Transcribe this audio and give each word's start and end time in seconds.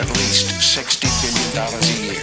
at 0.00 0.08
least 0.16 0.46
$60 0.78 1.02
billion 1.20 1.74
a 1.74 2.12
year. 2.12 2.22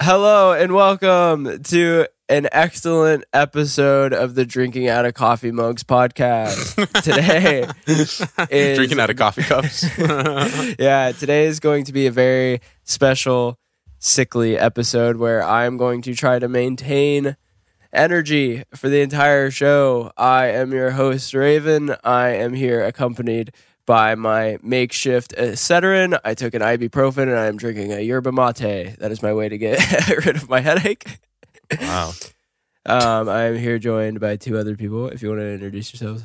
Hello 0.00 0.52
and 0.52 0.72
welcome 0.72 1.60
to 1.64 2.06
an 2.28 2.48
excellent 2.52 3.24
episode 3.32 4.12
of 4.12 4.36
the 4.36 4.46
Drinking 4.46 4.86
Out 4.86 5.04
of 5.04 5.14
Coffee 5.14 5.50
Mugs 5.50 5.82
podcast. 5.82 6.76
Today 7.02 7.66
is 7.86 8.76
Drinking 8.76 9.00
out 9.00 9.10
of 9.10 9.16
coffee 9.16 9.42
cups. 9.42 9.84
yeah, 10.78 11.10
today 11.10 11.46
is 11.46 11.58
going 11.58 11.84
to 11.86 11.92
be 11.92 12.06
a 12.06 12.12
very 12.12 12.60
special 12.84 13.58
sickly 13.98 14.56
episode 14.56 15.16
where 15.16 15.42
I'm 15.42 15.76
going 15.76 16.02
to 16.02 16.14
try 16.14 16.38
to 16.38 16.48
maintain 16.48 17.36
energy 17.92 18.64
for 18.74 18.88
the 18.88 19.00
entire 19.00 19.50
show. 19.50 20.12
I 20.16 20.46
am 20.46 20.72
your 20.72 20.92
host 20.92 21.34
Raven. 21.34 21.94
I 22.04 22.28
am 22.30 22.54
here 22.54 22.84
accompanied 22.84 23.52
by 23.86 24.14
my 24.14 24.58
makeshift 24.62 25.34
Acetarin. 25.36 26.18
I 26.24 26.34
took 26.34 26.54
an 26.54 26.62
ibuprofen 26.62 27.24
and 27.24 27.36
I 27.36 27.46
am 27.46 27.56
drinking 27.56 27.92
a 27.92 28.00
yerba 28.00 28.32
mate. 28.32 28.96
That 28.98 29.10
is 29.10 29.22
my 29.22 29.34
way 29.34 29.48
to 29.48 29.58
get 29.58 30.08
rid 30.24 30.36
of 30.36 30.48
my 30.48 30.60
headache. 30.60 31.18
wow. 31.80 32.12
Um, 32.86 33.28
I 33.28 33.42
am 33.42 33.58
here 33.58 33.78
joined 33.78 34.20
by 34.20 34.36
two 34.36 34.56
other 34.56 34.76
people. 34.76 35.08
If 35.08 35.22
you 35.22 35.28
want 35.28 35.40
to 35.40 35.52
introduce 35.52 35.92
yourselves. 35.92 36.24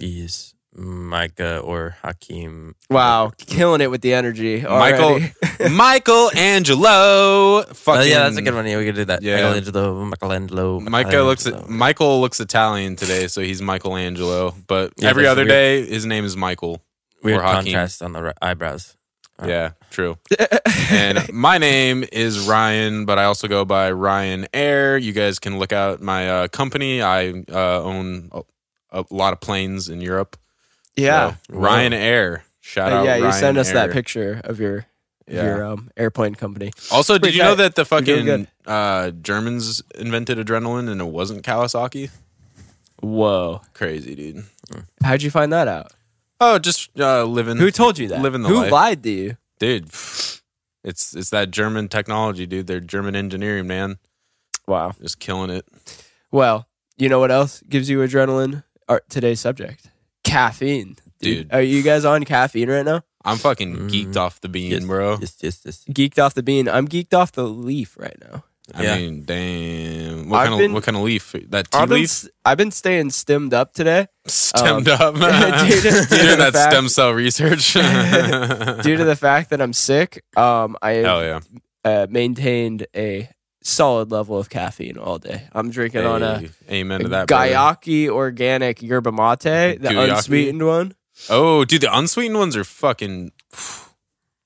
is 0.00 0.55
Micah 0.76 1.58
or 1.60 1.96
Hakeem. 2.02 2.74
Wow, 2.90 3.32
killing 3.38 3.80
it 3.80 3.90
with 3.90 4.02
the 4.02 4.12
energy. 4.14 4.60
Michael 4.62 5.04
already. 5.04 5.32
Michelangelo. 5.70 7.62
Fucking 7.62 8.00
Oh, 8.00 8.04
yeah, 8.04 8.18
that's 8.24 8.36
a 8.36 8.42
good 8.42 8.54
one. 8.54 8.66
Yeah, 8.66 8.78
we 8.78 8.84
could 8.86 8.94
do 8.94 9.04
that. 9.06 9.22
Yeah. 9.22 9.36
Michelangelo, 9.54 10.04
Michelangelo. 10.04 10.80
Micah 10.80 11.22
looks 11.22 11.44
Michelangelo. 11.46 11.76
Michael 11.76 12.20
looks 12.20 12.40
Italian 12.40 12.96
today, 12.96 13.26
so 13.28 13.40
he's 13.40 13.62
Michelangelo. 13.62 14.54
But 14.66 14.92
Yeah, 14.96 15.08
every 15.10 15.26
other 15.26 15.42
weird- 15.42 15.48
day, 15.48 15.86
his 15.86 16.06
name 16.06 16.24
is 16.24 16.36
Michael. 16.36 16.82
weird 17.22 17.38
or 17.38 17.42
Hakeem. 17.42 17.72
contrast 17.72 18.02
on 18.02 18.12
the 18.12 18.22
ri- 18.22 18.32
eyebrows. 18.42 18.96
Oh. 19.38 19.46
Yeah, 19.46 19.72
true. 19.90 20.16
and 20.90 21.30
my 21.32 21.58
name 21.58 22.04
is 22.10 22.40
Ryan, 22.48 23.04
but 23.04 23.18
I 23.18 23.24
also 23.24 23.48
go 23.48 23.64
by 23.66 23.90
Ryan 23.92 24.46
Air. 24.54 24.96
You 24.96 25.12
guys 25.12 25.38
can 25.38 25.58
look 25.58 25.72
out 25.74 26.00
my 26.00 26.28
uh, 26.30 26.48
company. 26.48 27.02
I 27.02 27.30
uh, 27.52 27.82
own 27.82 28.30
a, 28.32 28.42
a 28.92 29.04
lot 29.10 29.34
of 29.34 29.40
planes 29.40 29.88
in 29.90 30.00
Europe. 30.00 30.38
Yeah. 30.96 31.30
So, 31.30 31.36
Ryan 31.50 31.92
Air. 31.92 32.44
Shout 32.60 32.92
Uh, 32.92 32.96
out. 32.96 33.04
yeah, 33.04 33.16
you 33.16 33.24
Ryan 33.24 33.40
send 33.40 33.58
us 33.58 33.70
that 33.72 33.92
picture 33.92 34.40
of 34.44 34.58
your 34.58 34.86
Yeah. 35.28 35.44
your 35.44 35.64
um, 35.66 35.90
airplane 35.96 36.34
company. 36.34 36.72
Also, 36.90 37.14
did 37.14 37.22
Pretty 37.22 37.36
you 37.38 37.42
know 37.44 37.54
that 37.54 37.74
the 37.74 37.84
fucking 37.84 38.46
uh, 38.66 39.10
Germans 39.10 39.82
invented 39.96 40.38
adrenaline 40.38 40.88
and 40.88 41.00
it 41.00 41.04
wasn't 41.08 41.42
Kawasaki? 41.44 42.10
Whoa, 43.00 43.60
Crazy, 43.74 44.14
dude. 44.14 44.44
how'd 45.02 45.22
you 45.22 45.30
find 45.30 45.52
that 45.52 45.68
out? 45.68 45.92
Oh, 46.40 46.58
just 46.58 46.90
uh, 46.98 47.24
living. 47.24 47.56
Who 47.56 47.70
told 47.70 47.98
you 47.98 48.08
that? 48.08 48.20
Living 48.22 48.42
the 48.42 48.48
Who 48.48 48.56
life. 48.56 48.72
lied 48.72 49.02
to 49.04 49.10
you? 49.10 49.36
dude? 49.58 49.84
It's 50.84 51.14
it's 51.16 51.30
that 51.30 51.50
German 51.50 51.88
technology, 51.88 52.46
dude. 52.46 52.66
They're 52.68 52.80
German 52.80 53.16
engineering, 53.16 53.66
man. 53.66 53.98
Wow. 54.68 54.92
Just 55.00 55.18
killing 55.18 55.50
it. 55.50 55.66
Well, 56.30 56.68
you 56.96 57.08
know 57.08 57.18
what 57.18 57.30
else 57.32 57.62
gives 57.68 57.88
you 57.90 57.98
adrenaline? 57.98 58.62
Our, 58.88 59.02
today's 59.08 59.40
subject: 59.40 59.88
caffeine. 60.26 60.96
Dude. 61.18 61.48
are 61.52 61.62
you 61.62 61.82
guys 61.82 62.04
on 62.04 62.24
caffeine 62.24 62.68
right 62.68 62.84
now? 62.84 63.02
I'm 63.24 63.38
fucking 63.38 63.74
Mm. 63.76 63.90
geeked 63.90 64.16
off 64.16 64.40
the 64.42 64.48
bean, 64.48 64.70
Yes, 64.70 64.84
bro. 64.84 65.16
Yes, 65.20 65.34
yes, 65.40 65.60
yes. 65.64 65.84
Geeked 65.90 66.18
off 66.22 66.34
the 66.34 66.42
bean. 66.42 66.68
I'm 66.68 66.86
geeked 66.86 67.14
off 67.14 67.32
the 67.32 67.44
leaf 67.48 67.96
right 67.98 68.16
now. 68.20 68.44
I 68.74 68.82
Yeah. 68.82 68.96
mean, 68.98 69.24
damn. 69.24 70.28
What 70.28 70.38
I've 70.40 70.44
kind 70.48 70.54
of 70.54 70.58
been- 70.58 70.72
what 70.74 70.82
kind 70.84 70.96
of 70.96 71.02
leaf? 71.04 71.34
That 71.48 71.70
tea 71.70 71.78
I've 71.78 71.88
been, 71.88 71.98
leaf 72.00 72.10
s- 72.10 72.28
I've 72.44 72.58
been 72.58 72.70
staying 72.70 73.10
stemmed 73.10 73.54
up 73.54 73.72
today 73.74 74.08
stemmed 74.26 74.88
um, 74.88 75.00
up. 75.00 75.14
due 75.68 75.80
to- 75.80 75.80
due 75.80 75.90
to 75.90 76.06
Doing 76.22 76.38
that 76.38 76.52
fact- 76.52 76.72
stem 76.72 76.88
cell 76.88 77.12
research. 77.12 77.72
due 78.84 78.96
to 78.96 79.04
the 79.04 79.16
fact 79.18 79.50
that 79.50 79.60
I'm 79.62 79.72
sick. 79.72 80.22
Um, 80.36 80.76
I 80.82 80.90
Hell 81.06 81.22
yeah. 81.24 81.40
uh, 81.84 82.06
maintained 82.10 82.86
a 82.94 83.28
solid 83.66 84.10
level 84.10 84.38
of 84.38 84.48
caffeine 84.48 84.96
all 84.98 85.18
day. 85.18 85.48
I'm 85.52 85.70
drinking 85.70 86.04
on 86.04 86.22
a, 86.22 86.38
Hey, 86.66 86.80
amen 86.80 87.00
to 87.00 87.08
that. 87.08 87.28
Guayaki 87.28 88.08
organic 88.08 88.82
yerba 88.82 89.12
mate, 89.12 89.40
the 89.82 89.88
Guayaki? 89.88 90.12
unsweetened 90.16 90.66
one. 90.66 90.94
Oh, 91.30 91.64
dude, 91.64 91.80
the 91.80 91.96
unsweetened 91.96 92.38
ones 92.38 92.56
are 92.56 92.64
fucking 92.64 93.32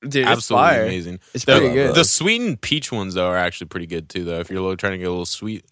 Dude, 0.08 0.24
absolutely 0.26 0.68
fire. 0.68 0.84
amazing. 0.84 1.20
It's 1.34 1.44
The, 1.44 1.58
pretty 1.58 1.74
good. 1.74 1.94
the 1.94 2.04
sweetened 2.04 2.60
peach 2.62 2.90
ones 2.90 3.14
though 3.14 3.26
are 3.28 3.36
actually 3.36 3.66
pretty 3.66 3.86
good 3.86 4.08
too. 4.08 4.24
Though 4.24 4.40
if 4.40 4.50
you're 4.50 4.76
trying 4.76 4.92
to 4.92 4.98
get 4.98 5.04
a 5.06 5.10
little 5.10 5.26
sweet. 5.26 5.64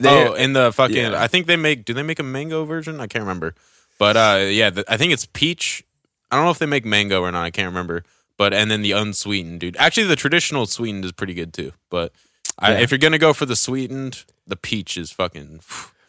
They- 0.00 0.08
oh, 0.08 0.34
and 0.34 0.54
the 0.56 0.72
fucking 0.72 0.96
yeah. 0.96 1.22
I 1.22 1.26
think 1.26 1.46
they 1.46 1.56
make. 1.56 1.84
Do 1.84 1.92
they 1.94 2.02
make 2.02 2.18
a 2.18 2.22
mango 2.22 2.64
version? 2.64 3.00
I 3.00 3.06
can't 3.06 3.22
remember. 3.22 3.54
But 3.98 4.16
uh, 4.16 4.38
yeah, 4.48 4.70
the, 4.70 4.84
I 4.88 4.96
think 4.96 5.12
it's 5.12 5.26
peach. 5.26 5.82
I 6.30 6.36
don't 6.36 6.44
know 6.44 6.50
if 6.50 6.58
they 6.58 6.66
make 6.66 6.84
mango 6.84 7.20
or 7.22 7.30
not. 7.32 7.44
I 7.44 7.50
can't 7.50 7.68
remember. 7.68 8.04
But 8.38 8.52
and 8.54 8.70
then 8.70 8.82
the 8.82 8.92
unsweetened, 8.92 9.60
dude. 9.60 9.76
Actually, 9.78 10.06
the 10.06 10.16
traditional 10.16 10.66
sweetened 10.66 11.04
is 11.04 11.12
pretty 11.12 11.34
good 11.34 11.52
too. 11.54 11.72
But 11.90 12.12
I, 12.58 12.72
Yeah. 12.72 12.80
if 12.80 12.90
you're 12.90 12.98
gonna 12.98 13.18
go 13.18 13.32
for 13.32 13.46
the 13.46 13.56
sweetened, 13.56 14.24
the 14.46 14.56
peach 14.56 14.96
is 14.96 15.10
fucking. 15.10 15.60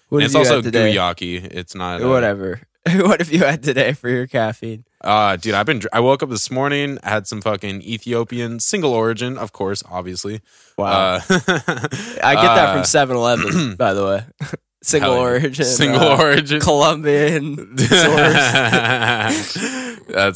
what 0.09 0.23
and 0.23 0.31
did 0.31 0.35
it's 0.35 0.35
also 0.35 0.61
guayaki. 0.61 1.43
It's 1.43 1.75
not 1.75 2.01
uh, 2.01 2.09
Whatever. 2.09 2.61
what 2.95 3.19
have 3.19 3.31
you 3.31 3.39
had 3.39 3.63
today 3.63 3.93
for 3.93 4.09
your 4.09 4.27
caffeine? 4.27 4.85
Uh, 5.01 5.35
dude, 5.35 5.53
I've 5.53 5.65
been. 5.65 5.81
I 5.91 5.99
woke 5.99 6.23
up 6.23 6.29
this 6.29 6.49
morning, 6.49 6.99
had 7.03 7.27
some 7.27 7.41
fucking 7.41 7.81
Ethiopian 7.81 8.59
single 8.59 8.93
origin, 8.93 9.37
of 9.37 9.51
course, 9.51 9.83
obviously. 9.89 10.41
Wow. 10.77 10.89
Uh, 10.89 11.19
I 11.29 12.35
get 12.35 12.55
that 12.55 12.73
from 12.73 12.85
7 12.85 13.15
Eleven, 13.15 13.75
by 13.75 13.93
the 13.93 14.05
way. 14.05 14.23
Single 14.83 15.15
yeah. 15.15 15.21
origin. 15.21 15.65
Single 15.65 15.99
uh, 15.99 16.21
origin. 16.21 16.61
Colombian. 16.61 17.75
That's 17.75 17.91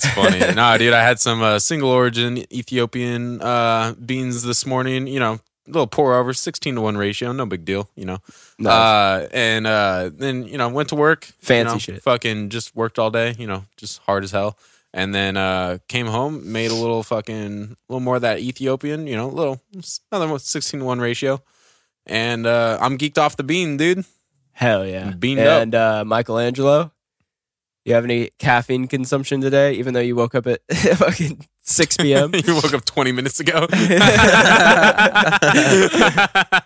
funny. 0.09 0.39
nah, 0.53 0.77
dude, 0.77 0.93
I 0.93 1.03
had 1.03 1.21
some 1.21 1.41
uh, 1.41 1.57
single 1.59 1.89
origin 1.89 2.39
Ethiopian 2.53 3.41
uh, 3.41 3.93
beans 3.93 4.43
this 4.43 4.65
morning. 4.65 5.07
You 5.07 5.19
know, 5.19 5.39
little 5.71 5.87
pour 5.87 6.13
over, 6.15 6.33
sixteen 6.33 6.75
to 6.75 6.81
one 6.81 6.97
ratio, 6.97 7.31
no 7.31 7.45
big 7.45 7.65
deal. 7.65 7.89
You 7.95 8.05
know, 8.05 8.17
Nice. 8.59 8.71
uh, 8.73 9.29
and 9.33 9.65
uh, 9.67 10.09
then 10.13 10.43
you 10.47 10.57
know 10.57 10.69
went 10.69 10.89
to 10.89 10.95
work. 10.95 11.27
you 11.27 11.33
Fancy 11.39 11.73
know, 11.73 11.79
shit. 11.79 12.03
Fucking 12.03 12.49
just 12.49 12.75
worked 12.75 12.99
all 12.99 13.09
day. 13.11 13.35
You 13.37 13.47
know, 13.47 13.65
just 13.77 13.99
hard 13.99 14.23
as 14.23 14.31
hell. 14.31 14.57
And 14.93 15.15
then 15.15 15.37
uh, 15.37 15.77
came 15.87 16.07
home, 16.07 16.51
made 16.51 16.69
a 16.69 16.75
little 16.75 17.01
fucking, 17.01 17.63
a 17.63 17.75
little 17.87 18.01
more 18.01 18.17
of 18.17 18.23
that 18.23 18.39
Ethiopian. 18.39 19.07
You 19.07 19.15
know, 19.15 19.29
a 19.29 19.31
little 19.31 19.61
another 20.11 20.37
sixteen 20.39 20.81
to 20.81 20.85
one 20.85 20.99
ratio. 20.99 21.41
And 22.05 22.45
uh, 22.45 22.77
I'm 22.81 22.97
geeked 22.97 23.17
off 23.17 23.37
the 23.37 23.43
bean, 23.43 23.77
dude. 23.77 24.03
Hell 24.51 24.85
yeah. 24.85 25.11
Beamed 25.11 25.41
up. 25.41 25.61
and 25.61 25.73
uh, 25.75 26.03
Michelangelo, 26.05 26.91
you 27.85 27.93
have 27.95 28.03
any 28.03 28.29
caffeine 28.39 28.87
consumption 28.87 29.41
today, 29.41 29.73
even 29.73 29.93
though 29.93 29.99
you 30.01 30.15
woke 30.15 30.35
up 30.35 30.45
at 30.47 30.61
fucking 30.97 31.45
6 31.61 31.97
p.m.? 31.97 32.31
you 32.45 32.55
woke 32.55 32.73
up 32.73 32.85
20 32.85 33.11
minutes 33.11 33.39
ago. 33.39 33.67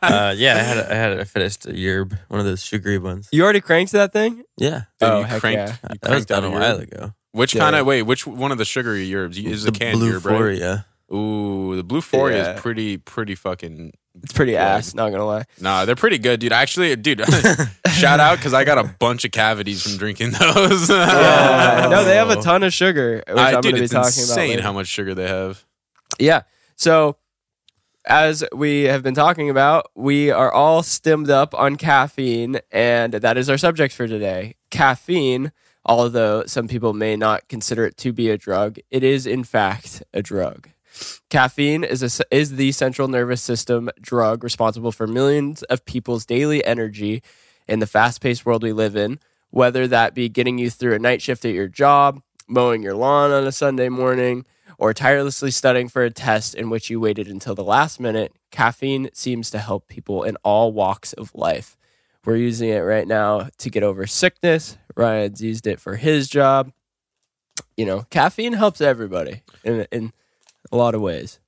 Uh, 0.05 0.33
yeah, 0.37 0.55
I 0.55 0.59
had 0.59 0.77
a, 0.77 0.91
I 0.91 0.95
had 0.95 1.17
a, 1.17 1.21
I 1.21 1.23
finished 1.23 1.65
a 1.65 1.69
yerb, 1.71 2.17
one 2.29 2.39
of 2.39 2.45
those 2.45 2.63
sugary 2.63 2.97
ones. 2.97 3.27
you 3.31 3.43
already 3.43 3.59
cranked 3.61 3.91
that 3.93 4.13
thing? 4.13 4.43
Yeah, 4.57 4.83
Dude, 4.99 5.09
Oh, 5.09 5.19
you 5.19 5.25
heck 5.25 5.39
cranked, 5.41 5.57
yeah. 5.57 5.89
you 5.91 5.97
that 6.01 6.11
was 6.11 6.25
cranked 6.25 6.27
done 6.29 6.43
a 6.43 6.47
a 6.47 6.51
while 6.51 6.77
ago. 6.77 7.13
Which 7.31 7.53
Yeah. 7.55 7.61
kind 7.61 7.75
of 7.75 7.85
wait? 7.85 8.03
Which 8.03 8.25
one 8.27 8.51
of 8.51 8.57
the 8.57 8.65
sugary 8.65 9.07
yerbs? 9.09 9.37
Is 9.43 9.63
the 9.63 9.69
a 9.69 9.71
canned 9.73 9.99
blue 9.99 10.19
yerb, 10.19 10.25
right? 10.25 10.83
Ooh, 11.15 11.75
the 11.75 11.83
Bluephoria 11.83 12.35
Yeah. 12.35 12.55
is 12.55 12.61
pretty, 12.61 12.97
pretty 12.97 13.35
fucking. 13.35 13.93
It's 14.23 14.33
pretty 14.33 14.53
Yeah. 14.53 14.75
ass, 14.75 14.93
not 14.95 15.11
gonna 15.11 15.25
lie. 15.25 15.43
Nah, 15.59 15.85
they're 15.85 15.95
pretty 15.95 16.17
good, 16.17 16.39
dude. 16.39 16.51
Actually, 16.53 16.95
dude, 16.95 17.21
shout 17.93 18.19
out 18.19 18.37
because 18.37 18.53
I 18.53 18.63
got 18.63 18.77
a 18.77 18.83
bunch 18.83 19.23
of 19.25 19.31
cavities 19.31 19.83
from 19.83 19.97
drinking 19.97 20.31
those. 20.39 20.89
Yeah. 20.89 21.87
no, 21.91 22.03
they 22.03 22.15
have 22.15 22.29
a 22.29 22.41
ton 22.41 22.63
of 22.63 22.73
sugar, 22.73 23.23
which 23.27 23.37
I, 23.37 23.49
I'm 23.53 23.61
dude, 23.61 23.71
gonna 23.73 23.75
be 23.77 23.83
it's 23.83 23.93
talking 23.93 24.05
insane 24.07 24.35
about. 24.35 24.49
later. 24.49 24.61
how 24.63 24.73
much 24.73 24.87
sugar 24.87 25.13
they 25.13 25.27
have. 25.27 25.63
Yeah. 26.19 26.41
So, 26.75 27.17
as 28.07 28.43
we 28.53 28.83
have 28.83 29.03
been 29.03 29.15
talking 29.15 29.49
about, 29.49 29.87
we 29.95 30.29
are 30.31 30.51
all 30.51 30.83
stemmed 30.83 31.29
up 31.29 31.53
on 31.53 31.75
caffeine, 31.75 32.59
and 32.71 33.13
that 33.13 33.37
is 33.37 33.49
our 33.49 33.57
subject 33.57 33.93
for 33.93 34.07
today. 34.07 34.55
Caffeine, 34.69 35.51
although 35.85 36.45
some 36.45 36.67
people 36.67 36.93
may 36.93 37.15
not 37.15 37.47
consider 37.47 37.85
it 37.85 37.97
to 37.97 38.13
be 38.13 38.29
a 38.29 38.37
drug, 38.37 38.77
it 38.91 39.03
is 39.03 39.25
in 39.25 39.43
fact 39.43 40.03
a 40.13 40.21
drug. 40.21 40.69
Caffeine 41.29 41.83
is 41.83 42.03
a, 42.03 42.23
is 42.35 42.55
the 42.55 42.71
central 42.71 43.07
nervous 43.07 43.41
system 43.41 43.89
drug 43.99 44.43
responsible 44.43 44.91
for 44.91 45.07
millions 45.07 45.63
of 45.63 45.85
people's 45.85 46.25
daily 46.25 46.63
energy 46.63 47.23
in 47.67 47.79
the 47.79 47.87
fast-paced 47.87 48.45
world 48.45 48.61
we 48.61 48.71
live 48.71 48.95
in, 48.95 49.19
whether 49.49 49.87
that 49.87 50.13
be 50.13 50.29
getting 50.29 50.59
you 50.59 50.69
through 50.69 50.93
a 50.93 50.99
night 50.99 51.21
shift 51.21 51.43
at 51.43 51.53
your 51.53 51.67
job, 51.67 52.21
mowing 52.47 52.83
your 52.83 52.93
lawn 52.93 53.31
on 53.31 53.47
a 53.47 53.51
Sunday 53.51 53.89
morning, 53.89 54.45
or 54.77 54.93
tirelessly 54.93 55.49
studying 55.49 55.87
for 55.87 56.03
a 56.03 56.11
test 56.11 56.53
in 56.53 56.69
which 56.69 56.89
you 56.89 56.99
waited 56.99 57.27
until 57.27 57.55
the 57.55 57.63
last 57.63 57.99
minute, 57.99 58.33
caffeine 58.51 59.09
seems 59.13 59.49
to 59.49 59.57
help 59.57 59.87
people 59.87 60.23
in 60.23 60.35
all 60.43 60.73
walks 60.73 61.13
of 61.13 61.33
life. 61.33 61.75
We're 62.23 62.35
using 62.37 62.69
it 62.69 62.79
right 62.79 63.07
now 63.07 63.49
to 63.59 63.69
get 63.69 63.83
over 63.83 64.05
sickness. 64.05 64.77
Ryan's 64.95 65.41
used 65.41 65.65
it 65.65 65.79
for 65.79 65.95
his 65.95 66.27
job. 66.27 66.71
You 67.77 67.85
know, 67.85 68.05
caffeine 68.09 68.53
helps 68.53 68.81
everybody 68.81 69.43
in 69.63 69.87
in 69.91 70.11
a 70.71 70.77
lot 70.77 70.95
of 70.95 71.01
ways. 71.01 71.39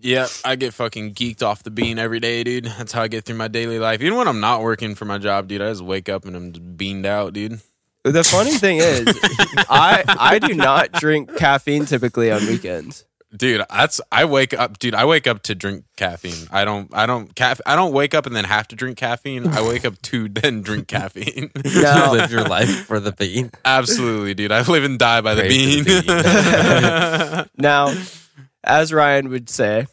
Yeah, 0.00 0.26
I 0.44 0.56
get 0.56 0.74
fucking 0.74 1.14
geeked 1.14 1.42
off 1.42 1.62
the 1.62 1.70
bean 1.70 1.98
every 2.00 2.18
day, 2.20 2.42
dude. 2.42 2.64
That's 2.64 2.90
how 2.92 3.02
I 3.02 3.08
get 3.08 3.24
through 3.24 3.36
my 3.36 3.46
daily 3.48 3.78
life. 3.78 4.02
Even 4.02 4.18
when 4.18 4.26
I'm 4.26 4.40
not 4.40 4.60
working 4.62 4.94
for 4.96 5.04
my 5.04 5.18
job, 5.18 5.46
dude, 5.48 5.62
I 5.62 5.68
just 5.70 5.82
wake 5.82 6.08
up 6.08 6.24
and 6.24 6.34
I'm 6.34 6.52
just 6.52 6.76
beaned 6.76 7.06
out, 7.06 7.32
dude. 7.32 7.60
The 8.02 8.24
funny 8.24 8.50
thing 8.58 8.78
is, 8.78 9.06
I 9.70 10.04
I 10.06 10.38
do 10.38 10.52
not 10.52 10.92
drink 10.92 11.36
caffeine 11.36 11.86
typically 11.86 12.30
on 12.32 12.44
weekends. 12.46 13.06
Dude, 13.36 13.64
that's 13.70 14.00
I 14.12 14.26
wake 14.26 14.52
up, 14.52 14.78
dude. 14.78 14.94
I 14.94 15.06
wake 15.06 15.26
up 15.26 15.42
to 15.44 15.54
drink 15.54 15.84
caffeine. 15.96 16.48
I 16.52 16.64
don't, 16.64 16.88
I 16.94 17.06
don't, 17.06 17.34
caff- 17.34 17.60
I 17.66 17.74
don't 17.74 17.92
wake 17.92 18.14
up 18.14 18.26
and 18.26 18.36
then 18.36 18.44
have 18.44 18.68
to 18.68 18.76
drink 18.76 18.96
caffeine. 18.98 19.48
I 19.48 19.62
wake 19.66 19.84
up 19.84 20.00
to 20.02 20.28
then 20.28 20.62
drink 20.62 20.86
caffeine. 20.86 21.50
You 21.64 21.82
live 22.12 22.30
your 22.30 22.44
life 22.44 22.84
for 22.86 23.00
the 23.00 23.10
bean. 23.12 23.50
Absolutely, 23.64 24.34
dude. 24.34 24.52
I 24.52 24.62
live 24.62 24.84
and 24.84 24.98
die 25.00 25.20
by 25.20 25.34
the 25.34 25.42
Pray 25.42 25.48
bean. 25.48 25.84
for 25.84 25.90
the 25.90 27.50
Now, 27.56 27.92
as 28.64 28.92
Ryan 28.92 29.28
would 29.28 29.48
say, 29.48 29.86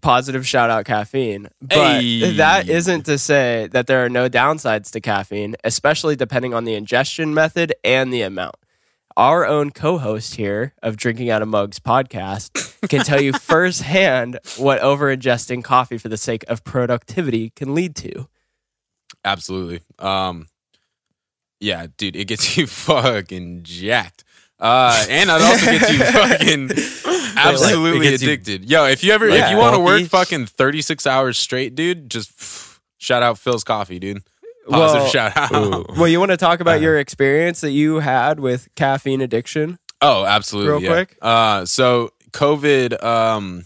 positive 0.00 0.46
shout 0.46 0.70
out 0.70 0.84
caffeine. 0.84 1.48
But 1.60 2.00
Hey. 2.02 2.36
that 2.36 2.68
isn't 2.68 3.04
to 3.06 3.18
say 3.18 3.68
that 3.72 3.86
there 3.86 4.04
are 4.04 4.08
no 4.08 4.28
downsides 4.28 4.90
to 4.92 5.00
caffeine, 5.00 5.56
especially 5.64 6.14
depending 6.16 6.54
on 6.54 6.64
the 6.64 6.74
ingestion 6.74 7.34
method 7.34 7.74
and 7.84 8.12
the 8.12 8.22
amount. 8.22 8.56
Our 9.16 9.44
own 9.44 9.70
co 9.72 9.98
host 9.98 10.36
here 10.36 10.74
of 10.80 10.96
Drinking 10.96 11.28
Out 11.28 11.42
of 11.42 11.48
Mugs 11.48 11.80
podcast 11.80 12.78
can 12.88 13.04
tell 13.04 13.20
you 13.20 13.32
firsthand 13.40 14.38
what 14.58 14.78
over 14.78 15.14
ingesting 15.14 15.64
coffee 15.64 15.98
for 15.98 16.08
the 16.08 16.16
sake 16.16 16.44
of 16.46 16.62
productivity 16.62 17.50
can 17.50 17.74
lead 17.74 17.96
to. 17.96 18.28
Absolutely. 19.24 19.80
Um, 19.98 20.46
yeah, 21.58 21.88
dude, 21.96 22.14
it 22.14 22.26
gets 22.26 22.56
you 22.56 22.68
fucking 22.68 23.64
jacked. 23.64 24.22
Uh, 24.60 25.04
and 25.08 25.30
it 25.30 25.42
also 25.42 25.66
gets 25.66 25.92
you 25.92 25.98
fucking 26.04 26.68
absolutely 27.46 28.06
it 28.06 28.10
gets 28.10 28.22
you- 28.22 28.28
addicted. 28.32 28.70
Yo, 28.70 28.84
if 28.86 29.02
you 29.04 29.12
ever, 29.12 29.28
Yeah. 29.28 29.46
if 29.46 29.50
you 29.50 29.56
want 29.56 29.74
to 29.74 29.80
work 29.80 30.02
fucking 30.04 30.46
36 30.46 31.06
hours 31.06 31.38
straight, 31.38 31.74
dude, 31.74 32.10
just 32.10 32.30
shout 32.98 33.22
out 33.22 33.36
Philz 33.36 33.64
coffee, 33.64 33.98
dude. 33.98 34.22
Positive 34.68 35.02
Well- 35.02 35.10
shout 35.10 35.36
out. 35.36 35.52
Ooh. 35.54 35.84
Well, 35.96 36.08
you 36.08 36.18
want 36.18 36.30
to 36.32 36.36
talk 36.36 36.60
about 36.60 36.76
Uh-huh. 36.76 36.82
your 36.84 36.98
experience 36.98 37.60
that 37.62 37.70
you 37.70 38.00
had 38.00 38.38
with 38.40 38.68
caffeine 38.76 39.20
addiction? 39.20 39.78
Oh, 40.02 40.24
absolutely. 40.24 40.70
Real 40.72 40.82
yeah. 40.82 40.88
quick? 40.90 41.16
Uh, 41.22 41.64
so 41.64 42.12
COVID, 42.32 43.02
um, 43.02 43.64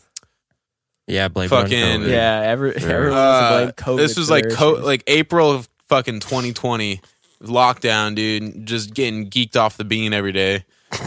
Yeah, 1.09 1.27
blame 1.29 1.49
Fucking- 1.49 2.03
COVID. 2.03 2.09
Yeah, 2.09 2.43
every, 2.45 2.75
everyone 2.77 3.13
uh, 3.19 3.51
blame 3.59 3.73
COVID. 3.73 3.97
this 3.99 4.17
was 4.17 4.31
like 4.31 4.49
co- 4.51 4.75
like 4.83 5.03
April 5.09 5.51
of 5.51 5.69
fucking 5.89 6.21
2020 6.21 7.01
lockdown, 7.43 8.15
dude. 8.15 8.65
Just 8.67 8.95
getting 8.95 9.29
geeked 9.29 9.57
off 9.57 9.77
the 9.77 9.85
bean 9.85 10.13
every 10.15 10.31
day. 10.33 10.65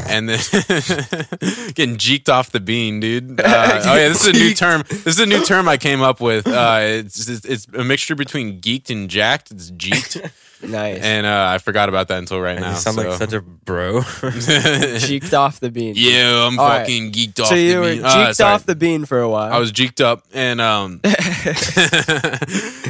And 0.07 0.29
then 0.29 0.39
getting 1.73 1.95
geeked 1.97 2.29
off 2.29 2.51
the 2.51 2.59
bean, 2.59 2.99
dude. 2.99 3.39
Uh, 3.39 3.43
oh 3.85 3.95
yeah, 3.95 4.07
this 4.07 4.25
is 4.25 4.35
a 4.35 4.39
new 4.39 4.53
term. 4.53 4.83
This 4.89 5.07
is 5.07 5.19
a 5.19 5.25
new 5.25 5.43
term 5.43 5.67
I 5.67 5.77
came 5.77 6.01
up 6.01 6.19
with. 6.21 6.47
Uh, 6.47 6.77
it's, 6.81 7.27
it's 7.27 7.45
it's 7.45 7.67
a 7.75 7.83
mixture 7.83 8.15
between 8.15 8.61
geeked 8.61 8.89
and 8.89 9.09
jacked. 9.09 9.51
It's 9.51 9.71
geeked, 9.71 10.31
nice. 10.69 11.01
and 11.01 11.25
uh, 11.25 11.47
I 11.49 11.57
forgot 11.59 11.89
about 11.89 12.07
that 12.07 12.17
until 12.19 12.39
right 12.41 12.55
And 12.55 12.61
now. 12.61 12.71
you 12.71 12.77
sound 12.77 12.97
so. 12.97 13.09
like 13.09 13.17
such 13.19 13.33
a 13.33 13.41
bro. 13.41 14.01
geeked 14.01 15.33
off 15.37 15.59
the 15.59 15.69
bean. 15.71 15.93
yeah, 15.97 16.45
I'm 16.47 16.57
All 16.59 16.67
right. 16.67 16.79
fucking 16.81 17.11
geeked 17.11 17.39
off 17.41 17.47
so 17.47 17.55
you 17.55 17.73
the 17.73 17.79
were 17.79 17.93
bean. 17.95 18.05
Uh, 18.05 18.33
off 18.43 18.65
the 18.65 18.75
bean 18.75 19.05
for 19.05 19.19
a 19.21 19.29
while. 19.29 19.51
I 19.53 19.59
was 19.59 19.71
geeked 19.71 20.01
up 20.03 20.23
and 20.33 20.61
um 20.61 21.01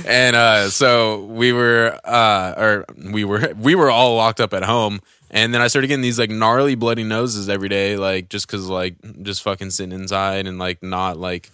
and 0.05 0.35
uh 0.35 0.69
so 0.69 1.23
we 1.25 1.51
were 1.51 1.99
uh 2.03 2.53
or 2.57 2.85
we 3.11 3.23
were 3.23 3.53
we 3.59 3.75
were 3.75 3.89
all 3.89 4.15
locked 4.15 4.39
up 4.39 4.53
at 4.53 4.63
home 4.63 5.01
and 5.31 5.53
then 5.53 5.61
I 5.61 5.67
started 5.67 5.87
getting 5.87 6.01
these 6.03 6.19
like 6.19 6.29
gnarly 6.29 6.75
bloody 6.75 7.03
noses 7.03 7.49
every 7.49 7.69
day 7.69 7.97
like 7.97 8.29
just 8.29 8.47
cuz 8.47 8.67
like 8.67 8.95
just 9.23 9.41
fucking 9.43 9.71
sitting 9.71 9.91
inside 9.97 10.47
and 10.47 10.57
like 10.59 10.81
not 10.83 11.17
like 11.17 11.49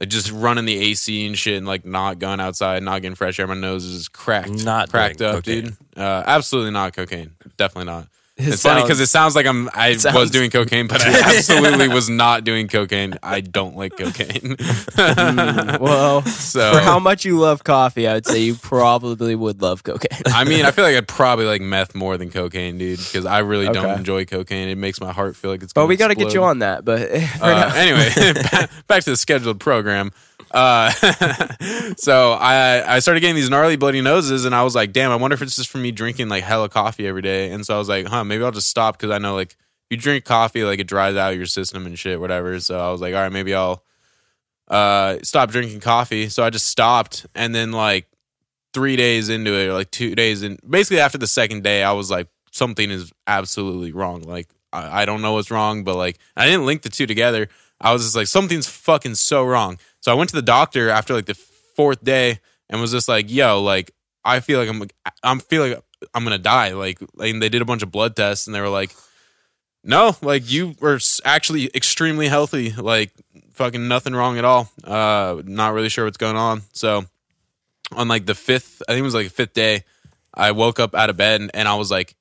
like 0.00 0.08
just 0.10 0.30
running 0.30 0.64
the 0.66 0.76
AC 0.76 1.26
and 1.26 1.38
shit 1.38 1.56
and 1.56 1.66
like 1.66 1.86
not 1.86 2.18
going 2.18 2.38
outside, 2.40 2.82
not 2.82 3.00
getting 3.00 3.14
fresh 3.14 3.38
air. 3.40 3.46
My 3.46 3.54
nose 3.54 3.84
is 3.84 4.08
cracked, 4.08 4.64
Not 4.64 4.90
cracked 4.90 5.22
up, 5.22 5.36
cocaine. 5.36 5.64
dude. 5.64 5.76
Uh, 5.96 6.22
absolutely 6.26 6.70
not 6.72 6.94
cocaine. 6.94 7.30
Definitely 7.56 7.90
not. 7.90 8.08
It 8.36 8.48
It's 8.48 8.62
funny 8.62 8.82
because 8.82 9.00
it 9.00 9.06
sounds 9.06 9.34
like 9.34 9.46
I'm 9.46 9.70
I 9.72 9.96
was 10.12 10.30
doing 10.30 10.50
cocaine, 10.50 10.88
but 10.88 11.00
I 11.02 11.20
absolutely 11.36 11.88
was 11.88 12.10
not 12.10 12.44
doing 12.44 12.68
cocaine. 12.68 13.14
I 13.22 13.40
don't 13.40 13.76
like 13.76 13.96
cocaine. 13.96 14.56
Mm, 14.56 15.78
well, 15.80 16.20
so 16.22 16.74
for 16.74 16.80
how 16.80 16.98
much 16.98 17.24
you 17.24 17.38
love 17.38 17.64
coffee, 17.64 18.06
I 18.06 18.14
would 18.14 18.26
say 18.26 18.40
you 18.40 18.54
probably 18.54 19.34
would 19.34 19.62
love 19.62 19.84
cocaine. 19.84 20.20
I 20.26 20.44
mean, 20.44 20.66
I 20.66 20.70
feel 20.72 20.84
like 20.84 20.96
I'd 20.96 21.08
probably 21.08 21.46
like 21.46 21.62
meth 21.62 21.94
more 21.94 22.18
than 22.18 22.30
cocaine, 22.30 22.76
dude, 22.76 22.98
because 22.98 23.24
I 23.24 23.38
really 23.38 23.68
don't 23.72 23.98
enjoy 23.98 24.26
cocaine. 24.26 24.68
It 24.68 24.76
makes 24.76 25.00
my 25.00 25.12
heart 25.12 25.34
feel 25.34 25.50
like 25.50 25.62
it's. 25.62 25.72
But 25.72 25.86
we 25.86 25.96
got 25.96 26.08
to 26.08 26.14
get 26.14 26.34
you 26.34 26.44
on 26.44 26.58
that. 26.58 26.84
But 26.84 27.10
Uh, 27.40 27.72
anyway, 27.74 28.10
back, 28.50 28.70
back 28.86 29.04
to 29.04 29.10
the 29.10 29.16
scheduled 29.16 29.60
program. 29.60 30.12
Uh, 30.50 30.90
so 31.96 32.32
I 32.32 32.96
I 32.96 32.98
started 33.00 33.20
getting 33.20 33.36
these 33.36 33.50
gnarly 33.50 33.76
bloody 33.76 34.00
noses, 34.00 34.44
and 34.44 34.54
I 34.54 34.62
was 34.62 34.74
like, 34.74 34.92
damn, 34.92 35.10
I 35.10 35.16
wonder 35.16 35.34
if 35.34 35.42
it's 35.42 35.56
just 35.56 35.68
from 35.68 35.82
me 35.82 35.90
drinking 35.90 36.28
like 36.28 36.44
hella 36.44 36.68
coffee 36.68 37.06
every 37.06 37.22
day. 37.22 37.50
And 37.50 37.64
so 37.66 37.74
I 37.74 37.78
was 37.78 37.88
like, 37.88 38.06
huh, 38.06 38.24
maybe 38.24 38.44
I'll 38.44 38.52
just 38.52 38.68
stop 38.68 38.96
because 38.96 39.10
I 39.10 39.18
know 39.18 39.34
like 39.34 39.56
you 39.90 39.96
drink 39.96 40.24
coffee, 40.24 40.64
like 40.64 40.78
it 40.78 40.86
dries 40.86 41.16
out 41.16 41.36
your 41.36 41.46
system 41.46 41.86
and 41.86 41.98
shit, 41.98 42.20
whatever. 42.20 42.58
So 42.60 42.78
I 42.78 42.90
was 42.90 43.00
like, 43.00 43.14
all 43.14 43.20
right, 43.20 43.32
maybe 43.32 43.54
I'll 43.54 43.82
uh 44.68 45.18
stop 45.22 45.50
drinking 45.50 45.80
coffee. 45.80 46.28
So 46.28 46.44
I 46.44 46.50
just 46.50 46.66
stopped, 46.66 47.26
and 47.34 47.54
then 47.54 47.72
like 47.72 48.08
three 48.72 48.96
days 48.96 49.28
into 49.28 49.52
it, 49.52 49.68
or 49.68 49.72
like 49.72 49.90
two 49.90 50.14
days 50.14 50.42
in, 50.42 50.58
basically 50.68 51.00
after 51.00 51.18
the 51.18 51.26
second 51.26 51.64
day, 51.64 51.82
I 51.82 51.92
was 51.92 52.10
like, 52.10 52.28
something 52.50 52.90
is 52.90 53.12
absolutely 53.26 53.92
wrong. 53.92 54.22
Like 54.22 54.48
I, 54.72 55.02
I 55.02 55.04
don't 55.04 55.22
know 55.22 55.32
what's 55.34 55.50
wrong, 55.50 55.84
but 55.84 55.96
like 55.96 56.18
I 56.36 56.46
didn't 56.46 56.66
link 56.66 56.82
the 56.82 56.88
two 56.88 57.06
together. 57.06 57.48
I 57.80 57.92
was 57.92 58.02
just 58.02 58.16
like, 58.16 58.26
something's 58.26 58.66
fucking 58.68 59.16
so 59.16 59.44
wrong. 59.44 59.78
So 60.00 60.10
I 60.10 60.14
went 60.14 60.30
to 60.30 60.36
the 60.36 60.42
doctor 60.42 60.88
after 60.88 61.14
like 61.14 61.26
the 61.26 61.34
fourth 61.34 62.02
day 62.02 62.40
and 62.70 62.80
was 62.80 62.92
just 62.92 63.08
like, 63.08 63.30
yo, 63.30 63.62
like 63.62 63.90
I 64.24 64.40
feel 64.40 64.58
like 64.58 64.68
I'm 64.68 64.82
I'm 65.22 65.40
feeling 65.40 65.72
like 65.72 65.82
I'm 66.14 66.24
gonna 66.24 66.38
die. 66.38 66.72
Like, 66.72 66.98
and 67.18 67.42
they 67.42 67.48
did 67.48 67.62
a 67.62 67.66
bunch 67.66 67.82
of 67.82 67.90
blood 67.90 68.16
tests 68.16 68.46
and 68.46 68.54
they 68.54 68.60
were 68.60 68.68
like, 68.68 68.94
no, 69.84 70.16
like 70.22 70.50
you 70.50 70.74
were 70.80 70.98
actually 71.24 71.70
extremely 71.74 72.28
healthy. 72.28 72.72
Like 72.72 73.12
fucking 73.52 73.88
nothing 73.88 74.14
wrong 74.14 74.38
at 74.38 74.44
all. 74.44 74.70
Uh, 74.82 75.42
not 75.44 75.74
really 75.74 75.88
sure 75.88 76.04
what's 76.04 76.16
going 76.16 76.36
on. 76.36 76.62
So 76.72 77.04
on 77.92 78.08
like 78.08 78.26
the 78.26 78.34
fifth, 78.34 78.82
I 78.88 78.92
think 78.92 79.00
it 79.00 79.04
was 79.04 79.14
like 79.14 79.28
the 79.28 79.34
fifth 79.34 79.54
day, 79.54 79.84
I 80.34 80.52
woke 80.52 80.80
up 80.80 80.94
out 80.94 81.08
of 81.08 81.16
bed 81.16 81.40
and, 81.40 81.50
and 81.54 81.68
I 81.68 81.76
was 81.76 81.90
like, 81.90 82.14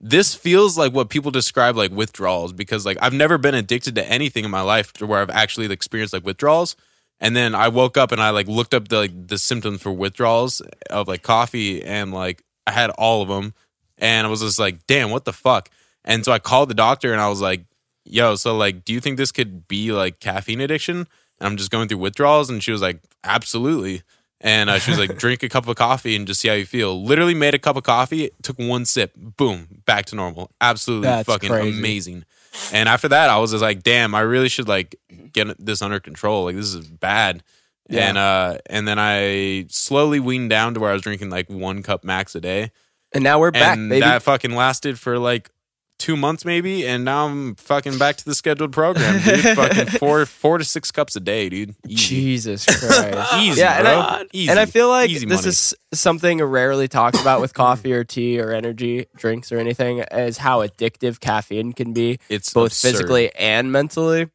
this 0.00 0.34
feels 0.34 0.78
like 0.78 0.92
what 0.92 1.10
people 1.10 1.30
describe 1.30 1.76
like 1.76 1.90
withdrawals 1.90 2.52
because 2.52 2.86
like 2.86 2.96
I've 3.02 3.12
never 3.12 3.36
been 3.36 3.54
addicted 3.54 3.94
to 3.96 4.08
anything 4.08 4.44
in 4.44 4.50
my 4.50 4.62
life 4.62 4.92
to 4.94 5.06
where 5.06 5.20
I've 5.20 5.30
actually 5.30 5.70
experienced 5.70 6.14
like 6.14 6.24
withdrawals. 6.24 6.74
And 7.22 7.36
then 7.36 7.54
I 7.54 7.68
woke 7.68 7.98
up 7.98 8.12
and 8.12 8.20
I 8.20 8.30
like 8.30 8.48
looked 8.48 8.72
up 8.72 8.88
the 8.88 8.96
like 8.96 9.26
the 9.28 9.36
symptoms 9.36 9.82
for 9.82 9.92
withdrawals 9.92 10.62
of 10.88 11.06
like 11.06 11.22
coffee 11.22 11.84
and 11.84 12.14
like 12.14 12.42
I 12.66 12.70
had 12.70 12.90
all 12.90 13.20
of 13.20 13.28
them 13.28 13.52
and 13.98 14.26
I 14.26 14.30
was 14.30 14.40
just 14.40 14.58
like, 14.58 14.86
damn, 14.86 15.10
what 15.10 15.26
the 15.26 15.32
fuck? 15.32 15.68
And 16.04 16.24
so 16.24 16.32
I 16.32 16.38
called 16.38 16.70
the 16.70 16.74
doctor 16.74 17.12
and 17.12 17.20
I 17.20 17.28
was 17.28 17.42
like, 17.42 17.64
yo, 18.04 18.36
so 18.36 18.56
like, 18.56 18.84
do 18.84 18.94
you 18.94 19.00
think 19.00 19.18
this 19.18 19.32
could 19.32 19.68
be 19.68 19.92
like 19.92 20.18
caffeine 20.20 20.62
addiction? 20.62 20.96
And 20.96 21.46
I'm 21.46 21.56
just 21.56 21.70
going 21.70 21.88
through 21.88 21.98
withdrawals. 21.98 22.48
And 22.48 22.62
she 22.62 22.72
was 22.72 22.80
like, 22.80 23.00
absolutely. 23.22 24.02
And 24.42 24.70
uh, 24.70 24.78
she 24.78 24.90
was 24.90 24.98
like, 24.98 25.18
drink 25.18 25.42
a 25.42 25.48
cup 25.50 25.68
of 25.68 25.76
coffee 25.76 26.16
and 26.16 26.26
just 26.26 26.40
see 26.40 26.48
how 26.48 26.54
you 26.54 26.64
feel. 26.64 27.02
Literally 27.04 27.34
made 27.34 27.54
a 27.54 27.58
cup 27.58 27.76
of 27.76 27.82
coffee, 27.82 28.30
took 28.42 28.58
one 28.58 28.86
sip, 28.86 29.12
boom, 29.14 29.82
back 29.84 30.06
to 30.06 30.16
normal. 30.16 30.50
Absolutely 30.60 31.08
That's 31.08 31.26
fucking 31.26 31.50
crazy. 31.50 31.78
amazing. 31.78 32.24
And 32.72 32.88
after 32.88 33.06
that, 33.08 33.28
I 33.28 33.38
was 33.38 33.50
just 33.50 33.62
like, 33.62 33.82
damn, 33.82 34.14
I 34.14 34.20
really 34.20 34.48
should 34.48 34.66
like 34.66 34.96
get 35.32 35.54
this 35.64 35.82
under 35.82 36.00
control. 36.00 36.44
Like 36.44 36.56
this 36.56 36.72
is 36.74 36.86
bad. 36.88 37.42
Yeah. 37.88 38.08
And 38.08 38.18
uh 38.18 38.58
and 38.66 38.88
then 38.88 38.98
I 38.98 39.66
slowly 39.68 40.20
weaned 40.20 40.48
down 40.50 40.74
to 40.74 40.80
where 40.80 40.90
I 40.90 40.94
was 40.94 41.02
drinking 41.02 41.28
like 41.30 41.50
one 41.50 41.82
cup 41.82 42.02
max 42.02 42.34
a 42.34 42.40
day. 42.40 42.70
and 43.12 43.22
now 43.22 43.38
we're 43.40 43.50
back, 43.50 43.76
and 43.76 43.90
baby. 43.90 44.00
that 44.00 44.22
fucking 44.22 44.54
lasted 44.54 44.98
for 44.98 45.18
like 45.18 45.50
two 46.00 46.16
months 46.16 46.44
maybe, 46.44 46.84
and 46.86 47.04
now 47.04 47.26
I'm 47.26 47.54
fucking 47.54 47.98
back 47.98 48.16
to 48.16 48.24
the 48.24 48.34
scheduled 48.34 48.72
program, 48.72 49.20
dude. 49.22 49.40
fucking 49.56 49.86
four 49.98 50.26
four 50.26 50.58
to 50.58 50.64
six 50.64 50.90
cups 50.90 51.14
a 51.14 51.20
day, 51.20 51.48
dude. 51.48 51.76
Easy. 51.86 51.94
Jesus 51.96 52.64
Christ. 52.80 53.34
Easy, 53.34 53.60
yeah, 53.60 53.74
and 53.76 53.84
bro. 53.84 53.92
I, 54.00 54.24
Easy. 54.32 54.50
and 54.50 54.58
I 54.58 54.66
feel 54.66 54.88
like 54.88 55.10
Easy 55.10 55.26
this 55.26 55.42
money. 55.42 55.48
is 55.50 55.74
something 55.92 56.42
rarely 56.42 56.88
talked 56.88 57.20
about 57.20 57.40
with 57.40 57.54
coffee 57.54 57.92
or 57.92 58.02
tea 58.02 58.40
or 58.40 58.50
energy 58.52 59.06
drinks 59.16 59.52
or 59.52 59.58
anything 59.58 59.98
is 60.00 60.38
how 60.38 60.66
addictive 60.66 61.20
caffeine 61.20 61.72
can 61.72 61.92
be, 61.92 62.18
it's 62.28 62.52
both 62.52 62.68
absurd. 62.72 62.92
physically 62.92 63.34
and 63.36 63.70
mentally. 63.70 64.28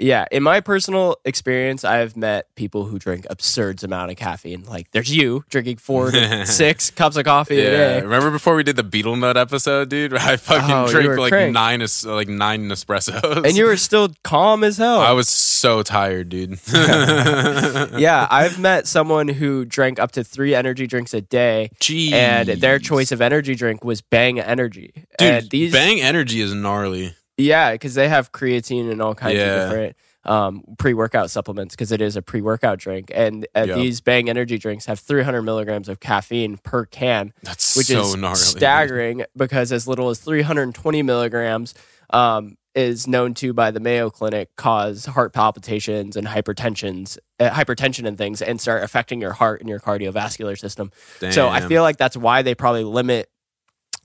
Yeah, 0.00 0.24
in 0.32 0.42
my 0.42 0.60
personal 0.60 1.16
experience, 1.24 1.84
I've 1.84 2.16
met 2.16 2.52
people 2.56 2.86
who 2.86 2.98
drink 2.98 3.26
absurd 3.30 3.84
amount 3.84 4.10
of 4.10 4.16
caffeine. 4.16 4.64
Like 4.64 4.90
there's 4.92 5.14
you 5.14 5.44
drinking 5.50 5.76
four 5.76 6.10
to 6.10 6.46
six 6.60 6.90
cups 6.90 7.16
of 7.16 7.24
coffee 7.24 7.60
a 7.60 7.70
day. 7.70 8.00
remember 8.00 8.30
before 8.30 8.54
we 8.56 8.62
did 8.62 8.76
the 8.76 8.82
betel 8.82 9.14
nut 9.16 9.36
episode, 9.36 9.88
dude? 9.90 10.14
I 10.16 10.36
fucking 10.36 10.70
Oh, 10.74 10.88
drank 10.88 11.18
like 11.18 11.30
cranked. 11.32 11.54
nine, 11.54 11.80
like 12.04 12.28
nine 12.28 12.68
espressos, 12.70 13.44
And 13.46 13.56
you 13.56 13.66
were 13.66 13.76
still 13.76 14.08
calm 14.24 14.64
as 14.64 14.78
hell. 14.78 15.00
I 15.00 15.12
was 15.12 15.28
so 15.28 15.82
tired, 15.82 16.28
dude. 16.30 16.58
yeah, 16.72 18.26
I've 18.30 18.58
met 18.58 18.86
someone 18.86 19.28
who 19.28 19.64
drank 19.64 19.98
up 19.98 20.12
to 20.12 20.24
three 20.24 20.54
energy 20.54 20.86
drinks 20.86 21.14
a 21.14 21.20
day, 21.20 21.70
Jeez. 21.80 22.12
and 22.12 22.48
their 22.48 22.78
choice 22.78 23.12
of 23.12 23.20
energy 23.20 23.54
drink 23.54 23.84
was 23.84 24.00
Bang 24.00 24.40
Energy. 24.40 24.92
dude, 25.18 25.28
and 25.28 25.50
these, 25.50 25.72
Bang 25.72 26.00
Energy 26.00 26.40
is 26.40 26.54
gnarly. 26.54 27.14
Yeah, 27.40 27.72
because 27.72 27.94
they 27.94 28.08
have 28.08 28.32
creatine 28.32 28.90
and 28.90 29.00
all 29.02 29.14
kinds 29.14 29.36
Yeah. 29.38 29.56
of 29.56 29.68
different. 29.70 29.96
um, 30.26 30.62
pre-workout 30.78 31.30
supplements 31.30 31.74
because 31.74 31.90
it 31.92 32.02
is 32.02 32.14
a 32.14 32.20
pre-workout 32.20 32.78
drink, 32.78 33.10
and 33.14 33.46
uh, 33.56 33.64
Yep. 33.66 33.74
these 33.76 34.00
Bang 34.02 34.28
energy 34.28 34.58
drinks 34.58 34.84
have 34.84 35.00
300 35.00 35.40
milligrams 35.40 35.88
of 35.88 35.98
caffeine 35.98 36.58
per 36.58 36.84
can, 36.84 37.32
That's 37.42 37.74
which 37.74 37.86
so 37.86 38.02
is 38.02 38.16
gnarly. 38.16 38.36
staggering 38.36 39.24
because 39.34 39.72
as 39.72 39.88
little 39.88 40.10
as 40.10 40.18
320 40.18 41.02
milligrams 41.02 41.72
um, 42.10 42.58
is 42.74 43.08
known 43.08 43.32
to 43.36 43.54
by 43.54 43.70
the 43.70 43.80
Mayo 43.80 44.10
Clinic 44.10 44.54
cause 44.56 45.06
heart 45.06 45.32
palpitations 45.32 46.16
and 46.16 46.26
hypertensions, 46.26 47.16
uh, 47.40 47.48
hypertension 47.48 48.06
and 48.06 48.18
things, 48.18 48.42
and 48.42 48.60
start 48.60 48.82
affecting 48.84 49.22
your 49.22 49.32
heart 49.32 49.60
and 49.60 49.70
your 49.70 49.80
cardiovascular 49.80 50.58
system. 50.58 50.90
So 51.30 51.48
I 51.48 51.62
feel 51.62 51.80
like 51.82 51.96
that's 51.96 52.16
why 52.16 52.42
they 52.42 52.54
probably 52.54 52.84
limit 52.84 53.30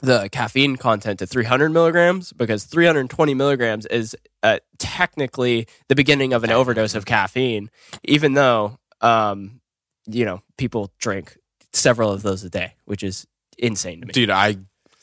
the 0.02 0.30
caffeine 0.32 0.76
content 0.76 1.20
to 1.20 1.26
300 1.26 1.70
milligrams 1.70 2.34
because 2.34 2.66
320 2.66 3.34
milligrams 3.34 3.86
is 3.88 4.16
uh, 4.44 4.60
technically 4.78 5.68
the 5.88 5.96
beginning 5.96 6.34
of 6.34 6.44
an 6.44 6.52
overdose 6.52 6.96
of 6.96 7.06
caffeine, 7.06 7.70
even 8.04 8.34
though 8.34 8.78
um, 9.02 9.62
you 10.08 10.26
know 10.26 10.42
people 10.58 10.92
drink 11.00 11.38
several 11.74 12.12
of 12.12 12.22
those 12.22 12.44
a 12.44 12.50
day, 12.50 12.74
which 12.86 13.04
is 13.04 13.26
insane 13.58 14.02
to 14.02 14.08
me. 14.08 14.14
dude, 14.14 14.30
I, 14.30 14.58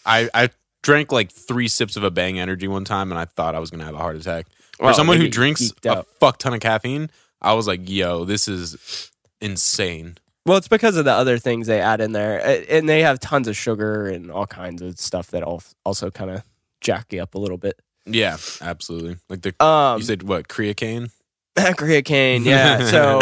I, 0.04 0.28
I 0.34 0.50
drank 0.82 1.12
like 1.12 1.30
three 1.30 1.68
sips 1.68 1.96
of 1.96 2.04
a 2.04 2.10
Bang 2.10 2.38
Energy 2.38 2.68
one 2.68 2.84
time, 2.84 3.10
and 3.10 3.18
I 3.18 3.24
thought 3.24 3.54
I 3.54 3.58
was 3.58 3.70
gonna 3.70 3.84
have 3.84 3.94
a 3.94 3.98
heart 3.98 4.16
attack. 4.16 4.46
For 4.76 4.86
Well, 4.86 4.94
someone 4.94 5.18
who 5.18 5.28
drinks 5.28 5.72
a 5.84 6.02
fuck 6.20 6.38
ton 6.38 6.54
of 6.54 6.60
caffeine, 6.60 7.10
I 7.40 7.54
was 7.54 7.66
like, 7.66 7.88
"Yo, 7.88 8.24
this 8.24 8.48
is 8.48 9.10
insane." 9.40 10.18
Well, 10.44 10.58
it's 10.58 10.68
because 10.68 10.96
of 10.96 11.04
the 11.04 11.12
other 11.12 11.38
things 11.38 11.66
they 11.68 11.80
add 11.80 12.00
in 12.00 12.12
there, 12.12 12.64
and 12.68 12.88
they 12.88 13.02
have 13.02 13.20
tons 13.20 13.46
of 13.46 13.56
sugar 13.56 14.08
and 14.08 14.30
all 14.30 14.46
kinds 14.46 14.82
of 14.82 14.98
stuff 14.98 15.28
that 15.30 15.42
al- 15.42 15.62
also 15.84 16.10
kind 16.10 16.30
of 16.30 16.42
jack 16.80 17.12
you 17.12 17.22
up 17.22 17.34
a 17.34 17.38
little 17.38 17.58
bit. 17.58 17.80
Yeah, 18.06 18.36
absolutely. 18.60 19.18
Like 19.28 19.42
the 19.42 19.64
Um, 19.64 19.98
you 19.98 20.04
said, 20.04 20.24
what 20.24 20.48
creatine? 20.48 21.10
creatine, 21.56 22.44
yeah. 22.44 22.84
So 22.90 23.20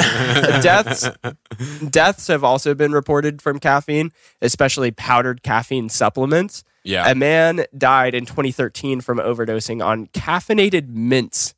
deaths 0.62 1.10
deaths 1.90 2.26
have 2.28 2.44
also 2.44 2.74
been 2.74 2.92
reported 2.92 3.42
from 3.42 3.58
caffeine, 3.58 4.12
especially 4.40 4.90
powdered 4.90 5.42
caffeine 5.42 5.88
supplements. 5.88 6.64
yeah, 6.84 7.10
A 7.10 7.14
man 7.14 7.64
died 7.76 8.14
in 8.14 8.24
2013 8.26 9.00
from 9.02 9.18
overdosing 9.18 9.84
on 9.84 10.06
caffeinated 10.08 10.88
mints. 10.88 11.54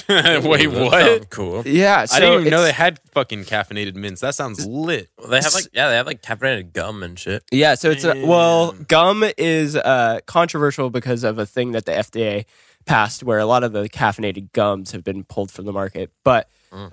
Wait, 0.08 0.66
That 0.66 0.90
what? 1.20 1.30
Cool. 1.30 1.62
Yeah, 1.66 2.04
so 2.04 2.16
I 2.16 2.20
didn't 2.20 2.40
even 2.40 2.50
know 2.50 2.62
they 2.62 2.72
had 2.72 3.00
fucking 3.12 3.44
caffeinated 3.44 3.94
mints. 3.94 4.20
That 4.20 4.34
sounds 4.34 4.66
lit. 4.66 5.08
Well, 5.18 5.28
they 5.28 5.40
have 5.40 5.54
like 5.54 5.68
yeah, 5.72 5.88
they 5.88 5.96
have 5.96 6.06
like 6.06 6.22
caffeinated 6.22 6.72
gum 6.72 7.02
and 7.02 7.18
shit. 7.18 7.44
Yeah, 7.50 7.74
so 7.74 7.90
it's 7.90 8.04
a, 8.04 8.26
well, 8.26 8.72
gum 8.72 9.24
is 9.38 9.76
uh, 9.76 10.20
controversial 10.26 10.90
because 10.90 11.24
of 11.24 11.38
a 11.38 11.46
thing 11.46 11.72
that 11.72 11.86
the 11.86 11.92
FDA 11.92 12.44
passed, 12.86 13.22
where 13.22 13.38
a 13.38 13.46
lot 13.46 13.64
of 13.64 13.72
the 13.72 13.88
caffeinated 13.88 14.52
gums 14.52 14.92
have 14.92 15.04
been 15.04 15.24
pulled 15.24 15.50
from 15.50 15.64
the 15.64 15.72
market. 15.72 16.10
But 16.22 16.48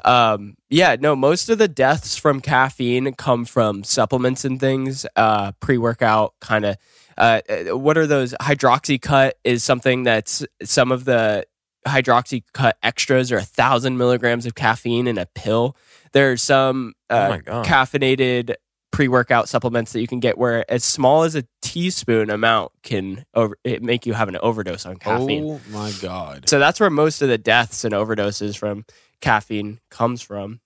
um, 0.05 0.55
yeah, 0.69 0.95
no, 0.99 1.15
most 1.15 1.49
of 1.49 1.57
the 1.57 1.67
deaths 1.67 2.15
from 2.15 2.39
caffeine 2.39 3.13
come 3.13 3.45
from 3.45 3.83
supplements 3.83 4.45
and 4.45 4.59
things, 4.59 5.05
uh, 5.15 5.53
pre-workout 5.53 6.35
kind 6.39 6.65
of. 6.65 6.77
Uh, 7.17 7.41
uh, 7.49 7.77
what 7.77 7.97
are 7.97 8.07
those? 8.07 8.33
Hydroxycut 8.41 9.33
is 9.43 9.63
something 9.63 10.03
that's 10.03 10.45
some 10.63 10.91
of 10.91 11.05
the 11.05 11.45
hydroxycut 11.87 12.73
extras 12.83 13.31
are 13.31 13.37
a 13.37 13.43
thousand 13.43 13.97
milligrams 13.97 14.45
of 14.45 14.55
caffeine 14.55 15.07
in 15.07 15.17
a 15.17 15.25
pill. 15.25 15.75
There's 16.11 16.41
some 16.43 16.93
Oh 17.09 17.15
uh, 17.15 17.37
God. 17.37 17.65
caffeinated 17.65 18.55
pre-workout 18.91 19.47
supplements 19.47 19.93
that 19.93 20.01
you 20.01 20.07
can 20.07 20.19
get 20.19 20.37
where 20.37 20.69
as 20.69 20.83
small 20.83 21.23
as 21.23 21.33
a 21.35 21.45
teaspoon 21.61 22.29
amount 22.29 22.73
can 22.83 23.23
over 23.33 23.57
it 23.63 23.81
make 23.81 24.05
you 24.05 24.13
have 24.13 24.27
an 24.27 24.37
overdose 24.41 24.85
on 24.85 24.97
caffeine. 24.97 25.45
Oh 25.45 25.61
my 25.69 25.91
god. 26.01 26.49
So 26.49 26.59
that's 26.59 26.79
where 26.79 26.89
most 26.89 27.21
of 27.21 27.29
the 27.29 27.37
deaths 27.37 27.85
and 27.85 27.93
overdoses 27.93 28.57
from 28.57 28.85
caffeine 29.21 29.79
comes 29.89 30.21
from. 30.21 30.59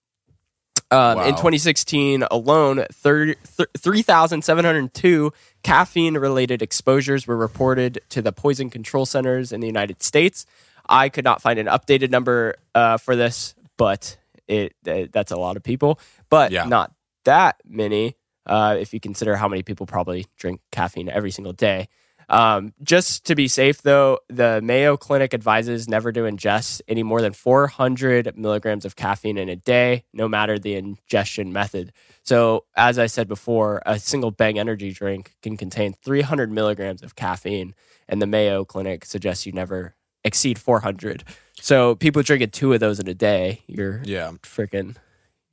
Um, 0.92 1.20
In 1.20 1.32
2016 1.32 2.24
alone, 2.30 2.86
30 2.92 3.36
th- 3.58 3.70
3,702 3.78 5.32
caffeine 5.64 6.18
related 6.18 6.62
exposures 6.62 7.26
were 7.28 7.36
reported 7.38 8.00
to 8.10 8.22
the 8.22 8.32
poison 8.32 8.70
control 8.70 9.06
centers 9.06 9.52
in 9.52 9.62
the 9.62 9.68
United 9.68 10.02
States. 10.04 10.46
I 10.88 11.10
could 11.10 11.24
not 11.26 11.42
find 11.42 11.60
an 11.60 11.68
updated 11.68 12.10
number 12.12 12.56
uh, 12.74 12.98
for 12.98 13.16
this, 13.16 13.56
but 13.78 14.18
it 14.48 14.74
uh, 14.88 15.06
that's 15.12 15.32
a 15.32 15.38
lot 15.38 15.58
of 15.58 15.64
people, 15.64 16.00
but 16.30 16.52
Yeah. 16.52 16.66
not 16.66 16.92
that 17.26 17.58
many 17.66 18.16
uh, 18.46 18.78
if 18.80 18.94
you 18.94 19.00
consider 19.00 19.36
how 19.36 19.48
many 19.48 19.64
people 19.64 19.86
probably 19.88 20.28
drink 20.38 20.62
caffeine 20.72 21.10
every 21.10 21.32
single 21.32 21.54
day. 21.54 21.88
Um, 22.28 22.74
just 22.82 23.26
to 23.26 23.36
be 23.36 23.48
safe, 23.48 23.82
though, 23.84 24.20
the 24.30 24.60
Mayo 24.64 24.98
Clinic 24.98 25.34
advises 25.34 25.88
never 25.88 26.12
to 26.12 26.22
ingest 26.22 26.82
any 26.88 27.04
more 27.04 27.22
than 27.22 27.34
400 27.34 28.36
milligrams 28.38 28.84
of 28.84 28.96
caffeine 28.96 29.38
in 29.38 29.48
a 29.50 29.56
day, 29.56 30.06
no 30.12 30.28
matter 30.28 30.58
the 30.58 30.76
ingestion 30.76 31.54
method. 31.54 31.92
So, 32.24 32.66
as 32.76 32.98
I 32.98 33.06
said 33.06 33.28
before, 33.28 33.82
a 33.86 34.00
single 34.00 34.32
Bang 34.32 34.58
energy 34.58 34.92
drink 34.92 35.36
can 35.44 35.56
contain 35.56 35.94
300 36.04 36.52
milligrams 36.52 37.04
of 37.04 37.16
caffeine, 37.16 37.76
and 38.08 38.20
the 38.22 38.28
Mayo 38.28 38.66
Clinic 38.66 39.06
suggests 39.06 39.46
you 39.46 39.52
never 39.52 39.96
exceed 40.26 40.60
400. 40.60 41.24
So, 41.62 41.96
people 41.96 42.22
drinking 42.22 42.50
two 42.52 42.74
of 42.74 42.82
those 42.82 43.00
in 43.00 43.08
a 43.08 43.14
day, 43.14 43.62
you're 43.68 44.02
Yeah, 44.04 44.32
freaking 44.44 44.98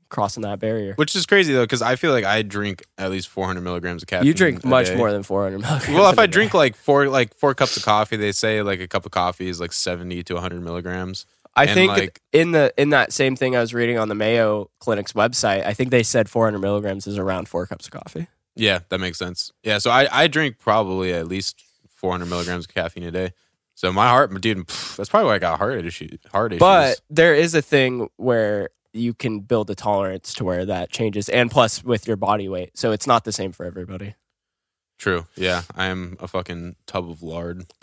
crossing 0.09 0.43
that 0.43 0.59
barrier. 0.59 0.93
which 0.97 1.15
is 1.17 1.25
crazy 1.25 1.53
though, 1.55 1.63
because 1.63 1.81
I 1.81 1.97
feel 1.97 2.13
like 2.13 2.25
I 2.25 2.43
drink 2.43 2.83
at 2.99 3.11
least 3.11 3.29
400 3.29 3.61
milligrams 3.63 4.03
of 4.03 4.09
caffeine. 4.09 4.27
You 4.27 4.35
drink 4.35 4.65
much 4.65 4.87
day. 4.89 4.97
more 4.97 5.11
than 5.13 5.23
400 5.23 5.59
milligrams. 5.61 5.89
Well, 5.99 6.11
if 6.11 6.19
I 6.19 6.23
a 6.23 6.25
I 6.25 6.27
day. 6.27 6.33
drink 6.33 6.55
like 6.55 6.77
four 6.77 7.09
like 7.09 7.35
four 7.35 7.55
cups 7.55 7.77
of 7.77 7.85
coffee, 7.85 8.17
they 8.17 8.33
say 8.33 8.63
like 8.63 8.81
a 8.81 8.89
cup 8.89 9.07
of 9.07 9.13
coffee 9.13 9.49
is 9.49 9.59
like 9.61 9.73
70 9.73 10.23
to 10.25 10.35
100 10.35 10.61
milligrams. 10.63 11.25
I 11.55 11.65
And, 11.65 11.75
think 11.75 11.91
like- 11.93 12.21
in 12.33 12.53
the 12.53 12.73
in 12.77 12.91
that 12.91 13.13
same 13.13 13.37
thing 13.37 13.55
I 13.57 13.61
was 13.61 13.73
reading 13.73 13.99
on 13.99 14.09
the 14.09 14.15
Mayo 14.15 14.71
Clinic's 14.81 15.13
website, 15.13 15.65
I 15.67 15.73
think 15.73 15.91
they 15.91 16.03
said 16.03 16.29
400 16.29 16.59
milligrams 16.59 17.07
is 17.07 17.17
around 17.17 17.49
four 17.49 17.67
cups 17.67 17.87
of 17.87 17.93
coffee. 17.93 18.27
Yeah, 18.55 18.81
that 18.91 18.99
makes 19.01 19.19
sense. 19.19 19.51
Yeah, 19.63 19.79
so 19.79 19.91
I, 19.91 20.09
I 20.13 20.27
drink 20.29 20.59
probably 20.59 21.13
at 21.15 21.27
least 21.27 21.63
400 21.89 22.27
milligrams 22.27 22.65
of 22.67 22.75
caffeine 22.75 23.05
a 23.05 23.11
day. 23.11 23.33
So 23.83 23.93
my 23.93 24.07
heart, 24.09 24.31
dude, 24.41 24.59
pff, 24.59 24.95
that's 24.95 25.09
probably 25.09 25.27
why 25.27 25.35
I 25.35 25.39
got 25.41 25.59
heart 25.59 25.85
issue, 25.85 26.17
heart 26.31 26.53
issues. 26.53 26.61
But 26.61 27.01
there 27.11 27.35
is 27.35 27.53
a 27.57 27.61
thing 27.61 28.09
where 28.15 28.69
you 28.93 29.13
can 29.13 29.41
build 29.41 29.71
a 29.71 29.75
tolerance 29.75 30.35
to 30.35 30.45
where 30.45 30.65
that 30.67 30.91
changes, 30.91 31.29
and 31.29 31.51
plus 31.51 31.83
with 31.83 32.07
your 32.07 32.17
body 32.17 32.49
weight, 32.49 32.79
so 32.79 32.93
it's 32.93 33.09
not 33.09 33.25
the 33.25 33.33
same 33.33 33.51
for 33.51 33.67
everybody. 33.67 34.15
true, 35.01 35.27
yeah, 35.35 35.63
I 35.75 35.87
am 35.87 36.17
a 36.21 36.29
fucking 36.29 36.77
tub 36.87 37.11
of 37.11 37.25
lard. 37.25 37.65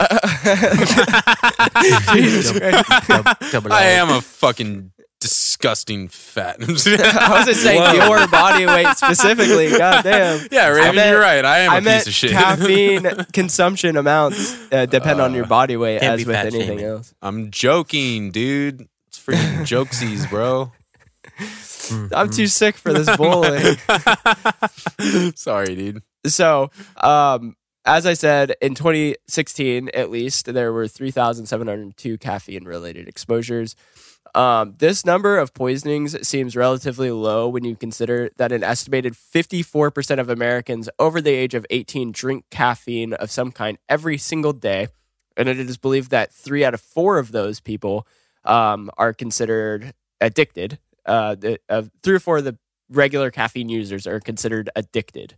Jesus 2.14 2.58
Christ. 2.58 3.52
Double 3.52 3.70
I 3.70 3.84
R. 3.84 3.90
am 3.90 4.08
a 4.08 4.22
fucking 4.22 4.92
disgusting 5.20 6.08
fat. 6.08 6.56
I 6.62 7.30
wasn't 7.30 7.56
saying 7.56 7.94
your 7.96 8.26
body 8.28 8.66
weight 8.66 8.88
specifically. 8.96 9.68
God 9.78 10.02
damn. 10.02 10.46
yeah, 10.50 10.68
Raven, 10.68 10.96
meant- 10.96 11.10
you're 11.10 11.20
right. 11.20 11.44
I 11.44 11.58
am 11.60 11.72
a 11.86 11.90
I 11.90 11.94
piece 11.98 12.06
of 12.06 12.14
shit. 12.14 12.30
caffeine 12.32 13.02
consumption 13.32 13.96
amounts 13.96 14.56
uh, 14.72 14.86
depend 14.86 15.20
on 15.20 15.34
your 15.34 15.46
body 15.46 15.76
weight 15.76 15.98
as 15.98 16.24
with 16.24 16.34
anything 16.34 16.60
shaming. 16.78 16.84
else. 16.84 17.14
I'm 17.22 17.50
joking, 17.50 18.30
dude. 18.30 18.88
It's 19.08 19.18
freaking 19.18 19.60
jokesies, 19.66 20.28
bro. 20.30 20.72
I'm 22.14 22.30
too 22.30 22.46
sick 22.46 22.76
for 22.76 22.92
this 22.92 23.14
bowling. 23.16 23.76
Sorry, 25.34 25.74
dude. 25.74 26.02
So, 26.26 26.70
um, 26.96 27.56
as 27.84 28.06
I 28.06 28.12
said, 28.14 28.54
in 28.60 28.74
2016, 28.74 29.88
at 29.94 30.10
least, 30.10 30.52
there 30.52 30.72
were 30.72 30.86
3,702 30.86 32.18
caffeine 32.18 32.64
related 32.64 33.08
exposures. 33.08 33.74
Um, 34.34 34.74
this 34.78 35.04
number 35.04 35.38
of 35.38 35.54
poisonings 35.54 36.26
seems 36.26 36.54
relatively 36.54 37.10
low 37.10 37.48
when 37.48 37.64
you 37.64 37.74
consider 37.74 38.30
that 38.36 38.52
an 38.52 38.62
estimated 38.62 39.14
54% 39.14 40.18
of 40.18 40.28
Americans 40.28 40.88
over 40.98 41.20
the 41.20 41.30
age 41.30 41.54
of 41.54 41.66
18 41.70 42.12
drink 42.12 42.44
caffeine 42.50 43.12
of 43.14 43.30
some 43.30 43.50
kind 43.50 43.78
every 43.88 44.18
single 44.18 44.52
day. 44.52 44.88
And 45.36 45.48
it 45.48 45.58
is 45.58 45.76
believed 45.76 46.10
that 46.10 46.32
three 46.32 46.64
out 46.64 46.74
of 46.74 46.80
four 46.80 47.18
of 47.18 47.32
those 47.32 47.60
people 47.60 48.06
um, 48.44 48.90
are 48.98 49.12
considered 49.12 49.94
addicted. 50.20 50.78
Uh, 51.06 51.34
the, 51.34 51.58
uh, 51.68 51.82
three 52.02 52.14
or 52.14 52.20
four 52.20 52.38
of 52.38 52.44
the 52.44 52.58
regular 52.90 53.30
caffeine 53.30 53.68
users 53.68 54.06
are 54.06 54.20
considered 54.20 54.70
addicted. 54.76 55.34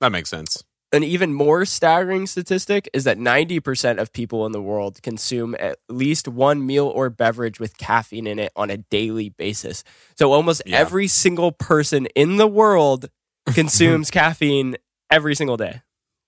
That 0.00 0.12
makes 0.12 0.30
sense. 0.30 0.62
An 0.94 1.02
even 1.02 1.32
more 1.32 1.64
staggering 1.64 2.26
statistic 2.26 2.86
is 2.92 3.04
that 3.04 3.16
90% 3.18 3.98
of 3.98 4.12
people 4.12 4.44
in 4.44 4.52
the 4.52 4.60
world 4.60 5.02
consume 5.02 5.56
at 5.58 5.78
least 5.88 6.28
one 6.28 6.66
meal 6.66 6.86
or 6.86 7.08
beverage 7.08 7.58
with 7.58 7.78
caffeine 7.78 8.26
in 8.26 8.38
it 8.38 8.52
on 8.56 8.68
a 8.68 8.76
daily 8.76 9.30
basis. 9.30 9.84
So 10.18 10.32
almost 10.32 10.60
Yeah. 10.66 10.76
every 10.78 11.06
single 11.08 11.50
person 11.50 12.06
in 12.14 12.36
the 12.36 12.46
world 12.46 13.08
consumes 13.54 14.10
caffeine 14.10 14.76
every 15.10 15.34
single 15.34 15.56
day. 15.56 15.80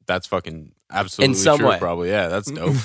That's 0.06 0.26
fucking 0.26 0.72
absolutely 0.90 1.32
in 1.32 1.34
some 1.38 1.58
true. 1.58 1.68
way. 1.68 1.78
Probably, 1.78 2.08
yeah. 2.08 2.28
That's 2.28 2.50
dope. 2.50 2.76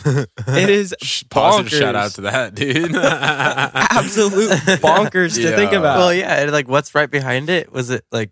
It 0.48 0.69
is 0.69 0.93
Sh- 1.01 1.24
Positive 1.29 1.71
shout 1.79 1.95
out 1.95 2.12
to 2.12 2.21
that, 2.21 2.55
dude. 2.55 2.93
absolute 2.95 4.51
bonkers 4.81 5.36
to 5.36 5.55
think 5.55 5.71
about. 5.71 5.98
Well, 5.98 6.13
yeah, 6.13 6.41
and 6.41 6.51
like 6.51 6.67
what's 6.67 6.93
right 6.95 7.09
behind 7.09 7.50
it? 7.50 7.71
Was 7.71 7.89
it 7.89 8.03
like 8.12 8.31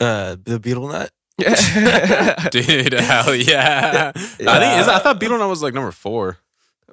uh 0.00 0.36
the 0.42 0.58
betel 0.60 0.88
nut? 0.88 1.10
dude, 2.50 2.92
hell 2.92 3.34
yeah. 3.34 4.12
I 4.14 4.18
think 4.18 4.80
is, 4.80 4.88
I 4.88 4.98
thought 4.98 5.18
betel 5.18 5.38
nut 5.38 5.48
was 5.48 5.62
like 5.62 5.74
number 5.74 5.92
four. 5.92 6.38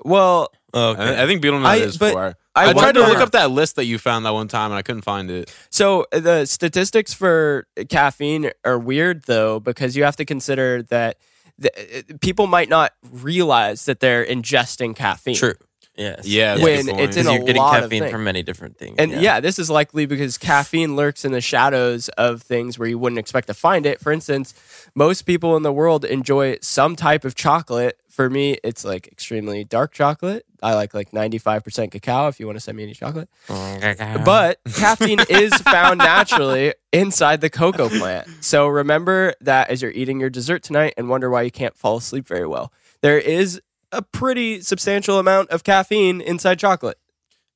Well, 0.04 0.50
Oh, 0.74 0.90
okay. 0.92 1.18
I, 1.18 1.24
I 1.24 1.26
think 1.26 1.44
Betelnut 1.44 1.66
I- 1.66 1.76
is 1.78 1.98
but 1.98 2.14
four. 2.14 2.36
I 2.56 2.70
I, 2.70 2.74
tried 2.74 2.94
to 2.94 3.02
look 3.02 3.20
up 3.20 3.32
that 3.32 3.52
list 3.52 3.78
that 3.78 3.86
you 3.86 3.98
found 3.98 4.26
that 4.26 4.34
one 4.34 4.48
time 4.48 4.72
and 4.72 4.78
I 4.78 4.82
couldn't 4.82 5.04
find 5.04 5.32
it. 5.32 5.54
So 5.70 6.06
the 6.12 6.46
statistics 6.46 7.14
for 7.14 7.68
caffeine 7.90 8.52
are 8.66 8.78
weird 8.78 9.24
though 9.24 9.60
because 9.60 9.96
you 9.96 10.04
have 10.04 10.18
to 10.18 10.26
consider 10.26 10.84
that 10.84 11.18
the, 11.58 11.72
uh, 12.00 12.18
people 12.22 12.48
might 12.48 12.68
not 12.70 12.94
realize 13.12 13.86
that 13.86 14.00
they're 14.00 14.26
ingesting 14.26 14.96
caffeine. 14.96 15.36
True. 15.36 15.54
Yes. 16.00 16.26
Yeah, 16.26 16.56
When 16.64 16.64
good 16.64 16.70
it's 16.78 16.88
point. 16.88 17.00
in 17.00 17.08
Because 17.08 17.28
a 17.28 17.34
you're 17.34 17.44
getting 17.46 17.62
lot 17.62 17.76
of 17.78 17.84
caffeine 17.84 18.00
things. 18.04 18.12
from 18.12 18.24
many 18.24 18.42
different 18.42 18.78
things. 18.78 18.96
And 18.98 19.12
yeah. 19.12 19.40
this 19.42 19.60
is 19.60 19.70
likely 19.70 20.06
because 20.06 20.38
caffeine 20.38 20.96
lurks 20.96 21.26
in 21.26 21.32
the 21.34 21.42
shadows 21.42 22.08
of 22.10 22.42
things 22.42 22.80
where 22.80 22.88
you 22.88 22.98
wouldn't 22.98 23.20
expect 23.20 23.48
to 23.48 23.54
find 23.54 23.86
it. 23.86 24.00
For 24.00 24.12
instance, 24.12 24.54
most 24.96 25.24
people 25.24 25.58
in 25.58 25.64
the 25.64 25.74
world 25.74 26.06
enjoy 26.06 26.58
some 26.62 26.96
type 26.96 27.26
of 27.26 27.36
chocolate. 27.36 28.00
For 28.10 28.30
me, 28.30 28.58
it's 28.64 28.84
like 28.84 29.08
extremely 29.08 29.64
dark 29.64 29.94
chocolate. 29.94 30.46
I 30.62 30.74
like 30.76 30.94
like 30.94 31.12
95% 31.12 31.92
cacao 31.92 32.28
if 32.28 32.40
you 32.40 32.46
want 32.46 32.58
to 32.58 32.60
send 32.60 32.76
me 32.78 32.84
any 32.84 32.94
chocolate. 32.94 33.30
Mm, 33.48 34.26
but 34.26 34.60
caffeine 34.76 35.20
is 35.30 35.54
found 35.62 36.00
naturally 36.00 36.74
inside 36.92 37.40
the 37.42 37.50
cocoa 37.50 37.88
plant. 37.90 38.28
So 38.42 38.68
remember 38.68 39.34
that 39.42 39.70
as 39.70 39.82
you're 39.82 39.92
eating 39.92 40.20
your 40.20 40.30
dessert 40.30 40.64
tonight 40.64 40.94
and 40.98 41.08
wonder 41.08 41.30
why 41.30 41.44
you 41.44 41.52
can't 41.52 41.78
fall 41.78 41.98
asleep 41.98 42.28
very 42.28 42.48
well. 42.48 42.74
There 43.02 43.18
is 43.18 43.62
a 43.92 44.02
pretty 44.02 44.62
substantial 44.62 45.20
amount 45.20 45.50
of 45.50 45.64
caffeine 45.64 46.22
inside 46.22 46.60
chocolate. 46.60 46.98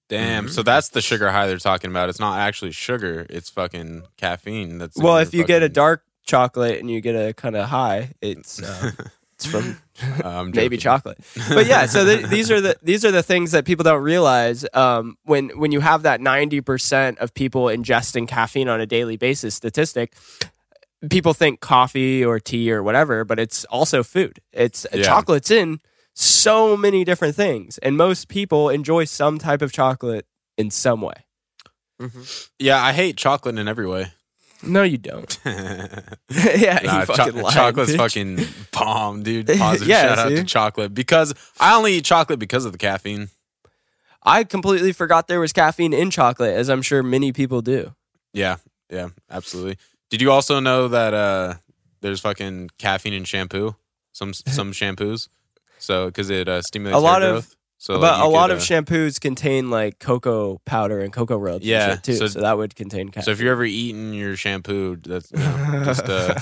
Damn. 0.09 0.45
Mm-hmm. 0.45 0.51
So 0.53 0.63
that's 0.63 0.89
the 0.89 1.01
sugar 1.01 1.31
high 1.31 1.47
they're 1.47 1.57
talking 1.57 1.89
about. 1.89 2.09
It's 2.09 2.19
not 2.19 2.37
actually 2.39 2.71
sugar. 2.71 3.25
It's 3.29 3.49
fucking 3.49 4.03
caffeine. 4.17 4.77
That's 4.77 4.97
Well, 4.97 5.17
if 5.17 5.33
you 5.33 5.43
get 5.45 5.63
a 5.63 5.69
dark 5.69 6.03
chocolate 6.25 6.79
and 6.79 6.89
you 6.89 7.01
get 7.01 7.15
a 7.15 7.33
kind 7.33 7.55
of 7.55 7.69
high, 7.69 8.11
it's 8.21 8.61
uh, 8.61 8.91
it's 9.33 9.45
from 9.45 9.77
I'm 10.23 10.51
maybe 10.55 10.77
chocolate. 10.77 11.17
But 11.49 11.65
yeah, 11.67 11.85
so 11.85 12.05
th- 12.05 12.27
these 12.27 12.51
are 12.51 12.61
the 12.61 12.77
these 12.83 13.05
are 13.05 13.11
the 13.11 13.23
things 13.23 13.51
that 13.51 13.65
people 13.65 13.83
don't 13.83 14.03
realize. 14.03 14.65
Um, 14.73 15.17
when 15.23 15.49
when 15.57 15.71
you 15.71 15.79
have 15.79 16.03
that 16.03 16.19
ninety 16.21 16.61
percent 16.61 17.17
of 17.19 17.33
people 17.33 17.65
ingesting 17.65 18.27
caffeine 18.27 18.67
on 18.69 18.81
a 18.81 18.85
daily 18.85 19.17
basis 19.17 19.55
statistic, 19.55 20.13
people 21.09 21.33
think 21.33 21.59
coffee 21.59 22.23
or 22.23 22.39
tea 22.39 22.71
or 22.71 22.83
whatever, 22.83 23.23
but 23.23 23.39
it's 23.39 23.65
also 23.65 24.03
food. 24.03 24.39
It's 24.51 24.85
Yeah. 24.93 25.03
chocolate's 25.03 25.51
in 25.51 25.79
so 26.13 26.75
many 26.77 27.03
different 27.03 27.35
things, 27.35 27.77
and 27.79 27.97
most 27.97 28.27
people 28.27 28.69
enjoy 28.69 29.05
some 29.05 29.37
type 29.37 29.61
of 29.61 29.71
chocolate 29.71 30.25
in 30.57 30.69
some 30.69 31.01
way. 31.01 31.25
Yeah, 32.59 32.83
I 32.83 32.91
hate 32.93 33.15
chocolate 33.17 33.57
in 33.57 33.67
every 33.67 33.87
way. 33.87 34.11
No, 34.61 34.83
you 34.83 34.97
don't. 34.97 35.39
yeah, 35.45 35.99
Nah, 36.83 36.99
you 37.01 37.05
cho- 37.05 37.13
fucking 37.15 37.41
lying, 37.41 37.53
chocolate's 37.53 37.91
bitch. 37.93 37.97
fucking 37.97 38.39
bomb, 38.71 39.23
dude. 39.23 39.47
Positive 39.57 39.87
Yeah, 39.87 40.15
shout 40.15 40.19
out 40.19 40.29
to 40.29 40.43
chocolate 40.43 40.93
because 40.93 41.33
I 41.59 41.75
only 41.75 41.93
eat 41.95 42.05
chocolate 42.05 42.39
because 42.39 42.65
of 42.65 42.71
the 42.71 42.77
caffeine. 42.77 43.29
I 44.23 44.43
completely 44.45 44.93
forgot 44.93 45.27
there 45.27 45.39
was 45.41 45.51
caffeine 45.51 45.93
in 45.93 46.09
chocolate, 46.09 46.55
as 46.55 46.69
I'm 46.69 46.81
sure 46.81 47.03
many 47.03 47.33
people 47.33 47.61
do. 47.61 47.93
Yeah, 48.33 48.57
yeah, 48.89 49.09
absolutely. 49.29 49.77
Did 50.09 50.21
you 50.21 50.31
also 50.31 50.59
know 50.59 50.87
that 50.87 51.13
uh 51.13 51.55
there's 52.01 52.21
fucking 52.21 52.69
caffeine 52.77 53.13
in 53.13 53.25
shampoo? 53.25 53.75
Some 54.13 54.33
some 54.33 54.71
shampoos. 54.71 55.27
So 55.83 56.05
because 56.07 56.29
it 56.29 56.47
uh, 56.47 56.61
stimulates 56.61 56.97
A 56.97 56.99
lot 57.01 57.21
hair 57.21 57.31
of- 57.31 57.43
growth. 57.43 57.55
So 57.79 57.99
but 57.99 58.13
like, 58.13 58.23
a 58.23 58.27
lot 58.29 58.47
could, 58.49 58.55
of 58.55 58.59
uh, 58.59 58.61
shampoos 58.61 59.19
contain 59.19 59.69
like 59.69 59.99
cocoa 59.99 60.61
powder 60.65 60.99
and 61.01 61.11
cocoa 61.11 61.35
rubs 61.37 61.65
Yeah, 61.65 61.83
and 61.83 61.93
shit 61.95 62.03
too. 62.03 62.13
So, 62.15 62.27
so- 62.27 62.39
that 62.39 62.57
would 62.57 62.75
contain 62.75 63.09
caffeine. 63.09 63.23
So 63.25 63.31
if 63.31 63.41
you're 63.41 63.51
ever 63.51 63.65
eating 63.65 64.13
your 64.13 64.37
shampoo, 64.37 64.95
that's 64.95 65.29
you 65.33 65.39
know, 65.39 65.81
just 65.83 66.03
uh, 66.07 66.33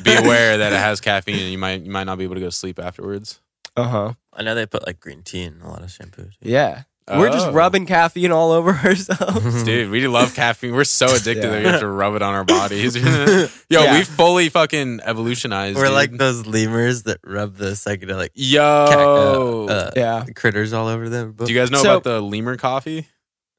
be 0.02 0.14
aware 0.14 0.56
that 0.56 0.72
it 0.72 0.78
has 0.78 1.02
caffeine, 1.02 1.38
and 1.40 1.50
you 1.52 1.58
might 1.58 1.82
you 1.82 1.90
might 1.90 2.04
not 2.04 2.16
be 2.16 2.24
able 2.24 2.36
to 2.36 2.40
go 2.40 2.46
to 2.46 2.52
sleep 2.52 2.78
afterwards. 2.78 3.38
uh 3.76 3.82
huh. 3.86 4.12
I 4.32 4.42
know 4.42 4.54
they 4.54 4.64
put 4.64 4.86
like 4.86 4.98
green 4.98 5.22
tea 5.22 5.42
in 5.42 5.60
a 5.60 5.68
lot 5.68 5.82
of 5.82 5.90
shampoos. 5.90 6.32
Yeah. 6.40 6.84
We're 7.10 7.30
just 7.30 7.48
Oh. 7.48 7.52
rubbing 7.52 7.86
caffeine 7.86 8.32
all 8.32 8.52
over 8.52 8.70
ourselves. 8.84 9.62
Dude, 9.64 9.90
we 9.90 10.06
love 10.08 10.34
caffeine. 10.34 10.74
We're 10.74 10.84
so 10.84 11.06
addicted 11.06 11.36
Yeah. 11.44 11.50
that 11.50 11.62
we 11.62 11.68
have 11.68 11.80
to 11.80 11.88
rub 11.88 12.14
it 12.14 12.22
on 12.22 12.34
our 12.34 12.44
bodies. 12.44 12.94
Yo, 12.96 13.48
Yeah. 13.68 13.98
we 13.98 14.04
fully 14.04 14.48
fucking 14.48 15.00
evolutionized. 15.04 15.76
We're 15.76 15.84
dude. 15.86 15.94
like 15.94 16.10
those 16.12 16.46
lemurs 16.46 17.04
that 17.04 17.18
rub 17.24 17.56
the 17.56 17.70
psychedelic 17.70 18.30
yo. 18.34 18.86
ca- 18.88 19.72
uh, 19.72 19.72
uh, 19.72 19.90
yeah. 19.96 20.24
critters 20.34 20.72
all 20.72 20.88
over 20.88 21.08
them. 21.08 21.34
Do 21.36 21.52
you 21.52 21.58
guys 21.58 21.70
know 21.70 21.82
So- 21.82 21.90
about 21.96 22.04
the 22.04 22.20
lemur 22.20 22.56
coffee? 22.56 23.08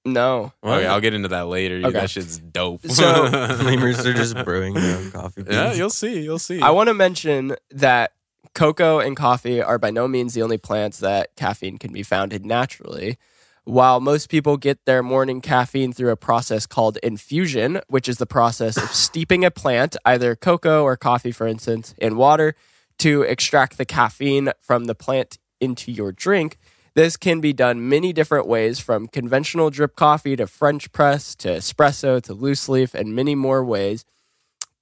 No. 0.05 0.53
Okay, 0.63 0.85
I'll 0.87 1.01
get 1.01 1.13
into 1.13 1.27
that 1.29 1.47
later. 1.47 1.77
dude. 1.77 1.85
Okay. 1.87 1.99
That 1.99 2.09
shit's 2.09 2.39
dope. 2.39 2.85
So- 2.87 3.23
lemurs 3.63 4.05
are 4.05 4.13
just 4.13 4.33
brewing 4.45 4.73
their 4.73 4.97
own 4.97 5.11
coffee. 5.11 5.43
Beans. 5.43 5.55
yeah, 5.55 5.73
you'll 5.73 5.89
see. 5.89 6.21
You'll 6.21 6.39
see. 6.39 6.61
I 6.61 6.69
want 6.69 6.87
to 6.87 6.93
mention 6.93 7.55
that 7.71 8.13
cocoa 8.55 8.99
and 8.99 9.15
coffee 9.15 9.61
are 9.61 9.77
by 9.77 9.91
no 9.91 10.07
means 10.07 10.33
the 10.33 10.41
only 10.41 10.57
plants 10.57 10.99
that 10.99 11.35
caffeine 11.35 11.77
can 11.77 11.91
be 11.93 12.01
found 12.01 12.33
in 12.33 12.47
naturally. 12.47 13.17
While 13.65 13.99
most 13.99 14.29
people 14.29 14.57
get 14.57 14.85
their 14.85 15.03
morning 15.03 15.41
caffeine 15.41 15.93
through 15.93 16.11
a 16.11 16.15
process 16.15 16.65
called 16.65 16.97
infusion, 17.03 17.81
which 17.87 18.09
is 18.09 18.17
the 18.17 18.25
process 18.25 18.77
of 18.77 18.89
steeping 18.93 19.45
a 19.45 19.51
plant, 19.51 19.95
either 20.05 20.35
cocoa 20.35 20.83
or 20.83 20.97
coffee, 20.97 21.31
for 21.31 21.47
instance, 21.47 21.93
in 21.97 22.17
water 22.17 22.55
to 22.99 23.21
extract 23.21 23.77
the 23.77 23.85
caffeine 23.85 24.51
from 24.59 24.85
the 24.85 24.95
plant 24.95 25.37
into 25.61 25.91
your 25.91 26.11
drink, 26.11 26.57
this 26.95 27.15
can 27.15 27.39
be 27.39 27.53
done 27.53 27.87
many 27.87 28.11
different 28.11 28.47
ways 28.47 28.79
from 28.79 29.07
conventional 29.07 29.69
drip 29.69 29.95
coffee 29.95 30.35
to 30.35 30.47
French 30.47 30.91
press 30.91 31.35
to 31.35 31.49
espresso 31.49 32.21
to 32.21 32.33
loose 32.33 32.67
leaf 32.67 32.93
and 32.93 33.15
many 33.15 33.35
more 33.35 33.63
ways 33.63 34.03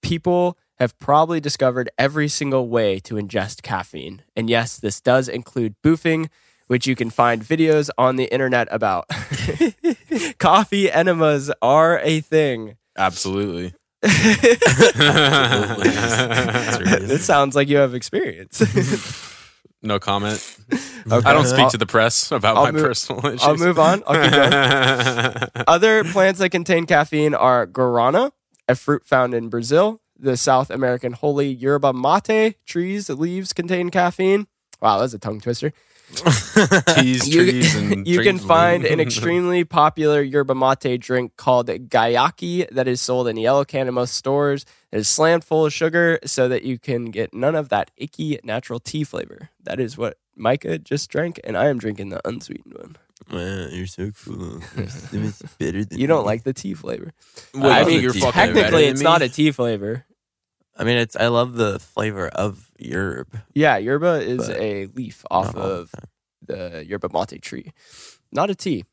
people 0.02 0.58
have 0.80 0.98
probably 1.00 1.40
discovered 1.40 1.90
every 1.98 2.28
single 2.28 2.70
way 2.70 3.00
to 3.00 3.16
ingest 3.16 3.62
caffeine. 3.62 4.22
And 4.36 4.50
yes, 4.50 4.78
this 4.78 5.02
does 5.02 5.28
include 5.28 5.76
boofing, 5.84 6.30
which 6.68 6.86
you 6.88 6.96
can 6.96 7.10
find 7.10 7.42
videos 7.42 7.90
on 7.98 8.16
the 8.16 8.26
internet 8.26 8.68
about. 8.72 9.06
Coffee 10.40 10.92
enemas 10.92 11.52
are 11.62 12.00
a 12.04 12.20
thing. 12.22 12.78
Absolutely. 12.98 13.74
It 15.90 17.22
sounds 17.22 17.56
like 17.56 17.68
you 17.68 17.78
have 17.78 17.94
experience. 17.94 18.62
no 19.82 20.00
comment. 20.00 20.58
Okay. 21.10 21.30
I 21.30 21.34
don't 21.34 21.46
speak 21.46 21.60
I'll- 21.62 21.70
to 21.72 21.78
the 21.78 21.86
press 21.86 22.32
about 22.32 22.58
I'll 22.58 22.64
my 22.66 22.72
move- 22.72 22.84
personal 22.84 23.26
issues. 23.26 23.44
I'll 23.44 23.58
move 23.58 23.80
on. 23.80 24.04
I'll 24.08 24.22
keep 24.22 24.32
going. 24.32 25.66
Other 25.68 26.04
plants 26.04 26.40
that 26.40 26.50
contain 26.50 26.86
caffeine 26.86 27.34
are 27.34 27.66
guarana, 27.68 28.32
a 28.68 28.76
fruit 28.76 29.06
found 29.06 29.34
in 29.34 29.50
Brazil. 29.50 30.02
The 30.20 30.36
South 30.36 30.70
American 30.72 31.14
holy 31.14 31.48
yerba 31.48 31.94
mate 31.94 32.56
trees 32.66 33.10
leaves 33.10 33.54
contain 33.54 33.90
caffeine. 33.90 34.48
Wow, 34.82 35.00
that's 35.00 35.14
a 35.14 35.20
tongue 35.20 35.40
twister. 35.40 35.72
Teas, 36.96 37.28
You- 37.28 37.52
trees, 37.52 37.76
and 37.76 38.08
you 38.08 38.22
can 38.22 38.38
find 38.40 38.86
an 38.86 39.00
extremely 39.08 39.64
popular 39.64 40.22
yerba 40.22 40.56
mate 40.56 40.98
drink 41.00 41.36
called 41.38 41.68
Guayaki 41.68 42.70
that 42.70 42.88
is 42.88 43.02
sold 43.02 43.28
in 43.28 43.38
yellow 43.38 43.66
can 43.66 43.88
in 43.88 43.94
most 43.94 44.14
stores. 44.16 44.66
It 44.92 45.00
is 45.00 45.08
slammed 45.08 45.44
full 45.44 45.66
of 45.66 45.74
sugar 45.74 46.20
so 46.26 46.48
that 46.48 46.64
you 46.64 46.80
can 46.80 47.06
get 47.06 47.34
none 47.34 47.56
of 47.56 47.70
that 47.70 47.92
icky 47.98 48.40
natural 48.44 48.80
tea 48.80 49.04
flavor. 49.04 49.50
That 49.64 49.80
is 49.80 49.98
what 49.98 50.18
Micah 50.36 50.80
just 50.80 51.10
drank, 51.10 51.40
and 51.44 51.58
I 51.58 51.68
am 51.68 51.78
drinking 51.78 52.10
the 52.10 52.26
unsweetened 52.28 52.74
one. 52.74 52.96
Man, 53.30 53.70
you're 53.74 53.88
so 53.88 54.12
cool. 54.24 54.62
It's 54.78 55.42
better 55.60 55.84
than 55.84 56.00
You 56.00 56.08
don't 56.08 56.22
me. 56.24 56.28
like 56.28 56.44
the 56.44 56.54
tea 56.54 56.74
flavor. 56.74 57.12
What, 57.54 57.72
I 57.72 57.84
mean, 57.84 58.02
you're 58.02 58.14
tea 58.14 58.22
fucking 58.22 58.32
flavor. 58.34 58.54
better 58.54 58.64
Technically, 58.64 58.86
it's 58.86 59.02
not 59.02 59.22
a 59.22 59.28
tea 59.30 59.52
flavor. 59.52 60.06
I 60.78 60.84
mean, 60.84 60.98
it's. 60.98 61.16
I 61.16 61.28
love 61.28 61.56
the 61.56 61.80
flavor 61.80 62.28
of 62.28 62.67
yerb. 62.80 63.28
Yeah, 63.54 63.78
yerba 63.78 64.22
is 64.22 64.48
But 64.48 64.58
a 64.58 64.86
leaf 64.96 65.26
off 65.32 65.54
the 65.54 65.60
of 65.60 65.92
the 66.46 66.86
yerba 66.88 67.10
mate 67.12 67.42
tree, 67.42 67.72
not 68.32 68.50
a 68.50 68.56
tea. 68.56 68.86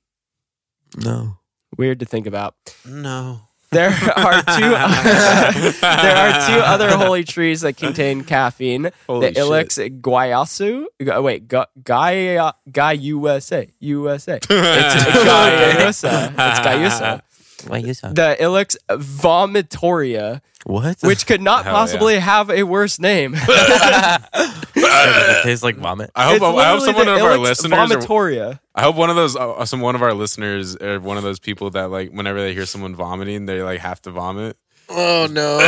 No. 0.97 1.39
Weird 1.77 2.01
to 2.01 2.07
think 2.07 2.27
about. 2.27 2.55
No. 2.87 3.41
There 3.71 3.91
are 3.91 4.43
two. 4.43 4.71
there 5.81 6.17
are 6.17 6.47
two 6.49 6.61
other 6.63 6.97
holy 6.97 7.25
trees 7.25 7.63
that 7.63 7.77
contain 7.77 8.23
caffeine. 8.23 8.91
Holy 9.09 9.31
the 9.31 9.41
Ilex 9.41 10.01
guayusa. 10.01 10.85
Gu- 11.03 11.11
oh, 11.11 11.23
Wait, 11.23 11.49
Gu- 11.49 11.65
Gaia 11.83 12.53
Guy 12.71 12.93
USA 12.93 13.69
USA. 13.81 14.37
It's 14.37 14.47
Guayusa. 14.47 16.31
It's 16.31 16.61
Guayusa. 16.61 17.23
Why 17.67 17.79
you 17.79 17.95
so? 17.95 18.13
The 18.13 18.37
Ilex 18.41 18.77
vomitoria, 18.91 20.41
What? 20.65 20.99
which 21.03 21.27
could 21.27 21.41
not 21.41 21.65
Hell 21.65 21.75
possibly 21.75 22.19
have 22.19 22.51
a 22.51 22.63
worse 22.65 22.99
name. 22.99 23.35
it 24.75 25.43
tastes 25.43 25.63
like 25.65 25.77
vomit. 25.77 26.11
I 26.15 26.25
hope 26.25 26.37
It's 26.37 26.43
I 26.45 26.47
hope 26.47 26.57
literally 26.57 26.87
someone 26.87 27.07
the 27.07 27.15
of 27.15 27.23
our 27.23 27.37
Ilex 27.37 27.41
listeners 27.41 27.73
or, 27.73 27.77
vomitoria. 27.99 28.61
I 28.75 28.83
hope 28.83 28.97
one 28.97 29.11
of 29.11 29.17
those 29.17 29.37
uh, 29.37 29.65
some 29.65 29.81
one 29.81 29.95
of 29.95 30.03
our 30.03 30.15
listeners 30.15 30.77
or 30.77 31.01
one 31.01 31.17
of 31.17 31.23
those 31.23 31.39
people 31.39 31.71
that 31.71 31.91
like 31.91 32.11
whenever 32.11 32.41
they 32.41 32.55
hear 32.55 32.67
someone 32.67 32.95
vomiting 32.95 33.47
they 33.47 33.63
like 33.63 33.81
have 33.81 34.01
to 34.03 34.11
vomit. 34.11 34.57
Oh 34.89 35.29
no. 35.31 35.59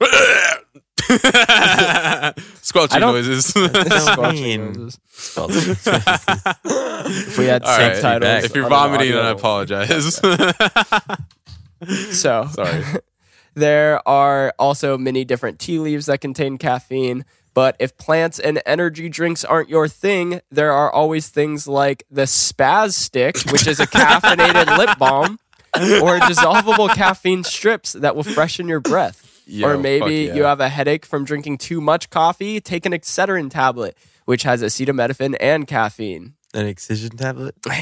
Squelching 2.62 3.00
noises. 3.00 3.46
Squelching 3.46 4.72
noises. 4.72 4.98
If 7.04 7.36
we 7.36 7.46
had 7.46 7.64
All 7.64 7.76
right, 7.78 7.96
subtitles, 7.96 8.44
if 8.44 8.54
you're 8.54 8.68
vomiting, 8.68 9.12
audio- 9.14 9.22
I 9.22 9.30
apologize. 9.30 10.20
So 12.12 12.46
Sorry. 12.52 12.84
There 13.54 14.06
are 14.08 14.54
also 14.58 14.96
many 14.96 15.24
different 15.24 15.58
tea 15.58 15.78
leaves 15.78 16.06
that 16.06 16.20
contain 16.20 16.58
caffeine. 16.58 17.24
But 17.54 17.76
if 17.78 17.98
plants 17.98 18.38
and 18.38 18.62
energy 18.64 19.08
drinks 19.10 19.44
aren't 19.44 19.68
your 19.68 19.86
thing, 19.88 20.40
there 20.50 20.72
are 20.72 20.90
always 20.90 21.28
things 21.28 21.68
like 21.68 22.04
the 22.10 22.22
Spaz 22.22 22.94
Stick, 22.94 23.36
which 23.50 23.66
is 23.66 23.78
a 23.78 23.86
caffeinated 23.86 24.78
lip 24.78 24.96
balm, 24.98 25.38
or 25.74 26.18
dissolvable 26.20 26.88
caffeine 26.94 27.44
strips 27.44 27.92
that 27.92 28.16
will 28.16 28.22
freshen 28.22 28.68
your 28.68 28.80
breath. 28.80 29.31
Yo, 29.46 29.68
or 29.68 29.78
maybe 29.78 30.28
fuck 30.28 30.36
you 30.36 30.44
have 30.44 30.60
a 30.60 30.68
headache 30.68 31.04
from 31.06 31.24
drinking 31.24 31.58
too 31.58 31.80
much 31.80 32.10
coffee, 32.10 32.60
take 32.60 32.86
an 32.86 32.92
Excedrin 32.92 33.50
tablet, 33.50 33.96
which 34.24 34.44
has 34.44 34.62
acetaminophen 34.62 35.36
and 35.40 35.66
caffeine. 35.66 36.34
An 36.54 36.66
excision 36.66 37.16
tablet. 37.16 37.54
Um, 37.66 37.72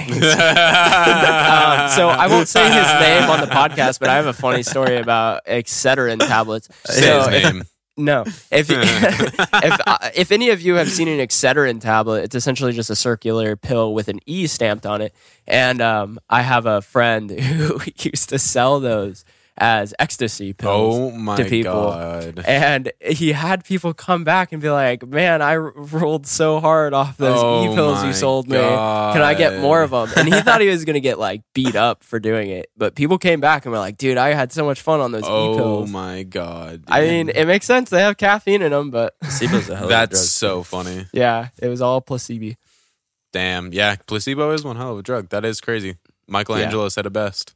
so 1.90 2.08
I 2.08 2.26
won't 2.28 2.48
say 2.48 2.64
his 2.64 3.00
name 3.00 3.28
on 3.30 3.40
the 3.40 3.46
podcast, 3.46 4.00
but 4.00 4.08
I 4.08 4.16
have 4.16 4.26
a 4.26 4.32
funny 4.32 4.62
story 4.62 4.96
about 4.96 5.44
Excedrin 5.46 6.18
tablets. 6.20 6.68
Say 6.86 7.02
So 7.02 7.28
his 7.28 7.44
if- 7.44 7.52
name. 7.54 7.62
no, 7.96 8.22
if 8.26 8.42
if 8.70 9.80
uh, 9.86 9.98
if 10.14 10.32
any 10.32 10.50
of 10.50 10.60
you 10.60 10.74
have 10.76 10.90
seen 10.90 11.08
an 11.08 11.18
Excedrin 11.18 11.80
tablet, 11.80 12.24
it's 12.24 12.34
essentially 12.34 12.72
just 12.72 12.90
a 12.90 12.96
circular 12.96 13.56
pill 13.56 13.92
with 13.94 14.08
an 14.08 14.20
E 14.26 14.46
stamped 14.46 14.86
on 14.86 15.00
it. 15.02 15.14
And 15.46 15.80
um, 15.80 16.18
I 16.30 16.42
have 16.42 16.66
a 16.66 16.80
friend 16.82 17.30
who 17.30 17.80
used 17.96 18.28
to 18.30 18.38
sell 18.38 18.80
those 18.80 19.24
as 19.58 19.92
ecstasy 19.98 20.52
pills. 20.52 20.96
Oh 20.96 21.10
my 21.10 21.36
to 21.36 21.44
people. 21.44 21.72
god. 21.72 22.42
And 22.46 22.92
he 23.04 23.32
had 23.32 23.64
people 23.64 23.92
come 23.92 24.24
back 24.24 24.52
and 24.52 24.62
be 24.62 24.70
like, 24.70 25.06
"Man, 25.06 25.42
I 25.42 25.56
rolled 25.56 26.26
so 26.26 26.60
hard 26.60 26.94
off 26.94 27.16
those 27.18 27.38
Oh 27.38 27.70
e 27.70 27.74
pills 27.74 28.00
my 28.00 28.06
you 28.06 28.12
sold 28.14 28.48
me. 28.48 28.56
Can 28.56 29.22
I 29.22 29.34
get 29.34 29.60
more 29.60 29.82
of 29.82 29.90
them?" 29.90 30.08
And 30.16 30.32
he 30.32 30.40
thought 30.40 30.60
he 30.60 30.68
was 30.68 30.84
gonna 30.84 31.00
get 31.00 31.18
like 31.18 31.42
beat 31.54 31.76
up 31.76 32.02
for 32.02 32.18
doing 32.18 32.50
it, 32.50 32.70
but 32.76 32.94
people 32.94 33.18
came 33.18 33.40
back 33.40 33.64
and 33.66 33.72
were 33.72 33.78
like, 33.78 33.98
"Dude, 33.98 34.16
I 34.16 34.32
had 34.32 34.52
so 34.52 34.64
much 34.64 34.80
fun 34.80 35.00
on 35.00 35.12
those 35.12 35.24
e 35.24 35.26
Oh 35.28 35.86
my 35.86 36.22
god. 36.22 36.84
I 36.88 37.02
mean, 37.02 37.28
it 37.28 37.44
makes 37.46 37.66
sense. 37.66 37.90
They 37.90 38.00
have 38.00 38.16
caffeine 38.16 38.62
in 38.62 38.70
them, 38.70 38.90
but 38.90 39.18
Placebo's 39.20 39.68
a 39.68 39.76
hell 39.76 39.84
of 39.84 39.90
a 39.90 39.92
that's 39.92 40.10
drug. 40.12 40.24
so 40.24 40.62
funny. 40.62 41.06
yeah, 41.12 41.48
it 41.58 41.68
was 41.68 41.82
all 41.82 42.00
placebo. 42.00 42.54
Damn. 43.32 43.72
Yeah, 43.72 43.96
placebo 44.06 44.50
is 44.52 44.64
one 44.64 44.76
hell 44.76 44.92
of 44.92 44.98
a 44.98 45.02
drug. 45.02 45.28
That 45.28 45.44
is 45.44 45.60
crazy. 45.60 45.96
Michelangelo 46.26 46.88
said 46.88 47.06
it 47.06 47.12
best. 47.12 47.54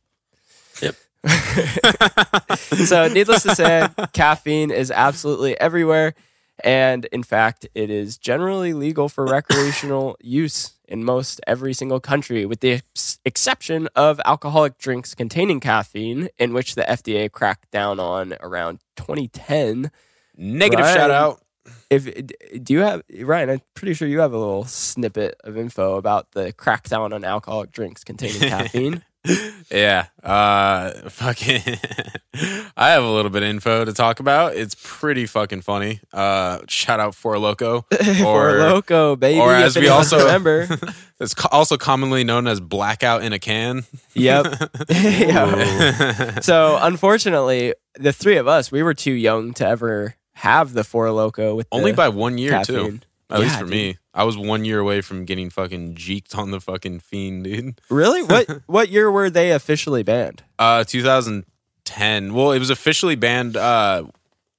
so, 2.87 3.09
needless 3.09 3.43
to 3.45 3.55
say, 3.55 3.87
caffeine 4.13 4.71
is 4.71 4.91
absolutely 4.91 5.59
everywhere. 5.61 6.15
And 6.63 7.05
in 7.07 7.23
fact, 7.25 7.67
it 7.75 7.91
is 7.91 8.17
generally 8.17 8.73
legal 8.75 9.09
for 9.09 9.25
recreational 9.27 10.17
use 10.21 10.73
in 10.87 11.03
most 11.05 11.41
every 11.47 11.75
single 11.75 11.99
country, 11.99 12.47
with 12.47 12.61
the 12.61 12.73
ex- 12.75 13.19
exception 13.25 13.89
of 13.97 14.21
alcoholic 14.25 14.79
drinks 14.79 15.15
containing 15.15 15.59
caffeine, 15.59 16.29
in 16.39 16.53
which 16.53 16.75
the 16.77 16.83
FDA 16.83 17.31
cracked 17.31 17.71
down 17.73 17.99
on 17.99 18.35
around 18.41 18.79
2010. 18.97 19.91
Negative 20.37 20.85
Right. 20.85 20.95
shout 20.95 21.11
out. 21.11 21.41
If 21.91 22.05
do 22.63 22.73
you 22.75 22.81
have 22.81 23.03
Ryan? 23.23 23.51
I'm 23.51 23.61
pretty 23.75 23.95
sure 23.95 24.07
you 24.07 24.21
have 24.21 24.33
a 24.35 24.39
little 24.39 24.65
snippet 24.65 25.37
of 25.45 25.57
info 25.57 25.97
about 25.97 26.33
the 26.33 26.53
crackdown 26.53 27.13
on 27.15 27.25
alcoholic 27.25 27.73
drinks 27.73 28.05
containing 28.05 28.41
caffeine. 28.51 29.03
Yeah. 29.71 30.07
Uh 30.23 30.93
fucking 31.11 31.61
I 32.77 32.91
have 32.91 33.03
a 33.03 33.11
little 33.11 33.31
bit 33.31 33.43
of 33.43 33.49
info 33.49 33.85
to 33.85 33.93
talk 33.93 34.21
about. 34.21 34.55
It's 34.57 34.77
pretty 34.83 35.27
fucking 35.27 35.63
funny. 35.63 36.01
Uh 36.13 36.59
shout 36.69 37.01
out 37.01 37.15
Four 37.15 37.39
Loco. 37.39 37.83
Four 38.23 38.59
loco, 38.59 39.17
baby. 39.17 39.41
or 39.41 39.53
as 39.55 39.77
we 39.77 39.89
also- 39.89 40.19
remember. 40.19 40.69
It's 41.21 41.33
co- 41.33 41.49
also 41.53 41.77
commonly 41.77 42.25
known 42.25 42.49
as 42.49 42.59
blackout 42.61 43.23
in 43.23 43.33
a 43.33 43.39
can. 43.39 43.85
Yep. 44.15 44.47
Yeah. 44.91 46.41
So 46.41 46.77
unfortunately, 46.83 47.73
the 47.95 48.13
three 48.13 48.37
of 48.37 48.49
us, 48.49 48.73
we 48.73 48.83
were 48.83 48.95
too 48.95 49.13
young 49.13 49.55
to 49.55 49.67
ever 49.67 50.17
have 50.35 50.73
the 50.73 50.83
four 50.83 51.11
loco 51.13 51.55
with 51.55 51.69
Only 51.71 51.93
by 51.93 52.09
one 52.09 52.37
year 52.37 52.63
too. 52.65 52.99
At 53.35 53.40
least 53.40 53.55
for 53.59 53.64
dude. 53.64 53.70
me. 53.70 53.99
I 54.14 54.25
was 54.25 54.37
one 54.38 54.64
year 54.64 54.79
away 54.79 55.01
from 55.01 55.25
getting 55.25 55.51
fucking 55.51 55.97
jeeked 55.97 56.37
on 56.38 56.51
the 56.51 56.61
fucking 56.61 57.01
fiend, 57.01 57.44
dude. 57.44 57.81
Really? 57.90 58.23
What 58.23 58.49
what 58.66 58.88
year 58.88 59.11
were 59.11 59.29
they 59.31 59.51
officially 59.53 60.03
banned? 60.03 60.42
Uh 60.59 60.85
2010. 60.85 62.35
Well, 62.35 62.53
it 62.53 62.59
was 62.59 62.70
officially 62.70 63.16
banned 63.16 63.57
uh 63.57 64.05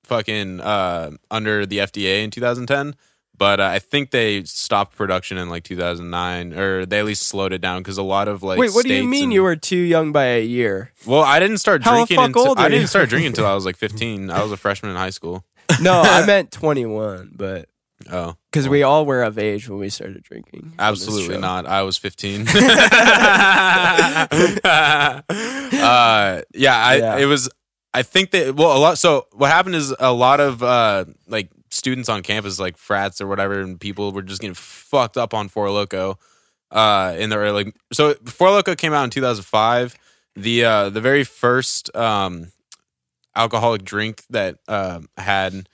fucking 0.04 0.62
uh 0.62 1.12
under 1.32 1.66
the 1.66 1.80
FDA 1.80 2.24
in 2.24 2.32
2010. 2.32 2.96
But 3.38 3.60
uh, 3.60 3.66
I 3.66 3.80
think 3.80 4.12
they 4.12 4.44
stopped 4.46 4.96
production 4.96 5.38
in 5.38 5.50
like 5.50 5.66
2009, 5.66 6.54
or 6.54 6.86
they 6.86 7.00
at 7.00 7.06
least 7.06 7.24
slowed 7.24 7.52
it 7.52 7.60
down 7.60 7.82
because 7.82 7.98
a 7.98 8.02
lot 8.02 8.30
of 8.30 8.44
like. 8.44 8.58
Wait, 8.58 8.72
what 8.74 8.86
do 8.86 8.94
you 8.94 9.04
mean 9.04 9.26
and- 9.26 9.34
you 9.34 9.44
were 9.44 9.58
too 9.58 9.76
young 9.76 10.14
by 10.14 10.24
a 10.24 10.42
year? 10.42 10.94
Well, 11.06 11.20
I 11.22 11.40
didn't 11.42 11.58
start 11.58 11.84
How 11.84 11.96
drinking. 11.96 12.18
until, 12.18 12.48
old 12.48 12.60
I 12.60 12.70
didn't 12.70 12.88
start 12.88 13.10
drinking 13.10 13.28
until 13.28 13.46
I 13.46 13.54
was 13.54 13.66
like 13.66 13.76
15. 13.86 14.32
I 14.32 14.42
was 14.42 14.54
a 14.54 14.58
freshman 14.58 14.92
in 14.92 14.96
high 14.98 15.10
school. 15.10 15.44
No, 15.82 16.00
I 16.02 16.26
meant 16.26 16.52
21, 16.52 17.32
but 17.36 17.68
Oh, 18.12 18.36
because 18.52 18.68
we 18.68 18.84
all 18.84 19.06
were 19.06 19.24
of 19.24 19.38
age 19.38 19.70
when 19.70 19.80
we 19.80 19.90
started 19.90 20.22
drinking. 20.24 20.74
absolutely 20.78 21.38
not. 21.38 21.66
I 21.66 21.84
was 21.84 21.98
15. 21.98 22.42
uh, 22.48 22.52
yeah, 26.54 26.76
I 26.76 26.96
Yeah. 26.98 27.18
it 27.18 27.26
was. 27.26 27.50
I 27.94 28.04
think 28.04 28.32
that 28.32 28.56
well, 28.56 28.78
a 28.78 28.80
lot. 28.80 28.98
So 28.98 29.28
what 29.32 29.50
happened 29.52 29.76
is 29.76 29.96
a 30.00 30.12
lot 30.12 30.42
of 30.42 30.62
uh 30.62 31.06
like 31.28 31.50
students 31.72 32.10
on 32.10 32.24
campus, 32.24 32.60
like 32.60 32.78
frats 32.78 33.22
or 33.22 33.28
whatever, 33.28 33.62
and 33.62 33.80
people 33.80 34.12
were 34.12 34.22
just 34.22 34.42
getting 34.42 34.54
fucked 34.56 35.18
up 35.18 35.34
on 35.34 35.48
Four 35.48 35.72
Loco. 35.72 36.20
Uh, 36.72 37.16
in 37.18 37.30
the 37.30 37.38
early, 37.38 37.72
so 37.94 38.16
Four 38.26 38.50
Loco 38.50 38.76
came 38.76 38.92
out 38.92 39.06
in 39.06 39.10
2005. 39.12 39.96
The 40.36 40.66
uh 40.66 40.90
the 40.90 41.00
very 41.00 41.24
first 41.24 41.96
um 41.96 42.52
alcoholic 43.36 43.84
drink 43.84 44.24
that 44.32 44.58
um 44.68 45.08
had 45.18 45.70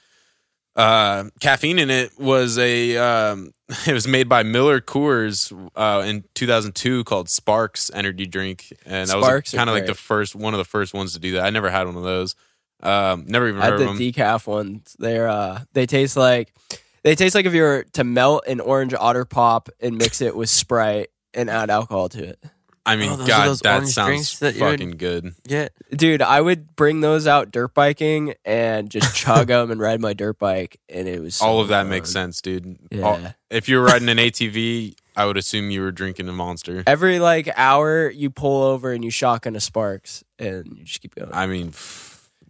uh 0.75 1.25
caffeine 1.41 1.79
in 1.79 1.89
it 1.89 2.17
was 2.17 2.57
a 2.57 2.95
um 2.97 3.51
it 3.88 3.93
was 3.93 4.07
made 4.07 4.29
by 4.29 4.43
Miller 4.43 4.79
Coors 4.79 5.51
uh 5.75 6.03
in 6.05 6.23
2002 6.34 7.03
called 7.03 7.29
Sparks 7.29 7.91
energy 7.93 8.25
drink 8.25 8.71
and 8.86 9.10
that 9.10 9.17
Sparks 9.21 9.51
was 9.51 9.57
kind 9.57 9.69
of 9.69 9.75
like 9.75 9.86
the 9.86 9.95
first 9.95 10.36
one 10.36 10.53
of 10.53 10.60
the 10.60 10.65
first 10.65 10.93
ones 10.93 11.13
to 11.13 11.19
do 11.19 11.34
that. 11.34 11.43
I 11.43 11.49
never 11.49 11.69
had 11.69 11.88
one 11.88 11.97
of 11.97 12.03
those. 12.03 12.36
Um 12.81 13.25
never 13.27 13.47
even 13.49 13.62
I 13.62 13.65
had 13.65 13.71
heard 13.73 13.81
the 13.81 13.86
them. 13.86 13.97
decaf 13.97 14.47
ones. 14.47 14.95
They're 14.97 15.27
uh, 15.27 15.62
they 15.73 15.86
taste 15.86 16.15
like 16.17 16.53
they 17.03 17.15
taste 17.15 17.36
like 17.36 17.45
if 17.45 17.53
you 17.53 17.63
were 17.63 17.86
to 17.93 18.03
melt 18.03 18.45
an 18.47 18.60
orange 18.60 18.93
otter 18.93 19.25
pop 19.25 19.69
and 19.79 19.97
mix 19.97 20.21
it 20.21 20.36
with 20.36 20.49
Sprite 20.49 21.10
and 21.34 21.49
add 21.49 21.69
alcohol 21.69 22.10
to 22.10 22.23
it. 22.23 22.39
I 22.85 22.95
mean 22.95 23.11
Oh, 23.11 23.15
those 23.17 23.25
are 23.25 23.27
god 23.27 23.47
those 23.47 23.59
that 23.61 23.75
orange 23.75 23.89
sounds 23.89 24.07
drinks 24.07 24.39
that 24.39 24.55
you 24.55 24.63
would- 24.63 24.71
fucking 24.79 24.97
good. 24.97 25.35
Yeah. 25.45 25.67
Dude, 25.95 26.21
I 26.21 26.41
would 26.41 26.75
bring 26.75 27.01
those 27.01 27.27
out 27.27 27.51
dirt 27.51 27.73
biking 27.75 28.33
and 28.43 28.89
just 28.89 29.15
chug 29.15 29.47
them 29.49 29.69
and 29.71 29.79
ride 29.79 30.01
my 30.01 30.13
dirt 30.13 30.39
bike, 30.39 30.79
and 30.89 31.07
it 31.07 31.21
was 31.21 31.35
so 31.35 31.45
All 31.45 31.59
of 31.61 31.67
that 31.67 31.81
fun. 31.81 31.89
makes 31.89 32.09
sense, 32.11 32.41
dude. 32.41 32.77
Yeah. 32.89 33.01
All- 33.03 33.19
if 33.51 33.69
you 33.69 33.77
were 33.77 33.83
riding 33.83 34.09
an 34.09 34.17
ATV, 34.17 34.95
I 35.15 35.25
would 35.25 35.37
assume 35.37 35.69
you 35.69 35.81
were 35.81 35.91
drinking 35.91 36.27
a 36.29 36.31
monster. 36.33 36.83
Every 36.87 37.19
like 37.19 37.49
hour, 37.55 38.09
you 38.09 38.29
pull 38.29 38.63
over 38.63 38.93
and 38.93 39.03
you 39.03 39.11
shotgun 39.11 39.55
a 39.55 39.59
Sparks, 39.59 40.23
and 40.39 40.65
you 40.77 40.85
just 40.85 41.01
keep 41.01 41.13
going. 41.15 41.29
I 41.33 41.45
mean, 41.47 41.71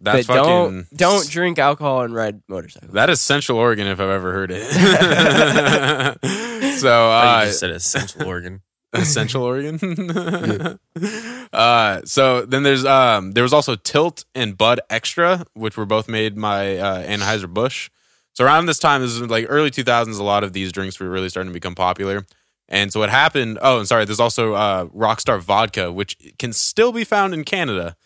that's 0.00 0.26
but 0.26 0.36
fucking 0.36 0.42
don't 0.42 0.96
don't 0.96 1.28
drink 1.28 1.58
alcohol 1.58 2.02
and 2.02 2.14
ride 2.14 2.40
motorcycles. 2.48 2.92
That 2.92 3.10
is 3.10 3.20
Central 3.20 3.58
Oregon 3.58 3.86
if 3.88 4.00
I've 4.00 4.08
ever 4.08 4.32
heard 4.32 4.50
it. 4.52 4.62
so 6.78 6.88
you 6.88 7.12
uh, 7.12 7.44
just 7.46 7.60
said 7.60 7.70
essential 7.70 8.26
organ. 8.26 8.62
Central 9.04 9.44
Oregon. 9.44 10.78
uh, 11.52 12.00
so 12.04 12.44
then 12.44 12.62
there's 12.62 12.84
um 12.84 13.32
there 13.32 13.42
was 13.42 13.52
also 13.52 13.74
Tilt 13.74 14.24
and 14.34 14.56
Bud 14.56 14.80
Extra, 14.90 15.44
which 15.54 15.76
were 15.76 15.86
both 15.86 16.08
made 16.08 16.40
by 16.40 16.76
uh, 16.76 17.02
Anheuser 17.02 17.52
Busch. 17.52 17.90
So 18.34 18.44
around 18.44 18.66
this 18.66 18.78
time, 18.78 19.02
this 19.02 19.12
is 19.12 19.20
like 19.22 19.46
early 19.48 19.70
2000s. 19.70 20.18
A 20.18 20.22
lot 20.22 20.44
of 20.44 20.52
these 20.52 20.72
drinks 20.72 20.98
were 20.98 21.08
really 21.08 21.28
starting 21.28 21.50
to 21.50 21.54
become 21.54 21.74
popular. 21.74 22.24
And 22.68 22.90
so 22.92 23.00
what 23.00 23.10
happened? 23.10 23.58
Oh, 23.60 23.78
and 23.80 23.88
sorry, 23.88 24.06
there's 24.06 24.20
also 24.20 24.54
uh, 24.54 24.86
Rockstar 24.86 25.40
Vodka, 25.40 25.92
which 25.92 26.16
can 26.38 26.54
still 26.54 26.92
be 26.92 27.04
found 27.04 27.34
in 27.34 27.44
Canada, 27.44 27.96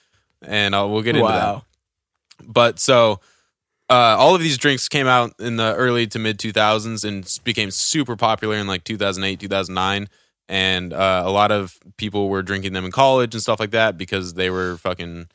and 0.43 0.75
uh, 0.75 0.85
we'll 0.89 1.03
get 1.03 1.15
into 1.15 1.29
that 1.29 1.63
but 2.45 2.79
so 2.79 3.21
uh, 3.89 4.17
all 4.19 4.35
of 4.35 4.41
these 4.41 4.59
drinks 4.59 4.89
came 4.89 5.07
out 5.07 5.35
in 5.39 5.57
the 5.57 5.75
early 5.75 6.07
to 6.09 6.19
mid 6.19 6.39
2000s 6.39 7.05
and 7.05 7.39
became 7.45 7.71
super 7.71 8.17
popular 8.17 8.57
in 8.57 8.67
like 8.67 8.85
2008 8.85 9.39
2009 9.41 10.09
and 10.49 10.93
uh, 10.93 11.23
a 11.25 11.31
lot 11.31 11.51
of 11.53 11.79
people 11.97 12.29
were 12.29 12.43
drinking 12.43 12.73
them 12.73 12.85
in 12.85 12.91
college 12.93 13.35
and 13.35 13.43
stuff 13.43 13.59
like 13.61 13.71
that 13.73 13.97
because 13.99 14.35
they 14.35 14.51
were 14.51 14.77
fucking 14.79 15.29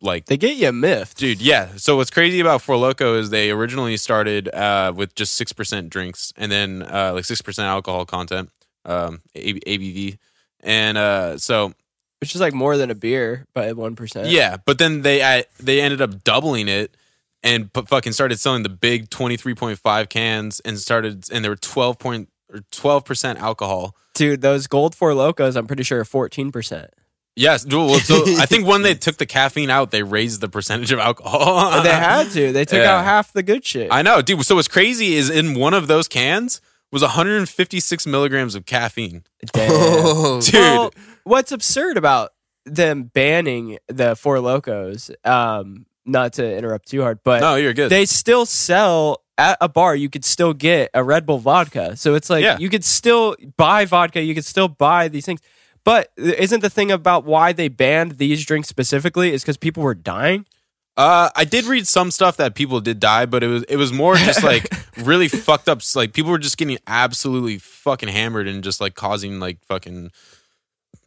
like 0.00 0.26
They 0.26 0.36
get 0.36 0.56
you 0.56 0.72
miffed. 0.72 1.16
dude 1.18 1.40
yeah 1.40 1.68
so 1.76 1.96
what's 1.96 2.10
crazy 2.10 2.40
about 2.40 2.60
four 2.62 2.76
loco 2.76 3.14
is 3.18 3.30
they 3.30 3.50
originally 3.50 3.96
started 3.96 4.48
uh, 4.54 4.92
with 4.94 5.14
just 5.14 5.40
6% 5.40 5.88
drinks 5.88 6.32
and 6.36 6.50
then 6.50 6.82
uh, 6.82 7.12
like 7.14 7.24
6% 7.24 7.58
alcohol 7.60 8.04
content 8.04 8.50
um, 8.84 9.22
abv 9.36 10.18
and 10.64 10.98
uh, 10.98 11.38
so 11.38 11.72
which 12.20 12.34
is 12.34 12.40
like 12.40 12.54
more 12.54 12.76
than 12.76 12.90
a 12.90 12.94
beer 12.94 13.46
by 13.52 13.72
one 13.72 13.96
percent. 13.96 14.28
yeah, 14.28 14.56
but 14.64 14.78
then 14.78 15.02
they 15.02 15.22
uh, 15.22 15.42
they 15.58 15.80
ended 15.80 16.00
up 16.00 16.22
doubling 16.22 16.68
it 16.68 16.96
and 17.42 17.72
pu- 17.72 17.82
fucking 17.82 18.12
started 18.12 18.38
selling 18.38 18.62
the 18.62 18.68
big 18.68 19.10
twenty 19.10 19.36
three 19.36 19.54
point 19.56 19.76
five 19.80 20.08
cans 20.08 20.60
and 20.60 20.78
started 20.78 21.24
and 21.32 21.44
they 21.44 21.48
were 21.48 21.56
twelve 21.56 21.98
point 21.98 22.28
or 22.52 22.60
twelve 22.70 23.04
percent 23.04 23.38
alcohol. 23.40 23.96
dude, 24.14 24.40
those 24.42 24.66
gold 24.66 24.94
four 24.94 25.14
locos, 25.14 25.56
I'm 25.56 25.66
pretty 25.66 25.82
sure 25.82 26.00
are 26.00 26.04
fourteen 26.04 26.52
percent. 26.52 26.90
Yes, 27.34 27.64
well, 27.66 27.94
so 27.98 28.24
I 28.38 28.44
think 28.44 28.66
when 28.66 28.82
they 28.82 28.92
took 29.06 29.16
the 29.16 29.24
caffeine 29.24 29.70
out, 29.70 29.90
they 29.90 30.02
raised 30.02 30.42
the 30.42 30.50
percentage 30.50 30.92
of 30.92 30.98
alcohol. 30.98 31.82
they 31.82 31.88
had 31.92 32.30
to. 32.32 32.52
They 32.52 32.66
took 32.66 32.80
Yeah. 32.80 32.98
out 32.98 33.04
half 33.04 33.32
the 33.32 33.42
good 33.42 33.64
shit. 33.64 33.88
I 33.90 34.02
know, 34.02 34.20
dude. 34.20 34.44
So 34.44 34.56
what's 34.56 34.68
crazy 34.68 35.14
is 35.14 35.30
in 35.30 35.54
one 35.58 35.72
of 35.72 35.86
those 35.86 36.08
cans 36.08 36.60
was 36.90 37.00
156 37.00 38.06
milligrams 38.06 38.54
of 38.54 38.66
caffeine. 38.66 39.24
Oh, 39.56 40.40
Dude, 40.44 40.52
Well, 40.52 40.92
what's 41.24 41.50
absurd 41.52 41.96
about 41.96 42.32
them 42.66 43.04
banning 43.04 43.78
the 43.88 44.14
Four 44.14 44.40
Locos? 44.40 45.10
Um, 45.24 45.86
not 46.04 46.34
to 46.34 46.54
interrupt 46.56 46.88
too 46.88 47.00
hard, 47.00 47.20
but 47.24 47.40
no, 47.40 47.54
you're 47.54 47.72
good. 47.72 47.88
they 47.88 48.04
still 48.04 48.44
sell 48.44 49.21
at 49.38 49.58
a 49.60 49.68
bar. 49.68 49.94
You 49.96 50.08
could 50.08 50.24
still 50.24 50.52
get 50.52 50.90
a 50.94 51.02
Red 51.02 51.26
Bull 51.26 51.38
vodka, 51.38 51.96
so 51.96 52.14
it's 52.14 52.28
like 52.30 52.42
Yeah. 52.44 52.58
you 52.58 52.68
could 52.68 52.84
still 52.84 53.36
buy 53.56 53.84
vodka. 53.84 54.22
You 54.22 54.34
could 54.34 54.44
still 54.44 54.68
buy 54.68 55.08
these 55.08 55.24
things. 55.26 55.40
But 55.84 56.10
isn't 56.16 56.60
the 56.60 56.70
thing 56.70 56.92
about 56.92 57.24
why 57.24 57.52
they 57.52 57.68
banned 57.68 58.12
these 58.18 58.44
drinks 58.44 58.68
specifically 58.68 59.32
is 59.32 59.42
because 59.42 59.56
people 59.56 59.82
were 59.82 59.94
dying? 59.96 60.46
Uh, 60.96 61.30
I 61.34 61.44
did 61.44 61.64
read 61.64 61.88
some 61.88 62.10
stuff 62.10 62.36
that 62.36 62.54
people 62.54 62.80
did 62.80 63.00
die, 63.00 63.24
but 63.26 63.42
it 63.42 63.48
was 63.48 63.62
it 63.64 63.76
was 63.76 63.92
more 63.92 64.14
just 64.14 64.44
like 64.44 64.70
really 64.98 65.26
fucked 65.26 65.68
up. 65.68 65.80
Like 65.96 66.12
people 66.12 66.30
were 66.30 66.38
just 66.38 66.58
getting 66.58 66.78
absolutely 66.86 67.58
fucking 67.58 68.10
hammered 68.10 68.46
and 68.46 68.62
just 68.62 68.80
like 68.80 68.94
causing 68.94 69.40
like 69.40 69.58
fucking 69.64 70.10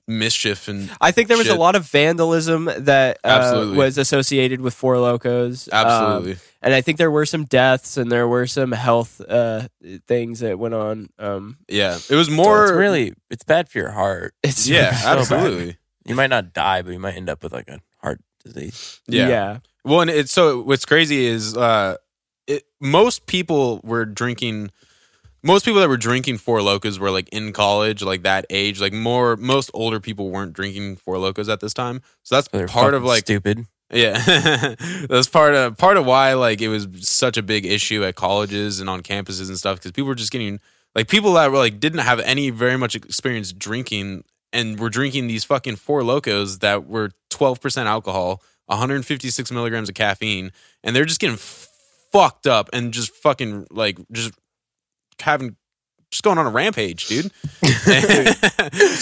mischief 0.07 0.67
and 0.67 0.91
I 1.01 1.11
think 1.11 1.29
there 1.29 1.37
was 1.37 1.49
a 1.49 1.55
lot 1.55 1.75
of 1.75 1.87
vandalism 1.89 2.69
that 2.77 3.17
uh, 3.23 3.73
was 3.75 3.97
associated 3.97 4.61
with 4.61 4.73
Four 4.73 4.99
Locos. 4.99 5.67
Um, 5.71 5.85
absolutely. 5.87 6.37
and 6.61 6.73
I 6.75 6.81
think 6.81 6.97
there 6.99 7.09
were 7.09 7.25
some 7.25 7.45
deaths 7.45 7.97
and 7.97 8.11
there 8.11 8.27
were 8.27 8.45
some 8.45 8.71
health 8.71 9.19
uh, 9.27 9.67
things 10.07 10.41
that 10.41 10.59
went 10.59 10.73
on. 10.75 11.09
Um, 11.17 11.57
yeah, 11.67 11.97
it 12.09 12.15
was 12.15 12.27
So 12.27 12.33
more 12.33 12.63
it's 12.65 12.71
really 12.73 13.13
it's 13.31 13.43
bad 13.43 13.67
for 13.67 13.79
your 13.79 13.91
heart. 13.91 14.35
it's 14.43 14.67
yeah, 14.67 14.93
so 14.93 15.05
bad. 15.05 15.17
absolutely. 15.17 15.77
You 16.05 16.13
might 16.13 16.29
not 16.29 16.53
die, 16.53 16.83
but 16.83 16.91
you 16.91 16.99
might 16.99 17.15
end 17.15 17.29
up 17.29 17.41
with 17.41 17.51
like 17.51 17.67
a 17.67 17.79
heart 18.01 18.21
disease. 18.43 19.01
Yeah. 19.07 19.27
yeah. 19.27 19.57
Well, 19.83 20.01
and 20.01 20.09
it's 20.11 20.31
so 20.31 20.61
what's 20.61 20.85
crazy 20.85 21.25
is 21.25 21.57
uh, 21.57 21.97
it, 22.45 22.63
most 22.79 23.25
people 23.25 23.81
were 23.83 24.05
drinking. 24.05 24.69
Most 25.45 25.63
people 25.63 25.79
that 25.79 25.89
were 25.89 25.97
drinking 25.97 26.39
Four 26.39 26.63
Locos 26.63 26.97
were 26.97 27.11
like 27.11 27.29
in 27.29 27.53
college, 27.53 28.01
like 28.01 28.23
that 28.23 28.47
age. 28.49 28.81
Like 28.81 28.93
more, 28.93 29.35
most 29.35 29.69
older 29.75 29.99
people 29.99 30.31
weren't 30.31 30.53
drinking 30.53 30.95
Four 30.95 31.19
Locos 31.19 31.47
at 31.49 31.59
this 31.59 31.71
time. 31.71 32.01
So 32.23 32.35
that's 32.35 32.47
they're 32.47 32.67
part 32.67 32.95
of 32.95 33.03
like 33.03 33.25
stupid. 33.25 33.67
Yeah, 33.93 34.17
that's 35.07 35.27
part 35.27 35.53
of 35.53 35.77
part 35.77 35.97
of 35.97 36.05
why 36.07 36.33
like 36.33 36.61
it 36.61 36.69
was 36.69 36.87
such 37.01 37.37
a 37.37 37.43
big 37.43 37.63
issue 37.63 38.03
at 38.03 38.15
colleges 38.15 38.79
and 38.79 38.89
on 38.89 39.03
campuses 39.03 39.47
and 39.47 39.57
stuff 39.57 39.77
because 39.77 39.91
people 39.91 40.07
were 40.07 40.15
just 40.15 40.31
getting 40.31 40.59
like 40.95 41.07
people 41.07 41.33
that 41.33 41.51
were 41.51 41.57
like 41.57 41.79
didn't 41.79 41.99
have 41.99 42.19
any 42.21 42.49
very 42.49 42.77
much 42.77 42.95
experience 42.95 43.53
drinking 43.53 44.23
and 44.51 44.79
were 44.79 44.89
drinking 44.89 45.27
these 45.27 45.43
fucking 45.43 45.75
four 45.75 46.03
locos 46.03 46.59
that 46.59 46.87
were 46.87 47.11
twelve 47.29 47.61
percent 47.61 47.87
alcohol, 47.87 48.41
one 48.65 48.79
hundred 48.79 48.95
and 48.95 49.05
fifty 49.05 49.29
six 49.29 49.51
milligrams 49.51 49.89
of 49.89 49.93
caffeine, 49.95 50.51
and 50.83 50.95
they're 50.95 51.05
just 51.05 51.19
getting 51.19 51.37
fucked 51.37 52.47
up 52.47 52.69
and 52.73 52.91
just 52.93 53.13
fucking 53.13 53.67
like 53.69 53.99
just 54.11 54.33
having 55.21 55.55
just 56.15 56.23
going 56.23 56.37
on 56.37 56.45
a 56.45 56.49
rampage, 56.49 57.07
dude. 57.07 57.25
and 57.87 58.35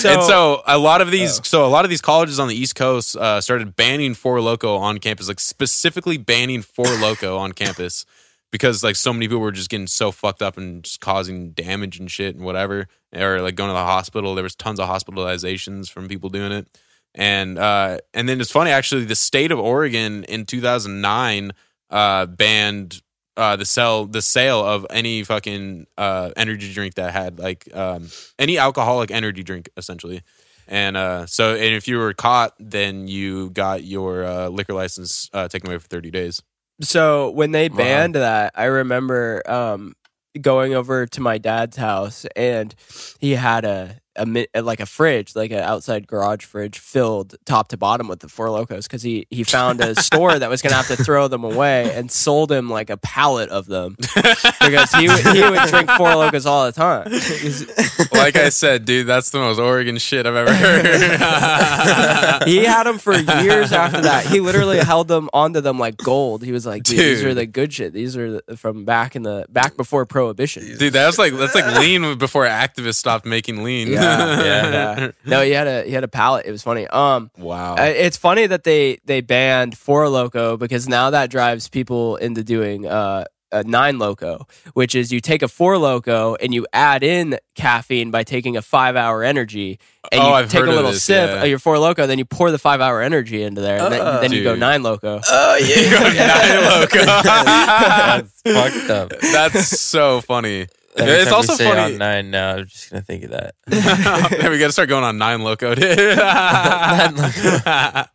so 0.02 0.64
a 0.66 0.78
lot 0.78 1.00
of 1.00 1.12
these, 1.12 1.46
so 1.48 1.66
a 1.66 1.68
lot 1.68 1.86
of 1.86 1.90
these 1.90 2.02
colleges 2.02 2.40
on 2.40 2.48
the 2.48 2.56
East 2.56 2.76
Coast 2.76 3.16
uh, 3.16 3.40
started 3.40 3.76
banning 3.76 4.16
Four 4.16 4.42
Loco 4.42 4.78
on 4.78 4.98
campus, 4.98 5.28
like 5.28 5.40
specifically 5.40 6.18
banning 6.18 6.64
Four 6.64 6.88
Loco 7.00 7.38
on 7.38 7.52
campus 7.52 8.06
because 8.52 8.84
like 8.84 8.96
so 8.96 9.14
many 9.14 9.28
people 9.28 9.42
were 9.42 9.52
just 9.52 9.70
getting 9.70 9.88
so 9.88 10.12
fucked 10.12 10.42
up 10.42 10.58
and 10.58 10.84
just 10.84 11.02
causing 11.02 11.52
damage 11.52 12.00
and 12.00 12.10
shit 12.10 12.36
and 12.36 12.44
whatever, 12.44 12.88
or 13.16 13.42
like 13.42 13.56
going 13.56 13.70
to 13.70 13.74
the 13.74 13.80
hospital. 13.80 14.34
There 14.34 14.44
was 14.44 14.56
tons 14.56 14.80
of 14.80 14.90
hospitalizations 14.90 15.92
from 15.92 16.08
people 16.08 16.30
doing 16.30 16.52
it, 16.52 16.68
and 17.14 17.60
uh, 17.60 18.00
and 18.16 18.28
then 18.28 18.42
it's 18.42 18.52
funny 18.52 18.72
actually. 18.72 19.06
The 19.06 19.16
state 19.16 19.52
of 19.52 19.60
Oregon 19.60 20.24
in 20.24 20.46
2009 20.48 21.52
uh, 21.92 22.26
banned 22.26 23.03
uh, 23.38 23.56
the 23.56 23.66
sell 23.66 24.06
the 24.06 24.22
sale 24.22 24.64
of 24.64 24.86
any 24.90 25.24
fucking 25.24 25.88
uh, 25.98 26.32
energy 26.36 26.74
drink 26.74 26.96
that 26.96 27.14
had 27.14 27.40
like 27.40 27.68
um, 27.76 28.10
any 28.38 28.58
alcoholic 28.58 29.12
energy 29.12 29.44
drink 29.44 29.70
essentially. 29.78 30.22
And 30.68 30.96
uh, 30.96 31.26
so, 31.26 31.56
and 31.56 31.76
if 31.76 31.88
you 31.90 31.98
were 31.98 32.14
caught, 32.14 32.54
then 32.60 33.08
you 33.08 33.50
got 33.50 33.84
your 33.84 34.24
uh, 34.24 34.48
liquor 34.48 34.74
license 34.74 35.30
uh, 35.34 35.48
taken 35.50 35.70
away 35.70 35.78
for 35.80 35.88
thirty 35.88 36.10
days. 36.10 36.42
So 36.82 37.30
when 37.32 37.52
they 37.52 37.68
Wow. 37.68 37.78
banned 37.78 38.16
that, 38.16 38.54
I 38.56 38.66
remember 38.66 39.42
um, 39.50 39.94
going 40.40 40.74
over 40.74 41.06
to 41.06 41.22
my 41.22 41.38
dad's 41.38 41.78
house 41.78 42.26
and 42.36 42.74
he 43.20 43.32
had 43.34 43.66
a, 43.66 44.00
a 44.16 44.62
like 44.62 44.80
a 44.80 44.86
fridge, 44.86 45.36
like 45.36 45.52
an 45.52 45.60
outside 45.60 46.08
garage 46.08 46.46
fridge, 46.46 46.78
filled 46.78 47.36
top 47.46 47.70
to 47.70 47.78
bottom 47.78 48.08
with 48.08 48.20
the 48.20 48.28
Four 48.30 48.50
Locos 48.50 48.88
because 48.88 49.02
he 49.02 49.28
he 49.30 49.44
found 49.44 49.82
a 49.82 49.96
store 50.02 50.38
that 50.38 50.50
was 50.50 50.62
gonna 50.62 50.76
have 50.76 50.88
to 50.88 50.96
throw 50.96 51.28
them 51.28 51.44
away 51.44 51.94
and 51.94 52.12
sold 52.12 52.52
him 52.52 52.70
like 52.70 52.90
a 52.90 52.98
pallet 52.98 53.50
of 53.50 53.66
them 53.66 53.96
because 54.16 54.92
he 54.94 55.08
would, 55.08 55.26
he 55.28 55.42
would 55.42 55.68
drink 55.70 55.90
Four 55.92 56.16
Locos 56.16 56.46
all 56.46 56.66
the 56.66 56.72
time. 56.72 57.12
Like 58.14 58.36
I 58.36 58.50
said, 58.50 58.86
dude, 58.86 59.08
that's 59.08 59.32
the 59.32 59.40
most 59.40 59.60
Oregon 59.60 59.98
shit 59.98 60.26
I've 60.26 60.36
ever 60.36 60.54
heard. 60.54 60.86
he 62.48 62.64
had 62.64 62.84
them 62.84 62.98
for 62.98 63.14
years 63.14 63.72
after 63.72 64.02
that. 64.02 64.26
He 64.26 64.40
literally 64.40 64.80
held 64.80 65.08
them 65.08 65.30
onto 65.34 65.62
them 65.62 65.80
like 65.80 65.98
gold. 65.98 66.44
He 66.44 66.52
was 66.52 66.66
like, 66.66 66.84
Dude, 66.84 67.00
these 67.00 67.24
are 67.24 67.34
the 67.34 67.46
good 67.46 67.74
shit. 67.74 67.94
These 67.94 68.16
are 68.16 68.42
the, 68.42 68.58
from 68.58 68.86
back 68.86 69.16
in 69.16 69.24
the 69.24 69.46
back 69.50 69.76
before 69.78 70.06
prohibition. 70.06 70.78
Dude, 70.78 70.94
that's 70.94 71.18
like 71.18 71.34
that's 71.34 71.56
like 71.56 71.80
lean 71.80 72.18
before 72.18 72.46
activists 72.46 72.96
stopped 72.96 73.26
making 73.26 73.64
lean. 73.64 73.88
Yeah, 73.90 74.03
Yeah. 74.04 74.72
yeah. 74.72 75.12
No, 75.26 75.42
he 75.42 75.52
had 75.52 75.68
a 75.68 75.84
he 75.84 75.92
had 75.92 76.04
a 76.04 76.08
palette. 76.08 76.46
It 76.46 76.52
was 76.52 76.64
funny. 76.64 76.88
Um, 76.88 77.32
Wow. 77.38 77.76
uh, 77.76 77.82
it's 77.84 78.18
funny 78.18 78.46
that 78.48 78.64
they 78.64 79.00
they 79.06 79.22
banned 79.22 79.78
Four 79.78 80.10
Loco 80.10 80.58
because 80.58 80.88
now 80.88 81.10
that 81.12 81.30
drives 81.30 81.70
people 81.70 82.16
into 82.18 82.44
doing 82.44 82.86
uh. 82.88 83.26
A 83.56 83.64
nine 83.64 84.00
loco, 84.00 84.48
which 84.74 84.96
is 84.96 85.12
you 85.12 85.20
take 85.20 85.44
a 85.44 85.48
four 85.48 85.78
loco 85.78 86.34
and 86.42 86.56
you 86.56 86.66
add 86.74 87.04
in 87.04 87.38
caffeine 87.54 88.10
by 88.10 88.24
taking 88.24 88.58
a 88.58 88.64
five 88.64 88.96
hour 88.96 89.24
energy, 89.24 89.78
and 90.12 90.22
Oh, 90.22 90.30
you 90.30 90.34
I've 90.34 90.50
take 90.50 90.62
heard 90.62 90.70
a 90.70 90.72
of 90.72 90.76
little 90.78 90.92
this, 90.94 91.04
sip 91.04 91.30
yeah. 91.30 91.44
of 91.44 91.48
your 91.48 91.60
four 91.60 91.78
loco, 91.78 92.08
then 92.08 92.18
you 92.18 92.26
pour 92.26 92.50
the 92.50 92.58
five 92.58 92.82
hour 92.82 93.00
energy 93.04 93.44
into 93.44 93.62
there, 93.62 93.78
and 93.78 93.94
then, 93.94 94.02
Oh. 94.02 94.22
then 94.22 94.32
you 94.32 94.42
go 94.44 94.56
nine 94.56 94.82
loco. 94.82 95.22
Oh 95.24 95.58
Nine 95.60 96.80
Loco. 96.82 97.06
That's 97.06 98.42
fucked 98.42 98.90
up. 98.90 99.10
That's 99.22 99.80
so 99.80 100.22
funny. 100.22 100.66
Every 100.96 101.14
it's 101.14 101.32
also 101.32 101.54
we 101.54 101.58
say 101.58 101.66
funny. 101.66 101.94
on 101.94 101.98
nine 101.98 102.32
now. 102.32 102.56
I'm 102.58 102.68
just 102.68 102.90
gonna 102.90 103.02
think 103.02 103.24
of 103.26 103.32
that. 103.32 103.56
yeah, 103.68 104.50
we 104.50 104.60
got 104.60 104.68
to 104.68 104.72
start 104.72 104.90
going 104.90 105.04
on 105.04 105.18
nine 105.18 105.42
loco, 105.42 105.74
dude. 105.76 105.84
uh, 106.20 108.06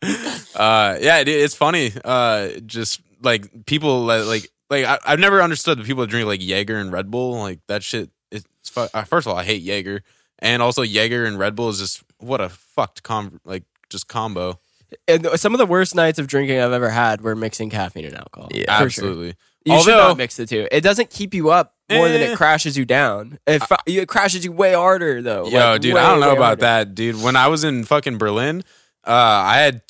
yeah, 1.01 1.25
dude, 1.25 1.43
it's 1.43 1.55
funny. 1.55 1.93
Uh, 2.05 2.51
just 2.67 3.01
like 3.23 3.67
people 3.67 4.07
that, 4.07 4.27
like 4.27 4.49
like 4.71 4.85
I, 4.85 4.99
I've 5.07 5.19
never 5.19 5.43
understood 5.43 5.79
the 5.79 5.85
people 5.85 6.03
that 6.03 6.11
drink 6.11 6.27
like 6.27 6.41
Jaeger 6.43 6.77
and 6.77 6.93
Red 6.93 7.11
Bull. 7.11 7.39
Like 7.39 7.61
that 7.67 7.83
shit. 7.83 8.11
It's 8.31 8.47
fu- 8.71 8.87
uh, 8.93 9.05
first 9.05 9.27
of 9.27 9.33
all, 9.33 9.39
I 9.39 9.45
hate 9.45 9.63
Jaeger, 9.63 10.03
and 10.39 10.63
also 10.63 10.83
Jaeger 10.83 11.25
and 11.25 11.39
Red 11.39 11.55
Bull 11.57 11.71
is 11.71 11.79
just 11.79 12.03
what 12.19 12.41
a 12.41 12.49
fucked 12.49 13.03
com 13.03 13.41
like 13.45 13.65
just 13.91 14.09
combo. 14.09 14.61
And 15.07 15.27
some 15.37 15.53
of 15.53 15.59
the 15.59 15.67
worst 15.67 15.95
nights 15.95 16.19
of 16.19 16.27
drinking 16.29 16.61
I've 16.61 16.73
ever 16.73 16.89
had 16.89 17.21
were 17.21 17.37
mixing 17.37 17.69
caffeine 17.69 18.07
and 18.07 18.17
alcohol. 18.17 18.49
Yeah. 18.55 18.65
absolutely. 18.69 19.29
sure. 19.29 19.37
You 19.65 19.81
should 19.83 19.91
not 19.91 20.17
mix 20.17 20.37
the 20.37 20.47
two. 20.47 20.67
It 20.71 20.81
doesn't 20.83 21.11
keep 21.11 21.35
you 21.35 21.51
up 21.51 21.75
more 21.91 22.09
than 22.09 22.21
Eh. 22.21 22.33
it 22.33 22.37
crashes 22.37 22.77
you 22.79 22.85
down. 22.85 23.39
It, 23.47 23.63
it 23.87 24.09
crashes 24.09 24.45
you 24.45 24.53
way 24.53 24.73
harder 24.75 25.21
though. 25.23 25.47
Yo, 25.47 25.59
Like, 25.59 25.81
dude, 25.81 25.95
way, 25.95 26.01
I 26.01 26.11
don't 26.11 26.21
know 26.21 26.33
about 26.33 26.45
harder. 26.45 26.61
that, 26.63 26.95
dude. 26.95 27.23
When 27.23 27.37
I 27.37 27.49
was 27.49 27.65
in 27.65 27.85
fucking 27.85 28.19
Berlin, 28.19 28.63
uh, 29.07 29.11
I 29.11 29.59
had 29.59 29.83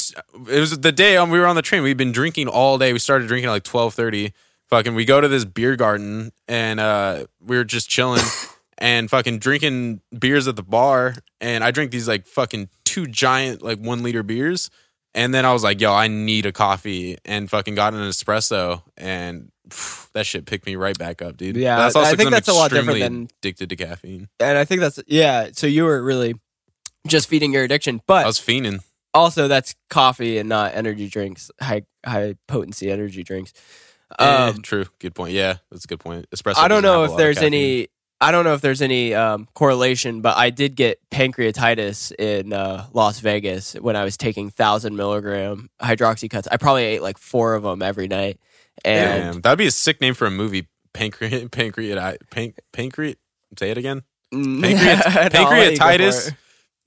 it 0.48 0.60
was 0.60 0.78
the 0.78 0.92
day 0.92 1.16
um, 1.16 1.30
we 1.30 1.38
were 1.38 1.46
on 1.46 1.56
the 1.56 1.62
train. 1.62 1.82
We'd 1.82 1.96
been 1.96 2.12
drinking 2.12 2.48
all 2.48 2.78
day. 2.78 2.92
We 2.92 2.98
started 2.98 3.28
drinking 3.28 3.48
at 3.48 3.52
like 3.52 3.64
twelve 3.64 3.94
thirty. 3.94 4.32
Fucking, 4.68 4.94
we 4.94 5.04
go 5.06 5.18
to 5.20 5.28
this 5.28 5.46
beer 5.46 5.76
garden 5.76 6.30
and 6.46 6.78
uh, 6.78 7.24
we 7.40 7.56
were 7.56 7.64
just 7.64 7.88
chilling 7.88 8.22
and 8.78 9.08
fucking 9.08 9.38
drinking 9.38 10.02
beers 10.18 10.46
at 10.46 10.56
the 10.56 10.62
bar. 10.62 11.14
And 11.40 11.64
I 11.64 11.70
drink 11.70 11.90
these 11.90 12.06
like 12.06 12.26
fucking 12.26 12.68
two 12.84 13.06
giant 13.06 13.62
like 13.62 13.78
one 13.78 14.02
liter 14.02 14.22
beers. 14.22 14.70
And 15.18 15.34
then 15.34 15.44
I 15.44 15.52
was 15.52 15.64
like, 15.64 15.80
yo, 15.80 15.92
I 15.92 16.06
need 16.08 16.46
a 16.46 16.52
coffee 16.52 17.16
and 17.24 17.50
fucking 17.50 17.74
got 17.74 17.92
an 17.94 18.00
espresso 18.00 18.82
and. 18.96 19.50
phew, 19.70 20.08
That 20.14 20.24
shit 20.26 20.46
picked 20.46 20.64
me 20.66 20.76
right 20.76 20.96
back 20.98 21.20
up, 21.22 21.36
dude. 21.36 21.56
Yeah, 21.56 21.76
that's 21.76 21.94
I 21.96 22.00
also 22.00 22.10
think 22.10 22.18
'cause 22.20 22.26
I'm 22.26 22.32
that's 22.32 22.48
a 22.48 22.52
lot 22.54 22.70
different 22.70 23.00
than- 23.00 23.28
addicted 23.42 23.68
to 23.70 23.76
caffeine. 23.76 24.28
And 24.40 24.56
I 24.56 24.64
think 24.64 24.80
that's 24.80 24.98
yeah. 25.06 25.48
So 25.52 25.66
you 25.66 25.84
were 25.84 26.02
really 26.02 26.34
just 27.06 27.28
feeding 27.28 27.52
your 27.52 27.64
addiction, 27.64 28.00
but 28.06 28.24
I 28.24 28.26
was 28.26 28.38
fiending. 28.40 28.80
also 29.14 29.46
that's 29.48 29.74
coffee 29.90 30.38
and 30.38 30.48
not 30.48 30.74
energy 30.74 31.08
drinks, 31.08 31.50
high 31.60 31.82
high 32.06 32.34
potency 32.46 32.90
energy 32.90 33.22
drinks. 33.22 33.52
Eh, 34.18 34.24
Um, 34.24 34.62
true. 34.62 34.86
Good 35.00 35.14
point. 35.14 35.32
Yeah, 35.34 35.56
that's 35.70 35.84
a 35.84 35.88
good 35.88 36.00
point. 36.00 36.26
Espresso. 36.30 36.56
I 36.56 36.68
don't 36.68 36.82
know 36.82 37.04
if 37.04 37.16
there's 37.16 37.38
any. 37.38 37.88
I 38.20 38.32
don't 38.32 38.44
know 38.44 38.54
if 38.54 38.60
there's 38.60 38.82
any 38.82 39.14
um, 39.14 39.46
correlation, 39.54 40.20
but 40.22 40.36
I 40.36 40.50
did 40.50 40.74
get 40.74 40.98
pancreatitis 41.10 42.12
in 42.18 42.52
uh, 42.52 42.86
Las 42.92 43.20
Vegas 43.20 43.74
when 43.74 43.94
I 43.96 44.02
was 44.04 44.16
taking 44.16 44.50
thousand 44.50 44.96
milligram 44.96 45.70
hydroxycuts. 45.80 46.48
I 46.50 46.56
probably 46.56 46.84
ate 46.84 47.02
like 47.02 47.16
four 47.18 47.54
of 47.54 47.62
them 47.62 47.80
every 47.80 48.08
night, 48.08 48.40
and 48.84 49.34
Damn, 49.34 49.40
that'd 49.42 49.58
be 49.58 49.66
a 49.68 49.70
sick 49.70 50.00
name 50.00 50.14
for 50.14 50.26
a 50.26 50.30
movie. 50.30 50.66
Pancreat, 50.94 51.50
pancreat, 51.52 51.96
panc, 52.30 52.54
pancreat. 52.72 53.18
Say 53.58 53.70
it 53.70 53.78
again. 53.78 54.02
Mm, 54.34 54.62
Pancreat- 54.62 55.32
no, 55.34 55.40
I'll 55.40 55.50
let 55.50 55.72
you 55.72 55.78
go 55.78 55.84
for 55.84 55.86
pancreatitis? 55.86 56.28
it. 56.28 56.34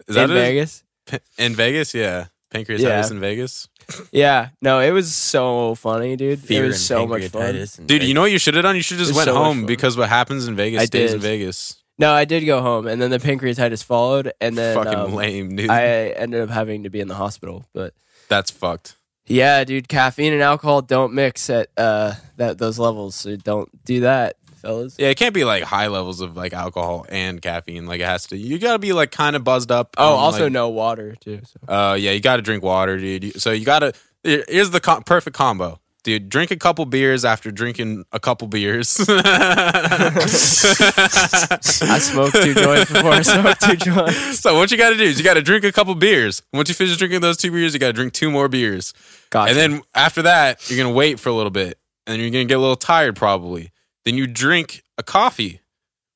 Is 0.09 0.15
that 0.15 0.29
in? 0.29 0.35
Vegas. 0.35 0.83
P- 1.05 1.19
in 1.37 1.55
Vegas, 1.55 1.93
yeah, 1.93 2.25
pancreatitis 2.53 2.79
Yeah. 2.79 3.09
in 3.09 3.19
Vegas. 3.21 3.67
Yeah, 4.11 4.49
no, 4.61 4.79
it 4.79 4.91
was 4.91 5.13
so 5.15 5.75
funny, 5.75 6.15
dude. 6.15 6.39
Fever 6.39 6.65
it 6.65 6.67
was 6.69 6.85
so 6.85 7.05
much 7.07 7.27
fun. 7.27 7.41
pancreatitis 7.41 7.79
and 7.79 7.87
Dude, 7.87 8.03
you 8.03 8.13
know 8.13 8.21
what 8.21 8.31
you 8.31 8.39
should 8.39 8.53
have 8.55 8.63
done? 8.63 8.75
You 8.75 8.81
should 8.81 8.97
just 8.97 9.15
went 9.15 9.25
so 9.27 9.35
home 9.35 9.65
because 9.65 9.97
what 9.97 10.09
happens 10.09 10.47
in 10.47 10.55
Vegas 10.55 10.81
I 10.81 10.85
stays 10.85 11.13
in. 11.13 11.19
Vegas. 11.19 11.77
No, 11.97 12.11
I 12.11 12.25
did 12.25 12.45
go 12.45 12.61
home, 12.61 12.87
and 12.87 12.99
then 13.01 13.11
the 13.11 13.19
pancreatitis 13.19 13.83
followed, 13.83 14.31
and 14.41 14.57
then 14.57 14.75
Fucking 14.75 14.93
um, 14.95 15.13
lame, 15.13 15.55
dude. 15.55 15.69
I 15.69 16.07
ended 16.09 16.41
up 16.41 16.49
having 16.49 16.83
to 16.83 16.89
be 16.89 16.99
in 16.99 17.07
the 17.07 17.15
hospital. 17.15 17.65
But 17.73 17.93
That's 18.27 18.49
fucked. 18.49 18.95
yeah, 19.27 19.63
dude, 19.63 19.87
caffeine 19.87 20.33
and 20.33 20.41
alcohol 20.41 20.81
don't 20.81 21.13
mix 21.13 21.49
at 21.49 21.67
uh 21.77 22.13
that 22.37 22.57
those 22.57 22.79
levels. 22.79 23.15
So 23.15 23.35
don't 23.35 23.69
do 23.85 23.99
that, 24.01 24.35
fellas. 24.61 24.95
Yeah, 24.97 25.09
it 25.09 25.17
can't 25.17 25.33
be 25.33 25.43
like 25.43 25.63
high 25.63 25.87
levels 25.87 26.21
of 26.21 26.37
like 26.37 26.53
alcohol 26.53 27.05
and 27.09 27.41
caffeine. 27.41 27.85
Like 27.87 27.99
it 28.01 28.05
has 28.05 28.27
to. 28.27 28.37
You 28.37 28.59
got 28.59 28.73
to 28.73 28.79
be 28.79 28.93
like 28.93 29.11
kind 29.11 29.35
of 29.35 29.43
buzzed 29.43 29.71
up. 29.71 29.95
Oh, 29.97 30.13
on, 30.13 30.19
also 30.19 30.43
like- 30.43 30.51
no 30.53 30.69
water 30.69 31.15
too. 31.19 31.41
So. 31.43 31.73
Uh, 31.73 31.93
yeah, 31.95 32.11
you 32.11 32.21
got 32.21 32.37
to 32.37 32.41
drink 32.41 32.63
water, 32.63 32.97
dude. 32.97 33.41
So 33.41 33.51
you 33.51 33.65
got 33.65 33.79
to. 33.79 33.93
Here's 34.23 34.69
the 34.69 34.79
perfect 35.05 35.35
combo, 35.35 35.79
dude. 36.03 36.29
Drink 36.29 36.51
a 36.51 36.55
couple 36.55 36.85
beers 36.85 37.25
after 37.25 37.51
drinking 37.51 38.05
a 38.11 38.19
couple 38.19 38.47
beers. 38.47 39.03
I 39.09 40.25
smoked 41.99 42.35
two 42.35 42.53
joints 42.53 42.91
before 42.91 43.11
I 43.11 43.21
smoked 43.21 43.61
two 43.61 43.75
joints. 43.77 44.39
So 44.39 44.57
what 44.57 44.71
you 44.71 44.77
got 44.77 44.91
to 44.91 44.97
do 44.97 45.03
is 45.03 45.17
you 45.17 45.23
got 45.23 45.35
to 45.35 45.41
drink 45.41 45.63
a 45.65 45.71
couple 45.71 45.95
beers. 45.95 46.43
Once 46.53 46.69
you 46.69 46.75
finish 46.75 46.95
drinking 46.97 47.21
those 47.21 47.37
two 47.37 47.51
beers, 47.51 47.73
you 47.73 47.79
got 47.79 47.87
to 47.87 47.93
drink 47.93 48.13
two 48.13 48.29
more 48.29 48.47
beers. 48.47 48.93
Gotcha. 49.29 49.49
And 49.49 49.57
then 49.57 49.81
after 49.95 50.23
that, 50.23 50.69
you're 50.69 50.77
gonna 50.77 50.95
wait 50.95 51.19
for 51.19 51.29
a 51.29 51.33
little 51.33 51.51
bit, 51.51 51.79
and 52.05 52.21
you're 52.21 52.31
gonna 52.31 52.45
get 52.45 52.57
a 52.57 52.61
little 52.61 52.75
tired 52.75 53.15
probably. 53.15 53.71
Then 54.05 54.15
you 54.17 54.27
drink 54.27 54.83
a 54.97 55.03
coffee, 55.03 55.61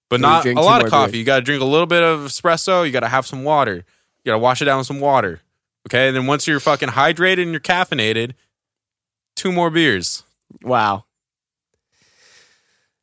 but 0.10 0.22
Then 0.22 0.46
you 0.46 0.54
not 0.54 0.64
a 0.64 0.66
lot 0.66 0.84
of 0.84 0.90
coffee. 0.90 1.12
beers. 1.14 1.20
You 1.20 1.26
got 1.26 1.36
to 1.38 1.42
drink 1.44 1.62
a 1.62 1.66
little 1.66 1.86
bit 1.88 2.04
of 2.04 2.22
espresso. 2.22 2.86
You 2.86 2.92
got 2.92 3.02
to 3.02 3.08
have 3.08 3.26
some 3.28 3.44
water. 3.44 3.76
You 3.76 4.32
got 4.32 4.34
to 4.34 4.40
wash 4.40 4.62
it 4.62 4.66
down 4.66 4.80
with 4.80 4.88
some 4.88 5.00
water. 5.00 5.42
Okay, 5.88 6.08
and 6.08 6.16
then 6.16 6.26
once 6.26 6.48
you're 6.48 6.60
fucking 6.60 6.90
hydrated 6.90 7.44
and 7.44 7.52
you're 7.52 7.60
caffeinated, 7.60 8.32
two 9.36 9.52
more 9.52 9.70
beers. 9.70 10.24
wow. 10.64 11.06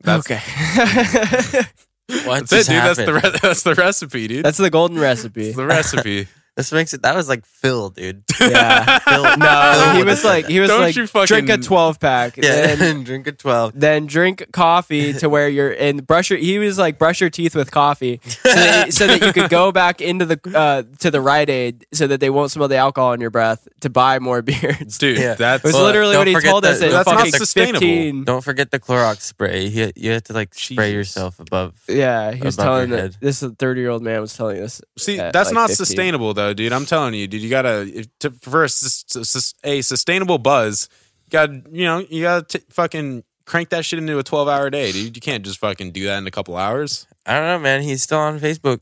That's- 0.01 0.25
okay. 0.29 1.61
What 2.25 2.49
That's 2.49 2.51
it, 2.51 2.55
just 2.57 2.69
dude. 2.69 2.83
That's 2.83 2.97
the 2.97 3.13
re- 3.13 3.39
that's 3.41 3.63
the 3.63 3.75
recipe, 3.75 4.27
dude. 4.27 4.43
That's 4.45 4.57
the 4.57 4.69
golden 4.69 4.99
recipe. 4.99 5.45
That's 5.45 5.55
the 5.55 5.65
recipe. 5.65 6.27
This 6.55 6.71
makes 6.71 6.93
it. 6.93 7.01
That 7.01 7.15
was 7.15 7.27
like 7.27 7.45
Phil, 7.45 7.89
dude. 7.89 8.23
Yeah. 8.39 8.99
Phil, 8.99 9.23
No, 9.37 9.73
Phil 9.85 9.95
he 9.95 10.03
was 10.03 10.23
like 10.23 10.45
he 10.47 10.59
was 10.59 10.69
Don't 10.69 10.81
like 10.81 10.95
you 10.95 11.07
fucking- 11.07 11.27
drink 11.45 11.49
a 11.49 11.57
twelve 11.57 11.99
pack. 11.99 12.37
yeah, 12.37 12.75
Then, 12.75 12.97
and 12.97 13.05
drink 13.09 13.25
a 13.27 13.31
twelve. 13.31 13.71
then 13.75 14.05
drink 14.05 14.45
coffee 14.51 15.13
to 15.13 15.29
where 15.29 15.47
you're 15.49 15.71
in 15.71 15.97
brush 15.97 16.29
your 16.29 16.37
he 16.39 16.59
was 16.59 16.77
like 16.77 16.99
brush 16.99 17.21
your 17.21 17.29
teeth 17.29 17.55
with 17.55 17.71
coffee 17.71 18.19
so 18.23 18.37
that, 18.53 18.93
so 18.93 19.07
that 19.07 19.21
you 19.21 19.31
could 19.33 19.49
go 19.49 19.71
back 19.71 20.01
into 20.01 20.25
the 20.25 20.39
uh 20.55 20.83
to 20.99 21.09
the 21.09 21.21
Rite 21.21 21.49
Aid 21.49 21.85
so 21.93 22.05
that 22.07 22.19
they 22.19 22.29
won't 22.29 22.51
smell 22.51 22.67
the 22.67 22.75
alcohol 22.77 23.13
in 23.13 23.21
your 23.21 23.29
breath 23.29 23.67
to 23.81 23.89
buy 23.89 24.19
more 24.19 24.41
beers. 24.41 24.97
Dude, 24.97 25.17
Yeah. 25.17 25.33
that's 25.35 25.63
It 25.63 25.67
was 25.67 25.73
Well, 25.73 25.83
literally 25.85 26.13
don't 26.13 26.19
what 26.21 26.27
he 26.27 26.33
forget 26.35 26.51
told 26.51 26.65
us 26.65 26.79
that- 26.79 26.87
at 26.87 26.91
that's 26.91 27.07
not 27.09 27.17
fucking 27.19 27.31
sustainable. 27.33 27.79
15. 27.79 28.23
Don't 28.25 28.43
forget 28.43 28.69
the 28.71 28.79
Clorox 28.79 29.21
spray. 29.21 29.65
You 29.67 29.91
you 29.95 30.11
have 30.11 30.23
to 30.25 30.33
like 30.33 30.53
spray 30.53 30.91
Jesus. 30.91 30.93
yourself 31.15 31.39
above. 31.39 31.73
Yeah, 31.87 32.31
he 32.33 32.41
was 32.41 32.55
Above 32.55 32.65
telling 32.65 32.89
that 32.91 32.99
head. 32.99 33.17
this 33.21 33.41
30 33.41 33.81
year 33.81 33.89
old 33.89 34.03
man 34.03 34.19
was 34.21 34.35
telling 34.35 34.61
us. 34.61 34.81
See, 34.97 35.17
at, 35.19 35.33
that's 35.33 35.47
like, 35.49 35.55
not 35.55 35.69
15. 35.69 35.85
sustainable 35.85 36.33
though, 36.47 36.53
dude. 36.53 36.73
I'm 36.73 36.85
telling 36.85 37.13
you, 37.13 37.27
dude. 37.27 37.41
You 37.41 37.49
gotta 37.49 38.05
to, 38.19 38.31
for 38.41 38.63
a, 38.63 38.69
sus- 38.69 39.05
sus- 39.07 39.53
a 39.63 39.81
sustainable 39.81 40.37
buzz. 40.37 40.89
You 41.25 41.29
got 41.31 41.45
to 41.47 41.61
you 41.71 41.85
know 41.85 41.99
you 41.99 42.21
gotta 42.23 42.45
t- 42.59 42.65
fucking 42.69 43.23
crank 43.45 43.69
that 43.69 43.85
shit 43.85 43.99
into 43.99 44.17
a 44.19 44.23
12 44.23 44.47
hour 44.47 44.69
day, 44.69 44.91
dude. 44.91 45.15
You 45.15 45.21
can't 45.21 45.43
just 45.43 45.59
fucking 45.59 45.91
do 45.91 46.05
that 46.05 46.17
in 46.17 46.27
a 46.27 46.31
couple 46.31 46.55
hours. 46.57 47.07
I 47.25 47.33
don't 47.35 47.45
know, 47.47 47.59
man. 47.59 47.81
He's 47.81 48.03
still 48.03 48.19
on 48.19 48.39
Facebook. 48.39 48.79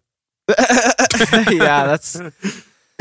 yeah, 0.50 1.86
that's 1.88 2.15
All 2.19 2.28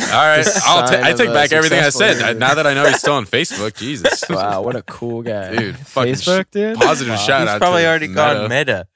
right, 0.07 0.46
I'll 0.64 0.83
ta- 0.83 0.87
sign 0.87 1.05
I 1.05 1.11
of 1.11 1.18
take 1.18 1.33
back 1.33 1.53
everything 1.53 1.79
I 1.79 1.90
said. 1.90 2.14
user. 2.16 2.35
Now 2.35 2.55
that 2.55 2.66
I 2.66 2.73
know 2.75 2.87
he's 2.87 2.99
still 2.99 3.14
on 3.14 3.27
Facebook, 3.27 3.77
Jesus, 3.77 4.25
wow. 4.31 4.62
What 4.62 4.75
a 4.77 4.83
cool 4.83 5.23
guy, 5.23 5.55
dude. 5.55 5.75
Facebook, 5.77 6.44
sh- 6.44 6.51
dude. 6.53 6.77
Positive 6.79 7.12
Wow. 7.14 7.18
shout 7.18 7.40
He's 7.42 7.49
out. 7.51 7.61
probably 7.61 7.83
to 7.83 7.88
already 7.88 8.09
Meta, 8.09 8.16
gone 8.16 8.49
meta. 8.49 8.87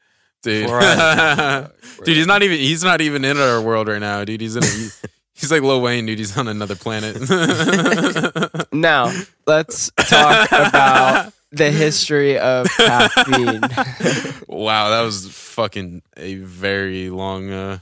dude. 0.42 0.68
for 0.70 2.04
dude, 2.04 2.16
he's 2.16 2.26
not 2.26 2.42
even 2.42 2.58
he's 2.58 2.82
not 2.82 3.00
even 3.02 3.24
in 3.24 3.36
our 3.36 3.60
world 3.60 3.88
right 3.88 4.00
now, 4.00 4.24
dude. 4.24 4.40
He's 4.40 4.56
in. 4.56 4.64
A, 4.64 4.66
he- 4.66 4.88
he's 5.34 5.50
like 5.50 5.62
Lil 5.62 5.80
Wayne, 5.80 6.06
dude. 6.06 6.18
He's 6.18 6.36
on 6.36 6.48
another 6.48 6.76
planet. 6.76 7.16
Now 8.72 9.12
let's 9.46 9.90
talk 9.96 10.48
about 10.50 11.32
the 11.52 11.70
history 11.70 12.38
of 12.38 12.66
caffeine. 12.76 13.62
Wow, 14.48 14.90
that 14.90 15.02
was 15.02 15.28
fucking 15.30 16.02
a 16.16 16.36
very 16.36 17.10
long 17.10 17.50
uh, 17.50 17.78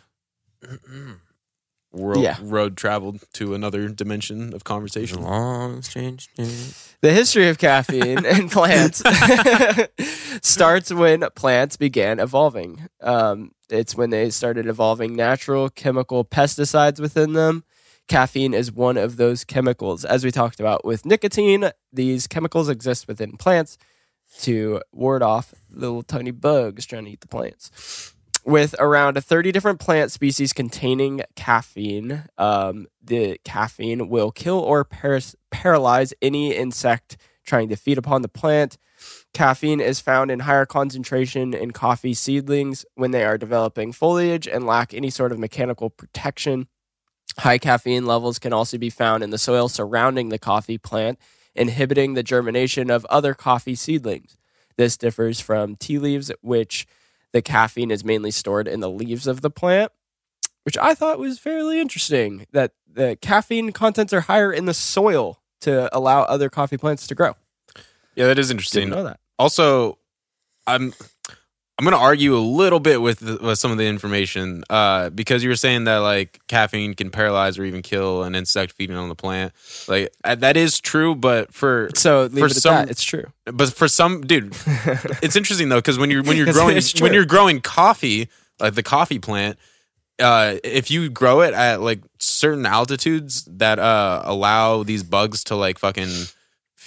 world 1.92 2.22
Yeah. 2.22 2.36
road 2.40 2.76
traveled 2.76 3.22
to 3.34 3.54
another 3.54 3.88
dimension 3.88 4.54
of 4.54 4.64
conversation. 4.64 5.22
long, 5.22 5.82
strange 5.82 6.28
the 6.36 7.12
history 7.12 7.48
of 7.48 7.58
caffeine 7.58 8.24
and 8.26 8.50
plants 8.50 9.02
starts 10.42 10.92
when 10.92 11.24
plants 11.34 11.76
began 11.76 12.18
evolving. 12.20 12.88
Um, 13.00 13.52
it's 13.70 13.94
when 13.94 14.10
they 14.10 14.30
started 14.30 14.66
evolving 14.66 15.16
natural 15.16 15.68
chemical 15.68 16.24
pesticides 16.24 17.00
within 17.00 17.32
them. 17.32 17.64
Caffeine 18.08 18.52
is 18.54 18.72
one 18.72 18.96
of 18.96 19.16
those 19.16 19.44
chemicals. 19.44 20.04
As 20.04 20.24
we 20.24 20.30
talked 20.30 20.60
about 20.60 20.84
with 20.84 21.06
nicotine, 21.06 21.70
these 21.92 22.26
chemicals 22.26 22.68
exist 22.68 23.06
within 23.08 23.36
plants 23.36 23.78
to 24.40 24.80
ward 24.92 25.22
off 25.22 25.54
little 25.70 26.02
tiny 26.02 26.30
bugs 26.30 26.84
trying 26.86 27.04
to 27.04 27.10
eat 27.12 27.20
the 27.20 27.28
plants. 27.28 28.14
With 28.44 28.74
around 28.80 29.22
30 29.22 29.52
different 29.52 29.78
plant 29.78 30.10
species 30.10 30.52
containing 30.52 31.22
caffeine, 31.36 32.24
um, 32.38 32.88
the 33.02 33.38
caffeine 33.44 34.08
will 34.08 34.32
kill 34.32 34.58
or 34.58 34.84
paras- 34.84 35.36
paralyze 35.50 36.12
any 36.20 36.54
insect 36.54 37.16
trying 37.44 37.68
to 37.68 37.76
feed 37.76 37.98
upon 37.98 38.22
the 38.22 38.28
plant. 38.28 38.78
Caffeine 39.32 39.80
is 39.80 40.00
found 40.00 40.30
in 40.30 40.40
higher 40.40 40.66
concentration 40.66 41.54
in 41.54 41.70
coffee 41.70 42.14
seedlings 42.14 42.84
when 42.94 43.12
they 43.12 43.24
are 43.24 43.38
developing 43.38 43.92
foliage 43.92 44.48
and 44.48 44.66
lack 44.66 44.92
any 44.92 45.10
sort 45.10 45.32
of 45.32 45.38
mechanical 45.38 45.90
protection. 45.90 46.66
High 47.38 47.58
caffeine 47.58 48.06
levels 48.06 48.38
can 48.38 48.52
also 48.52 48.76
be 48.76 48.90
found 48.90 49.22
in 49.22 49.30
the 49.30 49.38
soil 49.38 49.68
surrounding 49.68 50.28
the 50.28 50.38
coffee 50.38 50.78
plant, 50.78 51.18
inhibiting 51.54 52.14
the 52.14 52.22
germination 52.22 52.90
of 52.90 53.04
other 53.06 53.34
coffee 53.34 53.74
seedlings. 53.74 54.36
This 54.76 54.96
differs 54.96 55.40
from 55.40 55.76
tea 55.76 55.98
leaves, 55.98 56.30
which 56.40 56.86
the 57.32 57.42
caffeine 57.42 57.90
is 57.90 58.04
mainly 58.04 58.30
stored 58.30 58.68
in 58.68 58.80
the 58.80 58.90
leaves 58.90 59.26
of 59.26 59.40
the 59.40 59.50
plant, 59.50 59.92
which 60.64 60.78
I 60.78 60.94
thought 60.94 61.18
was 61.18 61.38
fairly 61.38 61.80
interesting 61.80 62.46
that 62.52 62.72
the 62.90 63.16
caffeine 63.20 63.72
contents 63.72 64.12
are 64.12 64.22
higher 64.22 64.52
in 64.52 64.66
the 64.66 64.74
soil 64.74 65.40
to 65.62 65.94
allow 65.96 66.22
other 66.22 66.48
coffee 66.48 66.76
plants 66.76 67.06
to 67.06 67.14
grow. 67.14 67.34
Yeah, 68.14 68.26
that 68.26 68.38
is 68.38 68.50
interesting. 68.50 68.90
Didn't 68.90 68.96
know 68.96 69.04
that. 69.04 69.20
Also, 69.38 69.98
I'm 70.66 70.92
I'm 71.82 71.90
gonna 71.90 71.96
argue 72.02 72.36
a 72.36 72.38
little 72.38 72.78
bit 72.78 73.02
with, 73.02 73.18
the, 73.18 73.38
with 73.42 73.58
some 73.58 73.72
of 73.72 73.76
the 73.78 73.86
information 73.88 74.62
uh, 74.70 75.10
because 75.10 75.42
you 75.42 75.48
were 75.48 75.56
saying 75.56 75.82
that 75.84 75.96
like 75.96 76.38
caffeine 76.46 76.94
can 76.94 77.10
paralyze 77.10 77.58
or 77.58 77.64
even 77.64 77.82
kill 77.82 78.22
an 78.22 78.36
insect 78.36 78.70
feeding 78.72 78.94
on 78.94 79.08
the 79.08 79.16
plant. 79.16 79.52
Like 79.88 80.12
uh, 80.22 80.36
that 80.36 80.56
is 80.56 80.78
true, 80.80 81.16
but 81.16 81.52
for 81.52 81.90
So 81.96 82.28
For 82.28 82.48
some- 82.48 82.74
that. 82.74 82.90
It's 82.90 83.02
true. 83.02 83.24
but 83.46 83.72
for 83.72 83.88
some 83.88 84.20
dude, 84.20 84.54
it's 85.24 85.34
interesting 85.34 85.70
though 85.70 85.78
because 85.78 85.98
when 85.98 86.08
you're 86.08 86.22
when 86.22 86.36
you're 86.36 86.52
growing 86.52 86.80
when 87.00 87.12
you're 87.12 87.24
growing 87.24 87.60
coffee 87.60 88.28
like 88.60 88.74
the 88.74 88.84
coffee 88.84 89.18
plant 89.18 89.58
uh 90.20 90.54
if 90.62 90.88
you 90.88 91.10
grow 91.10 91.40
it 91.40 91.52
at 91.52 91.80
like 91.80 92.00
certain 92.18 92.64
altitudes 92.64 93.44
that 93.50 93.80
uh 93.80 94.22
allow 94.24 94.84
these 94.84 95.02
bugs 95.02 95.42
to 95.44 95.56
like 95.56 95.78
fucking 95.80 96.10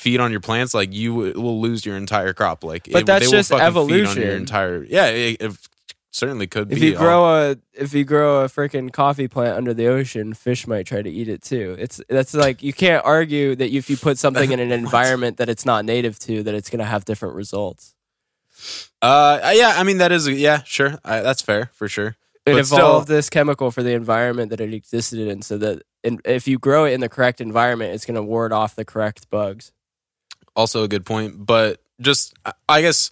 feed 0.06 0.20
on 0.20 0.30
your 0.32 0.40
plants 0.50 0.74
like 0.74 0.94
you 0.94 1.14
will 1.14 1.60
lose 1.60 1.86
your 1.88 1.98
entire 1.98 2.34
crop 2.34 2.64
like 2.64 2.88
But 2.92 3.06
that's 3.06 3.26
they 3.26 3.38
just 3.38 3.52
evolution. 3.52 4.22
your 4.22 4.36
entire 4.36 4.84
yeah 4.84 5.08
it, 5.08 5.42
it 5.42 5.52
certainly 6.12 6.48
could 6.48 6.72
If 6.72 6.80
be 6.80 6.88
you 6.92 6.96
grow 6.96 7.22
a 7.26 7.58
if 7.74 7.94
you 7.94 8.04
grow 8.06 8.44
a 8.46 8.48
freaking 8.48 8.92
coffee 8.94 9.28
plant 9.28 9.58
under 9.58 9.74
the 9.74 9.88
ocean, 9.88 10.34
fish 10.34 10.66
might 10.68 10.86
try 10.92 11.02
to 11.02 11.10
eat 11.10 11.28
it 11.28 11.42
too. 11.42 11.76
It's 11.78 12.00
that's 12.08 12.34
like 12.34 12.64
you 12.64 12.72
can't 12.72 13.04
argue 13.04 13.56
that 13.60 13.70
if 13.70 13.90
you 13.90 13.98
put 13.98 14.18
something 14.18 14.50
in 14.54 14.60
an 14.62 14.72
environment 14.86 15.38
that 15.38 15.50
it's 15.50 15.66
not 15.66 15.84
native 15.84 16.18
to, 16.20 16.42
that 16.44 16.54
it's 16.54 16.70
going 16.70 16.80
to 16.86 16.86
have 16.94 17.04
different 17.04 17.36
results. 17.36 17.94
uh 19.02 19.52
yeah 19.54 19.74
i 19.76 19.84
mean 19.84 19.98
that 19.98 20.12
is 20.14 20.24
yeah 20.30 20.62
sure 20.64 20.98
I, 21.04 21.20
that's 21.20 21.42
fair 21.42 21.70
for 21.74 21.88
sure 21.90 22.16
It 22.46 22.54
But 22.54 22.66
still- 22.66 22.78
evolved 22.80 23.08
this 23.10 23.30
chemical 23.30 23.70
for 23.72 23.84
the 23.84 23.92
environment 23.94 24.48
that 24.52 24.62
it 24.62 24.74
existed 24.74 25.20
in, 25.28 25.42
so 25.42 25.58
that 25.58 25.82
in, 26.04 26.20
if 26.24 26.48
you 26.48 26.58
grow 26.60 26.86
it 26.86 26.94
in 26.94 27.02
the 27.02 27.10
correct 27.10 27.42
environment, 27.42 27.94
it's 27.96 28.06
going 28.06 28.16
to 28.16 28.22
ward 28.24 28.54
off 28.54 28.76
the 28.76 28.86
correct 28.86 29.28
bugs. 29.32 29.72
Also 30.56 30.84
a 30.84 30.88
good 30.88 31.06
point 31.06 31.46
but 31.46 31.82
just 32.02 32.34
I- 32.46 32.54
i 32.70 32.82
guess 32.82 33.12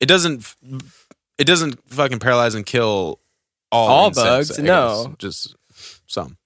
it 0.00 0.06
doesn't 0.06 0.54
it 1.38 1.44
doesn't 1.44 1.78
fucking 1.90 2.18
paralyze 2.20 2.54
and 2.54 2.64
kill 2.66 3.18
all, 3.72 3.88
All 3.88 4.06
insects, 4.08 4.48
bugs? 4.50 4.58
No. 4.60 5.06
guess. 5.08 5.16
just 5.18 5.56
some 6.06 6.36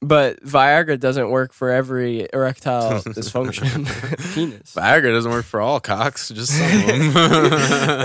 But 0.00 0.40
Viagra 0.44 1.00
doesn't 1.00 1.30
work 1.30 1.52
for 1.52 1.70
every 1.70 2.28
erectile 2.32 3.00
dysfunction 3.02 3.84
penis. 4.34 4.74
viagra 4.76 5.12
doesn't 5.12 5.32
work 5.32 5.44
for 5.44 5.60
all 5.60 5.80
cocks 5.80 6.28
just 6.28 6.52
some 6.56 6.66
of 6.66 6.86
them 7.14 7.50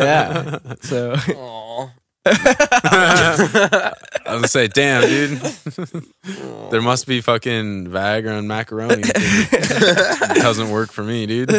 Yeah. 0.02 0.60
So 0.82 1.14
Aw. 1.36 1.90
I 2.26 3.92
was 4.26 4.36
gonna 4.36 4.48
say, 4.48 4.68
damn, 4.68 5.02
dude. 5.02 5.40
there 6.72 6.82
must 6.82 7.06
be 7.08 7.22
fucking 7.22 7.88
Viagra 7.88 8.40
and 8.40 8.48
macaroni. 8.48 9.04
it 9.06 10.42
doesn't 10.42 10.70
work 10.70 10.92
for 10.92 11.04
me, 11.04 11.26
dude. 11.26 11.52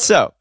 So, 0.00 0.32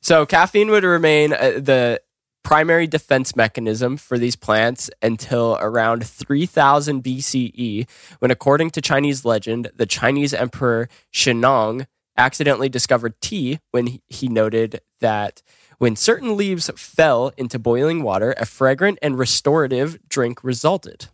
so 0.00 0.24
caffeine 0.26 0.70
would 0.70 0.84
remain 0.84 1.34
uh, 1.34 1.52
the 1.58 2.00
primary 2.42 2.86
defense 2.86 3.36
mechanism 3.36 3.98
for 3.98 4.18
these 4.18 4.34
plants 4.34 4.88
until 5.02 5.58
around 5.60 6.06
3000 6.06 7.04
BCE, 7.04 7.86
when, 8.20 8.30
according 8.30 8.70
to 8.70 8.80
Chinese 8.80 9.26
legend, 9.26 9.70
the 9.76 9.84
Chinese 9.84 10.32
Emperor 10.32 10.88
Shennong 11.12 11.86
accidentally 12.16 12.68
discovered 12.68 13.20
tea 13.20 13.60
when 13.70 13.86
he- 13.86 14.02
he 14.08 14.28
noted 14.28 14.80
that 15.00 15.42
when 15.78 15.96
certain 15.96 16.36
leaves 16.36 16.70
fell 16.76 17.32
into 17.36 17.58
boiling 17.58 18.02
water, 18.02 18.34
a 18.36 18.44
fragrant 18.44 18.98
and 19.00 19.18
restorative 19.18 19.98
drink 20.08 20.44
resulted. 20.44 21.06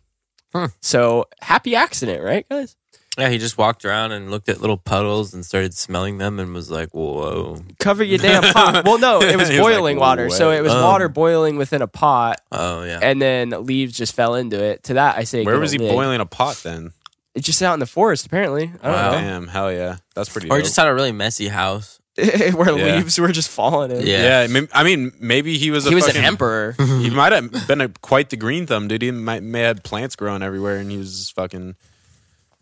Huh. 0.53 0.69
So, 0.81 1.25
happy 1.41 1.75
accident, 1.75 2.23
right, 2.23 2.45
guys? 2.49 2.75
Yeah, 3.17 3.29
he 3.29 3.39
just 3.39 3.57
walked 3.57 3.83
around 3.83 4.11
and 4.11 4.29
looked 4.29 4.47
at 4.47 4.61
little 4.61 4.77
puddles 4.77 5.33
and 5.33 5.43
started 5.43 5.73
smelling 5.73 6.19
them 6.19 6.39
and 6.39 6.53
was 6.53 6.69
like, 6.69 6.89
"Whoa, 6.93 7.57
cover 7.79 8.03
your 8.03 8.19
damn 8.19 8.43
pot. 8.53 8.85
Well, 8.85 8.99
no, 8.99 9.19
it 9.21 9.35
was 9.37 9.49
He 9.49 9.55
was 9.57 9.63
like, 9.65 9.73
boiling 9.73 9.97
water. 9.97 10.29
So 10.29 10.51
it 10.51 10.61
was 10.61 10.71
"Whoa." 10.71 10.83
water 10.83 11.09
boiling 11.09 11.57
within 11.57 11.81
a 11.81 11.87
pot, 11.87 12.41
oh 12.51 12.83
yeah." 12.83 12.99
and 13.01 13.19
then 13.19 13.49
leaves 13.65 13.93
just 13.97 14.13
fell 14.13 14.35
into 14.35 14.63
it. 14.63 14.83
To 14.83 14.93
that, 14.95 15.17
I 15.17 15.23
say, 15.23 15.43
Where 15.43 15.57
was 15.59 15.71
he 15.71 15.79
lid. 15.79 15.91
boiling 15.91 16.21
a 16.21 16.27
pot 16.27 16.57
then? 16.63 16.91
It's 17.37 17.45
just 17.45 17.61
out 17.61 17.73
in 17.73 17.79
the 17.79 17.85
forest, 17.85 18.25
apparently. 18.25 18.63
I 18.83 18.91
don't 18.91 19.01
know 19.01 19.11
Damn, 19.11 19.47
hell 19.47 19.71
yeah, 19.71 19.97
that's 20.15 20.29
pretty. 20.29 20.49
or 20.49 20.57
dope. 20.57 20.65
just 20.65 20.75
had 20.75 20.87
a 20.87 20.93
really 20.93 21.11
messy 21.11 21.47
house. 21.47 21.99
where 22.17 22.75
Yeah. 22.75 22.95
leaves 22.97 23.19
were 23.19 23.31
just 23.31 23.47
falling 23.49 23.91
in. 23.91 24.05
Yeah. 24.05 24.47
yeah. 24.47 24.61
I 24.73 24.83
mean, 24.83 25.11
maybe 25.19 25.57
he 25.59 25.69
was. 25.69 25.85
A 25.85 25.89
he 25.89 25.95
was 25.95 26.05
fucking, 26.07 26.19
an 26.21 26.25
emperor. 26.25 26.75
He 26.79 27.11
might 27.11 27.31
have 27.31 27.67
been 27.67 27.79
a, 27.79 27.89
quite 27.89 28.31
the 28.31 28.37
green 28.37 28.65
thumb, 28.65 28.87
dude. 28.87 29.03
He 29.03 29.11
might 29.11 29.43
may 29.43 29.61
have 29.61 29.83
plants 29.83 30.15
growing 30.15 30.41
everywhere, 30.41 30.77
and 30.77 30.89
he 30.89 30.97
was 30.97 31.15
just 31.15 31.35
fucking 31.35 31.75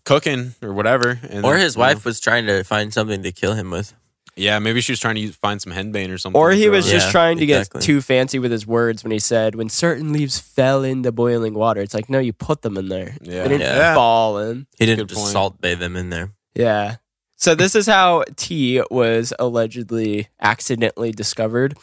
cooking 0.03 0.55
or 0.61 0.73
whatever. 0.73 1.19
And 1.30 1.45
Or 1.45 1.53
then, 1.53 1.61
his 1.61 1.76
you 1.76 1.80
know, 1.80 1.86
wife 1.88 2.03
was 2.05 2.19
trying 2.19 2.47
to 2.47 2.63
find 2.63 2.93
something 2.93 3.23
to 3.23 3.32
kill 3.32 3.53
him 3.53 3.71
with. 3.71 3.93
Yeah, 4.36 4.59
maybe 4.59 4.81
she 4.81 4.91
was 4.91 4.99
trying 4.99 5.15
to 5.15 5.21
use, 5.21 5.36
find 5.36 5.61
some 5.61 5.71
henbane 5.73 6.11
or 6.13 6.17
something. 6.17 6.39
Or 6.39 6.51
he 6.51 6.69
was 6.69 6.86
just 6.89 7.07
Yeah, 7.07 7.11
trying 7.11 7.38
to 7.38 7.43
exactly. 7.43 7.79
get 7.79 7.86
too 7.86 8.01
fancy 8.01 8.39
with 8.39 8.51
his 8.51 8.67
words 8.67 9.03
when 9.03 9.11
he 9.11 9.19
said, 9.19 9.55
"When 9.55 9.69
certain 9.69 10.11
leaves 10.13 10.39
fell 10.39 10.83
into 10.83 11.11
boiling 11.11 11.53
water." 11.53 11.81
It's 11.81 11.93
like, 11.93 12.09
no, 12.09 12.19
you 12.19 12.33
put 12.33 12.61
them 12.61 12.77
in 12.77 12.89
there. 12.89 13.15
Yeah. 13.21 13.43
They 13.43 13.49
didn't 13.49 13.61
Yeah. 13.61 13.95
fall 13.95 14.38
in. 14.39 14.67
He 14.77 14.86
didn't 14.86 14.99
Good 14.99 15.09
just 15.09 15.21
point. 15.21 15.31
salt 15.33 15.61
bathe 15.61 15.79
them 15.79 15.95
in 15.95 16.09
there. 16.09 16.31
Yeah. 16.53 16.95
So 17.38 17.53
this 17.53 17.75
is 17.75 17.86
how 17.86 18.23
tea 18.38 18.81
was 18.89 19.33
allegedly 19.39 20.29
accidentally 20.41 21.11
discovered. 21.11 21.77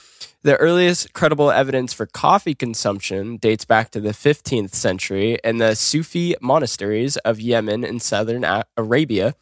The 0.45 0.57
earliest 0.57 1.13
credible 1.13 1.51
evidence 1.51 1.93
for 1.93 2.07
coffee 2.07 2.55
consumption 2.55 3.37
dates 3.37 3.65
back 3.65 3.91
to 3.93 4.01
the 4.01 4.13
15th 4.15 4.75
century 4.75 5.39
in 5.45 5.59
the 5.59 5.75
Sufi 5.77 6.35
monasteries 6.41 7.17
of 7.19 7.39
Yemen 7.39 7.85
and 7.85 8.03
southern 8.03 8.45
Arabia. 8.77 9.35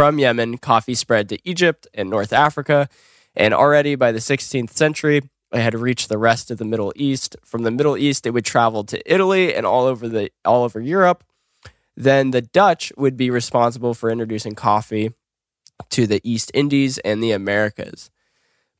From 0.00 0.18
Yemen, 0.18 0.56
coffee 0.56 0.94
spread 0.94 1.28
to 1.28 1.38
Egypt 1.44 1.86
and 1.92 2.08
North 2.08 2.32
Africa, 2.32 2.88
and 3.36 3.52
already 3.52 3.96
by 3.96 4.12
the 4.12 4.18
16th 4.18 4.70
century, 4.70 5.18
it 5.52 5.60
had 5.60 5.74
reached 5.74 6.08
the 6.08 6.16
rest 6.16 6.50
of 6.50 6.56
the 6.56 6.64
Middle 6.64 6.90
East. 6.96 7.36
From 7.44 7.64
the 7.64 7.70
Middle 7.70 7.98
East, 7.98 8.26
it 8.26 8.30
would 8.30 8.46
travel 8.46 8.82
to 8.84 9.02
Italy 9.04 9.54
and 9.54 9.66
all 9.66 9.84
over 9.84 10.08
the 10.08 10.30
all 10.42 10.64
over 10.64 10.80
Europe. 10.80 11.22
Then 11.98 12.30
the 12.30 12.40
Dutch 12.40 12.94
would 12.96 13.18
be 13.18 13.28
responsible 13.28 13.92
for 13.92 14.08
introducing 14.08 14.54
coffee 14.54 15.12
to 15.90 16.06
the 16.06 16.22
East 16.24 16.50
Indies 16.54 16.96
and 17.00 17.22
the 17.22 17.32
Americas. 17.32 18.10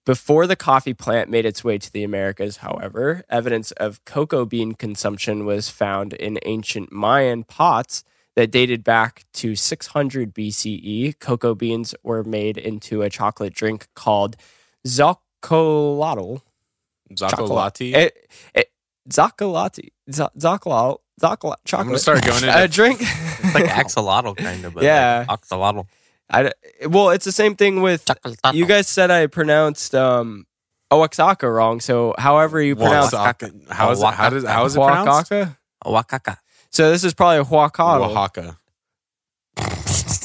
Before 0.06 0.46
the 0.46 0.56
coffee 0.56 0.94
plant 0.94 1.28
made 1.28 1.44
its 1.44 1.62
way 1.62 1.76
to 1.76 1.92
the 1.92 2.02
Americas, 2.02 2.56
however, 2.64 3.24
evidence 3.28 3.72
of 3.72 4.02
cocoa 4.06 4.46
bean 4.46 4.72
consumption 4.72 5.44
was 5.44 5.68
found 5.68 6.14
in 6.14 6.38
ancient 6.46 6.90
Mayan 6.90 7.44
pots 7.44 8.04
that 8.36 8.50
dated 8.50 8.84
back 8.84 9.24
to 9.34 9.54
600 9.56 10.34
BCE. 10.34 11.18
Cocoa 11.18 11.54
beans 11.54 11.94
were 12.02 12.22
made 12.24 12.56
into 12.56 13.02
a 13.02 13.10
chocolate 13.10 13.54
drink 13.54 13.88
called 13.94 14.36
zocolotl. 14.86 16.42
Zaccolati. 17.12 17.94
It, 17.94 18.28
it, 18.54 18.70
Zaccolati. 19.08 19.88
Z- 20.10 20.22
Zaccolotl. 20.38 20.98
Zaccolotl. 21.20 21.56
Chocolate. 21.64 21.80
I'm 21.80 21.86
gonna 21.86 21.98
start 21.98 22.24
going 22.24 22.44
into 22.44 22.62
a 22.62 22.68
drink. 22.68 22.98
It's 23.00 23.54
like 23.54 23.64
axolotl 23.84 24.36
kind 24.36 24.64
of. 24.64 24.74
But 24.74 24.84
Yeah. 24.84 25.26
Like 25.28 25.40
axolotl. 25.40 25.86
I, 26.32 26.52
well, 26.88 27.10
it's 27.10 27.24
the 27.24 27.32
same 27.32 27.56
thing 27.56 27.82
with 27.82 28.08
you 28.52 28.64
guys 28.64 28.86
said 28.86 29.10
I 29.10 29.26
pronounced 29.26 29.94
um 29.96 30.46
Oaxaca 30.92 31.50
wrong. 31.50 31.80
So 31.80 32.14
however 32.18 32.62
you 32.62 32.76
pronounce 32.76 33.12
Oaxaca. 33.12 33.50
How 33.70 33.90
is 33.90 34.00
it? 34.00 34.06
How 34.06 34.30
does 34.30 34.44
how 34.44 34.64
is 34.64 34.76
it 34.76 34.78
pronounced? 34.78 35.32
Oaxaca. 35.32 35.58
Oaxaca. 35.84 36.38
So 36.70 36.90
this 36.90 37.04
is 37.04 37.14
probably 37.14 37.38
a 37.38 37.44
Huacatl. 37.44 38.00
Oaxaca. 38.10 38.56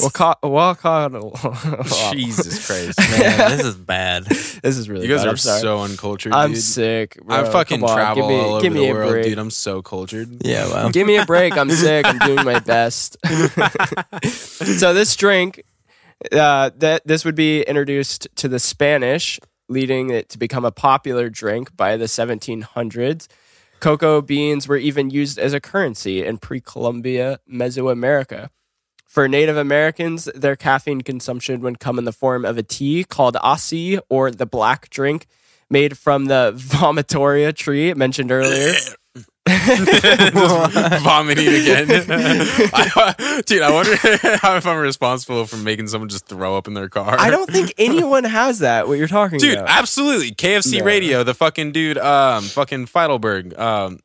Oaxaca. 0.03 0.37
Oaxaca. 0.43 2.11
Jesus 2.15 2.67
Christ. 2.67 2.99
Man, 3.19 3.57
this 3.57 3.65
is 3.65 3.75
bad. 3.75 4.25
This 4.25 4.77
is 4.77 4.89
really 4.89 5.07
You 5.07 5.13
guys 5.13 5.21
bad. 5.21 5.27
are 5.27 5.31
I'm 5.31 5.37
sorry. 5.37 5.61
so 5.61 5.81
uncultured. 5.81 6.33
I'm 6.33 6.53
dude. 6.53 6.61
sick. 6.61 7.17
Bro. 7.23 7.35
I 7.35 7.43
fucking 7.49 7.79
Come 7.79 7.89
on, 7.89 7.95
travel 7.95 8.15
give 8.23 8.29
me, 8.29 8.39
all 8.43 8.53
over 8.55 8.61
give 8.61 8.73
me 8.73 8.79
the 8.81 8.89
a 8.89 8.93
world, 8.93 9.11
break. 9.11 9.25
dude. 9.25 9.39
I'm 9.39 9.49
so 9.51 9.81
cultured. 9.81 10.45
Yeah, 10.45 10.67
well. 10.71 10.89
Give 10.91 11.07
me 11.07 11.17
a 11.17 11.25
break. 11.25 11.57
I'm 11.57 11.69
sick. 11.71 12.05
I'm 12.05 12.19
doing 12.19 12.45
my 12.45 12.59
best. 12.59 13.17
so 14.25 14.93
this 14.93 15.15
drink, 15.15 15.63
uh, 16.31 16.71
that 16.77 17.01
this 17.05 17.25
would 17.25 17.35
be 17.35 17.61
introduced 17.63 18.27
to 18.35 18.47
the 18.47 18.59
Spanish, 18.59 19.39
leading 19.69 20.09
it 20.11 20.29
to 20.29 20.37
become 20.37 20.65
a 20.65 20.71
popular 20.71 21.29
drink 21.29 21.75
by 21.75 21.97
the 21.97 22.05
1700s. 22.05 23.27
Cocoa 23.79 24.21
beans 24.21 24.67
were 24.67 24.77
even 24.77 25.09
used 25.09 25.37
as 25.37 25.53
a 25.53 25.59
currency 25.59 26.25
in 26.25 26.37
pre-Columbia 26.37 27.39
Mesoamerica. 27.51 28.49
For 29.05 29.27
Native 29.27 29.57
Americans, 29.57 30.25
their 30.35 30.55
caffeine 30.55 31.01
consumption 31.01 31.61
would 31.61 31.79
come 31.79 31.97
in 31.97 32.05
the 32.05 32.11
form 32.11 32.43
of 32.43 32.57
a 32.57 32.63
tea 32.63 33.03
called 33.03 33.37
asi, 33.41 33.99
or 34.09 34.31
the 34.31 34.45
black 34.45 34.89
drink, 34.89 35.27
made 35.69 35.97
from 35.97 36.25
the 36.25 36.53
vomitoria 36.55 37.55
tree 37.55 37.93
mentioned 37.93 38.31
earlier. 38.31 38.73
Vomiting 41.03 41.47
again. 41.47 41.87
I- 42.73 43.41
dude, 43.45 43.61
I 43.61 43.71
wonder 43.71 43.95
how 44.41 44.57
if 44.57 44.65
I'm 44.65 44.77
responsible 44.79 45.45
for 45.45 45.57
making 45.57 45.87
someone 45.87 46.09
just 46.09 46.25
throw 46.25 46.57
up 46.57 46.67
in 46.67 46.73
their 46.73 46.89
car. 46.89 47.15
I 47.19 47.29
don't 47.29 47.49
think 47.49 47.73
anyone 47.77 48.23
has 48.23 48.59
that. 48.59 48.87
What 48.87 48.97
you're 48.97 49.07
talking 49.07 49.37
Dude, 49.37 49.53
about? 49.53 49.67
Dude, 49.67 49.77
absolutely. 49.77 50.31
KFC 50.31 50.79
No. 50.79 50.85
Radio, 50.85 51.23
the 51.23 51.33
fucking 51.35 51.73
dude, 51.73 51.97
um, 51.99 52.43
fucking 52.43 52.87
Feitelberg. 52.87 53.57
Um, 53.57 53.99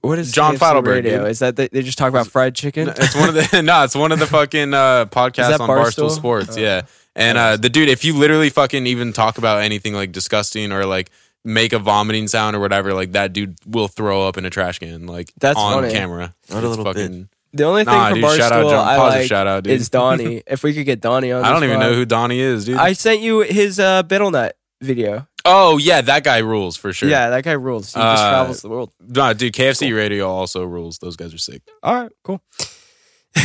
what 0.00 0.18
is 0.18 0.30
John 0.30 0.54
KFC 0.54 0.58
Feitelberg, 0.58 0.86
Radio? 0.86 1.18
dude. 1.22 1.30
Is 1.30 1.38
that 1.40 1.56
they, 1.56 1.68
they 1.68 1.82
just 1.82 1.98
talk 1.98 2.10
about 2.10 2.28
fried 2.28 2.54
chicken? 2.54 2.88
it's 2.88 3.16
one 3.16 3.28
of 3.30 3.34
the 3.34 3.62
no, 3.62 3.82
it's 3.84 3.96
one 3.96 4.12
of 4.12 4.18
the 4.20 4.26
fucking 4.26 4.74
uh, 4.74 5.06
podcasts 5.06 5.58
on 5.58 5.68
Barstool, 5.68 6.08
Barstool? 6.08 6.10
Sports. 6.10 6.56
Oh. 6.56 6.60
Yeah, 6.60 6.82
and 7.16 7.36
uh, 7.38 7.56
the 7.56 7.68
dude, 7.70 7.88
if 7.88 8.04
you 8.04 8.14
literally 8.16 8.50
fucking 8.50 8.86
even 8.86 9.12
talk 9.12 9.38
about 9.38 9.62
anything 9.62 9.94
like 9.94 10.12
disgusting 10.12 10.72
or 10.72 10.84
like 10.86 11.10
make 11.44 11.72
a 11.72 11.78
vomiting 11.78 12.26
sound 12.28 12.56
or 12.56 12.60
whatever, 12.60 12.94
like 12.94 13.12
that 13.12 13.32
dude 13.32 13.56
will 13.66 13.88
throw 13.88 14.26
up 14.26 14.36
in 14.38 14.44
a 14.44 14.50
trash 14.50 14.78
can, 14.78 15.06
like 15.06 15.32
That's 15.38 15.58
on 15.58 15.82
funny. 15.82 15.92
camera. 15.92 16.34
What 16.48 16.64
a 16.64 16.68
little 16.68 16.84
fucking. 16.84 17.28
The 17.52 17.64
only 17.64 17.84
thing 17.84 17.94
Nah, 17.94 18.08
from 18.08 18.14
dude, 18.16 18.24
Barstool 18.24 18.36
shout 18.38 18.52
out, 18.52 18.70
John. 18.70 18.88
I 18.88 18.96
Positive 18.96 19.20
like 19.22 19.28
shout 19.28 19.46
out, 19.46 19.62
dude. 19.64 19.72
is 19.74 19.88
Donnie. 19.88 20.42
if 20.46 20.62
we 20.64 20.74
could 20.74 20.86
get 20.86 21.00
Donnie 21.00 21.30
on, 21.30 21.44
I 21.44 21.50
don't 21.52 21.62
even 21.64 21.76
pod. 21.78 21.86
know 21.86 21.94
who 21.94 22.04
Donnie 22.04 22.40
is, 22.40 22.64
dude. 22.64 22.76
I 22.78 22.94
sent 22.94 23.20
you 23.20 23.40
his 23.40 23.78
uh, 23.78 24.02
Betelnut 24.02 24.52
video. 24.80 25.28
oh 25.44 25.78
yeah, 25.78 26.00
that 26.00 26.24
guy 26.24 26.38
rules 26.38 26.76
for 26.76 26.92
sure. 26.92 27.08
Yeah, 27.08 27.30
that 27.30 27.44
guy 27.44 27.52
rules. 27.52 27.94
He 27.94 28.00
just 28.00 28.22
Uh, 28.24 28.30
travels 28.30 28.62
the 28.62 28.68
world. 28.70 28.92
Nah, 29.00 29.34
dude, 29.34 29.52
KFC 29.52 29.94
Radio 29.94 30.28
also 30.28 30.64
rules. 30.64 30.98
Those 30.98 31.14
guys 31.16 31.32
are 31.32 31.38
sick. 31.38 31.62
All 31.82 31.94
right, 31.94 32.10
cool. 32.24 32.42
I'm 33.36 33.44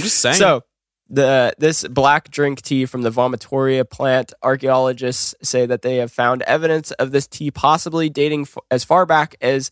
just 0.00 0.18
saying. 0.18 0.36
So 0.36 0.62
the 1.12 1.54
this 1.58 1.86
black 1.86 2.30
drink 2.30 2.62
tea 2.62 2.86
from 2.86 3.02
the 3.02 3.10
vomitoria 3.10 3.88
plant, 3.88 4.32
archaeologists 4.42 5.34
say 5.42 5.66
that 5.66 5.82
they 5.82 5.96
have 5.96 6.10
found 6.10 6.40
evidence 6.42 6.90
of 6.92 7.12
this 7.12 7.26
tea 7.26 7.50
possibly 7.50 8.08
dating 8.08 8.42
f- 8.42 8.56
as 8.70 8.82
far 8.82 9.04
back 9.04 9.36
as 9.42 9.70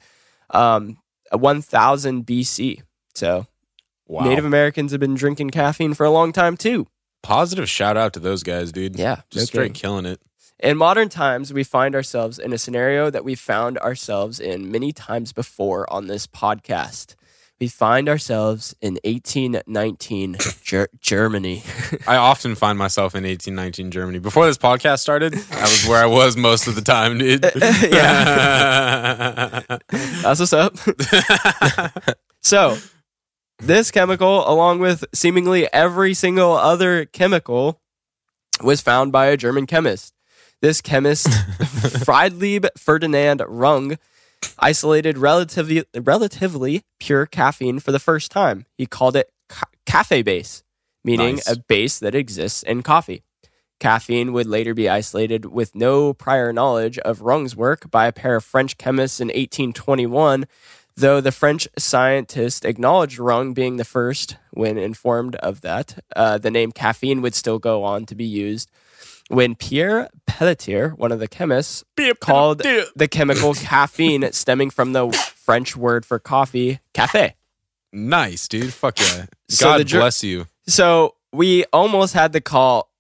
um, 0.51 0.99
1000 1.33 2.27
BC. 2.27 2.83
So 3.15 3.47
wow. 4.07 4.25
Native 4.25 4.45
Americans 4.45 4.93
have 4.93 5.01
been 5.01 5.15
drinking 5.15 5.51
caffeine 5.51 5.95
for 5.95 6.05
a 6.05 6.11
long 6.11 6.33
time 6.33 6.59
too. 6.59 6.87
Positive 7.23 7.69
shout 7.69 7.97
out 7.97 8.13
to 8.13 8.21
those 8.21 8.43
guys, 8.43 8.71
dude. 8.71 8.99
Yeah, 8.99 9.23
Just 9.31 9.49
straight 9.49 9.75
killing 9.75 10.07
it. 10.07 10.21
In 10.59 10.77
modern 10.77 11.09
times, 11.09 11.55
we 11.55 11.65
find 11.65 11.95
ourselves 11.95 12.39
in 12.39 12.53
a 12.53 12.59
scenario 12.59 13.09
that 13.09 13.25
we 13.25 13.35
found 13.35 13.79
ourselves 13.79 14.39
in 14.39 14.71
many 14.71 14.93
times 14.93 15.33
before 15.33 15.91
on 15.91 16.07
this 16.07 16.27
podcast. 16.27 17.15
We 17.61 17.69
find 17.69 18.09
ourselves 18.09 18.75
in 18.81 18.95
1819 19.05 20.39
Ger- 20.63 20.89
Germany. 20.99 21.63
I 22.09 22.17
often 22.17 22.55
find 22.55 22.79
myself 22.79 23.15
in 23.15 23.25
1819 23.25 23.91
Germany. 23.91 24.19
Before 24.19 24.47
this 24.47 24.57
podcast 24.57 25.01
started, 25.01 25.35
that 25.35 25.61
was 25.61 25.87
where 25.87 26.03
I 26.03 26.07
was 26.07 26.39
most 26.39 26.67
of 26.69 26.75
the 26.75 26.81
time, 26.81 27.19
dude. 27.19 27.43
yeah. 27.83 29.61
That's 29.91 30.41
what's 30.41 30.55
up. 30.55 30.79
so, 32.41 32.79
this 33.59 33.91
chemical, 33.91 34.49
along 34.49 34.79
with 34.79 35.05
seemingly 35.13 35.71
every 35.71 36.15
single 36.15 36.55
other 36.55 37.05
chemical, 37.05 37.83
was 38.63 38.81
found 38.81 39.13
by 39.13 39.27
a 39.27 39.37
German 39.37 39.67
chemist. 39.67 40.15
This 40.63 40.81
chemist, 40.81 41.29
Friedlieb 42.05 42.67
Ferdinand 42.79 43.41
Runge, 43.41 43.99
isolated 44.59 45.19
relatively, 45.19 45.85
relatively 45.95 46.83
pure 46.99 47.27
caffeine 47.27 47.79
for 47.81 47.93
the 47.93 47.99
first 47.99 48.31
time. 48.31 48.67
He 48.77 48.87
called 48.87 49.17
it 49.17 49.31
ca- 49.49 49.67
cafe 49.87 50.23
base, 50.23 50.63
meaning 51.05 51.37
Nice. 51.37 51.51
a 51.51 51.59
base 51.59 51.99
that 51.99 52.15
exists 52.15 52.63
in 52.63 52.83
coffee. 52.83 53.23
Caffeine 53.79 54.33
would 54.35 54.47
later 54.47 54.75
be 54.75 54.89
isolated 54.91 55.47
with 55.47 55.75
no 55.75 56.13
prior 56.13 56.53
knowledge 56.53 56.99
of 56.99 57.21
Runge's 57.21 57.57
work 57.57 57.91
by 57.91 58.07
a 58.07 58.13
pair 58.13 58.37
of 58.37 58.45
French 58.45 58.77
chemists 58.77 59.21
in 59.21 59.29
1821, 59.29 60.47
though 60.97 61.21
the 61.23 61.33
French 61.33 61.67
scientist 61.79 62.67
acknowledged 62.67 63.19
Runge 63.19 63.55
being 63.55 63.77
the 63.79 63.85
first 63.85 64.37
when 64.51 64.77
informed 64.77 65.37
of 65.37 65.63
that. 65.63 65.99
Uh, 66.15 66.37
the 66.37 66.51
name 66.51 66.73
caffeine 66.73 67.23
would 67.23 67.35
still 67.35 67.59
go 67.59 67.83
on 67.83 68.05
to 68.07 68.15
be 68.15 68.25
used 68.27 68.71
when 69.31 69.55
Pierre 69.55 70.09
Pelletier, 70.27 70.91
one 70.91 71.13
of 71.13 71.19
the 71.21 71.29
chemists, 71.29 71.85
called 72.21 72.59
the 72.59 73.09
chemical 73.11 73.55
caffeine 73.55 74.31
stemming 74.33 74.71
from 74.71 74.93
the 74.93 75.11
French 75.37 75.77
word 75.77 76.05
for 76.05 76.19
coffee, 76.19 76.81
cafe. 76.95 77.35
Nice, 77.93 78.47
dude. 78.49 78.73
Fuck 78.73 78.99
yeah. 79.01 79.27
So 79.49 79.67
God 79.67 79.81
the 79.81 79.85
ger- 79.85 79.99
bless 80.01 80.23
you. 80.23 80.47
So 80.67 81.15
we 81.33 81.65
almost 81.73 82.15
had 82.15 82.33
to 82.35 82.41
call 82.41 82.91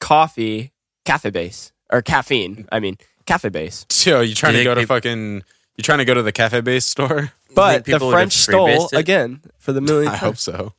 coffee 0.00 0.72
cafe 1.04 1.30
base 1.30 1.72
or 1.90 2.02
caffeine. 2.02 2.66
I 2.70 2.80
mean, 2.80 2.96
cafe 3.26 3.48
base. 3.48 3.86
Yo, 4.04 4.20
you 4.20 4.34
trying 4.34 4.52
Do 4.54 4.58
to 4.58 4.64
go 4.64 4.74
to 4.74 4.80
think 4.80 4.88
fucking? 4.88 5.42
You 5.76 5.82
trying 5.82 5.98
to 5.98 6.04
go 6.04 6.14
to 6.14 6.22
the 6.22 6.32
cafe 6.32 6.60
base 6.60 6.86
store? 6.86 7.32
But 7.54 7.86
the 7.86 7.92
people 7.94 8.08
would 8.08 8.12
have 8.12 8.20
French 8.20 8.32
stole 8.34 8.68
it? 8.68 8.92
again 8.92 9.40
for 9.58 9.72
the 9.72 9.80
millionth 9.80 10.08
I 10.14 10.18
time. 10.18 10.26
hope 10.28 10.36
so. 10.36 10.74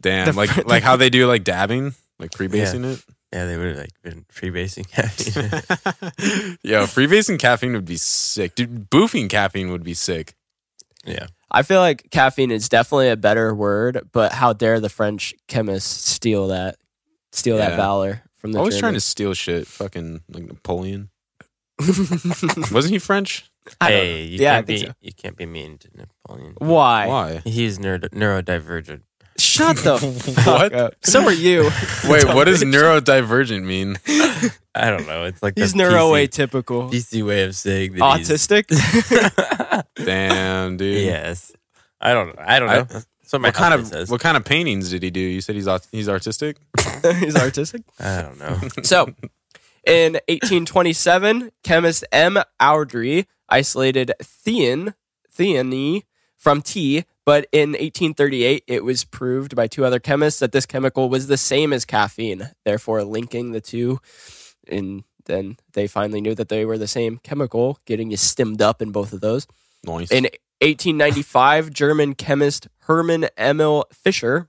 Damn, 0.00 0.26
The 0.28 0.32
like 0.32 0.48
fr- 0.50 0.62
like 0.62 0.82
how 0.82 0.96
they 0.96 1.10
do 1.10 1.26
like 1.26 1.44
dabbing, 1.44 1.94
like 2.18 2.30
freebasing 2.30 3.02
Yeah, 3.32 3.46
they 3.46 3.56
would 3.56 3.68
have 3.68 3.76
like 3.78 4.02
been 4.02 4.24
freebasing. 4.32 4.86
it. 4.96 6.58
Yo, 6.62 6.84
freebasing 6.84 7.38
caffeine 7.38 7.72
would 7.72 7.84
be 7.86 7.96
sick, 7.96 8.54
dude. 8.54 8.90
Boofing 8.90 9.30
caffeine 9.30 9.70
would 9.70 9.84
be 9.84 9.94
sick. 9.94 10.34
yeah. 11.04 11.26
I 11.54 11.62
feel 11.62 11.80
like 11.80 12.10
caffeine 12.10 12.50
is 12.50 12.68
definitely 12.70 13.10
a 13.10 13.16
better 13.16 13.54
word, 13.54 14.08
but 14.12 14.32
how 14.32 14.54
dare 14.54 14.80
the 14.80 14.88
French 14.88 15.34
chemists 15.48 16.08
steal 16.10 16.48
that, 16.48 16.76
steal 17.32 17.58
that 17.58 17.76
valor 17.76 18.22
from 18.36 18.52
the 18.52 18.58
Always 18.58 18.78
trying 18.78 18.94
to 18.94 19.00
steal 19.00 19.34
shit. 19.34 19.66
Fucking 19.66 20.22
like 20.30 20.44
Napoleon. 20.44 21.10
Wasn't 21.78 22.90
he 22.90 22.98
French? 22.98 23.50
Hey, 23.80 24.22
you 24.24 24.38
Yeah, 24.40 24.54
can't 24.56 24.66
be 24.66 24.76
so. 24.78 24.92
you 25.02 25.12
can't 25.12 25.36
be 25.36 25.44
mean 25.46 25.78
to 25.78 25.88
Napoleon. 25.94 26.54
Why? 26.58 27.06
Why? 27.06 27.42
He's 27.44 27.78
neuro, 27.78 27.98
neurodivergent. 27.98 29.02
Shut 29.52 29.76
the 29.78 29.98
fuck 30.44 30.46
What? 30.46 30.72
up. 30.72 30.94
So 31.02 31.22
are 31.24 31.32
you. 31.32 31.62
Wait, 32.08 32.24
what 32.26 32.44
does 32.44 32.62
neurodivergent 32.62 33.64
mean? 33.64 33.98
I 34.74 34.88
don't 34.90 35.06
know. 35.06 35.24
It's 35.24 35.42
like 35.42 35.54
He's 35.56 35.72
the 35.74 35.82
neuroatypical. 35.82 36.90
PC, 36.90 37.18
PC 37.20 37.26
way 37.26 37.42
of 37.44 37.54
saying 37.54 37.92
that 37.94 38.16
he's- 38.18 38.28
Autistic? 38.30 39.84
Damn, 40.04 40.76
dude. 40.76 41.02
yes. 41.04 41.52
I 42.00 42.14
don't. 42.14 42.28
Know. 42.28 42.34
I 42.38 42.58
don't 42.58 42.68
know. 42.68 42.74
I- 42.74 42.82
That's 42.82 43.06
what 43.32 43.40
my 43.42 43.48
What 43.48 43.54
kind 43.54 43.74
of 43.74 43.86
says. 43.86 44.10
what 44.10 44.20
kind 44.20 44.36
of 44.36 44.44
paintings 44.44 44.90
did 44.90 45.02
he 45.02 45.10
do? 45.10 45.20
You 45.20 45.40
said 45.40 45.54
he's 45.54 45.68
aut- 45.68 45.86
he's 45.92 46.08
artistic. 46.08 46.56
He's 47.20 47.36
artistic. 47.36 47.82
I 48.00 48.22
don't 48.22 48.38
know. 48.38 48.58
So, 48.82 49.06
in 49.86 50.14
1827, 50.28 51.50
chemist 51.62 52.04
M. 52.12 52.38
Oudry 52.60 53.26
isolated 53.48 54.12
thein, 54.22 54.94
theine 55.36 56.02
from 56.42 56.60
tea, 56.60 57.04
but 57.24 57.46
in 57.52 57.70
1838, 57.70 58.64
it 58.66 58.82
was 58.82 59.04
proved 59.04 59.54
by 59.54 59.68
two 59.68 59.84
other 59.84 60.00
chemists 60.00 60.40
that 60.40 60.50
this 60.50 60.66
chemical 60.66 61.08
was 61.08 61.28
the 61.28 61.36
same 61.36 61.72
as 61.72 61.84
caffeine, 61.84 62.50
therefore 62.64 63.04
linking 63.04 63.52
the 63.52 63.60
two. 63.60 64.00
And 64.68 65.04
then 65.26 65.56
they 65.74 65.86
finally 65.86 66.20
knew 66.20 66.34
that 66.34 66.48
they 66.48 66.64
were 66.64 66.78
the 66.78 66.88
same 66.88 67.18
chemical, 67.18 67.78
getting 67.86 68.10
you 68.10 68.16
stimmed 68.16 68.60
up 68.60 68.82
in 68.82 68.90
both 68.90 69.12
of 69.12 69.20
those. 69.20 69.46
Nice. 69.84 70.10
In 70.10 70.24
1895, 70.58 71.70
German 71.70 72.16
chemist 72.16 72.66
Hermann 72.86 73.28
Emil 73.38 73.84
Fischer 73.92 74.48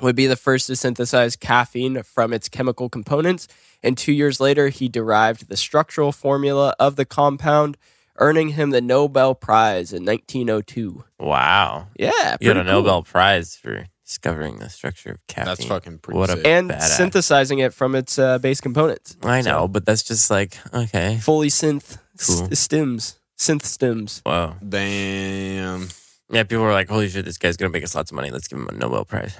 would 0.00 0.16
be 0.16 0.26
the 0.26 0.34
first 0.34 0.68
to 0.68 0.76
synthesize 0.76 1.36
caffeine 1.36 2.02
from 2.04 2.32
its 2.32 2.48
chemical 2.48 2.88
components, 2.88 3.48
and 3.82 3.98
two 3.98 4.12
years 4.12 4.40
later, 4.40 4.68
he 4.68 4.88
derived 4.88 5.50
the 5.50 5.58
structural 5.58 6.10
formula 6.10 6.74
of 6.80 6.96
the 6.96 7.04
compound, 7.04 7.76
earning 8.18 8.50
him 8.50 8.70
the 8.70 8.80
Nobel 8.80 9.34
Prize 9.34 9.92
in 9.92 10.04
1902. 10.04 11.04
Wow. 11.18 11.88
Yeah, 11.98 12.36
You 12.40 12.52
got 12.52 12.56
a 12.60 12.64
cool. 12.64 12.72
Nobel 12.72 13.02
Prize 13.02 13.56
for 13.56 13.86
discovering 14.04 14.58
the 14.58 14.68
structure 14.70 15.10
of 15.12 15.26
caffeine. 15.26 15.44
That's 15.46 15.64
fucking 15.64 15.98
pretty 15.98 16.18
What 16.18 16.30
a 16.30 16.36
sick. 16.36 16.46
and 16.46 16.70
Badass. 16.70 16.96
synthesizing 16.96 17.58
it 17.58 17.74
from 17.74 17.94
its 17.94 18.18
uh, 18.18 18.38
base 18.38 18.60
components. 18.60 19.16
I 19.22 19.42
know, 19.42 19.62
So, 19.62 19.68
but 19.68 19.84
that's 19.86 20.02
just 20.02 20.30
like 20.30 20.56
okay. 20.74 21.18
fully 21.18 21.48
synth 21.48 21.98
Cool. 22.18 22.48
s- 22.50 22.58
stems, 22.58 23.18
synth 23.38 23.62
stems. 23.64 24.22
Wow. 24.26 24.56
Damn, 24.66 25.88
Yeah, 26.30 26.42
people 26.44 26.64
were 26.64 26.72
like, 26.72 26.88
"Holy 26.88 27.08
shit, 27.08 27.24
this 27.24 27.38
guy's 27.38 27.56
gonna 27.56 27.70
make 27.70 27.84
us 27.84 27.94
lots 27.94 28.10
of 28.10 28.14
money. 28.16 28.30
Let's 28.30 28.48
give 28.48 28.58
him 28.58 28.68
a 28.68 28.72
Nobel 28.72 29.04
Prize." 29.04 29.36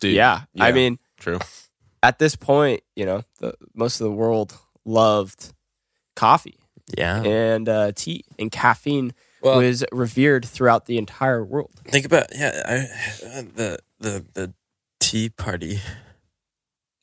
dude. 0.00 0.14
yeah, 0.14 0.42
I 0.58 0.72
mean, 0.72 0.98
True. 1.18 1.38
at 2.02 2.18
this 2.18 2.34
point, 2.36 2.82
you 2.96 3.04
know, 3.04 3.22
the, 3.40 3.54
most 3.74 4.00
of 4.00 4.04
the 4.04 4.12
world 4.12 4.56
loved 4.86 5.52
coffee 6.16 6.56
Yeah. 6.96 7.22
and 7.22 7.68
uh, 7.68 7.92
tea, 7.94 8.24
and 8.38 8.50
caffeine 8.50 9.12
Well- 9.40 9.58
was 9.58 9.84
revered 9.92 10.44
throughout 10.44 10.86
the 10.86 10.98
entire 10.98 11.44
world. 11.44 11.70
Think 11.86 12.06
about 12.06 12.26
yeah, 12.34 12.62
I, 12.66 12.74
uh, 13.38 13.42
the 13.54 13.78
the 14.00 14.24
the 14.34 14.54
Tea 15.00 15.28
Party. 15.30 15.80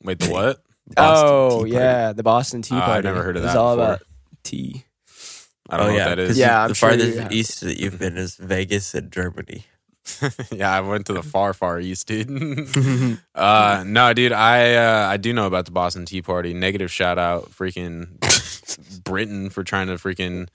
Wait, 0.02 0.18
the 0.18 0.30
what? 0.30 0.62
Boston 0.94 1.28
oh 1.30 1.64
yeah, 1.64 2.12
the 2.12 2.22
Boston 2.22 2.62
Tea 2.62 2.74
Oh, 2.74 2.78
I've 2.80 3.04
never 3.04 3.22
heard 3.22 3.36
of 3.36 3.44
It 3.44 3.46
It's 3.46 3.54
all 3.56 3.76
before. 3.76 3.86
about 3.94 4.02
tea. 4.42 4.84
I 5.68 5.76
don't 5.76 5.86
oh 5.86 5.90
know 5.90 5.96
yeah, 5.96 6.08
what 6.08 6.16
that 6.16 6.22
'cause 6.22 6.30
is. 6.30 6.38
Yeah, 6.38 6.56
you- 6.56 6.62
I'm 6.62 6.68
the 6.68 6.74
sure 6.74 6.88
farthest 6.88 7.32
east 7.32 7.60
that 7.60 7.78
you've 7.78 7.98
been 7.98 8.16
is 8.16 8.34
Vegas 8.36 8.94
and 8.94 9.12
Germany. 9.12 9.66
yeah, 10.52 10.74
I 10.74 10.80
went 10.80 11.06
to 11.06 11.12
the 11.12 11.22
far, 11.22 11.52
far 11.52 11.80
east, 11.80 12.06
dude. 12.06 12.28
uh, 13.34 13.84
no, 13.86 14.12
dude, 14.12 14.32
I 14.32 14.74
uh, 14.74 15.08
I 15.08 15.16
do 15.16 15.32
know 15.32 15.46
about 15.46 15.66
the 15.66 15.70
Boston 15.70 16.06
Tea 16.06 16.22
Party. 16.22 16.54
Negative 16.54 16.90
shout 16.90 17.18
out, 17.18 17.50
freaking 17.50 18.08
Britain 19.04 19.50
for 19.50 19.62
trying 19.62 19.88
to 19.88 19.94
freaking 19.94 20.48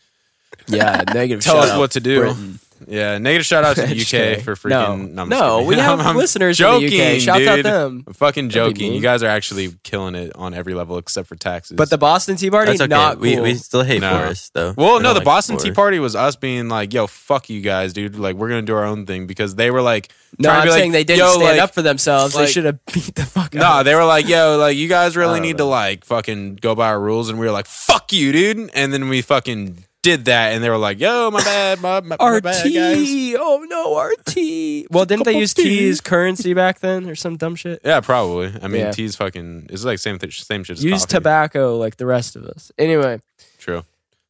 Yeah, 0.67 1.03
negative. 1.13 1.43
Tell 1.43 1.55
shout 1.55 1.65
us 1.65 1.71
out 1.71 1.79
what 1.79 1.91
to 1.91 1.99
do. 1.99 2.19
Britain. 2.21 2.59
yeah. 2.87 3.17
Negative 3.19 3.45
shout 3.45 3.63
out 3.63 3.75
to 3.75 3.81
the 3.85 3.93
UK 3.93 4.41
for 4.41 4.55
freaking. 4.55 5.11
No, 5.11 5.25
No, 5.25 5.25
no, 5.25 5.61
we 5.63 5.75
have 5.75 5.99
I'm- 5.99 6.07
I'm 6.07 6.17
listeners 6.17 6.57
joking, 6.57 6.91
in 6.91 6.97
the 6.97 7.15
UK. 7.17 7.21
Shout 7.21 7.41
out 7.47 7.55
dude. 7.57 7.65
them. 7.65 8.03
I'm 8.07 8.13
fucking 8.13 8.49
joking. 8.49 8.91
You 8.93 8.99
guys 8.99 9.21
are 9.21 9.27
actually 9.27 9.75
killing 9.83 10.15
it 10.15 10.35
on 10.35 10.55
every 10.55 10.73
level 10.73 10.97
except 10.97 11.27
for 11.27 11.35
taxes. 11.35 11.77
But 11.77 11.91
the 11.91 11.99
Boston 11.99 12.35
Tea 12.35 12.49
Party, 12.49 12.71
That's 12.71 12.81
okay. 12.81 12.89
not 12.89 13.19
we 13.19 13.35
cool. 13.35 13.43
we 13.43 13.53
still 13.55 13.83
hate 13.83 14.01
No. 14.01 14.17
Boris 14.17 14.49
though. 14.55 14.73
Well, 14.75 14.97
We 14.97 15.03
no, 15.03 15.09
the 15.09 15.19
like 15.19 15.25
Boston 15.25 15.57
Tea 15.57 15.71
Party 15.71 15.99
was 15.99 16.15
us 16.15 16.35
being 16.35 16.67
like, 16.67 16.93
"Yo, 16.93 17.05
fuck 17.05 17.47
you 17.49 17.61
guys, 17.61 17.93
dude! 17.93 18.17
Like, 18.17 18.35
we're 18.35 18.49
gonna 18.49 18.63
do 18.63 18.75
our 18.75 18.85
own 18.85 19.05
thing." 19.05 19.27
Because 19.27 19.53
they 19.53 19.69
were 19.69 19.83
like, 19.83 20.11
no, 20.39 20.49
I'm 20.49 20.63
be 20.63 20.69
like, 20.71 20.79
saying 20.79 20.91
they 20.93 21.03
didn't 21.03 21.27
stand 21.29 21.43
like- 21.43 21.59
up 21.61 21.73
for 21.75 21.83
themselves. 21.83 22.33
they 22.33 22.47
should 22.47 22.65
have 22.65 22.83
beat 22.87 23.13
the 23.13 23.23
fuck 23.25 23.53
No, 23.53 23.63
out. 23.65 23.79
of 23.81 23.85
they 23.85 23.93
were 23.93 24.03
like, 24.05 24.27
"Yo, 24.27 24.57
like 24.57 24.75
you 24.77 24.87
guys 24.87 25.15
really 25.15 25.33
I 25.33 25.37
don't 25.37 25.43
need 25.43 25.57
to 25.57 25.65
like 25.65 26.03
fucking 26.05 26.55
go 26.55 26.73
by 26.73 26.87
our 26.87 26.99
rules," 26.99 27.29
and 27.29 27.37
we 27.39 27.45
were 27.45 27.51
like, 27.51 27.67
"Fuck 27.67 28.11
you, 28.13 28.31
dude!" 28.31 28.71
And 28.73 28.91
then 28.91 29.07
we 29.09 29.21
fucking 29.21 29.83
did 30.05 30.25
that, 30.25 30.53
and 30.53 30.63
they 30.63 30.69
were 30.69 30.77
like, 30.77 30.99
"Yo, 30.99 31.31
my 31.31 31.43
bad, 31.43 31.81
my, 31.81 31.99
my, 32.01 32.15
my 32.19 32.25
RT. 32.37 32.43
bad, 32.43 32.63
guys." 32.73 33.35
Oh 33.39 33.65
no, 33.67 33.99
RT. 33.99 34.87
Well, 34.91 35.05
didn't 35.05 35.25
they 35.25 35.37
use 35.39 35.51
of. 35.53 35.57
T 35.63 35.89
as 35.89 35.99
currency 35.99 36.53
back 36.53 36.79
then 36.79 37.09
or 37.09 37.15
some 37.15 37.35
dumb 37.37 37.55
shit? 37.55 37.81
Yeah, 37.83 37.99
probably. 38.01 38.53
I 38.61 38.67
mean, 38.67 38.81
Yeah. 38.81 38.91
tea's 38.91 39.15
fucking. 39.15 39.67
It's 39.71 39.83
like 39.83 39.97
same 39.99 40.19
th- 40.19 40.43
same 40.45 40.63
shit 40.63 40.77
as 40.77 40.83
Use 40.83 41.01
coffee. 41.01 41.11
tobacco 41.17 41.77
like 41.77 41.97
the 41.97 42.05
rest 42.05 42.35
of 42.35 42.43
us. 42.45 42.71
Anyway, 42.77 43.19
True. 43.57 43.83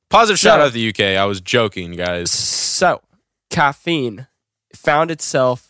Positive 0.10 0.40
shout 0.40 0.60
So- 0.60 0.64
out 0.64 0.68
to 0.68 0.74
the 0.74 0.90
UK. 0.90 1.18
I 1.18 1.26
was 1.26 1.42
joking, 1.42 1.92
guys. 1.92 2.32
so 2.32 3.02
caffeine 3.50 4.28
found 4.74 5.12
itself 5.12 5.65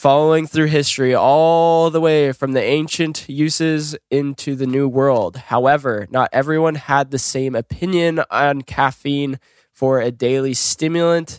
following 0.00 0.46
through 0.46 0.64
history 0.64 1.14
all 1.14 1.90
the 1.90 2.00
way 2.00 2.32
from 2.32 2.52
the 2.52 2.62
ancient 2.62 3.28
uses 3.28 3.94
into 4.10 4.54
the 4.54 4.66
new 4.66 4.88
world. 4.88 5.36
However, 5.36 6.08
not 6.10 6.30
everyone 6.32 6.76
had 6.76 7.10
the 7.10 7.18
same 7.18 7.54
opinion 7.54 8.22
on 8.30 8.62
caffeine 8.62 9.38
for 9.74 10.00
a 10.00 10.10
daily 10.10 10.54
stimulant. 10.54 11.38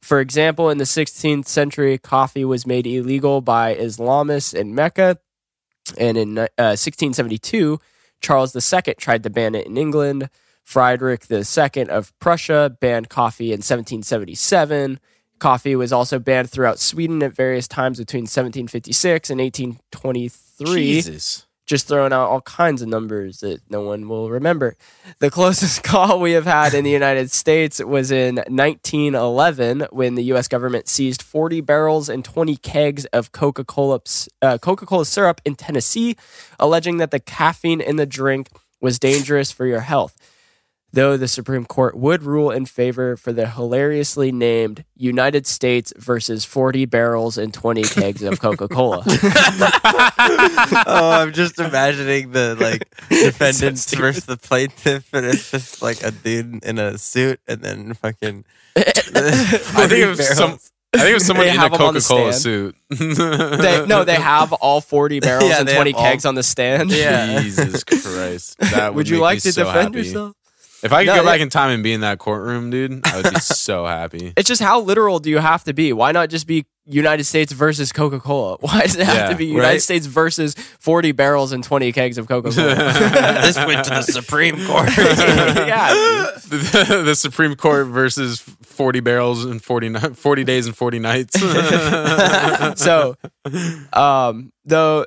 For 0.00 0.20
example, 0.20 0.70
in 0.70 0.78
the 0.78 0.84
16th 0.84 1.46
century, 1.46 1.98
coffee 1.98 2.46
was 2.46 2.66
made 2.66 2.86
illegal 2.86 3.42
by 3.42 3.74
Islamists 3.74 4.54
in 4.54 4.74
Mecca. 4.74 5.18
And 5.98 6.16
in 6.16 6.38
uh, 6.38 6.48
1672, 6.56 7.78
Charles 8.22 8.56
II 8.56 8.94
tried 8.94 9.24
to 9.24 9.28
ban 9.28 9.54
it 9.54 9.66
in 9.66 9.76
England. 9.76 10.30
Friedrich 10.62 11.26
II 11.30 11.90
of 11.90 12.18
Prussia 12.18 12.74
banned 12.80 13.10
coffee 13.10 13.48
in 13.48 13.58
1777. 13.58 14.98
Coffee 15.38 15.76
was 15.76 15.92
also 15.92 16.18
banned 16.18 16.50
throughout 16.50 16.78
Sweden 16.78 17.22
at 17.22 17.34
various 17.34 17.68
times 17.68 17.98
between 17.98 18.22
1756 18.22 19.30
and 19.30 19.40
1823 19.40 20.76
Jesus. 20.76 21.46
just 21.66 21.88
throwing 21.88 22.12
out 22.12 22.28
all 22.28 22.40
kinds 22.42 22.82
of 22.82 22.88
numbers 22.88 23.40
that 23.40 23.60
no 23.68 23.82
one 23.82 24.08
will 24.08 24.30
remember. 24.30 24.76
The 25.18 25.30
closest 25.30 25.82
call 25.90 26.20
we 26.20 26.32
have 26.32 26.46
had 26.46 26.72
in 26.74 26.84
the 26.84 26.90
United 26.90 27.30
States 27.30 27.82
was 27.82 28.10
in 28.10 28.36
1911 28.36 29.88
when 29.90 30.14
the 30.14 30.24
U.S. 30.24 30.48
government 30.48 30.88
seized 30.88 31.22
40 31.22 31.60
barrels 31.62 32.08
and 32.08 32.24
20 32.24 32.56
kegs 32.56 33.04
of 33.06 33.32
Coca-Cola 33.32 34.00
uh, 34.40 34.58
Coca-Cola 34.58 35.04
syrup 35.04 35.40
in 35.44 35.56
Tennessee, 35.56 36.16
alleging 36.58 36.98
that 36.98 37.10
the 37.10 37.20
caffeine 37.20 37.80
in 37.80 37.96
the 37.96 38.06
drink 38.06 38.48
was 38.80 38.98
dangerous 38.98 39.50
for 39.50 39.66
your 39.66 39.80
health. 39.80 40.16
Though 40.94 41.16
the 41.16 41.26
Supreme 41.26 41.64
Court 41.64 41.96
would 41.96 42.22
rule 42.22 42.52
in 42.52 42.66
favor 42.66 43.16
for 43.16 43.32
the 43.32 43.48
hilariously 43.50 44.30
named 44.30 44.84
United 44.96 45.44
States 45.44 45.92
versus 45.96 46.44
40 46.44 46.84
barrels 46.84 47.36
and 47.36 47.52
20 47.52 47.82
kegs 47.98 48.22
of 48.22 48.38
Coca 48.40 48.68
Cola. 48.68 49.02
oh, 50.86 51.10
I'm 51.10 51.32
just 51.32 51.58
imagining 51.58 52.32
the 52.32 52.56
like 52.60 52.88
defendants 53.08 53.92
versus 53.94 54.24
the 54.26 54.36
plaintiff, 54.36 55.12
and 55.12 55.26
it's 55.26 55.50
just 55.50 55.82
like 55.82 56.02
a 56.02 56.10
dude 56.10 56.64
in 56.64 56.78
a 56.78 56.98
suit, 56.98 57.40
and 57.48 57.60
then 57.60 57.94
fucking. 57.94 58.44
I 58.76 58.82
think 59.88 59.92
it 59.92 60.08
was 60.08 60.36
some. 60.36 60.58
I 60.94 60.98
think 60.98 61.10
it 61.10 61.14
was 61.14 61.26
someone 61.26 61.46
They 61.46 61.50
in 61.54 61.56
a 61.56 61.60
have 61.60 61.74
'em 61.74 61.82
on 61.82 61.94
the 61.94 62.00
Coca 62.00 62.08
Cola 62.22 62.32
stand. 62.32 62.42
suit. 62.42 62.76
they, 63.60 63.84
no, 63.86 64.04
they 64.04 64.14
have 64.14 64.52
all 64.52 64.80
40 64.80 65.18
barrels 65.18 65.50
Yeah, 65.50 65.58
and 65.58 65.68
20 65.68 65.90
have 65.90 65.98
all- 65.98 66.04
kegs 66.04 66.24
on 66.24 66.36
the 66.36 66.44
stand. 66.44 66.92
Yeah. 66.92 67.40
Jesus 67.40 67.82
Christ! 67.82 68.56
That 68.60 68.90
would, 68.94 68.98
Would 68.98 69.08
you 69.08 69.18
like 69.18 69.38
me 69.38 69.40
to 69.40 69.52
so 69.52 69.64
defend 69.64 69.96
happy. 69.96 70.06
yourself? 70.06 70.36
If 70.84 70.92
I 70.92 71.00
could 71.04 71.06
No, 71.08 71.16
go 71.16 71.22
it- 71.22 71.32
back 71.32 71.40
in 71.40 71.48
time 71.50 71.70
and 71.70 71.82
be 71.82 71.92
in 71.94 72.02
that 72.02 72.18
courtroom, 72.18 72.70
dude, 72.70 73.06
I 73.06 73.16
would 73.22 73.32
be 73.34 73.40
so 73.40 73.86
happy. 73.86 74.32
It's 74.36 74.46
just 74.48 74.62
how 74.62 74.80
literal 74.80 75.18
do 75.18 75.30
you 75.30 75.38
have 75.38 75.64
to 75.64 75.72
be? 75.72 75.92
Why 75.92 76.12
not 76.12 76.28
just 76.28 76.46
be 76.46 76.66
United 76.86 77.24
States 77.24 77.50
versus 77.52 77.90
Coca 77.92 78.20
Cola? 78.20 78.56
Why 78.60 78.82
does 78.82 78.94
it 78.96 79.06
have 79.06 79.16
Yeah, 79.16 79.28
to 79.30 79.36
be 79.36 79.46
United 79.46 79.66
right? 79.66 79.82
States 79.82 80.04
versus 80.04 80.54
40 80.54 81.12
barrels 81.12 81.52
and 81.52 81.64
20 81.64 81.90
kegs 81.92 82.18
of 82.18 82.28
Coca 82.28 82.50
Cola? 82.50 82.74
this 83.42 83.56
went 83.56 83.84
to 83.86 83.90
the 83.90 84.02
Supreme 84.02 84.56
Court. 84.66 84.90
yeah. 84.96 85.94
the, 86.48 87.02
the 87.06 87.14
Supreme 87.14 87.56
Court 87.56 87.86
versus 87.86 88.40
40 88.40 89.00
barrels 89.00 89.44
and 89.46 89.62
40, 89.64 89.94
40 90.14 90.44
days 90.44 90.66
and 90.66 90.76
40 90.76 90.98
nights. 90.98 91.40
so 92.80 93.16
um 93.92 94.52
though 94.64 95.06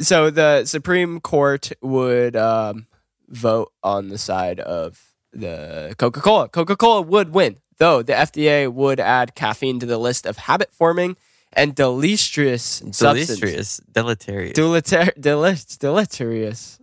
so 0.00 0.30
the 0.30 0.64
supreme 0.64 1.20
court 1.20 1.70
would 1.80 2.36
um 2.36 2.86
vote 3.28 3.72
on 3.82 4.08
the 4.08 4.18
side 4.18 4.60
of 4.60 5.13
the 5.34 5.94
coca-cola 5.98 6.48
coca-cola 6.48 7.02
would 7.02 7.34
win 7.34 7.56
though 7.78 8.02
the 8.02 8.12
fda 8.12 8.72
would 8.72 9.00
add 9.00 9.34
caffeine 9.34 9.80
to 9.80 9.86
the 9.86 9.98
list 9.98 10.26
of 10.26 10.36
habit 10.36 10.72
forming 10.72 11.16
and 11.52 11.74
deleterious 11.74 12.82
substance 12.92 13.26
Deleterious, 13.40 13.80
deleterious. 13.92 14.58
Deleter- 14.58 15.20
dele- 15.20 15.56
deleterious 15.78 16.78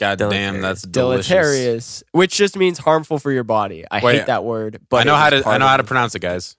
God 0.00 0.18
damn, 0.18 0.28
Deleterious. 0.30 0.62
that's 0.62 0.82
delicious. 0.82 1.28
deleterious 1.28 2.04
which 2.12 2.36
just 2.36 2.56
means 2.56 2.78
harmful 2.78 3.18
for 3.18 3.32
your 3.32 3.44
body 3.44 3.84
i 3.90 4.00
Wait, 4.04 4.18
hate 4.18 4.26
that 4.26 4.44
word 4.44 4.80
but 4.90 4.98
I 4.98 5.04
know 5.04 5.14
it 5.14 5.18
how 5.18 5.28
is 5.36 5.42
to. 5.42 5.48
I 5.48 5.58
know 5.58 5.66
how 5.66 5.76
to 5.76 5.84
pronounce 5.84 6.14
it, 6.14 6.20
guys. 6.20 6.56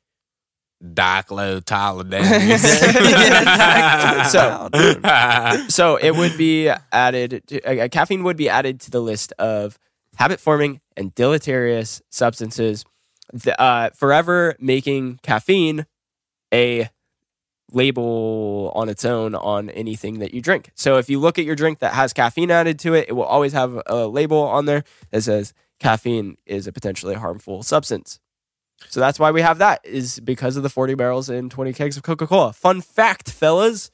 So- 4.30 4.70
so 5.70 5.96
it 5.98 6.12
would 6.16 6.38
be 6.38 6.70
added 6.92 7.44
to, 7.48 7.84
uh, 7.84 7.88
caffeine 7.90 8.24
would 8.24 8.38
be 8.38 8.50
added 8.50 8.80
to 8.82 8.92
the 8.92 9.02
list 9.02 9.34
of 9.40 9.78
habit 10.16 10.40
forming 10.40 10.82
and 11.00 11.16
deleterious 11.16 12.02
substances 12.10 12.86
uh, 13.58 13.90
forever 13.92 14.56
making 14.60 15.20
caffeine 15.24 15.86
a 16.54 16.90
label 17.72 18.72
on 18.76 18.90
its 18.90 19.06
own 19.06 19.36
on 19.36 19.70
anything 19.70 20.20
that 20.20 20.34
you 20.34 20.42
drink. 20.42 20.72
So 20.76 20.98
if 20.98 21.10
you 21.10 21.20
look 21.20 21.40
at 21.40 21.46
your 21.46 21.56
drink 21.56 21.80
that 21.80 21.94
has 21.94 22.14
caffeine 22.14 22.52
added 22.52 22.80
to 22.80 22.94
it 22.94 23.08
it 23.10 23.14
will 23.14 23.24
always 23.24 23.54
have 23.54 23.82
a 23.86 24.08
label 24.08 24.40
on 24.40 24.66
there 24.66 24.84
that 25.12 25.22
says 25.22 25.54
caffeine 25.80 26.38
is 26.46 26.68
a 26.68 26.72
potentially 26.72 27.16
harmful 27.16 27.64
substance. 27.64 28.20
So 28.88 29.00
that's 29.00 29.20
why 29.20 29.32
we 29.32 29.42
have 29.42 29.58
that 29.60 29.82
is 29.84 30.20
because 30.20 30.58
of 30.58 30.64
the 30.64 30.70
40 30.70 30.96
barrels 30.96 31.30
and 31.30 31.52
20 31.52 31.74
kegs 31.74 31.98
of 31.98 32.04
coca-cola. 32.04 32.54
Fun 32.54 32.82
fact 32.82 33.30
fellas. 33.30 33.92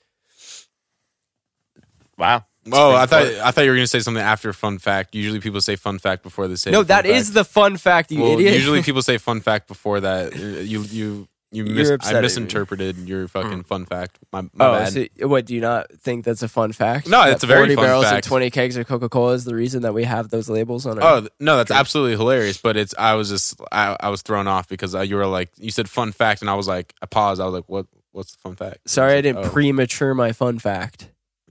Wow. 2.17 2.45
Oh, 2.71 2.93
I 2.95 3.05
Supreme 3.05 3.35
thought 3.35 3.45
I 3.47 3.51
thought 3.51 3.61
you 3.63 3.69
were 3.69 3.75
gonna 3.75 3.87
say 3.87 3.99
something 3.99 4.23
after 4.23 4.51
fun 4.53 4.77
fact. 4.79 5.13
Usually 5.15 5.39
people 5.39 5.61
say 5.61 5.75
fun 5.75 5.99
fact 5.99 6.23
before 6.23 6.47
they 6.47 6.55
say. 6.55 6.71
no 6.71 6.79
fun 6.79 6.87
that 6.87 7.05
fact. 7.05 7.15
is 7.15 7.33
the 7.33 7.43
fun 7.43 7.77
fact 7.77 8.11
you 8.11 8.21
Well, 8.21 8.33
idiot 8.33 8.53
Usually 8.55 8.81
people 8.89 9.01
say 9.01 9.17
fun 9.17 9.41
fact 9.41 9.67
before 9.67 9.99
that. 10.01 10.33
Uh, 10.33 10.37
You 10.37 10.81
you 10.81 11.27
you 11.51 11.63
mis- 11.63 11.87
You're 11.87 11.93
I 11.93 11.95
upsetting 11.95 12.17
me. 12.17 12.21
misinterpreted 12.23 12.97
your 13.07 13.27
fucking 13.29 13.63
fun 13.63 13.85
fact. 13.85 14.17
My, 14.33 14.41
my 14.41 14.49
Oh, 14.59 14.71
bad. 14.73 14.91
so 15.17 15.27
what? 15.27 15.45
Do 15.45 15.53
you 15.55 15.61
not 15.61 15.89
think 16.01 16.25
that's 16.25 16.41
a 16.41 16.49
fun 16.49 16.73
fact? 16.73 17.07
No, 17.07 17.19
That 17.23 17.33
it's 17.33 17.43
a 17.43 17.47
very 17.47 17.61
40 17.61 17.75
fun 17.75 17.85
barrels 17.85 18.05
and 18.05 18.23
twenty 18.23 18.49
kegs 18.49 18.75
of 18.77 18.87
Coca 18.87 19.07
Cola 19.09 19.33
is 19.33 19.45
the 19.45 19.55
reason 19.55 19.83
that 19.83 19.93
we 19.93 20.03
have 20.03 20.29
those 20.29 20.49
labels 20.49 20.85
on. 20.85 20.97
Oh 20.99 21.01
Our, 21.05 21.19
th- 21.21 21.31
no, 21.39 21.55
that's 21.57 21.71
absolutely 21.71 22.17
hilarious. 22.17 22.57
But 22.57 22.75
it's 22.77 22.95
I 22.97 23.13
was 23.13 23.29
just 23.29 23.61
I, 23.71 23.95
I 23.99 24.09
was 24.09 24.21
thrown 24.23 24.47
off 24.47 24.67
because 24.67 24.95
uh, 24.95 25.01
you 25.01 25.15
were 25.17 25.27
like 25.27 25.49
you 25.57 25.69
said 25.71 25.87
fun 25.87 26.11
fact 26.11 26.41
and 26.41 26.49
I 26.49 26.55
was 26.55 26.67
like 26.67 26.93
I 27.01 27.05
paused. 27.05 27.39
I 27.39 27.45
was 27.45 27.53
like 27.53 27.69
what 27.69 27.85
what's 28.11 28.31
the 28.35 28.39
fun 28.41 28.55
fact? 28.55 28.89
sorry, 28.89 29.13
I 29.13 29.15
was 29.17 29.25
like, 29.25 29.35
didn't 29.35 29.45
oh, 29.45 29.49
premature 29.51 30.13
my 30.15 30.31
fun 30.33 30.57
fact. 30.59 31.09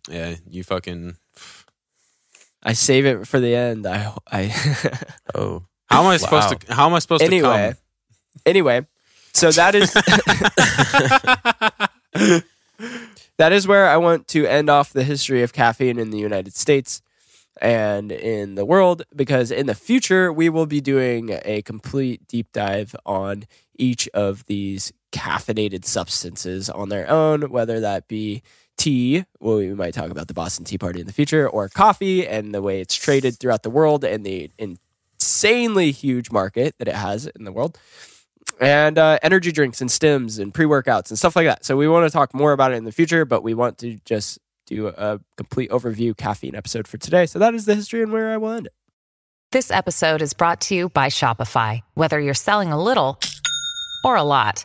Yeah, 0.08 0.36
you 0.48 0.64
fucking. 0.64 1.16
I 2.62 2.72
save 2.72 3.04
it 3.06 3.26
for 3.28 3.40
the 3.40 3.54
end. 3.54 3.86
I, 3.86 4.12
I. 4.30 4.54
Oh. 5.34 5.64
How 5.86 6.00
am 6.02 6.06
I 6.08 6.16
supposed 6.16 6.50
Wow. 6.50 6.56
to? 6.58 6.74
How 6.74 6.86
am 6.86 6.94
I 6.94 6.98
supposed 7.00 7.22
anyway, 7.22 7.48
to 7.48 7.76
anyway, 8.46 8.46
anyway, 8.46 8.86
so 9.32 9.50
that 9.52 9.74
is 9.74 9.92
that 13.36 13.52
is 13.52 13.66
where 13.66 13.88
I 13.88 13.96
want 13.96 14.28
to 14.28 14.46
end 14.46 14.70
off 14.70 14.92
the 14.92 15.04
history 15.04 15.42
of 15.42 15.52
caffeine 15.52 15.98
in 15.98 16.10
the 16.10 16.18
United 16.18 16.54
States 16.54 17.02
and 17.60 18.10
in 18.10 18.54
the 18.54 18.64
world 18.64 19.02
because 19.14 19.50
in 19.50 19.66
the 19.66 19.74
future 19.74 20.32
we 20.32 20.48
will 20.48 20.66
be 20.66 20.80
doing 20.80 21.38
a 21.44 21.62
complete 21.62 22.26
deep 22.28 22.48
dive 22.52 22.94
on 23.06 23.44
each 23.76 24.08
of 24.14 24.44
these 24.46 24.92
caffeinated 25.12 25.84
substances 25.84 26.68
on 26.70 26.88
their 26.88 27.08
own, 27.08 27.50
whether 27.50 27.80
that 27.80 28.08
be 28.08 28.42
tea, 28.76 29.24
well, 29.40 29.56
we 29.56 29.74
might 29.74 29.94
talk 29.94 30.10
about 30.10 30.28
the 30.28 30.34
Boston 30.34 30.64
Tea 30.64 30.78
Party 30.78 31.00
in 31.00 31.06
the 31.06 31.12
future, 31.12 31.48
or 31.48 31.68
coffee 31.68 32.26
and 32.26 32.54
the 32.54 32.62
way 32.62 32.80
it's 32.80 32.94
traded 32.94 33.38
throughout 33.38 33.62
the 33.62 33.70
world 33.70 34.04
and 34.04 34.24
the 34.24 34.50
insanely 34.58 35.90
huge 35.90 36.30
market 36.30 36.74
that 36.78 36.88
it 36.88 36.94
has 36.94 37.26
in 37.26 37.44
the 37.44 37.52
world 37.52 37.78
and 38.60 38.98
uh, 38.98 39.18
energy 39.22 39.52
drinks 39.52 39.80
and 39.80 39.90
stims 39.90 40.38
and 40.38 40.54
pre-workouts 40.54 41.10
and 41.10 41.18
stuff 41.18 41.36
like 41.36 41.46
that. 41.46 41.64
So 41.64 41.76
we 41.76 41.88
want 41.88 42.06
to 42.06 42.10
talk 42.10 42.34
more 42.34 42.52
about 42.52 42.72
it 42.72 42.76
in 42.76 42.84
the 42.84 42.92
future, 42.92 43.24
but 43.24 43.42
we 43.42 43.54
want 43.54 43.78
to 43.78 43.98
just 44.04 44.38
do 44.66 44.88
a 44.88 45.20
complete 45.36 45.70
overview 45.70 46.16
caffeine 46.16 46.54
episode 46.54 46.88
for 46.88 46.98
today. 46.98 47.26
So 47.26 47.38
that 47.38 47.54
is 47.54 47.66
the 47.66 47.74
history 47.74 48.02
and 48.02 48.12
where 48.12 48.30
I 48.30 48.36
will 48.36 48.52
end 48.52 48.66
it. 48.66 48.72
This 49.52 49.70
episode 49.70 50.22
is 50.22 50.32
brought 50.32 50.60
to 50.62 50.74
you 50.74 50.88
by 50.88 51.08
Shopify. 51.08 51.82
Whether 51.94 52.18
you're 52.18 52.34
selling 52.34 52.72
a 52.72 52.82
little 52.82 53.18
or 54.04 54.16
a 54.16 54.22
lot, 54.22 54.64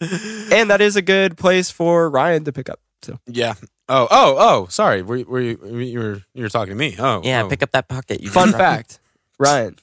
And 0.00 0.70
that 0.70 0.80
is 0.80 0.96
a 0.96 1.02
good 1.02 1.36
place 1.36 1.70
for 1.70 2.08
Ryan 2.10 2.44
to 2.44 2.52
pick 2.52 2.68
up. 2.68 2.80
So 3.02 3.18
yeah. 3.26 3.54
Oh 3.88 4.08
oh 4.10 4.36
oh. 4.38 4.66
Sorry. 4.68 5.02
Were, 5.02 5.22
were 5.24 5.40
you 5.40 5.58
you 5.78 5.98
were 6.00 6.22
you 6.34 6.42
were 6.42 6.48
talking 6.48 6.70
to 6.70 6.76
me? 6.76 6.96
Oh 6.98 7.20
Yeah, 7.24 7.42
oh. 7.44 7.48
pick 7.48 7.62
up 7.62 7.70
that 7.72 7.88
pocket. 7.88 8.20
You 8.22 8.30
fun 8.30 8.52
fact, 8.52 8.98
Ryan. 9.38 9.76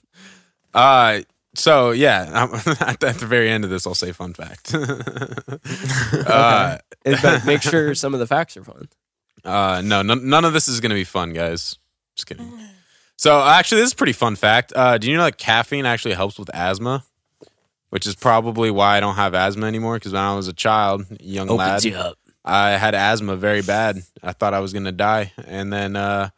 Uh, 0.73 1.21
so 1.55 1.91
yeah, 1.91 2.23
um, 2.33 2.53
at, 2.81 2.99
the, 2.99 3.05
at 3.07 3.19
the 3.19 3.25
very 3.27 3.49
end 3.49 3.63
of 3.63 3.69
this, 3.69 3.85
I'll 3.87 3.93
say 3.93 4.11
fun 4.11 4.33
fact. 4.33 4.73
uh, 6.27 6.77
And- 7.05 7.19
But 7.21 7.45
make 7.45 7.61
sure 7.61 7.93
some 7.95 8.13
of 8.13 8.19
the 8.19 8.27
facts 8.27 8.57
are 8.57 8.63
fun. 8.63 8.87
uh, 9.45 9.81
no, 9.83 10.01
none, 10.01 10.27
none 10.29 10.45
of 10.45 10.53
this 10.53 10.67
is 10.67 10.79
gonna 10.79 10.93
be 10.95 11.03
fun, 11.03 11.33
guys. 11.33 11.77
Just 12.15 12.27
kidding. 12.27 12.51
So 13.17 13.41
actually, 13.41 13.81
this 13.81 13.87
is 13.89 13.93
a 13.93 13.97
pretty 13.97 14.13
fun 14.13 14.35
fact. 14.35 14.73
Uh, 14.75 14.97
do 14.97 15.09
you 15.09 15.15
know 15.17 15.23
that 15.23 15.37
caffeine 15.37 15.85
actually 15.85 16.13
helps 16.15 16.37
with 16.39 16.49
asthma? 16.53 17.03
Which 17.93 18.07
is 18.07 18.15
probably 18.15 18.71
why 18.71 18.97
I 18.97 18.99
don't 18.99 19.15
have 19.15 19.35
asthma 19.35 19.67
anymore. 19.67 19.97
Because 19.97 20.13
when 20.13 20.21
I 20.23 20.35
was 20.35 20.47
a 20.47 20.53
child, 20.53 21.05
young 21.19 21.47
lad, 21.47 21.85
up. 21.93 22.17
I 22.43 22.71
had 22.71 22.95
asthma 22.95 23.35
very 23.35 23.61
bad. 23.61 24.01
I 24.23 24.31
thought 24.33 24.55
I 24.55 24.61
was 24.61 24.73
gonna 24.73 24.91
die, 24.91 25.31
and 25.45 25.71
then 25.71 25.95
uh, 25.95 26.29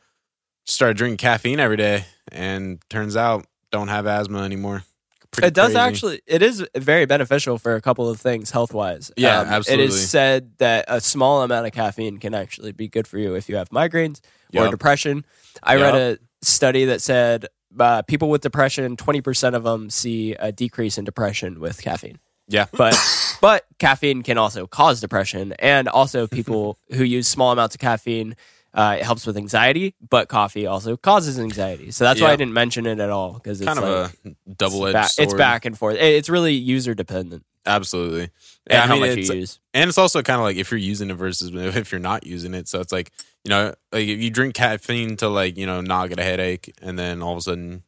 started 0.66 0.98
drinking 0.98 1.16
caffeine 1.18 1.62
every 1.62 1.78
day, 1.78 2.04
and 2.30 2.82
turns 2.90 3.16
out 3.16 3.46
don't 3.72 3.88
have 3.88 4.06
asthma 4.06 4.44
anymore. 4.44 4.84
Pretty 5.32 5.48
It 5.48 5.54
does 5.54 5.68
crazy. 5.68 5.78
actually. 5.80 6.22
It 6.28 6.42
is 6.42 6.66
very 6.76 7.06
beneficial 7.06 7.58
for 7.58 7.76
a 7.76 7.82
couple 7.82 8.10
of 8.10 8.20
things 8.20 8.52
health 8.52 8.74
wise. 8.74 9.12
Yeah, 9.16 9.42
It 9.42 9.48
absolutely. 9.48 9.86
is 9.86 10.10
said 10.10 10.58
that 10.58 10.86
a 10.90 11.00
small 11.00 11.42
amount 11.42 11.68
of 11.68 11.72
caffeine 11.74 12.18
can 12.18 12.34
actually 12.34 12.74
be 12.74 12.88
good 12.90 13.08
for 13.08 13.18
you 13.18 13.34
if 13.36 13.48
you 13.48 13.56
have 13.56 13.70
migraines 13.70 14.20
or 14.54 14.70
depression. 14.70 15.26
I 15.64 15.76
read 15.78 15.96
a 15.96 16.18
study 16.42 16.86
that 16.86 17.02
said 17.02 17.48
uh, 17.80 18.02
people 18.04 18.30
with 18.30 18.42
depression, 18.42 18.98
twenty 18.98 19.22
percent 19.22 19.56
of 19.56 19.64
them 19.64 19.90
see 19.90 20.34
a 20.34 20.52
decrease 20.52 20.98
in 20.98 21.06
depression 21.06 21.60
with 21.60 21.82
caffeine. 21.82 22.20
Yeah. 22.48 22.66
But 22.72 22.96
but 23.42 23.66
caffeine 23.80 24.24
can 24.24 24.38
also 24.38 24.68
cause 24.68 25.02
depression, 25.02 25.54
and 25.60 25.88
also 25.88 26.28
people 26.28 26.78
who 26.94 27.04
use 27.04 27.28
small 27.28 27.52
amounts 27.52 27.76
of 27.76 27.82
caffeine 27.82 28.36
Uh, 28.74 28.98
it 29.00 29.04
helps 29.06 29.26
with 29.26 29.38
anxiety, 29.38 29.96
but 30.10 30.28
coffee 30.28 30.68
also 30.68 30.98
causes 30.98 31.40
anxiety. 31.40 31.92
So 31.92 32.04
that's 32.04 32.20
why 32.20 32.32
I 32.32 32.36
didn't 32.36 32.54
mention 32.54 32.86
it 32.86 33.00
at 33.00 33.10
all 33.10 33.32
because 33.34 33.62
it's 33.62 33.68
kind 33.70 33.80
like, 33.80 33.90
of 33.90 34.16
a 34.26 34.36
double 34.54 34.86
edged 34.88 35.12
sword. 35.12 35.24
it's 35.26 35.34
back 35.34 35.64
and 35.64 35.78
forth. 35.78 35.96
It- 35.96 36.16
It's 36.20 36.28
really 36.30 36.54
user 36.56 36.94
dependent 36.94 37.46
Absolutely. 37.66 38.24
and 38.24 38.32
Yeah, 38.70 38.84
I 38.84 38.88
how 38.88 38.94
mean, 38.96 39.02
much 39.04 39.10
it's- 39.12 39.30
you 39.30 39.36
use. 39.36 39.60
and 39.74 39.88
it's 39.88 39.98
also 39.98 40.22
kind 40.22 40.40
of 40.42 40.44
like 40.44 40.58
if 40.58 40.72
you're 40.72 40.78
using 40.92 41.10
it 41.10 41.16
versus 41.16 41.52
if 41.56 41.92
you're 41.94 42.02
not 42.02 42.28
using 42.28 42.54
it. 42.54 42.68
So 42.68 42.82
it's 42.82 42.92
like 42.92 43.12
you 43.46 43.50
know, 43.50 43.74
like 43.94 44.08
if 44.08 44.20
you 44.20 44.30
drink 44.32 44.56
caffeine 44.56 45.16
to 45.18 45.30
like 45.30 45.56
you 45.56 45.66
know 45.66 45.80
not 45.82 46.10
get 46.10 46.20
a 46.20 46.24
headache, 46.24 46.74
and 46.82 47.00
then 47.00 47.22
all 47.22 47.32
of 47.34 47.38
a 47.38 47.42
sudden, 47.42 47.84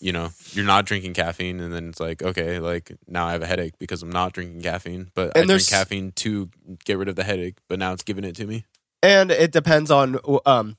you 0.00 0.12
know, 0.12 0.30
you're 0.52 0.66
not 0.66 0.84
drinking 0.84 1.14
caffeine, 1.14 1.60
and 1.60 1.72
then 1.72 1.88
it's 1.88 2.00
like 2.00 2.22
okay, 2.22 2.58
like 2.58 2.92
now 3.08 3.26
I 3.26 3.32
have 3.32 3.42
a 3.42 3.46
headache 3.46 3.74
because 3.78 4.02
I'm 4.02 4.10
not 4.10 4.32
drinking 4.34 4.62
caffeine, 4.62 5.10
but 5.14 5.28
I 5.36 5.40
And 5.40 5.46
drink 5.48 5.48
there's- 5.48 5.70
caffeine 5.70 6.12
to 6.16 6.50
get 6.84 6.98
rid 6.98 7.08
of 7.08 7.16
the 7.16 7.24
headache, 7.24 7.56
but 7.68 7.78
now 7.78 7.92
it's 7.92 8.02
giving 8.02 8.24
it 8.24 8.34
to 8.36 8.46
me. 8.46 8.64
and 9.02 9.30
it 9.30 9.52
depends 9.52 9.90
on 9.90 10.18
um, 10.46 10.76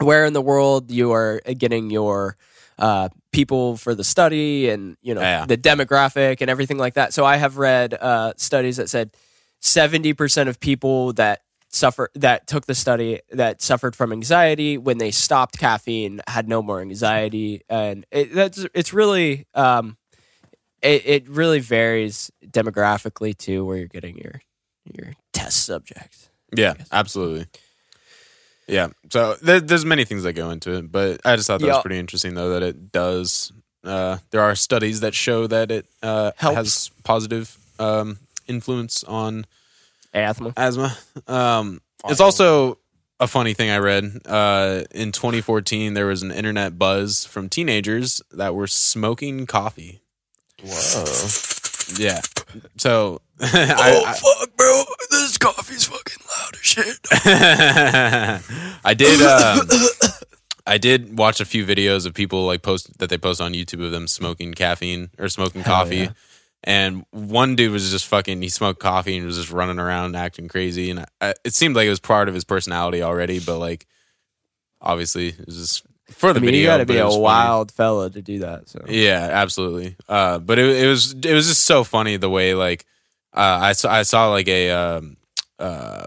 where 0.00 0.24
in 0.24 0.32
the 0.32 0.40
world 0.42 0.90
you 0.90 1.12
are 1.12 1.40
getting 1.58 1.90
your 1.90 2.36
uh, 2.78 3.08
people 3.30 3.76
for 3.76 3.94
the 3.94 4.02
study 4.04 4.68
and 4.70 4.96
you 5.02 5.14
know 5.14 5.20
Yeah. 5.20 5.46
the 5.46 5.56
demographic 5.58 6.40
and 6.40 6.50
everything 6.50 6.78
like 6.78 6.94
that. 6.94 7.12
So 7.14 7.24
I 7.24 7.36
have 7.36 7.56
read 7.58 7.94
uh, 7.94 8.32
studies 8.36 8.78
that 8.78 8.90
said 8.90 9.10
seventy 9.60 10.12
percent 10.14 10.48
of 10.48 10.58
people 10.58 11.12
that 11.14 11.42
suffer 11.72 12.10
that 12.14 12.46
took 12.46 12.66
the 12.66 12.74
study 12.74 13.20
that 13.30 13.62
suffered 13.62 13.96
from 13.96 14.12
anxiety 14.12 14.78
when 14.78 14.98
they 14.98 15.10
stopped 15.10 15.58
caffeine 15.58 16.20
had 16.28 16.48
no 16.48 16.62
more 16.62 16.80
anxiety, 16.80 17.62
and 17.68 18.06
it, 18.12 18.32
that's 18.34 18.66
it's 18.74 18.92
really. 18.92 19.46
Um, 19.54 19.96
it, 20.82 21.06
it 21.06 21.28
really 21.28 21.60
varies 21.60 22.30
demographically 22.44 23.38
too, 23.38 23.64
where 23.64 23.76
you're 23.76 23.86
getting 23.86 24.18
your 24.18 24.42
your 24.92 25.12
test 25.32 25.64
subjects. 25.64 26.28
Yeah, 26.56 26.74
absolutely. 26.90 27.46
Yeah, 28.68 28.88
so 29.12 29.34
there, 29.42 29.60
there's 29.60 29.84
many 29.84 30.04
things 30.04 30.22
that 30.22 30.32
go 30.34 30.50
into 30.50 30.72
it, 30.74 30.90
but 30.90 31.20
I 31.24 31.36
just 31.36 31.46
thought 31.48 31.60
that 31.60 31.66
Yeah. 31.66 31.74
was 31.74 31.82
pretty 31.82 31.98
interesting, 31.98 32.34
though, 32.34 32.50
that 32.50 32.62
it 32.62 32.90
does. 32.92 33.52
Uh, 33.84 34.18
there 34.30 34.40
are 34.40 34.54
studies 34.54 35.00
that 35.00 35.14
show 35.14 35.46
that 35.48 35.70
it 35.70 35.86
uh, 36.02 36.30
Helps. 36.36 36.56
has 36.56 36.90
positive 37.04 37.56
um, 37.78 38.18
influence 38.46 39.02
on 39.04 39.46
Asthma. 40.14 40.52
asthma. 40.56 40.96
Um, 41.26 41.80
it's 42.06 42.20
also 42.20 42.78
a 43.20 43.26
funny 43.26 43.54
thing 43.54 43.70
I 43.70 43.78
read. 43.78 44.04
Uh, 44.26 44.82
in 44.92 45.12
2014, 45.12 45.94
there 45.94 46.06
was 46.06 46.22
an 46.22 46.30
internet 46.32 46.78
buzz 46.78 47.24
from 47.24 47.48
teenagers 47.48 48.20
that 48.32 48.54
were 48.54 48.66
smoking 48.66 49.46
coffee. 49.46 50.00
Whoa. 50.62 51.04
Yeah, 51.98 52.20
so 52.78 53.20
I, 53.40 54.04
I, 54.06 54.12
fuck, 54.14 54.56
bro! 54.56 54.82
This 55.10 55.36
coffee's 55.36 55.84
fucking 55.84 56.24
loud 56.38 56.54
as 56.54 56.60
shit. 56.60 56.98
I 58.84 58.94
did. 58.94 59.20
Um, 59.20 59.66
I 60.64 60.78
did 60.78 61.18
watch 61.18 61.40
a 61.40 61.44
few 61.44 61.66
videos 61.66 62.06
of 62.06 62.14
people 62.14 62.46
like 62.46 62.62
post 62.62 62.98
that 62.98 63.10
they 63.10 63.18
post 63.18 63.40
on 63.40 63.52
YouTube 63.52 63.84
of 63.84 63.90
them 63.90 64.06
smoking 64.06 64.54
caffeine 64.54 65.10
or 65.18 65.28
smoking 65.28 65.62
Hell 65.62 65.74
coffee. 65.74 65.96
yeah. 65.96 66.08
And 66.64 67.04
one 67.10 67.56
dude 67.56 67.72
was 67.72 67.90
just 67.90 68.06
fucking. 68.06 68.40
He 68.40 68.48
smoked 68.48 68.78
coffee 68.80 69.16
and 69.16 69.26
was 69.26 69.36
just 69.36 69.50
running 69.50 69.78
around 69.78 70.14
acting 70.14 70.48
crazy. 70.48 70.90
And 70.90 71.04
I, 71.20 71.34
it 71.44 71.54
seemed 71.54 71.74
like 71.74 71.86
it 71.86 71.90
was 71.90 72.00
part 72.00 72.28
of 72.28 72.34
his 72.34 72.44
personality 72.44 73.02
already. 73.02 73.40
But 73.40 73.58
like, 73.58 73.86
obviously, 74.80 75.28
it 75.28 75.46
was 75.46 75.56
just 75.56 75.86
for 76.10 76.30
I 76.30 76.32
the 76.34 76.40
mean, 76.40 76.48
video. 76.50 76.60
you 76.60 76.66
got 76.66 76.76
to 76.78 76.86
be 76.86 76.98
a 76.98 77.08
funny. 77.08 77.20
wild 77.20 77.72
fella 77.72 78.10
to 78.10 78.22
do 78.22 78.40
that. 78.40 78.68
So 78.68 78.84
Yeah, 78.86 79.28
absolutely. 79.32 79.96
Uh, 80.08 80.38
but 80.38 80.58
it, 80.58 80.84
it 80.84 80.86
was 80.86 81.12
it 81.12 81.32
was 81.34 81.48
just 81.48 81.64
so 81.64 81.84
funny 81.84 82.16
the 82.16 82.30
way 82.30 82.54
like 82.54 82.84
uh, 83.34 83.58
I 83.60 83.72
saw 83.72 83.90
I 83.92 84.02
saw 84.02 84.30
like 84.30 84.48
a 84.48 84.70
um, 84.70 85.16
uh, 85.58 86.06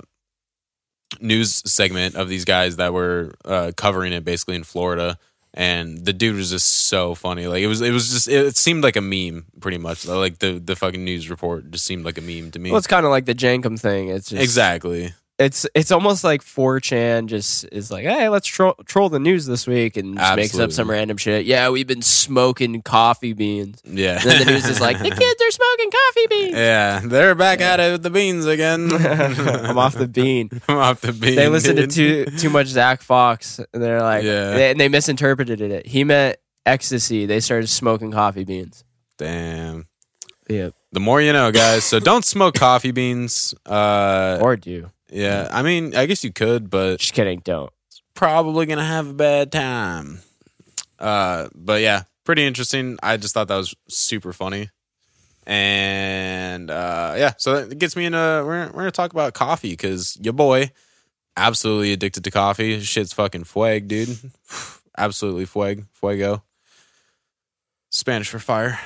news 1.20 1.62
segment 1.70 2.16
of 2.16 2.30
these 2.30 2.46
guys 2.46 2.78
that 2.78 2.94
were 2.94 3.34
uh, 3.44 3.72
covering 3.76 4.14
it 4.14 4.24
basically 4.24 4.56
in 4.56 4.64
Florida, 4.64 5.18
and 5.56 6.04
the 6.04 6.12
dude 6.12 6.36
was 6.36 6.52
just 6.52 6.68
so 6.88 7.16
funny. 7.16 7.48
Like 7.48 7.62
it 7.64 7.68
was 7.68 7.82
it 7.82 7.92
was 7.92 8.12
just 8.12 8.28
it 8.28 8.58
seemed 8.58 8.84
like 8.84 8.98
a 8.98 9.02
meme 9.02 9.46
pretty 9.62 9.78
much. 9.78 10.06
Like 10.06 10.40
the 10.40 10.60
the 10.60 10.76
fucking 10.76 11.04
news 11.04 11.30
report 11.30 11.72
just 11.72 11.86
seemed 11.86 12.06
like 12.06 12.18
a 12.18 12.22
meme 12.22 12.52
to 12.52 12.60
me. 12.60 12.70
well, 12.70 12.78
it's 12.78 12.88
kind 12.88 13.06
of 13.06 13.10
like 13.10 13.26
the 13.26 13.34
Jankum 13.34 13.80
thing. 13.80 14.10
It's 14.10 14.30
just, 14.30 14.44
exactly. 14.44 15.14
It's 15.38 15.68
it's 15.76 15.92
almost 15.92 16.24
like 16.24 16.42
4chan 16.42 17.26
just 17.28 17.66
is 17.70 17.92
like, 17.92 18.06
hey, 18.06 18.30
let's 18.30 18.48
troll, 18.48 18.76
troll 18.86 19.10
the 19.10 19.20
news 19.20 19.46
this 19.46 19.68
week 19.68 19.98
and 19.98 20.16
just 20.18 20.36
makes 20.38 20.50
up 20.56 20.62
Absolutely. 20.62 20.74
some 20.76 20.90
random 20.90 21.18
shit. 21.18 21.46
Yeah, 21.46 21.70
we've 21.72 21.86
been 21.88 22.02
smoking 22.02 22.82
coffee 22.82 23.34
beans. 23.34 23.82
Yeah. 23.84 24.14
And 24.22 24.22
then 24.32 24.46
the 24.46 24.52
news 24.54 24.66
is 24.66 24.80
like, 24.80 24.98
the 24.98 25.10
kids 25.10 25.42
are 25.42 25.52
smoking 25.52 25.92
coffee 25.92 26.28
beans. 26.30 26.54
yeah, 26.56 27.02
they're 27.04 27.36
back 27.36 27.60
at 27.60 27.82
it 27.82 27.92
with 27.92 28.04
the 28.04 28.10
beans 28.10 28.46
again. 28.46 28.90
I'm 28.94 29.78
off 29.78 29.96
the 29.96 30.08
bean. 30.08 30.50
I'm 30.70 30.78
off 30.78 31.02
the 31.02 31.12
bean. 31.12 31.36
They 31.36 31.50
listened 31.50 31.80
to 31.80 31.88
too 31.88 32.26
too 32.38 32.50
much 32.50 32.68
Zach 32.68 33.02
Fox, 33.02 33.60
and 33.74 33.84
they're 33.84 34.02
like, 34.02 34.24
Yeah. 34.24 34.52
they, 34.52 34.72
and 34.72 34.80
they 34.80 34.88
misinterpreted 34.88 35.60
it. 35.60 35.86
He 35.86 36.06
meant 36.06 36.38
ecstasy. 36.66 37.26
They 37.26 37.42
started 37.42 37.68
smoking 37.68 38.12
coffee 38.12 38.46
beans. 38.46 38.86
Damn. 39.18 39.88
Yeah, 40.48 40.70
The 40.94 41.00
more 41.02 41.22
you 41.22 41.34
know, 41.34 41.52
guys. 41.52 41.84
So 41.84 42.00
don't 42.00 42.24
smoke 42.24 42.54
coffee 42.56 42.92
beans. 42.92 43.54
Uh, 43.66 44.40
or 44.42 44.56
do. 44.56 44.92
Yeah, 45.10 45.48
I 45.52 45.62
mean, 45.62 45.96
I 45.96 46.06
guess 46.06 46.24
you 46.24 46.32
could, 46.32 46.70
but 46.70 47.00
Just 47.00 47.14
kidding. 47.14 47.40
Don't. 47.44 47.72
probably 48.14 48.66
gonna 48.66 48.84
have 48.86 49.10
a 49.10 49.14
bad 49.14 49.52
time. 49.52 50.20
Uh, 51.00 51.50
but 51.54 51.82
yeah, 51.82 52.04
pretty 52.24 52.46
interesting. 52.46 52.98
I 53.04 53.18
just 53.18 53.34
thought 53.34 53.48
that 53.50 53.58
was 53.58 53.76
super 53.90 54.34
funny, 54.34 54.70
and 55.46 56.72
uh, 56.72 57.16
yeah, 57.18 57.34
so 57.38 57.66
that 57.66 57.78
gets 57.78 57.96
me 57.96 58.06
into 58.06 58.18
we're 58.18 58.68
we're 58.68 58.72
gonna 58.72 58.92
talk 58.92 59.12
about 59.12 59.34
coffee 59.34 59.72
because 59.72 60.18
your 60.22 60.34
boy 60.34 60.72
absolutely 61.38 61.92
addicted 61.92 62.24
to 62.24 62.32
coffee. 62.32 62.80
Shit's 62.80 63.14
fucking 63.14 63.44
fueg, 63.44 63.88
dude. 63.88 64.18
Absolutely 64.98 65.46
fueg, 65.46 65.86
fuego. 65.94 66.42
Spanish 67.90 68.30
for 68.30 68.40
fire. 68.40 68.80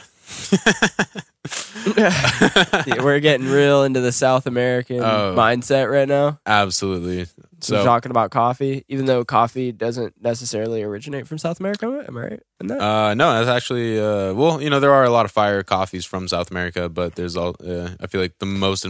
Yeah, 1.97 3.01
we're 3.03 3.19
getting 3.19 3.47
real 3.47 3.83
into 3.83 3.99
the 4.01 4.11
South 4.11 4.45
American 4.45 4.99
Oh. 5.01 5.33
mindset 5.37 5.89
right 5.91 6.07
now. 6.07 6.39
Absolutely. 6.45 7.25
So 7.61 7.77
we're 7.77 7.83
talking 7.83 8.11
about 8.11 8.31
coffee, 8.31 8.85
even 8.87 9.05
though 9.05 9.25
coffee 9.25 9.71
doesn't 9.71 10.13
necessarily 10.21 10.83
originate 10.83 11.27
from 11.27 11.37
South 11.37 11.59
America. 11.59 11.85
Am 12.07 12.17
I 12.17 12.21
right 12.21 12.43
in 12.61 12.67
that? 12.67 12.79
Uh, 12.81 13.13
no, 13.15 13.33
that's 13.33 13.49
actually 13.49 13.99
uh, 13.99 14.33
well, 14.33 14.61
you 14.61 14.69
know, 14.69 14.79
there 14.79 14.93
are 14.93 15.03
a 15.03 15.09
lot 15.09 15.25
of 15.25 15.31
fire 15.31 15.63
coffees 15.63 16.05
from 16.05 16.27
South 16.27 16.51
America, 16.51 16.87
but 16.89 17.15
there's 17.15 17.35
all. 17.35 17.55
Uh, 17.65 17.89
I 17.99 18.07
feel 18.07 18.21
like 18.21 18.37
the 18.39 18.45
most 18.45 18.85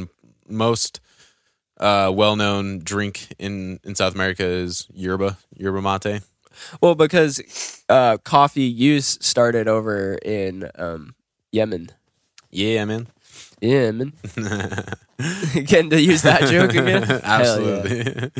most 0.47 0.99
uh, 1.79 2.11
well 2.13 2.35
known 2.35 2.79
drink 2.79 3.27
in 3.39 3.79
in 3.83 3.95
South 3.95 4.13
America 4.13 4.43
is 4.45 4.87
yerba 4.93 5.37
yerba 5.55 5.81
mate. 5.81 6.21
well, 6.81 6.93
because 6.95 7.81
uh, 7.89 8.17
coffee 8.17 8.63
use 8.63 9.17
started 9.21 9.67
over 9.67 10.15
in 10.23 10.69
um, 10.75 11.15
Yemen. 11.51 11.89
Yeah, 12.51 12.85
man. 12.85 13.07
Yemen. 13.61 14.13
Getting 15.65 15.89
to 15.89 16.01
use 16.01 16.21
that 16.21 16.47
joke 16.49 16.71
again? 16.71 17.03
Hell 17.23 17.61
yeah. 17.61 17.81
Absolutely. 17.83 18.31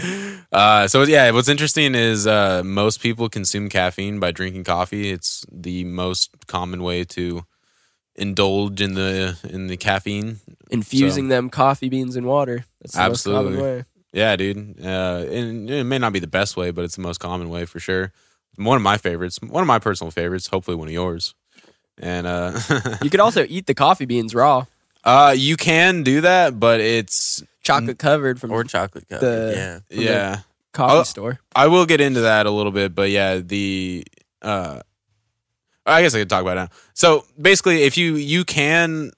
uh, 0.52 0.88
so 0.88 1.04
yeah, 1.04 1.30
what's 1.32 1.50
interesting 1.50 1.94
is 1.96 2.26
uh, 2.26 2.64
most 2.64 3.02
people 3.02 3.30
consume 3.30 3.70
caffeine 3.70 4.20
by 4.20 4.32
drinking 4.32 4.64
coffee. 4.64 5.12
It's 5.12 5.46
the 5.52 5.84
most 5.84 6.48
common 6.48 6.84
way 6.84 7.04
to 7.06 7.44
indulge 8.16 8.82
in 8.82 8.94
the 8.94 9.38
in 9.50 9.68
the 9.68 9.78
caffeine 9.78 10.40
Infusing 10.72 11.30
them 11.30 11.50
coffee 11.50 11.90
beans 11.90 12.16
and 12.16 12.26
water. 12.28 12.66
That's 12.82 12.94
the 12.94 13.00
most 13.00 13.10
Absolutely. 13.10 13.58
common 13.58 13.62
way. 13.62 13.86
Yeah, 14.14 14.36
dude. 14.36 14.80
Uh, 14.84 15.26
and 15.30 15.70
it 15.70 15.84
may 15.84 15.98
not 15.98 16.14
be 16.14 16.20
the 16.20 16.28
best 16.28 16.56
way, 16.56 16.72
but 16.72 16.84
it's 16.86 16.96
the 16.96 17.02
most 17.02 17.20
common 17.20 17.50
way 17.50 17.66
for 17.66 17.80
sure. 17.80 18.12
One 18.56 18.76
of 18.76 18.82
my 18.82 18.98
favorites, 18.98 19.40
one 19.42 19.62
of 19.62 19.68
my 19.68 19.80
personal 19.80 20.12
favorites, 20.12 20.48
hopefully 20.48 20.76
one 20.76 20.88
of 20.88 20.94
yours. 20.94 21.34
And 22.00 22.26
uh, 22.28 22.60
You 23.02 23.10
could 23.10 23.20
also 23.20 23.46
eat 23.48 23.66
the 23.68 23.74
coffee 23.76 24.06
beans 24.06 24.34
raw, 24.34 24.66
uh, 25.04 25.34
you 25.38 25.56
can 25.58 26.04
do 26.04 26.22
that, 26.22 26.60
but 26.60 26.80
it's 26.80 27.44
chocolate 27.62 28.00
covered 28.00 28.40
from 28.40 28.52
Or 28.52 28.64
chocolate 28.64 29.08
cup. 29.10 29.22
The- 29.22 29.82
yeah. 29.90 30.02
yeah. 30.02 30.40
coffee 30.74 31.00
Oh. 31.00 31.04
store. 31.04 31.40
I 31.56 31.68
will 31.68 31.86
get 31.86 32.00
into 32.02 32.22
that 32.22 32.46
a 32.46 32.52
little 32.52 32.72
bit, 32.72 32.96
but 32.96 33.10
yeah, 33.10 33.38
the 33.38 34.06
uh, 34.42 34.80
I 35.86 36.02
guess 36.02 36.14
I 36.16 36.20
could 36.20 36.30
talk 36.30 36.42
about 36.42 36.58
it 36.58 36.62
now. 36.62 36.70
So 36.94 37.26
basically, 37.42 37.84
if 37.84 37.98
you 37.98 38.16
you 38.16 38.46
can 38.46 39.12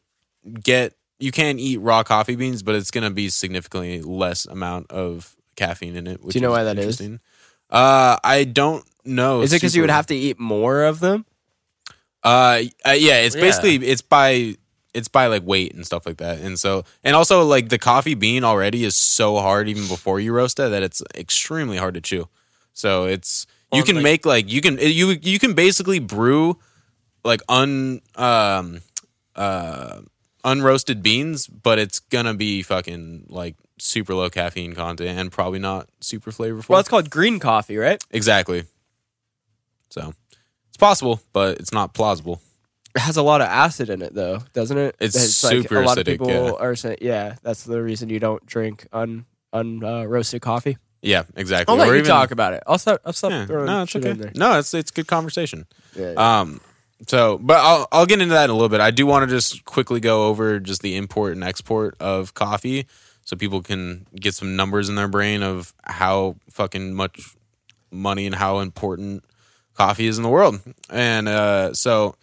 get 0.64 0.94
you 1.20 1.32
can 1.32 1.60
eat 1.60 1.78
raw 1.78 2.02
coffee 2.04 2.36
beans, 2.36 2.64
but 2.64 2.74
it's 2.76 2.90
gonna 2.92 3.12
be 3.12 3.30
significantly 3.30 4.02
less 4.02 4.46
amount 4.46 4.90
of 4.92 5.36
caffeine 5.56 5.96
in 5.96 6.08
it. 6.08 6.24
Which 6.24 6.36
you 6.36 6.42
know 6.42 6.52
is 6.54 6.58
why 6.58 6.64
that 6.64 6.78
is? 6.80 6.86
interesting. 7.00 7.20
Uh, 7.70 8.18
I 8.24 8.44
don't 8.46 8.84
know. 9.06 9.42
Is 9.42 9.54
it 9.54 9.58
because 9.58 9.76
you 9.76 9.82
would 9.84 9.90
have 9.92 10.08
to 10.08 10.16
eat 10.16 10.40
more 10.40 10.84
of 10.84 11.00
them? 11.00 11.26
Uh, 12.24 12.64
uh 12.86 12.92
yeah, 12.92 13.18
it's 13.20 13.36
Yeah. 13.36 13.42
basically 13.42 13.76
it's 13.88 14.02
by 14.02 14.56
it's 14.94 15.08
by 15.08 15.28
like 15.28 15.44
weight 15.46 15.74
and 15.74 15.86
stuff 15.86 16.06
like 16.06 16.18
that, 16.18 16.40
and 16.40 16.60
so 16.60 16.84
and 17.04 17.16
also 17.16 17.44
like 17.44 17.70
the 17.70 17.80
coffee 17.80 18.14
bean 18.16 18.44
already 18.44 18.84
is 18.84 18.96
so 18.96 19.38
hard 19.38 19.68
even 19.70 19.88
before 19.88 20.20
you 20.20 20.34
roast 20.34 20.60
it 20.60 20.70
that 20.70 20.84
it's 20.84 21.02
extremely 21.16 21.78
hard 21.78 21.94
to 21.96 22.02
chew. 22.02 22.28
So 22.74 23.06
it's 23.06 23.48
you 23.74 23.84
can 23.84 23.96
like- 23.96 24.04
make 24.04 24.26
like 24.26 24.52
you 24.52 24.62
can 24.62 24.78
you 24.80 25.18
you 25.22 25.40
can 25.40 25.54
basically 25.54 26.00
brew 26.00 26.58
like 27.24 27.42
un 27.50 28.02
um 28.16 28.82
uh 29.36 30.02
unroasted 30.44 31.02
beans, 31.02 31.48
but 31.48 31.80
it's 31.80 32.00
gonna 32.00 32.34
be 32.34 32.62
fucking 32.64 33.28
like 33.30 33.56
super 33.80 34.14
low 34.14 34.30
caffeine 34.30 34.74
content 34.74 35.18
and 35.18 35.32
probably 35.32 35.60
not 35.60 35.88
super 36.02 36.32
flavorful. 36.32 36.70
Well, 36.70 36.80
it's 36.80 36.90
called 36.90 37.10
green 37.10 37.40
coffee, 37.40 37.78
right? 37.78 38.04
exactly. 38.12 38.66
So 39.90 40.14
possible, 40.82 41.22
but 41.32 41.60
it's 41.60 41.72
not 41.72 41.94
plausible. 41.94 42.42
It 42.94 43.00
has 43.00 43.16
a 43.16 43.22
lot 43.24 43.40
of 43.40 43.48
acid 43.48 43.90
in 43.90 44.02
it, 44.02 44.14
though, 44.14 44.40
doesn't 44.52 44.78
it? 44.78 44.98
It's 45.00 45.16
like 45.46 45.54
super 45.54 45.82
a 45.82 45.86
lot 45.86 45.98
of 45.98 46.06
acidic, 46.06 46.12
people 46.20 46.28
yeah. 46.28 46.52
are 46.60 46.76
saying, 46.76 46.98
yeah, 47.00 47.36
that's 47.42 47.64
the 47.64 47.82
reason 47.82 48.10
you 48.10 48.20
don't 48.20 48.46
drink 48.46 48.86
un 48.92 49.26
un 49.54 49.82
uh, 49.82 50.04
roasted 50.04 50.42
coffee. 50.42 50.78
Yeah, 51.02 51.24
exactly. 51.36 51.72
I'll 51.72 51.80
let 51.80 51.88
Or 51.88 51.94
you 51.94 52.00
even- 52.00 52.10
talk 52.10 52.32
about 52.32 52.54
it. 52.54 52.64
I'll 52.68 52.78
stop. 52.78 53.00
I'll 53.06 53.14
stop 53.14 53.32
Yeah, 53.32 53.46
throwing 53.46 53.66
no, 53.68 53.84
it's 53.84 53.92
shit 53.92 54.02
okay. 54.04 54.12
in 54.12 54.18
there. 54.18 54.32
No, 54.36 54.60
it's 54.60 54.74
it's 54.74 54.92
good 54.92 55.08
conversation. 55.08 55.66
Yeah, 55.96 56.12
yeah. 56.12 56.40
Um, 56.42 56.60
so, 57.08 57.38
but 57.40 57.58
I'll 57.58 57.88
I'll 57.92 58.06
get 58.06 58.22
into 58.22 58.34
that 58.34 58.44
in 58.44 58.50
a 58.50 58.54
little 58.54 58.70
bit. 58.70 58.82
I 58.82 58.92
do 58.92 59.06
want 59.06 59.28
to 59.28 59.34
just 59.36 59.64
quickly 59.66 60.00
go 60.02 60.28
over 60.28 60.60
just 60.60 60.82
the 60.82 60.98
import 60.98 61.34
and 61.34 61.44
export 61.44 61.96
of 62.00 62.34
coffee, 62.34 62.86
so 63.24 63.36
people 63.36 63.62
can 63.62 64.06
get 64.20 64.36
some 64.36 64.56
numbers 64.56 64.90
in 64.90 64.96
their 64.96 65.08
brain 65.08 65.42
of 65.44 65.74
how 65.86 66.36
fucking 66.50 66.94
much 66.94 67.36
money 67.90 68.26
and 68.26 68.36
how 68.36 68.60
important 68.60 69.24
coffee 69.82 70.08
is 70.08 70.18
in 70.18 70.24
the 70.24 70.30
world. 70.30 70.60
And 70.90 71.28
uh, 71.28 71.74
so, 71.74 72.16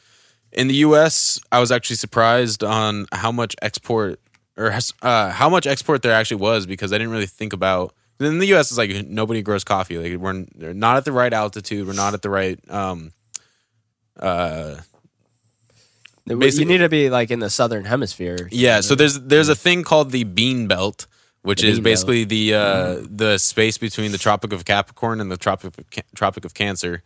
in 0.52 0.68
the 0.68 0.74
U.S., 0.86 1.40
I 1.50 1.60
was 1.60 1.70
actually 1.70 1.96
surprised 1.96 2.62
on 2.62 3.06
how 3.12 3.32
much 3.32 3.54
export 3.62 4.20
or 4.56 4.72
uh, 5.02 5.30
how 5.30 5.48
much 5.48 5.66
export 5.66 6.02
there 6.02 6.12
actually 6.12 6.40
was 6.40 6.66
because 6.66 6.92
I 6.92 6.98
didn't 6.98 7.12
really 7.12 7.26
think 7.26 7.52
about. 7.52 7.94
In 8.20 8.38
the 8.38 8.46
U.S., 8.46 8.70
it's 8.70 8.78
like 8.78 9.06
nobody 9.06 9.42
grows 9.42 9.64
coffee. 9.64 9.96
Like 9.98 10.20
we're 10.20 10.44
they're 10.56 10.74
not 10.74 10.96
at 10.96 11.04
the 11.04 11.12
right 11.12 11.32
altitude. 11.32 11.86
We're 11.86 11.92
not 11.92 12.14
at 12.14 12.22
the 12.22 12.30
right. 12.30 12.58
Um, 12.70 13.12
uh, 14.18 14.80
you 16.26 16.64
need 16.64 16.78
to 16.78 16.88
be 16.88 17.10
like 17.10 17.30
in 17.30 17.38
the 17.38 17.50
southern 17.50 17.84
hemisphere. 17.84 18.48
yeah, 18.50 18.80
so 18.80 18.94
there's 18.94 19.20
there's 19.20 19.48
a 19.48 19.54
thing 19.54 19.82
called 19.84 20.10
the 20.10 20.24
bean 20.24 20.66
belt, 20.66 21.06
which 21.42 21.62
The 21.62 21.68
is 21.68 21.80
basically 21.80 22.24
the 22.24 22.54
uh, 22.54 22.96
the 23.08 23.38
space 23.38 23.78
between 23.78 24.12
the 24.12 24.18
Tropic 24.18 24.52
of 24.52 24.64
Capricorn 24.64 25.20
and 25.20 25.30
the 25.30 25.36
Tropic 25.36 25.78
of 25.78 25.86
Tropic 26.14 26.44
of 26.44 26.54
Cancer, 26.54 27.02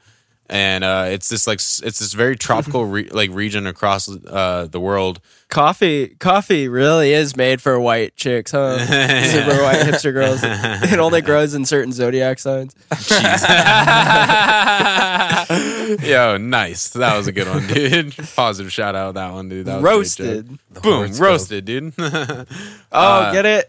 and 0.49 0.85
uh, 0.85 1.07
it's 1.09 1.29
this 1.29 1.47
like 1.47 1.57
it's 1.61 1.81
this 1.99 2.13
very 2.13 2.37
tropical 2.37 2.85
re- 2.85 3.09
like 3.13 3.31
region 3.33 3.67
across 3.67 4.09
uh, 4.27 4.67
the 4.71 4.81
world. 4.81 5.21
Coffee, 5.49 6.09
coffee 6.19 6.67
really 6.69 7.13
is 7.13 7.37
made 7.37 7.61
for 7.61 7.79
white 7.79 8.17
chicks, 8.17 8.53
huh? 8.53 8.79
Super 9.25 9.63
white 9.63 9.81
hipster 9.87 10.13
girls. 10.13 10.41
It 10.43 10.99
only 10.99 11.21
grows 11.21 11.55
in 11.55 11.65
certain 11.67 11.93
zodiac 11.93 12.39
signs. 12.39 12.75
Yo, 16.03 16.37
nice. 16.39 16.91
That 16.91 17.17
was 17.17 17.27
a 17.27 17.33
good 17.33 17.49
one, 17.49 17.67
dude. 17.67 18.15
Positive 18.35 18.73
shout 18.73 18.95
out 18.95 19.15
that 19.15 19.33
one, 19.33 19.49
dude. 19.49 19.67
That 19.67 19.83
was 19.83 20.19
a 20.19 20.23
great 20.23 20.47
joke. 20.47 20.59
Roasted. 20.77 20.83
Boom, 20.83 21.13
roasted, 21.23 21.65
dude. 21.67 21.93
Oh, 21.99 22.45
Uh, 22.91 23.33
get 23.33 23.47
it? 23.47 23.67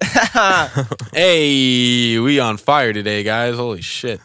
hey, 1.13 2.19
we 2.19 2.39
on 2.39 2.57
fire 2.57 2.93
today, 2.93 3.23
guys. 3.23 3.55
Holy 3.55 3.81
shit. 3.81 4.19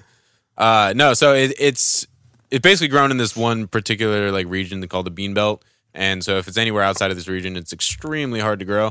Uh, 0.57 0.93
no, 0.97 1.15
so 1.15 1.35
it, 1.35 1.55
it's 1.59 2.07
it's 2.51 2.63
basically 2.63 2.89
grown 2.89 3.11
in 3.11 3.17
this 3.17 3.37
one 3.37 3.67
particular 3.67 4.31
like 4.31 4.47
region 4.49 4.87
called 4.89 5.07
the 5.07 5.11
Bean 5.11 5.35
Belt, 5.35 5.65
and 5.95 6.23
so 6.25 6.39
if 6.39 6.49
it's 6.49 6.57
anywhere 6.57 6.83
outside 6.83 7.11
of 7.11 7.17
this 7.17 7.29
region, 7.29 7.57
it's 7.57 7.73
extremely 7.73 8.41
hard 8.41 8.59
to 8.59 8.65
grow, 8.65 8.89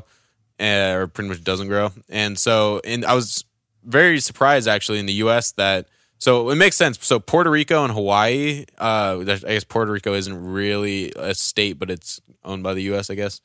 uh, 0.59 0.93
or 0.95 1.07
pretty 1.07 1.29
much 1.29 1.43
doesn't 1.43 1.67
grow. 1.67 1.91
And 2.09 2.37
so, 2.37 2.81
and 2.83 3.05
I 3.05 3.13
was 3.13 3.45
very 3.83 4.19
surprised 4.19 4.67
actually 4.67 4.99
in 4.99 5.05
the 5.05 5.13
U.S. 5.13 5.51
that 5.53 5.87
so 6.19 6.49
it 6.49 6.55
makes 6.55 6.75
sense. 6.75 6.97
So 7.05 7.19
Puerto 7.19 7.49
Rico 7.49 7.83
and 7.83 7.93
Hawaii, 7.93 8.65
uh, 8.77 9.19
I 9.21 9.23
guess 9.23 9.63
Puerto 9.63 9.91
Rico 9.91 10.13
isn't 10.13 10.51
really 10.51 11.13
a 11.15 11.35
state, 11.35 11.77
but 11.79 11.91
it's 11.91 12.19
owned 12.43 12.63
by 12.63 12.73
the 12.73 12.81
U.S. 12.83 13.09
I 13.09 13.15
guess 13.15 13.39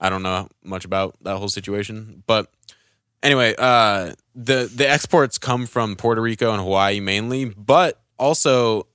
I 0.00 0.10
don't 0.10 0.22
know 0.22 0.48
much 0.62 0.84
about 0.84 1.16
that 1.22 1.36
whole 1.36 1.48
situation, 1.48 2.22
but 2.26 2.50
anyway, 3.22 3.54
uh, 3.58 4.12
the 4.34 4.70
the 4.72 4.88
exports 4.88 5.38
come 5.38 5.66
from 5.66 5.96
Puerto 5.96 6.20
Rico 6.20 6.52
and 6.52 6.60
Hawaii 6.60 7.00
mainly, 7.00 7.46
but 7.46 8.00
also 8.18 8.86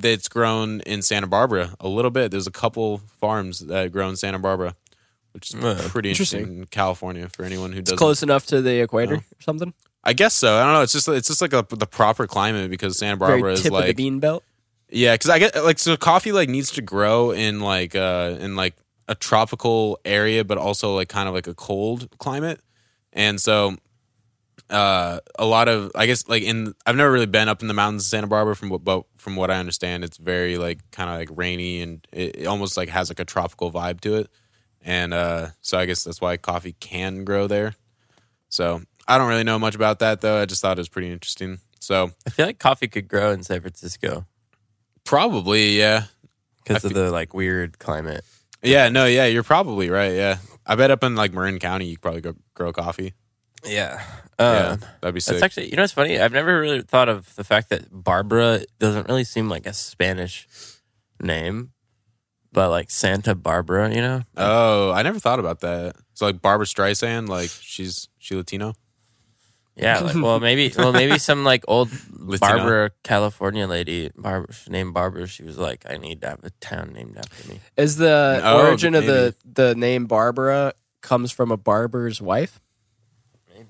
that's 0.00 0.28
grown 0.28 0.80
in 0.82 1.02
Santa 1.02 1.26
Barbara 1.26 1.74
a 1.80 1.88
little 1.88 2.10
bit. 2.10 2.30
There's 2.30 2.46
a 2.46 2.52
couple 2.52 2.98
farms 3.20 3.60
that 3.60 3.92
grow 3.92 4.08
in 4.08 4.16
Santa 4.16 4.38
Barbara, 4.38 4.74
which 5.32 5.50
is 5.52 5.56
Uh, 5.62 5.86
pretty 5.90 6.10
interesting. 6.10 6.40
interesting. 6.40 6.60
in 6.62 6.66
California 6.66 7.28
for 7.28 7.44
anyone 7.44 7.72
who 7.72 7.82
doesn't. 7.82 7.98
close 7.98 8.22
enough 8.22 8.46
to 8.46 8.60
the 8.62 8.80
equator 8.80 9.14
No. 9.14 9.18
or 9.18 9.42
something. 9.42 9.74
I 10.04 10.12
guess 10.12 10.34
so. 10.34 10.56
I 10.56 10.64
don't 10.64 10.72
know. 10.74 10.82
It's 10.82 10.92
just 10.92 11.08
it's 11.08 11.28
just 11.28 11.42
like 11.42 11.52
a, 11.52 11.66
the 11.68 11.86
proper 11.86 12.26
climate 12.26 12.70
because 12.70 12.96
Santa 12.98 13.16
Barbara 13.16 13.40
Very 13.40 13.52
is 13.54 13.60
of 13.60 13.64
the 13.66 13.72
like 13.72 13.96
bean 13.96 14.20
belt. 14.20 14.44
yeah, 14.88 15.14
because 15.14 15.30
I 15.30 15.38
get 15.40 15.56
like 15.64 15.78
so 15.80 15.96
coffee 15.96 16.30
like 16.32 16.48
needs 16.48 16.70
to 16.72 16.82
grow 16.82 17.32
in 17.32 17.60
like 17.60 17.94
uh 17.96 18.36
in 18.38 18.54
like 18.54 18.74
a 19.08 19.14
tropical 19.16 19.98
area, 20.04 20.44
but 20.44 20.58
also 20.58 20.94
like 20.94 21.08
kind 21.08 21.28
of 21.28 21.34
like 21.34 21.46
a 21.48 21.54
cold 21.54 22.08
climate, 22.18 22.60
and 23.12 23.40
so 23.40 23.76
uh 24.70 25.20
a 25.38 25.44
lot 25.44 25.68
of 25.68 25.92
I 25.94 26.06
guess 26.06 26.28
like 26.28 26.42
in 26.42 26.74
I've 26.84 26.96
never 26.96 27.10
really 27.10 27.26
been 27.26 27.48
up 27.48 27.62
in 27.62 27.68
the 27.68 27.74
mountains 27.74 28.04
of 28.04 28.08
Santa 28.08 28.26
Barbara 28.26 28.56
from 28.56 28.68
what 28.68 28.84
but 28.84 29.04
from 29.16 29.36
what 29.36 29.50
I 29.50 29.58
understand, 29.58 30.04
it's 30.04 30.16
very 30.16 30.58
like 30.58 30.78
kind 30.90 31.10
of 31.10 31.16
like 31.16 31.28
rainy 31.36 31.82
and 31.82 32.06
it, 32.12 32.36
it 32.36 32.46
almost 32.46 32.76
like 32.76 32.88
has 32.88 33.10
like 33.10 33.20
a 33.20 33.24
tropical 33.24 33.72
vibe 33.72 34.00
to 34.00 34.16
it, 34.16 34.30
and 34.82 35.14
uh 35.14 35.48
so 35.60 35.78
I 35.78 35.86
guess 35.86 36.04
that's 36.04 36.20
why 36.20 36.36
coffee 36.36 36.74
can 36.80 37.24
grow 37.24 37.46
there. 37.46 37.74
So 38.48 38.82
I 39.08 39.18
don't 39.18 39.28
really 39.28 39.44
know 39.44 39.58
much 39.58 39.74
about 39.74 40.00
that 40.00 40.20
though. 40.20 40.40
I 40.40 40.46
just 40.46 40.62
thought 40.62 40.78
it 40.78 40.80
was 40.80 40.88
pretty 40.88 41.10
interesting. 41.10 41.58
So 41.78 42.10
I 42.26 42.30
feel 42.30 42.46
like 42.46 42.58
coffee 42.58 42.88
could 42.88 43.08
grow 43.08 43.30
in 43.30 43.42
San 43.42 43.60
Francisco 43.60 44.26
probably 45.06 45.78
yeah. 45.78 46.04
because 46.62 46.84
of 46.84 46.92
the 46.92 47.10
like 47.10 47.32
weird 47.32 47.78
climate. 47.78 48.24
Yeah, 48.62 48.88
no, 48.90 49.06
yeah, 49.06 49.26
you're 49.26 49.42
probably 49.42 49.88
right. 49.88 50.12
Yeah, 50.14 50.38
I 50.66 50.74
bet 50.74 50.90
up 50.90 51.02
in 51.04 51.14
like 51.14 51.32
Marin 51.32 51.58
County, 51.58 51.86
you 51.86 51.96
could 51.96 52.02
probably 52.02 52.20
go 52.20 52.34
grow 52.54 52.72
coffee. 52.72 53.14
Yeah. 53.66 54.02
yeah, 54.38 54.68
Um, 54.72 54.80
that'd 55.00 55.14
be 55.14 55.20
sick. 55.20 55.34
That's 55.34 55.42
actually, 55.42 55.70
you 55.70 55.76
know, 55.76 55.82
what's 55.82 55.92
funny. 55.92 56.18
I've 56.20 56.32
never 56.32 56.60
really 56.60 56.82
thought 56.82 57.08
of 57.08 57.34
the 57.36 57.44
fact 57.44 57.68
that 57.70 57.88
Barbara 57.90 58.62
doesn't 58.78 59.08
really 59.08 59.24
seem 59.24 59.48
like 59.48 59.66
a 59.66 59.72
Spanish 59.72 60.46
name, 61.20 61.72
but 62.52 62.70
like 62.70 62.90
Santa 62.90 63.34
Barbara, 63.34 63.94
you 63.94 64.00
know? 64.00 64.22
oh, 64.36 64.90
I 64.92 65.02
never 65.02 65.18
thought 65.18 65.38
about 65.40 65.60
that. 65.60 65.96
So 66.14 66.26
like 66.26 66.40
Barbra 66.42 66.66
Streisand, 66.66 67.28
like 67.28 67.50
she's 67.50 68.08
she 68.18 68.34
Latino. 68.34 68.74
Yeah. 69.74 70.00
Like, 70.00 70.14
well, 70.22 70.40
maybe, 70.40 70.72
well, 70.76 70.92
maybe 70.92 71.18
some 71.18 71.44
like 71.44 71.62
old 71.68 71.90
Latina. 72.12 72.38
Barbara, 72.56 72.90
California 73.04 73.66
lady, 73.66 74.10
Barbara, 74.16 74.54
named 74.68 74.94
Barbara. 74.94 75.26
She 75.26 75.42
was 75.42 75.58
like, 75.58 75.84
I 75.88 75.98
need 75.98 76.22
to 76.22 76.28
have 76.30 76.44
a 76.44 76.50
town 76.60 76.92
named 76.94 77.18
after 77.18 77.48
me. 77.52 77.60
Is 77.76 77.96
the 77.96 78.40
Oh, 78.42 78.66
origin 78.66 78.94
of 78.94 79.04
the 79.04 79.34
the 79.44 79.74
name 79.74 80.06
Barbara 80.06 80.72
comes 81.02 81.30
from 81.32 81.50
a 81.50 81.56
barber's 81.58 82.22
wife? 82.22 82.60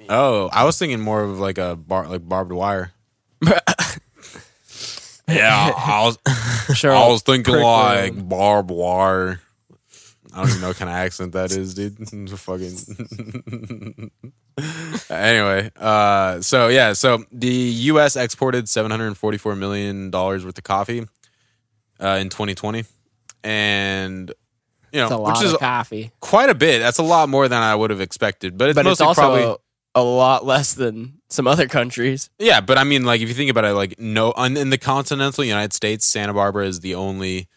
Oh, 0.08 0.48
I 0.52 0.64
was 0.64 0.78
thinking 0.78 1.00
more 1.00 1.22
of 1.22 1.38
like 1.38 1.58
a 1.58 1.76
bar 1.76 2.08
like 2.08 2.26
barbed 2.28 2.52
wire. 2.52 2.92
yeah, 5.28 5.72
I 5.76 6.02
was 6.04 6.18
Sure. 6.76 6.92
I 6.92 7.08
was 7.08 7.22
thinking 7.22 7.54
prick 7.54 7.64
like 7.64 8.14
them. 8.14 8.28
barbed 8.28 8.70
wire. 8.70 9.40
I 10.32 10.40
don't 10.40 10.48
even 10.50 10.60
know 10.60 10.68
what 10.68 10.76
kind 10.76 10.90
of 10.90 10.96
accent 10.96 11.32
that 11.32 11.50
is, 11.52 11.74
dude. 11.74 11.96
Fucking. 12.38 14.10
anyway, 15.08 15.70
uh, 15.76 16.40
so 16.42 16.68
yeah, 16.68 16.92
so 16.92 17.24
the 17.32 17.48
U.S. 17.48 18.16
exported 18.16 18.68
seven 18.68 18.90
hundred 18.90 19.16
forty-four 19.16 19.56
million 19.56 20.10
dollars 20.10 20.44
worth 20.44 20.58
of 20.58 20.64
coffee 20.64 21.06
uh, 22.00 22.18
in 22.20 22.28
2020, 22.28 22.84
and 23.44 24.30
you 24.92 25.00
know, 25.00 25.08
a 25.08 25.16
lot 25.16 25.36
which 25.38 25.46
is 25.46 25.54
of 25.54 25.60
coffee, 25.60 26.10
quite 26.20 26.50
a 26.50 26.54
bit. 26.54 26.80
That's 26.80 26.98
a 26.98 27.02
lot 27.02 27.30
more 27.30 27.48
than 27.48 27.62
I 27.62 27.74
would 27.74 27.88
have 27.90 28.02
expected. 28.02 28.58
But 28.58 28.70
it's 28.70 28.76
but 28.76 28.86
it's 28.86 29.00
also 29.00 29.20
probably 29.20 29.56
a, 29.96 30.02
lot 30.02 30.46
less 30.46 30.74
than 30.74 31.20
some 31.28 31.46
other 31.46 31.66
countries. 31.66 32.30
yeah. 32.38 32.60
But 32.60 32.78
I 32.78 32.84
mean, 32.84 33.04
like 33.04 33.20
if 33.20 33.28
you 33.28 33.34
think 33.34 33.50
about 33.50 33.64
it, 33.64 33.72
like 33.72 33.98
no, 33.98 34.32
in 34.32 34.70
the 34.70 34.78
continental 34.78 35.42
United 35.44 35.72
States, 35.72 36.06
Santa 36.06 36.34
Barbara 36.34 36.66
is 36.66 36.80
the 36.80 36.94
only 36.94 37.48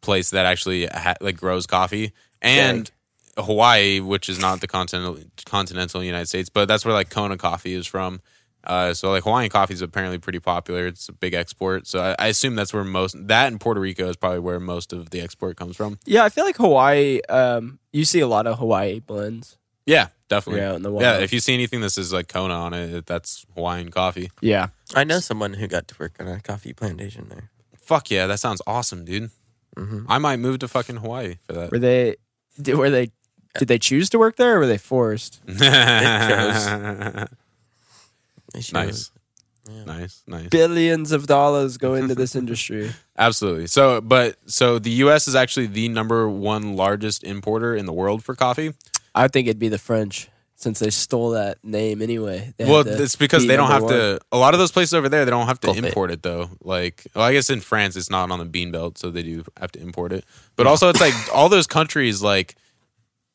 place 0.00 0.30
that 0.30 0.44
actually 0.46 0.86
ha- 0.86 1.16
like 1.20 1.36
grows 1.36 1.66
coffee, 1.66 2.12
and 2.42 2.90
Hawaii, 3.38 4.00
which 4.00 4.28
is 4.28 4.38
not 4.38 4.60
the 4.60 4.66
continental 4.66 5.18
continental 5.44 6.02
United 6.02 6.26
States, 6.26 6.48
but 6.48 6.66
that's 6.66 6.84
where 6.84 6.94
like 6.94 7.10
Kona 7.10 7.36
coffee 7.36 7.74
is 7.74 7.86
from. 7.86 8.20
Uh, 8.66 8.92
so 8.92 9.10
like 9.10 9.22
Hawaiian 9.22 9.48
coffee 9.48 9.74
is 9.74 9.82
apparently 9.82 10.18
pretty 10.18 10.40
popular. 10.40 10.86
It's 10.88 11.08
a 11.08 11.12
big 11.12 11.34
export. 11.34 11.86
So 11.86 12.00
I, 12.00 12.16
I 12.18 12.26
assume 12.28 12.56
that's 12.56 12.72
where 12.72 12.82
most 12.82 13.28
that 13.28 13.46
and 13.48 13.60
Puerto 13.60 13.80
Rico 13.80 14.08
is 14.08 14.16
probably 14.16 14.40
where 14.40 14.58
most 14.58 14.92
of 14.92 15.10
the 15.10 15.20
export 15.20 15.56
comes 15.56 15.76
from. 15.76 15.98
Yeah, 16.04 16.24
I 16.24 16.30
feel 16.30 16.44
like 16.44 16.56
Hawaii. 16.56 17.20
Um, 17.28 17.78
you 17.92 18.04
see 18.04 18.20
a 18.20 18.26
lot 18.26 18.46
of 18.46 18.58
Hawaii 18.58 19.00
blends. 19.00 19.56
Yeah, 19.86 20.08
definitely. 20.28 20.60
Yeah, 20.62 20.74
in 20.76 20.82
the 20.82 20.90
wild. 20.90 21.02
Yeah, 21.02 21.18
if 21.18 21.32
you 21.32 21.40
see 21.40 21.54
anything 21.54 21.80
that 21.82 21.90
says 21.90 22.12
like 22.12 22.28
Kona 22.28 22.54
on 22.54 22.74
it, 22.74 23.06
that's 23.06 23.46
Hawaiian 23.54 23.90
coffee. 23.90 24.30
Yeah, 24.40 24.68
I 24.94 25.04
know 25.04 25.20
someone 25.20 25.54
who 25.54 25.66
got 25.68 25.86
to 25.88 25.94
work 25.98 26.14
on 26.20 26.26
a 26.26 26.40
coffee 26.40 26.72
plantation 26.72 27.28
there. 27.28 27.50
Fuck 27.80 28.10
yeah, 28.10 28.26
that 28.26 28.40
sounds 28.40 28.60
awesome, 28.66 29.04
dude. 29.04 29.30
Mhm. 29.76 30.06
I 30.08 30.18
might 30.18 30.38
move 30.38 30.58
to 30.60 30.68
fucking 30.68 30.96
Hawaii 30.96 31.36
for 31.46 31.52
that. 31.52 31.70
were 31.70 31.78
they? 31.78 32.16
Did, 32.60 32.74
were 32.76 32.90
they? 32.90 33.10
Did 33.58 33.68
they 33.68 33.78
choose 33.78 34.10
to 34.10 34.18
work 34.18 34.36
there, 34.36 34.56
or 34.56 34.58
were 34.60 34.66
they 34.66 34.78
forced? 34.78 35.40
They 38.52 38.60
should- 38.62 38.74
nice, 38.74 39.10
Yeah. 39.70 39.84
nice, 39.84 40.22
nice. 40.26 40.48
Billions 40.48 41.12
of 41.12 41.26
dollars 41.26 41.76
go 41.76 41.94
into 41.94 42.14
this 42.14 42.34
industry. 42.42 42.92
Absolutely. 43.18 43.66
So, 43.66 44.00
but 44.00 44.36
so 44.46 44.78
the 44.78 44.90
U.S. 45.04 45.26
is 45.28 45.34
actually 45.34 45.66
the 45.66 45.88
number 45.88 46.28
one 46.28 46.76
largest 46.76 47.24
importer 47.24 47.74
in 47.74 47.86
the 47.86 47.92
world 47.92 48.24
for 48.24 48.34
coffee. 48.34 48.72
I 49.16 49.28
think 49.28 49.48
it'd 49.48 49.58
be 49.58 49.68
the 49.68 49.78
French 49.78 50.28
since 50.56 50.78
they 50.78 50.90
stole 50.90 51.30
that 51.30 51.62
name 51.62 52.00
anyway. 52.02 52.52
Well, 52.58 52.86
it's 52.86 53.16
because 53.16 53.42
be 53.42 53.48
they 53.48 53.56
don't 53.56 53.70
have 53.70 53.82
one. 53.82 53.92
to. 53.92 54.20
A 54.32 54.38
lot 54.38 54.54
of 54.54 54.60
those 54.60 54.72
places 54.72 54.94
over 54.94 55.08
there, 55.08 55.24
they 55.24 55.30
don't 55.30 55.46
have 55.46 55.60
to 55.60 55.72
import 55.72 56.10
it 56.10 56.22
though. 56.22 56.50
Like, 56.62 57.06
well, 57.14 57.24
I 57.24 57.32
guess 57.32 57.50
in 57.50 57.60
France, 57.60 57.96
it's 57.96 58.10
not 58.10 58.30
on 58.30 58.38
the 58.38 58.44
bean 58.44 58.70
belt, 58.70 58.98
so 58.98 59.10
they 59.10 59.22
do 59.22 59.44
have 59.58 59.72
to 59.72 59.80
import 59.80 60.12
it. 60.12 60.24
But 60.56 60.66
also, 60.66 60.88
it's 60.88 61.00
like 61.00 61.14
all 61.34 61.48
those 61.48 61.66
countries, 61.66 62.22
like 62.22 62.56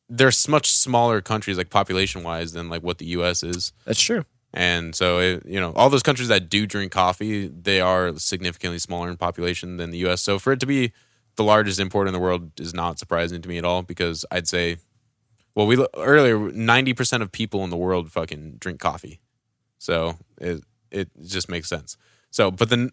they're 0.09 0.31
much 0.47 0.71
smaller 0.71 1.21
countries, 1.21 1.57
like 1.57 1.69
population 1.69 2.23
wise, 2.23 2.53
than 2.53 2.69
like 2.69 2.83
what 2.83 2.97
the 2.97 3.05
U.S. 3.05 3.43
is. 3.43 3.71
That's 3.85 4.01
true. 4.01 4.25
And 4.53 4.93
so, 4.93 5.19
it, 5.19 5.45
you 5.45 5.59
know, 5.59 5.71
all 5.73 5.89
those 5.89 6.03
countries 6.03 6.27
that 6.27 6.49
do 6.49 6.67
drink 6.67 6.91
coffee, 6.91 7.47
they 7.47 7.79
are 7.79 8.17
significantly 8.17 8.79
smaller 8.79 9.09
in 9.09 9.15
population 9.15 9.77
than 9.77 9.91
the 9.91 9.99
U.S. 9.99 10.21
So 10.21 10.39
for 10.39 10.51
it 10.51 10.59
to 10.59 10.65
be 10.65 10.91
the 11.37 11.43
largest 11.43 11.79
import 11.79 12.07
in 12.07 12.13
the 12.13 12.19
world 12.19 12.59
is 12.59 12.73
not 12.73 12.99
surprising 12.99 13.41
to 13.41 13.47
me 13.47 13.57
at 13.57 13.63
all 13.63 13.81
because 13.81 14.25
I'd 14.29 14.49
say, 14.49 14.77
well, 15.55 15.67
we 15.67 15.83
earlier 15.95 16.37
ninety 16.51 16.93
percent 16.93 17.23
of 17.23 17.31
people 17.31 17.63
in 17.63 17.69
the 17.69 17.77
world 17.77 18.11
fucking 18.11 18.57
drink 18.59 18.79
coffee, 18.79 19.19
so 19.77 20.17
it 20.39 20.63
it 20.91 21.09
just 21.23 21.49
makes 21.49 21.67
sense. 21.69 21.97
So, 22.29 22.51
but 22.51 22.69
then, 22.69 22.91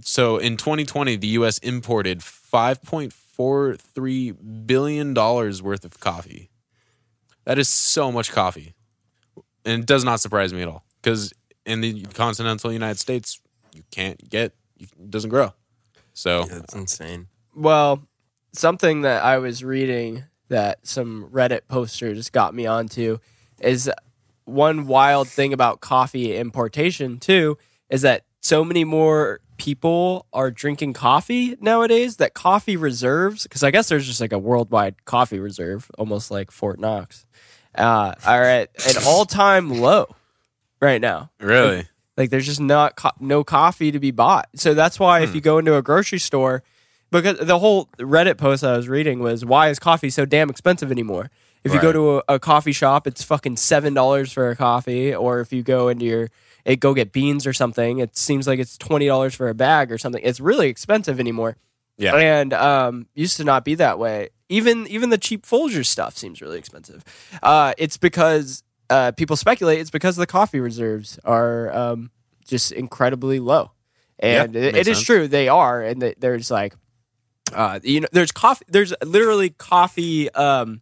so 0.00 0.38
in 0.38 0.56
2020, 0.56 1.16
the 1.16 1.26
U.S. 1.28 1.58
imported 1.58 2.20
5.43 2.20 4.66
billion 4.66 5.14
dollars 5.14 5.62
worth 5.62 5.84
of 5.84 6.00
coffee. 6.00 6.50
That 7.44 7.58
is 7.58 7.68
so 7.68 8.10
much 8.12 8.32
coffee, 8.32 8.74
and 9.64 9.82
it 9.82 9.86
does 9.86 10.04
not 10.04 10.20
surprise 10.20 10.52
me 10.52 10.62
at 10.62 10.68
all 10.68 10.84
because 11.02 11.32
in 11.64 11.80
the 11.80 12.02
continental 12.14 12.72
United 12.72 12.98
States, 12.98 13.40
you 13.74 13.82
can't 13.90 14.28
get 14.28 14.52
it 14.78 15.10
doesn't 15.10 15.30
grow. 15.30 15.52
So 16.12 16.44
That's 16.44 16.74
insane. 16.74 17.28
Well, 17.54 18.02
something 18.52 19.02
that 19.02 19.22
I 19.24 19.38
was 19.38 19.62
reading 19.62 20.24
that 20.50 20.86
some 20.86 21.28
Reddit 21.32 21.62
posters 21.66 22.28
got 22.30 22.54
me 22.54 22.66
onto 22.66 23.18
is 23.60 23.90
one 24.44 24.86
wild 24.86 25.28
thing 25.28 25.52
about 25.52 25.80
coffee 25.80 26.36
importation 26.36 27.18
too 27.18 27.56
is 27.88 28.02
that 28.02 28.24
so 28.40 28.64
many 28.64 28.84
more 28.84 29.40
people 29.56 30.26
are 30.32 30.50
drinking 30.50 30.92
coffee 30.94 31.56
nowadays 31.60 32.16
that 32.16 32.34
coffee 32.34 32.76
reserves 32.76 33.42
because 33.42 33.62
I 33.62 33.70
guess 33.70 33.88
there's 33.88 34.06
just 34.06 34.20
like 34.20 34.32
a 34.32 34.38
worldwide 34.38 35.04
coffee 35.04 35.38
reserve 35.38 35.90
almost 35.98 36.30
like 36.30 36.50
Fort 36.50 36.78
Knox 36.80 37.26
uh, 37.74 38.14
are 38.26 38.42
at 38.42 38.70
an 38.86 39.02
all-time 39.06 39.70
low 39.80 40.06
right 40.80 41.00
now. 41.00 41.30
really, 41.40 41.86
Like 42.16 42.30
there's 42.30 42.46
just 42.46 42.60
not 42.60 42.96
co- 42.96 43.10
no 43.20 43.44
coffee 43.44 43.92
to 43.92 44.00
be 44.00 44.10
bought. 44.10 44.48
So 44.56 44.74
that's 44.74 44.98
why 44.98 45.20
if 45.20 45.34
you 45.34 45.40
go 45.40 45.58
into 45.58 45.76
a 45.76 45.82
grocery 45.82 46.18
store, 46.18 46.62
because 47.10 47.38
the 47.38 47.58
whole 47.58 47.86
Reddit 47.98 48.36
post 48.38 48.62
I 48.64 48.76
was 48.76 48.88
reading 48.88 49.20
was 49.20 49.44
why 49.44 49.68
is 49.68 49.78
coffee 49.78 50.10
so 50.10 50.24
damn 50.24 50.50
expensive 50.50 50.90
anymore? 50.90 51.30
If 51.62 51.74
you 51.74 51.80
go 51.80 51.88
Right. 51.88 51.92
to 51.92 52.18
a, 52.28 52.34
a 52.36 52.38
coffee 52.38 52.72
shop, 52.72 53.06
it's 53.06 53.22
fucking 53.22 53.56
seven 53.56 53.92
dollars 53.94 54.32
for 54.32 54.48
a 54.50 54.56
coffee, 54.56 55.14
or 55.14 55.40
if 55.40 55.52
you 55.52 55.62
go 55.62 55.88
into 55.88 56.06
your 56.06 56.30
it 56.64 56.76
go 56.80 56.94
get 56.94 57.12
beans 57.12 57.46
or 57.46 57.52
something, 57.52 57.98
it 57.98 58.16
seems 58.16 58.46
like 58.46 58.58
it's 58.58 58.78
twenty 58.78 59.06
dollars 59.06 59.34
for 59.34 59.48
a 59.48 59.54
bag 59.54 59.92
or 59.92 59.98
something. 59.98 60.22
It's 60.24 60.40
really 60.40 60.68
expensive 60.68 61.20
anymore. 61.20 61.56
Yeah. 61.98 62.14
and 62.16 62.54
um, 62.54 63.08
used 63.14 63.36
to 63.36 63.44
not 63.44 63.62
be 63.62 63.74
that 63.74 63.98
way. 63.98 64.30
Even 64.48 64.86
even 64.86 65.10
the 65.10 65.18
cheap 65.18 65.44
Folgers 65.46 65.84
stuff 65.86 66.16
seems 66.16 66.40
really 66.40 66.58
expensive. 66.58 67.04
Uh, 67.42 67.74
it's 67.76 67.98
because 67.98 68.62
uh, 68.88 69.12
people 69.12 69.36
speculate 69.36 69.80
it's 69.80 69.90
because 69.90 70.16
the 70.16 70.26
coffee 70.26 70.60
reserves 70.60 71.18
are 71.26 71.70
um, 71.76 72.10
just 72.48 72.72
incredibly 72.72 73.38
low, 73.38 73.72
and 74.18 74.54
Yeah, 74.54 74.60
it, 74.62 74.72
makes 74.72 74.78
it 74.78 74.90
is 74.90 74.96
sense. 74.96 75.06
true 75.06 75.28
they 75.28 75.48
are, 75.48 75.82
and 75.82 76.00
that 76.00 76.20
there's 76.22 76.50
like, 76.50 76.74
uh, 77.54 77.80
you 77.82 78.00
know, 78.00 78.08
there's 78.12 78.32
coffee, 78.32 78.64
there's 78.68 78.92
literally 79.04 79.50
coffee 79.50 80.30
um, 80.32 80.80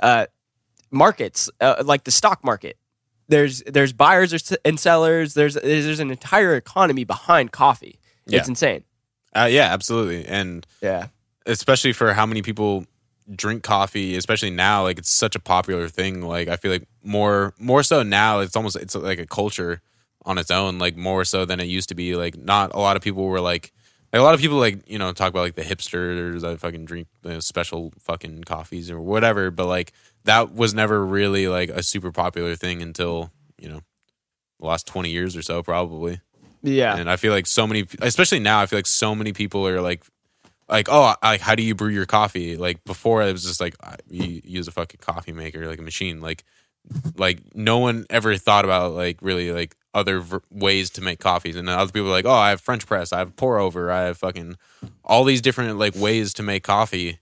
uh, 0.00 0.26
markets 0.90 1.50
uh, 1.60 1.82
like 1.84 2.04
the 2.04 2.10
stock 2.10 2.44
market. 2.44 2.76
There's 3.28 3.62
there's 3.66 3.92
buyers 3.92 4.52
and 4.64 4.78
sellers. 4.78 5.34
There's 5.34 5.54
there's 5.54 6.00
an 6.00 6.10
entire 6.10 6.54
economy 6.56 7.04
behind 7.04 7.52
coffee. 7.52 7.98
Yeah. 8.26 8.38
It's 8.40 8.48
insane. 8.48 8.84
uh, 9.34 9.48
yeah, 9.50 9.72
absolutely, 9.72 10.24
and 10.26 10.66
Yeah. 10.80 11.08
especially 11.46 11.92
for 11.92 12.12
how 12.14 12.26
many 12.26 12.42
people 12.42 12.86
drink 13.34 13.64
coffee 13.64 14.14
especially 14.16 14.50
now 14.50 14.84
like 14.84 14.98
it's 14.98 15.10
such 15.10 15.34
a 15.34 15.40
popular 15.40 15.88
thing 15.88 16.22
like 16.22 16.46
i 16.46 16.54
feel 16.54 16.70
like 16.70 16.86
more 17.02 17.52
more 17.58 17.82
so 17.82 18.04
now 18.04 18.38
it's 18.38 18.54
almost 18.54 18.76
it's 18.76 18.94
like 18.94 19.18
a 19.18 19.26
culture 19.26 19.80
on 20.24 20.38
its 20.38 20.48
own 20.48 20.78
like 20.78 20.96
more 20.96 21.24
so 21.24 21.44
than 21.44 21.58
it 21.58 21.64
used 21.64 21.88
to 21.88 21.96
be 21.96 22.14
like 22.14 22.36
not 22.38 22.72
a 22.72 22.78
lot 22.78 22.94
of 22.96 23.02
people 23.02 23.24
were 23.24 23.40
like 23.40 23.72
like 24.12 24.20
a 24.20 24.22
lot 24.22 24.34
of 24.34 24.40
people 24.40 24.58
like 24.58 24.88
you 24.88 24.98
know 24.98 25.12
talk 25.12 25.30
about 25.30 25.40
like 25.42 25.54
the 25.54 25.62
hipsters 25.62 26.40
that 26.42 26.60
fucking 26.60 26.84
drink 26.84 27.08
you 27.24 27.30
know, 27.30 27.40
special 27.40 27.92
fucking 28.00 28.44
coffees 28.44 28.90
or 28.90 29.00
whatever 29.00 29.50
but 29.50 29.66
like 29.66 29.92
that 30.24 30.54
was 30.54 30.74
never 30.74 31.04
really 31.04 31.48
like 31.48 31.68
a 31.70 31.82
super 31.82 32.12
popular 32.12 32.56
thing 32.56 32.82
until 32.82 33.30
you 33.58 33.68
know 33.68 33.80
the 34.60 34.66
last 34.66 34.86
20 34.86 35.10
years 35.10 35.36
or 35.36 35.42
so 35.42 35.62
probably 35.62 36.20
Yeah. 36.62 36.96
and 36.96 37.10
I 37.10 37.16
feel 37.16 37.32
like 37.32 37.46
so 37.46 37.66
many, 37.66 37.84
especially 38.00 38.40
now, 38.40 38.60
I 38.60 38.66
feel 38.66 38.78
like 38.78 38.86
so 38.86 39.14
many 39.14 39.32
people 39.32 39.68
are 39.68 39.80
like, 39.82 40.02
like, 40.68 40.88
oh, 40.90 41.14
like, 41.22 41.40
how 41.42 41.54
do 41.54 41.62
you 41.62 41.74
brew 41.76 41.90
your 41.90 42.06
coffee? 42.06 42.56
Like 42.56 42.82
before, 42.84 43.22
it 43.22 43.30
was 43.32 43.44
just 43.44 43.60
like 43.60 43.76
you 44.10 44.40
use 44.42 44.66
a 44.66 44.72
fucking 44.72 44.98
coffee 45.00 45.32
maker, 45.32 45.68
like 45.68 45.78
a 45.78 45.82
machine. 45.82 46.20
Like, 46.20 46.42
like 47.16 47.40
no 47.54 47.78
one 47.78 48.06
ever 48.10 48.36
thought 48.36 48.64
about 48.64 48.94
like 48.94 49.18
really 49.20 49.52
like 49.52 49.76
other 49.96 50.20
v- 50.20 50.38
ways 50.50 50.90
to 50.90 51.00
make 51.00 51.18
coffees. 51.18 51.56
And 51.56 51.68
other 51.68 51.90
people 51.92 52.08
are 52.08 52.12
like, 52.12 52.26
oh, 52.26 52.30
I 52.46 52.50
have 52.50 52.60
French 52.60 52.86
press, 52.86 53.12
I 53.12 53.18
have 53.18 53.34
pour 53.36 53.58
over, 53.58 53.90
I 53.90 54.02
have 54.04 54.18
fucking 54.18 54.56
all 55.04 55.24
these 55.24 55.40
different 55.40 55.78
like 55.78 55.94
ways 55.96 56.34
to 56.34 56.42
make 56.42 56.62
coffee. 56.62 57.18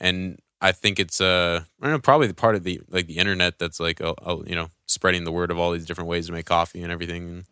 And 0.00 0.38
I 0.60 0.72
think 0.72 0.98
it's 1.00 1.20
uh, 1.20 1.62
I 1.80 1.84
don't 1.84 1.92
know, 1.92 1.98
probably 2.00 2.26
the 2.26 2.34
part 2.34 2.54
of 2.54 2.62
the 2.64 2.80
like 2.90 3.06
the 3.06 3.18
internet 3.18 3.58
that's 3.58 3.80
like, 3.80 4.00
uh, 4.00 4.14
you 4.46 4.54
know, 4.54 4.68
spreading 4.86 5.24
the 5.24 5.32
word 5.32 5.50
of 5.50 5.58
all 5.58 5.72
these 5.72 5.86
different 5.86 6.08
ways 6.10 6.26
to 6.26 6.32
make 6.32 6.46
coffee 6.46 6.82
and 6.82 6.92
everything. 6.92 7.44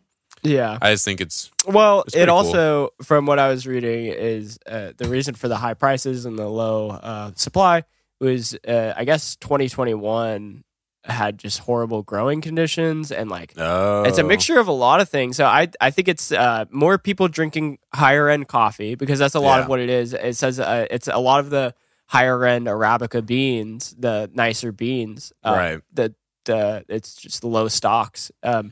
Yeah. 0.43 0.77
I 0.81 0.91
just 0.91 1.03
think 1.05 1.19
it's 1.19 1.49
Well, 1.65 2.01
It's 2.01 2.13
it 2.13 2.17
pretty 2.19 2.29
cool. 2.29 2.37
also, 2.37 2.89
from 3.01 3.25
what 3.25 3.39
I 3.39 3.49
was 3.49 3.65
reading, 3.65 4.05
is 4.05 4.59
uh, 4.67 4.91
the 4.95 5.09
reason 5.09 5.33
for 5.35 5.47
the 5.47 5.57
high 5.57 5.73
prices 5.73 6.25
and 6.25 6.37
the 6.37 6.47
low 6.47 6.91
uh, 6.91 7.31
supply 7.35 7.83
was, 8.21 8.55
uh, 8.67 8.93
I 8.95 9.03
guess, 9.03 9.35
2021 9.37 10.63
had 11.07 11.37
just 11.37 11.59
horrible 11.59 12.03
growing 12.03 12.41
conditions 12.41 13.11
and 13.11 13.29
like 13.29 13.53
oh, 13.57 14.03
it's 14.03 14.17
a 14.17 14.23
mixture 14.23 14.59
of 14.59 14.67
a 14.67 14.71
lot 14.73 14.99
of 14.99 15.09
things. 15.09 15.37
So 15.37 15.45
I 15.45 15.69
I 15.81 15.89
think 15.91 16.07
it's 16.07 16.31
uh, 16.31 16.65
more 16.69 16.97
people 16.97 17.27
drinking 17.27 17.79
higher 17.93 18.29
end 18.29 18.47
coffee 18.47 18.95
because 18.95 19.17
that's 19.19 19.35
a 19.35 19.39
lot 19.39 19.59
of 19.61 19.67
what 19.69 19.79
it 19.79 19.89
is. 19.89 20.13
It 20.13 20.35
says 20.35 20.59
uh, 20.59 20.85
it's 20.91 21.07
a 21.07 21.17
lot 21.19 21.39
of 21.39 21.49
the 21.49 21.73
higher 22.07 22.45
end 22.45 22.67
arabica 22.67 23.25
beans, 23.25 23.93
the 23.97 24.29
nicer 24.33 24.71
beans. 24.71 25.33
Uh, 25.43 25.51
Right. 25.55 25.81
The 25.93 26.15
the 26.45 26.85
it's 26.87 27.15
just 27.15 27.41
the 27.41 27.47
low 27.47 27.67
stocks. 27.67 28.31
Um, 28.43 28.71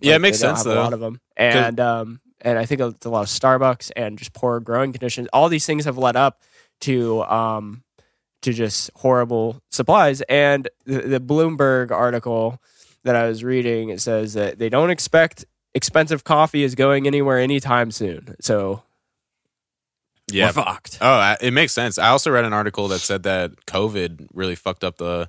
Yeah, 0.00 0.16
it 0.16 0.20
makes 0.20 0.38
sense, 0.40 0.64
though. 0.64 0.80
A 0.80 0.82
lot 0.82 0.92
of 0.92 0.98
them, 1.00 1.20
and 1.36 1.78
um, 1.78 2.20
and 2.40 2.58
I 2.58 2.66
think 2.66 2.80
it's 2.80 3.06
a 3.06 3.10
lot 3.10 3.22
of 3.22 3.28
Starbucks 3.28 3.92
and 3.94 4.18
just 4.18 4.32
poor 4.32 4.58
growing 4.58 4.92
conditions. 4.92 5.28
All 5.32 5.48
these 5.48 5.64
things 5.66 5.84
have 5.84 5.96
led 5.96 6.16
up 6.16 6.42
to 6.80 7.22
um 7.22 7.83
to 8.44 8.52
just 8.52 8.90
horrible 8.96 9.60
supplies. 9.70 10.20
And 10.22 10.68
the, 10.86 11.00
the 11.02 11.20
Bloomberg 11.20 11.90
article 11.90 12.60
that 13.02 13.16
I 13.16 13.26
was 13.28 13.44
reading 13.44 13.90
it 13.90 14.00
says 14.00 14.32
that 14.34 14.58
they 14.58 14.68
don't 14.68 14.90
expect 14.90 15.44
expensive 15.74 16.24
coffee 16.24 16.62
is 16.62 16.74
going 16.74 17.06
anywhere 17.06 17.38
anytime 17.38 17.90
soon. 17.90 18.36
So 18.40 18.82
Yeah. 20.30 20.46
we're 20.46 20.52
fucked. 20.52 20.98
Oh, 21.00 21.34
it 21.40 21.50
makes 21.52 21.72
sense. 21.72 21.98
I 21.98 22.08
also 22.08 22.30
read 22.30 22.44
an 22.44 22.52
article 22.52 22.88
that 22.88 23.00
said 23.00 23.24
that 23.24 23.66
COVID 23.66 24.28
really 24.32 24.54
fucked 24.54 24.84
up 24.84 24.96
the 24.96 25.28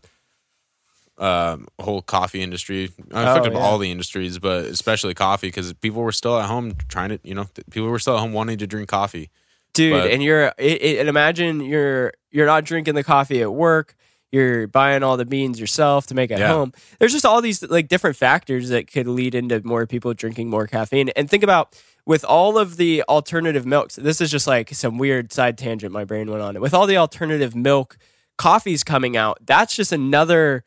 um, 1.17 1.67
whole 1.79 2.01
coffee 2.01 2.41
industry. 2.41 2.85
It 2.85 2.91
Oh, 3.11 3.23
fucked 3.23 3.47
up 3.47 3.53
yeah. 3.53 3.59
all 3.59 3.77
the 3.77 3.89
industries, 3.91 4.37
but 4.39 4.65
especially 4.65 5.13
coffee 5.13 5.47
because 5.47 5.71
people 5.73 6.01
were 6.01 6.11
still 6.11 6.37
at 6.39 6.45
home 6.47 6.73
trying 6.89 7.09
to, 7.09 7.19
you 7.23 7.33
know, 7.33 7.45
people 7.71 7.89
were 7.89 7.99
still 7.99 8.15
at 8.15 8.19
home 8.19 8.33
wanting 8.33 8.57
to 8.59 8.67
drink 8.67 8.89
coffee. 8.89 9.29
dude 9.73 9.93
But- 9.93 10.11
and 10.11 10.21
you're 10.23 10.53
it, 10.57 10.81
it, 10.81 10.99
and 10.99 11.09
imagine 11.09 11.61
you're 11.61 12.13
you're 12.35 12.45
not 12.45 12.65
drinking 12.65 12.93
the 12.95 13.03
coffee 13.03 13.41
at 13.41 13.51
work 13.53 13.95
you're 14.31 14.67
buying 14.67 15.01
all 15.03 15.15
the 15.15 15.25
beans 15.25 15.59
yourself 15.59 16.07
to 16.07 16.13
make 16.15 16.29
at 16.31 16.39
Yeah. 16.39 16.49
home 16.49 16.73
there's 16.99 17.13
just 17.13 17.25
all 17.25 17.41
these 17.41 17.63
like 17.63 17.87
different 17.87 18.15
factors 18.17 18.69
that 18.69 18.91
could 18.91 19.07
lead 19.07 19.33
into 19.33 19.61
more 19.65 19.85
people 19.87 20.13
drinking 20.13 20.49
more 20.49 20.67
caffeine 20.67 21.09
and 21.15 21.29
think 21.29 21.43
about 21.43 21.75
with 22.05 22.23
all 22.25 22.57
of 22.57 22.77
the 22.77 23.03
alternative 23.07 23.65
milks 23.65 23.95
this 23.95 24.19
is 24.21 24.29
just 24.29 24.47
like 24.47 24.69
some 24.73 24.97
weird 24.97 25.31
side 25.31 25.57
tangent 25.57 25.93
my 25.93 26.03
brain 26.03 26.29
went 26.29 26.43
on 26.43 26.59
with 26.59 26.73
all 26.73 26.85
the 26.85 26.97
alternative 26.97 27.55
milk 27.55 27.97
coffees 28.37 28.83
coming 28.83 29.15
out 29.15 29.37
that's 29.45 29.75
just 29.75 29.91
another 29.93 30.63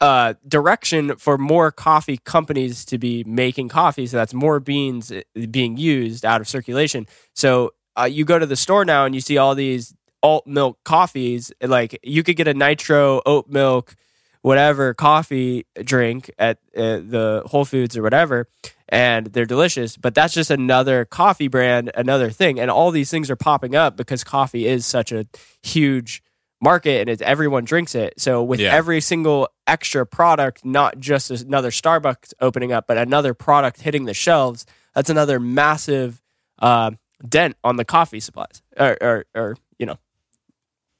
uh, 0.00 0.34
direction 0.46 1.14
for 1.16 1.38
more 1.38 1.70
coffee 1.70 2.18
companies 2.18 2.84
to 2.84 2.98
be 2.98 3.22
making 3.22 3.68
coffee. 3.68 4.08
So 4.08 4.16
that's 4.16 4.34
more 4.34 4.58
beans 4.58 5.12
uh, 5.12 5.20
being 5.52 5.76
used 5.76 6.24
out 6.24 6.40
of 6.40 6.48
circulation. 6.48 7.06
So 7.32 7.74
uh, 7.96 8.08
you 8.10 8.24
go 8.24 8.40
to 8.40 8.46
the 8.46 8.56
store 8.56 8.84
now 8.84 9.04
and 9.04 9.14
you 9.14 9.20
see 9.20 9.38
all 9.38 9.54
these 9.54 9.94
alt 10.22 10.46
milk 10.46 10.78
coffees. 10.84 11.52
Like 11.62 11.98
you 12.02 12.22
could 12.22 12.36
get 12.36 12.48
a 12.48 12.54
nitro 12.54 13.22
oat 13.26 13.48
milk, 13.48 13.94
whatever 14.42 14.94
coffee 14.94 15.66
drink 15.82 16.30
at 16.38 16.58
uh, 16.76 16.98
the 16.98 17.42
Whole 17.46 17.64
Foods 17.64 17.96
or 17.96 18.02
whatever, 18.02 18.48
and 18.88 19.26
they're 19.26 19.44
delicious. 19.46 19.96
But 19.96 20.14
that's 20.14 20.34
just 20.34 20.50
another 20.50 21.04
coffee 21.04 21.48
brand, 21.48 21.90
another 21.94 22.30
thing. 22.30 22.58
And 22.58 22.70
all 22.70 22.90
these 22.90 23.10
things 23.10 23.30
are 23.30 23.36
popping 23.36 23.74
up 23.74 23.96
because 23.96 24.24
coffee 24.24 24.66
is 24.66 24.86
such 24.86 25.12
a 25.12 25.26
huge 25.62 26.22
market 26.60 27.00
and 27.02 27.08
it's 27.08 27.22
everyone 27.22 27.64
drinks 27.64 27.94
it. 27.94 28.14
So 28.18 28.42
with 28.42 28.58
Yeah. 28.58 28.74
every 28.74 29.00
single 29.00 29.48
extra 29.68 30.04
product, 30.04 30.64
not 30.64 30.98
just 30.98 31.30
another 31.30 31.70
Starbucks 31.70 32.32
opening 32.40 32.72
up, 32.72 32.86
but 32.88 32.98
another 32.98 33.32
product 33.34 33.82
hitting 33.82 34.06
the 34.06 34.14
shelves, 34.14 34.66
that's 34.94 35.08
another 35.10 35.38
massive 35.38 36.20
uh, 36.60 36.90
dent 37.28 37.54
on 37.62 37.76
the 37.76 37.84
coffee 37.84 38.18
supplies, 38.18 38.62
or, 38.76 38.96
or, 39.00 39.24
or 39.36 39.56
you 39.78 39.86
know, 39.86 39.98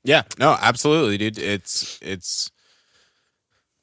Yeah, 0.05 0.23
no, 0.39 0.57
absolutely, 0.61 1.19
dude. 1.19 1.39
It's 1.39 1.99
it's 2.03 2.51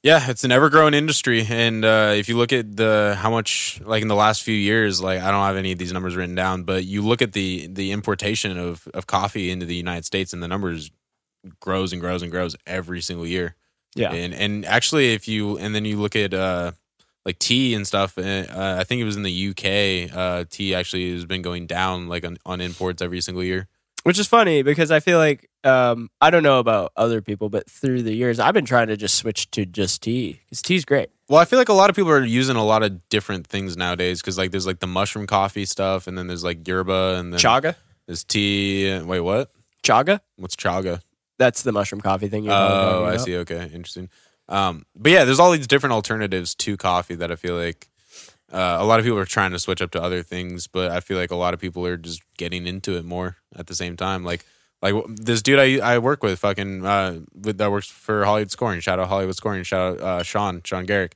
yeah, 0.03 0.29
it's 0.29 0.43
an 0.43 0.51
ever 0.51 0.69
growing 0.69 0.93
industry, 0.93 1.45
and 1.49 1.83
uh, 1.83 2.13
if 2.15 2.29
you 2.29 2.37
look 2.37 2.53
at 2.53 2.75
the 2.77 3.17
how 3.19 3.31
much 3.31 3.81
like 3.83 4.03
in 4.03 4.07
the 4.07 4.15
last 4.15 4.43
few 4.43 4.53
years, 4.53 5.01
like 5.01 5.19
I 5.19 5.31
don't 5.31 5.43
have 5.43 5.55
any 5.57 5.71
of 5.71 5.79
these 5.79 5.91
numbers 5.91 6.15
written 6.15 6.35
down, 6.35 6.63
but 6.63 6.85
you 6.85 7.01
look 7.01 7.21
at 7.21 7.33
the 7.33 7.67
the 7.67 7.91
importation 7.91 8.57
of 8.57 8.87
of 8.93 9.07
coffee 9.07 9.49
into 9.49 9.65
the 9.65 9.75
United 9.75 10.05
States, 10.05 10.31
and 10.31 10.43
the 10.43 10.47
numbers 10.47 10.91
grows 11.59 11.91
and 11.91 12.01
grows 12.01 12.21
and 12.21 12.31
grows 12.31 12.55
every 12.67 13.01
single 13.01 13.25
year. 13.25 13.55
yeah, 13.95 14.11
And 14.13 14.33
and 14.33 14.65
actually, 14.65 15.13
if 15.13 15.27
you 15.27 15.57
and 15.57 15.73
then 15.73 15.85
you 15.85 15.97
look 15.97 16.15
at 16.15 16.33
uh, 16.33 16.73
like 17.25 17.39
tea 17.39 17.73
and 17.73 17.87
stuff, 17.87 18.17
uh, 18.17 18.45
I 18.79 18.83
think 18.83 19.01
it 19.01 19.05
was 19.05 19.15
in 19.17 19.23
the 19.23 19.49
UK. 19.49 20.15
Uh, 20.15 20.45
tea 20.47 20.75
actually 20.75 21.13
has 21.13 21.25
been 21.25 21.41
going 21.41 21.65
down 21.65 22.07
like 22.07 22.25
on, 22.25 22.37
on 22.45 22.61
imports 22.61 23.01
every 23.01 23.21
single 23.21 23.43
year. 23.43 23.67
which 24.03 24.19
is 24.19 24.27
funny 24.27 24.61
because 24.61 24.91
I 24.91 24.99
feel 24.99 25.17
like 25.17 25.49
um, 25.65 26.09
I 26.21 26.29
don't 26.29 26.43
know 26.43 26.59
about 26.59 26.91
other 26.95 27.21
people, 27.21 27.49
but 27.49 27.69
through 27.69 28.03
the 28.03 28.13
years, 28.13 28.39
I've 28.39 28.53
been 28.53 28.65
trying 28.65 28.87
to 28.87 28.97
just 28.97 29.15
switch 29.15 29.49
to 29.51 29.65
just 29.65 30.03
tea 30.03 30.39
because 30.45 30.61
tea's 30.61 30.85
great. 30.85 31.09
Well, 31.27 31.39
I 31.39 31.45
feel 31.45 31.57
like 31.57 31.69
a 31.69 31.73
lot 31.73 31.89
of 31.89 31.95
people 31.95 32.11
are 32.11 32.23
using 32.23 32.55
a 32.55 32.63
lot 32.63 32.83
of 32.83 33.09
different 33.09 33.47
things 33.47 33.75
nowadays 33.75 34.21
because 34.21 34.37
like 34.37 34.51
there's 34.51 34.67
like 34.67 34.79
the 34.79 34.87
mushroom 34.87 35.25
coffee 35.27 35.65
stuff, 35.65 36.07
and 36.07 36.17
then 36.17 36.27
there's 36.27 36.43
like 36.43 36.67
yerba, 36.67 37.15
and 37.17 37.33
then 37.33 37.39
Chaga, 37.39 37.75
there's 38.05 38.23
tea. 38.23 38.87
and- 38.89 39.07
Wait, 39.07 39.19
what? 39.21 39.51
chaga, 39.83 40.19
What's 40.37 40.55
chaga? 40.55 41.01
that's 41.37 41.61
the 41.63 41.71
mushroom 41.71 42.01
coffee 42.01 42.27
thing. 42.27 42.43
You're 42.45 42.53
Oh, 42.53 43.05
I 43.05 43.17
see. 43.17 43.35
Okay, 43.37 43.69
interesting. 43.73 44.09
Um, 44.47 44.85
but 44.95 45.11
yeah, 45.11 45.25
there's 45.25 45.39
all 45.39 45.51
these 45.51 45.67
different 45.67 45.93
alternatives 45.93 46.55
to 46.55 46.77
coffee 46.77 47.15
that 47.15 47.31
I 47.31 47.35
feel 47.35 47.55
like 47.55 47.87
uh, 48.51 48.77
a 48.79 48.85
lot 48.85 48.99
of 48.99 49.05
people 49.05 49.17
are 49.19 49.25
trying 49.25 49.51
to 49.51 49.59
switch 49.59 49.81
up 49.81 49.91
to 49.91 50.01
other 50.01 50.21
things, 50.23 50.67
but 50.67 50.91
I 50.91 50.99
feel 51.01 51.17
like 51.17 51.31
a 51.31 51.35
lot 51.35 51.53
of 51.53 51.59
people 51.59 51.85
are 51.87 51.97
just 51.97 52.21
getting 52.37 52.65
into 52.67 52.95
it 52.97 53.03
more 53.05 53.37
at 53.55 53.67
the 53.67 53.75
same 53.75 53.97
time. 53.97 54.23
Like, 54.23 54.45
like 54.91 55.05
this 55.07 55.41
dude 55.41 55.59
I 55.59 55.95
I 55.95 55.97
work 55.99 56.21
with, 56.21 56.39
fucking 56.39 56.85
uh, 56.85 57.19
with, 57.33 57.57
that 57.57 57.71
works 57.71 57.87
for 57.87 58.23
Hollywood 58.23 58.51
Scoring. 58.51 58.79
Shout 58.81 58.99
out 58.99 59.07
Hollywood 59.07 59.35
Scoring. 59.35 59.63
Shout 59.63 59.99
out 59.99 60.01
uh, 60.01 60.23
Sean 60.23 60.61
Sean 60.63 60.85
Garrick. 60.85 61.15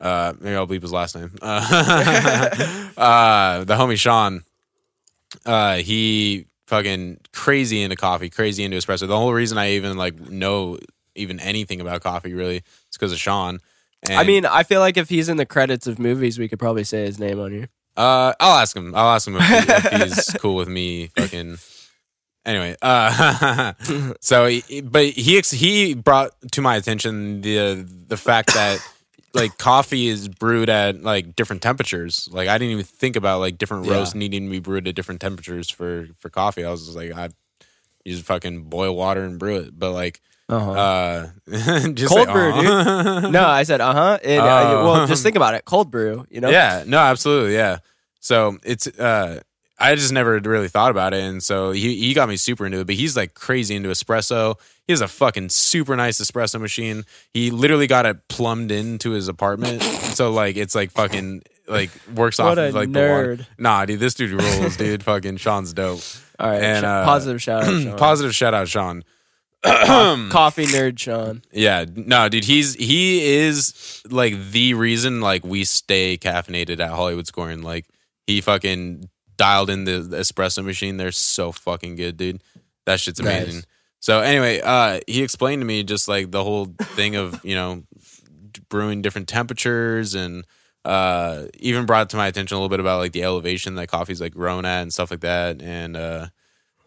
Uh, 0.00 0.34
maybe 0.40 0.56
I'll 0.56 0.66
bleep 0.66 0.82
his 0.82 0.92
last 0.92 1.16
name. 1.16 1.34
Uh, 1.40 2.90
uh, 2.96 3.64
the 3.64 3.74
homie 3.74 3.98
Sean. 3.98 4.44
Uh, 5.46 5.76
he 5.76 6.46
fucking 6.66 7.18
crazy 7.32 7.82
into 7.82 7.96
coffee, 7.96 8.28
crazy 8.28 8.64
into 8.64 8.76
espresso. 8.76 9.08
The 9.08 9.16
whole 9.16 9.32
reason 9.32 9.58
I 9.58 9.72
even 9.72 9.96
like 9.96 10.18
know 10.20 10.78
even 11.14 11.40
anything 11.40 11.80
about 11.80 12.02
coffee 12.02 12.34
really 12.34 12.56
is 12.56 12.62
because 12.92 13.12
of 13.12 13.18
Sean. 13.18 13.60
And, 14.08 14.18
I 14.18 14.24
mean, 14.24 14.46
I 14.46 14.62
feel 14.62 14.80
like 14.80 14.96
if 14.96 15.08
he's 15.08 15.28
in 15.28 15.36
the 15.36 15.46
credits 15.46 15.86
of 15.86 15.98
movies, 15.98 16.38
we 16.38 16.48
could 16.48 16.58
probably 16.58 16.84
say 16.84 17.04
his 17.04 17.18
name 17.18 17.38
on 17.38 17.50
here. 17.50 17.68
Uh, 17.96 18.32
I'll 18.40 18.58
ask 18.58 18.76
him. 18.76 18.94
I'll 18.94 19.14
ask 19.14 19.26
him 19.28 19.36
if, 19.38 19.46
he, 19.46 19.96
if 19.96 20.02
he's 20.02 20.30
cool 20.38 20.56
with 20.56 20.68
me. 20.68 21.08
Fucking. 21.16 21.58
Anyway, 22.46 22.74
uh, 22.80 23.72
so 24.20 24.46
he, 24.46 24.80
but 24.80 25.06
he 25.06 25.36
ex- 25.38 25.50
he 25.50 25.94
brought 25.94 26.30
to 26.52 26.62
my 26.62 26.76
attention 26.76 27.42
the 27.42 27.86
the 28.08 28.16
fact 28.16 28.54
that 28.54 28.78
like 29.34 29.58
coffee 29.58 30.08
is 30.08 30.26
brewed 30.28 30.68
at 30.70 31.02
like 31.02 31.36
different 31.36 31.60
temperatures. 31.62 32.28
Like 32.32 32.48
I 32.48 32.56
didn't 32.58 32.72
even 32.72 32.84
think 32.84 33.16
about 33.16 33.40
like 33.40 33.58
different 33.58 33.84
Yeah. 33.86 33.92
roasts 33.94 34.14
needing 34.14 34.46
to 34.46 34.50
be 34.50 34.58
brewed 34.58 34.88
at 34.88 34.94
different 34.94 35.20
temperatures 35.20 35.68
for 35.68 36.08
for 36.18 36.30
coffee. 36.30 36.64
I 36.64 36.70
was 36.70 36.84
just 36.86 36.96
like, 36.96 37.12
I 37.12 37.28
you 38.04 38.14
just 38.14 38.24
fucking 38.26 38.64
boil 38.64 38.96
water 38.96 39.22
and 39.22 39.38
brew 39.38 39.56
it. 39.56 39.78
But 39.78 39.92
like, 39.92 40.22
Uh-huh. 40.48 40.72
uh, 40.72 41.28
just 41.92 42.08
Cold 42.12 42.28
brew, 42.32 42.52
"Aw." 42.54 43.28
no, 43.30 43.46
I 43.46 43.62
said 43.64 43.82
uh 43.82 43.92
huh. 43.92 44.18
And 44.24 44.40
uh, 44.40 44.72
Oh. 44.80 44.84
well, 44.86 45.06
just 45.06 45.22
think 45.22 45.36
about 45.36 45.52
it, 45.54 45.66
cold 45.66 45.90
brew. 45.90 46.26
You 46.30 46.40
know, 46.40 46.48
Yeah, 46.48 46.84
no, 46.86 46.98
absolutely, 46.98 47.52
yeah. 47.54 47.78
So 48.20 48.56
it's 48.64 48.86
uh 48.86 49.40
I 49.80 49.94
just 49.94 50.12
never 50.12 50.38
really 50.38 50.68
thought 50.68 50.90
about 50.90 51.14
it, 51.14 51.22
and 51.22 51.42
so 51.42 51.72
he 51.72 51.96
he 51.96 52.12
got 52.14 52.28
me 52.28 52.36
super 52.36 52.66
into 52.66 52.80
it. 52.80 52.86
But 52.86 52.96
he's 52.96 53.16
like 53.16 53.34
crazy 53.34 53.74
into 53.74 53.88
espresso. 53.88 54.56
He 54.86 54.92
has 54.92 55.00
a 55.00 55.08
fucking 55.08 55.48
super 55.48 55.96
nice 55.96 56.20
espresso 56.20 56.60
machine. 56.60 57.04
He 57.32 57.50
literally 57.50 57.86
got 57.86 58.04
it 58.06 58.28
plumbed 58.28 58.70
into 58.70 59.10
his 59.12 59.28
apartment, 59.28 59.82
so 60.14 60.30
like 60.30 60.56
it's 60.56 60.74
like 60.74 60.90
fucking 60.90 61.42
like 61.66 61.90
works 62.14 62.38
off 62.40 62.58
of 62.58 62.74
like 62.74 62.92
the 62.92 62.98
water. 63.00 63.36
nerd. 63.38 63.46
Nah, 63.58 63.84
dude, 63.86 64.00
this 64.00 64.14
dude 64.14 64.32
rules, 64.32 64.76
dude. 64.78 65.02
fucking 65.02 65.38
Sean's 65.38 65.72
dope. 65.72 66.00
All 66.38 66.50
right, 66.50 66.62
And, 66.62 66.84
uh, 66.84 67.04
positive 67.04 67.40
shout 67.40 67.62
out, 67.64 67.66
Sean. 67.82 67.96
Positive 67.96 68.34
shout 68.34 68.54
out, 68.54 68.66
Sean. 68.68 69.04
coffee 69.64 70.64
nerd, 70.66 70.98
Sean. 70.98 71.42
Yeah, 71.52 71.84
no, 71.94 72.28
dude, 72.28 72.44
he's 72.44 72.74
he 72.74 73.22
is 73.34 74.02
like 74.10 74.34
the 74.50 74.74
reason 74.74 75.20
like 75.20 75.44
we 75.44 75.64
stay 75.64 76.16
caffeinated 76.16 76.80
at 76.80 76.90
Hollywood 76.90 77.26
Scoring. 77.26 77.62
Like 77.62 77.86
he 78.26 78.40
fucking 78.40 79.08
dialed 79.40 79.70
in 79.70 79.84
the, 79.84 80.00
the 80.00 80.18
espresso 80.18 80.62
machine. 80.62 80.98
They're 80.98 81.12
so 81.12 81.50
fucking 81.50 81.96
good, 81.96 82.18
dude. 82.18 82.42
That 82.84 83.00
shit's 83.00 83.20
Nice. 83.22 83.42
amazing. 83.42 83.64
So 83.98 84.20
anyway, 84.20 84.60
uh, 84.62 85.00
he 85.06 85.22
explained 85.22 85.62
to 85.62 85.66
me 85.66 85.82
just 85.82 86.08
like 86.08 86.30
the 86.30 86.44
whole 86.44 86.66
thing 86.78 87.16
of 87.16 87.42
you 87.42 87.54
know 87.54 87.84
brewing 88.68 89.00
different 89.00 89.28
temperatures 89.28 90.14
and 90.14 90.44
uh, 90.84 91.44
even 91.58 91.86
brought 91.86 92.10
to 92.10 92.16
my 92.16 92.26
attention 92.26 92.54
a 92.54 92.58
little 92.58 92.68
bit 92.68 92.80
about 92.80 92.98
like 92.98 93.12
the 93.12 93.22
elevation 93.22 93.76
that 93.76 93.88
coffee's 93.88 94.20
like 94.20 94.34
grown 94.34 94.64
at 94.66 94.82
and 94.82 94.92
stuff 94.92 95.10
like 95.10 95.20
that. 95.20 95.62
And 95.62 95.96
uh, 95.96 96.26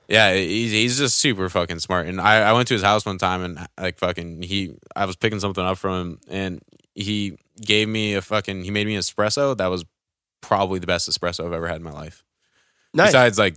yeah, 0.08 0.34
he's 0.36 0.72
he's 0.72 0.98
just 1.00 1.18
super 1.18 1.50
fucking 1.50 1.80
smart. 1.80 2.08
And 2.08 2.22
I, 2.22 2.50
I 2.50 2.54
went 2.54 2.68
to 2.68 2.74
his 2.76 2.84
house 2.84 3.04
one 3.06 3.18
time 3.18 3.42
and 3.44 3.68
like 3.80 3.98
fucking 3.98 4.44
he 4.44 4.76
I 4.96 5.06
was 5.06 5.16
picking 5.16 5.40
something 5.40 5.64
up 5.64 5.78
from 5.80 5.94
him 6.02 6.20
and 6.28 6.62
he 6.96 7.38
gave 7.62 7.88
me 7.90 8.14
a 8.16 8.22
fucking 8.22 8.64
he 8.64 8.72
made 8.72 8.86
me 8.88 8.94
an 8.96 9.02
espresso 9.02 9.58
that 9.58 9.68
was 9.68 9.86
probably 10.42 10.80
the 10.80 10.88
best 10.88 11.10
espresso 11.10 11.46
I've 11.46 11.54
ever 11.54 11.68
had 11.68 11.78
in 11.78 11.84
my 11.84 11.92
life. 11.92 12.23
Nice. 12.94 13.08
Besides 13.10 13.38
like 13.40 13.56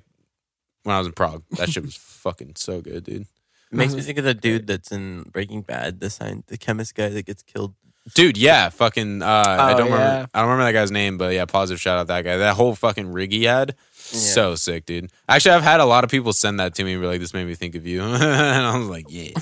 when 0.85 0.95
I 0.95 0.99
was 0.99 1.07
in 1.07 1.13
Prague. 1.13 1.43
That 1.53 1.71
shit 1.71 1.83
was 1.85 1.97
fucking 2.01 2.55
so 2.57 2.81
good, 2.81 3.05
dude. 3.05 3.27
Makes 3.73 3.95
me 3.95 4.01
think 4.01 4.17
of 4.19 4.25
the 4.25 4.33
dude 4.35 4.67
that's 4.67 4.93
in 4.93 5.23
Breaking 5.33 5.63
Bad, 5.63 6.01
the 6.01 6.09
sign, 6.09 6.45
the 6.47 6.57
chemist 6.57 6.95
guy 6.95 7.09
that 7.09 7.27
gets 7.27 7.43
killed. 7.43 7.75
Dude, 8.15 8.37
yeah, 8.39 8.69
fucking 8.69 9.21
uh 9.21 9.27
I 9.27 9.73
Oh, 9.75 9.77
don't 9.79 9.91
remember. 9.91 10.29
I 10.33 10.39
don't 10.41 10.49
remember 10.49 10.65
that 10.73 10.79
guy's 10.79 10.93
name, 10.93 11.19
but 11.19 11.35
yeah, 11.35 11.45
positive 11.45 11.81
shout 11.81 11.99
out 11.99 12.07
that 12.07 12.23
guy. 12.23 12.37
That 12.37 12.55
whole 12.55 12.77
fucking 12.77 13.11
rig 13.13 13.33
he 13.33 13.43
had. 13.45 13.75
So 13.93 14.55
sick, 14.55 14.87
dude. 14.87 15.11
Actually, 15.29 15.57
I've 15.57 15.65
had 15.65 15.81
a 15.81 15.85
lot 15.85 16.05
of 16.05 16.11
people 16.11 16.33
send 16.33 16.61
that 16.61 16.77
to 16.77 16.85
me 16.85 16.93
and 16.93 17.03
be 17.03 17.09
like, 17.09 17.19
this 17.21 17.35
made 17.35 17.45
me 17.49 17.57
think 17.57 17.75
of 17.75 17.85
you. 17.85 18.03
and 18.05 18.23
I 18.23 18.79
was 18.79 18.87
like, 18.89 19.07
yeah. 19.09 19.33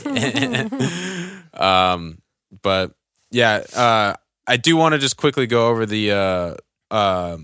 um, 1.92 2.18
but 2.62 2.92
yeah, 3.30 3.62
uh, 3.76 4.14
I 4.46 4.56
do 4.56 4.76
want 4.76 4.94
to 4.94 4.98
just 4.98 5.18
quickly 5.18 5.46
go 5.46 5.68
over 5.68 5.84
the 5.84 6.12
uh, 6.12 6.54
uh, 6.90 7.36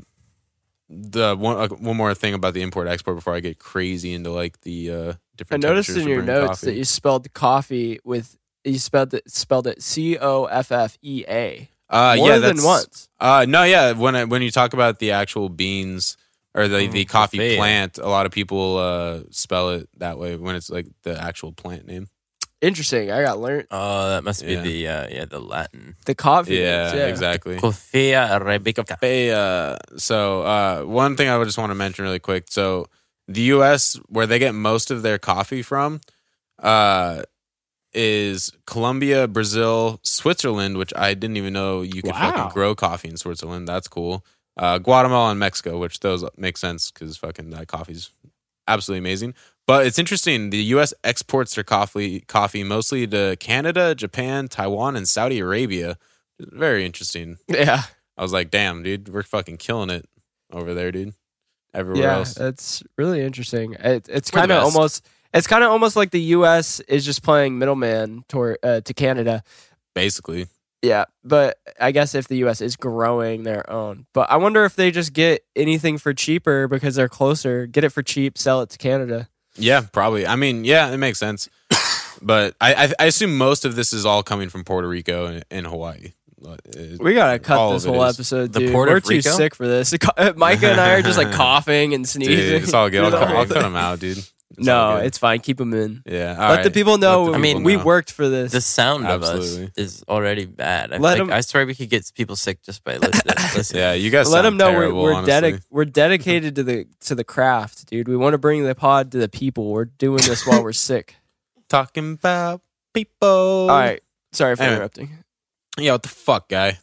the 0.91 1.37
one 1.37 1.57
uh, 1.57 1.69
one 1.77 1.97
more 1.97 2.13
thing 2.15 2.35
about 2.35 2.53
the 2.55 2.63
import 2.63 2.89
export 2.89 3.17
before 3.17 3.35
I 3.35 3.41
get 3.41 3.59
crazy 3.59 4.13
into 4.13 4.31
like 4.31 4.61
the 4.63 4.91
uh, 4.91 5.13
different. 5.37 5.65
I 5.65 5.69
noticed 5.69 5.91
in 5.91 6.09
your 6.09 6.23
notes 6.23 6.49
coffee. 6.49 6.67
that 6.67 6.75
you 6.75 6.85
spelled 6.85 7.33
coffee 7.33 8.01
with 8.05 8.37
you 8.65 8.79
spelled 8.79 9.15
it 9.15 9.31
spelled 9.31 9.69
it 9.69 9.83
C 9.83 10.19
O 10.19 10.45
F 10.47 10.73
F 10.73 10.99
E 11.01 11.25
A 11.29 11.71
uh, 11.89 12.15
more 12.17 12.29
yeah, 12.29 12.39
than 12.39 12.57
that's, 12.57 12.65
once. 12.65 13.09
Uh, 13.19 13.47
no, 13.49 13.65
yeah. 13.65 13.93
When 13.93 14.17
I, 14.17 14.25
when 14.25 14.43
you 14.43 14.51
talk 14.51 14.73
about 14.73 14.99
the 14.99 15.13
actual 15.13 15.49
beans 15.49 16.17
or 16.55 16.69
the, 16.69 16.87
the 16.89 17.05
coffee 17.05 17.39
coffee. 17.39 17.57
plant, 17.57 17.99
a 17.99 18.09
lot 18.09 18.27
of 18.27 18.33
people 18.33 18.77
uh, 18.79 19.21
spell 19.31 19.71
it 19.71 19.89
that 19.99 20.19
way 20.19 20.37
when 20.37 20.57
it's 20.57 20.71
like 20.71 20.87
the 21.03 21.21
actual 21.21 21.53
plant 21.53 21.87
name. 21.87 22.09
Interesting. 22.61 23.11
I 23.11 23.23
got 23.23 23.41
learned 23.41 23.67
Oh, 23.71 24.11
that 24.11 24.23
must 24.25 24.45
be 24.45 24.53
Yeah. 24.53 24.61
the 24.63 24.89
uh, 24.89 25.09
yeah 25.11 25.25
the 25.25 25.41
Latin. 25.41 25.97
the 26.05 26.15
coffee. 26.15 26.57
Yeah, 26.57 26.85
names, 26.85 26.95
yeah. 26.99 27.07
exactly. 27.07 27.57
Coffea 27.57 28.29
arabica. 28.39 28.97
Hey, 29.01 29.31
uh, 29.33 29.77
so 29.97 30.43
uh, 30.43 30.83
one 30.83 31.17
thing 31.17 31.29
I 31.29 31.39
would 31.39 31.47
just 31.47 31.57
want 31.59 31.71
to 31.71 31.75
mention 31.75 32.05
really 32.05 32.19
quick. 32.19 32.47
So 32.51 32.87
the 33.29 33.41
U.S. 33.57 33.99
where 34.09 34.27
they 34.27 34.39
get 34.39 34.55
most 34.55 34.91
of 34.91 35.03
their 35.03 35.17
coffee 35.19 35.63
from, 35.63 36.01
uh, 36.59 37.23
is 37.93 38.53
Colombia, 38.67 39.27
Brazil, 39.27 39.99
Switzerland, 40.03 40.77
which 40.77 40.93
I 40.97 41.15
didn't 41.15 41.37
even 41.39 41.53
know 41.53 41.83
you 41.83 42.03
could 42.03 42.13
Wow. 42.13 42.31
fucking 42.31 42.53
grow 42.53 42.75
coffee 42.75 43.09
in 43.09 43.17
Switzerland. 43.17 43.67
That's 43.67 43.89
cool. 43.89 44.25
Uh, 44.57 44.79
Guatemala 44.79 45.31
and 45.31 45.41
Mexico, 45.41 45.79
which 45.79 46.01
those 46.01 46.25
make 46.37 46.57
sense 46.57 46.91
because 46.91 47.17
fucking 47.17 47.51
that 47.51 47.69
coffee's 47.69 48.11
absolutely 48.69 48.99
amazing. 48.99 49.35
But 49.67 49.87
it's 49.87 49.99
interesting. 49.99 50.51
The 50.51 50.63
U.S. 50.65 50.93
exports 51.05 51.55
their 51.55 51.65
coffee 51.65 52.21
coffee 52.21 52.65
mostly 52.65 53.07
to 53.07 53.37
Canada, 53.39 53.95
Japan, 53.95 54.49
Taiwan, 54.49 54.97
and 54.97 55.09
Saudi 55.09 55.39
Arabia. 55.39 55.97
Very 56.39 56.85
interesting. 56.85 57.39
Yeah. 57.49 57.83
I 58.17 58.23
was 58.23 58.33
like, 58.33 58.51
damn, 58.51 58.83
dude, 58.83 59.09
we're 59.09 59.23
fucking 59.23 59.59
killing 59.59 59.91
it 59.91 60.07
over 60.53 60.75
there, 60.75 60.93
dude. 60.93 61.15
Everywhere 61.73 62.03
yeah, 62.03 62.17
else. 62.17 62.35
that's 62.35 62.83
really 62.99 63.21
interesting. 63.23 63.75
It, 63.75 64.09
it's 64.09 64.31
kind 64.31 64.51
of 64.51 64.65
almost 64.65 65.07
it's 65.33 65.47
kind 65.47 65.63
of 65.63 65.71
almost 65.71 65.97
like 65.97 66.11
the 66.11 66.21
U.S. 66.21 66.81
is 66.81 67.05
just 67.05 67.23
playing 67.23 67.59
middleman 67.59 68.25
toward 68.29 68.59
uh, 68.63 68.81
to 68.81 68.93
Canada. 68.93 69.43
Basically. 69.95 70.49
Yeah, 70.83 71.05
but 71.23 71.59
I 71.79 71.93
guess 71.93 72.15
if 72.15 72.27
the 72.27 72.37
U.S. 72.39 72.61
is 72.61 72.75
growing 72.77 73.45
their 73.45 73.71
own, 73.71 74.07
but 74.13 74.31
I 74.31 74.37
wonder 74.37 74.65
if 74.65 74.77
they 74.77 74.91
just 74.91 75.13
get 75.13 75.45
anything 75.55 75.99
for 75.99 76.13
cheaper 76.15 76.69
because 76.69 76.95
they're 76.95 77.09
closer, 77.09 77.67
get 77.67 77.85
it 77.85 77.91
for 77.91 78.03
cheap, 78.03 78.37
sell 78.37 78.63
it 78.63 78.71
to 78.71 78.79
Canada. 78.79 79.29
Yeah, 79.57 79.83
probably. 79.93 80.27
I 80.27 80.37
mean, 80.37 80.65
yeah, 80.65 80.91
it 80.91 80.97
makes 80.99 81.19
sense. 81.19 81.49
But 82.23 82.55
I, 82.61 82.75
I 82.75 82.93
I 82.99 83.05
assume 83.07 83.39
most 83.39 83.65
of 83.65 83.77
this 83.77 83.95
is 83.95 84.05
all 84.05 84.23
coming 84.23 84.51
from 84.51 84.63
Puerto 84.63 84.87
Rico 84.87 85.25
and, 85.25 85.43
and 85.51 85.67
Hawaii. 85.67 86.13
We 87.01 87.15
gotta 87.15 87.39
cut 87.39 87.57
All 87.57 87.73
this 87.73 87.87
whole 87.87 88.03
is. 88.05 88.15
episode, 88.15 88.53
The 88.53 88.59
dude. 88.61 88.73
Puerto 88.73 88.93
We're 88.93 89.01
too 89.01 89.09
Rico? 89.17 89.31
sick 89.31 89.55
for 89.55 89.67
this. 89.67 89.95
Micah 90.37 90.71
and 90.71 90.81
I 90.81 90.95
are 90.97 91.03
just 91.03 91.17
like 91.17 91.33
coughing 91.33 91.95
and 91.95 92.07
sneezing. 92.07 92.37
Dude, 92.37 92.63
it's 92.63 92.75
all 92.75 92.91
good. 92.91 93.05
I'll, 93.05 93.11
cut- 93.11 93.29
I'll 93.29 93.47
cut 93.47 93.63
them 93.63 93.75
out, 93.75 94.01
dude. 94.01 94.23
It's 94.57 94.67
No, 94.67 94.97
it's 94.97 95.17
fine. 95.17 95.39
Keep 95.41 95.59
them 95.59 95.73
in. 95.73 96.03
yeah. 96.05 96.37
Let 96.51 96.65
the 96.65 96.71
people 96.73 96.99
know. 96.99 97.25
Let 97.25 97.31
the 97.33 97.39
I 97.39 97.41
mean, 97.41 97.57
people 97.59 97.67
we 97.67 97.77
worked 97.77 98.11
for 98.11 98.29
this. 98.29 98.51
The 98.53 98.61
sound 98.61 99.07
of 99.07 99.23
us 99.23 99.59
is 99.77 100.03
already 100.09 100.45
bad. 100.47 100.93
I, 100.93 100.97
Let 100.97 101.03
like, 101.03 101.21
'em- 101.21 101.33
I 101.33 101.41
swear 101.41 101.65
we 101.67 101.75
could 101.77 101.89
get 101.89 102.11
people 102.17 102.35
sick 102.35 102.61
just 102.63 102.83
by 102.83 102.97
listening. 102.97 103.35
listening. 103.55 103.81
Yeah, 103.81 103.93
you 103.93 104.11
guys. 104.11 104.29
Let 104.31 104.43
them 104.43 104.57
know 104.57 104.71
terrible, 104.73 105.03
we're 105.03 105.13
we're, 105.13 105.19
honestly. 105.19 105.53
dedic- 105.53 105.63
we're 105.71 105.85
dedicated 105.85 106.57
to 106.57 106.63
the 106.65 106.87
to 107.03 107.15
the 107.15 107.23
craft, 107.25 107.87
dude. 107.91 108.09
We 108.09 108.17
want 108.17 108.35
to 108.35 108.39
bring 108.39 108.65
the 108.65 108.75
pod 108.75 109.13
to 109.13 109.19
the 109.19 109.29
people. 109.29 109.71
We're 109.71 109.85
doing 109.85 110.23
this 110.25 110.45
while 110.47 110.63
we're 110.65 110.73
sick. 110.73 111.15
talking 111.69 112.15
about 112.15 112.61
people. 112.93 113.29
All 113.29 113.69
right. 113.69 114.03
Sorry 114.33 114.57
for 114.57 114.63
Anyway. 114.65 114.77
interrupting. 114.77 115.11
Yeah, 115.79 115.93
what 115.93 116.03
the 116.03 116.09
fuck, 116.09 116.49
guy? 116.49 116.79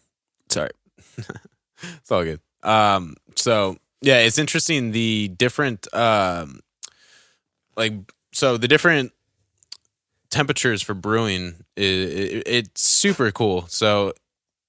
Sorry. 0.50 0.72
It's 1.18 2.10
all 2.12 2.24
good. 2.24 2.40
Um, 2.64 3.16
so 3.36 3.76
yeah, 4.02 4.20
it's 4.20 4.38
interesting 4.38 4.92
the 4.92 5.28
different 5.38 5.94
um 5.94 6.62
like 7.78 7.94
so 8.34 8.58
the 8.58 8.68
different 8.68 9.14
temperatures 10.30 10.82
for 10.82 10.94
brewing 10.94 11.64
is 11.76 12.44
it's 12.46 12.82
super 12.82 13.32
cool. 13.32 13.68
So 13.68 14.14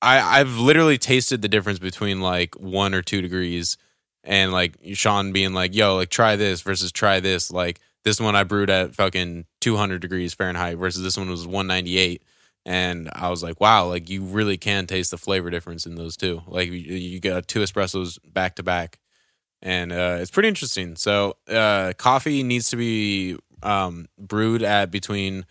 I 0.00 0.40
I've 0.40 0.58
literally 0.58 0.98
tasted 0.98 1.42
the 1.42 1.48
difference 1.48 1.78
between 1.78 2.20
like 2.20 2.54
1 2.56 2.94
or 2.94 3.02
2 3.02 3.20
degrees 3.22 3.76
and 4.22 4.52
like 4.52 4.74
Sean 4.92 5.32
being 5.32 5.54
like, 5.54 5.74
"Yo, 5.74 5.96
like 5.96 6.10
try 6.10 6.36
this 6.36 6.60
versus 6.62 6.92
try 6.92 7.20
this." 7.20 7.50
Like 7.50 7.80
this 8.04 8.20
one 8.20 8.36
I 8.36 8.44
brewed 8.44 8.70
at 8.70 8.94
fucking 8.94 9.46
200 9.60 10.00
degrees 10.00 10.34
Fahrenheit 10.34 10.78
versus 10.78 11.02
this 11.02 11.16
one 11.16 11.28
was 11.30 11.46
198 11.46 12.22
and 12.68 13.08
I 13.14 13.30
was 13.30 13.42
like, 13.42 13.60
wow, 13.60 13.86
like 13.86 14.10
you 14.10 14.22
really 14.24 14.58
can 14.58 14.86
taste 14.86 15.10
the 15.10 15.16
flavor 15.16 15.48
difference 15.48 15.86
in 15.86 15.94
those 15.94 16.18
two. 16.18 16.42
Like 16.46 16.68
you, 16.68 16.74
you 16.74 17.18
got 17.18 17.48
two 17.48 17.60
espressos 17.60 18.18
back 18.30 18.56
to 18.56 18.62
back, 18.62 18.98
and 19.62 19.92
uh, 19.92 20.18
it's 20.20 20.30
pretty 20.30 20.48
interesting. 20.48 20.96
So 20.96 21.36
uh, 21.48 21.92
coffee 21.96 22.42
needs 22.42 22.70
to 22.70 22.76
be 22.76 23.36
um, 23.62 24.06
brewed 24.18 24.62
at 24.62 24.90
between 24.90 25.44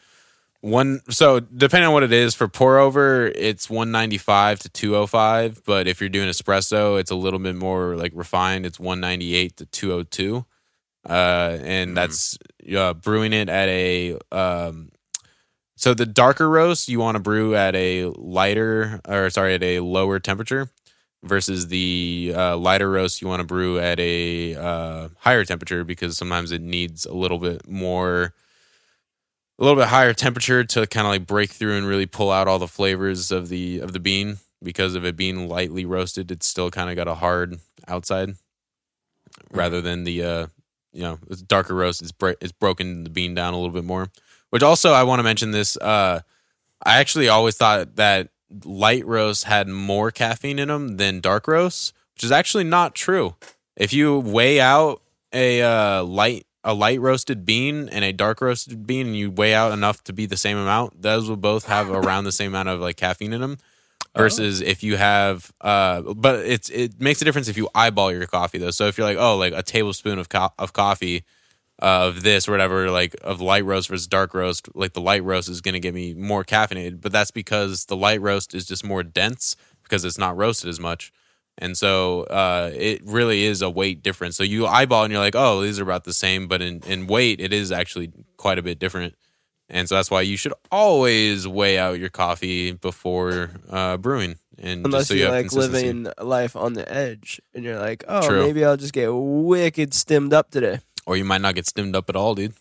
one. 0.61 1.01
So 1.09 1.39
depending 1.39 1.87
on 1.87 1.93
what 1.93 2.03
it 2.03 2.13
is 2.13 2.33
for 2.35 2.47
pour 2.47 2.77
over, 2.77 3.27
it's 3.27 3.69
one 3.69 3.91
ninety 3.91 4.17
five 4.17 4.59
to 4.59 4.69
two 4.69 4.95
oh 4.95 5.07
five. 5.07 5.61
But 5.65 5.87
if 5.87 5.99
you're 5.99 6.09
doing 6.09 6.29
espresso, 6.29 6.99
it's 6.99 7.11
a 7.11 7.15
little 7.15 7.39
bit 7.39 7.55
more 7.55 7.95
like 7.95 8.11
refined. 8.15 8.65
It's 8.65 8.79
one 8.79 8.99
ninety 8.99 9.35
eight 9.35 9.57
to 9.57 9.65
two 9.65 9.93
oh 9.93 10.03
two. 10.03 10.45
Uh, 11.07 11.57
and 11.61 11.95
that's 11.95 12.37
uh, 12.75 12.93
brewing 12.93 13.31
it 13.31 13.47
at 13.47 13.69
a 13.69 14.17
um, 14.31 14.89
so 15.77 15.93
the 15.93 16.05
darker 16.05 16.49
roast 16.49 16.89
you 16.89 16.99
want 16.99 17.15
to 17.15 17.19
brew 17.21 17.55
at 17.55 17.75
a 17.75 18.05
lighter 18.15 18.99
or 19.07 19.29
sorry 19.29 19.53
at 19.53 19.63
a 19.63 19.79
lower 19.79 20.19
temperature 20.19 20.69
versus 21.27 21.67
the 21.67 22.33
uh, 22.35 22.57
lighter 22.57 22.89
roast 22.89 23.21
you 23.21 23.27
want 23.27 23.39
to 23.39 23.45
brew 23.45 23.79
at 23.79 23.99
a 23.99 24.55
uh, 24.55 25.09
higher 25.19 25.45
temperature 25.45 25.83
because 25.83 26.17
sometimes 26.17 26.51
it 26.51 26.61
needs 26.61 27.05
a 27.05 27.13
little 27.13 27.37
bit 27.37 27.67
more 27.67 28.33
a 29.59 29.63
little 29.63 29.79
bit 29.79 29.89
higher 29.89 30.13
temperature 30.13 30.63
to 30.63 30.85
kind 30.87 31.07
of 31.07 31.11
like 31.11 31.27
break 31.27 31.51
through 31.51 31.75
and 31.77 31.87
really 31.87 32.05
pull 32.05 32.31
out 32.31 32.47
all 32.47 32.59
the 32.59 32.67
flavors 32.67 33.31
of 33.31 33.49
the 33.49 33.79
of 33.79 33.93
the 33.93 33.99
bean. 33.99 34.37
Because 34.63 34.95
of 34.95 35.05
it 35.05 35.15
being 35.15 35.47
lightly 35.47 35.85
roasted 35.85 36.31
it's 36.31 36.47
still 36.47 36.71
kind 36.71 36.89
of 36.89 36.95
got 36.95 37.07
a 37.07 37.13
hard 37.13 37.59
outside 37.87 38.31
rather 39.51 39.81
than 39.81 40.03
the 40.03 40.23
uh 40.23 40.47
you 40.93 41.03
know 41.03 41.19
it's 41.29 41.41
darker 41.43 41.75
roast. 41.75 42.01
It's 42.01 42.13
it's 42.41 42.51
broken 42.51 43.03
the 43.03 43.09
bean 43.09 43.35
down 43.35 43.53
a 43.53 43.57
little 43.57 43.73
bit 43.73 43.83
more. 43.83 44.09
Which 44.49 44.63
also 44.63 44.93
I 44.93 45.03
want 45.03 45.19
to 45.19 45.23
mention 45.23 45.51
this. 45.51 45.77
Uh, 45.77 46.21
I 46.83 46.99
actually 46.99 47.29
always 47.29 47.55
thought 47.55 47.97
that 47.97 48.29
light 48.63 49.05
roasts 49.05 49.43
had 49.43 49.67
more 49.67 50.11
caffeine 50.11 50.59
in 50.59 50.67
them 50.67 50.97
than 50.97 51.19
dark 51.19 51.47
roasts, 51.47 51.93
which 52.13 52.23
is 52.23 52.31
actually 52.31 52.63
not 52.63 52.95
true. 52.95 53.35
If 53.75 53.93
you 53.93 54.19
weigh 54.19 54.59
out 54.59 55.01
a 55.33 55.61
uh, 55.61 56.03
light 56.03 56.45
a 56.63 56.73
light 56.73 56.99
roasted 56.99 57.45
bean 57.45 57.87
and 57.89 58.03
a 58.03 58.11
dark 58.11 58.41
roasted 58.41 58.85
bean, 58.85 59.07
and 59.07 59.15
you 59.15 59.31
weigh 59.31 59.53
out 59.53 59.71
enough 59.71 60.03
to 60.05 60.13
be 60.13 60.25
the 60.25 60.37
same 60.37 60.57
amount, 60.57 61.01
those 61.01 61.29
will 61.29 61.37
both 61.37 61.65
have 61.65 61.89
around 61.89 62.25
the 62.25 62.31
same 62.31 62.51
amount 62.51 62.69
of 62.69 62.79
like 62.79 62.97
caffeine 62.97 63.33
in 63.33 63.41
them. 63.41 63.57
Versus 64.15 64.61
if 64.61 64.81
you 64.81 64.97
have, 64.97 65.53
uh, 65.61 66.01
but 66.01 66.43
it's 66.43 66.69
it 66.69 66.99
makes 66.99 67.21
a 67.21 67.25
difference 67.25 67.47
if 67.49 67.55
you 67.55 67.69
eyeball 67.75 68.11
your 68.11 68.25
coffee 68.25 68.57
though. 68.57 68.71
So 68.71 68.87
if 68.87 68.97
you're 68.97 69.05
like, 69.05 69.19
oh, 69.19 69.37
like 69.37 69.53
a 69.53 69.61
tablespoon 69.61 70.17
of 70.17 70.27
co- 70.27 70.53
of 70.57 70.73
coffee 70.73 71.23
uh, 71.81 72.07
of 72.07 72.23
this 72.23 72.47
or 72.47 72.51
whatever, 72.51 72.89
like 72.89 73.15
of 73.23 73.41
light 73.41 73.65
roast 73.65 73.89
versus 73.89 74.07
dark 74.07 74.33
roast, 74.33 74.67
like 74.75 74.93
the 74.93 75.01
light 75.01 75.23
roast 75.23 75.49
is 75.49 75.61
going 75.61 75.73
to 75.73 75.79
get 75.79 75.93
me 75.93 76.13
more 76.13 76.43
caffeinated, 76.43 77.01
but 77.01 77.11
that's 77.11 77.31
because 77.31 77.85
the 77.85 77.95
light 77.95 78.21
roast 78.21 78.53
is 78.53 78.65
just 78.65 78.83
more 78.83 79.03
dense 79.03 79.55
because 79.83 80.03
it's 80.03 80.17
not 80.17 80.35
roasted 80.35 80.69
as 80.69 80.79
much. 80.79 81.11
And 81.59 81.77
so 81.77 82.23
uh, 82.23 82.71
it 82.75 83.01
really 83.03 83.43
is 83.43 83.61
a 83.61 83.69
weight 83.69 84.03
difference. 84.03 84.35
So 84.37 84.43
you 84.43 84.67
eyeball 84.67 85.03
and 85.03 85.11
you're 85.11 85.21
like, 85.21 85.35
oh, 85.35 85.61
these 85.61 85.79
are 85.79 85.83
about 85.83 86.03
the 86.03 86.13
same, 86.13 86.47
but 86.47 86.61
in, 86.61 86.81
in 86.85 87.07
weight, 87.07 87.39
it 87.39 87.51
is 87.51 87.71
actually 87.71 88.11
quite 88.37 88.59
a 88.59 88.61
bit 88.61 88.77
different. 88.77 89.15
And 89.69 89.89
so 89.89 89.95
that's 89.95 90.09
why 90.09 90.21
you 90.21 90.37
should 90.37 90.53
always 90.71 91.47
weigh 91.47 91.77
out 91.77 91.99
your 91.99 92.09
coffee 92.09 92.71
before 92.71 93.51
uh, 93.69 93.97
brewing. 93.97 94.37
And 94.59 94.85
Unless 94.85 95.01
just 95.01 95.07
so 95.09 95.13
you 95.15 95.23
have 95.23 95.31
like 95.31 95.51
living 95.51 96.07
life 96.19 96.55
on 96.55 96.73
the 96.73 96.89
edge, 96.91 97.41
and 97.53 97.63
you're 97.63 97.79
like, 97.79 98.03
oh, 98.07 98.27
True. 98.27 98.45
maybe 98.45 98.63
I'll 98.63 98.77
just 98.77 98.93
get 98.93 99.09
wicked 99.13 99.93
stemmed 99.93 100.33
up 100.33 100.49
today. 100.49 100.79
Or 101.07 101.15
you 101.15 101.23
might 101.23 101.39
not 101.41 101.55
get 101.55 101.65
stemmed 101.65 101.95
up 101.95 102.09
at 102.09 102.17
all, 102.17 102.35
dude. 102.35 102.53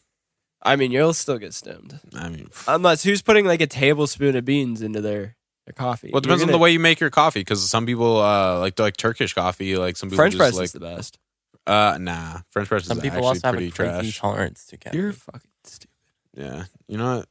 I 0.62 0.76
mean, 0.76 0.92
you'll 0.92 1.14
still 1.14 1.36
get 1.36 1.52
stemmed. 1.52 1.98
I 2.14 2.28
mean, 2.28 2.48
Unless 2.68 3.02
who's 3.02 3.20
putting 3.20 3.44
like 3.44 3.60
a 3.60 3.66
tablespoon 3.66 4.36
of 4.36 4.44
beans 4.44 4.82
into 4.82 5.00
their, 5.00 5.36
their 5.66 5.72
coffee? 5.74 6.10
Well, 6.12 6.18
it 6.18 6.22
depends 6.22 6.42
You're 6.42 6.48
on 6.48 6.52
the 6.52 6.58
way 6.58 6.70
you 6.70 6.78
make 6.78 7.00
your 7.00 7.10
coffee 7.10 7.40
because 7.40 7.68
some 7.68 7.86
people 7.86 8.18
uh, 8.22 8.60
like 8.60 8.78
like 8.78 8.96
Turkish 8.96 9.34
coffee. 9.34 9.76
Like 9.76 9.96
some 9.96 10.08
people 10.10 10.18
French 10.22 10.34
just 10.34 10.38
press 10.40 10.54
like 10.54 10.64
is 10.66 10.72
the 10.72 10.80
best. 10.80 11.18
uh 11.66 11.98
nah 12.00 12.38
French 12.50 12.68
press 12.68 12.84
Some 12.86 12.98
is 12.98 13.02
people 13.02 13.18
actually 13.18 13.28
also 13.28 13.40
have 13.48 13.54
a 13.54 13.58
pretty 13.58 13.72
crazy 13.72 13.92
trash. 13.92 14.18
tolerance 14.20 14.66
to 14.66 14.76
caffeine. 14.76 15.00
You're 15.00 15.12
fucking 15.12 15.50
stupid. 15.64 15.90
Yeah, 16.36 16.64
you 16.86 16.98
know 16.98 17.16
what? 17.18 17.28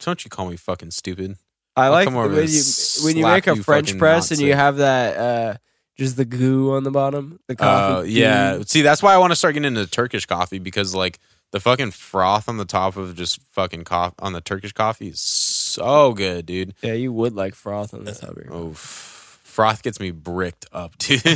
Don't 0.00 0.22
you 0.24 0.30
call 0.30 0.50
me 0.50 0.56
fucking 0.56 0.90
stupid? 0.90 1.36
I 1.74 1.86
I'll 1.86 1.92
like 1.92 2.04
come 2.06 2.14
the 2.14 2.20
way 2.36 2.44
you 2.44 2.62
when 3.02 3.16
you 3.16 3.24
make 3.24 3.46
a 3.46 3.56
French 3.56 3.88
fucking 3.88 3.98
press 3.98 4.30
and 4.30 4.40
you 4.40 4.52
have 4.54 4.76
that 4.76 5.16
uh 5.16 5.56
just 5.96 6.16
the 6.16 6.24
goo 6.24 6.72
on 6.72 6.82
the 6.84 6.90
bottom, 6.90 7.38
the 7.46 7.54
Uh, 7.54 7.96
coffee. 7.98 8.12
yeah. 8.12 8.60
See, 8.66 8.82
that's 8.82 9.02
why 9.02 9.14
I 9.14 9.18
want 9.18 9.32
to 9.32 9.36
start 9.36 9.54
getting 9.54 9.66
into 9.76 9.86
Turkish 9.86 10.26
coffee 10.26 10.58
because 10.58 10.94
like 10.94 11.18
the 11.52 11.60
fucking 11.60 11.92
froth 11.92 12.48
on 12.48 12.56
the 12.58 12.64
top 12.64 12.96
of 12.96 13.14
just 13.16 13.40
fucking 13.52 13.84
coffee 13.84 14.14
on 14.18 14.32
the 14.32 14.40
Turkish 14.40 14.72
coffee 14.72 15.08
is 15.08 15.20
so 15.20 16.12
good, 16.12 16.46
dude. 16.46 16.74
yeah, 16.82 16.92
you 16.94 17.12
would 17.12 17.34
like 17.34 17.54
froth 17.54 17.94
on 17.94 18.04
the 18.04 18.12
top 18.12 18.30
of 18.30 18.36
your. 18.44 18.52
Oh, 18.52 18.72
froth 18.74 19.82
gets 19.82 20.00
me 20.00 20.10
bricked 20.10 20.66
up, 20.72 20.96
dude. 20.98 21.20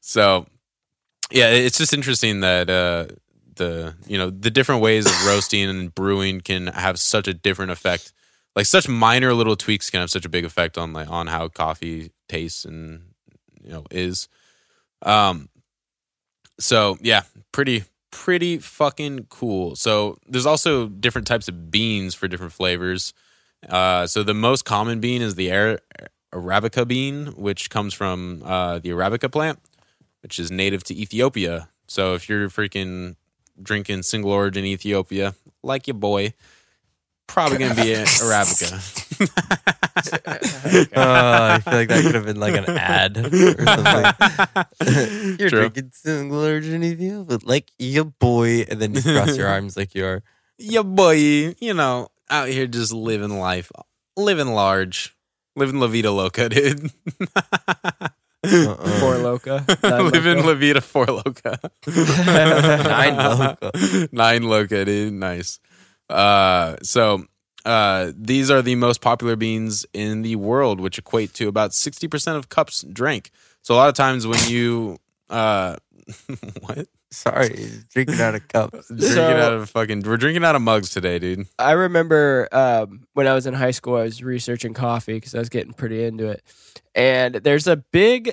so, 0.00 0.46
yeah, 1.30 1.50
it's 1.50 1.78
just 1.78 1.92
interesting 1.94 2.40
that 2.40 2.68
uh, 2.70 3.06
the 3.56 3.94
you 4.06 4.18
know 4.18 4.30
the 4.30 4.50
different 4.50 4.82
ways 4.82 5.06
of 5.06 5.26
roasting 5.26 5.68
and 5.68 5.94
brewing 5.94 6.40
can 6.40 6.68
have 6.68 6.98
such 6.98 7.28
a 7.28 7.34
different 7.34 7.70
effect. 7.72 8.12
Like 8.56 8.66
such 8.66 8.88
minor 8.88 9.32
little 9.32 9.56
tweaks 9.56 9.90
can 9.90 10.00
have 10.00 10.10
such 10.10 10.24
a 10.24 10.28
big 10.28 10.44
effect 10.44 10.76
on 10.76 10.92
like 10.92 11.08
on 11.08 11.26
how 11.28 11.48
coffee 11.48 12.10
tastes 12.28 12.64
and 12.64 13.02
you 13.62 13.70
know 13.70 13.84
is. 13.90 14.28
Um. 15.02 15.48
So 16.58 16.98
yeah, 17.00 17.22
pretty 17.52 17.84
pretty 18.10 18.58
fucking 18.58 19.26
cool. 19.30 19.76
So 19.76 20.18
there's 20.26 20.46
also 20.46 20.88
different 20.88 21.26
types 21.26 21.48
of 21.48 21.70
beans 21.70 22.14
for 22.14 22.28
different 22.28 22.52
flavors. 22.52 23.14
Uh, 23.68 24.06
so 24.06 24.22
the 24.22 24.34
most 24.34 24.64
common 24.64 25.00
bean 25.00 25.22
is 25.22 25.34
the 25.34 25.50
Ara- 25.50 25.78
Arabica 26.32 26.86
bean, 26.86 27.26
which 27.36 27.70
comes 27.70 27.94
from 27.94 28.42
uh, 28.44 28.78
the 28.78 28.90
Arabica 28.90 29.30
plant, 29.30 29.58
which 30.22 30.38
is 30.38 30.50
native 30.50 30.82
to 30.84 30.96
Ethiopia. 30.96 31.68
So 31.86 32.14
if 32.14 32.28
you're 32.28 32.48
freaking 32.48 33.16
drinking 33.62 34.02
single 34.02 34.32
origin 34.32 34.64
Ethiopia, 34.64 35.34
like 35.62 35.86
your 35.86 35.94
boy, 35.94 36.34
probably 37.30 37.58
gonna 37.58 37.74
be 37.74 37.92
a 37.94 38.04
Arabica. 38.04 39.20
Uh, 40.96 41.56
I 41.56 41.60
feel 41.60 41.72
like 41.74 41.88
that 41.88 42.02
could 42.02 42.14
have 42.14 42.24
been 42.24 42.40
like 42.40 42.54
an 42.54 42.64
ad 42.70 43.16
or 43.18 43.30
something. 43.30 45.34
You're 45.38 45.50
True. 45.50 45.60
drinking 45.68 45.90
single 45.92 46.42
origin 46.44 46.82
Ethiopia, 46.84 47.38
like 47.44 47.70
your 47.78 48.04
boy, 48.04 48.64
and 48.70 48.80
then 48.80 48.94
you 48.94 49.02
cross 49.02 49.36
your 49.36 49.48
arms 49.48 49.76
like 49.76 49.94
you 49.94 50.04
are. 50.06 50.22
your 50.58 50.84
boy, 50.84 51.16
you 51.60 51.74
know, 51.74 52.08
out 52.30 52.48
here 52.48 52.66
just 52.66 52.92
living 52.92 53.38
life, 53.38 53.70
living 54.16 54.48
large, 54.48 55.14
living 55.56 55.80
La 55.80 55.86
Vida 55.88 56.10
Loca, 56.10 56.48
dude. 56.48 56.90
Uh-uh. 58.42 59.00
Four 59.00 59.18
loca. 59.18 59.64
nine 59.82 60.10
living 60.10 60.36
loca. 60.38 60.46
La 60.48 60.54
Vida 60.54 60.80
Four 60.80 61.06
Loca. 61.06 61.58
Nine 61.86 63.16
Loca. 63.16 64.08
Nine 64.12 64.42
Loca, 64.44 64.84
dude. 64.84 65.12
Nice. 65.12 65.60
Uh, 66.10 66.76
so 66.82 67.24
uh, 67.64 68.12
these 68.16 68.50
are 68.50 68.62
the 68.62 68.74
most 68.74 69.00
popular 69.00 69.36
beans 69.36 69.86
in 69.92 70.22
the 70.22 70.36
world, 70.36 70.80
which 70.80 70.98
equate 70.98 71.32
to 71.34 71.48
about 71.48 71.70
60% 71.70 72.36
of 72.36 72.48
cups 72.48 72.82
drank. 72.92 73.30
So 73.62 73.74
a 73.74 73.76
lot 73.76 73.88
of 73.88 73.94
times 73.94 74.26
when 74.26 74.40
you, 74.48 74.98
uh, 75.28 75.76
what? 76.60 76.86
Sorry, 77.12 77.68
drinking 77.92 78.20
out 78.20 78.36
of 78.36 78.46
cups. 78.46 78.86
Drinking 78.88 79.08
So- 79.08 79.36
out 79.36 79.52
of 79.52 79.68
fucking. 79.70 80.02
We're 80.02 80.16
drinking 80.16 80.44
out 80.44 80.54
of 80.54 80.62
mugs 80.62 80.90
today, 80.90 81.18
dude. 81.18 81.44
I 81.58 81.72
remember 81.72 82.48
um, 82.52 83.02
when 83.14 83.26
I 83.26 83.34
was 83.34 83.46
in 83.48 83.54
high 83.54 83.72
school, 83.72 83.96
I 83.96 84.02
was 84.02 84.22
researching 84.22 84.74
coffee 84.74 85.14
because 85.14 85.34
I 85.34 85.40
was 85.40 85.48
getting 85.48 85.72
pretty 85.72 86.04
into 86.04 86.28
it. 86.28 86.44
And 86.94 87.34
there's 87.34 87.66
a 87.66 87.76
big 87.76 88.32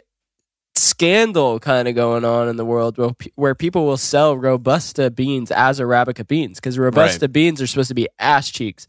scandal 0.77 1.59
kind 1.59 1.87
of 1.87 1.95
going 1.95 2.23
on 2.23 2.47
in 2.47 2.55
the 2.55 2.65
world 2.65 2.97
where, 2.97 3.11
where 3.35 3.55
people 3.55 3.85
will 3.85 3.97
sell 3.97 4.37
Robusta 4.37 5.09
beans 5.09 5.51
as 5.51 5.79
Arabica 5.79 6.27
beans 6.27 6.59
because 6.59 6.77
Robusta 6.77 7.27
beans 7.27 7.61
are 7.61 7.67
supposed 7.67 7.89
to 7.89 7.95
be 7.95 8.07
ass 8.19 8.49
cheeks. 8.49 8.87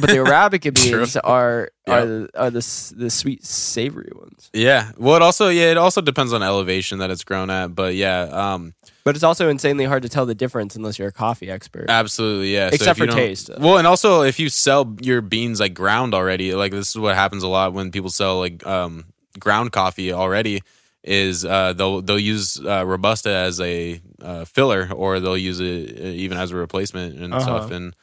But 0.00 0.10
the 0.10 0.16
Arabica 0.24 0.74
beans 0.74 1.16
are 1.16 1.70
are, 1.86 2.06
the, 2.06 2.30
are 2.36 2.50
the, 2.50 2.92
the 2.96 3.10
sweet, 3.10 3.44
savory 3.44 4.10
ones. 4.14 4.50
Yeah. 4.52 4.92
Well, 4.96 5.16
it 5.16 5.22
also 5.22 5.48
yeah, 5.48 5.70
it 5.70 5.76
also 5.76 6.00
depends 6.00 6.32
on 6.32 6.42
elevation 6.42 6.98
that 6.98 7.10
it's 7.10 7.24
grown 7.24 7.50
at, 7.50 7.74
but 7.74 7.94
yeah, 7.94 8.22
um, 8.22 8.74
But 9.04 9.14
it's 9.16 9.24
also 9.24 9.48
insanely 9.48 9.84
hard 9.84 10.02
to 10.02 10.08
tell 10.08 10.26
the 10.26 10.34
difference 10.34 10.76
unless 10.76 10.98
you're 10.98 11.08
a 11.08 11.12
coffee 11.12 11.50
expert. 11.50 11.86
absolutely 11.88 12.54
yeah. 12.54 12.70
So 12.70 12.74
Except 12.74 12.98
you 12.98 13.06
for 13.06 13.12
taste. 13.12 13.50
Well, 13.58 13.78
and 13.78 13.86
also 13.86 14.22
if 14.22 14.38
you 14.38 14.48
sell 14.48 14.96
your 15.00 15.20
beans 15.20 15.60
like 15.60 15.74
ground 15.74 16.14
already, 16.14 16.54
like 16.54 16.72
this 16.72 16.90
is 16.90 16.98
what 16.98 17.14
happens 17.14 17.42
a 17.42 17.48
lot 17.48 17.72
when 17.72 17.90
people 17.90 18.10
sell 18.10 18.38
like 18.38 18.64
um 18.66 19.06
ground 19.38 19.72
coffee 19.72 20.12
already. 20.12 20.62
Is 21.04 21.44
uh, 21.44 21.72
they'll 21.72 22.00
they'll 22.00 22.18
use 22.18 22.60
uh, 22.64 22.84
robusta 22.86 23.30
as 23.30 23.60
a 23.60 24.00
uh, 24.20 24.44
filler, 24.44 24.88
or 24.94 25.18
they'll 25.18 25.36
use 25.36 25.58
it 25.58 25.98
uh, 25.98 26.04
even 26.06 26.38
as 26.38 26.52
a 26.52 26.56
replacement 26.56 27.18
and 27.18 27.34
Uh-huh. 27.34 27.42
stuff. 27.42 27.70
And 27.72 27.96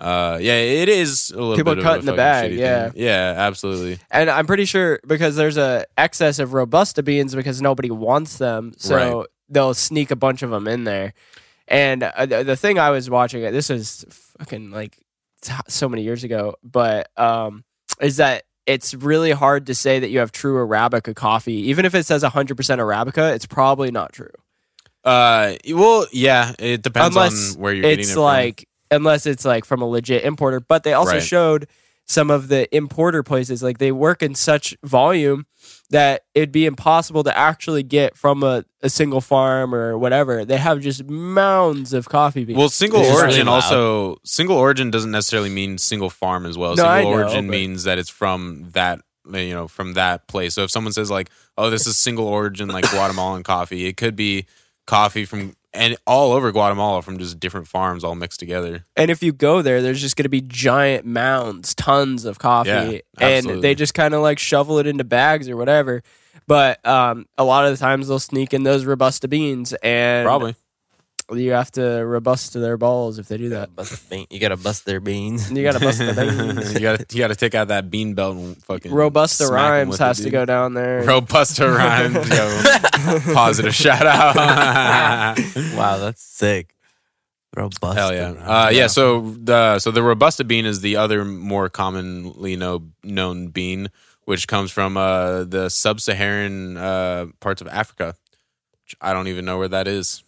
uh, 0.00 0.38
yeah, 0.40 0.54
it 0.54 0.88
is 0.88 1.30
a 1.30 1.36
little 1.38 1.54
People 1.56 1.74
bit 1.76 1.84
cut 1.84 1.98
of 1.98 2.00
in 2.00 2.06
the 2.06 2.12
bag, 2.14 2.52
yeah. 2.52 2.88
thing. 2.88 3.02
yeah, 3.02 3.34
absolutely. 3.36 3.98
And 4.10 4.28
I'm 4.30 4.46
pretty 4.46 4.64
sure 4.64 4.98
because 5.06 5.36
there's 5.36 5.58
a 5.58 5.84
excess 5.96 6.38
of 6.40 6.52
robusta 6.52 7.02
beans 7.04 7.34
because 7.36 7.60
nobody 7.62 7.90
wants 7.90 8.38
them, 8.38 8.72
so 8.78 8.96
Right. 8.96 9.26
they'll 9.48 9.74
sneak 9.74 10.10
a 10.10 10.16
bunch 10.16 10.42
of 10.42 10.50
them 10.50 10.66
in 10.66 10.84
there. 10.84 11.12
And 11.68 12.02
uh, 12.02 12.26
the, 12.26 12.42
the 12.42 12.56
thing 12.56 12.78
I 12.80 12.90
was 12.90 13.08
watching, 13.08 13.42
this 13.42 13.70
is 13.70 14.04
fucking 14.40 14.70
like 14.72 14.98
so 15.68 15.88
many 15.88 16.02
years 16.02 16.24
ago, 16.24 16.56
but 16.64 17.10
um, 17.16 17.62
is 18.00 18.16
that 18.16 18.42
it's 18.66 18.94
really 18.94 19.30
hard 19.32 19.66
to 19.66 19.74
say 19.74 19.98
that 19.98 20.10
you 20.10 20.18
have 20.20 20.32
true 20.32 20.64
arabica 20.66 21.14
coffee, 21.14 21.68
even 21.70 21.84
if 21.84 21.94
it 21.94 22.06
says 22.06 22.22
100% 22.22 22.54
arabica. 22.56 23.34
It's 23.34 23.46
probably 23.46 23.90
not 23.90 24.12
true 24.12 24.30
Uh, 25.04 25.54
well, 25.72 26.06
yeah, 26.12 26.52
it 26.58 26.82
depends 26.82 27.16
unless 27.16 27.54
on 27.56 27.60
where 27.62 27.72
you're 27.72 27.84
it's 27.86 28.10
it 28.10 28.14
from. 28.14 28.22
like 28.22 28.68
unless 28.90 29.24
it's 29.26 29.44
like 29.44 29.64
from 29.64 29.80
a 29.82 29.86
legit 29.86 30.24
importer. 30.24 30.60
But 30.60 30.82
they 30.82 30.92
also 30.92 31.14
Right. 31.14 31.22
showed 31.22 31.68
some 32.06 32.30
of 32.30 32.48
the 32.48 32.74
importer 32.76 33.22
places 33.22 33.62
like 33.62 33.78
they 33.78 33.92
work 33.92 34.22
in 34.22 34.34
such 34.34 34.76
volume 34.84 35.46
that 35.90 36.22
it'd 36.34 36.52
be 36.52 36.66
impossible 36.66 37.24
to 37.24 37.36
actually 37.36 37.82
get 37.82 38.16
from 38.16 38.42
a, 38.42 38.64
a 38.80 38.88
single 38.88 39.20
farm 39.20 39.74
or 39.74 39.98
whatever. 39.98 40.44
They 40.44 40.56
have 40.56 40.80
just 40.80 41.04
mounds 41.04 41.92
of 41.92 42.08
coffee 42.08 42.44
beans. 42.44 42.56
Well, 42.58 42.68
single 42.68 43.00
It's 43.00 43.10
origin 43.10 43.46
really 43.46 43.48
also 43.48 44.16
single 44.24 44.56
origin 44.56 44.90
doesn't 44.90 45.10
necessarily 45.10 45.50
mean 45.50 45.78
single 45.78 46.10
farm 46.10 46.46
as 46.46 46.56
well. 46.56 46.76
No, 46.76 46.86
I 46.86 47.00
single 47.00 47.16
know, 47.16 47.22
origin 47.24 47.46
but- 47.46 47.50
means 47.52 47.84
that 47.84 47.98
it's 47.98 48.10
from 48.10 48.70
that 48.72 49.00
you 49.32 49.52
know 49.52 49.68
from 49.68 49.94
that 49.94 50.28
place. 50.28 50.54
So 50.54 50.62
if 50.62 50.70
someone 50.70 50.92
says 50.92 51.10
like, 51.10 51.28
"Oh, 51.58 51.70
this 51.70 51.86
is 51.86 51.96
single 51.96 52.26
origin 52.26 52.68
like 52.68 52.88
Guatemalan 52.90 53.42
coffee," 53.42 53.86
it 53.86 53.96
could 53.96 54.16
be 54.16 54.46
coffee 54.86 55.24
from 55.24 55.54
and 55.72 55.96
all 56.06 56.32
over 56.32 56.50
Guatemala 56.52 57.02
from 57.02 57.18
just 57.18 57.38
different 57.38 57.68
farms 57.68 58.02
all 58.04 58.14
mixed 58.14 58.40
together. 58.40 58.84
and 58.96 59.10
if 59.10 59.22
you 59.22 59.32
go 59.32 59.62
there, 59.62 59.82
there's 59.82 60.00
just 60.00 60.16
going 60.16 60.24
to 60.24 60.28
be 60.28 60.40
giant 60.40 61.06
mounds, 61.06 61.74
tons 61.74 62.24
of 62.24 62.38
coffee, 62.38 63.02
Yeah, 63.18 63.26
and 63.26 63.62
they 63.62 63.74
just 63.74 63.94
kind 63.94 64.14
of 64.14 64.22
like 64.22 64.38
shovel 64.38 64.78
it 64.78 64.86
into 64.86 65.04
bags 65.04 65.48
or 65.48 65.56
whatever. 65.56 66.02
But 66.46 66.84
um, 66.84 67.26
a 67.38 67.44
lot 67.44 67.66
of 67.66 67.72
the 67.72 67.76
times 67.76 68.08
they'll 68.08 68.18
sneak 68.18 68.52
in 68.52 68.64
those 68.64 68.84
robusta 68.84 69.28
beans, 69.28 69.72
and 69.74 70.26
Probably. 70.26 70.56
You 71.32 71.52
have 71.52 71.70
to 71.72 71.82
robusta 72.04 72.58
their 72.58 72.76
balls 72.76 73.18
if 73.18 73.28
they 73.28 73.36
do 73.36 73.50
that. 73.50 73.74
Bust 73.76 73.92
the 73.92 74.14
bean- 74.16 74.26
you 74.30 74.40
gotta 74.40 74.56
bust 74.56 74.84
their 74.84 75.00
beans. 75.00 75.50
You 75.50 75.62
got 75.62 75.72
to 75.72 75.80
bust 75.80 75.98
the 75.98 76.12
beans. 76.54 76.74
you 76.74 76.80
got 76.80 76.98
to 77.00 77.16
you 77.16 77.22
got 77.22 77.28
to 77.28 77.36
take 77.36 77.54
out 77.54 77.68
that 77.68 77.90
bean 77.90 78.14
belt 78.14 78.36
and 78.36 78.56
fucking 78.64 78.92
Robusta 78.92 79.44
smack 79.46 79.58
'em 79.58 79.70
Rhymes 79.70 79.90
with 79.90 80.00
it, 80.00 80.04
has 80.04 80.16
to 80.18 80.22
dude. 80.24 80.32
go 80.32 80.44
down 80.44 80.74
there. 80.74 81.02
Robusta 81.04 81.68
rhymes. 81.70 82.28
Yo, 82.28 83.20
positive 83.34 83.74
shout 83.74 84.06
out. 84.06 84.34
wow, 85.76 85.98
that's 85.98 86.22
sick. 86.22 86.74
Robust. 87.56 87.98
Hell 87.98 88.14
yeah. 88.14 88.30
Uh, 88.30 88.70
yeah. 88.72 88.86
So 88.86 89.32
the 89.36 89.78
so 89.80 89.90
the 89.90 90.02
robusta 90.02 90.44
bean 90.44 90.66
is 90.66 90.80
the 90.82 90.96
other 90.96 91.24
more 91.24 91.68
commonly 91.68 92.54
know, 92.56 92.84
known 93.02 93.48
bean, 93.48 93.88
which 94.24 94.46
comes 94.46 94.70
from 94.70 94.96
uh, 94.96 95.44
the 95.44 95.68
sub-Saharan 95.68 96.76
uh, 96.76 97.26
parts 97.40 97.60
of 97.60 97.66
Africa. 97.68 98.14
Which 98.84 98.94
I 99.00 99.12
don't 99.12 99.26
even 99.26 99.44
know 99.44 99.58
where 99.58 99.68
that 99.68 99.88
is 99.88 100.22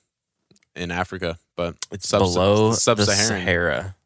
in 0.77 0.91
Africa, 0.91 1.39
but 1.57 1.77
It's 1.91 2.09
sub- 2.09 2.21
below 2.21 2.71
the 2.71 2.77
sub-Saharan. 2.77 3.27
Sahara. 3.45 3.97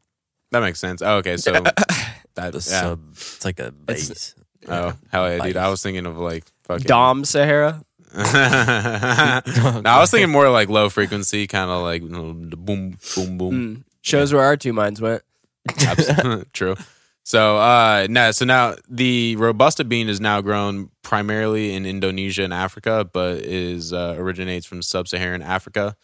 That 0.52 0.60
makes 0.60 0.78
sense. 0.78 1.02
Oh, 1.02 1.16
okay. 1.16 1.36
So 1.36 1.52
that 2.34 2.52
The 2.52 2.52
yeah. 2.52 2.58
sub. 2.60 3.00
It's 3.12 3.44
like 3.44 3.58
a 3.60 3.72
base. 3.72 4.34
Oh 4.68 4.94
hell 5.12 5.30
yeah, 5.30 5.44
dude! 5.44 5.56
I 5.56 5.68
was 5.68 5.80
thinking 5.82 6.06
of 6.06 6.18
like 6.18 6.44
fucking. 6.64 6.86
Dom 6.86 7.24
Sahara. 7.24 7.84
no, 8.16 8.22
I 8.24 9.98
was 10.00 10.10
thinking 10.10 10.30
more 10.30 10.48
like 10.48 10.68
low 10.68 10.88
frequency, 10.88 11.46
kind 11.46 11.70
of 11.70 11.82
like 11.82 12.02
you 12.02 12.08
know, 12.08 12.32
boom, 12.32 12.96
boom, 13.14 13.38
boom. 13.38 13.52
Mm. 13.52 13.84
Shows 14.02 14.32
where 14.32 14.42
our 14.42 14.56
two 14.56 14.72
minds 14.72 15.00
went. 15.00 15.22
True. 16.52 16.76
So 17.24 17.56
uh 17.58 18.06
now 18.08 18.30
so 18.30 18.44
now 18.44 18.76
the 18.88 19.36
robusta 19.36 19.84
bean 19.84 20.08
is 20.08 20.20
now 20.20 20.40
grown 20.40 20.90
primarily 21.02 21.74
in 21.74 21.84
Indonesia 21.84 22.42
and 22.44 22.54
Africa, 22.54 23.08
but 23.12 23.38
is 23.42 23.92
uh, 23.92 24.14
originates 24.16 24.64
from 24.66 24.80
sub-Saharan 24.82 25.42
Africa. 25.42 25.96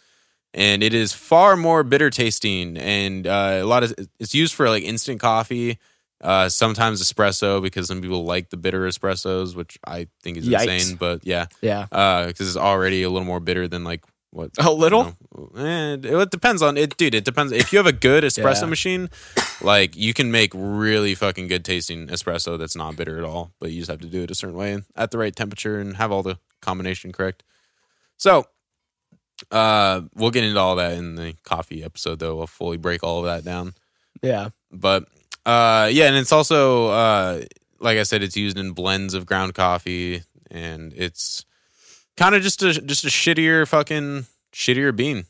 And 0.54 0.82
it 0.82 0.92
is 0.92 1.12
far 1.14 1.56
more 1.56 1.82
bitter 1.82 2.10
tasting 2.10 2.76
and 2.76 3.26
uh, 3.26 3.60
a 3.62 3.64
lot 3.64 3.82
of 3.84 3.94
it's 4.20 4.34
used 4.34 4.54
for 4.54 4.68
like 4.68 4.82
instant 4.84 5.18
coffee, 5.20 5.78
uh 6.20 6.48
sometimes 6.48 7.02
espresso 7.02 7.60
because 7.60 7.88
some 7.88 8.00
people 8.00 8.24
like 8.24 8.50
the 8.50 8.56
bitter 8.56 8.82
espressos, 8.86 9.56
which 9.56 9.78
I 9.86 10.08
think 10.22 10.36
is 10.36 10.46
Yikes. 10.46 10.68
insane, 10.68 10.96
but 10.96 11.24
yeah. 11.26 11.46
Yeah. 11.62 11.86
Uh 11.90 12.26
cuz 12.32 12.46
it's 12.48 12.56
already 12.56 13.02
a 13.02 13.10
little 13.10 13.26
more 13.26 13.40
bitter 13.40 13.66
than 13.66 13.82
like 13.82 14.04
what 14.30 14.50
A 14.58 14.70
little? 14.72 15.04
you 15.34 15.50
know, 15.56 15.62
eh, 15.62 15.92
it, 15.94 16.04
it 16.06 16.30
depends 16.30 16.62
on 16.62 16.76
it, 16.78 16.96
dude. 16.96 17.14
It 17.14 17.24
depends. 17.24 17.52
If 17.52 17.70
you 17.72 17.78
have 17.78 17.86
a 17.86 17.92
good 17.92 18.22
espresso 18.30 18.62
Yeah. 18.62 18.68
machine, 18.68 19.10
like 19.62 19.96
you 19.96 20.14
can 20.14 20.30
make 20.30 20.52
really 20.54 21.14
fucking 21.14 21.48
good 21.48 21.64
tasting 21.64 22.08
espresso 22.08 22.58
that's 22.58 22.76
not 22.76 22.94
bitter 22.96 23.18
at 23.18 23.24
all. 23.24 23.52
But 23.58 23.72
you 23.72 23.80
just 23.80 23.90
have 23.90 24.00
to 24.00 24.06
do 24.08 24.22
it 24.22 24.30
a 24.30 24.34
certain 24.34 24.56
way 24.56 24.72
and 24.74 24.84
at 24.96 25.10
the 25.12 25.18
right 25.18 25.34
temperature 25.34 25.80
and 25.80 25.96
have 25.96 26.12
all 26.12 26.22
the 26.22 26.38
combination 26.60 27.10
correct. 27.12 27.42
So, 28.16 28.46
uh, 29.50 30.02
we'll 30.14 30.30
get 30.30 30.44
into 30.44 30.58
all 30.58 30.76
that 30.76 30.92
in 30.92 31.14
the 31.16 31.34
coffee 31.42 31.82
episode, 31.84 32.18
though. 32.18 32.36
We'll 32.36 32.46
fully 32.46 32.76
break 32.76 33.02
all 33.02 33.18
of 33.20 33.24
that 33.24 33.44
down. 33.44 33.74
Yeah. 34.22 34.50
But 34.70 35.04
uh, 35.44 35.88
yeah, 35.92 36.06
and 36.06 36.16
it's 36.16 36.32
also 36.32 36.88
uh, 36.88 37.42
like 37.80 37.98
I 37.98 38.04
said, 38.04 38.22
it's 38.22 38.36
used 38.36 38.56
in 38.58 38.72
blends 38.72 39.14
of 39.14 39.26
ground 39.26 39.54
coffee, 39.54 40.22
and 40.50 40.92
it's 40.94 41.44
kind 42.16 42.34
of 42.34 42.42
just 42.42 42.62
a 42.62 42.72
just 42.72 43.04
a 43.04 43.08
shittier 43.08 43.66
fucking 43.66 44.26
shittier 44.52 44.94
bean. 44.94 45.24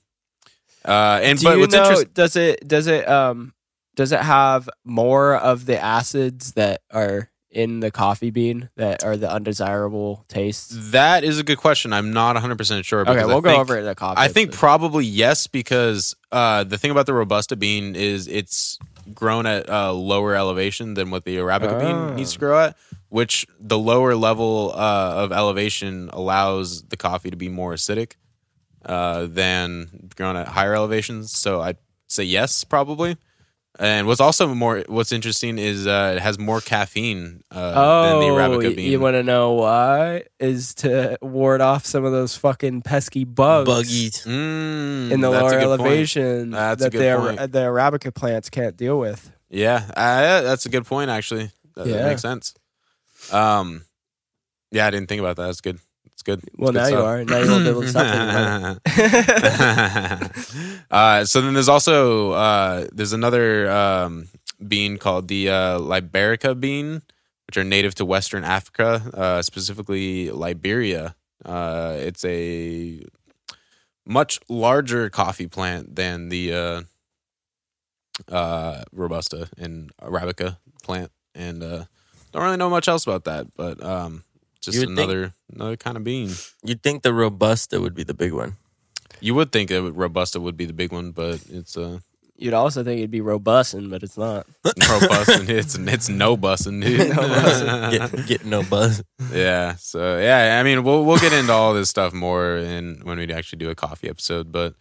Uh, 0.84 1.20
and 1.22 1.38
Do 1.38 1.44
but 1.46 1.58
what's 1.58 1.72
know? 1.72 1.82
interesting? 1.82 2.10
Does 2.14 2.36
it? 2.36 2.68
Does 2.68 2.86
it? 2.86 3.08
Um. 3.08 3.54
Does 3.94 4.12
it 4.12 4.20
have 4.20 4.70
more 4.84 5.36
of 5.36 5.66
the 5.66 5.78
acids 5.78 6.52
that 6.52 6.80
are 6.90 7.28
in 7.52 7.80
the 7.80 7.90
coffee 7.90 8.30
bean 8.30 8.70
that 8.76 9.04
are 9.04 9.16
the 9.16 9.30
undesirable 9.30 10.24
tastes? 10.28 10.74
That 10.90 11.22
is 11.22 11.38
a 11.38 11.44
good 11.44 11.58
question. 11.58 11.92
I'm 11.92 12.12
not 12.12 12.34
100 12.34 12.56
percent 12.58 12.84
sure. 12.84 13.00
Okay, 13.02 13.20
I 13.20 13.26
we'll 13.26 13.40
go 13.40 13.50
think- 13.50 13.60
over 13.60 13.76
it 13.76 13.80
in 13.80 13.84
the 13.86 13.94
coffee. 13.94 14.20
I 14.20 14.28
think 14.28 14.52
probably 14.52 15.04
yes, 15.04 15.46
because 15.46 16.16
uh, 16.32 16.64
the 16.64 16.78
thing 16.78 16.90
about 16.90 17.06
the 17.06 17.14
robusta 17.14 17.54
bean 17.56 17.94
is 17.94 18.26
it's 18.26 18.78
grown 19.14 19.46
at 19.46 19.68
a 19.68 19.92
lower 19.92 20.34
elevation 20.34 20.94
than 20.94 21.10
what 21.10 21.24
the 21.24 21.36
arabica 21.36 21.72
Ah. 21.74 21.78
bean 22.06 22.16
needs 22.16 22.32
to 22.34 22.38
grow 22.38 22.58
at. 22.58 22.76
Which 23.08 23.46
the 23.60 23.78
lower 23.78 24.14
level 24.14 24.72
uh, 24.74 25.12
of 25.16 25.32
elevation 25.32 26.08
allows 26.14 26.82
the 26.84 26.96
coffee 26.96 27.28
to 27.30 27.36
be 27.36 27.50
more 27.50 27.74
acidic 27.74 28.12
uh, 28.86 29.26
than 29.26 30.08
grown 30.16 30.34
at 30.36 30.48
higher 30.48 30.74
elevations. 30.74 31.30
So 31.30 31.60
I'd 31.60 31.76
say 32.08 32.24
yes, 32.24 32.64
probably. 32.64 33.18
And 33.78 34.06
what's 34.06 34.20
also 34.20 34.54
more 34.54 34.84
what's 34.86 35.12
interesting 35.12 35.58
is 35.58 35.86
uh, 35.86 36.12
it 36.16 36.20
has 36.20 36.38
more 36.38 36.60
caffeine 36.60 37.42
uh, 37.50 38.02
than 38.02 38.20
the 38.20 38.26
Oh, 38.28 38.34
arabica 38.36 38.68
y- 38.68 38.74
bean. 38.74 38.90
you 38.92 39.00
want 39.00 39.14
to 39.14 39.22
know 39.22 39.52
why? 39.52 40.24
Is 40.38 40.74
to 40.76 41.16
ward 41.22 41.62
off 41.62 41.86
some 41.86 42.04
of 42.04 42.12
those 42.12 42.36
fucking 42.36 42.82
pesky 42.82 43.24
bugs, 43.24 43.66
Buggies. 43.68 44.24
Mm, 44.26 45.10
in 45.10 45.20
the 45.22 45.30
lower 45.30 45.54
elevation 45.58 46.50
That's 46.50 46.82
that 46.82 46.92
good 46.92 47.00
the 47.00 47.46
the 47.46 47.60
arabica 47.60 48.14
plants 48.14 48.50
can't 48.50 48.76
deal 48.76 48.98
with. 48.98 49.32
Yeah, 49.48 49.84
uh, 49.96 50.42
that's 50.42 50.66
a 50.66 50.68
good 50.68 50.84
point. 50.84 51.10
Actually, 51.10 51.50
that, 51.74 51.84
that 51.84 51.88
Yeah. 51.88 52.06
makes 52.06 52.20
sense. 52.22 52.54
Um, 53.32 53.84
yeah, 54.70 54.86
I 54.86 54.90
didn't 54.90 55.08
think 55.08 55.20
about 55.20 55.36
that. 55.36 55.46
That's 55.46 55.60
good. 55.62 55.78
It's 56.22 56.40
good. 56.40 56.42
Well, 56.56 56.70
It's 56.76 56.88
good 56.88 56.94
now 56.94 56.98
you 57.00 57.04
are. 57.04 57.24
Now 57.24 57.38
you 57.38 57.50
won't 57.50 57.64
be 57.64 57.70
able 57.70 57.82
to 57.82 57.88
stop 57.88 58.06
thinking 60.30 60.84
uh, 60.90 61.24
so 61.24 61.40
then 61.40 61.54
there's 61.54 61.68
also 61.68 62.30
uh, 62.30 62.86
there's 62.92 63.12
another 63.12 63.68
um, 63.68 64.28
bean 64.64 64.98
called 64.98 65.26
the 65.26 65.48
uh, 65.48 65.78
Liberica 65.80 66.54
bean, 66.58 67.02
which 67.48 67.56
are 67.56 67.64
native 67.64 67.96
to 67.96 68.04
Western 68.04 68.44
Africa, 68.44 69.02
uh, 69.14 69.42
specifically 69.42 70.30
Liberia. 70.30 71.16
Uh, 71.44 71.96
it's 71.98 72.24
a 72.24 73.02
much 74.06 74.38
larger 74.48 75.10
coffee 75.10 75.48
plant 75.48 75.96
than 75.96 76.28
the 76.28 76.54
uh, 76.54 76.82
uh, 78.32 78.84
robusta 78.92 79.48
and 79.58 79.90
arabica 80.00 80.58
plant, 80.84 81.10
and 81.34 81.64
uh, 81.64 81.84
don't 82.30 82.44
really 82.44 82.56
know 82.56 82.70
much 82.70 82.86
else 82.86 83.04
about 83.08 83.24
that. 83.24 83.48
But 83.56 83.82
um, 83.82 84.22
just 84.62 84.76
You 84.76 84.86
would 84.86 84.96
think- 84.96 85.10
another 85.10 85.34
another 85.52 85.76
kind 85.76 85.96
of 85.96 86.04
bean. 86.04 86.30
You'd 86.64 86.82
think 86.82 87.02
the 87.02 87.12
robusta 87.12 87.80
would 87.80 87.94
be 87.94 88.04
the 88.04 88.14
big 88.14 88.32
one. 88.32 88.56
You 89.20 89.34
would 89.34 89.52
think 89.52 89.68
that 89.68 89.82
robusta 89.82 90.40
would 90.40 90.56
be 90.56 90.64
the 90.64 90.72
big 90.72 90.90
one, 90.92 91.12
but 91.12 91.40
it's 91.50 91.76
uh, 91.76 91.98
You'd 92.36 92.54
also 92.54 92.82
think 92.82 92.98
it'd 92.98 93.10
be 93.10 93.20
robusting, 93.20 93.88
but 93.88 94.02
it's 94.02 94.16
not. 94.18 94.46
robust 94.90 95.28
and 95.28 95.48
it's 95.60 95.76
it's 95.76 96.08
no 96.08 96.36
busting, 96.36 96.80
dude. 96.80 97.10
No 97.10 97.22
bussin'. 97.22 97.90
Get, 98.16 98.26
get 98.26 98.44
no 98.44 98.62
buzz. 98.64 99.02
yeah. 99.32 99.74
So 99.76 100.18
yeah, 100.18 100.58
I 100.58 100.62
mean, 100.64 100.82
we'll 100.82 101.04
we'll 101.04 101.18
get 101.20 101.32
into 101.32 101.52
all 101.52 101.72
this 101.74 101.88
stuff 101.90 102.12
more 102.12 102.56
in 102.56 103.00
when 103.04 103.18
we 103.18 103.32
actually 103.32 103.58
do 103.60 103.70
a 103.70 103.74
coffee 103.76 104.08
episode, 104.08 104.50
but 104.50 104.74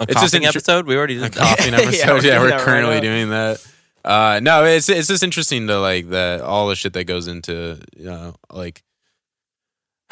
A 0.00 0.04
It's 0.08 0.12
just 0.14 0.32
coughing 0.32 0.42
inter- 0.42 0.58
episode. 0.58 0.86
We 0.86 0.96
already 0.96 1.18
a 1.18 1.20
did 1.20 1.34
that. 1.34 1.56
coffee 1.56 1.70
Yeah, 1.70 1.76
episode. 1.76 2.12
we're 2.14 2.24
yeah, 2.24 2.40
we're 2.40 2.46
that 2.48 2.54
right 2.56 2.60
currently 2.64 2.94
now. 2.96 3.00
doing 3.00 3.30
that. 3.30 3.66
Uh, 4.04 4.40
no, 4.42 4.64
it's 4.64 4.88
it's 4.88 5.06
just 5.08 5.22
interesting 5.22 5.68
to 5.68 5.78
like 5.78 6.08
the 6.10 6.42
all 6.44 6.66
the 6.68 6.74
shit 6.74 6.94
that 6.94 7.04
goes 7.04 7.28
into 7.28 7.78
you 7.96 8.06
know 8.06 8.34
like 8.50 8.82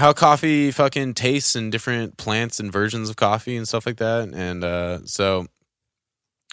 how 0.02 0.12
coffee 0.12 0.72
fucking 0.72 1.14
tastes 1.14 1.54
and 1.54 1.70
different 1.70 2.16
plants 2.16 2.58
and 2.58 2.72
versions 2.72 3.08
of 3.08 3.14
coffee 3.14 3.56
and 3.56 3.68
stuff 3.68 3.86
like 3.86 3.98
that. 3.98 4.30
And 4.34 4.64
uh, 4.64 5.06
so 5.06 5.46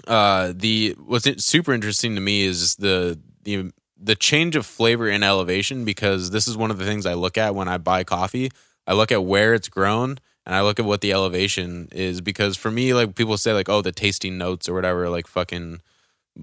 uh, 0.07 0.53
the 0.55 0.95
what's 0.99 1.43
super 1.43 1.73
interesting 1.73 2.13
to 2.13 2.21
me 2.21 2.43
is 2.43 2.75
the 2.75 3.19
the 3.41 3.71
the 3.99 4.13
change 4.13 4.55
of 4.55 4.67
flavor 4.67 5.09
and 5.09 5.23
elevation 5.23 5.83
because 5.83 6.29
this 6.29 6.47
is 6.47 6.55
one 6.55 6.69
of 6.69 6.77
the 6.77 6.85
things 6.85 7.07
I 7.07 7.15
look 7.15 7.39
at 7.39 7.55
when 7.55 7.67
I 7.67 7.79
buy 7.79 8.03
coffee. 8.03 8.51
I 8.85 8.93
look 8.93 9.11
at 9.11 9.23
where 9.23 9.55
it's 9.55 9.67
grown 9.67 10.19
and 10.45 10.53
I 10.53 10.61
look 10.61 10.77
at 10.77 10.85
what 10.85 11.01
the 11.01 11.11
elevation 11.11 11.89
is 11.91 12.21
because 12.21 12.55
for 12.55 12.69
me, 12.69 12.93
like 12.93 13.15
people 13.15 13.35
say, 13.39 13.53
like 13.53 13.67
oh, 13.67 13.81
the 13.81 13.91
tasting 13.91 14.37
notes 14.37 14.69
or 14.69 14.75
whatever, 14.75 15.09
like 15.09 15.25
fucking 15.25 15.81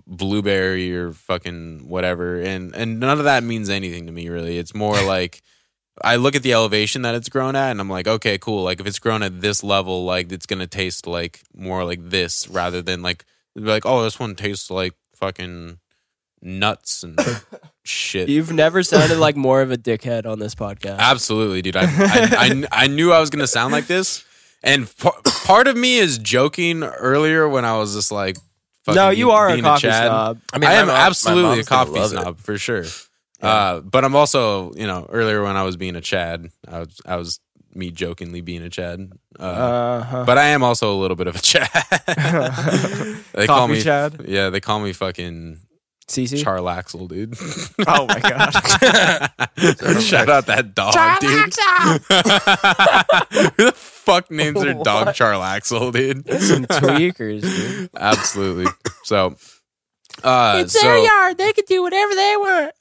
blueberry 0.08 0.94
or 0.94 1.12
fucking 1.12 1.88
whatever, 1.88 2.40
and 2.40 2.74
and 2.74 2.98
none 2.98 3.18
of 3.20 3.26
that 3.26 3.44
means 3.44 3.70
anything 3.70 4.06
to 4.06 4.12
me 4.12 4.28
really. 4.28 4.58
It's 4.58 4.74
more 4.74 5.00
like 5.06 5.40
I 6.02 6.16
look 6.16 6.34
at 6.34 6.42
the 6.42 6.52
elevation 6.52 7.02
that 7.02 7.14
it's 7.14 7.28
grown 7.28 7.56
at, 7.56 7.70
and 7.70 7.80
I'm 7.80 7.88
like, 7.90 8.06
okay, 8.06 8.38
cool. 8.38 8.62
Like 8.64 8.80
if 8.80 8.86
it's 8.86 8.98
grown 8.98 9.22
at 9.22 9.40
this 9.40 9.62
level, 9.64 10.04
like 10.04 10.30
it's 10.32 10.46
gonna 10.46 10.66
taste 10.66 11.06
like 11.06 11.40
more 11.54 11.84
like 11.84 12.10
this 12.10 12.48
rather 12.48 12.82
than 12.82 13.02
like 13.02 13.24
like, 13.54 13.86
oh, 13.86 14.02
this 14.02 14.18
one 14.20 14.34
tastes 14.34 14.70
like 14.70 14.92
fucking 15.14 15.78
nuts 16.42 17.02
and 17.02 17.18
shit. 17.84 18.28
You've 18.28 18.52
never 18.52 18.82
sounded 18.82 19.18
like 19.18 19.36
more 19.36 19.62
of 19.62 19.70
a 19.70 19.76
dickhead 19.76 20.26
on 20.26 20.38
this 20.38 20.54
podcast. 20.54 20.98
Absolutely, 20.98 21.62
dude. 21.62 21.76
I, 21.76 21.82
I, 21.86 22.28
I, 22.38 22.64
I 22.84 22.86
knew 22.86 23.12
I 23.12 23.20
was 23.20 23.30
going 23.30 23.40
to 23.40 23.46
sound 23.46 23.72
like 23.72 23.86
this. 23.86 24.24
And 24.62 24.88
p- 24.98 25.10
part 25.44 25.68
of 25.68 25.76
me 25.76 25.98
is 25.98 26.18
joking 26.18 26.82
earlier 26.82 27.48
when 27.48 27.64
I 27.64 27.78
was 27.78 27.94
just 27.94 28.10
like, 28.10 28.36
fucking 28.84 28.96
no, 28.96 29.10
you 29.10 29.30
are 29.30 29.48
a 29.48 29.52
being 29.52 29.64
coffee 29.64 29.82
Chad. 29.88 30.06
snob. 30.08 30.40
I, 30.52 30.58
my 30.58 30.72
am 30.72 30.86
mom- 30.86 30.96
my 30.96 31.00
absolutely 31.02 31.42
a 31.42 31.46
mom's 31.56 31.68
gonna 31.68 31.84
coffee 31.86 31.98
love 32.00 32.12
it. 32.12 32.20
snob 32.20 32.38
for 32.40 32.58
sure. 32.58 32.84
Uh, 33.42 33.80
but 33.80 34.04
I'm 34.04 34.14
also, 34.16 34.72
you 34.74 34.86
know, 34.86 35.06
earlier 35.10 35.42
when 35.42 35.56
I 35.56 35.62
was 35.62 35.76
being 35.76 35.96
a 35.96 36.00
Chad, 36.00 36.48
I 36.66 36.80
was, 36.80 37.00
I 37.04 37.16
was 37.16 37.40
me 37.74 37.90
jokingly 37.90 38.40
being 38.40 38.62
a 38.62 38.70
Chad. 38.70 39.12
Uh, 39.38 39.42
Uh-huh. 39.42 40.24
but 40.24 40.38
I 40.38 40.46
am 40.48 40.62
also 40.62 40.94
a 40.94 40.98
little 40.98 41.16
bit 41.16 41.26
of 41.26 41.36
a 41.36 41.40
Chad. 41.40 41.68
they 43.34 43.46
call 43.46 43.68
me 43.68 43.82
Chad? 43.82 44.24
Yeah, 44.26 44.48
they 44.50 44.60
call 44.60 44.80
me 44.80 44.92
fucking 44.94 45.60
Cece? 46.08 46.42
Charlaxle, 46.42 47.08
dude. 47.08 47.34
oh 47.86 48.06
my 48.06 48.20
god. 48.20 48.52
Shout 50.00 50.28
out 50.30 50.46
that 50.46 50.72
dog, 50.74 50.94
dude. 51.20 51.52
Who 53.56 53.64
the 53.66 53.72
fuck 53.74 54.30
names 54.30 54.62
their 54.62 54.74
dog 54.74 55.08
Charlaxel, 55.08 55.92
dude? 55.92 56.26
Some 56.40 56.64
tweakers, 56.66 57.42
dude. 57.42 57.90
Absolutely. 57.96 58.66
So, 59.04 59.34
uh, 60.24 60.66
so, 60.66 61.02
yard. 61.02 61.38
They 61.38 61.52
can 61.52 61.64
do 61.66 61.82
whatever 61.82 62.14
they 62.14 62.34
want. 62.36 62.72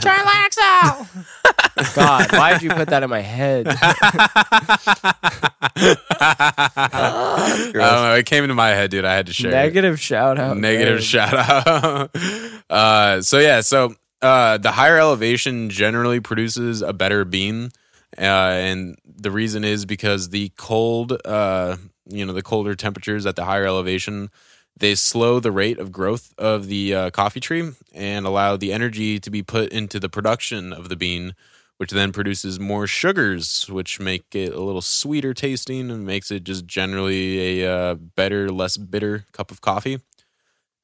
Try 0.00 0.22
lax 0.22 0.58
out. 0.60 1.06
God, 1.94 2.32
why 2.32 2.52
did 2.52 2.62
you 2.62 2.70
put 2.70 2.88
that 2.88 3.02
in 3.02 3.10
my 3.10 3.20
head? 3.20 3.66
I 3.68 3.74
don't 7.72 7.74
know. 7.74 8.14
It 8.14 8.26
came 8.26 8.44
into 8.44 8.54
my 8.54 8.70
head, 8.70 8.90
dude. 8.90 9.04
I 9.04 9.14
had 9.14 9.26
to 9.26 9.32
share. 9.32 9.50
it. 9.50 9.54
Negative 9.54 10.00
shout 10.00 10.38
out. 10.38 10.56
Negative 10.56 10.94
man. 10.94 11.02
shout 11.02 11.34
out. 11.34 12.10
uh, 12.70 13.22
so 13.22 13.38
yeah, 13.38 13.62
so 13.62 13.94
uh, 14.20 14.58
the 14.58 14.72
higher 14.72 14.98
elevation 14.98 15.70
generally 15.70 16.20
produces 16.20 16.82
a 16.82 16.92
better 16.92 17.24
bean, 17.24 17.70
uh, 18.18 18.20
and 18.20 18.96
the 19.04 19.30
reason 19.30 19.64
is 19.64 19.84
because 19.84 20.28
the 20.28 20.50
cold, 20.56 21.20
uh, 21.24 21.76
you 22.06 22.24
know, 22.24 22.32
the 22.32 22.42
colder 22.42 22.74
temperatures 22.74 23.26
at 23.26 23.36
the 23.36 23.44
higher 23.44 23.66
elevation, 23.66 24.30
they 24.76 24.94
slow 24.94 25.40
the 25.40 25.52
rate 25.52 25.78
of 25.78 25.92
growth 25.92 26.34
of 26.38 26.66
the 26.66 26.94
uh, 26.94 27.10
coffee 27.10 27.40
tree 27.40 27.72
and 27.94 28.26
allow 28.26 28.56
the 28.56 28.72
energy 28.72 29.18
to 29.20 29.30
be 29.30 29.42
put 29.42 29.72
into 29.72 30.00
the 30.00 30.08
production 30.08 30.72
of 30.72 30.88
the 30.88 30.96
bean. 30.96 31.34
Which 31.78 31.90
then 31.90 32.12
produces 32.12 32.60
more 32.60 32.86
sugars, 32.86 33.68
which 33.68 33.98
make 33.98 34.36
it 34.36 34.54
a 34.54 34.60
little 34.60 34.82
sweeter 34.82 35.34
tasting 35.34 35.90
and 35.90 36.06
makes 36.06 36.30
it 36.30 36.44
just 36.44 36.64
generally 36.64 37.60
a 37.60 37.72
uh, 37.72 37.94
better, 37.94 38.50
less 38.50 38.76
bitter 38.76 39.24
cup 39.32 39.50
of 39.50 39.60
coffee. 39.60 39.98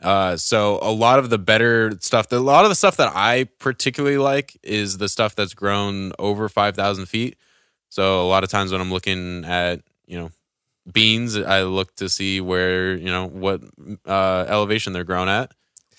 Uh, 0.02 0.36
so 0.36 0.78
a 0.82 0.90
lot 0.90 1.18
of 1.18 1.30
the 1.30 1.38
better 1.38 1.92
stuff, 2.00 2.30
a 2.32 2.36
lot 2.36 2.64
of 2.64 2.70
the 2.70 2.74
stuff 2.74 2.96
that 2.96 3.12
I 3.14 3.44
particularly 3.58 4.18
like 4.18 4.58
is 4.62 4.98
the 4.98 5.08
stuff 5.08 5.34
that's 5.34 5.54
grown 5.54 6.12
over 6.18 6.48
five 6.48 6.76
thousand 6.76 7.06
feet. 7.06 7.36
So 7.88 8.20
a 8.20 8.28
lot 8.28 8.44
of 8.44 8.50
times 8.50 8.70
when 8.70 8.80
I'm 8.80 8.92
looking 8.92 9.44
at 9.44 9.80
you 10.06 10.18
know 10.18 10.30
beans, 10.92 11.36
I 11.36 11.62
look 11.62 11.94
to 11.96 12.08
see 12.08 12.40
where 12.40 12.94
you 12.96 13.06
know 13.10 13.26
what 13.26 13.62
uh, 14.06 14.44
elevation 14.48 14.92
they're 14.92 15.04
grown 15.04 15.28
at. 15.28 15.52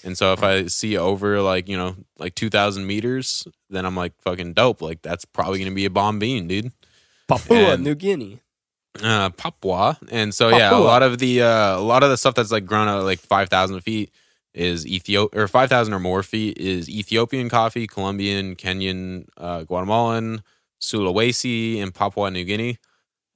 And 0.04 0.18
so 0.18 0.32
if 0.32 0.42
I 0.44 0.68
see 0.68 0.98
over 0.98 1.42
like 1.42 1.68
you 1.68 1.76
know 1.78 1.96
like 2.18 2.36
two 2.36 2.50
thousand 2.50 2.88
meters, 2.88 3.48
then 3.70 3.86
I'm 3.86 3.96
like 3.96 4.14
fucking 4.22 4.54
dope. 4.54 4.82
Like 4.82 5.02
that's 5.02 5.26
probably 5.26 5.60
gonna 5.60 5.76
be 5.76 5.86
a 5.86 5.90
bomb 5.90 6.20
bean, 6.20 6.48
dude 6.48 6.72
Papua 7.28 7.74
And- 7.74 7.84
New 7.84 7.96
Guinea. 7.96 8.40
uh, 9.04 9.30
Papua, 9.32 9.98
and 10.12 10.34
so 10.34 10.50
yeah, 10.50 10.76
a 10.76 10.80
lot 10.80 11.04
of 11.04 11.20
the 11.20 11.42
uh, 11.44 11.78
a 11.78 11.82
lot 11.82 12.02
of 12.04 12.10
the 12.10 12.18
stuff 12.18 12.34
that's 12.36 12.52
like 12.52 12.66
grown 12.66 12.88
at 12.88 12.96
like 13.04 13.20
five 13.20 13.50
thousand 13.50 13.80
feet 13.82 14.12
is 14.54 14.84
Ethiop 14.86 15.36
or 15.36 15.48
five 15.48 15.70
thousand 15.70 15.94
or 15.94 16.00
more 16.00 16.24
feet 16.24 16.58
is 16.58 16.90
Ethiopian 16.90 17.50
coffee, 17.50 17.86
Colombian, 17.86 18.56
Kenyan, 18.56 19.26
uh, 19.38 19.64
Guatemalan, 19.64 20.42
Sulawesi, 20.82 21.82
and 21.82 21.94
Papua 21.94 22.32
New 22.32 22.44
Guinea. 22.46 22.78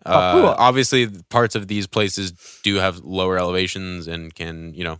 Uh, 0.06 0.56
obviously, 0.58 1.08
parts 1.30 1.56
of 1.56 1.68
these 1.68 1.88
places 1.88 2.34
do 2.64 2.76
have 2.76 3.00
lower 3.00 3.38
elevations 3.38 4.08
and 4.08 4.34
can 4.36 4.74
you 4.74 4.84
know 4.84 5.00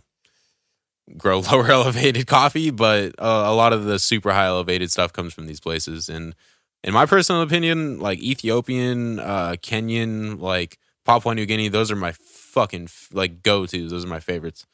grow 1.16 1.40
lower 1.52 1.70
elevated 1.70 2.26
coffee, 2.26 2.70
but 2.70 3.14
uh, 3.18 3.44
a 3.46 3.54
lot 3.54 3.72
of 3.72 3.84
the 3.84 3.98
super 3.98 4.32
high 4.32 4.46
elevated 4.46 4.90
stuff 4.90 5.12
comes 5.12 5.34
from 5.34 5.46
these 5.46 5.60
places. 5.60 6.08
And 6.08 6.34
in 6.82 6.94
my 6.94 7.06
personal 7.06 7.42
opinion, 7.42 7.98
like 8.00 8.18
Ethiopian, 8.20 9.18
uh, 9.20 9.56
Kenyan, 9.62 10.40
like 10.40 10.78
Papua 11.04 11.34
New 11.34 11.46
Guinea, 11.46 11.68
those 11.68 11.90
are 11.90 11.96
my 11.96 12.12
fucking 12.12 12.88
like 13.12 13.42
go 13.42 13.66
tos. 13.66 13.90
Those 13.90 14.04
are 14.04 14.08
my 14.08 14.20
favorites. 14.20 14.66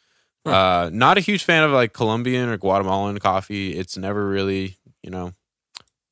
Uh, 0.44 0.88
not 0.92 1.18
a 1.18 1.20
huge 1.20 1.44
fan 1.44 1.64
of 1.64 1.70
like 1.70 1.92
Colombian 1.92 2.48
or 2.48 2.56
Guatemalan 2.56 3.18
coffee. 3.18 3.76
It's 3.76 3.96
never 3.96 4.26
really, 4.26 4.78
you 5.02 5.10
know, 5.10 5.32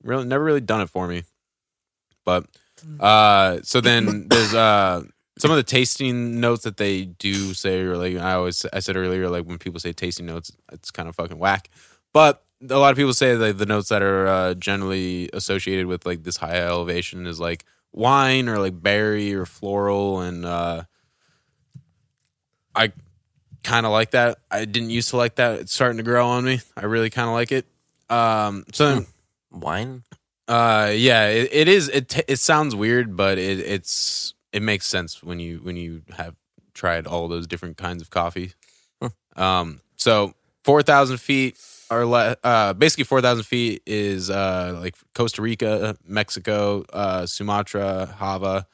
really 0.03 0.24
never 0.24 0.45
really 0.45 0.61
done 0.61 0.81
it 0.81 0.90
for 0.90 1.09
me. 1.09 1.23
But 2.24 2.47
uh, 3.00 3.59
so 3.62 3.80
then 3.80 4.28
there's 4.28 4.55
uh 4.55 5.02
some 5.38 5.50
of 5.50 5.56
the 5.56 5.62
tasting 5.62 6.40
notes 6.40 6.64
that 6.64 6.76
they 6.76 7.05
do 7.05 7.55
say, 7.55 7.80
or 7.82 7.96
like 7.96 8.16
I 8.16 8.32
always 8.32 8.66
I 8.72 8.80
said 8.80 8.96
earlier, 8.96 9.28
like 9.28 9.44
when 9.44 9.59
people 9.59 9.80
say 9.80 9.92
tasting 9.92 10.26
notes, 10.26 10.52
it's 10.72 10.90
kind 10.90 11.09
of 11.09 11.14
fucking 11.14 11.38
whack. 11.38 11.70
But 12.12 12.42
a 12.68 12.78
lot 12.78 12.90
of 12.90 12.96
people 12.96 13.12
say 13.14 13.36
that 13.36 13.59
the 13.59 13.66
notes 13.66 13.88
that 13.88 14.02
are 14.02 14.26
uh, 14.26 14.55
generally 14.55 15.30
associated 15.32 15.86
with 15.86 16.05
like 16.06 16.24
this 16.24 16.36
high 16.36 16.56
elevation 16.56 17.26
is 17.26 17.38
like 17.38 17.64
wine 17.92 18.48
or 18.48 18.59
like 18.59 18.80
berry 18.82 19.34
or 19.34 19.46
floral, 19.46 20.20
and 20.20 20.44
uh, 20.44 20.84
I 22.74 22.92
kind 23.62 23.86
of 23.86 23.92
like 23.92 24.10
that. 24.12 24.38
I 24.50 24.64
didn't 24.64 24.90
used 24.90 25.10
to 25.10 25.16
like 25.16 25.36
that. 25.36 25.60
It's 25.60 25.72
starting 25.72 25.98
to 25.98 26.02
grow 26.02 26.26
on 26.26 26.44
me. 26.44 26.60
I 26.76 26.86
really 26.86 27.10
kind 27.10 27.28
of 27.28 27.34
like 27.34 27.52
it. 27.52 27.66
Um, 28.10 28.64
so 28.72 28.94
then, 28.94 29.06
Wine. 29.52 30.02
Uh, 30.49 30.91
yeah, 30.95 31.27
it, 31.29 31.49
it 31.53 31.69
is. 31.69 31.89
It 31.89 32.09
t- 32.09 32.25
it 32.27 32.39
sounds 32.39 32.75
weird, 32.75 33.16
but 33.16 33.39
it, 33.39 33.61
it's 33.61 34.35
it 34.53 34.62
makes 34.62 34.87
sense 34.87 35.23
when 35.23 35.39
you 35.39 35.59
when 35.59 35.77
you 35.77 36.03
have 36.16 36.35
tried 36.75 37.07
all 37.07 37.29
those 37.29 37.47
different 37.47 37.77
kinds 37.77 38.03
of 38.03 38.11
coffee. 38.11 38.53
Um, 39.37 39.81
so 39.97 40.33
four 40.65 40.83
thousand 40.83 41.19
feet 41.19 41.59
or 41.91 42.05
le- 42.07 42.37
uh, 42.43 42.73
basically 42.73 43.05
four 43.05 43.20
thousand 43.20 43.45
feet 43.45 43.83
is 43.87 44.31
uh 44.31 44.79
like 44.81 44.97
Costa 45.15 45.43
Rica, 45.43 45.97
Mexico, 46.05 46.85
uh, 46.93 47.27
Sumatra, 47.27 48.15
Java, 48.19 48.66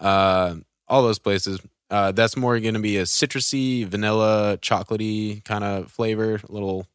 uh, 0.00 0.56
all 0.88 1.02
those 1.02 1.18
places. 1.18 1.60
Uh, 1.90 2.12
that's 2.12 2.36
more 2.36 2.58
going 2.60 2.74
to 2.74 2.80
be 2.80 2.96
a 2.98 3.02
citrusy, 3.02 3.84
vanilla, 3.84 4.58
chocolatey 4.62 5.44
kind 5.44 5.64
of 5.64 5.90
flavor. 5.90 6.40
A 6.48 6.52
little, 6.52 6.86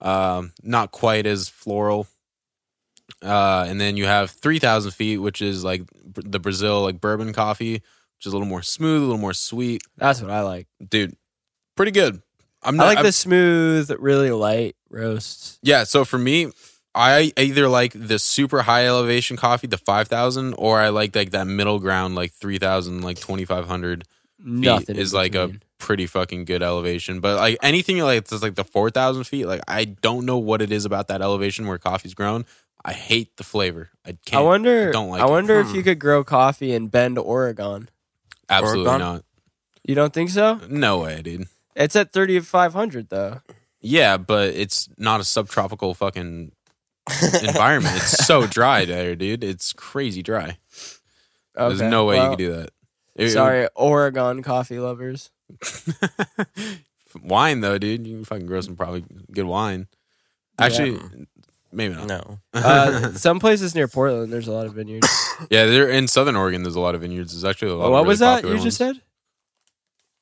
um, 0.00 0.52
not 0.62 0.90
quite 0.90 1.24
as 1.24 1.48
floral. 1.48 2.08
Uh, 3.22 3.66
and 3.68 3.80
then 3.80 3.96
you 3.96 4.06
have 4.06 4.30
3,000 4.30 4.92
feet, 4.92 5.18
which 5.18 5.42
is 5.42 5.64
like 5.64 5.82
the 6.14 6.38
Brazil, 6.38 6.82
like 6.82 7.00
bourbon 7.00 7.32
coffee, 7.32 7.74
which 7.74 8.26
is 8.26 8.32
a 8.32 8.36
little 8.36 8.48
more 8.48 8.62
smooth, 8.62 9.02
a 9.02 9.06
little 9.06 9.18
more 9.20 9.34
sweet. 9.34 9.82
That's 9.96 10.20
what 10.20 10.30
I 10.30 10.42
like. 10.42 10.68
Dude, 10.86 11.16
pretty 11.76 11.92
good. 11.92 12.22
I'm 12.62 12.80
I 12.80 12.84
like 12.84 12.98
I'm- 12.98 13.06
the 13.06 13.12
smooth, 13.12 13.90
really 13.98 14.30
light 14.30 14.76
roasts. 14.90 15.58
Yeah, 15.62 15.84
so 15.84 16.04
for 16.04 16.18
me, 16.18 16.50
I 16.94 17.32
either 17.36 17.68
like 17.68 17.92
the 17.94 18.18
super 18.18 18.62
high 18.62 18.86
elevation 18.86 19.36
coffee, 19.36 19.66
the 19.68 19.78
5000, 19.78 20.54
or 20.54 20.80
I 20.80 20.88
like 20.88 21.14
like 21.14 21.30
that 21.30 21.46
middle 21.46 21.78
ground 21.78 22.14
like 22.14 22.32
3000, 22.32 23.02
like 23.02 23.18
2500 23.18 24.04
feet 24.04 24.06
Nothing 24.44 24.96
is 24.96 25.12
like 25.12 25.34
a 25.34 25.52
pretty 25.78 26.06
fucking 26.06 26.44
good 26.44 26.62
elevation. 26.62 27.20
But 27.20 27.36
like 27.36 27.58
anything 27.62 27.98
like 27.98 28.24
that's 28.26 28.42
like 28.42 28.54
the 28.54 28.64
4000 28.64 29.24
feet, 29.24 29.46
like 29.46 29.60
I 29.68 29.84
don't 29.84 30.26
know 30.26 30.38
what 30.38 30.62
it 30.62 30.72
is 30.72 30.84
about 30.84 31.08
that 31.08 31.22
elevation 31.22 31.66
where 31.66 31.78
coffee's 31.78 32.14
grown. 32.14 32.44
I 32.84 32.92
hate 32.92 33.36
the 33.36 33.44
flavor. 33.44 33.90
I 34.06 34.16
can't. 34.24 34.40
I 34.40 34.44
wonder. 34.44 34.92
don't 34.92 35.10
like 35.10 35.20
I 35.20 35.26
it. 35.26 35.30
wonder 35.30 35.60
if 35.60 35.68
Hmm. 35.68 35.76
you 35.76 35.82
could 35.82 35.98
grow 35.98 36.24
coffee 36.24 36.72
in 36.72 36.88
Bend, 36.88 37.18
Oregon. 37.18 37.88
Absolutely 38.48 38.86
Oregon? 38.86 39.00
not. 39.00 39.24
You 39.84 39.94
don't 39.94 40.12
think 40.12 40.30
so? 40.30 40.60
No 40.68 40.98
way, 41.00 41.22
dude. 41.22 41.48
It's 41.76 41.96
at 41.96 42.12
thirty 42.12 42.38
five 42.40 42.72
hundred 42.72 43.08
though. 43.10 43.40
Yeah, 43.80 44.16
but 44.16 44.54
it's 44.54 44.88
not 44.98 45.20
a 45.20 45.24
subtropical 45.24 45.94
fucking 45.94 46.52
environment. 47.42 47.96
it's 47.96 48.26
so 48.26 48.46
dry 48.46 48.84
there, 48.84 49.14
dude. 49.16 49.44
It's 49.44 49.72
crazy 49.72 50.22
dry. 50.22 50.58
There's 51.54 51.80
no 51.82 52.04
way 52.04 52.16
well, 52.16 52.24
you 52.24 52.30
could 52.30 52.38
do 52.38 52.52
that. 52.56 52.70
It- 53.16 53.30
Sorry, 53.30 53.68
Oregon 53.74 54.42
coffee 54.42 54.78
lovers. 54.78 55.30
wine 57.22 57.60
though, 57.60 57.78
dude. 57.78 58.06
You 58.06 58.16
can 58.16 58.24
fucking 58.24 58.46
grow 58.46 58.60
some 58.60 58.76
probably 58.76 59.04
good 59.32 59.46
wine. 59.46 59.88
Actually, 60.58 60.98
maybe 61.72 61.94
not. 61.94 62.06
No. 62.06 62.38
Uh, 62.54 63.12
some 63.12 63.38
places 63.40 63.74
near 63.74 63.86
Portland, 63.88 64.32
there's 64.32 64.48
a 64.48 64.52
lot 64.52 64.66
of 64.66 64.74
vineyards. 64.74 65.08
Yeah, 65.50 65.66
they're 65.66 65.88
in 65.88 66.08
Southern 66.08 66.34
Oregon. 66.34 66.64
There's 66.64 66.74
a 66.74 66.80
lot 66.80 66.96
of 66.96 67.02
vineyards. 67.02 67.32
There's 67.32 67.44
actually 67.44 67.70
a 67.70 67.76
lot. 67.76 67.84
Oh, 67.84 67.86
of 67.86 67.92
what 67.92 67.98
really 67.98 68.08
was 68.08 68.18
that 68.18 68.34
popular 68.36 68.56
you 68.56 68.62
just 68.62 68.80
ones. 68.80 68.96
said? 68.96 69.02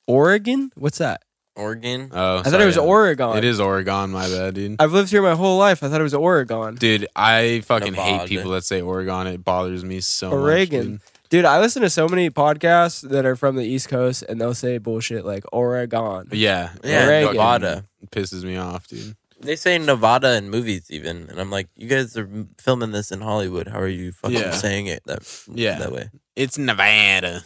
Oregon? 0.07 0.71
What's 0.75 0.99
that? 0.99 1.23
Oregon. 1.57 2.11
Oh, 2.13 2.39
I 2.41 2.43
thought 2.43 2.61
it 2.61 2.67
was 2.67 2.77
Oregon. 2.77 3.37
It 3.39 3.45
is 3.45 3.59
Oregon. 3.61 4.11
My 4.11 4.29
bad, 4.29 4.55
dude. 4.55 4.77
I've 4.79 4.93
lived 4.93 5.11
here 5.11 5.23
my 5.23 5.35
whole 5.35 5.59
life. 5.59 5.83
I 5.83 5.89
thought 5.89 6.01
it 6.01 6.05
was 6.05 6.13
Oregon. 6.15 6.75
Dude, 6.75 7.07
I 7.17 7.63
fucking 7.65 7.93
Nevada. 7.93 8.19
hate 8.19 8.29
people 8.29 8.51
that 8.53 8.65
say 8.65 8.83
Oregon. 8.83 9.27
It 9.27 9.43
bothers 9.43 9.83
me 9.85 10.01
so 10.01 10.29
much. 10.31 10.35
Oregon. 10.39 10.93
much. 10.93 11.01
Dude, 11.31 11.45
I 11.47 11.59
listen 11.59 11.81
to 11.83 11.89
so 11.91 12.09
many 12.09 12.29
podcasts 12.29 13.09
that 13.09 13.25
are 13.25 13.37
from 13.37 13.57
the 13.57 13.65
East 13.65 13.89
Coast 13.89 14.23
and 14.29 14.39
they'll 14.41 14.55
say 14.55 14.77
bullshit 14.79 15.25
like 15.25 15.45
Oregon. 15.51 16.25
dude. 16.29 16.39
Yeah, 16.39 16.73
Yeah, 16.85 17.07
Oregon. 17.07 17.23
fucking 17.29 17.37
Nevada. 17.41 17.85
pisses 18.11 18.45
me 18.45 18.57
off, 18.57 18.87
dude. 18.87 19.17
They 19.41 19.57
say 19.57 19.77
Nevada 19.79 20.35
in 20.37 20.49
movies 20.51 20.91
even, 20.91 21.29
and 21.29 21.39
I'm 21.39 21.51
like, 21.51 21.69
you 21.77 21.89
guys 21.89 22.17
are 22.17 22.29
filming 22.59 22.93
this 22.93 23.13
in 23.13 23.21
Hollywood. 23.21 23.69
How 23.69 23.79
are 23.81 23.89
you 23.89 24.13
fucking 24.13 24.37
Yeah. 24.39 24.51
saying 24.53 24.87
it 24.87 25.03
that 25.07 25.23
Yeah. 25.53 25.79
that 25.79 25.93
way? 25.93 26.11
It's 26.35 26.57
Nevada, 26.59 27.45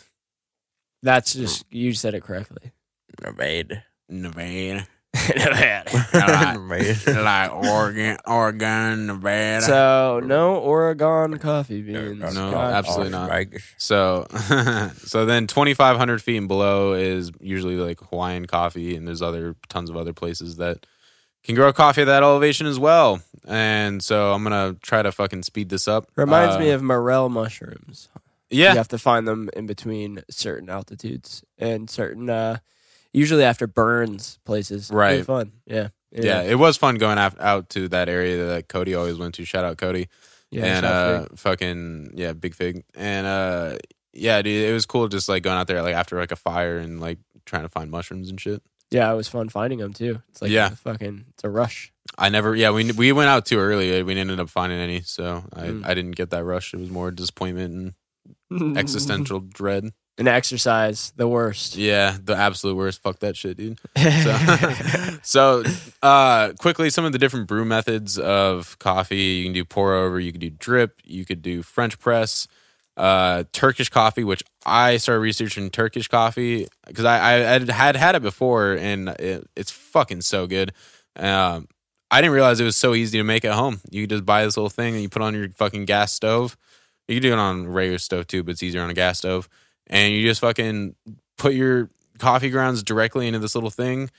That's 1.03 1.33
hmm. 1.35 1.41
just 1.43 1.65
you 1.71 1.93
said 1.95 2.15
it 2.15 2.23
correctly. 2.23 2.73
Nevada. 3.23 3.85
Nevada, 4.09 4.87
Nevada. 5.37 7.23
like 7.23 7.53
Oregon, 7.53 8.17
Oregon, 8.27 9.07
Nevada. 9.07 9.63
so 9.65 10.21
no 10.25 10.57
Oregon 10.57 11.39
coffee 11.39 11.83
beans. 11.83 12.19
No, 12.21 12.51
Gotcha. 12.51 12.77
absolutely 12.77 13.11
not. 13.11 13.31
So, 13.79 14.27
so 15.05 15.27
then 15.27 15.47
2,500 15.47 16.23
feet 16.23 16.37
and 16.37 16.49
below 16.49 16.93
is 16.93 17.31
usually 17.41 17.77
like 17.77 18.01
Hawaiian 18.01 18.47
coffee, 18.47 18.97
and 18.97 19.07
there's 19.07 19.23
other 19.23 19.57
tons 19.69 19.91
of 19.91 19.97
other 19.97 20.13
places 20.13 20.57
that 20.57 20.87
can 21.45 21.55
grow 21.55 21.73
coffee 21.73 22.03
at 22.03 22.07
that 22.07 22.23
elevation 22.23 22.67
as 22.67 22.79
well. 22.79 23.21
And 23.47 24.03
so 24.03 24.33
I'm 24.33 24.43
gonna 24.43 24.77
try 24.83 25.03
to 25.03 25.11
fucking 25.13 25.43
speed 25.45 25.69
this 25.71 25.89
up. 25.89 26.07
Reminds 26.17 26.57
Uh, 26.57 26.61
me 26.61 26.71
of 26.71 26.83
morel 26.83 27.29
mushrooms. 27.29 28.09
yeah, 28.51 28.73
You 28.73 28.77
have 28.77 28.89
to 28.89 28.99
find 28.99 29.27
them 29.27 29.49
in 29.55 29.67
between 29.67 30.23
certain 30.31 30.69
altitudes 30.69 31.43
and 31.59 31.89
certain 31.89 32.29
uh 32.31 32.59
usually 33.13 33.43
after 33.45 33.67
burns 33.67 34.39
places. 34.45 34.91
Right. 34.93 35.25
fun. 35.25 35.53
Yeah. 35.67 35.89
yeah. 36.13 36.43
It 36.43 36.59
was 36.59 36.77
fun 36.77 36.97
going 36.97 37.19
af- 37.19 37.41
out 37.41 37.69
to 37.71 37.89
that 37.89 38.09
area 38.09 38.47
that 38.47 38.69
Cody 38.69 38.95
always 38.95 39.17
went 39.17 39.35
to. 39.37 39.45
Shout 39.45 39.65
out 39.65 39.79
Cody. 39.79 40.09
Yeah. 40.53 40.65
and 40.67 40.87
uh, 40.87 41.27
fucking 41.37 42.13
yeah, 42.17 42.33
big 42.35 42.55
fig. 42.55 42.85
And 42.95 43.27
uh, 43.27 43.79
yeah, 44.13 44.43
dude, 44.43 44.69
it 44.69 44.73
was 44.73 44.85
cool 44.87 45.09
just 45.09 45.29
like 45.29 45.43
going 45.45 45.57
out 45.57 45.67
there 45.69 45.81
like 45.83 45.95
after 45.95 46.19
like 46.19 46.33
a 46.33 46.37
fire 46.37 46.79
and 46.79 47.01
like 47.01 47.19
trying 47.47 47.63
to 47.63 47.69
find 47.69 47.91
mushrooms 47.91 48.29
and 48.31 48.41
shit. 48.41 48.63
Yeah, 48.91 49.13
it 49.13 49.17
was 49.17 49.29
fun 49.29 49.49
finding 49.49 49.79
them 49.79 49.93
too. 49.93 50.21
It's 50.31 50.43
like 50.43 50.51
Yeah. 50.51 50.69
a 50.73 50.77
fucking 50.77 51.27
it's 51.31 51.45
a 51.45 51.49
rush. 51.51 51.93
I 52.19 52.29
never, 52.29 52.55
yeah, 52.57 52.71
we 52.71 52.91
we 52.93 53.13
went 53.13 53.29
out 53.29 53.47
too 53.47 53.59
early. 53.59 54.03
We 54.03 54.17
ended 54.19 54.41
up 54.41 54.49
finding 54.51 54.79
any, 54.79 55.01
so 55.03 55.45
I, 55.55 55.67
Mm. 55.69 55.87
I 55.87 55.95
didn't 55.95 56.17
get 56.17 56.31
that 56.31 56.45
rush. 56.45 56.75
It 56.75 56.81
was 56.81 56.91
more 56.91 57.11
disappointment 57.11 57.95
and 58.51 58.77
existential 58.79 59.41
dread. 59.41 59.91
An 60.19 60.29
exercise, 60.29 61.13
the 61.17 61.27
worst. 61.27 61.77
Yeah, 61.77 62.19
the 62.23 62.35
absolute 62.37 62.75
worst. 62.77 63.01
Fuck 63.01 63.21
that 63.21 63.37
shit, 63.37 63.57
dude. 63.57 63.79
So, 63.97 64.37
so 65.23 65.65
uh, 66.03 66.53
quickly, 66.59 66.91
some 66.91 67.07
of 67.07 67.13
the 67.13 67.19
different 67.19 67.47
brew 67.47 67.65
methods 67.65 68.19
of 68.19 68.79
coffee. 68.79 69.17
You 69.17 69.45
can 69.45 69.53
do 69.55 69.65
pour 69.65 69.95
over. 69.95 70.21
You 70.21 70.33
can 70.33 70.41
do 70.41 70.51
drip. 70.51 71.01
You 71.05 71.25
could 71.25 71.41
do 71.41 71.63
French 71.63 71.99
press. 71.99 72.49
Uh, 73.01 73.45
Turkish 73.53 73.89
coffee, 73.89 74.25
which 74.25 74.43
I 74.67 74.99
started 74.99 75.21
researching 75.21 75.71
Turkish 75.71 76.07
coffee 76.07 76.69
because 76.87 77.07
I, 77.07 77.55
I 77.55 77.73
had 77.73 77.97
had 77.97 78.15
it 78.15 78.21
before 78.21 78.75
and 78.75 79.09
it, 79.09 79.49
it's 79.57 79.71
fucking 79.71 80.21
so 80.21 80.47
good. 80.47 80.73
Um, 81.17 81.67
I 82.11 82.21
didn't 82.21 82.35
realize 82.35 82.61
it 82.61 82.65
was 82.65 82.77
so 82.77 82.95
easy 82.95 83.17
to 83.17 83.25
make 83.25 83.47
at 83.47 83.55
home. 83.55 83.81
You 83.91 84.07
just 84.07 84.27
buy 84.27 84.45
this 84.45 84.59
little 84.59 84.69
thing 84.69 84.93
and 84.93 85.03
you 85.03 85.09
put 85.09 85.23
on 85.23 85.35
your 85.35 85.49
fucking 85.49 85.87
gas 85.87 86.13
stove. 86.13 86.59
You 87.09 87.17
can 87.17 87.23
do 87.23 87.33
it 87.33 87.39
on 87.39 87.65
a 87.65 87.71
regular 87.71 87.99
stove 87.99 88.27
too, 88.27 88.43
but 88.43 88.53
it's 88.53 88.63
easier 88.63 88.83
on 88.83 88.91
a 88.91 88.95
gas 88.95 89.17
stove. 89.17 89.49
And 89.87 90.13
you 90.13 90.23
just 90.23 90.43
fucking 90.43 90.95
put 91.39 91.55
your 91.55 91.89
coffee 92.19 92.51
grounds 92.51 92.83
directly 92.83 93.27
into 93.27 93.39
this 93.39 93.55
little 93.55 93.71
thing, 93.71 94.11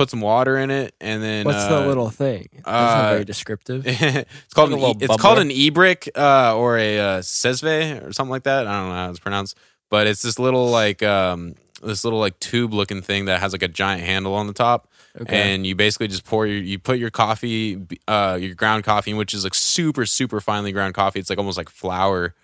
put 0.00 0.08
some 0.08 0.22
water 0.22 0.56
in 0.56 0.70
it, 0.70 0.94
and 0.98 1.22
then 1.22 1.44
What's 1.44 1.58
uh, 1.58 1.80
the 1.82 1.86
little 1.86 2.08
thing? 2.08 2.48
That's 2.54 2.66
not 2.66 3.04
uh, 3.04 3.10
very 3.10 3.24
descriptive. 3.26 3.82
it's 3.86 4.54
called 4.54 4.70
Like 4.70 4.78
an 4.78 4.84
a 4.84 4.88
e- 4.88 4.94
little 4.94 5.14
it's 5.14 5.22
called 5.22 5.38
an 5.38 5.50
ibrik 5.50 6.08
uh, 6.16 6.56
or 6.56 6.78
a 6.78 6.98
uh, 6.98 7.18
cezve 7.20 8.06
or 8.06 8.10
something 8.14 8.30
like 8.30 8.44
that. 8.44 8.66
I 8.66 8.72
don't 8.80 8.88
know 8.88 8.94
how 8.94 9.10
it's 9.10 9.18
pronounced, 9.18 9.58
but 9.90 10.06
it's 10.06 10.22
this 10.22 10.38
little 10.38 10.70
like 10.70 11.02
um, 11.02 11.54
this 11.82 12.02
little 12.02 12.18
like 12.18 12.38
tube 12.40 12.72
looking 12.72 13.02
thing 13.02 13.26
that 13.26 13.40
has 13.40 13.52
like 13.52 13.62
a 13.62 13.68
giant 13.68 14.02
handle 14.02 14.34
on 14.34 14.46
the 14.46 14.54
top, 14.54 14.88
Okay. 15.20 15.52
and 15.54 15.66
you 15.66 15.74
basically 15.74 16.08
just 16.08 16.24
pour 16.24 16.46
your 16.46 16.62
you 16.62 16.78
put 16.78 16.98
your 16.98 17.10
coffee 17.10 17.78
uh, 18.08 18.38
your 18.40 18.54
ground 18.54 18.84
coffee, 18.84 19.12
which 19.12 19.34
is 19.34 19.44
like 19.44 19.54
super 19.54 20.06
super 20.06 20.40
finely 20.40 20.72
ground 20.72 20.94
coffee. 20.94 21.20
It's 21.20 21.28
like 21.28 21.38
almost 21.38 21.58
like 21.58 21.68
flour, 21.68 22.34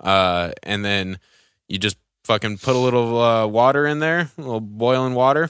uh, 0.00 0.50
and 0.62 0.84
then 0.84 1.18
you 1.66 1.78
just 1.78 1.96
fucking 2.24 2.58
put 2.58 2.76
a 2.76 2.78
little 2.78 3.18
uh, 3.22 3.46
water 3.46 3.86
in 3.86 4.00
there, 4.00 4.30
a 4.36 4.40
little 4.40 4.60
boiling 4.60 5.14
water, 5.14 5.48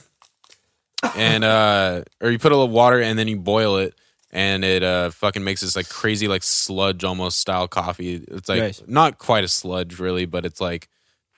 and 1.15 1.43
uh, 1.43 2.03
or 2.21 2.29
you 2.31 2.39
put 2.39 2.51
a 2.51 2.55
little 2.55 2.73
water 2.73 3.01
and 3.01 3.17
then 3.17 3.27
you 3.27 3.37
boil 3.37 3.77
it, 3.77 3.93
and 4.31 4.63
it 4.63 4.83
uh 4.83 5.09
fucking 5.11 5.43
makes 5.43 5.61
this 5.61 5.75
like 5.75 5.89
crazy 5.89 6.27
like 6.27 6.43
sludge 6.43 7.03
almost 7.03 7.37
style 7.39 7.67
coffee. 7.67 8.15
It's 8.15 8.49
like 8.49 8.59
Nice. 8.59 8.83
not 8.87 9.17
quite 9.17 9.43
a 9.43 9.47
sludge 9.47 9.99
really, 9.99 10.25
but 10.25 10.45
it's 10.45 10.59
like 10.61 10.87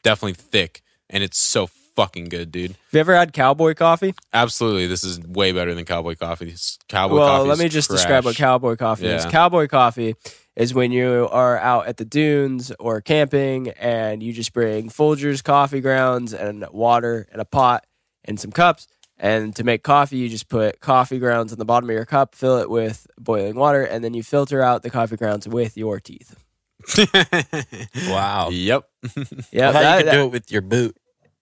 definitely 0.03 0.33
thick, 0.33 0.81
and 1.09 1.23
it's 1.23 1.37
so 1.37 1.67
fucking 1.67 2.25
good, 2.29 2.51
dude. 2.51 2.71
Have 2.71 2.77
you 2.93 2.99
ever 3.01 3.15
had 3.15 3.33
cowboy 3.33 3.73
coffee? 3.73 4.13
Absolutely, 4.33 4.87
this 4.87 5.03
is 5.03 5.19
way 5.19 5.51
better 5.51 5.75
than 5.75 5.83
cowboy 5.85 6.15
coffee. 6.15 6.45
This 6.51 6.79
Cowboy 6.87 7.15
well, 7.17 7.27
coffee. 7.37 7.47
let 7.49 7.53
is 7.55 7.59
me 7.63 7.69
just 7.69 7.89
describe 7.89 8.23
what 8.25 8.35
cowboy 8.37 8.75
coffee 8.77 9.07
is. 9.07 9.25
Yeah. 9.25 9.31
Cowboy 9.31 9.67
coffee 9.67 10.15
is 10.55 10.73
when 10.73 10.91
you 10.93 11.27
are 11.31 11.57
out 11.57 11.87
at 11.87 11.97
the 11.97 12.05
dunes 12.05 12.71
or 12.79 13.01
camping 13.01 13.69
and 13.71 14.23
you 14.23 14.31
just 14.33 14.53
bring 14.53 14.89
Folgers 14.89 15.43
coffee 15.43 15.79
grounds 15.81 16.33
and 16.33 16.65
water 16.71 17.27
and 17.31 17.41
a 17.41 17.45
pot 17.45 17.85
and 18.25 18.39
some 18.39 18.51
cups. 18.51 18.87
And 19.21 19.53
to 19.57 19.63
make 19.65 19.83
coffee, 19.83 20.17
you 20.17 20.29
just 20.29 20.47
put 20.47 20.79
coffee 20.79 21.19
grounds 21.19 21.51
in 21.51 21.59
the 21.59 21.65
bottom 21.65 21.89
of 21.89 21.93
your 21.93 22.05
cup, 22.05 22.35
fill 22.35 22.57
it 22.59 22.69
with 22.69 23.05
boiling 23.19 23.55
water, 23.55 23.83
and 23.83 24.01
then 24.03 24.13
you 24.13 24.23
filter 24.23 24.61
out 24.61 24.81
the 24.81 24.89
coffee 24.89 25.17
grounds 25.17 25.47
with 25.47 25.75
your 25.77 25.99
teeth. 25.99 26.35
Wow. 28.07 28.49
Yep. 28.51 28.89
Yeah, 29.51 29.69
I 29.69 29.73
thought 29.73 29.81
that- 29.81 29.97
you 29.97 30.03
could 30.03 30.07
that- 30.07 30.11
do 30.13 30.23
it 30.25 30.31
with 30.31 30.51
your 30.51 30.61
boot. 30.61 30.97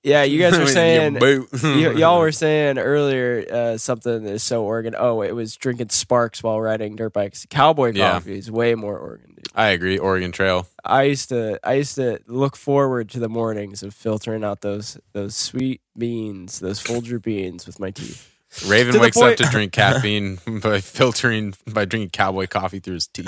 Yeah. 0.07 0.23
You 0.23 0.39
guys 0.39 0.57
were 0.57 0.67
saying 0.81 1.15
y- 1.19 1.91
y'all 1.93 2.19
were 2.19 2.31
saying 2.43 2.77
earlier 2.77 3.45
uh, 3.51 3.77
something 3.77 4.23
that 4.23 4.31
is 4.33 4.43
so 4.43 4.63
Oregon. 4.63 4.95
Oh, 4.97 5.21
it 5.21 5.33
was 5.33 5.55
drinking 5.55 5.89
Sparks 5.89 6.41
while 6.41 6.59
riding 6.61 6.95
dirt 6.95 7.13
bikes. 7.13 7.45
Cowboy 7.49 7.91
Yeah. 7.93 8.11
coffee 8.13 8.37
is 8.37 8.49
way 8.49 8.75
more 8.75 8.97
Oregon, 8.97 9.33
dude. 9.35 9.47
I 9.55 9.67
agree. 9.69 9.97
Oregon 9.97 10.31
Trail. 10.31 10.67
I 10.85 11.03
used 11.03 11.29
to 11.29 11.59
I 11.63 11.73
used 11.73 11.95
to 11.95 12.19
look 12.27 12.55
forward 12.55 13.09
to 13.09 13.19
the 13.19 13.29
mornings 13.29 13.83
of 13.83 13.93
filtering 13.93 14.43
out 14.43 14.61
those 14.61 14.97
those 15.13 15.35
sweet 15.35 15.81
beans, 15.97 16.59
those 16.59 16.79
Folger 16.79 17.19
beans 17.19 17.65
with 17.67 17.79
my 17.79 17.91
teeth. 17.91 18.33
Raven 18.65 18.93
To 18.93 18.99
wakes 18.99 19.15
point- 19.17 19.39
up 19.39 19.45
to 19.45 19.51
drink 19.51 19.71
caffeine 19.71 20.39
by 20.61 20.81
filtering 20.81 21.53
by 21.71 21.85
drinking 21.85 22.09
cowboy 22.09 22.47
coffee 22.47 22.79
through 22.79 22.95
his 22.95 23.07
teeth. 23.07 23.27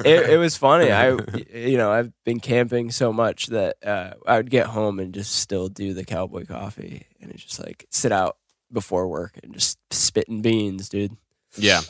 It, 0.04 0.30
it 0.30 0.36
was 0.38 0.56
funny. 0.56 0.92
I 0.92 1.16
you 1.52 1.76
know 1.76 1.90
I've 1.90 2.12
been 2.24 2.38
camping 2.40 2.90
so 2.90 3.12
much 3.12 3.46
that 3.46 3.76
uh, 3.84 4.12
I 4.26 4.36
would 4.36 4.50
get 4.50 4.66
home 4.66 5.00
and 5.00 5.12
just 5.12 5.34
still 5.36 5.68
do 5.68 5.92
the 5.94 6.04
cowboy 6.04 6.44
coffee 6.46 7.06
and 7.20 7.30
it's 7.32 7.42
just 7.44 7.58
like 7.64 7.86
sit 7.90 8.12
out 8.12 8.36
before 8.72 9.08
work 9.08 9.38
and 9.42 9.52
just 9.54 9.78
spitting 9.90 10.42
beans, 10.42 10.88
dude. 10.88 11.16
Yeah. 11.56 11.80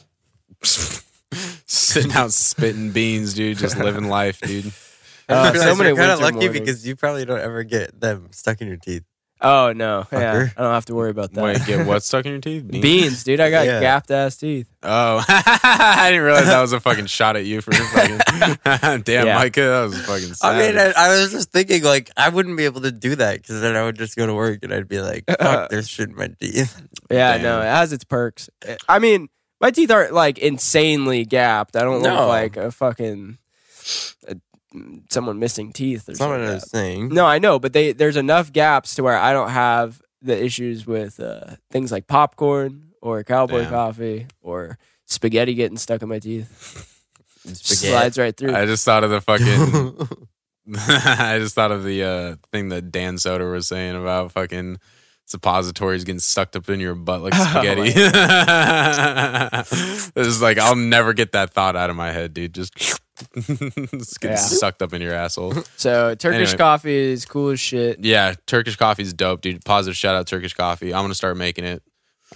Sitting 1.67 2.13
out 2.13 2.33
spitting 2.33 2.93
beans, 2.93 3.35
dude. 3.35 3.59
Just 3.59 3.77
living 3.79 4.09
life, 4.09 4.41
dude. 4.41 4.73
Uh, 5.31 5.51
realize 5.53 5.69
so 5.69 5.77
many 5.77 5.89
you're 5.91 5.97
kind 5.99 6.11
of 6.11 6.21
lucky 6.21 6.37
mornings. 6.37 6.59
because 6.59 6.87
you 6.87 6.97
probably 6.97 7.27
don't 7.27 7.41
ever 7.41 7.63
get 7.63 8.01
them 8.01 8.29
stuck 8.31 8.63
in 8.63 8.67
your 8.67 8.79
teeth. 8.79 9.03
Oh 9.41 9.73
no, 9.73 10.05
yeah, 10.11 10.19
Fucker. 10.35 10.53
I 10.57 10.63
don't 10.63 10.73
have 10.75 10.87
to 10.87 10.95
worry 10.97 11.11
about 11.11 11.33
that. 11.33 11.45
Wait, 11.45 11.65
get 11.65 11.87
what 11.87 12.03
stuck 12.05 12.27
in 12.27 12.33
your 12.33 12.41
teeth? 12.41 12.69
Beans, 12.69 13.23
dude. 13.23 13.39
I 13.39 13.51
got 13.51 13.67
Yeah. 13.67 13.81
gapped 13.81 14.11
ass 14.11 14.37
teeth. 14.37 14.69
Oh, 14.83 15.25
I 15.29 16.09
didn't 16.11 16.25
realize 16.25 16.47
that 16.47 16.61
was 16.61 16.73
a 16.73 16.81
fucking 16.81 17.07
shot 17.07 17.37
at 17.37 17.45
you 17.45 17.61
for 17.61 17.73
fucking. 17.73 18.19
Damn, 19.05 19.27
Yeah. 19.27 19.35
Micah, 19.37 19.61
that 19.61 19.83
was 19.85 20.05
fucking. 20.07 20.33
I 20.43 20.59
mean. 20.59 20.79
I, 20.79 20.93
I 20.97 21.21
was 21.21 21.31
just 21.31 21.53
thinking 21.53 21.85
like 21.85 22.11
I 22.17 22.29
wouldn't 22.31 22.57
be 22.57 22.65
able 22.65 22.81
to 22.81 22.91
do 22.91 23.15
that 23.17 23.37
because 23.41 23.61
then 23.61 23.77
I 23.77 23.85
would 23.85 23.97
just 23.97 24.17
go 24.17 24.27
to 24.27 24.35
work 24.35 24.61
and 24.63 24.75
I'd 24.75 24.89
be 24.89 25.01
like, 25.01 25.25
"Fuck, 25.27 25.71
there's 25.71 25.89
shit 25.89 26.09
in 26.09 26.17
my 26.17 26.29
teeth." 26.41 26.81
Yeah, 27.11 27.35
Damn. 27.35 27.43
no, 27.43 27.61
it 27.61 27.65
has 27.67 27.93
its 27.93 28.05
perks. 28.05 28.51
I 28.89 28.99
mean, 28.99 29.29
my 29.61 29.71
teeth 29.71 29.91
aren't 29.93 30.15
like 30.15 30.39
insanely 30.39 31.25
gapped. 31.25 31.77
I 31.77 31.83
don't 31.83 32.03
No. 32.03 32.15
look 32.21 32.29
like 32.29 32.57
a 32.57 32.71
fucking 32.73 33.39
uh 34.29 34.35
someone 35.11 35.39
missing 35.39 35.73
teeth 35.73 36.03
or 36.09 36.13
That's 36.13 36.19
something. 36.19 36.41
I 36.41 36.45
Like 36.47 36.55
was 36.55 36.63
that. 36.65 36.71
saying. 36.71 37.09
No, 37.09 37.25
I 37.27 37.39
know, 37.39 37.59
but 37.59 37.73
they 37.73 37.93
there's 37.93 38.17
enough 38.17 38.53
gaps 38.53 38.95
to 38.97 39.03
where 39.03 39.17
I 39.19 39.33
don't 39.33 39.51
have 39.51 40.01
the 40.23 40.43
issues 40.43 40.87
with 40.87 41.21
uh, 41.21 41.57
things 41.71 41.93
like 41.93 42.07
popcorn 42.07 42.91
or 43.01 43.23
cowboy 43.25 43.63
Damn. 43.63 43.71
coffee 43.71 44.27
or 44.43 44.79
spaghetti 45.07 45.55
getting 45.55 45.79
stuck 45.79 46.03
in 46.03 46.09
my 46.09 46.19
teeth. 46.19 46.95
Spaghetti. 47.45 47.93
Slides 47.93 48.19
right 48.19 48.37
through. 48.37 48.55
I 48.55 48.67
just 48.67 48.85
thought 48.85 49.05
of 49.05 49.11
the 49.11 49.21
fucking. 49.21 49.47
I 50.77 51.39
just 51.39 51.55
thought 51.55 51.73
of 51.73 51.83
the 51.83 52.03
uh, 52.05 52.37
thing 52.53 52.69
that 52.69 52.91
Dan 52.93 53.15
Soder 53.17 53.51
was 53.53 53.67
saying 53.69 53.97
about 53.97 54.33
fucking 54.33 54.79
suppositories 55.25 56.05
getting 56.05 56.19
sucked 56.21 56.57
up 56.57 56.69
in 56.69 56.79
your 56.81 56.95
butt 56.95 57.23
like 57.23 57.33
Oh, 57.37 57.43
spaghetti. 57.51 57.93
it's 59.71 60.11
just 60.15 60.43
like 60.43 60.59
I'll 60.59 60.77
never 60.77 61.13
get 61.15 61.33
that 61.33 61.51
thought 61.51 61.77
out 61.77 61.91
of 61.91 61.97
my 61.97 62.13
head, 62.13 62.35
dude. 62.35 62.55
Just, 62.55 63.01
just 63.35 64.21
getting 64.21 64.37
Yeah. 64.37 64.43
sucked 64.43 64.83
up 64.83 64.93
in 64.93 65.03
your 65.03 65.15
asshole. 65.15 65.55
so 65.77 66.15
Turkish 66.15 66.49
Anyway. 66.49 66.57
coffee 66.59 66.95
is 66.97 67.25
cool 67.25 67.51
as 67.51 67.61
shit. 67.61 68.01
Yeah, 68.05 68.35
Turkish 68.47 68.77
coffee's 68.77 69.13
dope, 69.13 69.41
dude. 69.41 69.65
Positive 69.65 69.97
shout 69.97 70.15
out 70.15 70.27
Turkish 70.27 70.55
coffee. 70.55 70.95
I'm 70.95 71.03
gonna 71.05 71.15
start 71.15 71.37
making 71.37 71.65
it. 71.65 71.83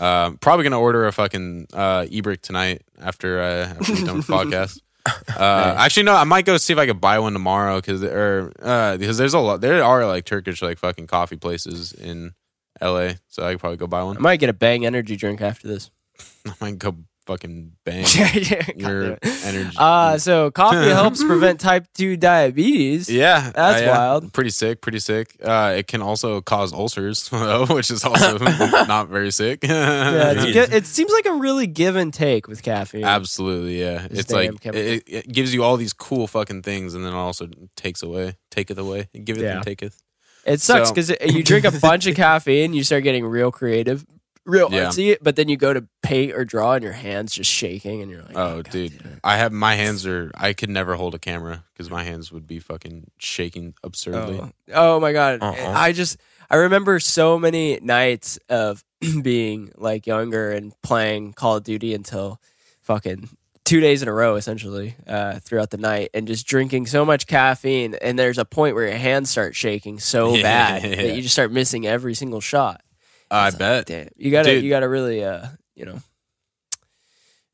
Um, 0.01 0.39
probably 0.39 0.63
gonna 0.65 0.81
order 0.81 1.07
a 1.07 1.13
fucking 1.13 1.67
uh, 1.73 2.03
ibrik 2.11 2.41
tonight 2.41 2.83
after 3.01 3.41
uh, 3.43 3.67
after 3.79 3.93
we're 3.95 4.05
done 4.07 4.17
with 4.17 4.27
the 4.27 4.33
podcast. 4.33 4.81
Uh, 5.37 5.75
actually, 5.79 6.05
no, 6.05 6.15
I 6.15 6.23
might 6.23 6.45
go 6.45 6.57
see 6.59 6.73
if 6.73 6.79
I 6.79 6.87
could 6.87 7.01
buy 7.01 7.19
one 7.19 7.33
tomorrow 7.33 7.81
because 7.81 8.05
or 8.05 8.53
uh, 8.63 8.97
because 8.97 9.19
there's 9.19 9.35
a 9.35 9.41
lot. 9.41 9.61
There 9.61 9.83
are 9.83 10.07
like 10.07 10.25
Turkish 10.25 10.63
like 10.63 10.79
fucking 10.79 11.09
coffee 11.09 11.35
places 11.35 11.93
in 11.93 12.35
L.A. 12.81 13.17
So 13.27 13.43
I 13.45 13.51
could 13.51 13.59
probably 13.59 13.79
go 13.79 13.89
buy 13.89 14.05
one. 14.05 14.17
I 14.17 14.21
might 14.21 14.37
get 14.39 14.49
a 14.49 14.53
Bang 14.53 14.87
energy 14.87 15.17
drink 15.17 15.41
after 15.41 15.67
this. 15.67 15.91
I 16.47 16.53
might 16.61 16.79
go 16.79 16.99
fucking 17.27 17.73
bang 17.85 18.05
Yeah, 18.35 18.67
your 18.77 19.19
energy. 19.23 19.77
Uh, 19.77 20.19
so 20.19 20.51
coffee 20.51 20.89
helps 20.91 21.23
prevent 21.23 21.61
type 21.61 21.87
2 21.95 22.17
diabetes. 22.17 23.09
yeah, 23.09 23.51
That's 23.55 23.81
uh, 23.81 23.85
yeah. 23.85 23.91
wild. 23.99 24.33
Pretty 24.33 24.51
sick. 24.51 24.81
Pretty 24.81 24.99
sick. 24.99 25.37
Uh, 25.43 25.75
it 25.77 25.87
can 25.87 26.03
also 26.03 26.41
cause 26.41 26.73
ulcers, 26.73 27.29
though, 27.29 27.67
which 27.71 27.91
is 27.91 28.05
also 28.05 28.39
not 28.39 29.09
very 29.09 29.31
sick. 29.31 29.61
Yeah, 29.63 30.33
it 30.37 30.87
seems 30.87 31.13
like 31.13 31.27
a 31.27 31.33
really 31.35 31.67
give 31.67 31.97
and 31.97 32.13
take 32.13 32.49
with 32.49 32.63
caffeine. 32.63 33.05
Absolutely, 33.05 33.81
yeah. 33.81 34.07
It's 34.11 34.31
like 34.31 34.65
it, 34.67 35.03
it 35.07 35.33
gives 35.33 35.55
you 35.55 35.63
all 35.65 35.77
these 35.77 35.93
cool 35.93 36.27
fucking 36.27 36.63
things, 36.63 36.95
and 36.95 37.05
then 37.05 37.13
it 37.13 37.17
also 37.17 37.49
takes 37.77 38.03
away, 38.03 38.37
taketh 38.51 38.79
away, 38.79 39.09
giveth 39.25 39.43
Yeah. 39.43 39.57
and 39.57 39.65
taketh. 39.65 40.01
It 40.45 40.61
sucks 40.61 40.89
So- 40.89 40.95
because 40.95 41.35
you 41.35 41.43
drink 41.45 41.65
a 41.65 41.71
bunch 41.71 42.07
of 42.09 42.17
caffeine, 42.17 42.73
you 42.75 42.83
start 42.83 43.05
getting 43.05 43.25
real 43.25 43.53
creative, 43.53 44.05
real 44.45 44.69
Yeah. 44.73 44.87
artsy, 44.87 45.17
but 45.23 45.37
then 45.37 45.49
you 45.49 45.57
go 45.57 45.73
to 45.73 45.87
paint 46.03 46.33
or 46.33 46.45
draw 46.45 46.73
and 46.73 46.83
your 46.83 46.93
hands 46.93 47.33
just 47.33 47.51
shaking, 47.51 48.03
and 48.03 48.11
you're 48.11 48.23
like, 48.23 48.37
Oh, 48.37 48.57
God 48.63 48.71
dude, 48.71 48.99
damn 49.03 49.13
it." 49.13 49.19
I 49.25 49.37
have 49.37 49.53
my 49.53 49.75
hands 49.77 50.07
are. 50.07 50.31
I 50.35 50.53
could 50.53 50.71
never 50.71 50.95
hold 50.97 51.15
a 51.15 51.19
camera 51.19 51.65
because 51.73 51.91
my 51.91 52.03
hands 52.05 52.33
would 52.33 52.47
be 52.47 52.59
fucking 52.59 53.11
shaking 53.19 53.75
absurdly. 53.85 54.41
Oh. 54.41 54.51
oh 54.75 55.01
my 55.01 55.13
god! 55.13 55.39
Uh-uh. 55.43 55.73
I 55.77 55.93
just 55.93 56.17
I 56.51 56.57
remember 56.57 56.99
so 57.01 57.39
many 57.39 57.79
nights 57.81 58.39
of 58.49 58.85
being 59.23 59.73
like 59.77 60.07
younger 60.07 60.51
and 60.53 60.73
playing 60.83 61.33
Call 61.35 61.57
of 61.57 61.65
Duty 61.65 61.95
until 61.95 62.41
fucking 62.83 63.29
two 63.65 63.79
days 63.81 64.03
in 64.03 64.09
a 64.09 64.13
row, 64.13 64.35
essentially 64.35 64.97
uh, 65.07 65.39
throughout 65.39 65.71
the 65.71 65.77
night, 65.79 66.11
and 66.15 66.27
just 66.27 66.47
drinking 66.49 66.87
so 66.87 67.05
much 67.05 67.29
caffeine. 67.29 67.95
And 67.95 68.19
there's 68.19 68.39
a 68.39 68.45
point 68.45 68.75
where 68.75 68.89
your 68.89 68.97
hands 68.99 69.31
start 69.31 69.55
shaking 69.55 70.01
so 70.01 70.35
Yeah. 70.35 70.43
bad 70.43 70.83
that 70.83 71.15
you 71.15 71.23
just 71.23 71.33
start 71.35 71.53
missing 71.53 71.87
every 71.87 72.15
single 72.15 72.41
shot. 72.41 72.83
I 73.33 73.45
like, 73.47 73.59
bet. 73.59 73.87
Damn, 73.87 74.09
you 74.17 74.31
gotta 74.31 74.51
Dude. 74.55 74.65
you 74.65 74.71
gotta 74.71 74.89
really 74.89 75.25
uh 75.25 75.47
you 75.75 75.85
know 75.87 76.01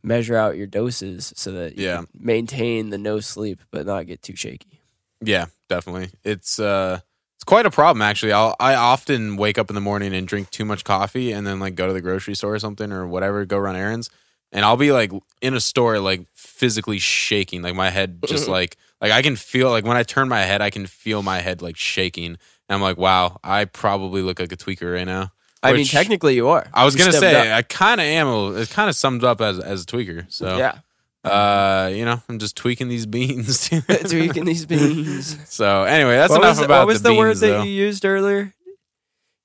measure 0.03 0.37
out 0.37 0.57
your 0.57 0.67
doses 0.67 1.33
so 1.37 1.53
that 1.53 1.77
you 1.77 1.85
Yeah. 1.85 1.97
can 1.99 2.09
maintain 2.15 2.91
the 2.91 2.99
no 2.99 3.21
sleep 3.21 3.61
but 3.71 3.87
not 3.87 4.07
get 4.07 4.23
too 4.23 4.37
shaky. 4.37 4.83
Yeah, 5.23 5.47
definitely. 5.69 6.11
It's 6.25 6.59
uh, 6.61 7.01
it's 7.37 7.45
quite 7.45 7.67
a 7.67 7.71
problem 7.71 8.03
actually. 8.03 8.33
I'll 8.33 8.55
I 8.61 8.75
often 8.75 9.37
wake 9.37 9.59
up 9.59 9.71
in 9.71 9.75
the 9.75 9.81
morning 9.81 10.15
and 10.15 10.27
drink 10.29 10.51
too 10.51 10.65
much 10.65 10.85
coffee, 10.85 11.33
and 11.33 11.47
then 11.47 11.59
like 11.59 11.75
go 11.75 11.87
to 11.89 11.93
the 11.93 12.01
grocery 12.01 12.35
store 12.37 12.55
or 12.55 12.59
something 12.59 12.93
or 12.93 13.07
whatever, 13.07 13.45
go 13.45 13.59
run 13.59 13.75
errands, 13.77 14.11
and 14.53 14.65
I'll 14.65 14.77
be 14.77 14.93
like 14.93 15.11
in 15.43 15.55
a 15.55 15.61
store 15.61 15.99
like 15.99 16.27
physically 16.35 16.99
shaking, 17.01 17.63
like 17.63 17.75
my 17.75 17.91
head 17.91 18.21
just 18.27 18.47
like 18.57 18.77
like 19.01 19.11
I 19.11 19.23
can 19.23 19.35
feel 19.35 19.71
like 19.71 19.85
when 19.85 19.97
I 19.97 20.05
turn 20.05 20.29
my 20.29 20.43
head, 20.43 20.61
I 20.63 20.71
can 20.71 20.87
feel 20.87 21.23
my 21.23 21.39
head 21.41 21.61
like 21.63 21.77
shaking. 21.77 22.37
And 22.71 22.75
I'm 22.77 22.83
like, 22.83 22.99
wow, 22.99 23.39
I 23.43 23.65
probably 23.65 24.21
look 24.23 24.39
like 24.39 24.53
a 24.53 24.57
tweaker 24.57 24.95
right 24.95 25.07
now. 25.07 25.33
I 25.63 25.73
mean, 25.73 25.87
technically 25.87 26.35
you 26.37 26.49
are. 26.49 26.67
I 26.73 26.85
was 26.85 26.95
You 26.95 27.01
gonna 27.01 27.13
stepped 27.13 27.33
say 27.33 27.51
up. 27.51 27.57
I 27.59 27.63
kind 27.63 28.01
of 28.01 28.07
am. 28.07 28.27
a- 28.29 28.53
It 28.55 28.71
kind 28.71 28.89
of 28.89 28.95
sums 28.97 29.25
up 29.25 29.41
as 29.41 29.59
as 29.59 29.83
a 29.83 29.87
tweaker. 29.87 30.25
So 30.33 30.57
yeah, 30.57 30.79
uh, 31.25 31.91
you 31.93 32.05
know, 32.05 32.23
I'm 32.29 32.39
just 32.39 32.57
tweaking 32.57 32.89
these 32.89 33.07
beans. 33.07 33.69
tweaking 34.09 34.45
these 34.45 34.67
beans. 34.67 35.37
so 35.51 35.85
anyway, 35.85 36.15
that's 36.17 36.31
what 36.31 36.39
enough 36.43 36.51
was, 36.51 36.59
the- 36.59 36.65
about 36.65 36.79
what 36.81 36.87
was 36.87 37.03
the, 37.03 37.09
the, 37.11 37.15
word 37.17 37.29
beans, 37.31 37.41
that 37.41 37.47
though. 37.49 37.63
you 37.65 37.71
used 37.71 38.05
earlier? 38.05 38.55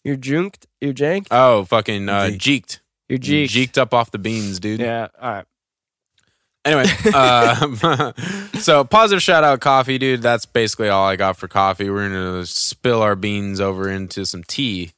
You're 0.03 0.17
junked. 0.17 0.67
You're 0.81 0.93
jank. 0.93 1.27
Oh, 1.31 1.63
fucking 1.65 2.09
uh, 2.09 2.29
Jeeked. 2.33 2.79
You're 3.07 3.19
jeeked. 3.19 3.49
Jeeked 3.49 3.77
up 3.77 3.93
off 3.93 4.11
the 4.11 4.17
beans, 4.19 4.59
dude. 4.59 4.81
Yeah. 4.81 5.07
All 5.21 5.31
right. 5.31 5.45
Anyway, 6.65 6.85
um, 7.13 8.13
so 8.61 8.85
positive 8.85 9.21
shout 9.21 9.43
out 9.43 9.59
coffee, 9.59 9.97
dude. 9.97 10.21
That's 10.21 10.45
basically 10.45 10.87
all 10.87 11.05
I 11.05 11.17
got 11.17 11.35
for 11.37 11.49
coffee. 11.49 11.89
We're 11.89 12.07
gonna 12.07 12.45
spill 12.45 13.01
our 13.01 13.17
beans 13.17 13.59
over 13.59 13.89
into 13.89 14.25
some 14.25 14.43
tea. 14.45 14.93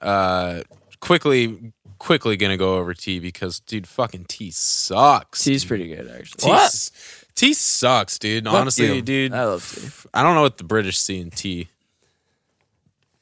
Uh, 0.00 0.62
quickly, 1.00 1.72
quickly 1.98 2.36
gonna 2.36 2.56
go 2.56 2.76
over 2.76 2.94
tea 2.94 3.18
because, 3.18 3.60
dude, 3.60 3.86
fucking 3.86 4.26
tea 4.28 4.50
sucks. 4.50 5.42
Tea's 5.44 5.62
dude. 5.62 5.68
pretty 5.68 5.88
good 5.88 6.08
actually. 6.08 6.38
Tea, 6.42 6.48
What? 6.48 6.62
s- 6.66 7.24
tea 7.34 7.52
sucks, 7.54 8.18
dude. 8.18 8.46
Honestly, 8.46 8.96
you. 8.96 9.02
dude. 9.02 9.32
I 9.32 9.44
love 9.44 9.68
tea. 9.74 10.08
I 10.14 10.22
don't 10.22 10.34
know 10.34 10.42
what 10.42 10.58
the 10.58 10.64
British 10.64 10.98
see 10.98 11.20
in 11.20 11.30
tea, 11.30 11.68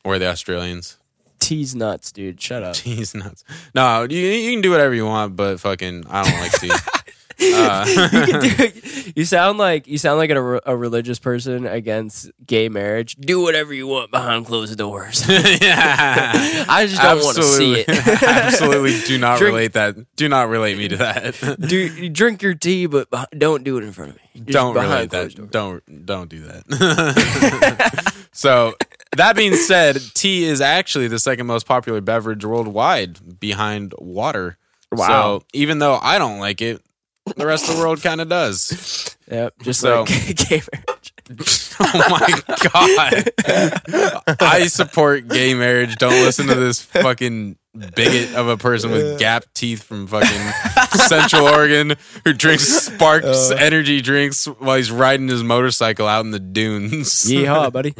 or 0.04 0.18
the 0.18 0.26
Australians. 0.28 0.98
Tea's 1.38 1.74
nuts, 1.74 2.12
dude. 2.12 2.40
Shut 2.40 2.62
up. 2.62 2.74
Tea's 2.74 3.14
nuts. 3.14 3.44
No, 3.74 4.06
you, 4.08 4.18
you 4.18 4.52
can 4.52 4.62
do 4.62 4.70
whatever 4.70 4.94
you 4.94 5.04
want, 5.06 5.36
but 5.36 5.60
fucking, 5.60 6.04
I 6.08 6.24
don't 6.28 6.40
like 6.40 6.52
tea. 6.52 6.70
Uh, 7.38 7.84
you, 7.86 8.40
do, 8.40 9.12
you 9.14 9.24
sound 9.24 9.58
like 9.58 9.86
you 9.86 9.98
sound 9.98 10.18
like 10.18 10.30
a, 10.30 10.60
a 10.64 10.76
religious 10.76 11.18
person 11.18 11.66
against 11.66 12.30
gay 12.46 12.68
marriage. 12.68 13.16
Do 13.16 13.42
whatever 13.42 13.74
you 13.74 13.86
want 13.86 14.10
behind 14.10 14.46
closed 14.46 14.76
doors. 14.78 15.22
yeah, 15.28 16.64
I 16.68 16.86
just 16.86 17.00
don't 17.00 17.22
want 17.22 17.36
to 17.36 17.42
see 17.42 17.74
it. 17.80 17.88
Absolutely, 18.22 18.98
do 19.06 19.18
not 19.18 19.38
Drink- 19.38 19.54
relate 19.54 19.72
that. 19.74 20.16
Do 20.16 20.28
not 20.28 20.48
relate 20.48 20.78
me 20.78 20.88
to 20.88 20.96
that. 20.96 21.56
do 21.68 21.76
you 21.76 22.08
drink 22.08 22.40
your 22.40 22.54
tea, 22.54 22.86
but 22.86 23.08
don't 23.36 23.64
do 23.64 23.76
it 23.76 23.84
in 23.84 23.92
front 23.92 24.12
of 24.12 24.16
me. 24.16 24.22
Just 24.36 24.48
don't 24.48 24.74
relate 24.74 25.10
that. 25.10 25.34
doors. 25.34 25.50
Don't 25.50 26.06
don't 26.06 26.30
do 26.30 26.40
that. 26.42 28.14
so 28.32 28.74
that 29.16 29.36
being 29.36 29.54
said, 29.54 30.00
tea 30.14 30.44
is 30.44 30.60
actually 30.60 31.08
the 31.08 31.18
second 31.18 31.46
most 31.46 31.66
popular 31.66 32.00
beverage 32.00 32.44
worldwide, 32.44 33.40
behind 33.40 33.94
water. 33.98 34.56
Wow. 34.92 35.06
So 35.40 35.44
even 35.52 35.80
though 35.80 35.98
I 36.00 36.18
don't 36.18 36.38
like 36.38 36.62
it, 36.62 36.80
the 37.36 37.46
rest 37.46 37.68
of 37.68 37.76
the 37.76 37.80
world 37.82 38.02
kind 38.02 38.20
of 38.20 38.28
does. 38.28 39.16
Yep, 39.30 39.54
just 39.62 39.80
So- 39.80 40.02
like 40.02 40.36
gay 40.48 40.62
marriage. 40.72 41.12
oh 41.80 42.06
my 42.08 42.40
god! 42.72 44.36
I 44.40 44.66
support 44.68 45.26
gay 45.26 45.54
marriage. 45.54 45.96
Don't 45.96 46.12
listen 46.24 46.46
to 46.46 46.54
this 46.54 46.80
fucking 46.80 47.58
bigot 47.96 48.32
of 48.36 48.46
a 48.46 48.56
person 48.56 48.92
with 48.92 49.18
gap 49.18 49.44
teeth 49.52 49.82
from 49.82 50.06
fucking 50.06 50.52
Central 51.08 51.46
Oregon 51.48 51.94
who 52.24 52.32
drinks 52.32 52.62
Sparks 52.68 53.50
energy 53.50 54.00
drinks 54.00 54.44
while 54.46 54.76
he's 54.76 54.92
riding 54.92 55.26
his 55.26 55.42
motorcycle 55.42 56.06
out 56.06 56.24
in 56.24 56.30
the 56.30 56.38
dunes. 56.38 57.24
Yeehaw, 57.24 57.72
buddy. 57.72 57.92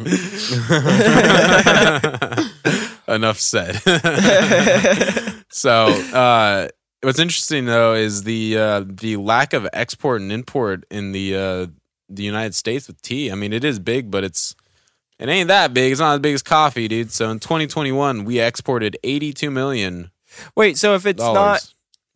Enough 3.13 3.39
said. 3.39 3.75
so, 5.49 5.85
uh, 6.13 6.67
what's 7.01 7.19
interesting 7.19 7.65
though 7.65 7.93
is 7.93 8.23
the 8.23 8.57
uh, 8.57 8.83
the 8.87 9.17
lack 9.17 9.53
of 9.53 9.67
export 9.73 10.21
and 10.21 10.31
import 10.31 10.85
in 10.89 11.11
the 11.11 11.35
uh, 11.35 11.67
the 12.09 12.23
United 12.23 12.55
States 12.55 12.87
with 12.87 13.01
tea. 13.01 13.31
I 13.31 13.35
mean, 13.35 13.53
it 13.53 13.63
is 13.63 13.79
big, 13.79 14.09
but 14.11 14.23
it's 14.23 14.55
it 15.19 15.29
ain't 15.29 15.47
that 15.47 15.73
big. 15.73 15.91
It's 15.91 16.01
not 16.01 16.13
as 16.15 16.19
big 16.19 16.35
as 16.35 16.43
coffee, 16.43 16.87
dude. 16.87 17.11
So 17.11 17.29
in 17.31 17.39
2021, 17.39 18.23
we 18.25 18.39
exported 18.39 18.97
82 19.03 19.49
million 19.51 20.11
Wait, 20.55 20.77
so 20.77 20.93
if 20.93 21.05
it's 21.07 21.21
not 21.23 21.67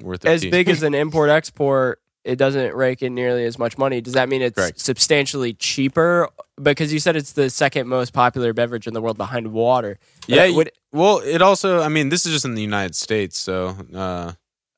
worth 0.01 0.23
as 0.25 0.41
tea. 0.41 0.51
big 0.51 0.69
as 0.69 0.83
an 0.83 0.93
import 1.05 1.29
export, 1.31 1.99
it 2.23 2.35
doesn't 2.35 2.75
rake 2.75 3.01
in 3.01 3.15
nearly 3.15 3.45
as 3.45 3.57
much 3.57 3.77
money. 3.79 3.99
Does 4.01 4.13
that 4.13 4.29
mean 4.29 4.43
it's 4.43 4.55
Correct. 4.55 4.79
substantially 4.79 5.53
cheaper 5.53 6.29
because 6.61 6.93
you 6.93 6.99
said 6.99 7.15
it's 7.15 7.31
the 7.31 7.49
second 7.49 7.87
most 7.87 8.13
popular 8.13 8.53
beverage 8.53 8.85
in 8.85 8.93
the 8.93 9.01
world 9.01 9.17
behind 9.17 9.51
water. 9.51 9.97
Yeah, 10.27 10.51
would- 10.51 10.71
well, 10.93 11.19
it 11.19 11.41
also. 11.41 11.81
I 11.81 11.87
mean, 11.87 12.09
this 12.09 12.25
is 12.27 12.33
just 12.33 12.45
in 12.45 12.53
the 12.53 12.61
United 12.61 12.95
States, 12.95 13.39
so 13.39 13.75
uh, 13.95 14.33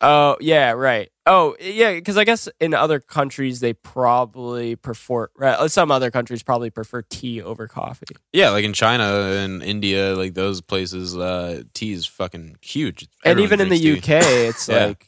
Oh 0.05 0.35
yeah, 0.41 0.71
right. 0.71 1.09
Oh 1.25 1.55
yeah, 1.61 1.93
because 1.93 2.17
I 2.17 2.25
guess 2.25 2.49
in 2.59 2.73
other 2.73 2.99
countries 2.99 3.61
they 3.61 3.71
probably 3.71 4.75
prefer. 4.75 5.29
Right, 5.37 5.71
some 5.71 5.91
other 5.91 6.11
countries 6.11 6.43
probably 6.43 6.69
prefer 6.69 7.01
tea 7.03 7.41
over 7.41 7.67
coffee. 7.69 8.05
yeah, 8.33 8.49
like 8.49 8.65
in 8.65 8.73
China 8.73 9.03
and 9.03 9.63
India, 9.63 10.13
like 10.15 10.33
those 10.33 10.59
places, 10.59 11.15
uh, 11.15 11.63
tea 11.73 11.93
is 11.93 12.05
fucking 12.05 12.57
huge. 12.61 13.07
and 13.23 13.39
even 13.39 13.61
in 13.61 13.69
the 13.69 13.79
tea. 13.79 13.97
UK, 13.97 14.09
it's 14.49 14.67
Yeah. 14.67 14.87
like 14.87 15.07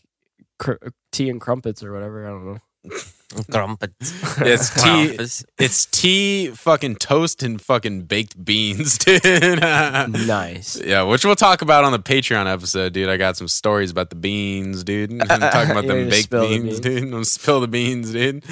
cr- 0.59 0.88
tea 1.11 1.30
and 1.30 1.41
crumpets 1.41 1.84
or 1.84 1.91
whatever. 1.91 2.26
I 2.26 2.30
don't 2.30 2.45
know. 2.45 2.59
Crumpets. 3.52 4.14
It's 4.41 4.84
tea. 4.84 5.44
It's 5.57 5.86
tea, 5.88 6.48
fucking 6.52 6.98
toast, 6.98 7.44
and 7.44 7.62
fucking 7.62 8.03
baked 8.03 8.44
beans, 8.44 8.98
dude. 8.99 9.22
nice. 9.60 10.80
Yeah, 10.82 11.03
which 11.03 11.26
we'll 11.26 11.36
talk 11.36 11.62
about 11.62 11.84
on 11.84 11.91
the 11.91 11.99
Patreon 11.99 12.52
episode, 12.52 12.94
dude. 12.94 13.10
I 13.10 13.18
got 13.18 13.36
some 13.36 13.48
stories 13.48 13.91
about 13.91 14.10
the 14.10 14.16
beans, 14.16 14.84
dude. 14.84 15.12
I'm 15.30 15.40
talking 15.40 15.72
about 15.72 15.86
them 15.86 16.10
baked 16.10 16.26
spill 16.26 16.41
the 16.44 16.48
beans, 16.49 16.64
beans. 16.64 16.80
dude. 16.80 17.03
I'm 17.03 17.12
gonna 17.12 17.26
spill 17.26 17.60
the 17.62 17.68
beans, 17.68 18.12
dude. 18.12 18.44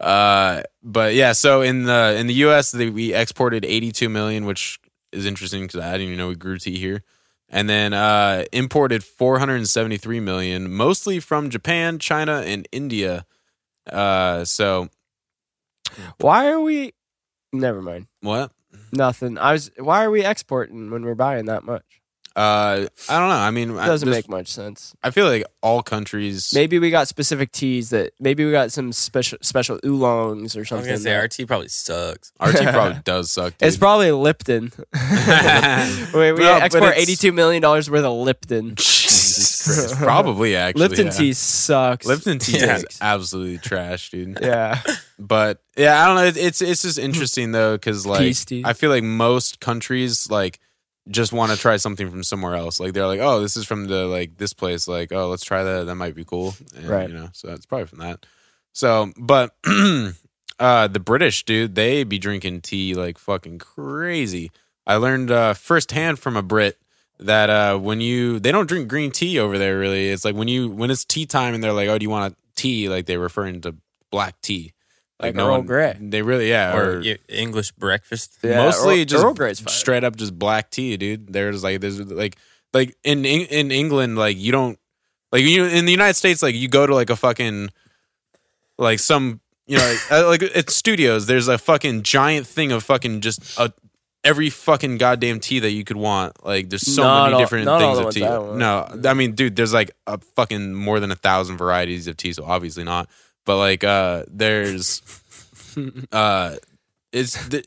Uh, 0.00 0.62
but 0.82 1.14
yeah, 1.14 1.32
so 1.32 1.60
in 1.62 1.84
the 1.84 2.14
in 2.16 2.26
the 2.26 2.34
U.S. 2.34 2.72
They, 2.72 2.90
we 2.90 3.12
exported 3.14 3.64
82 3.64 4.08
million, 4.08 4.46
which 4.46 4.78
is 5.12 5.26
interesting 5.26 5.62
because 5.62 5.80
I 5.80 5.92
didn't 5.92 6.06
even 6.06 6.18
know 6.18 6.28
we 6.28 6.36
grew 6.36 6.58
tea 6.58 6.78
here. 6.78 7.02
And 7.54 7.68
then 7.68 7.92
uh, 7.92 8.46
imported 8.50 9.04
473 9.04 10.20
million, 10.20 10.72
mostly 10.72 11.20
from 11.20 11.50
Japan, 11.50 11.98
China, 11.98 12.40
and 12.46 12.66
India. 12.72 13.26
Uh, 13.90 14.44
so 14.44 14.88
Why 16.18 16.48
are 16.50 16.60
we? 16.60 16.92
Never 17.52 17.82
mind. 17.82 18.06
what? 18.20 18.52
Nothing. 18.92 19.38
I 19.38 19.52
was. 19.52 19.70
Why 19.78 20.04
are 20.04 20.10
we 20.10 20.24
exporting 20.24 20.90
when 20.90 21.02
we're 21.04 21.14
buying 21.14 21.46
that 21.46 21.64
much? 21.64 21.82
Uh, 22.34 22.86
I 23.10 23.18
don't 23.18 23.28
know. 23.28 23.34
I 23.34 23.50
mean, 23.50 23.72
It 23.72 23.74
doesn't 23.84 24.08
this- 24.08 24.16
make 24.16 24.28
much 24.30 24.48
sense. 24.48 24.94
I 25.02 25.10
feel 25.10 25.26
like 25.26 25.44
all 25.62 25.82
countries. 25.82 26.52
Maybe 26.54 26.78
we 26.78 26.90
got 26.90 27.06
specific 27.08 27.52
teas 27.52 27.90
that. 27.90 28.12
Maybe 28.18 28.44
we 28.46 28.52
got 28.52 28.72
some 28.72 28.90
special 28.92 29.36
special 29.42 29.78
oolongs 29.84 30.56
or 30.56 30.60
I 30.60 30.62
was 30.62 30.68
something. 30.68 30.86
gonna 30.86 30.98
say 30.98 31.10
that- 31.10 31.18
our 31.20 31.28
tea 31.28 31.44
probably 31.44 31.68
sucks. 31.68 32.32
our 32.40 32.52
tea 32.52 32.64
probably 32.70 33.00
does 33.04 33.30
suck. 33.30 33.56
Dude. 33.58 33.68
It's 33.68 33.76
probably 33.76 34.12
Lipton. 34.12 34.72
we 36.14 36.32
we 36.32 36.40
No, 36.40 36.58
export 36.62 36.94
eighty-two 36.96 37.32
million 37.32 37.60
dollars 37.60 37.90
worth 37.90 38.04
of 38.04 38.12
Lipton. 38.14 38.76
Jesus 39.36 39.86
Christ. 39.88 40.02
Probably 40.02 40.56
actually. 40.56 40.88
Lipton 40.88 41.06
yeah. 41.06 41.12
tea 41.12 41.32
sucks. 41.32 42.06
Lipton 42.06 42.38
tea 42.38 42.58
Yeah. 42.60 42.76
is 42.76 42.98
absolutely 43.00 43.58
trash, 43.58 44.10
dude. 44.10 44.38
Yeah. 44.40 44.80
But 45.18 45.62
yeah, 45.76 46.02
I 46.02 46.06
don't 46.06 46.16
know. 46.16 46.24
It, 46.24 46.36
it's 46.36 46.62
it's 46.62 46.82
just 46.82 46.98
interesting 46.98 47.52
though, 47.52 47.74
because 47.74 48.06
like 48.06 48.20
Peace. 48.20 48.46
I 48.64 48.72
feel 48.72 48.90
like 48.90 49.04
most 49.04 49.60
countries 49.60 50.30
like 50.30 50.58
just 51.10 51.32
want 51.32 51.50
to 51.52 51.58
try 51.58 51.76
something 51.78 52.10
from 52.10 52.22
somewhere 52.22 52.54
else. 52.54 52.78
Like 52.78 52.92
they're 52.92 53.06
like, 53.06 53.20
oh, 53.20 53.40
this 53.40 53.56
is 53.56 53.64
from 53.66 53.86
the 53.86 54.06
like 54.06 54.36
this 54.38 54.52
place. 54.52 54.86
Like, 54.86 55.12
oh, 55.12 55.28
let's 55.28 55.44
try 55.44 55.62
that. 55.64 55.86
That 55.86 55.94
might 55.96 56.14
be 56.14 56.24
cool. 56.24 56.54
And, 56.76 56.86
Right. 56.88 57.08
You 57.08 57.14
know, 57.14 57.28
so 57.32 57.48
it's 57.52 57.66
probably 57.66 57.86
from 57.86 57.98
that. 58.00 58.24
So, 58.72 59.12
but 59.18 59.54
uh 60.58 60.88
the 60.88 61.00
British 61.00 61.44
dude, 61.44 61.74
they 61.74 62.04
be 62.04 62.18
drinking 62.18 62.60
tea 62.62 62.94
like 62.94 63.18
fucking 63.18 63.58
crazy. 63.58 64.50
I 64.86 64.96
learned 64.96 65.30
uh 65.30 65.54
firsthand 65.54 66.18
from 66.18 66.36
a 66.36 66.42
Brit 66.42 66.78
that 67.26 67.50
uh 67.50 67.78
when 67.78 68.00
you 68.00 68.38
they 68.38 68.52
don't 68.52 68.68
drink 68.68 68.88
green 68.88 69.10
tea 69.10 69.38
over 69.38 69.58
there 69.58 69.78
really. 69.78 70.08
It's 70.08 70.24
like 70.24 70.34
when 70.34 70.48
you 70.48 70.68
when 70.68 70.90
it's 70.90 71.04
tea 71.04 71.26
time 71.26 71.54
and 71.54 71.62
they're 71.62 71.72
like, 71.72 71.88
oh, 71.88 71.98
do 71.98 72.04
you 72.04 72.10
want 72.10 72.32
a 72.32 72.36
tea? 72.54 72.88
Like 72.88 73.06
they're 73.06 73.18
referring 73.18 73.60
to 73.62 73.74
black 74.10 74.40
tea. 74.40 74.72
Like 75.22 75.36
no 75.36 75.46
Earl 75.46 75.62
Grey. 75.62 75.96
They 76.00 76.20
really, 76.20 76.48
yeah, 76.48 76.76
Or 76.76 76.98
or, 76.98 77.16
English 77.28 77.70
breakfast. 77.72 78.38
Yeah, 78.42 78.56
mostly 78.56 79.00
Earl- 79.00 79.04
just 79.04 79.24
Earl 79.24 79.34
Grey's 79.34 79.60
fine. 79.60 79.72
straight 79.72 80.04
up 80.04 80.16
just 80.16 80.36
black 80.36 80.70
tea, 80.70 80.96
dude. 80.96 81.32
There's 81.32 81.62
like 81.62 81.80
there's 81.80 82.00
like 82.00 82.36
like 82.74 82.96
in 83.04 83.24
in 83.24 83.70
England, 83.70 84.18
like 84.18 84.36
you 84.36 84.50
don't 84.50 84.78
like 85.30 85.42
you 85.44 85.64
in 85.64 85.84
the 85.84 85.92
United 85.92 86.14
States, 86.14 86.42
like 86.42 86.56
you 86.56 86.68
go 86.68 86.86
to 86.86 86.94
like 86.94 87.10
a 87.10 87.16
fucking 87.16 87.70
like 88.78 88.98
some 88.98 89.40
you 89.66 89.78
know 89.78 89.84
like, 89.84 90.12
uh, 90.12 90.26
like 90.26 90.42
at 90.42 90.70
studios. 90.70 91.26
There's 91.26 91.46
a 91.46 91.56
fucking 91.56 92.02
giant 92.02 92.46
thing 92.46 92.72
of 92.72 92.82
fucking 92.82 93.20
just 93.20 93.58
a. 93.58 93.72
Every 94.24 94.50
fucking 94.50 94.98
goddamn 94.98 95.40
tea 95.40 95.58
that 95.60 95.70
you 95.72 95.82
could 95.82 95.96
want, 95.96 96.44
like 96.46 96.68
there's 96.70 96.82
so 96.94 97.02
Not 97.02 97.22
many 97.24 97.34
all- 97.34 97.40
different 97.40 97.64
not 97.64 97.82
all 97.82 97.96
things 97.96 97.96
the 97.96 98.00
of 98.00 98.04
ones 98.04 98.14
tea. 98.14 98.24
I. 98.24 98.56
No, 99.02 99.10
I 99.10 99.14
mean, 99.14 99.32
dude, 99.34 99.56
there's 99.56 99.72
like 99.74 99.90
a 100.06 100.18
fucking 100.36 100.74
more 100.74 101.00
than 101.00 101.10
a 101.10 101.16
thousand 101.16 101.56
varieties 101.56 102.06
of 102.06 102.16
tea, 102.16 102.32
so 102.32 102.44
obviously 102.44 102.84
not. 102.84 103.08
But 103.44 103.56
like, 103.56 103.82
uh, 103.82 104.22
there's, 104.28 105.02
uh, 106.12 106.54
it's 107.12 107.48
the, 107.48 107.64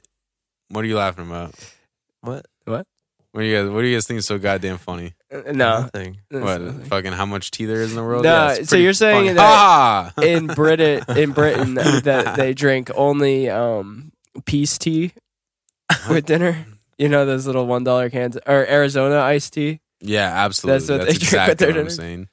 what 0.70 0.86
are 0.86 0.88
you 0.88 0.96
laughing 0.96 1.28
about? 1.28 1.54
What? 2.22 2.46
What 2.64 2.88
What 3.34 3.42
do 3.42 3.48
you 3.48 3.62
guys? 3.62 3.70
What 3.70 3.82
do 3.82 3.88
you 3.88 3.96
guys 3.98 4.08
think 4.08 4.20
is 4.20 4.26
so 4.26 4.38
goddamn 4.40 4.78
funny? 4.78 5.14
Uh, 5.30 5.52
No. 5.52 5.82
Nothing. 5.82 6.20
What 6.32 6.62
fucking 6.88 7.12
how 7.12 7.26
much 7.26 7.52
tea 7.52 7.66
there 7.66 7.82
is 7.82 7.90
in 7.92 7.98
the 7.98 8.04
world? 8.04 8.24
No, 8.24 8.48
Yeah, 8.54 8.64
so 8.64 8.78
you're 8.78 8.94
saying 8.94 9.26
funny. 9.26 9.34
that- 9.34 9.42
ah! 9.46 10.14
in 10.24 10.48
Britain, 10.48 11.04
in 11.18 11.32
Britain, 11.34 11.74
that 12.04 12.36
they 12.38 12.54
drink 12.54 12.90
only 12.96 13.50
um, 13.50 14.14
peace 14.46 14.78
tea 14.78 15.12
with 16.10 16.26
dinner. 16.26 16.66
You 16.98 17.10
know 17.10 17.26
those 17.26 17.46
little 17.46 17.66
one 17.68 17.84
dollar 17.84 18.10
cans 18.10 18.38
or 18.48 18.66
Arizona 18.68 19.20
iced 19.20 19.54
tea. 19.54 19.82
yeah, 20.00 20.32
absolutely. 20.34 20.88
That's 20.88 20.88
That's, 20.88 21.00
what 21.00 21.20
they 21.20 21.26
drink 21.26 21.48
with 21.48 21.58
their 21.58 21.68
what 21.70 21.78
I'm 21.78 21.84
dinner? 21.84 21.90
saying. 21.90 22.28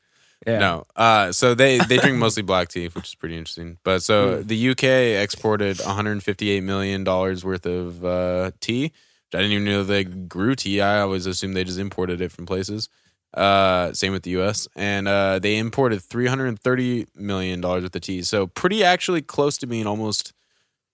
Yeah. 0.46 0.58
No, 0.58 0.84
uh, 0.96 1.30
so 1.32 1.54
they 1.54 1.78
they 1.78 1.98
drink 1.98 2.16
mostly 2.26 2.42
black 2.42 2.68
tea, 2.68 2.88
which 2.88 3.08
is 3.08 3.14
pretty 3.14 3.36
interesting. 3.36 3.78
But 3.84 4.02
so 4.02 4.36
Hmm. 4.38 4.46
the 4.46 4.70
UK 4.70 4.84
exported 5.22 5.78
158 5.80 6.62
million 6.62 7.04
dollars 7.04 7.44
worth 7.44 7.66
of 7.66 8.04
uh, 8.04 8.50
tea. 8.60 8.84
Which 8.84 9.34
I 9.34 9.38
didn't 9.38 9.52
even 9.52 9.64
know 9.64 9.82
they 9.84 10.04
grew 10.04 10.54
tea. 10.54 10.80
I 10.80 11.00
always 11.00 11.26
assumed 11.26 11.56
they 11.56 11.64
just 11.64 11.78
imported 11.78 12.20
it 12.20 12.32
from 12.32 12.44
places. 12.46 12.88
Uh, 13.34 13.92
same 13.94 14.12
with 14.12 14.24
the 14.24 14.30
US, 14.42 14.68
and 14.76 15.08
uh, 15.08 15.38
they 15.38 15.56
imported 15.58 16.02
330 16.02 17.06
million 17.16 17.60
dollars 17.60 17.82
worth 17.84 17.96
of 17.96 18.02
tea. 18.02 18.22
So 18.22 18.46
pretty 18.46 18.84
actually 18.84 19.22
close 19.22 19.56
to 19.58 19.66
being 19.66 19.86
almost 19.86 20.32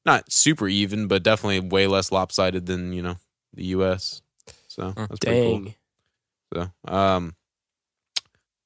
not 0.07 0.33
super 0.33 0.69
even, 0.69 1.07
but 1.07 1.23
definitely 1.23 1.61
way 1.61 1.87
less 1.87 2.11
lopsided 2.13 2.67
than 2.67 2.93
you 2.93 3.03
know 3.03 3.17
the 3.55 3.65
US. 3.67 4.23
So 4.69 4.93
that's 4.97 5.19
pretty 5.21 5.43
cool. 5.43 5.75
So, 6.55 6.71
um, 6.93 7.35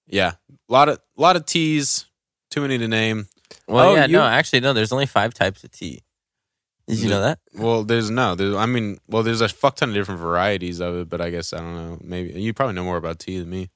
yeah, 0.06 0.32
a 0.68 0.72
lot 0.72 0.88
of 0.88 0.98
lot 1.16 1.36
of 1.36 1.46
teas, 1.46 2.06
too 2.50 2.60
many 2.62 2.78
to 2.78 2.88
name. 2.88 3.28
Well, 3.66 3.90
Oh, 3.90 3.94
yeah, 3.94 4.06
you- 4.06 4.12
no, 4.12 4.22
actually, 4.22 4.60
no. 4.60 4.72
There's 4.72 4.92
only 4.92 5.06
five 5.06 5.34
types 5.34 5.64
of 5.64 5.70
tea. 5.70 6.00
Did 6.88 6.98
you 6.98 7.08
know 7.08 7.20
that? 7.22 7.38
Well, 7.54 7.84
there's 7.84 8.10
no, 8.10 8.34
there's, 8.34 8.56
I 8.56 8.66
mean, 8.66 8.98
well, 9.06 9.22
there's 9.22 9.40
a 9.40 9.48
fuck 9.48 9.76
ton 9.76 9.90
of 9.90 9.94
different 9.94 10.20
varieties 10.20 10.80
of 10.80 10.96
it, 10.96 11.08
but 11.08 11.20
I 11.20 11.30
guess 11.30 11.52
I 11.52 11.58
don't 11.58 11.74
know. 11.74 11.98
Maybe 12.02 12.40
you 12.40 12.52
probably 12.52 12.74
know 12.74 12.82
more 12.84 12.96
about 12.96 13.20
tea 13.20 13.38
than 13.38 13.48
me. 13.48 13.70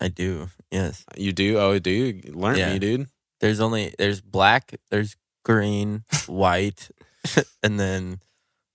I 0.00 0.08
do. 0.08 0.48
Yes. 0.70 1.04
You 1.16 1.32
do? 1.32 1.56
Oh, 1.58 1.78
do 1.78 1.90
you 1.90 2.20
learn 2.34 2.56
Yeah. 2.58 2.72
me, 2.72 2.78
dude? 2.80 3.06
There's 3.40 3.60
only 3.60 3.94
there's 3.96 4.20
black, 4.20 4.74
there's 4.90 5.16
green, 5.44 6.02
white, 6.26 6.90
and 7.62 7.78
then 7.78 8.20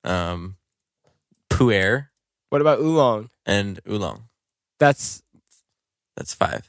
um 0.03 0.57
pu'er 1.49 2.07
What 2.49 2.61
about 2.61 2.80
oolong? 2.80 3.30
and 3.45 3.80
oolong. 3.89 4.23
That's 4.80 5.21
That's 6.15 6.34
five. 6.34 6.67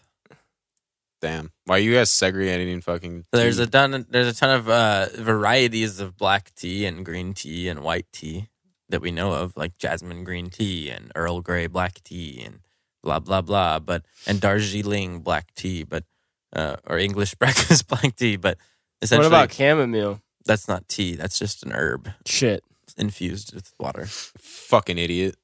Damn, 1.20 1.52
why 1.64 1.76
are 1.76 1.80
you 1.80 1.94
guys 1.94 2.10
segregating 2.10 2.82
fucking? 2.82 3.24
So 3.32 3.40
there's 3.40 3.58
a 3.58 3.66
ton. 3.66 4.04
There's 4.10 4.28
a 4.28 4.34
ton 4.38 4.50
of 4.50 4.68
uh, 4.68 5.06
varieties 5.16 5.98
of 5.98 6.18
black 6.18 6.52
tea 6.54 6.84
and 6.84 7.02
green 7.02 7.32
tea 7.32 7.68
and 7.68 7.80
white 7.80 8.04
tea 8.12 8.48
that 8.90 9.00
we 9.00 9.10
know 9.10 9.32
of, 9.32 9.56
like 9.56 9.78
jasmine 9.78 10.24
green 10.24 10.50
tea 10.50 10.90
and 10.90 11.10
Earl 11.16 11.40
Grey 11.40 11.66
black 11.66 12.02
tea 12.04 12.42
and 12.44 12.60
blah 13.02 13.20
blah 13.20 13.40
blah. 13.40 13.78
But 13.78 14.04
and 14.26 14.38
Darjeeling 14.38 15.20
black 15.20 15.54
tea, 15.54 15.82
but 15.82 16.04
uh, 16.54 16.76
or 16.86 16.98
English 16.98 17.34
breakfast 17.40 17.88
black 17.88 18.14
tea. 18.16 18.36
But 18.36 18.58
essentially, 19.00 19.30
what 19.30 19.44
essentially, 19.44 19.44
about 19.44 19.52
chamomile? 19.52 20.20
That's 20.44 20.68
not 20.68 20.88
tea. 20.88 21.14
That's 21.16 21.38
just 21.38 21.62
an 21.64 21.72
herb 21.72 22.08
Shit. 22.26 22.62
infused 22.96 23.54
with 23.54 23.72
water. 23.78 24.06
fucking 24.06 24.98
idiot. 24.98 25.36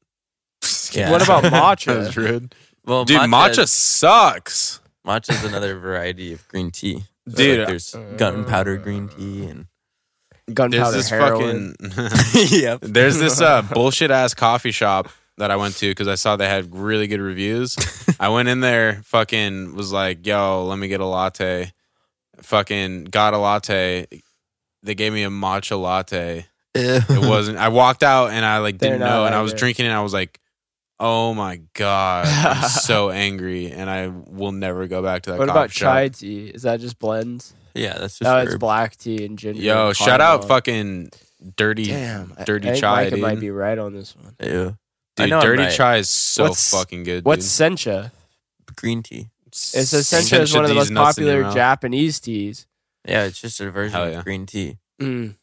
Yeah. 0.92 1.10
What 1.10 1.22
about 1.22 1.44
matcha? 1.52 2.02
That's 2.02 2.16
rude, 2.16 2.54
Well, 2.84 3.04
dude. 3.04 3.20
Matcha 3.22 3.60
is- 3.64 3.70
sucks. 3.70 4.80
matcha 5.06 5.30
is 5.30 5.44
another 5.44 5.78
variety 5.78 6.32
of 6.32 6.46
green 6.48 6.70
tea. 6.70 7.04
So, 7.28 7.36
Dude, 7.36 7.58
like, 7.60 7.68
there's 7.68 7.94
gunpowder 8.16 8.76
green 8.78 9.08
tea 9.08 9.44
and 9.46 9.66
There's 10.46 10.54
Gunpowder 10.54 10.96
this 10.96 11.08
heroin. 11.10 11.74
fucking. 11.80 12.48
yep. 12.60 12.80
There's 12.82 13.18
this 13.18 13.40
uh, 13.40 13.62
bullshit 13.72 14.10
ass 14.10 14.34
coffee 14.34 14.72
shop 14.72 15.08
that 15.38 15.50
I 15.50 15.56
went 15.56 15.76
to 15.76 15.88
because 15.90 16.08
I 16.08 16.16
saw 16.16 16.36
they 16.36 16.48
had 16.48 16.74
really 16.74 17.06
good 17.06 17.20
reviews. 17.20 17.76
I 18.18 18.30
went 18.30 18.48
in 18.48 18.60
there, 18.60 19.00
fucking 19.04 19.74
was 19.76 19.92
like, 19.92 20.26
"Yo, 20.26 20.64
let 20.64 20.78
me 20.78 20.88
get 20.88 21.00
a 21.00 21.06
latte." 21.06 21.72
Fucking 22.42 23.04
got 23.04 23.32
a 23.34 23.38
latte. 23.38 24.06
They 24.82 24.94
gave 24.94 25.12
me 25.12 25.22
a 25.24 25.30
matcha 25.30 25.80
latte. 25.80 26.46
It 26.74 27.28
wasn't. 27.28 27.58
I 27.58 27.68
walked 27.68 28.02
out 28.02 28.30
and 28.30 28.44
I 28.44 28.58
like 28.58 28.78
They're 28.78 28.90
didn't 28.92 29.00
know, 29.08 29.24
and 29.26 29.34
I 29.34 29.42
was 29.42 29.52
it. 29.52 29.58
drinking 29.58 29.86
and 29.86 29.94
I 29.94 30.02
was 30.02 30.12
like, 30.14 30.38
"Oh 31.00 31.34
my 31.34 31.60
god, 31.74 32.26
I'm 32.28 32.68
so 32.68 33.10
angry," 33.10 33.70
and 33.72 33.90
I 33.90 34.06
will 34.08 34.52
never 34.52 34.86
go 34.86 35.02
back 35.02 35.22
to 35.22 35.30
that. 35.32 35.38
What 35.38 35.48
coffee 35.48 35.58
about 35.58 35.70
shop. 35.72 35.94
chai 35.94 36.08
tea? 36.08 36.46
Is 36.48 36.62
that 36.62 36.80
just 36.80 36.98
blends? 36.98 37.52
yeah, 37.74 37.94
that's 37.98 38.18
just 38.18 38.22
No, 38.22 38.38
it's 38.38 38.52
herb. 38.54 38.60
black 38.60 38.96
tea 38.96 39.24
and 39.24 39.38
ginger. 39.38 39.60
Yo, 39.60 39.88
and 39.88 39.96
shout 39.96 40.20
out 40.20 40.40
cardamom. 40.42 40.48
fucking 40.48 41.10
dirty, 41.56 41.86
Damn, 41.86 42.34
I- 42.38 42.44
dirty 42.44 42.68
I 42.68 42.72
think 42.72 42.80
chai, 42.82 42.94
Micah 43.04 43.10
dude. 43.16 43.20
might 43.20 43.40
be 43.40 43.50
right 43.50 43.78
on 43.78 43.92
this 43.92 44.14
one. 44.16 44.34
Ew. 44.42 44.76
I 45.18 45.22
Dude, 45.24 45.30
know 45.30 45.38
I'm 45.38 45.42
dirty 45.44 45.62
right. 45.64 45.72
chai 45.72 45.96
is 45.96 46.08
so 46.08 46.44
What's- 46.44 46.70
fucking 46.70 47.02
good. 47.02 47.24
What's 47.24 47.58
dude. 47.58 47.72
sencha? 47.72 48.12
Green 48.76 49.02
tea. 49.02 49.28
It 49.48 49.54
says 49.56 50.06
sencha 50.06 50.40
is 50.40 50.54
one 50.54 50.62
of 50.64 50.68
the 50.68 50.74
these 50.74 50.90
most 50.90 51.04
nuts 51.04 51.18
in 51.18 51.24
your 51.24 51.32
popular 51.32 51.42
mouth. 51.42 51.54
Japanese 51.54 52.20
teas. 52.20 52.66
Yeah, 53.10 53.24
it's 53.24 53.40
just 53.40 53.60
a 53.60 53.70
version 53.70 53.92
Hell 53.92 54.06
of 54.06 54.12
yeah. 54.12 54.22
green 54.22 54.46
tea. 54.46 54.78
Mm. 55.00 55.36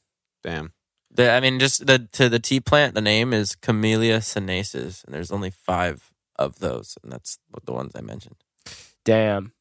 Damn. 0.44 0.72
The, 1.12 1.32
I 1.32 1.40
mean, 1.40 1.60
just 1.60 1.86
the 1.88 2.08
to 2.14 2.30
the 2.30 2.40
tea 2.40 2.60
plant. 2.60 2.94
The 2.96 3.02
name 3.02 3.34
is 3.34 3.56
Camellia 3.56 4.22
sinensis, 4.22 5.04
and 5.04 5.14
there's 5.14 5.32
only 5.32 5.50
five 5.50 6.12
of 6.38 6.60
those, 6.60 6.98
and 7.04 7.12
that's 7.12 7.40
what 7.50 7.66
the 7.66 7.74
ones 7.74 7.94
I 7.96 8.02
mentioned. 8.02 8.36
Damn. 9.04 9.54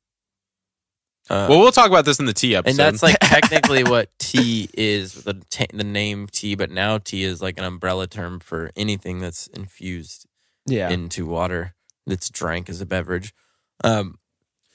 Uh, 1.30 1.46
Well, 1.48 1.58
we'll 1.60 1.72
talk 1.72 1.88
about 1.88 2.04
this 2.04 2.18
in 2.20 2.26
the 2.26 2.32
tea 2.32 2.54
episode. 2.54 2.70
and 2.70 2.78
that's 2.78 3.02
like 3.02 3.16
technically 3.22 3.82
what 3.84 4.10
tea 4.18 4.68
is 4.74 5.24
the 5.24 5.34
ta 5.50 5.64
the 5.72 5.82
name 5.84 6.26
tea, 6.30 6.54
but 6.54 6.70
now 6.70 6.98
tea 6.98 7.24
is 7.24 7.40
like 7.42 7.58
an 7.58 7.64
umbrella 7.64 8.06
term 8.06 8.38
for 8.38 8.70
anything 8.76 9.18
that's 9.20 9.46
infused 9.48 10.26
Yeah. 10.66 10.90
into 10.90 11.26
water 11.26 11.74
that's 12.06 12.28
drank 12.30 12.68
as 12.68 12.80
a 12.80 12.86
beverage. 12.86 13.34
Um, 13.82 14.18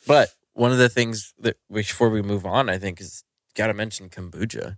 but 0.08 0.34
one 0.54 0.72
of 0.72 0.78
the 0.78 0.90
things 0.90 1.34
that 1.40 1.58
before 1.72 2.10
we 2.10 2.22
move 2.22 2.46
on, 2.46 2.70
I 2.70 2.78
think 2.78 3.02
is 3.02 3.24
got 3.56 3.68
to 3.68 3.74
mention 3.74 4.10
kombucha. 4.10 4.78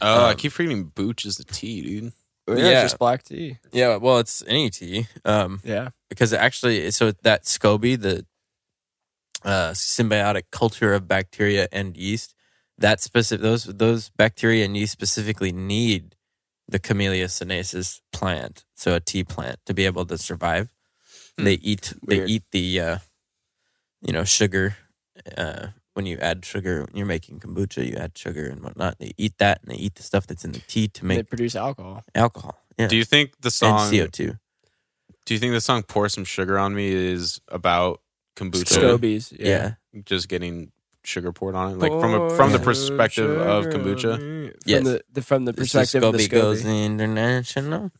oh, 0.00 0.24
I 0.26 0.30
um, 0.30 0.36
keep 0.36 0.58
reading 0.58 0.84
booch 0.84 1.24
is 1.24 1.38
a 1.38 1.44
tea, 1.44 1.82
dude. 1.82 2.12
yeah, 2.48 2.56
yeah. 2.56 2.82
just 2.82 2.98
black 2.98 3.22
tea. 3.22 3.58
Yeah, 3.72 3.96
well, 3.96 4.18
it's 4.18 4.42
any 4.46 4.70
tea. 4.70 5.06
Um, 5.24 5.60
Yeah. 5.64 5.90
because 6.08 6.32
actually, 6.32 6.90
so 6.90 7.12
that 7.22 7.44
SCOBY, 7.44 8.00
the 8.00 8.26
uh, 9.44 9.70
symbiotic 9.70 10.44
culture 10.50 10.94
of 10.94 11.08
bacteria 11.08 11.68
and 11.72 11.96
yeast, 11.96 12.34
that 12.78 13.00
specific 13.00 13.42
those 13.42 13.64
those 13.64 14.10
bacteria 14.10 14.64
and 14.64 14.76
yeast 14.76 14.92
specifically 14.92 15.52
need 15.52 16.16
the 16.68 16.78
Camellia 16.78 17.28
sinensis 17.28 18.00
plant, 18.12 18.64
so 18.74 18.94
a 18.94 19.00
tea 19.00 19.24
plant, 19.24 19.58
to 19.66 19.74
be 19.74 19.84
able 19.84 20.06
to 20.06 20.16
survive. 20.16 20.70
They 21.36 21.54
eat 21.54 21.94
they 22.06 22.24
eat 22.24 22.44
the 22.52 22.80
uh, 22.80 22.98
you 24.00 24.12
know 24.12 24.24
sugar. 24.24 24.76
Uh, 25.36 25.68
when 25.94 26.06
you 26.06 26.16
add 26.18 26.44
sugar, 26.44 26.84
when 26.84 26.96
you're 26.96 27.06
making 27.06 27.38
kombucha, 27.40 27.86
you 27.86 27.96
add 27.96 28.16
sugar 28.16 28.48
and 28.48 28.62
whatnot. 28.62 28.98
They 28.98 29.12
eat 29.18 29.36
that, 29.38 29.60
and 29.62 29.70
they 29.70 29.76
eat 29.78 29.96
the 29.96 30.02
stuff 30.02 30.26
that's 30.26 30.44
in 30.44 30.52
the 30.52 30.60
tea 30.60 30.88
to 30.88 31.04
make. 31.04 31.18
They 31.18 31.22
produce 31.24 31.54
alcohol. 31.54 32.02
alcohol. 32.14 32.58
Yeah, 32.78 32.88
Do 32.88 32.96
you 32.96 33.04
think 33.04 33.32
the 33.40 33.48
and 33.48 33.52
song? 33.52 33.90
CO 33.90 34.06
two. 34.06 34.34
Do 35.26 35.34
you 35.34 35.38
think 35.40 35.52
the 35.52 35.60
song 35.60 35.82
"Pour 35.82 36.08
Some 36.08 36.24
Sugar 36.24 36.58
on 36.58 36.74
Me" 36.74 36.88
is 36.88 37.40
about 37.48 38.00
kombucha? 38.36 38.64
Scobies. 38.98 39.36
Yeah. 39.38 39.74
Just 40.06 40.28
getting 40.28 40.72
sugar 41.04 41.30
poured 41.32 41.54
on 41.54 41.72
it, 41.72 41.78
like 41.78 41.92
from 41.92 42.14
a, 42.14 42.30
from 42.36 42.52
the 42.52 42.58
perspective 42.58 43.30
of 43.38 43.66
kombucha. 43.66 44.16
From 44.16 44.52
Yes. 44.64 44.84
the, 44.84 45.02
the 45.12 45.20
from 45.22 45.44
the 45.44 45.52
This 45.52 45.66
is 45.66 45.72
perspective 45.72 46.02
of 46.04 46.12
the 46.14 46.26
Scoby 46.26 46.30
goes 46.30 46.62
Scoby. 46.62 46.84
international. 46.86 47.90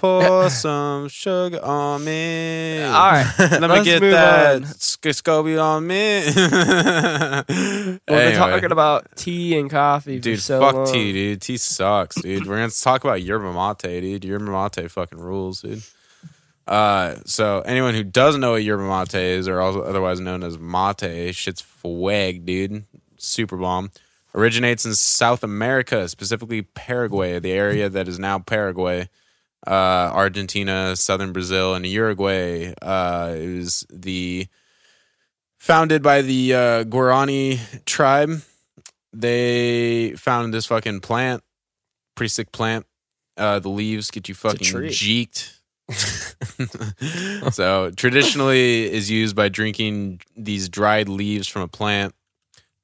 Pour 0.00 0.48
some 0.50 1.08
sugar 1.08 1.62
on 1.62 2.02
me. 2.04 2.82
All 2.82 2.90
right. 3.12 3.34
Let 3.38 3.70
me 3.70 3.84
get 3.84 4.00
that 4.00 4.56
on. 4.56 4.64
sc- 4.64 5.02
Scoby 5.08 5.62
on 5.62 5.86
me. 5.86 6.22
We've 7.46 8.06
been 8.06 8.36
talking 8.36 8.72
about 8.72 9.14
tea 9.16 9.58
and 9.58 9.70
coffee 9.70 10.18
Dude, 10.18 10.40
so 10.40 10.60
fuck 10.60 10.74
long. 10.74 10.86
tea, 10.86 11.12
dude. 11.12 11.42
Tea 11.42 11.56
sucks, 11.58 12.20
dude. 12.20 12.46
We're 12.46 12.56
gonna 12.56 12.70
talk 12.70 13.04
about 13.04 13.22
yerba 13.22 13.52
mate, 13.52 14.00
dude. 14.00 14.24
Yerba 14.24 14.44
mate 14.50 14.90
fucking 14.90 15.18
rules, 15.20 15.62
dude. 15.62 15.82
Uh, 16.66 17.16
so 17.26 17.60
anyone 17.60 17.94
who 17.94 18.04
doesn't 18.04 18.40
know 18.40 18.52
what 18.52 18.62
yerba 18.64 18.82
mate 18.84 19.14
is, 19.14 19.48
or 19.48 19.60
also 19.60 19.82
otherwise 19.82 20.18
known 20.20 20.42
as 20.42 20.58
mate, 20.58 21.34
shit's 21.34 21.64
swag, 21.80 22.46
dude. 22.46 22.84
Super 23.18 23.56
bomb. 23.56 23.90
Originates 24.34 24.86
in 24.86 24.94
South 24.94 25.42
America, 25.42 26.08
specifically 26.08 26.62
Paraguay, 26.62 27.38
the 27.40 27.52
area 27.52 27.88
that 27.88 28.06
is 28.08 28.18
now 28.18 28.38
Paraguay, 28.38 29.08
uh, 29.66 30.10
Argentina, 30.14 30.96
southern 30.96 31.32
Brazil, 31.32 31.74
and 31.74 31.86
Uruguay. 31.86 32.74
Uh, 32.80 33.34
it 33.36 33.56
was 33.58 33.86
the 33.90 34.46
founded 35.58 36.02
by 36.02 36.22
the 36.22 36.54
uh, 36.54 36.84
Guarani 36.84 37.84
tribe 37.84 38.42
they 39.12 40.12
found 40.16 40.54
this 40.54 40.66
fucking 40.66 41.00
plant, 41.00 41.42
pretty 42.14 42.28
sick 42.28 42.52
plant. 42.52 42.86
Uh, 43.36 43.58
the 43.58 43.68
leaves 43.68 44.10
get 44.10 44.28
you 44.28 44.34
fucking 44.34 44.66
tree. 44.66 44.90
jeeked. 44.90 45.56
so 47.52 47.90
traditionally 47.96 48.90
is 48.92 49.10
used 49.10 49.34
by 49.34 49.48
drinking 49.48 50.20
these 50.36 50.68
dried 50.68 51.08
leaves 51.08 51.48
from 51.48 51.62
a 51.62 51.68
plant, 51.68 52.14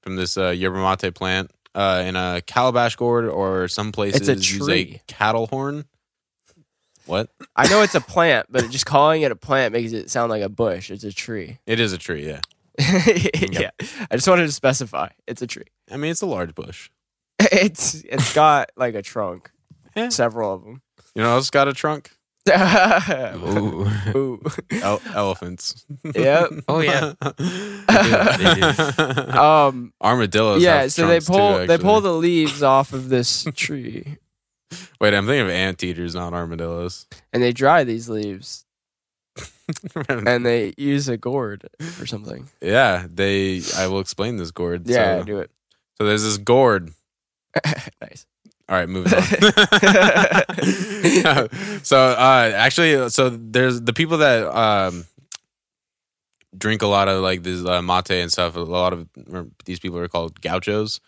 from 0.03 0.17
this 0.17 0.37
uh, 0.37 0.49
yerba 0.49 0.79
mate 0.79 1.15
plant, 1.15 1.51
uh, 1.75 2.03
in 2.05 2.17
a 2.17 2.43
calabash 2.47 2.97
gourd 2.97 3.27
or 3.27 3.69
some 3.69 3.93
places 3.93 4.29
a 4.29 4.35
use 4.35 4.69
a 4.69 5.01
cattle 5.07 5.47
horn. 5.47 5.85
What? 7.07 7.31
I 7.55 7.69
know 7.69 7.83
it's 7.83 7.95
a 7.95 8.01
plant, 8.01 8.47
but 8.51 8.69
just 8.71 8.85
calling 8.85 9.23
it 9.23 9.31
a 9.31 9.37
plant 9.37 9.73
makes 9.73 9.93
it 9.93 10.11
sound 10.11 10.31
like 10.31 10.43
a 10.43 10.49
bush. 10.49 10.91
It's 10.91 11.05
a 11.05 11.13
tree. 11.13 11.59
It 11.67 11.81
is 11.81 11.93
a 11.93 11.99
tree, 11.99 12.27
yeah. 12.27 12.41
yeah. 12.79 13.71
I 14.11 14.17
just 14.17 14.29
wanted 14.29 14.47
to 14.47 14.53
specify. 14.53 15.09
It's 15.27 15.41
a 15.41 15.47
tree. 15.47 15.65
I 15.91 15.97
mean, 15.97 16.11
it's 16.11 16.23
a 16.23 16.27
large 16.27 16.55
bush. 16.55 16.91
It's 17.53 18.03
it's 18.03 18.35
got 18.35 18.71
like 18.77 18.95
a 18.95 19.03
trunk. 19.03 19.51
Yeah. 19.95 20.09
Several 20.09 20.55
of 20.55 20.65
them. 20.65 20.83
You 21.15 21.23
know, 21.23 21.39
it's 21.39 21.51
got 21.51 21.69
a 21.69 21.73
trunk. 21.73 22.11
Ooh. 22.51 23.89
Ooh. 24.15 24.43
El- 24.71 25.01
elephants. 25.15 25.85
Yep. 26.15 26.51
Oh, 26.69 26.81
yeah. 26.81 27.15
They 27.89 28.61
Um 29.39 29.93
Armadillos. 30.03 30.63
yeah, 30.63 30.83
have 30.83 30.93
so 30.93 31.03
they 31.07 31.21
trunks, 31.21 31.27
too, 31.27 31.33
pull 31.33 31.67
they 31.67 31.79
pull 31.79 32.01
the 32.01 32.13
leaves 32.13 32.63
off 32.63 32.93
of 32.93 33.09
this 33.09 33.47
tree 33.55 34.17
Wait, 35.01 35.15
I'm 35.15 35.27
thinking 35.27 35.47
of 35.47 35.51
anteaters, 35.51 36.15
not 36.15 36.33
armadillos. 36.33 37.07
and 37.33 37.43
they 37.43 37.53
dry 37.53 37.85
these 37.85 38.09
leaves 38.09 38.65
and 40.09 40.47
they 40.47 40.73
use 40.79 41.09
a 41.09 41.17
gourd 41.17 41.67
or 42.01 42.07
something. 42.07 42.49
yeah, 42.63 43.07
they. 43.13 43.61
I 43.77 43.87
will 43.89 44.01
explain 44.01 44.37
this 44.37 44.51
gourd. 44.51 44.89
Yeah, 44.89 45.19
So, 45.19 45.25
do 45.25 45.39
it. 45.41 45.51
so 45.99 46.07
there's 46.07 46.23
this 46.23 46.39
gourd. 46.39 46.93
nice. 48.01 48.27
All 48.69 48.77
right, 48.77 48.89
moving 48.89 49.15
on. 49.15 49.23
so 51.85 51.99
uh, 51.99 52.53
actually, 52.57 53.09
so 53.11 53.31
there's 53.31 53.81
the 53.83 53.93
people 53.93 54.19
that 54.19 54.47
um, 54.57 55.05
drink 56.57 56.83
a 56.83 56.87
lot 56.87 57.09
of 57.09 57.23
like 57.23 57.43
this 57.43 57.65
uh, 57.65 57.83
mate 57.83 58.11
and 58.11 58.33
stuff. 58.33 58.57
A 58.57 58.61
lot 58.61 58.93
of 58.93 59.09
these 59.65 59.79
people 59.79 59.99
are 59.99 60.09
called 60.09 60.41
gauchos, 60.41 61.01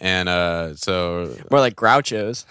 and 0.00 0.28
uh, 0.28 0.74
so 0.76 1.36
More 1.50 1.60
like 1.60 1.76
grouchos. 1.76 2.44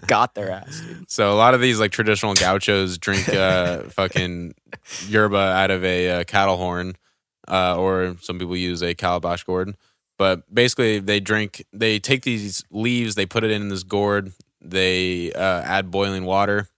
Got 0.06 0.34
their 0.34 0.50
ass, 0.50 0.80
dude. 0.80 1.10
So 1.10 1.32
a 1.32 1.34
lot 1.34 1.54
of 1.54 1.60
these 1.60 1.80
like 1.80 1.90
traditional 1.92 2.34
gauchos 2.34 2.98
drink 2.98 3.28
uh, 3.28 3.82
fucking 3.90 4.54
yerba 5.06 5.36
out 5.36 5.70
of 5.70 5.84
a 5.84 6.10
uh, 6.10 6.24
cattle 6.24 6.56
horn, 6.56 6.96
uh, 7.48 7.76
or 7.76 8.16
some 8.20 8.38
people 8.38 8.56
use 8.56 8.82
a 8.82 8.94
calabash 8.94 9.44
gourd. 9.44 9.76
But 10.18 10.52
basically, 10.54 11.00
they 11.00 11.20
drink. 11.20 11.64
They 11.72 11.98
take 11.98 12.22
these 12.22 12.64
leaves, 12.70 13.14
they 13.16 13.26
put 13.26 13.44
it 13.44 13.50
in 13.50 13.68
this 13.68 13.82
gourd. 13.82 14.32
They 14.60 15.32
uh, 15.32 15.62
add 15.62 15.90
boiling 15.90 16.24
water, 16.24 16.68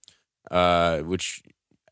uh, 0.49 0.99
which 0.99 1.43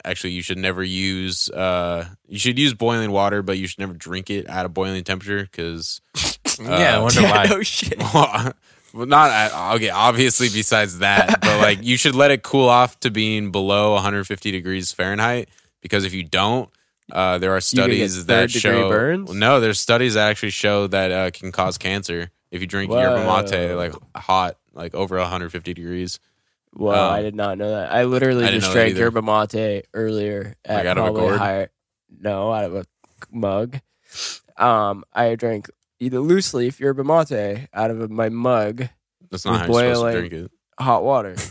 actually 0.04 0.32
you 0.32 0.42
should 0.42 0.58
never 0.58 0.84
use. 0.84 1.50
Uh, 1.50 2.08
you 2.28 2.40
should 2.40 2.58
use 2.58 2.74
boiling 2.74 3.12
water, 3.12 3.44
but 3.44 3.60
you 3.60 3.68
should 3.68 3.80
never 3.80 3.94
drink 3.94 4.32
it 4.32 4.48
at 4.48 4.66
a 4.66 4.70
boiling 4.70 5.04
temperature 5.04 5.44
because 5.44 6.02
yeah, 6.60 6.70
I 6.70 6.96
Uh, 6.98 7.02
wonder 7.04 7.22
Yeah, 7.22 7.32
why. 7.32 7.46
no 7.48 7.62
shit. 7.64 7.98
well, 8.14 8.54
not 9.08 9.76
okay. 9.76 9.90
Obviously, 9.90 10.50
besides 10.50 11.00
that, 11.00 11.40
but 11.42 11.60
like 11.60 11.84
you 11.84 11.98
should 11.98 12.16
let 12.16 12.32
it 12.32 12.44
cool 12.44 12.70
off 12.70 13.00
to 13.02 13.10
being 13.12 13.52
below 13.52 13.94
150 13.94 14.52
degrees 14.52 14.92
Fahrenheit 14.92 15.50
because 15.82 16.06
if 16.06 16.14
you 16.14 16.24
don't, 16.24 16.70
uh, 17.12 17.38
there 17.38 17.52
are 17.52 17.58
You 17.72 17.84
could 17.84 17.92
get 17.92 18.10
studies 18.12 18.26
that 18.28 18.52
show 18.52 18.90
burns? 18.90 19.34
No, 19.34 19.60
there's 19.60 19.80
studies 19.80 20.14
that 20.14 20.30
actually 20.30 20.52
show 20.52 20.88
that 20.88 21.12
uh, 21.12 21.32
can 21.32 21.52
cause 21.52 21.78
cancer 21.78 22.30
if 22.52 22.62
you 22.62 22.68
drink 22.68 22.92
yerba 22.92 23.26
mate 23.26 23.74
like 23.76 23.94
hot, 24.16 24.58
like 24.74 24.94
over 24.94 25.18
150 25.18 25.74
degrees. 25.74 26.20
Well, 26.76 27.10
Um, 27.10 27.14
I 27.14 27.22
did 27.22 27.36
not 27.36 27.58
know 27.58 27.70
that. 27.72 27.92
I 27.92 28.06
literally 28.06 28.46
I 28.46 28.52
just 28.52 28.72
drank 28.72 28.96
yerba 28.96 29.22
mate 29.22 29.86
earlier 29.94 30.56
at 30.66 30.78
Like 30.78 30.86
out 30.86 30.98
of 30.98 31.06
a 31.06 31.12
probably 31.12 31.38
higher. 31.38 31.70
No, 32.20 32.52
out 32.54 32.66
of 32.66 32.76
a 32.76 32.86
mug. 33.32 33.80
Um, 34.58 35.04
I 35.14 35.36
drank 35.36 35.70
either 36.04 36.20
loose 36.20 36.54
leaf 36.54 36.80
yerba 36.80 37.04
mate 37.04 37.68
out 37.74 37.92
of 37.92 38.10
my 38.12 38.30
mug, 38.30 38.88
That's 39.32 39.46
not 39.46 39.62
how 39.62 39.66
you're 39.68 39.96
supposed 39.96 40.14
to 40.14 40.20
drink 40.30 40.34
it. 40.34 40.52
hot 40.80 41.04
water. 41.04 41.36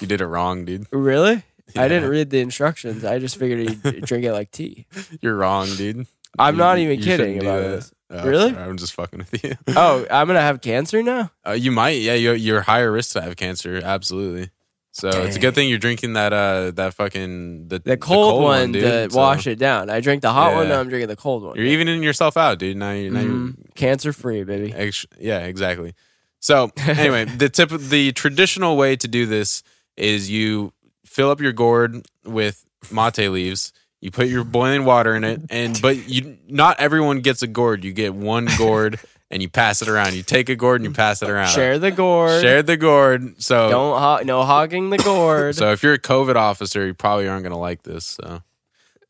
You 0.00 0.06
did 0.06 0.20
it 0.20 0.26
wrong, 0.26 0.64
dude. 0.66 0.86
really? 0.92 1.42
I 1.74 1.88
didn't 1.88 2.10
read 2.10 2.28
the 2.30 2.40
instructions. 2.40 3.02
I 3.04 3.18
just 3.18 3.38
figured 3.38 3.60
you 3.84 4.00
drink 4.02 4.24
it 4.24 4.32
like 4.32 4.50
tea. 4.50 4.86
You're 5.22 5.36
wrong, 5.36 5.68
dude. 5.74 6.06
I'm 6.38 6.54
You- 6.54 6.58
not 6.58 6.78
even 6.78 7.00
kidding 7.00 7.40
about 7.40 7.60
this. 7.62 7.92
Oh, 8.10 8.24
Really? 8.28 8.52
sorry, 8.52 8.62
I'm 8.62 8.76
just 8.76 8.92
fucking 8.92 9.18
with 9.30 9.42
you. 9.42 9.54
Oh, 9.68 10.06
I'm 10.10 10.26
gonna 10.28 10.40
have 10.40 10.60
cancer 10.60 11.02
now. 11.02 11.32
Uh, 11.46 11.52
you 11.52 11.72
might, 11.72 12.00
yeah. 12.02 12.12
You're, 12.14 12.34
you're 12.36 12.60
higher 12.60 12.92
risk 12.92 13.14
to 13.14 13.22
have 13.22 13.36
cancer, 13.36 13.80
absolutely. 13.82 14.50
So 14.98 15.10
it's 15.10 15.36
a 15.36 15.38
good 15.38 15.54
thing 15.54 15.68
you're 15.68 15.76
drinking 15.78 16.14
that 16.14 16.32
uh 16.32 16.70
that 16.72 16.94
fucking 16.94 17.68
the, 17.68 17.78
The 17.80 17.96
cold, 17.98 18.42
one, 18.42 18.72
dude. 18.72 18.82
to 18.82 19.10
So 19.10 19.18
wash 19.18 19.46
it 19.46 19.58
down. 19.58 19.90
I 19.90 20.00
drink 20.00 20.22
the 20.22 20.32
hot 20.32 20.54
one. 20.54 20.68
Yeah. 20.68 20.74
Now 20.74 20.80
I'm 20.80 20.88
drinking 20.88 21.08
the 21.08 21.16
cold 21.16 21.42
one. 21.42 21.54
You're 21.56 21.66
evening 21.66 22.02
yourself 22.02 22.38
out, 22.38 22.58
dude. 22.58 22.78
Now 22.78 22.92
you're, 22.92 23.10
now 23.12 23.20
Mhm. 23.20 23.74
cancer 23.74 24.14
free, 24.14 24.42
baby. 24.44 24.72
ex- 24.72 25.04
yeah, 25.20 25.40
exactly. 25.40 25.92
So 26.40 26.70
anyway, 26.78 27.24
the 27.42 27.50
tip, 27.50 27.68
the 27.70 28.12
traditional 28.12 28.76
way 28.78 28.96
to 28.96 29.06
do 29.06 29.26
this 29.26 29.62
is 29.98 30.30
you 30.30 30.72
fill 31.04 31.30
up 31.30 31.40
your 31.42 31.52
gourd 31.52 32.06
with 32.24 32.64
mate 32.90 33.18
leaves. 33.28 33.72
You 34.00 34.10
put 34.10 34.28
your 34.28 34.44
boiling 34.44 34.84
water 34.86 35.14
in 35.14 35.24
it, 35.24 35.40
and 35.50 35.78
but 35.82 36.08
you 36.08 36.38
not 36.48 36.78
everyone 36.80 37.20
gets 37.20 37.42
a 37.42 37.46
gourd. 37.46 37.84
You 37.84 37.92
get 37.92 38.14
one 38.14 38.46
gourd, 38.56 38.98
and 39.30 39.42
you 39.42 39.48
pass 39.48 39.82
it 39.82 39.88
around. 39.88 40.14
You 40.14 40.22
take 40.22 40.48
a 40.48 40.56
gourd 40.56 40.80
and 40.80 40.88
you 40.90 40.94
pass 40.94 41.22
it 41.22 41.28
around. 41.30 41.48
Share 41.48 41.78
the 41.78 41.90
gourd. 41.90 42.40
Share 42.42 42.62
the 42.62 42.76
gourd. 42.76 43.42
So 43.42 43.68
Don't 43.70 44.00
ho- 44.00 44.22
no 44.24 44.44
hogging 44.44 44.90
the 44.90 44.98
gourd. 44.98 45.54
so 45.56 45.72
if 45.72 45.82
you're 45.82 45.94
a 45.94 45.98
COVID 45.98 46.36
officer, 46.36 46.86
you 46.86 46.94
probably 46.94 47.26
aren't 47.28 47.42
gonna 47.42 47.58
like 47.58 47.82
this. 47.82 48.04
So. 48.04 48.42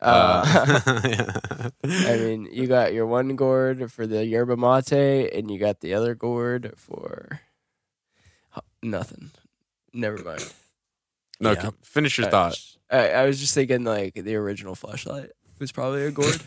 uh, 0.01 0.81
yeah. 1.05 1.69
I 1.85 2.17
mean, 2.19 2.49
you 2.53 2.67
got 2.67 2.93
your 2.95 3.07
one 3.07 3.35
gourd 3.37 3.91
for 3.93 4.07
the 4.07 4.25
yerba 4.25 4.57
mate, 4.57 5.31
and 5.33 5.51
you 5.51 5.59
got 5.59 5.81
the 5.81 5.95
other 5.95 6.15
gourd 6.15 6.75
for 6.77 7.41
nothing. 8.83 9.31
Never 9.93 10.19
mind. 10.23 10.53
no, 11.41 11.53
Yeah. 11.53 11.71
finish 11.83 12.19
your 12.19 12.27
I- 12.29 12.31
thought. 12.31 12.59
I, 12.91 13.09
I 13.11 13.27
was 13.27 13.41
just 13.41 13.53
thinking 13.53 13.83
like 13.83 14.15
the 14.15 14.37
original 14.37 14.77
flashlight 14.77 15.31
was 15.59 15.73
probably 15.73 16.05
a 16.05 16.11
gourd. 16.11 16.41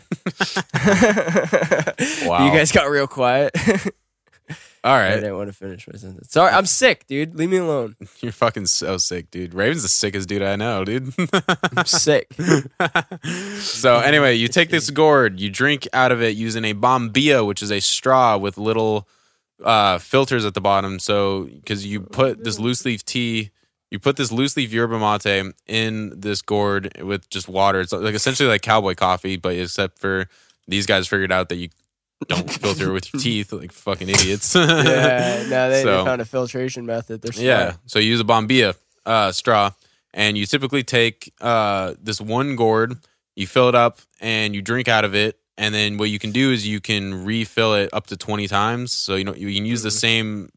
Wow. 2.26 2.46
You 2.46 2.52
guys 2.52 2.72
got 2.72 2.88
real 2.88 3.06
quiet. 3.06 3.54
All 4.82 4.94
I 4.94 5.00
right, 5.02 5.14
didn't 5.16 5.36
want 5.36 5.48
to 5.50 5.52
finish 5.52 5.86
my 5.86 5.98
sentence. 5.98 6.32
Sorry, 6.32 6.50
I'm 6.50 6.64
sick, 6.64 7.06
dude. 7.06 7.34
Leave 7.34 7.50
me 7.50 7.58
alone. 7.58 7.96
you're 8.20 8.32
fucking 8.32 8.64
so 8.66 8.96
sick, 8.96 9.30
dude. 9.30 9.52
Raven's 9.52 9.82
the 9.82 9.88
sickest 9.88 10.28
dude 10.28 10.42
I 10.42 10.56
know, 10.56 10.84
dude. 10.84 11.12
I'm 11.76 11.84
sick. 11.84 12.32
so 13.58 13.98
anyway, 13.98 14.34
you 14.36 14.48
take 14.48 14.70
this 14.70 14.88
gourd, 14.88 15.38
you 15.38 15.50
drink 15.50 15.86
out 15.92 16.12
of 16.12 16.22
it 16.22 16.34
using 16.36 16.64
a 16.64 16.72
bombilla, 16.72 17.46
which 17.46 17.62
is 17.62 17.70
a 17.70 17.80
straw 17.80 18.38
with 18.38 18.56
little 18.56 19.06
uh, 19.62 19.98
filters 19.98 20.46
at 20.46 20.54
the 20.54 20.62
bottom. 20.62 20.98
So 20.98 21.44
because 21.44 21.84
you 21.84 22.00
put 22.00 22.42
this 22.42 22.58
loose 22.58 22.84
leaf 22.86 23.04
tea, 23.04 23.50
you 23.90 23.98
put 23.98 24.16
this 24.16 24.30
loose 24.32 24.56
leaf 24.56 24.72
yerba 24.72 24.98
mate 24.98 25.52
in 25.66 26.18
this 26.20 26.42
gourd 26.42 26.96
with 27.02 27.28
just 27.30 27.48
water. 27.48 27.80
It's 27.80 27.92
like 27.92 28.14
essentially 28.14 28.48
like 28.48 28.62
cowboy 28.62 28.94
coffee, 28.94 29.36
but 29.36 29.54
except 29.56 29.98
for 29.98 30.28
these 30.68 30.86
guys 30.86 31.08
figured 31.08 31.32
out 31.32 31.48
that 31.48 31.56
you 31.56 31.68
don't 32.28 32.50
filter 32.60 32.90
it 32.90 32.92
with 32.92 33.12
your 33.12 33.20
teeth 33.20 33.52
like 33.52 33.72
fucking 33.72 34.08
idiots. 34.16 34.54
Yeah, 34.54 35.44
no, 35.48 35.70
they, 35.70 35.82
So- 35.84 35.98
they 35.98 36.04
found 36.04 36.20
a 36.20 36.24
filtration 36.24 36.86
method. 36.86 37.22
They're 37.22 37.32
smart. 37.32 37.44
yeah. 37.46 37.72
So 37.86 37.98
you 37.98 38.10
use 38.10 38.20
a 38.20 38.24
bombilla 38.24 38.76
uh, 39.06 39.32
straw, 39.32 39.70
and 40.14 40.36
you 40.38 40.46
typically 40.46 40.82
take 40.84 41.32
uh, 41.40 41.94
this 42.00 42.20
one 42.20 42.56
gourd, 42.56 42.96
you 43.36 43.46
fill 43.46 43.68
it 43.68 43.74
up, 43.74 44.00
and 44.20 44.54
you 44.54 44.62
drink 44.62 44.86
out 44.88 45.04
of 45.04 45.14
it. 45.14 45.36
And 45.58 45.74
then 45.74 45.98
what 45.98 46.08
you 46.10 46.18
can 46.18 46.30
do 46.32 46.52
is 46.52 46.66
you 46.66 46.80
can 46.80 47.24
refill 47.24 47.74
it 47.74 47.90
up 47.92 48.06
to 48.06 48.16
twenty 48.16 48.46
times. 48.48 48.92
So 48.92 49.16
you 49.16 49.24
know 49.24 49.34
you 49.34 49.52
can 49.54 49.66
use 49.66 49.82
the 49.82 49.90
same 49.90 50.50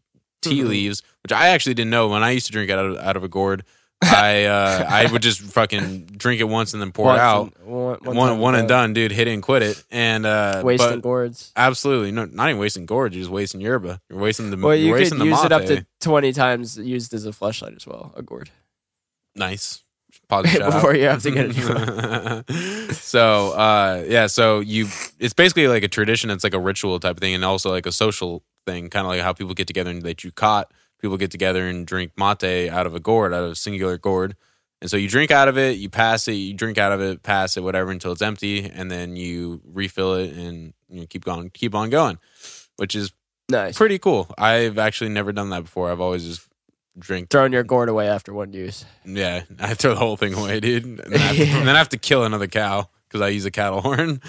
tea 0.44 0.62
Mhm. 0.62 0.68
leaves, 0.70 1.02
which 1.24 1.32
I 1.32 1.50
actually 1.50 1.74
didn't 1.76 1.92
know 1.92 2.08
when 2.10 2.24
I 2.24 2.32
used 2.32 2.46
to 2.48 2.52
drink 2.52 2.70
it 2.70 2.78
out 2.78 2.86
of 2.86 2.98
out 2.98 3.16
of 3.18 3.24
a 3.24 3.28
gourd. 3.28 3.64
I 4.02 4.44
uh, 4.44 4.86
I 4.90 5.10
would 5.10 5.22
just 5.22 5.40
fucking 5.40 6.08
drink 6.18 6.42
it 6.42 6.44
once 6.44 6.74
and 6.74 6.82
then 6.82 6.92
pour 6.92 7.06
Once 7.06 7.20
it 7.20 7.22
out. 7.22 7.54
and- 7.62 7.66
one, 7.74 7.98
One, 8.04 8.16
one, 8.18 8.40
one, 8.40 8.56
and 8.56 8.68
done, 8.68 8.92
dude. 8.94 9.14
Hit 9.14 9.30
it 9.30 9.32
and 9.32 9.42
quit 9.42 9.62
it. 9.64 9.82
And 9.92 10.26
uh, 10.26 10.62
Wasting 10.62 11.00
gourds. 11.00 11.54
absolutely, 11.56 12.12
no, 12.12 12.26
not 12.26 12.50
even 12.50 12.60
wasting 12.60 12.86
gourds. 12.86 13.16
You're 13.16 13.22
just 13.24 13.32
wasting 13.32 13.62
yerba. 13.62 14.02
You're 14.10 14.20
wasting 14.20 14.50
the. 14.52 14.58
Well, 14.58 14.76
you're 14.76 14.94
wasting 14.94 15.20
could 15.20 15.28
the 15.28 15.30
use 15.32 15.46
it 15.46 15.54
up 15.54 15.66
to 15.68 15.86
20 16.02 16.34
times 16.34 16.78
used 16.78 17.14
as 17.14 17.26
a 17.26 17.32
flashlight 17.32 17.76
as 17.78 17.88
well, 17.88 18.14
a 18.18 18.22
gourd. 18.22 18.50
Nice. 19.36 19.80
Pause 20.28 20.44
the 20.44 20.50
shout 20.50 20.62
out. 20.64 20.74
Before 20.74 20.96
you 20.96 21.06
have 21.06 21.24
to 21.24 21.32
get 21.32 21.52
it. 21.56 22.94
so 22.96 23.52
uh 23.54 24.04
yeah, 24.08 24.28
so 24.28 24.60
you 24.60 24.88
it's 25.20 25.34
basically 25.34 25.68
like 25.70 25.84
a 25.84 25.88
tradition, 25.88 26.30
it's 26.30 26.44
like 26.44 26.54
a 26.54 26.60
ritual 26.60 27.00
type 27.00 27.16
of 27.18 27.22
thing 27.22 27.34
and 27.34 27.46
also 27.46 27.70
like 27.72 27.86
a 27.86 27.92
social 27.92 28.44
thing, 28.66 28.90
kind 28.90 29.06
of 29.06 29.10
like 29.10 29.22
how 29.22 29.34
people 29.34 29.54
get 29.54 29.68
together 29.68 29.92
and 29.92 30.02
that 30.04 30.24
you 30.24 30.32
caught 30.32 30.72
people 31.02 31.18
get 31.18 31.32
together 31.32 31.68
and 31.68 31.86
drink 31.86 32.12
mate 32.18 32.70
out 32.70 32.86
of 32.88 32.96
a 32.96 33.00
gourd, 33.00 33.34
out 33.34 33.44
of 33.44 33.52
a 33.52 33.56
singular 33.56 33.98
gourd. 33.98 34.36
And 34.82 34.90
so 34.90 34.98
you 34.98 35.08
drink 35.10 35.32
out 35.32 35.48
of 35.48 35.58
it, 35.58 35.78
you 35.78 35.90
pass 35.90 36.28
it, 36.28 36.34
you 36.34 36.54
drink 36.54 36.78
out 36.78 36.92
of 36.92 37.02
it, 37.02 37.24
pass 37.24 37.56
it, 37.58 37.64
whatever 37.64 37.92
until 37.92 38.12
it's 38.14 38.22
empty, 38.22 38.66
and 38.66 38.90
then 38.92 39.16
you 39.16 39.62
refill 39.66 40.16
it 40.16 40.32
and 40.34 40.74
you 40.90 41.02
know, 41.02 41.06
keep 41.08 41.24
going, 41.26 41.50
keep 41.50 41.74
on 41.76 41.90
going, 41.90 42.20
which 42.78 42.96
is 42.96 43.12
Nice. 43.50 43.78
pretty 43.78 44.00
cool. 44.00 44.34
I've 44.38 44.78
actually 44.78 45.10
never 45.10 45.32
done 45.34 45.50
that 45.52 45.64
before. 45.64 45.92
I've 45.92 46.00
always 46.02 46.24
just 46.26 46.48
drink 46.98 47.30
Throwing 47.30 47.52
your 47.54 47.64
gourd 47.64 47.90
away 47.90 48.08
after 48.08 48.34
one 48.34 48.54
use. 48.54 48.86
yeah, 49.06 49.44
I 49.60 49.74
throw 49.74 49.94
the 49.94 50.00
whole 50.00 50.16
thing 50.18 50.34
away, 50.34 50.60
dude. 50.62 50.86
And 50.86 51.00
then 51.00 51.14
I 51.16 51.18
have 51.18 51.36
to, 51.36 51.44
and 51.48 51.68
then 51.68 51.76
I 51.76 51.78
have 51.80 51.90
to 51.90 51.98
kill 51.98 52.24
another 52.24 52.48
cow 52.48 52.90
because 53.14 53.22
I 53.24 53.30
use 53.30 53.46
a 53.46 53.52
cattle 53.52 53.80
horn. 53.86 54.20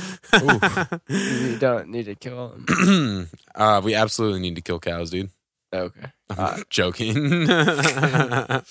You 1.09 1.57
don't 1.59 1.89
need 1.89 2.05
to 2.05 2.15
kill 2.15 2.51
them. 2.67 3.31
uh, 3.55 3.81
we 3.83 3.95
absolutely 3.95 4.41
need 4.41 4.57
to 4.57 4.61
kill 4.61 4.79
cows, 4.79 5.11
dude. 5.11 5.31
Okay. 5.73 6.07
I'm 6.31 6.39
Uh, 6.39 6.59
joking. 6.69 7.17
I 7.51 8.63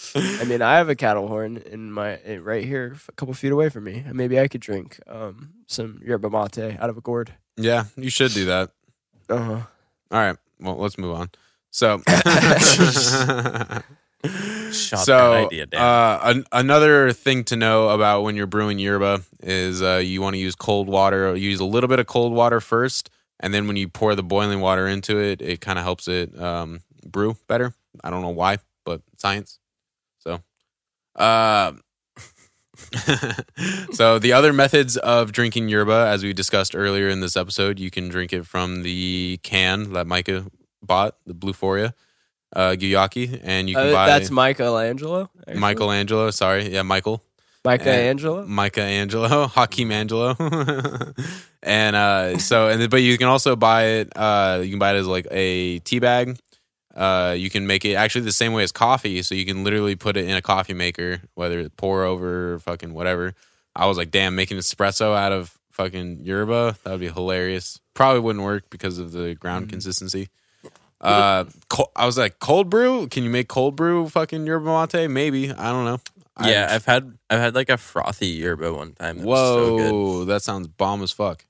mean, 0.46 0.62
I 0.62 0.78
have 0.78 0.88
a 0.90 0.96
cattle 0.96 1.28
horn 1.28 1.58
in 1.58 1.92
my 1.92 2.20
right 2.38 2.64
here, 2.64 2.96
a 3.10 3.12
couple 3.14 3.34
feet 3.34 3.52
away 3.52 3.70
from 3.70 3.86
me. 3.86 4.06
Maybe 4.14 4.40
I 4.40 4.48
could 4.48 4.62
drink 4.62 5.00
um, 5.08 5.50
some 5.68 6.00
yerba 6.06 6.30
mate 6.30 6.78
out 6.80 6.90
of 6.92 6.98
a 6.98 7.02
gourd. 7.02 7.34
yeah, 7.58 7.86
you 7.98 8.10
should 8.12 8.34
do 8.34 8.46
that. 8.46 8.70
Uh 9.30 9.38
huh. 9.38 9.62
All 10.12 10.20
right, 10.20 10.38
well, 10.60 10.78
let's 10.78 10.98
move 11.00 11.16
on. 11.16 11.32
So, 11.72 12.02
Shot 14.24 15.00
so 15.06 15.18
that 15.18 15.46
idea 15.46 15.66
down. 15.66 15.82
uh, 15.82 16.20
an- 16.24 16.46
another 16.52 17.12
thing 17.12 17.44
to 17.46 17.56
know 17.58 17.90
about 17.90 18.22
when 18.22 18.36
you're 18.36 18.48
brewing 18.48 18.80
yerba 18.80 19.22
is 19.42 19.82
uh, 19.82 20.02
you 20.04 20.22
want 20.22 20.36
to 20.36 20.40
use 20.40 20.56
cold 20.56 20.88
water. 20.88 21.36
Use 21.36 21.60
a 21.60 21.66
little 21.66 21.90
bit 21.90 22.00
of 22.00 22.08
cold 22.08 22.34
water 22.34 22.62
first, 22.62 23.10
and 23.42 23.54
then 23.54 23.68
when 23.68 23.76
you 23.76 23.90
pour 23.90 24.16
the 24.16 24.24
boiling 24.24 24.62
water 24.62 24.88
into 24.88 25.20
it, 25.20 25.42
it 25.42 25.60
kind 25.60 25.78
of 25.78 25.84
helps 25.84 26.08
it 26.08 26.40
um, 26.40 26.82
brew 27.06 27.36
better. 27.48 27.74
I 28.04 28.10
don't 28.10 28.22
know 28.22 28.30
why, 28.30 28.60
but 28.86 29.02
science. 29.18 29.60
So, 30.20 30.40
uh, 31.18 31.74
so 33.92 34.20
the 34.20 34.32
other 34.34 34.54
methods 34.54 34.96
of 34.96 35.34
drinking 35.34 35.68
yerba, 35.68 36.08
as 36.08 36.24
we 36.24 36.32
discussed 36.32 36.76
earlier 36.76 37.10
in 37.10 37.20
this 37.20 37.36
episode, 37.36 37.78
you 37.78 37.92
can 37.92 38.08
drink 38.08 38.32
it 38.32 38.46
from 38.48 38.84
the 38.84 39.40
can 39.44 39.92
that 39.94 40.08
Micah 40.08 40.46
bought, 40.82 41.18
the 41.26 41.36
Bluephoria 41.36 41.94
uh, 42.56 42.72
Guayaki, 42.72 43.40
and 43.44 43.70
you 43.70 43.76
can 43.76 43.88
Uh, 43.90 43.94
buy 43.94 44.08
that's 44.08 44.30
Michelangelo. 44.32 45.30
actually. 45.42 45.60
Michelangelo. 45.60 46.32
Sorry, 46.32 46.72
yeah, 46.74 46.82
Michael. 46.84 47.24
Michelangelo. 47.66 48.46
Micah 48.46 48.82
Angelo, 49.02 49.48
Hakeem 49.48 49.92
Angelo, 50.02 50.36
and 51.62 51.96
uh, 51.96 52.38
so 52.38 52.68
and 52.68 52.90
but 52.90 53.02
you 53.02 53.18
can 53.18 53.28
also 53.28 53.56
buy 53.56 53.86
it. 53.86 54.12
Uh, 54.16 54.60
you 54.64 54.70
can 54.70 54.80
buy 54.80 54.94
it 54.94 54.98
as 54.98 55.08
like 55.08 55.28
a 55.32 55.80
tea 55.80 56.00
bag. 56.00 56.38
Uh, 56.94 57.34
you 57.38 57.50
can 57.50 57.66
make 57.66 57.86
it 57.86 57.96
actually 57.96 58.22
the 58.26 58.32
same 58.32 58.54
way 58.54 58.64
as 58.64 58.72
coffee, 58.72 59.24
so 59.24 59.34
you 59.34 59.46
can 59.46 59.64
literally 59.64 59.96
put 59.96 60.16
it 60.18 60.26
in 60.28 60.36
a 60.36 60.42
coffee 60.42 60.74
maker, 60.76 61.22
whether 61.36 61.60
it 61.60 61.76
pour 61.78 62.04
over 62.04 62.54
or 62.56 62.60
fucking 62.60 62.94
whatever. 62.94 63.34
I 63.76 63.88
was 63.88 63.98
like, 63.98 64.12
damn, 64.12 64.36
making 64.36 64.58
espresso 64.58 65.16
out 65.18 65.32
of 65.32 65.58
fucking 65.72 66.20
yerba 66.24 66.76
that 66.84 66.92
would 66.92 67.00
be 67.00 67.10
hilarious. 67.10 67.80
Probably 67.96 68.20
wouldn't 68.20 68.46
work 68.46 68.70
because 68.70 69.00
of 69.00 69.12
the 69.12 69.34
ground 69.34 69.70
consistency. 69.70 70.30
Uh, 71.04 71.46
co- 71.70 71.92
I 71.96 72.06
was 72.06 72.18
like, 72.18 72.40
cold 72.40 72.70
brew? 72.70 73.08
Can 73.08 73.24
you 73.24 73.30
make 73.30 73.48
cold 73.48 73.76
brew 73.76 74.08
fucking 74.10 74.46
yerba 74.46 74.88
mate? 74.94 75.08
Maybe 75.10 75.52
I 75.52 75.72
don't 75.72 75.86
know. 75.86 76.00
I- 76.38 76.50
Yeah, 76.52 76.68
I've 76.72 76.86
had 76.86 77.18
I've 77.30 77.40
had 77.40 77.56
like 77.56 77.70
a 77.70 77.78
frothy 77.78 78.28
yerba 78.28 78.74
one 78.74 78.94
time. 78.94 79.18
That 79.20 79.26
was 79.26 79.40
so 79.40 79.78
good. 79.78 79.92
Whoa, 79.92 80.26
that 80.26 80.42
sounds 80.42 80.68
bomb 80.68 81.04
as 81.04 81.12
fuck. 81.12 81.46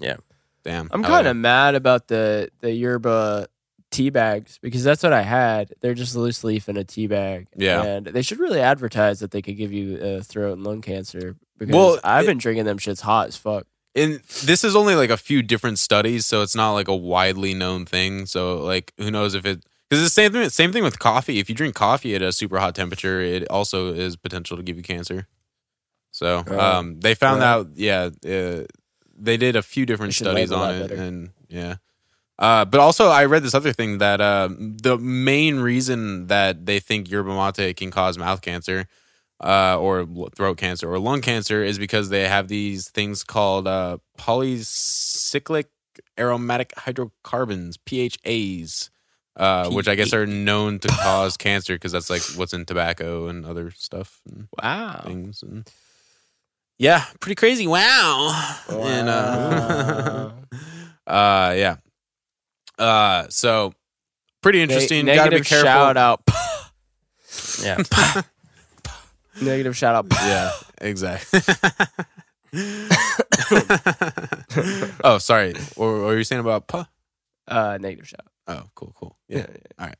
Yeah. 0.00 0.16
Damn. 0.64 0.88
I'm 0.90 1.02
kind 1.04 1.26
of 1.28 1.36
mad 1.36 1.74
about 1.76 2.08
the 2.08 2.50
the 2.60 2.72
yerba 2.72 3.46
tea 3.92 4.10
bags 4.10 4.58
because 4.60 4.82
that's 4.82 5.02
what 5.04 5.12
I 5.12 5.22
had. 5.22 5.72
They're 5.80 5.94
just 5.94 6.16
a 6.16 6.18
loose 6.20 6.42
leaf 6.42 6.68
in 6.68 6.76
a 6.76 6.82
tea 6.84 7.06
bag. 7.06 7.46
Yeah. 7.56 7.82
and 7.84 8.06
they 8.06 8.22
should 8.22 8.40
really 8.40 8.60
advertise 8.60 9.20
that 9.20 9.30
they 9.30 9.40
could 9.42 9.56
give 9.56 9.72
you 9.72 9.96
uh, 9.98 10.22
throat 10.22 10.54
and 10.54 10.64
lung 10.64 10.82
cancer. 10.82 11.36
Because 11.56 11.74
Well, 11.74 12.00
I've 12.02 12.24
it- 12.24 12.26
been 12.26 12.38
drinking 12.38 12.64
them 12.64 12.78
shits 12.78 13.00
hot 13.00 13.28
as 13.28 13.36
fuck. 13.36 13.66
And 13.96 14.20
this 14.44 14.62
is 14.62 14.76
only 14.76 14.94
like 14.94 15.10
a 15.10 15.16
few 15.16 15.42
different 15.42 15.78
studies, 15.78 16.26
so 16.26 16.42
it's 16.42 16.54
not 16.54 16.72
like 16.72 16.86
a 16.88 16.94
widely 16.94 17.54
known 17.54 17.86
thing. 17.86 18.26
So 18.26 18.58
like, 18.58 18.92
who 18.98 19.10
knows 19.10 19.34
if 19.34 19.44
it? 19.46 19.64
Because 19.88 20.04
the 20.04 20.10
same 20.10 20.32
thing. 20.32 20.48
Same 20.50 20.72
thing 20.72 20.82
with 20.82 20.98
coffee. 20.98 21.38
If 21.38 21.48
you 21.48 21.54
drink 21.54 21.74
coffee 21.74 22.14
at 22.14 22.22
a 22.22 22.32
super 22.32 22.58
hot 22.58 22.74
temperature, 22.74 23.20
it 23.20 23.48
also 23.48 23.94
is 23.94 24.16
potential 24.16 24.56
to 24.56 24.62
give 24.62 24.76
you 24.76 24.82
cancer. 24.82 25.26
So 26.10 26.44
um, 26.58 27.00
they 27.00 27.14
found 27.14 27.40
Right. 27.40 27.46
out. 27.46 27.68
Yeah, 27.74 28.10
uh, 28.26 28.64
they 29.18 29.36
did 29.36 29.56
a 29.56 29.62
few 29.62 29.86
different 29.86 30.14
studies 30.14 30.52
on 30.52 30.74
it, 30.74 30.88
better. 30.88 30.94
and 31.02 31.30
yeah. 31.48 31.76
Uh, 32.38 32.64
but 32.66 32.80
also, 32.80 33.08
I 33.08 33.24
read 33.24 33.42
this 33.42 33.54
other 33.54 33.72
thing 33.72 33.98
that 33.98 34.20
uh, 34.20 34.48
the 34.50 34.98
main 34.98 35.58
reason 35.60 36.26
that 36.26 36.66
they 36.66 36.80
think 36.80 37.10
yerba 37.10 37.34
mate 37.34 37.76
can 37.78 37.90
cause 37.90 38.18
mouth 38.18 38.42
cancer 38.42 38.88
uh, 39.42 39.78
or 39.78 40.06
throat 40.34 40.56
cancer 40.58 40.90
or 40.90 40.98
lung 40.98 41.20
cancer 41.20 41.62
is 41.62 41.78
because 41.78 42.08
they 42.08 42.26
have 42.28 42.48
these 42.48 42.88
things 42.88 43.22
called 43.22 43.66
uh, 43.68 43.98
polycyclic 44.18 45.66
aromatic 46.18 46.72
hydrocarbons 46.76 47.76
(PHAs), 47.78 48.90
uh, 49.36 49.68
which 49.70 49.88
I 49.88 49.94
guess 49.94 50.12
are 50.14 50.26
known 50.26 50.78
to 50.80 50.88
cause 50.88 51.36
cancer 51.36 51.74
because 51.74 51.92
that's 51.92 52.08
like 52.10 52.22
what's 52.36 52.52
in 52.54 52.64
tobacco 52.64 53.28
and 53.28 53.44
other 53.44 53.70
stuff 53.72 54.20
and 54.26 54.48
Wow. 54.62 55.02
things. 55.04 55.42
And 55.42 55.70
yeah, 56.78 57.04
pretty 57.20 57.34
crazy. 57.34 57.66
Wow. 57.66 58.56
And 58.70 59.08
uh, 59.08 60.30
uh, 61.06 61.54
yeah. 61.56 61.76
Uh, 62.78 63.26
so 63.30 63.72
pretty 64.42 64.58
Ne- 64.58 64.62
interesting. 64.64 65.06
Got 65.06 65.12
to 65.24 65.30
be 65.30 65.36
negative 65.36 65.46
careful. 65.46 65.66
shout 65.66 65.96
out. 65.96 66.22
Yeah. 67.62 67.82
negative 69.40 69.76
shout 69.76 69.94
out. 69.94 70.06
Yeah, 70.12 70.50
exactly. 70.80 71.40
oh, 75.04 75.18
sorry. 75.18 75.54
What, 75.74 75.86
what 75.86 76.00
were 76.00 76.16
you 76.18 76.24
saying 76.24 76.40
about 76.40 76.66
puh? 76.68 76.84
Uh, 77.48 77.78
negative 77.80 78.08
shout. 78.08 78.26
Oh, 78.48 78.62
cool, 78.74 78.92
cool. 78.94 79.16
Yeah. 79.28 79.46
All 79.78 79.86
right. 79.86 79.96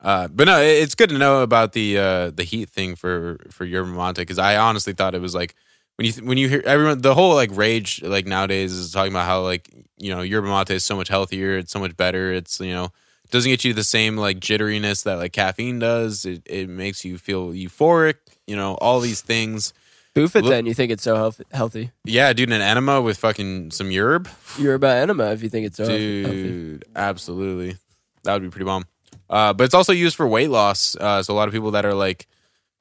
Uh, 0.00 0.28
but 0.28 0.44
no, 0.46 0.60
it- 0.60 0.82
it's 0.82 0.94
good 0.94 1.10
to 1.10 1.18
know 1.18 1.42
about 1.42 1.72
the 1.72 1.98
uh, 1.98 2.30
the 2.30 2.44
heat 2.44 2.68
thing 2.70 2.96
for 2.96 3.38
for 3.50 3.64
yerba 3.64 3.88
mate 3.90 4.16
because 4.16 4.38
I 4.38 4.56
honestly 4.56 4.92
thought 4.94 5.14
it 5.14 5.20
was 5.20 5.34
like 5.34 5.54
when 5.96 6.06
you 6.06 6.12
when 6.24 6.38
you 6.38 6.48
hear 6.48 6.62
everyone 6.64 7.00
the 7.02 7.14
whole 7.14 7.34
like 7.34 7.50
rage 7.52 8.02
like 8.02 8.26
nowadays 8.26 8.72
is 8.72 8.90
talking 8.90 9.12
about 9.12 9.26
how 9.26 9.42
like 9.42 9.70
you 9.98 10.12
know 10.12 10.22
yerba 10.22 10.48
mate 10.48 10.70
is 10.70 10.84
so 10.84 10.96
much 10.96 11.08
healthier, 11.08 11.56
it's 11.58 11.70
so 11.70 11.78
much 11.78 11.96
better, 11.96 12.32
it's 12.32 12.58
you 12.58 12.72
know 12.72 12.88
doesn't 13.30 13.48
get 13.50 13.64
you 13.64 13.72
the 13.72 13.84
same 13.84 14.16
like 14.16 14.40
jitteriness 14.40 15.04
that 15.04 15.18
like 15.18 15.32
caffeine 15.32 15.78
does. 15.78 16.24
It 16.24 16.42
it 16.46 16.68
makes 16.68 17.04
you 17.04 17.16
feel 17.16 17.52
euphoric, 17.52 18.16
you 18.46 18.56
know, 18.56 18.74
all 18.74 19.00
these 19.00 19.20
things. 19.20 19.72
Boof 20.14 20.36
it 20.36 20.42
Look- 20.44 20.50
then. 20.50 20.66
You 20.66 20.74
think 20.74 20.92
it's 20.92 21.02
so 21.02 21.16
health- 21.16 21.40
healthy? 21.52 21.90
Yeah, 22.04 22.32
dude, 22.34 22.52
an 22.52 22.60
enema 22.60 23.00
with 23.00 23.16
fucking 23.18 23.70
some 23.70 23.88
yerb, 23.88 24.28
about 24.74 24.96
enema 24.98 25.32
if 25.32 25.42
you 25.42 25.48
think 25.48 25.66
it's 25.66 25.76
so 25.78 25.84
healthy. 25.84 26.22
dude. 26.24 26.84
Absolutely, 26.94 27.76
that 28.24 28.34
would 28.34 28.42
be 28.42 28.50
pretty 28.50 28.64
bomb. 28.66 28.84
Uh, 29.30 29.52
but 29.54 29.64
it's 29.64 29.74
also 29.74 29.92
used 29.92 30.14
for 30.16 30.26
weight 30.28 30.50
loss. 30.50 30.94
Uh, 30.96 31.22
so 31.22 31.32
a 31.32 31.36
lot 31.36 31.48
of 31.48 31.54
people 31.54 31.70
that 31.70 31.86
are 31.86 31.94
like 31.94 32.26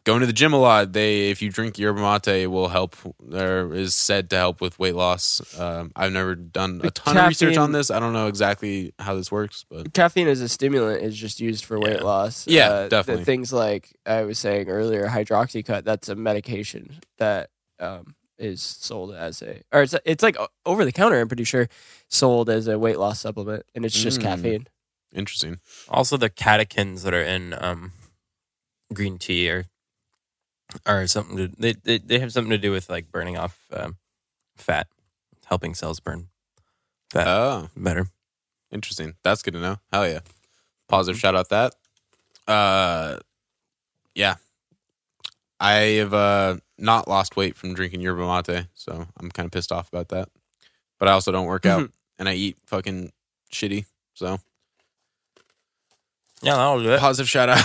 going 0.04 0.22
to 0.22 0.26
the 0.26 0.34
gym 0.34 0.54
a 0.54 0.58
lot, 0.58 0.94
they 0.94 1.30
if 1.30 1.42
you 1.42 1.50
drink 1.52 1.78
yerba 1.78 2.00
mate, 2.02 2.28
it 2.44 2.48
will 2.48 2.70
help 2.70 2.96
or 3.32 3.74
is 3.74 3.94
said 3.96 4.30
to 4.32 4.36
help 4.36 4.62
with 4.62 4.80
weight 4.80 4.96
loss. 4.96 5.42
Um, 5.60 5.92
I've 5.96 6.12
never 6.12 6.36
done 6.36 6.80
a 6.80 6.84
The 6.86 6.92
ton 6.92 7.18
of 7.18 7.28
research 7.28 7.58
on 7.58 7.72
this. 7.72 7.92
I 7.92 8.00
don't 8.00 8.14
know 8.14 8.28
exactly 8.28 8.94
how 9.00 9.16
this 9.16 9.32
works, 9.32 9.64
but 9.70 9.94
Caffeine 9.94 10.28
as 10.28 10.42
a 10.42 10.50
stimulant 10.50 11.04
is 11.04 11.16
just 11.18 11.40
used 11.40 11.66
for 11.66 11.80
weight 11.80 12.02
loss. 12.02 12.48
Yeah, 12.48 12.68
Uh, 12.70 12.84
the 12.84 12.90
definitely. 12.90 13.26
things 13.26 13.54
like 13.54 13.96
I 14.06 14.24
was 14.24 14.40
saying 14.40 14.70
earlier, 14.70 15.08
hydroxycut. 15.08 15.84
That's 15.84 16.10
a 16.10 16.16
medication 16.16 17.02
that 17.18 17.50
um, 17.80 18.16
is 18.38 18.62
sold 18.62 19.14
as 19.14 19.42
a, 19.42 19.62
or 19.72 19.84
it's 19.84 19.96
it's 20.06 20.24
like 20.24 20.38
over 20.66 20.84
the 20.86 20.92
counter. 20.92 21.20
I'm 21.20 21.28
pretty 21.28 21.44
sure 21.44 21.68
sold 22.08 22.50
as 22.50 22.68
a 22.68 22.80
weight 22.80 22.98
loss 22.98 23.20
supplement, 23.20 23.66
and 23.76 23.86
it's 23.86 24.02
just 24.02 24.20
Mm. 24.20 24.24
caffeine. 24.24 24.68
interesting. 25.14 25.60
Also, 25.90 26.18
the 26.18 26.30
catechins 26.30 27.04
that 27.04 27.14
are 27.14 27.22
in 27.22 27.54
um, 27.60 27.92
green 28.94 29.18
tea 29.18 29.50
are 29.50 29.66
are 30.86 31.06
something 31.08 31.38
to 31.38 31.48
they, 31.58 31.74
they 31.74 31.98
they 31.98 32.20
have 32.20 32.32
something 32.32 32.52
to 32.52 32.58
do 32.58 32.72
with 32.72 32.90
like 32.90 33.12
burning 33.12 33.38
off 33.38 33.58
um, 33.74 33.98
fat, 34.58 34.88
helping 35.46 35.74
cells 35.76 36.00
burn 36.00 36.28
fat 37.10 37.28
Oh, 37.28 37.70
better. 37.76 38.08
interesting. 38.72 39.16
That's 39.24 39.42
good 39.42 39.54
to 39.54 39.60
know. 39.60 39.78
Hell 39.92 40.08
yeah. 40.08 40.20
Positive 40.88 41.20
shout 41.20 41.36
out 41.36 41.50
that. 41.50 41.76
Uh, 42.48 43.18
yeah. 44.16 44.36
I 45.60 45.74
have 46.00 46.14
uh, 46.14 46.58
not 46.78 47.08
lost 47.08 47.36
weight 47.36 47.56
from 47.56 47.74
drinking 47.76 48.02
yerba 48.02 48.26
mate, 48.26 48.66
so 48.74 49.06
I'm 49.18 49.30
kind 49.30 49.46
of 49.46 49.52
pissed 49.52 49.72
off 49.72 49.88
about 49.90 50.10
that. 50.10 50.30
But 51.00 51.08
I 51.08 51.12
also 51.12 51.32
don't 51.32 51.46
work 51.46 51.66
out 51.66 51.90
and 52.18 52.28
I 52.28 52.34
eat 52.34 52.58
fucking 52.66 53.12
shitty. 53.54 53.86
So 54.14 54.40
Yeah, 56.44 56.56
that'll 56.56 56.82
do 56.82 56.92
it. 56.92 57.00
positive 57.00 57.30
shout 57.30 57.50
out. 57.50 57.64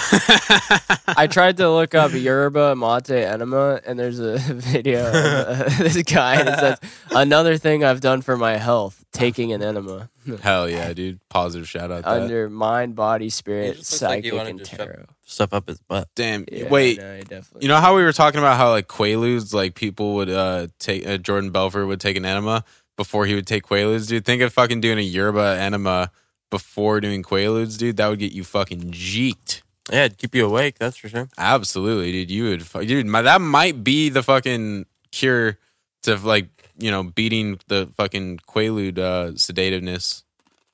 I 1.17 1.27
tried 1.31 1.57
to 1.59 1.71
look 1.71 1.95
up 1.95 2.13
yerba 2.13 2.77
mate 2.77 3.11
enema, 3.11 3.81
and 3.87 3.99
there's 3.99 4.19
a 4.19 4.37
video 4.39 5.09
of 5.09 5.15
uh, 5.15 5.69
this 5.79 6.03
guy, 6.03 6.41
and 6.41 6.49
it 6.49 6.59
says 6.59 6.79
another 7.11 7.57
thing 7.57 7.85
I've 7.85 8.01
done 8.01 8.21
for 8.21 8.37
my 8.37 8.57
health: 8.57 9.05
taking 9.13 9.53
an 9.53 9.63
enema 9.63 10.11
Hell 10.43 10.69
yeah, 10.69 10.93
dude. 10.93 11.21
Positive 11.29 11.69
shout 11.69 11.91
out. 11.91 12.05
That. 12.05 12.23
under 12.23 12.51
mind, 12.51 12.95
body, 12.97 13.31
spirit, 13.31 13.77
just 13.77 13.93
looks 13.93 14.03
like 14.03 14.11
psychic, 14.11 14.25
he 14.25 14.33
wanted 14.33 14.51
and 14.51 14.59
to 14.61 14.65
shove- 14.67 14.79
tarot. 14.79 15.05
Stuff 15.29 15.53
up 15.55 15.69
his 15.69 15.81
butt. 15.81 16.09
Damn. 16.15 16.45
Yeah, 16.51 16.69
Wait. 16.69 16.99
no, 16.99 17.21
definitely. 17.21 17.63
You 17.63 17.69
know 17.69 17.79
how 17.81 17.97
we 17.97 18.03
were 18.03 18.13
talking 18.13 18.39
about 18.39 18.57
how 18.57 18.71
like 18.71 18.89
Quaaludes, 18.89 19.53
like 19.55 19.75
people 19.75 20.15
would 20.17 20.31
uh 20.31 20.69
take 20.79 21.07
uh, 21.07 21.17
Jordan 21.19 21.51
Belfort 21.51 21.87
would 21.87 22.01
take 22.01 22.17
an 22.17 22.25
enema 22.25 22.65
before 22.97 23.27
he 23.27 23.35
would 23.35 23.47
take 23.47 23.65
Quaaludes, 23.65 24.09
dude. 24.09 24.25
Think 24.25 24.43
of 24.43 24.53
fucking 24.53 24.81
doing 24.81 24.99
a 24.99 25.03
yerba 25.03 25.57
enema 25.59 26.11
before 26.51 27.01
doing 27.01 27.23
Quaaludes, 27.23 27.79
dude. 27.79 27.97
That 27.97 28.09
would 28.09 28.19
get 28.19 28.33
you 28.33 28.45
fucking 28.45 28.91
jeeked. 28.93 29.63
Yeah, 29.91 30.05
it'd 30.07 30.19
keep 30.19 30.35
you 30.35 30.47
awake. 30.47 30.79
That's 30.79 30.97
for 30.97 31.09
sure. 31.09 31.29
Absolutely, 31.39 32.13
dude. 32.13 32.31
You 32.31 32.45
would, 32.51 32.67
fu- 32.67 32.85
dude. 32.85 33.07
My, 33.07 33.23
that 33.23 33.41
might 33.41 33.85
be 33.85 34.09
the 34.09 34.23
fucking 34.23 34.87
cure 35.13 35.59
to 36.03 36.17
like 36.17 36.49
you 36.79 36.91
know 36.91 37.05
beating 37.05 37.59
the 37.69 37.89
fucking 37.97 38.39
Quaalude 38.49 38.99
uh, 38.99 39.33
sedativeness. 39.33 40.23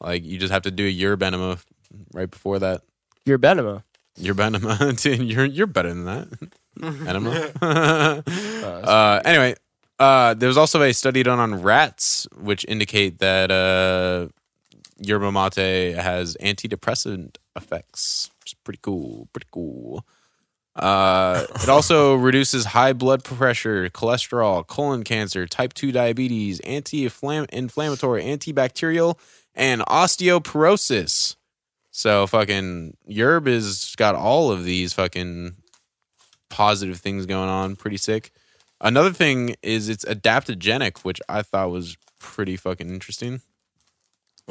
Like 0.00 0.24
you 0.24 0.38
just 0.38 0.52
have 0.52 0.62
to 0.62 0.70
do 0.70 0.86
a 0.86 0.90
yerba 0.90 1.26
enema 1.26 1.58
right 2.12 2.30
before 2.30 2.58
that. 2.58 2.82
Yerba 3.24 3.48
enema. 3.48 3.84
Yerba 4.16 4.44
enema, 4.44 4.92
dude. 4.96 5.22
You're 5.22 5.44
you're 5.44 5.66
better 5.66 5.90
than 5.90 6.04
that. 6.04 6.28
enema. 7.08 8.22
Uh, 8.62 8.66
uh, 8.66 9.22
anyway, 9.24 9.54
uh, 9.98 10.34
there 10.34 10.46
was 10.46 10.56
also 10.56 10.80
a 10.82 10.92
study 10.94 11.22
done 11.24 11.40
on 11.40 11.62
rats, 11.62 12.28
which 12.40 12.64
indicate 12.68 13.18
that 13.18 13.50
uh, 13.50 14.28
yerba 15.02 15.32
mate 15.32 15.94
has 15.96 16.36
antidepressant 16.40 17.36
effects, 17.56 18.30
is 18.46 18.54
pretty 18.64 18.78
cool. 18.82 19.28
Pretty 19.32 19.48
cool. 19.50 20.06
Uh, 20.74 21.44
it 21.62 21.68
also 21.68 22.14
reduces 22.14 22.66
high 22.66 22.92
blood 22.92 23.24
pressure, 23.24 23.88
cholesterol, 23.90 24.66
colon 24.66 25.02
cancer, 25.02 25.46
type 25.46 25.74
2 25.74 25.92
diabetes, 25.92 26.60
anti 26.60 27.04
inflammatory, 27.04 28.22
antibacterial, 28.22 29.18
and 29.54 29.82
osteoporosis. 29.82 31.36
So 31.90 32.26
fucking 32.26 32.96
Yerb 33.08 33.46
has 33.46 33.94
got 33.96 34.14
all 34.14 34.50
of 34.50 34.64
these 34.64 34.94
fucking 34.94 35.56
positive 36.48 36.98
things 36.98 37.26
going 37.26 37.50
on. 37.50 37.76
Pretty 37.76 37.98
sick. 37.98 38.32
Another 38.80 39.12
thing 39.12 39.56
is 39.62 39.88
it's 39.88 40.04
adaptogenic, 40.06 41.00
which 41.00 41.20
I 41.28 41.42
thought 41.42 41.70
was 41.70 41.96
pretty 42.18 42.56
fucking 42.56 42.88
interesting. 42.88 43.42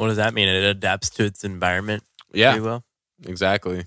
What 0.01 0.07
does 0.07 0.17
that 0.17 0.33
mean? 0.33 0.47
It 0.47 0.63
adapts 0.63 1.11
to 1.11 1.25
its 1.25 1.43
environment 1.43 2.01
Yeah, 2.33 2.57
well. 2.57 2.83
exactly. 3.23 3.85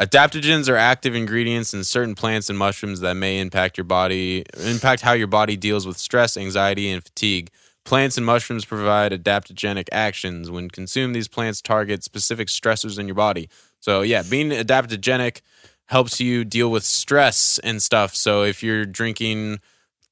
Adaptogens 0.00 0.66
are 0.70 0.76
active 0.76 1.14
ingredients 1.14 1.74
in 1.74 1.84
certain 1.84 2.14
plants 2.14 2.48
and 2.48 2.58
mushrooms 2.58 3.00
that 3.00 3.16
may 3.16 3.38
impact 3.38 3.76
your 3.76 3.84
body, 3.84 4.46
impact 4.64 5.02
how 5.02 5.12
your 5.12 5.26
body 5.26 5.58
deals 5.58 5.86
with 5.86 5.98
stress, 5.98 6.38
anxiety, 6.38 6.90
and 6.90 7.04
fatigue. 7.04 7.50
Plants 7.84 8.16
and 8.16 8.24
mushrooms 8.24 8.64
provide 8.64 9.12
adaptogenic 9.12 9.88
actions. 9.92 10.50
When 10.50 10.70
consumed, 10.70 11.14
these 11.14 11.28
plants 11.28 11.60
target 11.60 12.02
specific 12.02 12.48
stressors 12.48 12.98
in 12.98 13.06
your 13.06 13.14
body. 13.14 13.50
So, 13.78 14.00
yeah, 14.00 14.22
being 14.22 14.52
adaptogenic 14.52 15.42
helps 15.84 16.18
you 16.18 16.46
deal 16.46 16.70
with 16.70 16.82
stress 16.82 17.58
and 17.58 17.82
stuff. 17.82 18.16
So, 18.16 18.42
if 18.42 18.62
you're 18.62 18.86
drinking 18.86 19.60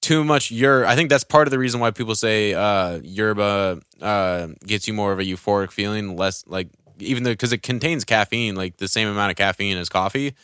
too 0.01 0.25
much 0.25 0.51
yer, 0.51 0.85
I 0.85 0.95
think 0.97 1.11
that's 1.11 1.25
part 1.25 1.47
of 1.47 1.51
the 1.51 1.59
reason 1.59 1.81
why 1.81 1.91
people 1.91 2.15
say 2.15 2.55
uh, 2.55 3.01
yerba 3.03 3.81
uh, 4.01 4.49
gets 4.67 4.89
you 4.89 4.95
more 4.95 5.13
of 5.13 5.19
a 5.19 5.25
euphoric 5.25 5.71
feeling, 5.71 6.17
less 6.17 6.45
like 6.47 6.69
even 6.99 7.23
though 7.23 7.33
because 7.33 7.53
it 7.53 7.63
contains 7.63 8.05
caffeine, 8.05 8.55
like 8.57 8.77
the 8.79 8.89
same 8.89 9.09
amount 9.09 9.31
of 9.31 9.37
caffeine 9.37 9.77
as 9.77 9.89
coffee. 9.89 10.35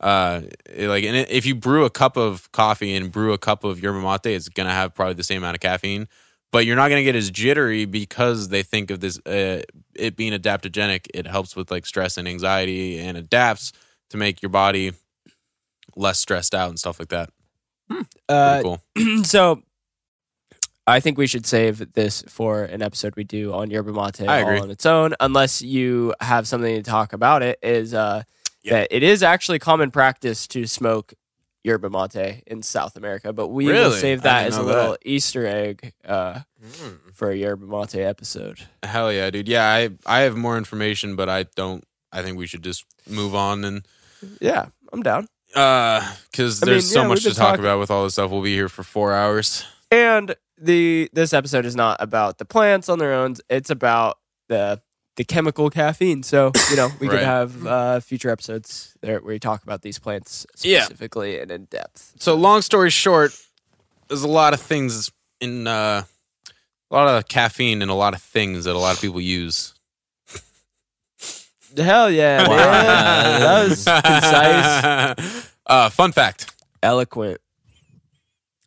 Uh, 0.00 0.42
it- 0.66 0.88
like, 0.88 1.04
and 1.04 1.16
it, 1.16 1.30
if 1.30 1.44
you 1.46 1.54
brew 1.54 1.84
a 1.84 1.90
cup 1.90 2.16
of 2.16 2.50
coffee 2.52 2.94
and 2.94 3.12
brew 3.12 3.32
a 3.32 3.38
cup 3.38 3.64
of 3.64 3.80
yerba 3.82 4.00
mate, 4.00 4.34
it's 4.34 4.48
gonna 4.48 4.70
have 4.70 4.94
probably 4.94 5.14
the 5.14 5.24
same 5.24 5.38
amount 5.38 5.56
of 5.56 5.60
caffeine, 5.60 6.08
but 6.52 6.64
you're 6.64 6.76
not 6.76 6.88
gonna 6.88 7.02
get 7.02 7.16
as 7.16 7.30
jittery 7.30 7.84
because 7.84 8.48
they 8.48 8.62
think 8.62 8.90
of 8.90 9.00
this 9.00 9.18
uh, 9.26 9.62
it 9.94 10.16
being 10.16 10.32
adaptogenic. 10.32 11.06
It 11.12 11.26
helps 11.26 11.54
with 11.56 11.70
like 11.70 11.84
stress 11.86 12.16
and 12.16 12.26
anxiety 12.28 12.98
and 12.98 13.16
adapts 13.16 13.72
to 14.10 14.16
make 14.16 14.40
your 14.42 14.50
body 14.50 14.92
less 15.96 16.18
stressed 16.18 16.54
out 16.54 16.68
and 16.70 16.78
stuff 16.78 16.98
like 16.98 17.08
that. 17.10 17.30
Uh, 18.28 18.62
cool. 18.62 18.82
so 19.24 19.62
I 20.86 21.00
think 21.00 21.18
we 21.18 21.26
should 21.26 21.46
save 21.46 21.92
this 21.94 22.22
for 22.28 22.64
an 22.64 22.82
episode 22.82 23.14
we 23.16 23.24
do 23.24 23.52
on 23.52 23.70
yerba 23.70 23.92
mate 23.92 24.20
I 24.28 24.38
agree. 24.38 24.56
all 24.58 24.62
on 24.64 24.70
its 24.70 24.86
own, 24.86 25.14
unless 25.20 25.62
you 25.62 26.14
have 26.20 26.46
something 26.48 26.74
to 26.74 26.82
talk 26.82 27.12
about 27.12 27.42
it. 27.42 27.58
Is 27.62 27.94
uh, 27.94 28.22
Yeah. 28.62 28.72
that 28.80 28.88
it 28.90 29.02
is 29.02 29.22
actually 29.22 29.58
common 29.58 29.90
practice 29.90 30.46
to 30.48 30.66
smoke 30.66 31.14
yerba 31.62 31.90
mate 31.90 32.42
in 32.46 32.62
South 32.62 32.96
America, 32.96 33.32
but 33.32 33.48
we 33.48 33.66
will 33.66 33.92
save 33.92 34.22
that 34.22 34.46
as 34.46 34.56
a 34.56 34.62
little 34.62 34.92
that. 34.92 35.00
Easter 35.04 35.46
egg 35.46 35.92
uh, 36.04 36.40
for 37.12 37.30
a 37.30 37.36
yerba 37.36 37.66
mate 37.66 37.96
episode. 37.96 38.60
Hell 38.82 39.12
yeah, 39.12 39.30
dude. 39.30 39.48
Yeah, 39.48 39.66
I 39.66 39.90
I 40.06 40.20
have 40.20 40.36
more 40.36 40.56
information, 40.56 41.16
but 41.16 41.28
I 41.28 41.44
don't. 41.56 41.84
I 42.12 42.22
think 42.22 42.38
we 42.38 42.46
should 42.46 42.64
just 42.64 42.84
move 43.08 43.34
on 43.34 43.64
and 43.64 43.86
Yeah, 44.40 44.66
I'm 44.92 45.02
down. 45.02 45.28
Uh 45.54 46.14
because 46.30 46.62
I 46.62 46.66
there's 46.66 46.84
mean, 46.86 46.92
so 46.94 47.02
yeah, 47.02 47.08
much 47.08 47.22
to 47.24 47.30
talk 47.30 47.36
talking- 47.36 47.60
about 47.64 47.78
with 47.80 47.90
all 47.90 48.04
this 48.04 48.14
stuff. 48.14 48.30
We'll 48.30 48.42
be 48.42 48.54
here 48.54 48.68
for 48.68 48.82
four 48.82 49.12
hours. 49.12 49.64
And 49.90 50.34
the 50.58 51.08
this 51.12 51.32
episode 51.32 51.64
is 51.66 51.74
not 51.74 51.96
about 52.00 52.38
the 52.38 52.44
plants 52.44 52.88
on 52.88 52.98
their 52.98 53.12
own. 53.14 53.34
It's 53.48 53.70
about 53.70 54.18
the 54.48 54.80
the 55.16 55.24
chemical 55.24 55.68
caffeine. 55.70 56.22
So 56.22 56.52
you 56.70 56.76
know 56.76 56.90
we 57.00 57.08
Right. 57.08 57.16
could 57.18 57.24
have 57.24 57.66
uh, 57.66 58.00
future 58.00 58.30
episodes 58.30 58.94
there 59.02 59.20
where 59.20 59.34
we 59.34 59.38
talk 59.40 59.62
about 59.64 59.82
these 59.82 59.98
plants 59.98 60.46
Yeah. 60.62 60.82
specifically 60.84 61.40
and 61.40 61.50
in 61.50 61.64
depth. 61.64 62.12
So 62.20 62.34
long 62.36 62.62
story 62.62 62.90
short, 62.90 63.32
there's 64.08 64.22
a 64.22 64.28
lot 64.28 64.54
of 64.54 64.60
things 64.60 65.10
in 65.40 65.66
uh 65.66 66.04
a 66.92 66.94
lot 66.94 67.08
of 67.08 67.28
caffeine 67.28 67.82
and 67.82 67.90
a 67.90 67.94
lot 67.94 68.14
of 68.14 68.22
things 68.22 68.64
that 68.64 68.74
a 68.74 68.78
lot 68.78 68.94
of 68.94 69.00
people 69.00 69.20
use. 69.20 69.74
Hell 71.76 72.10
yeah, 72.10 72.48
Wow. 72.48 72.56
man. 72.56 73.40
That 73.40 73.68
was 73.68 73.84
concise, 75.24 75.39
Uh, 75.70 75.88
fun 75.88 76.10
fact. 76.12 76.52
eloquent. 76.82 77.40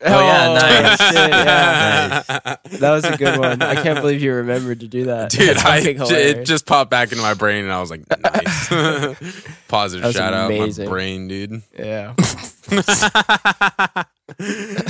Oh, 0.06 0.20
yeah, 0.20 0.54
nice. 0.54 1.00
shit, 1.00 1.30
yeah. 1.30 2.56
That 2.80 2.92
was 2.92 3.06
a 3.06 3.16
good 3.16 3.40
one. 3.40 3.62
I 3.62 3.76
can't 3.82 4.02
believe 4.02 4.22
you 4.22 4.34
remembered 4.34 4.82
to 4.82 4.88
do 4.88 5.06
that. 5.06 5.30
Dude, 5.32 5.50
That's 5.56 5.64
I, 5.66 5.82
fucking 5.96 6.16
it 6.18 6.46
just 6.46 6.66
popped 6.66 6.90
back 6.92 7.12
into 7.14 7.22
my 7.22 7.34
brain, 7.36 7.64
and 7.64 7.72
I 7.72 7.80
was 7.80 7.90
like, 7.90 8.02
nice. 8.24 8.68
Positive 9.70 10.02
That 10.02 10.08
was 10.08 10.16
shout 10.16 10.34
out 10.34 10.52
amazing. 10.52 10.86
my 10.86 10.92
brain, 10.92 11.28
dude. 11.30 11.62
yeah. 11.78 12.16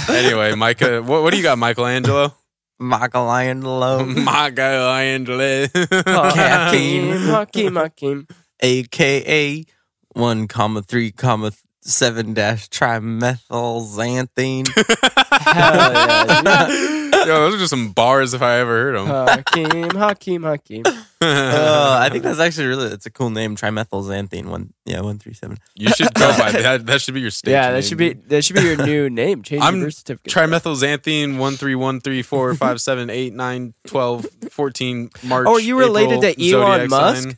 anyway, 0.10 0.56
Micah, 0.56 1.02
what, 1.04 1.22
what 1.24 1.32
do 1.32 1.38
you 1.38 1.44
got, 1.44 1.58
Michelangelo? 1.60 2.34
Michelangelo, 2.80 4.04
Michelangelo. 4.06 5.68
Hakeem, 6.06 7.12
Hakeem, 7.28 7.76
Hakeem. 7.76 8.28
aka 8.62 9.66
one 10.14 10.48
comma 10.48 10.82
three 10.82 11.12
comma 11.12 11.52
seven 11.86 12.34
dash 12.34 12.70
trimethylxanthine. 12.70 14.68
Hell 15.44 15.76
yeah, 15.76 16.68
dude. 16.68 17.04
Yo, 17.14 17.40
those 17.40 17.56
are 17.56 17.58
just 17.58 17.70
some 17.70 17.92
bars 17.92 18.34
if 18.34 18.42
I 18.42 18.58
ever 18.60 18.72
heard 18.84 18.96
them. 18.96 19.08
Hakeem, 19.08 19.90
Hakeem, 19.92 20.44
Hakeem. 20.44 20.84
Uh, 21.24 22.00
I 22.02 22.10
think 22.10 22.26
that's 22.26 22.40
actually 22.42 22.68
really 22.68 22.88
it's 22.88 23.06
a 23.06 23.10
cool 23.10 23.30
name. 23.30 23.56
Trimethylxanthine 23.56 24.48
one 24.48 24.74
yeah 24.84 25.00
one 25.00 25.20
three 25.20 25.34
seven. 25.34 25.58
you 25.74 25.88
should 25.92 26.14
go 26.16 26.38
by 26.38 26.52
that. 26.64 26.86
That 26.86 27.00
should 27.02 27.14
be 27.14 27.22
your 27.22 27.32
stage. 27.32 27.54
Yeah, 27.54 27.68
name, 27.68 27.76
that 27.76 27.86
should 27.86 27.98
be 27.98 28.14
dude. 28.14 28.28
that 28.28 28.44
should 28.44 28.58
be 28.58 28.64
your 28.64 28.86
new 28.86 29.10
name. 29.10 29.42
Change 29.42 29.64
I'm 29.64 29.78
your 29.78 29.86
birth 29.86 29.94
certificate. 29.94 30.34
Trimethylxanthine 30.34 31.38
one 31.38 31.56
three 31.56 31.76
one 31.76 32.02
three 32.02 32.24
four 32.24 32.54
five 32.56 32.82
seven 32.82 33.10
eight 33.10 33.34
nine 33.34 33.74
twelve 33.88 34.26
fourteen 34.50 35.12
March. 35.24 35.48
Oh, 35.48 35.54
are 35.54 35.62
you 35.62 35.80
related 35.80 36.22
April, 36.26 36.34
to 36.34 36.54
Elon 36.56 36.90
zodiac 36.90 36.90
Musk? 36.90 37.38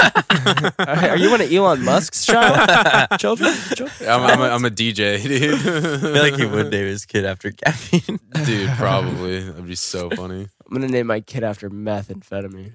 Sign. 0.00 1.10
Are 1.10 1.16
you 1.16 1.30
one 1.30 1.40
of 1.40 1.52
Elon 1.52 1.84
Musk's 1.84 2.24
child? 2.26 3.10
children? 3.20 3.54
Children? 3.74 4.08
I'm, 4.08 4.22
I'm, 4.22 4.40
a, 4.40 4.44
I'm 4.44 4.64
a 4.64 4.70
DJ, 4.70 5.22
dude. 5.22 5.54
I 5.54 5.98
feel 5.98 6.22
like 6.22 6.34
he 6.36 6.46
would 6.46 6.70
name 6.70 6.86
his 6.86 7.04
kid 7.06 7.24
after 7.24 7.50
caffeine. 7.50 8.18
dude. 8.44 8.70
Probably 8.76 9.40
that'd 9.44 9.66
be 9.66 9.74
so 9.74 10.10
funny. 10.10 10.48
I'm 10.66 10.72
gonna 10.72 10.88
name 10.88 11.06
my 11.06 11.20
kid 11.20 11.42
after 11.44 11.68
methamphetamine. 11.70 12.74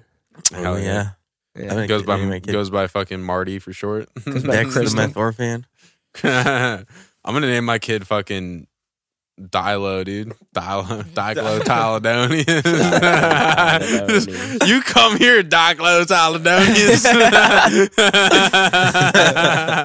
Hell 0.50 0.62
Hell 0.62 0.80
yeah. 0.80 1.10
Yeah. 1.56 1.72
I 1.72 1.74
think 1.74 1.88
Goes 1.88 2.02
by 2.02 2.16
name 2.22 2.40
goes 2.42 2.68
by 2.68 2.86
fucking 2.86 3.22
Marty 3.22 3.58
for 3.58 3.72
short. 3.72 4.08
Goes 4.24 4.42
by 4.42 4.52
Dexter 4.56 4.80
the 4.80 4.80
Kristen. 4.80 4.96
meth 4.98 5.16
orphan. 5.16 5.66
I'm 6.22 6.84
gonna 7.34 7.46
name 7.46 7.64
my 7.64 7.78
kid 7.78 8.06
fucking 8.06 8.66
Dilo, 9.38 10.02
dude. 10.04 10.32
Dilo, 10.54 11.02
Diclo, 11.12 11.60
Tyledonius. 11.60 12.62
Tyledonius. 12.62 14.66
you 14.66 14.80
come 14.80 15.18
here, 15.18 15.42
Diclo, 15.42 16.04
Tyledonius. 16.06 17.04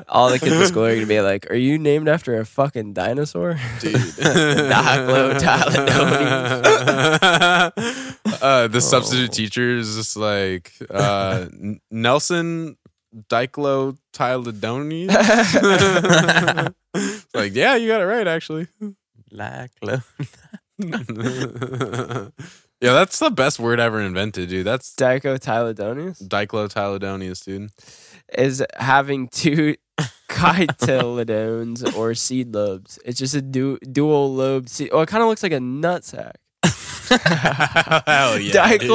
All 0.07 0.29
the 0.29 0.39
kids 0.39 0.53
in 0.55 0.65
school 0.67 0.85
are 0.85 0.95
gonna 0.95 1.05
be 1.05 1.19
like, 1.19 1.51
"Are 1.51 1.55
you 1.55 1.77
named 1.77 2.07
after 2.07 2.39
a 2.39 2.45
fucking 2.45 2.93
dinosaur?" 2.93 3.59
dude. 3.79 3.95
Diclo, 3.95 5.33
uh, 8.41 8.67
the 8.67 8.77
Oh. 8.77 8.79
substitute 8.79 9.33
teacher 9.33 9.77
is 9.77 9.95
just 9.95 10.15
like 10.15 10.71
uh, 10.89 11.47
N- 11.51 11.81
Nelson 11.91 12.77
Diclo 13.29 13.97
Tyledonius. 14.13 15.11
like, 17.33 17.53
yeah, 17.53 17.75
you 17.75 17.87
got 17.89 17.99
it 18.01 18.05
right, 18.05 18.27
actually. 18.27 18.67
Laclo. 19.33 20.03
yeah, 22.81 22.93
that's 22.93 23.19
the 23.19 23.29
best 23.29 23.59
word 23.59 23.79
ever 23.79 24.01
invented, 24.01 24.49
dude. 24.49 24.65
That's 24.65 24.95
Dicotyledonous 24.95 26.27
Diclotylodonius, 26.27 27.43
dude. 27.45 27.69
is 28.37 28.63
having 28.77 29.27
two 29.27 29.75
cotyledones 30.29 31.95
or 31.95 32.15
seed 32.15 32.53
lobes. 32.53 32.97
It's 33.05 33.19
just 33.19 33.35
a 33.35 33.41
du- 33.41 33.77
dual 33.79 34.33
lobe 34.33 34.67
seed. 34.69 34.89
Oh, 34.91 35.01
it 35.01 35.07
kind 35.09 35.21
of 35.21 35.29
looks 35.29 35.43
like 35.43 35.51
a 35.51 35.59
nutsack. 35.59 36.33
Hell 38.05 38.39
yeah. 38.39 38.51
dude. 38.77 38.91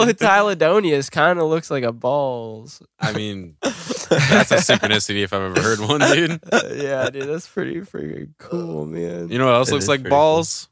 Kind 1.11 1.39
of 1.39 1.49
looks 1.49 1.71
like 1.71 1.85
a 1.85 1.93
balls. 1.93 2.83
I 2.99 3.13
mean, 3.13 3.57
that's 3.63 4.51
a 4.51 4.57
synchronicity 4.57 5.23
if 5.23 5.33
I've 5.33 5.43
ever 5.57 5.61
heard 5.63 5.81
one, 5.81 6.01
dude. 6.01 6.41
yeah, 6.83 7.11
dude, 7.11 7.29
that's 7.29 7.49
pretty 7.49 7.81
freaking 7.81 8.35
cool, 8.39 8.87
man. 8.87 9.29
You 9.29 9.39
know 9.39 9.47
what 9.47 9.55
else 9.55 9.69
It 9.69 9.73
looks 9.73 9.85
is 9.85 9.89
like 9.89 10.01
pretty 10.01 10.11
cool. 10.11 10.19
balls? 10.19 10.69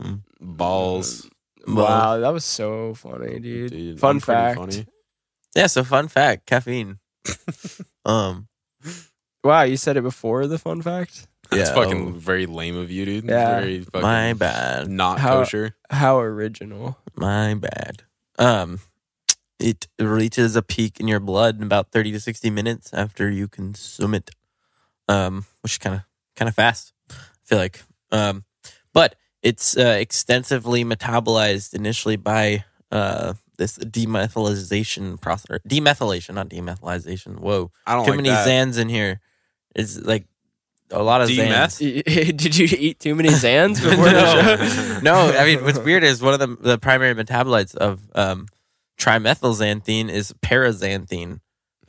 Hmm. 0.00 0.14
Balls. 0.40 1.28
wow, 1.66 2.18
that 2.18 2.32
was 2.32 2.44
so 2.44 2.94
funny, 2.94 3.38
dude. 3.40 3.70
Dude, 3.70 4.00
Fun 4.00 4.16
I'm 4.16 4.20
pretty 4.20 4.36
fact. 4.40 4.58
funny. 4.58 4.86
Yeah, 5.54 5.66
so 5.66 5.82
fun 5.84 6.08
fact, 6.08 6.46
caffeine. 6.46 6.98
um 8.04 8.48
Wow, 9.42 9.62
you 9.62 9.76
said 9.76 9.96
it 9.96 10.02
before 10.02 10.46
the 10.46 10.58
fun 10.58 10.82
fact. 10.82 11.26
That's 11.56 11.70
yeah, 11.70 11.74
fucking 11.74 12.08
oh, 12.08 12.18
very 12.18 12.46
lame 12.46 12.76
of 12.76 12.90
you, 12.90 13.04
dude. 13.04 13.24
Yeah. 13.24 13.60
Very 13.60 13.80
fucking 13.80 14.02
my 14.02 14.32
bad. 14.34 14.88
not 14.88 15.18
How- 15.18 15.40
kosher. 15.40 15.76
How 15.90 16.20
original. 16.20 16.98
My 17.16 17.54
bad. 17.54 18.04
Um, 18.38 18.80
it 19.58 19.88
reaches 19.98 20.56
a 20.56 20.62
peak 20.62 21.00
in 21.00 21.08
your 21.08 21.20
blood 21.20 21.58
in 21.58 21.64
about 21.64 21.90
thirty 21.90 22.12
to 22.12 22.20
sixty 22.20 22.50
minutes 22.50 22.94
after 22.94 23.28
you 23.28 23.48
consume 23.48 24.14
it. 24.14 24.30
Um, 25.08 25.44
which 25.62 25.72
is 25.72 25.78
kind 25.78 25.96
of 25.96 26.02
kind 26.36 26.48
of 26.48 26.54
fast. 26.54 26.92
I 27.10 27.14
feel 27.42 27.58
like. 27.58 27.82
Um, 28.12 28.44
but 28.92 29.16
it's 29.42 29.76
uh, 29.76 29.96
extensively 29.98 30.84
metabolized 30.84 31.74
initially 31.74 32.16
by 32.16 32.64
uh 32.90 33.34
this 33.58 33.76
demethylization 33.78 35.20
process. 35.20 35.58
Demethylation, 35.68 36.34
not 36.34 36.48
demethylization. 36.48 37.38
Whoa, 37.38 37.70
I 37.86 37.94
don't 37.94 38.04
too 38.06 38.12
like 38.12 38.16
many 38.16 38.30
that. 38.30 38.48
Zans 38.48 38.78
in 38.78 38.88
here. 38.88 39.20
It's 39.76 40.00
like 40.00 40.24
a 40.90 41.02
lot 41.02 41.20
of 41.22 41.28
Demeth? 41.28 41.80
Zans. 41.80 42.36
Did 42.36 42.56
you 42.56 42.68
eat 42.78 43.00
too 43.00 43.14
many 43.14 43.28
Zans 43.30 43.74
before 43.82 44.04
the 44.10 44.66
show? 44.68 45.00
no, 45.00 45.14
I 45.36 45.44
mean 45.44 45.64
what's 45.64 45.78
weird 45.78 46.04
is 46.04 46.20
one 46.22 46.34
of 46.34 46.40
the 46.40 46.56
the 46.60 46.78
primary 46.78 47.14
metabolites 47.14 47.74
of 47.74 48.00
um, 48.14 48.46
trimethylxanthine 48.98 50.08
is 50.10 50.32
paraxanthine, 50.42 51.40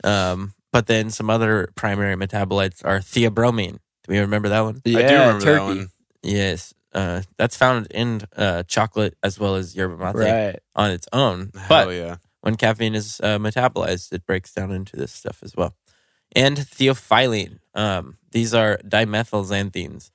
um, 0.04 0.54
but 0.72 0.86
then 0.86 1.10
some 1.10 1.30
other 1.30 1.68
primary 1.74 2.16
metabolites 2.16 2.84
are 2.84 2.98
theobromine. 2.98 3.78
Do 4.04 4.12
we 4.12 4.18
remember 4.18 4.48
that 4.48 4.60
one? 4.60 4.80
Yeah, 4.84 4.98
I 4.98 5.02
do 5.02 5.14
remember 5.14 5.44
turkey. 5.44 5.58
that 5.58 5.64
one. 5.64 5.88
Yes, 6.22 6.74
uh, 6.92 7.22
that's 7.36 7.56
found 7.56 7.86
in 7.90 8.22
uh, 8.36 8.62
chocolate 8.64 9.16
as 9.22 9.38
well 9.38 9.54
as 9.56 9.74
yerba 9.76 9.96
mate 9.96 10.14
Right. 10.14 10.58
on 10.74 10.90
its 10.90 11.06
own. 11.12 11.50
Hell 11.54 11.66
but 11.68 11.88
yeah. 11.94 12.16
when 12.40 12.56
caffeine 12.56 12.94
is 12.94 13.20
uh, 13.22 13.38
metabolized, 13.38 14.12
it 14.12 14.26
breaks 14.26 14.52
down 14.52 14.70
into 14.72 14.96
this 14.96 15.12
stuff 15.12 15.42
as 15.42 15.54
well. 15.56 15.74
And 16.34 16.56
theophylline. 16.56 17.58
Um, 17.74 18.18
these 18.30 18.54
are 18.54 18.78
dimethylxanthines. 18.78 20.10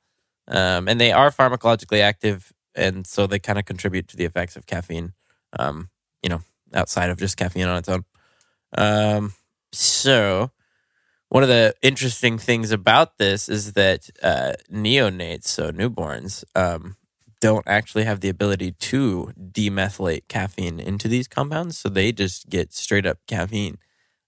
Um, 0.47 0.87
and 0.87 0.99
they 0.99 1.11
are 1.11 1.31
pharmacologically 1.31 2.01
active. 2.01 2.53
And 2.75 3.05
so 3.05 3.27
they 3.27 3.39
kind 3.39 3.59
of 3.59 3.65
contribute 3.65 4.07
to 4.09 4.17
the 4.17 4.25
effects 4.25 4.55
of 4.55 4.65
caffeine, 4.65 5.13
um, 5.59 5.89
you 6.21 6.29
know, 6.29 6.41
outside 6.73 7.09
of 7.09 7.17
just 7.17 7.37
caffeine 7.37 7.67
on 7.67 7.77
its 7.77 7.89
own. 7.89 8.05
Um, 8.77 9.33
so, 9.71 10.51
one 11.29 11.43
of 11.43 11.49
the 11.49 11.75
interesting 11.81 12.37
things 12.37 12.71
about 12.71 13.17
this 13.17 13.49
is 13.49 13.73
that 13.73 14.09
uh, 14.23 14.53
neonates, 14.71 15.45
so 15.45 15.71
newborns, 15.71 16.43
um, 16.55 16.95
don't 17.41 17.67
actually 17.67 18.03
have 18.05 18.21
the 18.21 18.29
ability 18.29 18.71
to 18.71 19.31
demethylate 19.51 20.27
caffeine 20.27 20.79
into 20.79 21.07
these 21.07 21.27
compounds. 21.27 21.77
So 21.77 21.89
they 21.89 22.11
just 22.11 22.49
get 22.49 22.73
straight 22.73 23.05
up 23.05 23.19
caffeine. 23.27 23.77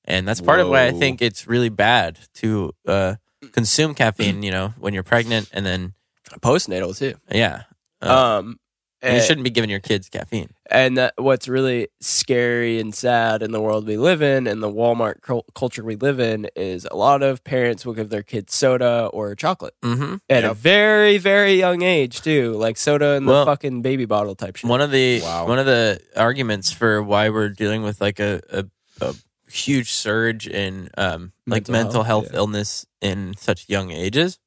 And 0.10 0.28
that's 0.28 0.42
part 0.42 0.60
of 0.60 0.68
why 0.70 0.88
I 0.88 0.92
think 0.92 1.22
it's 1.22 1.48
really 1.48 1.70
bad 1.70 2.18
to 2.36 2.74
uh, 2.88 3.16
consume 3.52 3.94
caffeine, 3.94 4.42
you 4.48 4.52
know, 4.52 4.74
when 4.80 4.94
you're 4.94 5.04
pregnant 5.04 5.50
and 5.54 5.66
then, 5.66 5.94
Postnatal 6.42 6.98
too. 6.98 7.16
yeah. 7.32 7.64
Uh, 8.02 8.40
Um, 8.40 8.60
you 9.02 9.22
shouldn't 9.22 9.46
be 9.46 9.50
giving 9.50 9.70
your 9.70 9.80
kids 9.80 10.10
caffeine. 10.10 10.50
And 10.70 10.98
that, 10.98 11.14
what's 11.18 11.48
really 11.48 11.88
scary 12.02 12.80
and 12.82 12.94
sad 12.94 13.42
in 13.42 13.52
the 13.52 13.62
world 13.62 13.88
we 13.88 13.96
live 13.96 14.22
in 14.22 14.46
and 14.46 14.62
the 14.62 14.70
Walmart 14.70 15.22
cul- 15.22 15.46
culture 15.56 15.84
we 15.86 15.96
live 15.96 16.20
in 16.20 16.50
is 16.56 16.86
a 16.92 16.96
lot 16.98 17.24
of 17.24 17.42
parents 17.46 17.86
will 17.86 17.94
give 17.94 18.10
their 18.10 18.24
kids 18.24 18.54
soda 18.54 19.10
or 19.14 19.36
chocolate 19.36 19.74
Mm-hmm. 19.84 20.16
at 20.30 20.44
a 20.44 20.54
very, 20.54 21.18
very 21.18 21.54
young 21.54 21.82
age 21.82 22.22
too, 22.22 22.54
like 22.58 22.76
soda 22.78 23.14
in 23.14 23.26
the 23.26 23.46
fucking 23.46 23.82
baby 23.82 24.04
bottle 24.06 24.36
type 24.36 24.58
shit. 24.58 24.70
One 24.70 24.82
of 24.82 24.92
the 24.92 25.22
Wow. 25.22 25.48
one 25.48 25.60
of 25.60 25.66
the 25.66 26.02
arguments 26.18 26.72
for 26.74 27.02
why 27.02 27.30
we're 27.30 27.50
dealing 27.50 27.84
with 27.84 28.02
like 28.02 28.20
a, 28.20 28.42
a, 28.52 28.66
a 29.02 29.16
huge 29.52 29.92
surge 29.92 30.48
in 30.48 30.90
um, 30.98 31.32
like 31.48 31.68
Mental 31.68 31.74
mental 31.74 32.04
health, 32.04 32.26
health, 32.26 32.34
yeah. 32.34 32.38
illness 32.40 32.86
in 33.02 33.34
such 33.38 33.68
young 33.70 33.92
ages 33.92 34.40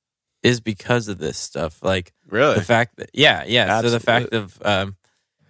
is 0.42 0.60
because 0.60 1.08
of 1.08 1.18
this 1.18 1.38
stuff. 1.38 1.82
Like 1.82 2.12
Really? 2.28 2.54
the 2.56 2.62
fact 2.64 2.96
that 2.96 3.10
yeah, 3.12 3.44
yeah. 3.46 3.80
So 3.80 3.90
the 3.90 4.00
fact 4.00 4.32
of 4.34 4.58
um, 4.64 4.96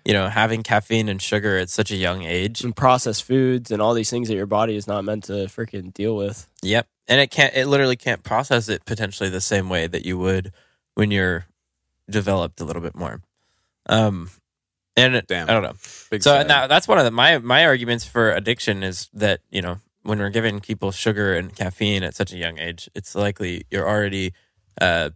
you 0.04 0.12
know 0.12 0.28
having 0.28 0.62
caffeine 0.62 1.08
and 1.08 1.20
sugar 1.20 1.56
at 1.58 1.70
such 1.70 1.90
a 1.90 1.96
young 1.96 2.24
age. 2.24 2.62
and 2.64 2.74
processed 2.74 3.24
foods 3.24 3.70
and 3.70 3.80
all 3.80 3.94
these 3.94 4.10
things 4.10 4.28
that 4.28 4.34
your 4.34 4.46
body 4.46 4.76
is 4.76 4.86
not 4.86 5.04
meant 5.04 5.24
to 5.24 5.32
freaking 5.46 5.94
deal 5.94 6.16
with. 6.16 6.46
Yep, 6.62 6.86
and 7.08 7.20
it 7.20 7.30
can't. 7.30 7.54
It 7.54 7.66
literally 7.66 7.96
can't 7.96 8.22
process 8.22 8.68
it 8.68 8.84
potentially 8.84 9.30
the 9.30 9.40
same 9.40 9.68
way 9.68 9.86
that 9.86 10.04
you 10.04 10.18
would 10.18 10.52
when 10.94 11.10
you're 11.10 11.46
developed 12.10 12.60
a 12.60 12.64
little 12.64 12.82
bit 12.82 12.94
more. 12.96 13.22
Um, 13.88 14.30
and 14.97 15.23
Damn. 15.27 15.48
I 15.48 15.52
don't 15.52 15.62
know. 15.62 15.73
Big 16.10 16.23
So 16.23 16.32
sad. 16.39 16.48
now 16.48 16.66
that's 16.66 16.86
one 16.89 16.98
of 16.98 17.05
the, 17.05 17.10
my 17.10 17.39
my 17.39 17.64
arguments 17.66 18.05
for 18.05 18.31
addiction 18.32 18.82
is 18.82 19.09
that 19.14 19.40
you 19.51 19.62
know 19.62 19.81
when 20.02 20.19
we're 20.19 20.31
giving 20.31 20.60
people 20.60 20.90
sugar 20.93 21.35
and 21.35 21.55
caffeine 21.55 22.02
at 22.02 22.14
such 22.14 22.32
a 22.32 22.36
young 22.36 22.59
age, 22.59 22.89
it's 22.94 23.14
likely 23.14 23.64
you're 23.70 23.89
already 23.89 24.32
uh, 24.81 25.10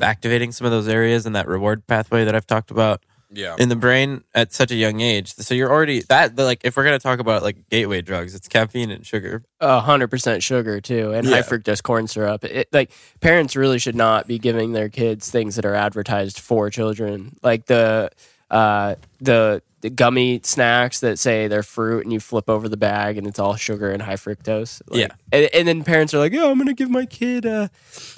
activating 0.00 0.52
some 0.52 0.64
of 0.66 0.70
those 0.70 0.88
areas 0.88 1.26
in 1.26 1.32
that 1.34 1.46
reward 1.46 1.86
pathway 1.86 2.24
that 2.24 2.34
I've 2.34 2.46
talked 2.46 2.70
about 2.70 3.02
Yeah. 3.32 3.56
in 3.58 3.68
the 3.68 3.76
brain 3.76 4.22
at 4.34 4.52
such 4.52 4.70
a 4.70 4.74
young 4.76 5.00
age. 5.00 5.34
So 5.34 5.54
you're 5.54 5.70
already 5.70 6.02
that 6.08 6.36
like 6.36 6.60
if 6.64 6.76
we're 6.76 6.84
gonna 6.84 6.98
talk 6.98 7.18
about 7.18 7.42
like 7.42 7.68
gateway 7.68 8.00
drugs, 8.02 8.34
it's 8.34 8.48
caffeine 8.48 8.90
and 8.90 9.04
sugar. 9.06 9.42
A 9.60 9.80
hundred 9.80 10.08
percent 10.08 10.42
sugar 10.42 10.80
too, 10.80 11.12
and 11.12 11.26
high 11.26 11.42
fructose 11.42 11.82
corn 11.82 12.06
syrup. 12.06 12.44
It, 12.44 12.68
like 12.72 12.90
parents 13.20 13.56
really 13.56 13.78
should 13.78 13.96
not 13.96 14.26
be 14.26 14.38
giving 14.38 14.72
their 14.72 14.88
kids 14.88 15.30
things 15.30 15.56
that 15.56 15.64
are 15.66 15.74
advertised 15.74 16.38
for 16.40 16.70
children, 16.70 17.36
like 17.42 17.66
the 17.66 18.10
uh, 18.50 18.94
the 19.20 19.62
the 19.82 19.88
gummy 19.88 20.38
snacks 20.44 21.00
that 21.00 21.18
say 21.18 21.48
they're 21.48 21.62
fruit, 21.62 22.04
and 22.04 22.12
you 22.12 22.20
flip 22.20 22.50
over 22.50 22.68
the 22.68 22.76
bag 22.76 23.16
and 23.16 23.26
it's 23.26 23.38
all 23.38 23.56
sugar 23.56 23.90
and 23.90 24.02
high 24.02 24.16
fructose. 24.16 24.82
Like- 24.88 25.00
Yeah. 25.00 25.08
and, 25.32 25.48
and 25.54 25.66
then 25.68 25.84
parents 25.84 26.12
are 26.12 26.18
like, 26.18 26.32
"Yeah, 26.32 26.50
I'm 26.50 26.58
gonna 26.58 26.74
give 26.74 26.90
my 26.90 27.06
kid 27.06 27.46
uh, 27.46 27.68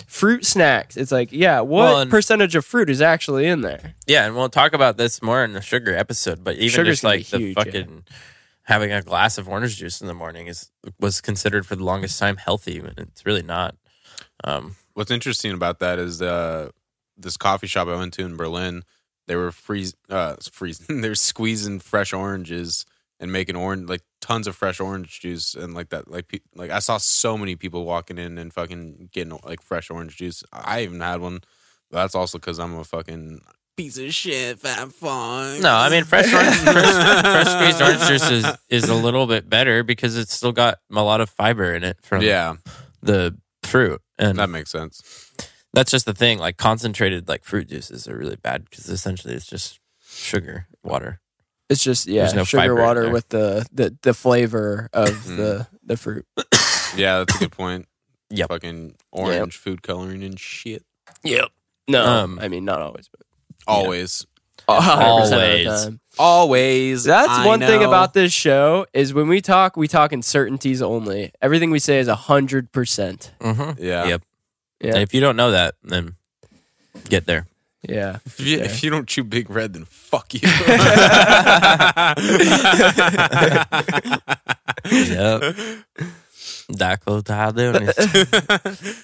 fruit 0.06 0.44
snacks." 0.44 0.96
It's 0.96 1.12
like, 1.12 1.30
yeah, 1.30 1.60
what 1.60 1.68
Well, 1.84 2.00
and- 2.00 2.10
percentage 2.10 2.56
of 2.56 2.64
fruit 2.64 2.90
is 2.90 3.00
actually 3.00 3.46
in 3.46 3.60
there? 3.60 3.94
Yeah, 4.08 4.26
and 4.26 4.34
we'll 4.34 4.48
talk 4.48 4.72
about 4.72 4.96
this 4.96 5.22
more 5.22 5.44
in 5.44 5.52
the 5.52 5.60
sugar 5.62 5.94
episode. 5.94 6.42
But 6.42 6.56
even 6.56 6.68
Sugar's 6.70 6.94
just 7.00 7.04
like 7.04 7.18
be 7.20 7.30
the 7.30 7.38
huge, 7.38 7.56
yeah. 7.56 7.62
fucking 7.64 8.04
having 8.64 8.92
a 8.92 9.02
glass 9.02 9.38
of 9.38 9.48
orange 9.48 9.76
juice 9.76 10.00
in 10.00 10.08
the 10.08 10.14
morning 10.14 10.48
is 10.48 10.70
was 10.98 11.20
considered 11.20 11.64
for 11.64 11.76
the 11.76 11.84
longest 11.84 12.18
time 12.18 12.38
healthy, 12.38 12.78
and 12.80 12.92
it's 12.98 13.24
really 13.24 13.42
not. 13.42 13.76
Um, 14.42 14.74
What's 14.94 15.10
interesting 15.12 15.52
about 15.52 15.78
that 15.78 15.98
is 16.00 16.20
uh, 16.20 16.70
this 17.16 17.36
coffee 17.36 17.66
shop 17.68 17.86
I 17.88 17.94
went 17.96 18.12
to 18.14 18.24
in 18.24 18.36
Berlin. 18.36 18.82
They 19.26 19.36
were 19.36 19.52
freeze, 19.52 19.94
uh, 20.08 20.36
freezing. 20.50 21.00
they 21.00 21.08
were 21.08 21.14
squeezing 21.14 21.80
fresh 21.80 22.12
oranges 22.12 22.84
and 23.20 23.32
making 23.32 23.56
orange 23.56 23.88
like 23.88 24.02
tons 24.20 24.46
of 24.46 24.56
fresh 24.56 24.80
orange 24.80 25.20
juice 25.20 25.54
and 25.54 25.74
like 25.74 25.90
that. 25.90 26.10
Like, 26.10 26.28
pe- 26.28 26.40
like 26.54 26.70
I 26.70 26.80
saw 26.80 26.98
so 26.98 27.38
many 27.38 27.56
people 27.56 27.84
walking 27.84 28.18
in 28.18 28.38
and 28.38 28.52
fucking 28.52 29.10
getting 29.12 29.38
like 29.44 29.62
fresh 29.62 29.90
orange 29.90 30.16
juice. 30.16 30.42
I 30.52 30.82
even 30.82 31.00
had 31.00 31.20
one. 31.20 31.40
That's 31.90 32.14
also 32.14 32.38
because 32.38 32.58
I'm 32.58 32.74
a 32.74 32.84
fucking 32.84 33.42
piece 33.76 33.98
of 33.98 34.12
shit, 34.12 34.58
fat 34.58 34.92
fuck. 34.92 35.60
no, 35.60 35.74
I 35.74 35.88
mean 35.88 36.04
fresh 36.04 36.32
orange, 36.32 36.56
fresh, 36.56 37.22
fresh 37.22 37.46
squeezed 37.46 37.82
orange 37.82 38.06
juice 38.06 38.30
is, 38.30 38.46
is 38.68 38.88
a 38.88 38.94
little 38.94 39.26
bit 39.26 39.48
better 39.48 39.82
because 39.82 40.16
it's 40.16 40.34
still 40.34 40.52
got 40.52 40.78
a 40.90 41.02
lot 41.02 41.20
of 41.20 41.30
fiber 41.30 41.74
in 41.74 41.82
it 41.82 41.98
from 42.02 42.22
yeah, 42.22 42.54
the 43.02 43.36
fruit, 43.62 44.00
and 44.18 44.38
that 44.38 44.50
makes 44.50 44.70
sense. 44.70 45.30
That's 45.72 45.90
just 45.90 46.06
the 46.06 46.14
thing. 46.14 46.38
Like 46.38 46.56
concentrated 46.56 47.28
like 47.28 47.44
fruit 47.44 47.68
juices 47.68 48.06
are 48.08 48.16
really 48.16 48.36
bad 48.36 48.64
because 48.64 48.88
essentially 48.88 49.34
it's 49.34 49.46
just 49.46 49.80
sugar, 50.00 50.66
water. 50.82 51.20
It's 51.68 51.82
just 51.82 52.06
yeah, 52.06 52.22
There's 52.22 52.34
no 52.34 52.44
sugar 52.44 52.62
fiber 52.62 52.74
water 52.74 53.10
with 53.10 53.28
the, 53.30 53.66
the 53.72 53.96
the 54.02 54.12
flavor 54.14 54.88
of 54.92 55.08
Mm. 55.08 55.36
the 55.36 55.66
the 55.84 55.96
fruit. 55.96 56.26
Yeah, 56.94 57.20
that's 57.20 57.36
a 57.36 57.38
good 57.38 57.52
point. 57.52 57.86
yeah, 58.28 58.46
Fucking 58.48 58.96
orange 59.12 59.56
food 59.56 59.82
coloring 59.82 60.22
and 60.22 60.38
shit. 60.38 60.84
Yep. 61.24 61.48
No, 61.88 62.04
Um, 62.04 62.38
I 62.38 62.48
mean 62.48 62.66
not 62.66 62.82
always, 62.82 63.08
but 63.08 63.22
Always. 63.66 64.26
100% 64.68 65.22
of 65.24 65.30
the 65.30 65.36
Always. 65.68 65.98
Always. 66.18 67.04
That's 67.04 67.28
I 67.30 67.46
one 67.46 67.60
thing 67.60 67.82
about 67.82 68.12
this 68.14 68.32
show 68.32 68.86
is 68.92 69.14
when 69.14 69.28
we 69.28 69.40
talk, 69.40 69.76
we 69.76 69.88
talk 69.88 70.12
in 70.12 70.20
certainties 70.22 70.82
only. 70.82 71.32
Everything 71.40 71.70
we 71.70 71.78
say 71.78 71.98
is 71.98 72.08
a 72.08 72.14
hundred 72.14 72.72
percent. 72.72 73.32
Mm-hmm. 73.40 73.82
Yeah. 73.82 74.04
Yep. 74.06 74.22
Yeah, 74.82 74.98
If 74.98 75.14
you 75.14 75.20
don't 75.20 75.36
know 75.36 75.52
that, 75.52 75.74
then 75.84 76.16
get 77.08 77.26
there. 77.26 77.46
yeah. 77.88 78.18
If 78.26 78.40
you, 78.40 78.56
Okay. 78.58 78.64
if 78.66 78.82
you 78.82 78.90
don't 78.90 79.08
chew 79.08 79.22
Big 79.24 79.48
Red, 79.50 79.72
then 79.74 79.84
fuck 79.84 80.34
you. 80.34 80.40
Yep. 84.90 85.42
Daclo 86.72 87.22
Tadonis. 87.22 87.94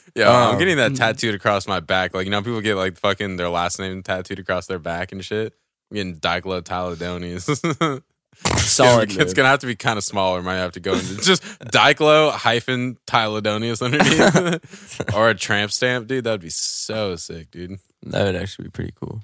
Yeah, 0.14 0.30
I'm 0.30 0.52
Um, 0.54 0.58
getting 0.58 0.76
that 0.78 0.96
tattooed 0.96 1.34
across 1.36 1.68
my 1.68 1.78
back. 1.80 2.12
Like, 2.12 2.24
you 2.24 2.30
know, 2.30 2.42
people 2.42 2.60
get 2.60 2.74
like 2.74 2.98
fucking 2.98 3.36
their 3.36 3.48
last 3.48 3.78
name 3.78 4.02
tattooed 4.02 4.40
across 4.40 4.66
their 4.66 4.80
back 4.80 5.12
and 5.12 5.24
shit. 5.24 5.54
I'm 5.90 5.94
getting 5.94 6.16
Diclo 6.16 6.60
Taladonius. 6.62 8.02
Solid. 8.58 9.16
It's 9.16 9.34
gonna 9.34 9.48
have 9.48 9.60
to 9.60 9.66
be 9.66 9.74
kind 9.76 9.98
of 9.98 10.04
smaller. 10.04 10.42
Might 10.42 10.56
have 10.56 10.72
to 10.72 10.80
go 10.80 10.94
into 10.94 11.16
just 11.16 11.42
Diclo 11.60 12.32
hyphen 12.32 12.96
Tyledonius 13.06 13.82
underneath, 13.82 15.00
or 15.14 15.30
a 15.30 15.34
tramp 15.34 15.72
stamp, 15.72 16.06
dude. 16.06 16.24
That'd 16.24 16.40
be 16.40 16.50
so 16.50 17.16
sick, 17.16 17.50
dude. 17.50 17.78
that 18.02 18.24
would 18.24 18.36
actually 18.36 18.64
be 18.64 18.70
pretty 18.70 18.92
cool. 18.94 19.20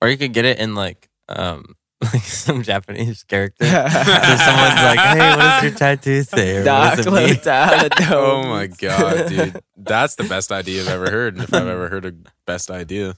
Or 0.00 0.08
you 0.08 0.16
could 0.16 0.32
get 0.32 0.44
it 0.44 0.58
in 0.58 0.74
like 0.74 1.08
um 1.28 1.74
like 2.12 2.22
some 2.22 2.62
Japanese 2.62 3.22
character. 3.24 3.64
so 3.64 3.70
someone's 3.70 4.82
like, 4.82 4.98
"Hey, 4.98 5.18
what 5.18 5.38
does 5.38 5.62
your 5.62 5.72
tattoo 5.72 6.22
say?" 6.22 6.56
Or, 6.56 6.64
what 6.64 6.96
does 6.96 7.06
it 7.06 7.12
mean?" 7.12 7.34
Daclo 7.36 8.10
Oh 8.10 8.42
my 8.44 8.66
god, 8.66 9.28
dude, 9.28 9.60
that's 9.76 10.16
the 10.16 10.24
best 10.24 10.50
idea 10.52 10.82
I've 10.82 10.88
ever 10.88 11.10
heard. 11.10 11.38
If 11.38 11.54
I've 11.54 11.66
ever 11.66 11.88
heard 11.88 12.04
a 12.04 12.12
best 12.46 12.70
idea. 12.70 13.14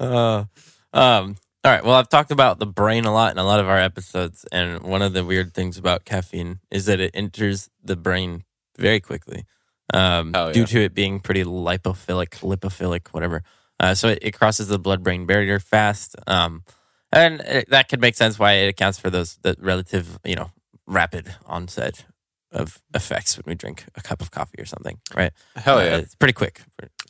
Uh, 0.00 0.44
um, 0.92 1.36
all 1.64 1.70
right. 1.72 1.82
Well, 1.84 1.94
I've 1.94 2.08
talked 2.08 2.30
about 2.30 2.58
the 2.58 2.66
brain 2.66 3.04
a 3.04 3.12
lot 3.12 3.32
in 3.32 3.38
a 3.38 3.44
lot 3.44 3.60
of 3.60 3.68
our 3.68 3.78
episodes, 3.78 4.44
and 4.52 4.82
one 4.82 5.02
of 5.02 5.12
the 5.14 5.24
weird 5.24 5.54
things 5.54 5.78
about 5.78 6.04
caffeine 6.04 6.60
is 6.70 6.86
that 6.86 7.00
it 7.00 7.10
enters 7.14 7.70
the 7.82 7.96
brain 7.96 8.44
very 8.78 9.00
quickly, 9.00 9.44
um, 9.92 10.34
Hell 10.34 10.52
due 10.52 10.66
to 10.66 10.80
it 10.84 10.94
being 10.94 11.20
pretty 11.20 11.42
lipophilic, 11.44 12.40
lipophilic, 12.40 13.08
whatever. 13.12 13.42
Uh, 13.80 13.94
so 13.94 14.08
it, 14.08 14.18
it 14.22 14.30
crosses 14.32 14.68
the 14.68 14.78
blood-brain 14.78 15.26
barrier 15.26 15.58
fast, 15.58 16.16
um, 16.26 16.64
and 17.10 17.40
it, 17.40 17.70
that 17.70 17.88
could 17.88 18.00
make 18.00 18.14
sense 18.14 18.38
why 18.38 18.52
it 18.52 18.68
accounts 18.68 18.98
for 18.98 19.08
those 19.10 19.38
the 19.42 19.56
relative, 19.58 20.18
you 20.24 20.36
know, 20.36 20.50
rapid 20.86 21.34
onset 21.46 22.04
of 22.52 22.80
effects 22.94 23.36
when 23.36 23.44
we 23.46 23.54
drink 23.54 23.84
a 23.96 24.00
cup 24.02 24.20
of 24.20 24.30
coffee 24.30 24.60
or 24.60 24.64
something, 24.66 24.98
right? 25.16 25.32
Hell 25.56 25.78
Uh, 25.78 25.84
yeah. 25.84 25.96
it's 25.96 26.14
pretty 26.14 26.34
quick. 26.34 26.60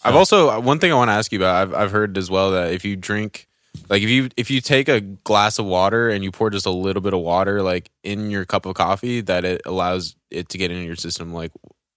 I've 0.04 0.14
also 0.14 0.60
one 0.60 0.78
thing 0.78 0.92
I 0.92 0.94
want 0.94 1.08
to 1.08 1.12
ask 1.14 1.32
you 1.32 1.38
about. 1.38 1.56
I've 1.56 1.74
I've 1.74 1.90
heard 1.90 2.16
as 2.16 2.30
well 2.30 2.52
that 2.52 2.72
if 2.72 2.84
you 2.84 2.96
drink, 2.96 3.48
like 3.88 4.02
if 4.02 4.08
you 4.08 4.28
if 4.36 4.50
you 4.50 4.60
take 4.60 4.88
a 4.88 5.00
glass 5.00 5.58
of 5.58 5.66
water 5.66 6.10
and 6.10 6.24
you 6.24 6.30
pour 6.30 6.50
just 6.50 6.66
a 6.66 6.70
little 6.70 7.02
bit 7.02 7.14
of 7.14 7.20
water 7.20 7.62
like 7.62 7.90
in 8.02 8.30
your 8.30 8.44
cup 8.44 8.66
of 8.66 8.74
coffee, 8.74 9.20
that 9.22 9.44
it 9.44 9.62
allows 9.66 10.16
it 10.30 10.48
to 10.50 10.58
get 10.58 10.70
into 10.70 10.84
your 10.84 10.96
system 10.96 11.32
like 11.32 11.52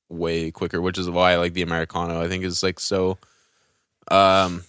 way 0.09 0.51
quicker. 0.51 0.81
Which 0.81 0.97
is 0.97 1.09
why 1.09 1.35
like 1.37 1.53
the 1.53 1.61
americano 1.61 2.21
I 2.21 2.27
think 2.27 2.43
is 2.43 2.63
like 2.63 2.79
so 2.79 3.17
um 4.09 4.63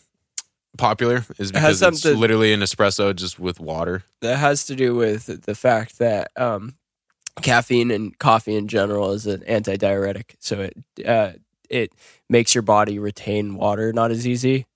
popular 0.78 1.24
is 1.38 1.52
because 1.52 1.82
it's 1.82 2.04
literally 2.04 2.52
an 2.52 2.60
espresso 2.60 3.14
just 3.14 3.38
with 3.38 3.60
water. 3.60 4.04
that 4.20 4.36
has 4.36 4.64
to 4.66 4.74
do 4.74 4.94
with 4.94 5.44
the 5.44 5.54
fact 5.54 5.98
that 5.98 6.30
um, 6.36 6.76
caffeine 7.42 7.90
and 7.90 8.18
coffee 8.18 8.54
in 8.54 8.68
general 8.68 9.12
is 9.12 9.26
an 9.26 9.40
antidiuretic, 9.40 10.36
so 10.38 10.60
it 10.60 11.06
uh, 11.06 11.32
it 11.68 11.92
makes 12.30 12.54
your 12.54 12.62
body 12.62 12.98
retain 12.98 13.54
water 13.54 13.92
not 13.92 14.10
as 14.10 14.26
easy. 14.26 14.66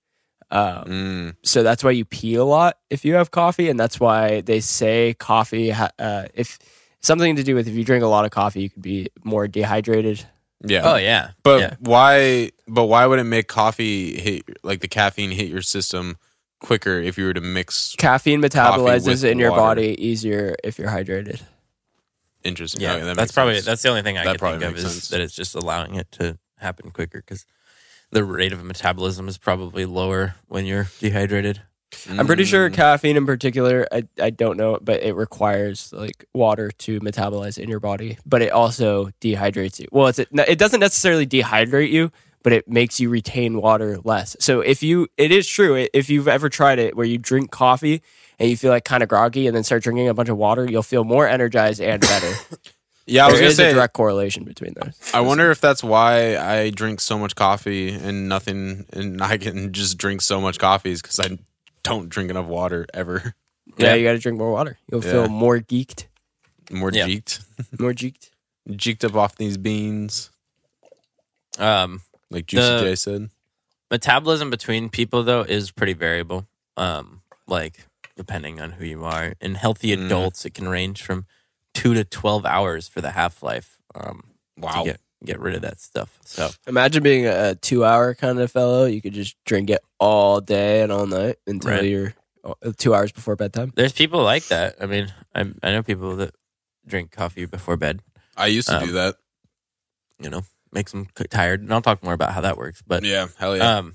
Um, 0.52 0.84
Mm. 0.84 1.36
so 1.42 1.62
that's 1.62 1.82
why 1.82 1.90
you 1.92 2.04
pee 2.04 2.34
a 2.34 2.44
lot 2.44 2.78
if 2.90 3.04
you 3.04 3.14
have 3.14 3.30
coffee, 3.30 3.68
and 3.70 3.80
that's 3.80 3.98
why 3.98 4.42
they 4.42 4.60
say 4.60 5.14
coffee. 5.18 5.70
Ha- 5.70 5.90
uh, 5.98 6.26
if 6.34 6.58
something 7.00 7.36
to 7.36 7.42
do 7.42 7.54
with 7.54 7.66
if 7.68 7.74
you 7.74 7.84
drink 7.84 8.04
a 8.04 8.06
lot 8.06 8.24
of 8.26 8.30
coffee, 8.30 8.60
you 8.62 8.70
could 8.70 8.82
be 8.82 9.08
more 9.24 9.48
dehydrated. 9.48 10.24
Yeah. 10.64 10.82
Oh 10.84 10.96
yeah, 10.96 11.30
But 11.42 11.60
yeah. 11.60 11.74
why? 11.80 12.50
But 12.68 12.84
why 12.84 13.06
would 13.06 13.18
it 13.18 13.24
make 13.24 13.48
coffee 13.48 14.20
hit 14.20 14.42
like 14.62 14.80
the 14.80 14.88
caffeine 14.88 15.30
hit 15.30 15.48
your 15.48 15.62
system 15.62 16.18
quicker 16.60 17.00
if 17.00 17.16
you 17.18 17.24
were 17.24 17.34
to 17.34 17.40
mix? 17.40 17.96
Caffeine 17.96 18.40
with 18.40 18.52
metabolizes 18.52 19.24
in 19.24 19.38
your 19.40 19.50
water. 19.52 19.60
body 19.62 19.96
easier 20.06 20.54
if 20.62 20.78
you're 20.78 20.90
hydrated. 20.90 21.40
Interesting. 22.44 22.80
Yeah, 22.82 22.94
Okay, 22.94 23.04
that 23.04 23.16
that's 23.16 23.32
probably 23.32 23.54
sense. 23.54 23.66
that's 23.66 23.82
the 23.82 23.88
only 23.88 24.02
thing 24.02 24.18
I 24.18 24.24
That 24.24 24.30
can 24.32 24.38
probably 24.38 24.58
think 24.60 24.72
of 24.72 24.84
is 24.84 24.92
sense. 24.92 25.08
that 25.08 25.20
it's 25.20 25.34
just 25.34 25.54
allowing 25.54 25.94
it 25.94 26.10
to 26.12 26.38
happen 26.58 26.90
quicker 26.90 27.18
because 27.26 27.46
the 28.12 28.24
rate 28.24 28.52
of 28.52 28.62
metabolism 28.62 29.26
is 29.26 29.38
probably 29.38 29.84
lower 29.86 30.36
when 30.46 30.66
you're 30.66 30.88
dehydrated. 31.00 31.62
I'm 32.08 32.26
pretty 32.26 32.44
sure 32.44 32.70
Mm. 32.70 32.74
caffeine 32.74 33.16
in 33.16 33.26
particular, 33.26 33.86
I, 33.92 34.04
I 34.20 34.30
don't 34.30 34.56
know, 34.56 34.78
but 34.80 35.02
it 35.02 35.14
requires 35.14 35.92
like 35.92 36.24
water 36.32 36.70
to 36.70 37.00
metabolize 37.00 37.58
in 37.58 37.68
your 37.68 37.80
body, 37.80 38.18
but 38.24 38.40
it 38.40 38.50
also 38.50 39.10
dehydrates 39.20 39.78
you. 39.78 39.88
Well, 39.92 40.06
it's 40.06 40.18
it 40.18 40.58
doesn't 40.58 40.80
necessarily 40.80 41.26
dehydrate 41.26 41.90
you, 41.90 42.10
but 42.42 42.52
it 42.52 42.66
makes 42.68 42.98
you 42.98 43.10
retain 43.10 43.60
water 43.60 43.98
less. 44.04 44.36
So 44.40 44.60
if 44.60 44.82
you, 44.82 45.08
it 45.18 45.32
is 45.32 45.46
true. 45.46 45.86
If 45.92 46.08
you've 46.08 46.28
ever 46.28 46.48
tried 46.48 46.78
it 46.78 46.96
where 46.96 47.06
you 47.06 47.18
drink 47.18 47.50
coffee 47.50 48.02
and 48.38 48.48
you 48.48 48.56
feel 48.56 48.70
like 48.70 48.84
kind 48.84 49.02
of 49.02 49.08
groggy 49.08 49.46
and 49.46 49.54
then 49.54 49.62
start 49.62 49.82
drinking 49.82 50.08
a 50.08 50.14
bunch 50.14 50.30
of 50.30 50.38
water, 50.38 50.64
you'll 50.64 50.82
feel 50.82 51.04
more 51.04 51.28
energized 51.28 51.80
and 51.80 52.00
better. 52.00 52.32
Yeah, 53.06 53.24
I 53.24 53.26
was 53.28 53.34
There 53.34 53.40
gonna 53.42 53.50
is 53.50 53.56
say. 53.56 53.70
a 53.70 53.74
direct 53.74 53.94
correlation 53.94 54.44
between 54.44 54.74
those. 54.80 54.96
I 55.12 55.20
wonder 55.20 55.50
if 55.50 55.60
that's 55.60 55.82
why 55.82 56.36
I 56.36 56.70
drink 56.70 57.00
so 57.00 57.18
much 57.18 57.34
coffee 57.34 57.90
and 57.92 58.28
nothing, 58.28 58.86
and 58.92 59.20
I 59.22 59.38
can 59.38 59.72
just 59.72 59.98
drink 59.98 60.22
so 60.22 60.40
much 60.40 60.58
coffee 60.58 60.92
is 60.92 61.02
because 61.02 61.18
I 61.18 61.38
don't 61.82 62.08
drink 62.08 62.30
enough 62.30 62.46
water 62.46 62.86
ever. 62.94 63.34
Yeah, 63.76 63.88
Yeah. 63.88 63.94
you 63.94 64.04
got 64.04 64.12
to 64.12 64.18
drink 64.18 64.38
more 64.38 64.52
water. 64.52 64.78
You'll 64.90 65.04
Yeah. 65.04 65.10
feel 65.12 65.28
more 65.28 65.58
geeked, 65.58 66.06
More 66.70 66.90
Yeah. 66.92 67.06
jeeked, 67.06 67.44
more 67.80 67.92
geeked. 67.92 68.30
Geeked 68.68 69.04
up 69.04 69.16
off 69.16 69.34
these 69.36 69.56
beans, 69.58 70.30
Um, 71.58 72.02
like 72.30 72.46
Juicy 72.46 72.66
The- 72.66 72.80
J 72.80 72.94
said. 72.94 73.30
metabolism 73.90 74.48
between 74.50 74.88
people 74.88 75.22
though 75.22 75.42
is 75.42 75.70
pretty 75.70 75.92
variable. 75.92 76.46
Um, 76.76 77.22
like 77.46 77.86
depending 78.16 78.60
on 78.60 78.72
who 78.72 78.84
you 78.84 79.04
are. 79.04 79.34
In 79.40 79.54
healthy 79.56 79.94
Mm. 79.96 80.06
adults, 80.06 80.44
it 80.44 80.54
can 80.54 80.68
range 80.68 81.02
from 81.02 81.26
two 81.74 81.94
to 81.94 82.04
twelve 82.04 82.44
hours 82.46 82.88
for 82.88 83.00
the 83.00 83.10
half 83.10 83.42
life. 83.42 83.78
Um, 83.94 84.24
Wow. 84.58 84.82
to 84.84 84.90
get 84.90 85.00
get 85.24 85.40
rid 85.40 85.54
of 85.54 85.62
that 85.62 85.80
stuff. 85.80 86.18
So 86.24 86.50
Imagine 86.66 87.02
being 87.02 87.26
a 87.26 87.54
two 87.54 87.84
hour 87.84 88.14
kind 88.14 88.38
of 88.40 88.50
fellow. 88.50 88.84
You 88.86 89.00
could 89.00 89.14
just 89.14 89.36
drink 89.44 89.70
it 89.70 89.80
all 89.98 90.40
day 90.40 90.82
and 90.82 90.90
all 90.92 91.06
night 91.06 91.36
until 91.46 91.70
Right. 91.70 91.84
you're 91.84 92.14
uh, 92.44 92.72
two 92.76 92.92
hours 92.94 93.12
before 93.12 93.36
bedtime. 93.36 93.72
there's 93.76 93.92
people 93.92 94.22
like 94.22 94.46
that. 94.48 94.76
I 94.80 94.86
mean, 94.86 95.12
I 95.34 95.40
I 95.62 95.72
know 95.72 95.82
people 95.82 96.16
that 96.16 96.34
drink 96.86 97.12
coffee 97.12 97.44
before 97.46 97.76
bed. 97.76 98.00
I 98.36 98.46
used 98.48 98.68
to 98.68 98.76
Um, 98.78 98.86
do 98.86 98.92
that. 98.92 99.16
You 100.18 100.30
know, 100.30 100.42
makes 100.72 100.92
them 100.92 101.06
tired, 101.30 101.60
and 101.60 101.72
I'll 101.72 101.82
talk 101.82 102.02
more 102.02 102.12
about 102.14 102.32
how 102.32 102.40
that 102.42 102.56
works. 102.56 102.82
But 102.86 103.04
Yeah, 103.04 103.28
hell 103.38 103.56
yeah. 103.56 103.78
Um, 103.78 103.94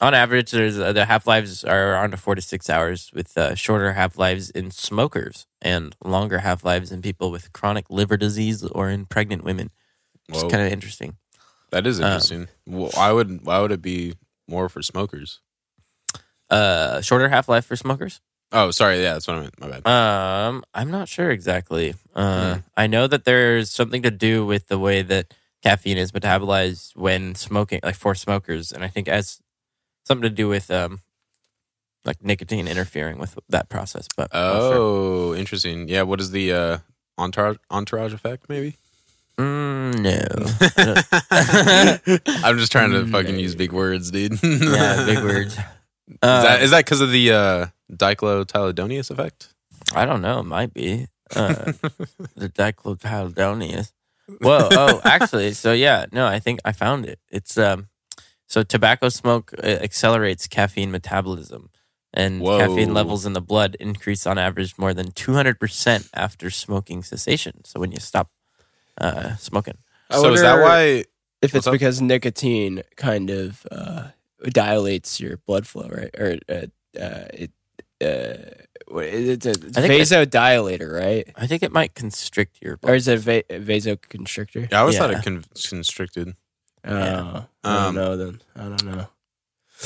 on 0.00 0.14
average, 0.14 0.50
there's 0.50 0.78
uh, 0.78 0.92
the 0.92 1.04
half 1.06 1.26
lives 1.26 1.64
are 1.64 1.92
around 1.92 2.18
four 2.20 2.34
to 2.34 2.42
six 2.42 2.68
hours, 2.68 3.10
with 3.14 3.36
uh, 3.38 3.54
shorter 3.54 3.92
half 3.94 4.18
lives 4.18 4.50
in 4.50 4.70
smokers 4.70 5.46
and 5.62 5.96
longer 6.04 6.38
half 6.40 6.64
lives 6.64 6.92
in 6.92 7.00
people 7.02 7.30
with 7.30 7.52
chronic 7.52 7.86
liver 7.88 8.16
disease 8.16 8.62
or 8.62 8.90
in 8.90 9.06
pregnant 9.06 9.42
women. 9.44 9.70
Is 10.32 10.42
kind 10.42 10.66
of 10.66 10.72
interesting. 10.72 11.16
that 11.70 11.86
is 11.86 12.00
um, 12.00 12.06
interesting. 12.06 12.48
Well, 12.66 12.90
why 12.94 13.12
would 13.12 13.44
why 13.46 13.60
would 13.60 13.72
it 13.72 13.80
be 13.82 14.14
more 14.48 14.68
for 14.68 14.82
smokers? 14.82 15.40
Uh, 16.50 17.00
shorter 17.00 17.28
half 17.28 17.48
life 17.48 17.64
for 17.64 17.76
smokers. 17.76 18.20
Oh, 18.52 18.70
sorry. 18.70 19.02
Yeah, 19.02 19.14
that's 19.14 19.26
what 19.26 19.38
I 19.38 19.40
meant. 19.40 19.60
My 19.60 19.80
bad. 19.80 19.86
Um, 20.48 20.64
I'm 20.72 20.90
not 20.90 21.08
sure 21.08 21.30
exactly. 21.30 21.94
Uh, 22.14 22.54
Hmm. 22.54 22.60
I 22.76 22.86
know 22.86 23.06
that 23.08 23.24
there's 23.24 23.70
something 23.70 24.02
to 24.02 24.10
do 24.10 24.46
with 24.46 24.68
the 24.68 24.78
way 24.78 25.02
that 25.02 25.34
caffeine 25.62 25.98
is 25.98 26.12
metabolized 26.12 26.94
when 26.94 27.34
smoking, 27.34 27.80
like 27.82 27.96
for 27.96 28.14
smokers, 28.14 28.70
and 28.70 28.84
I 28.84 28.88
think 28.88 29.08
has 29.08 29.40
something 30.06 30.22
to 30.22 30.30
do 30.30 30.48
with 30.48 30.70
um, 30.70 31.00
like 32.04 32.22
nicotine 32.24 32.68
interfering 32.68 33.18
with 33.18 33.38
that 33.48 33.68
process. 33.68 34.06
But 34.16 34.30
I'm 34.34 34.60
sure. 34.60 34.74
Oh, 34.76 35.34
interesting. 35.34 35.88
Yeah, 35.88 36.02
what 36.02 36.20
is 36.20 36.30
the 36.30 36.52
uh, 36.52 36.78
entourage 37.18 37.56
entourage 37.70 38.12
effect? 38.12 38.48
Maybe. 38.48 38.76
Mm, 39.38 40.00
no. 40.00 40.22
I'm 42.42 42.58
just 42.58 42.72
trying 42.72 42.90
to 42.92 43.06
fucking 43.06 43.38
use 43.38 43.54
big 43.54 43.72
words, 43.72 44.10
dude. 44.10 44.42
yeah, 44.42 45.04
big 45.04 45.18
words. 45.24 45.54
Is 45.58 45.60
Uh, 46.22 46.42
that 46.42 46.62
is 46.62 46.70
that 46.70 46.84
because 46.84 47.00
of 47.00 47.10
the 47.10 47.32
uh, 47.32 47.66
effect? 49.10 49.48
I 49.94 50.04
don't 50.06 50.22
know. 50.22 50.40
It 50.40 50.44
might 50.44 50.72
be 50.72 51.06
uh, 51.34 51.72
the 52.36 52.48
diclotylidonius. 52.48 53.92
Whoa! 54.40 54.68
Oh, 54.70 55.00
actually, 55.04 55.52
so 55.52 55.72
yeah, 55.72 56.06
no, 56.12 56.26
I 56.26 56.38
think 56.38 56.60
I 56.64 56.72
found 56.72 57.06
it. 57.06 57.18
It's 57.30 57.58
um, 57.58 57.88
so 58.46 58.62
tobacco 58.62 59.08
smoke 59.08 59.52
uh, 59.62 59.66
accelerates 59.66 60.46
caffeine 60.46 60.90
metabolism, 60.90 61.70
and 62.14 62.40
Whoa. 62.42 62.58
caffeine 62.58 62.94
levels 62.94 63.26
in 63.26 63.32
the 63.32 63.40
blood 63.40 63.76
increase 63.80 64.26
on 64.26 64.38
average 64.38 64.76
more 64.78 64.94
than 64.94 65.10
two 65.12 65.34
hundred 65.34 65.58
percent 65.60 66.08
after 66.14 66.50
smoking 66.50 67.02
cessation. 67.02 67.64
So 67.64 67.80
when 67.80 67.92
you 67.92 68.00
stop 68.00 68.30
uh, 69.00 69.36
smoking, 69.36 69.78
I 70.10 70.16
so 70.16 70.32
is 70.32 70.40
that 70.42 70.60
why? 70.62 71.04
If 71.42 71.52
What's 71.52 71.54
it's 71.54 71.66
up? 71.66 71.72
because 71.72 72.00
nicotine 72.00 72.82
kind 72.96 73.28
of 73.30 73.66
uh, 73.70 74.08
dilates 74.48 75.20
your 75.20 75.36
blood 75.36 75.66
flow, 75.66 75.88
right? 75.88 76.10
Or 76.18 76.38
uh, 76.48 76.66
uh, 76.98 77.26
it, 77.34 77.50
uh, 78.00 78.64
it's 78.88 79.46
a 79.46 79.50
it's 79.50 79.76
I 79.76 79.88
vasodilator, 79.88 80.90
right? 80.90 81.28
I 81.36 81.46
think 81.46 81.62
it 81.62 81.72
might 81.72 81.94
constrict 81.94 82.58
your 82.62 82.74
Or 82.74 82.78
blood. 82.78 82.94
is 82.96 83.08
it 83.08 83.18
va- 83.20 83.42
vasoconstrictor? 83.50 84.70
Yeah, 84.70 84.78
I 84.78 84.80
always 84.80 84.96
thought 84.96 85.10
Yeah. 85.10 85.18
it 85.18 85.24
con- 85.24 85.44
constricted. 85.68 86.36
Oh, 86.86 86.98
Yeah. 86.98 87.42
I 87.64 87.74
don't 87.76 87.84
Um, 87.86 87.94
know 87.94 88.16
then. 88.16 88.42
I 88.54 88.62
don't 88.62 88.84
know. 88.84 89.08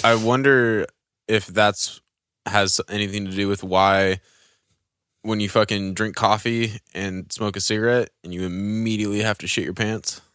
I 0.05 0.15
wonder 0.15 0.87
if 1.29 1.47
that's 1.47 2.01
has 2.47 2.81
anything 2.89 3.25
to 3.27 3.31
do 3.33 3.49
with 3.49 3.63
why 3.63 4.21
when 5.23 5.39
you 5.41 5.49
fucking 5.49 5.95
drink 5.95 6.17
coffee 6.17 6.81
and 6.95 7.31
smoke 7.33 7.57
a 7.57 7.61
cigarette 7.61 8.11
and 8.25 8.33
you 8.33 8.43
immediately 8.45 9.21
have 9.21 9.39
to 9.39 9.47
shit 9.47 9.65
your 9.65 9.75
pants. 9.75 10.21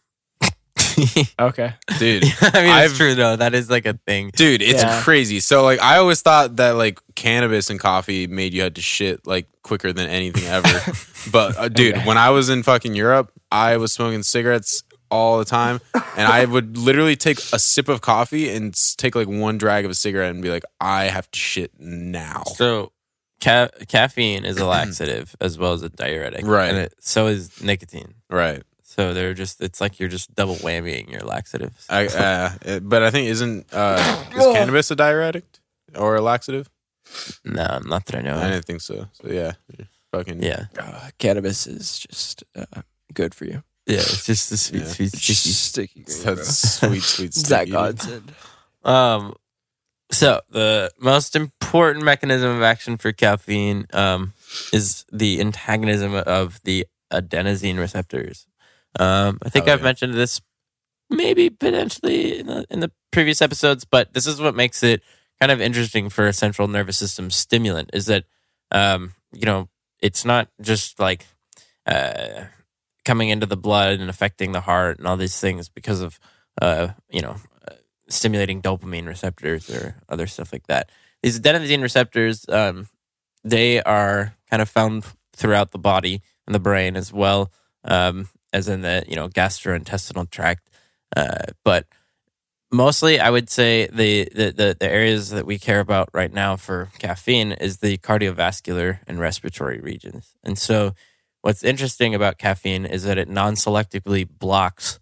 Okay. 1.38 1.74
Dude, 1.98 2.24
I 2.40 2.62
mean, 2.62 2.70
I've- 2.70 2.86
it's 2.86 2.96
true 2.96 3.14
though. 3.14 3.36
That 3.36 3.54
is 3.54 3.68
like 3.68 3.84
a 3.86 3.94
thing. 4.06 4.30
dude, 4.34 4.62
it's 4.62 4.82
Yeah. 4.82 5.02
crazy. 5.02 5.40
So 5.40 5.62
like 5.62 5.80
I 5.82 5.98
always 5.98 6.22
thought 6.22 6.56
that 6.56 6.76
like 6.76 7.00
cannabis 7.14 7.68
and 7.68 7.78
coffee 7.78 8.26
made 8.26 8.54
you 8.54 8.62
had 8.62 8.76
to 8.76 8.80
shit 8.82 9.26
like 9.26 9.46
quicker 9.62 9.92
than 9.92 10.08
anything 10.08 10.44
ever. 10.46 10.92
but 11.30 11.56
uh, 11.58 11.68
dude, 11.68 11.96
Okay. 11.96 12.06
when 12.06 12.16
I 12.16 12.30
was 12.30 12.48
in 12.48 12.62
fucking 12.62 12.94
Europe, 12.94 13.30
I 13.52 13.76
was 13.76 13.92
smoking 13.92 14.22
cigarettes 14.22 14.84
all 15.10 15.38
the 15.38 15.44
time 15.44 15.80
and 16.16 16.26
I 16.26 16.44
would 16.54 16.76
literally 16.76 17.16
take 17.16 17.38
a 17.52 17.58
sip 17.58 17.88
of 17.88 18.00
coffee 18.00 18.50
and 18.54 18.74
take 18.96 19.14
like 19.14 19.28
one 19.28 19.58
drag 19.58 19.84
of 19.84 19.90
a 19.90 19.94
cigarette 19.94 20.30
and 20.30 20.42
be 20.42 20.50
like 20.50 20.64
I 20.80 21.04
have 21.04 21.30
to 21.30 21.38
shit 21.38 21.72
now. 21.78 22.42
So, 22.56 22.92
ca- 23.40 23.68
caffeine 23.88 24.44
is 24.44 24.58
a 24.58 24.66
laxative 24.76 25.34
as 25.40 25.58
well 25.58 25.72
as 25.72 25.82
a 25.82 25.88
diuretic, 25.88 26.44
Right. 26.46 26.68
And 26.70 26.78
it, 26.78 26.94
so 27.00 27.26
is 27.26 27.62
nicotine. 27.62 28.14
Right. 28.30 28.62
So 28.82 29.12
they're 29.12 29.34
just 29.34 29.60
it's 29.60 29.80
like 29.80 30.00
you're 30.00 30.08
just 30.08 30.34
double 30.34 30.54
whammying 30.56 31.10
your 31.10 31.20
laxatives. 31.20 31.84
I, 31.90 32.06
uh, 32.06 32.80
but 32.80 33.02
I 33.02 33.10
think 33.10 33.28
isn't 33.28 33.66
uh, 33.72 34.24
is 34.34 34.42
cannabis 34.54 34.90
a 34.90 34.96
diuretic 34.96 35.44
or 35.94 36.16
a 36.16 36.22
laxative? 36.22 36.70
no, 37.44 37.78
not 37.84 38.06
that 38.06 38.16
I 38.16 38.20
know. 38.22 38.36
I 38.36 38.46
of. 38.46 38.50
didn't 38.52 38.64
think 38.64 38.80
so. 38.80 39.06
So 39.12 39.28
yeah, 39.30 39.52
fucking 40.12 40.42
Yeah, 40.42 40.66
Uh, 40.78 41.10
cannabis 41.18 41.66
is 41.66 41.98
just 41.98 42.42
uh, 42.56 42.82
good 43.12 43.34
for 43.34 43.44
you. 43.44 43.62
Yeah. 43.86 43.96
It's 43.98 44.26
just 44.32 44.50
the 44.50 44.56
sweet, 44.56 44.82
Yeah. 44.82 44.88
sweet, 44.88 45.12
sticky. 45.14 46.04
Sticky. 46.06 46.36
green, 46.36 46.44
sweet, 46.44 47.02
sweet. 47.02 47.34
Zach 47.34 47.60
sticky. 47.62 47.70
Godsend. 47.72 48.32
Um, 48.84 49.34
so 50.10 50.40
the 50.50 50.90
most 51.00 51.34
important 51.34 52.04
mechanism 52.04 52.56
of 52.56 52.62
action 52.62 52.96
for 52.96 53.12
caffeine 53.12 53.86
um 53.92 54.32
is 54.72 55.04
the 55.12 55.40
antagonism 55.40 56.14
of 56.14 56.60
the 56.64 56.86
adenosine 57.12 57.78
receptors. 57.78 58.46
Um, 58.98 59.38
I 59.44 59.48
think 59.48 59.66
Hell 59.66 59.74
I've 59.74 59.80
yeah. 59.80 59.84
mentioned 59.84 60.14
this 60.14 60.40
maybe 61.10 61.50
potentially 61.50 62.38
in 62.40 62.46
the, 62.46 62.66
in 62.70 62.80
the 62.80 62.90
previous 63.12 63.40
episodes, 63.42 63.84
but 63.84 64.12
this 64.14 64.26
is 64.26 64.40
what 64.40 64.54
makes 64.54 64.82
it 64.82 65.02
kind 65.40 65.52
of 65.52 65.60
interesting 65.60 66.08
for 66.08 66.26
a 66.26 66.32
central 66.32 66.66
nervous 66.66 66.96
system 66.96 67.30
stimulant 67.30 67.90
is 67.92 68.06
that 68.06 68.24
um, 68.70 69.14
you 69.32 69.44
know 69.44 69.68
it's 70.00 70.24
not 70.24 70.48
just 70.60 70.98
like 70.98 71.26
uh, 71.86 72.44
coming 73.06 73.30
into 73.30 73.46
the 73.46 73.56
blood 73.56 74.00
and 74.00 74.10
affecting 74.10 74.52
the 74.52 74.60
heart 74.60 74.98
and 74.98 75.06
all 75.06 75.16
these 75.16 75.40
things 75.40 75.70
because 75.70 76.02
of 76.02 76.20
uh, 76.60 76.88
you 77.08 77.22
know 77.22 77.36
stimulating 78.08 78.60
dopamine 78.60 79.06
receptors 79.06 79.70
or 79.70 79.96
other 80.08 80.26
stuff 80.26 80.52
like 80.52 80.66
that. 80.66 80.90
These 81.22 81.40
adenosine 81.40 81.82
receptors, 81.82 82.46
um, 82.48 82.88
they 83.42 83.82
are 83.82 84.36
kind 84.50 84.62
of 84.62 84.68
found 84.68 85.04
throughout 85.34 85.70
the 85.70 85.78
body 85.78 86.22
and 86.46 86.54
the 86.54 86.60
brain 86.60 86.96
as 86.96 87.12
well 87.12 87.50
um, 87.84 88.28
as 88.52 88.68
in 88.68 88.82
the 88.82 89.04
you 89.08 89.16
know 89.16 89.28
gastrointestinal 89.28 90.30
tract. 90.30 90.68
Uh, 91.16 91.46
but 91.64 91.86
mostly, 92.72 93.18
I 93.20 93.30
would 93.30 93.48
say 93.48 93.86
the, 93.86 94.28
the 94.34 94.50
the 94.50 94.76
the 94.78 94.90
areas 94.90 95.30
that 95.30 95.46
we 95.46 95.58
care 95.58 95.80
about 95.80 96.10
right 96.12 96.32
now 96.32 96.56
for 96.56 96.90
caffeine 96.98 97.52
is 97.52 97.78
the 97.78 97.98
cardiovascular 97.98 99.00
and 99.06 99.18
respiratory 99.18 99.80
regions. 99.80 100.34
And 100.42 100.58
so, 100.58 100.94
what's 101.46 101.62
interesting 101.62 102.12
about 102.12 102.38
caffeine 102.38 102.84
is 102.84 103.04
that 103.04 103.18
it 103.18 103.28
non-selectively 103.28 104.28
blocks 104.28 104.98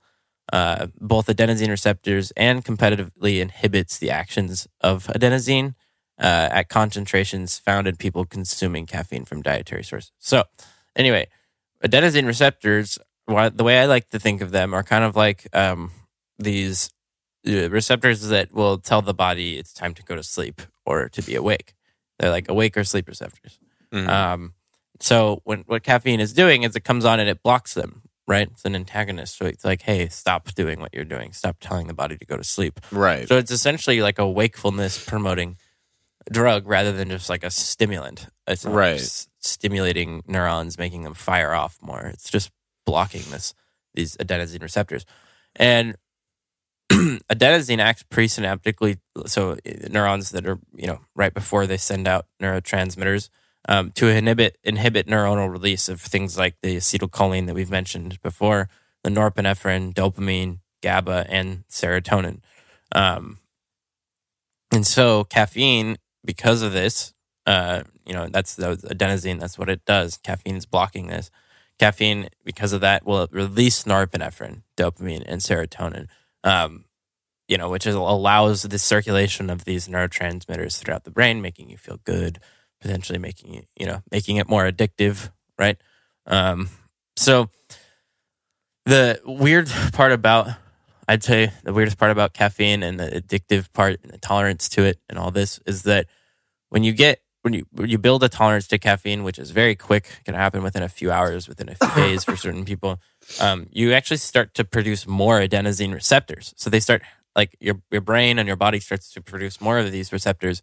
uh, 0.53 0.89
both 1.01 1.27
adenosine 1.29 1.71
receptors 1.71 2.33
and 2.37 2.63
competitively 2.63 3.41
inhibits 3.41 3.97
the 3.97 4.11
actions 4.11 4.69
of 4.83 5.07
adenosine 5.07 5.75
uh, 6.21 6.49
at 6.53 6.69
concentrations 6.69 7.59
found 7.59 7.87
in 7.87 7.97
people 7.97 8.27
consuming 8.27 8.85
caffeine 8.85 9.25
from 9.25 9.41
dietary 9.41 9.83
sources. 9.83 10.13
So, 10.19 10.45
anyway, 10.95 11.29
adenosine 11.83 12.27
receptors, 12.27 12.99
the 13.27 13.65
way 13.65 13.81
I 13.81 13.87
like 13.87 14.11
to 14.11 14.19
think 14.19 14.43
of 14.43 14.51
them, 14.51 14.75
are 14.75 14.83
kind 14.83 15.03
of 15.03 15.17
like 15.17 15.49
um, 15.55 15.93
these 16.39 16.91
uh, 17.49 17.71
receptors 17.71 18.29
that 18.29 18.53
will 18.53 18.77
tell 18.77 19.01
the 19.01 19.15
body 19.15 19.57
it's 19.57 19.73
time 19.73 19.95
to 19.95 20.03
go 20.03 20.15
to 20.15 20.23
sleep 20.23 20.61
or 20.85 21.09
to 21.09 21.23
be 21.23 21.37
awake. 21.37 21.73
They're 22.19 22.31
like 22.31 22.51
awake 22.51 22.77
or 22.77 22.85
sleep 22.85 23.09
receptors. 23.09 23.59
Mhm. 23.95 24.09
Um, 24.09 24.53
so 25.05 25.41
when 25.45 25.61
what 25.67 25.83
caffeine 25.83 26.21
is 26.21 26.33
doing 26.33 26.63
is 26.63 26.75
it 26.77 26.85
comes 26.85 27.05
on 27.05 27.21
and 27.21 27.29
it 27.29 27.43
blocks 27.43 27.75
them. 27.75 28.03
Right, 28.27 28.49
it's 28.51 28.65
an 28.65 28.75
antagonist. 28.75 29.37
So 29.37 29.45
it's 29.45 29.67
like, 29.67 29.83
hey, 29.83 30.09
stop 30.09 30.53
doing 30.55 30.81
what 30.81 30.95
you're 30.95 31.05
doing. 31.05 31.33
Stop 31.35 31.57
telling 31.61 31.89
the 31.89 31.93
body 31.95 32.17
to 32.17 32.25
go 32.25 32.39
to 32.39 32.45
sleep. 32.45 32.81
right. 32.91 33.29
So 33.29 33.37
it's 33.37 33.51
essentially 33.51 34.01
like 34.01 34.19
a 34.19 34.27
wakefulness 34.27 35.05
promoting 35.05 35.59
drug 36.33 36.67
rather 36.67 36.91
than 36.93 37.11
just 37.11 37.29
like 37.29 37.45
a 37.45 37.51
stimulant. 37.51 38.29
It's 38.47 38.65
not 38.65 38.73
Right. 38.75 38.99
s- 39.01 39.29
stimulating 39.41 40.23
neurons, 40.27 40.79
making 40.79 41.03
them 41.03 41.13
fire 41.13 41.53
off 41.53 41.77
more. 41.83 42.07
It's 42.07 42.31
just 42.31 42.51
blocking 42.87 43.25
this 43.31 43.53
these 43.93 44.17
adenosine 44.17 44.63
receptors. 44.63 45.05
And 45.57 45.97
adenosine 46.91 47.79
acts 47.79 48.05
presynaptically, 48.05 48.99
so 49.27 49.53
uh, 49.53 49.57
neurons 49.91 50.31
that 50.31 50.47
are 50.47 50.59
you 50.75 50.87
know 50.87 51.01
right 51.15 51.35
before 51.35 51.67
they 51.67 51.77
send 51.77 52.09
out 52.09 52.25
neurotransmitters 52.43 53.29
um, 53.69 53.91
to 53.93 54.09
inhibit 54.09 54.59
inhibit 54.63 55.07
neuronal 55.07 55.51
release 55.51 55.89
of 55.89 56.01
things 56.01 56.37
like 56.37 56.57
the 56.63 56.77
acetylcholine 56.77 57.47
that 57.47 57.55
we've 57.55 57.71
mentioned 57.71 58.21
before, 58.23 58.69
the 59.03 59.11
norepinephrine, 59.11 59.95
dopamine, 59.95 60.59
GABA, 60.83 61.27
and 61.29 61.65
serotonin. 61.69 62.41
Um, 62.93 63.39
and 64.73 64.87
so 64.87 65.25
caffeine, 65.25 65.97
because 66.25 66.63
of 66.63 66.73
this, 66.73 67.15
uh, 67.47 67.83
you 68.07 68.13
know, 68.13 68.29
that's, 68.29 68.55
the 68.55 68.77
adenosine. 68.77 69.41
That's 69.41 69.59
what 69.59 69.69
it 69.69 69.85
does. 69.85 70.19
Caffeine 70.19 70.57
is 70.57 70.67
blocking 70.67 71.07
this. 71.09 71.31
caffeine 71.79 72.29
because 72.45 72.73
of 72.73 72.81
that 72.81 73.05
will 73.05 73.29
release 73.31 73.85
norepinephrine, 73.85 74.63
dopamine, 74.77 75.23
and 75.27 75.41
serotonin. 75.41 76.07
Um, 76.43 76.85
you 77.49 77.59
know, 77.59 77.69
which 77.69 77.87
is, 77.87 77.95
allows 77.95 78.63
the 78.63 78.79
circulation 78.79 79.51
of 79.51 79.65
these 79.65 79.89
neurotransmitters 79.89 80.79
throughout 80.79 81.05
the 81.05 81.11
brain, 81.11 81.43
making 81.43 81.69
you 81.71 81.77
feel 81.77 82.01
good, 82.05 82.39
potentially 82.85 83.19
making 83.19 83.55
you, 83.55 83.63
you 83.77 83.87
know, 83.87 84.03
making 84.13 84.37
it 84.37 84.47
more 84.47 84.71
addictive, 84.71 85.31
right? 85.59 85.79
Um, 86.27 86.69
so 87.17 87.49
the 88.85 89.19
weird 89.25 89.71
part 89.95 90.13
about, 90.13 90.49
I'd 91.09 91.25
say 91.25 91.51
the 91.63 91.73
weirdest 91.73 91.97
part 91.97 92.11
about 92.11 92.35
caffeine 92.35 92.83
and 92.83 93.01
the 93.01 93.07
addictive 93.07 93.73
part 93.73 94.01
and 94.03 94.13
the 94.13 94.19
tolerance 94.19 94.69
to 94.71 94.85
it 94.85 94.99
and 95.09 95.19
all 95.19 95.31
this 95.31 95.61
is 95.67 95.85
that 95.85 96.09
when 96.69 96.85
you 96.85 96.93
get 96.93 97.21
when 97.41 97.55
you 97.55 97.67
when 97.73 97.89
you 97.89 97.97
build 97.97 98.23
a 98.23 98.29
tolerance 98.29 98.67
to 98.69 98.79
caffeine, 98.79 99.23
which 99.23 99.39
is 99.39 99.51
very 99.51 99.75
quick, 99.75 100.09
can 100.27 100.35
happen 100.35 100.63
within 100.63 100.83
a 100.83 100.89
few 100.89 101.11
hours, 101.11 101.49
within 101.49 101.71
a 101.71 101.75
few 101.75 101.95
days 102.05 102.25
for 102.25 102.37
certain 102.37 102.67
people, 102.67 103.01
um, 103.41 103.67
you 103.71 103.93
actually 103.95 104.19
start 104.19 104.53
to 104.55 104.65
produce 104.65 105.07
more 105.07 105.41
adenosine 105.41 105.95
receptors. 105.95 106.53
So 106.57 106.69
they 106.69 106.81
start 106.81 107.03
like 107.35 107.57
your 107.61 107.81
your 107.91 108.03
brain 108.03 108.39
and 108.39 108.47
your 108.47 108.57
body 108.57 108.81
starts 108.81 109.11
to 109.13 109.23
produce 109.23 109.61
more 109.61 109.79
of 109.79 109.91
these 109.91 110.13
receptors 110.13 110.63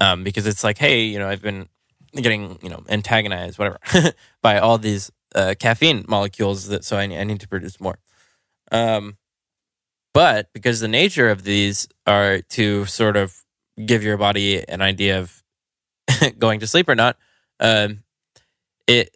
um, 0.00 0.24
because 0.24 0.46
it's 0.46 0.64
like, 0.64 0.78
hey, 0.78 1.02
you 1.02 1.18
know, 1.18 1.28
I've 1.28 1.42
been 1.42 1.68
getting 2.14 2.58
you 2.62 2.70
know 2.70 2.82
antagonized, 2.88 3.58
whatever, 3.58 3.78
by 4.42 4.58
all 4.58 4.78
these 4.78 5.10
uh, 5.34 5.54
caffeine 5.58 6.04
molecules 6.08 6.68
that 6.68 6.84
so 6.84 6.96
I, 6.96 7.02
I 7.02 7.24
need 7.24 7.40
to 7.40 7.48
produce 7.48 7.80
more. 7.80 7.98
Um, 8.72 9.16
but 10.14 10.52
because 10.52 10.80
the 10.80 10.88
nature 10.88 11.28
of 11.28 11.44
these 11.44 11.88
are 12.06 12.40
to 12.50 12.86
sort 12.86 13.16
of 13.16 13.42
give 13.84 14.02
your 14.02 14.16
body 14.16 14.66
an 14.68 14.82
idea 14.82 15.20
of 15.20 15.42
going 16.38 16.60
to 16.60 16.66
sleep 16.66 16.88
or 16.88 16.94
not, 16.94 17.16
um, 17.60 18.02
it 18.86 19.14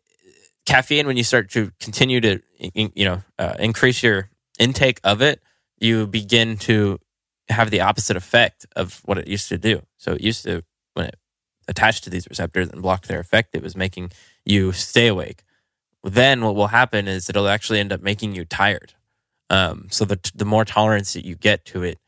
caffeine 0.67 1.07
when 1.07 1.17
you 1.17 1.25
start 1.25 1.51
to 1.51 1.73
continue 1.81 2.21
to 2.21 2.41
you 2.75 3.05
know 3.05 3.23
uh, 3.39 3.55
increase 3.59 4.03
your 4.03 4.31
intake 4.59 5.01
of 5.03 5.23
it, 5.23 5.43
you 5.79 6.07
begin 6.07 6.57
to 6.57 6.99
have 7.49 7.71
the 7.71 7.81
opposite 7.81 8.17
effect 8.17 8.67
of 8.77 9.01
what 9.05 9.19
it 9.19 9.27
used 9.27 9.49
to 9.49 9.59
do. 9.59 9.83
So 9.97 10.13
it 10.13 10.21
used 10.21 10.45
to 10.45 10.63
when 10.94 11.06
it 11.06 11.19
attached 11.69 12.05
to 12.05 12.10
these 12.10 12.27
receptors 12.28 12.69
and 12.70 12.82
blocked 12.82 13.09
their 13.09 13.20
effect, 13.20 13.55
it 13.55 13.62
was 13.62 13.77
making 13.77 14.10
you 14.44 14.73
stay 14.73 15.06
awake. 15.06 15.43
Then 16.05 16.44
what 16.44 16.55
will 16.56 16.69
happen 16.69 17.06
is 17.06 17.28
it'll 17.31 17.48
actually 17.48 17.78
end 17.81 17.93
up 17.93 18.02
making 18.02 18.35
you 18.35 18.44
tired. 18.44 18.94
Um, 19.51 19.86
so 19.90 20.05
the 20.05 20.19
the 20.35 20.44
more 20.44 20.64
tolerance 20.64 21.12
that 21.12 21.24
you 21.24 21.36
get 21.36 21.64
to 21.66 21.82
it 21.82 21.98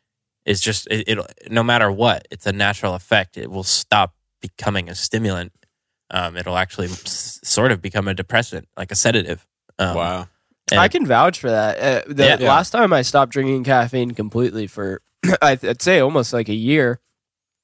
is 0.46 0.60
just 0.60 0.86
it, 0.90 1.04
it'll 1.08 1.26
no 1.50 1.62
matter 1.62 1.90
what, 1.92 2.26
it's 2.30 2.46
a 2.46 2.52
natural 2.52 2.94
effect. 2.94 3.36
It 3.36 3.50
will 3.50 3.62
stop 3.64 4.14
becoming 4.40 4.88
a 4.88 4.94
stimulant. 4.94 5.52
Um, 6.10 6.36
it'll 6.36 6.56
actually 6.56 6.88
s- 6.88 7.40
sort 7.44 7.70
of 7.72 7.80
become 7.80 8.08
a 8.08 8.14
depressant, 8.14 8.68
like 8.76 8.90
a 8.90 8.94
sedative. 8.94 9.46
Um, 9.78 9.96
wow. 9.96 10.28
and- 10.70 10.80
I 10.80 10.88
can 10.88 11.06
vouch 11.06 11.38
for 11.38 11.50
that. 11.50 11.78
Uh, 11.78 12.12
the 12.12 12.24
Yeah. 12.40 12.48
last 12.48 12.70
time 12.70 12.92
I 12.92 13.02
stopped 13.02 13.32
drinking 13.32 13.64
caffeine 13.64 14.12
completely 14.12 14.66
for, 14.66 15.02
I'd 15.42 15.64
I'd 15.64 15.82
say 15.82 16.00
almost 16.00 16.32
like 16.32 16.48
a 16.48 16.54
year, 16.54 17.00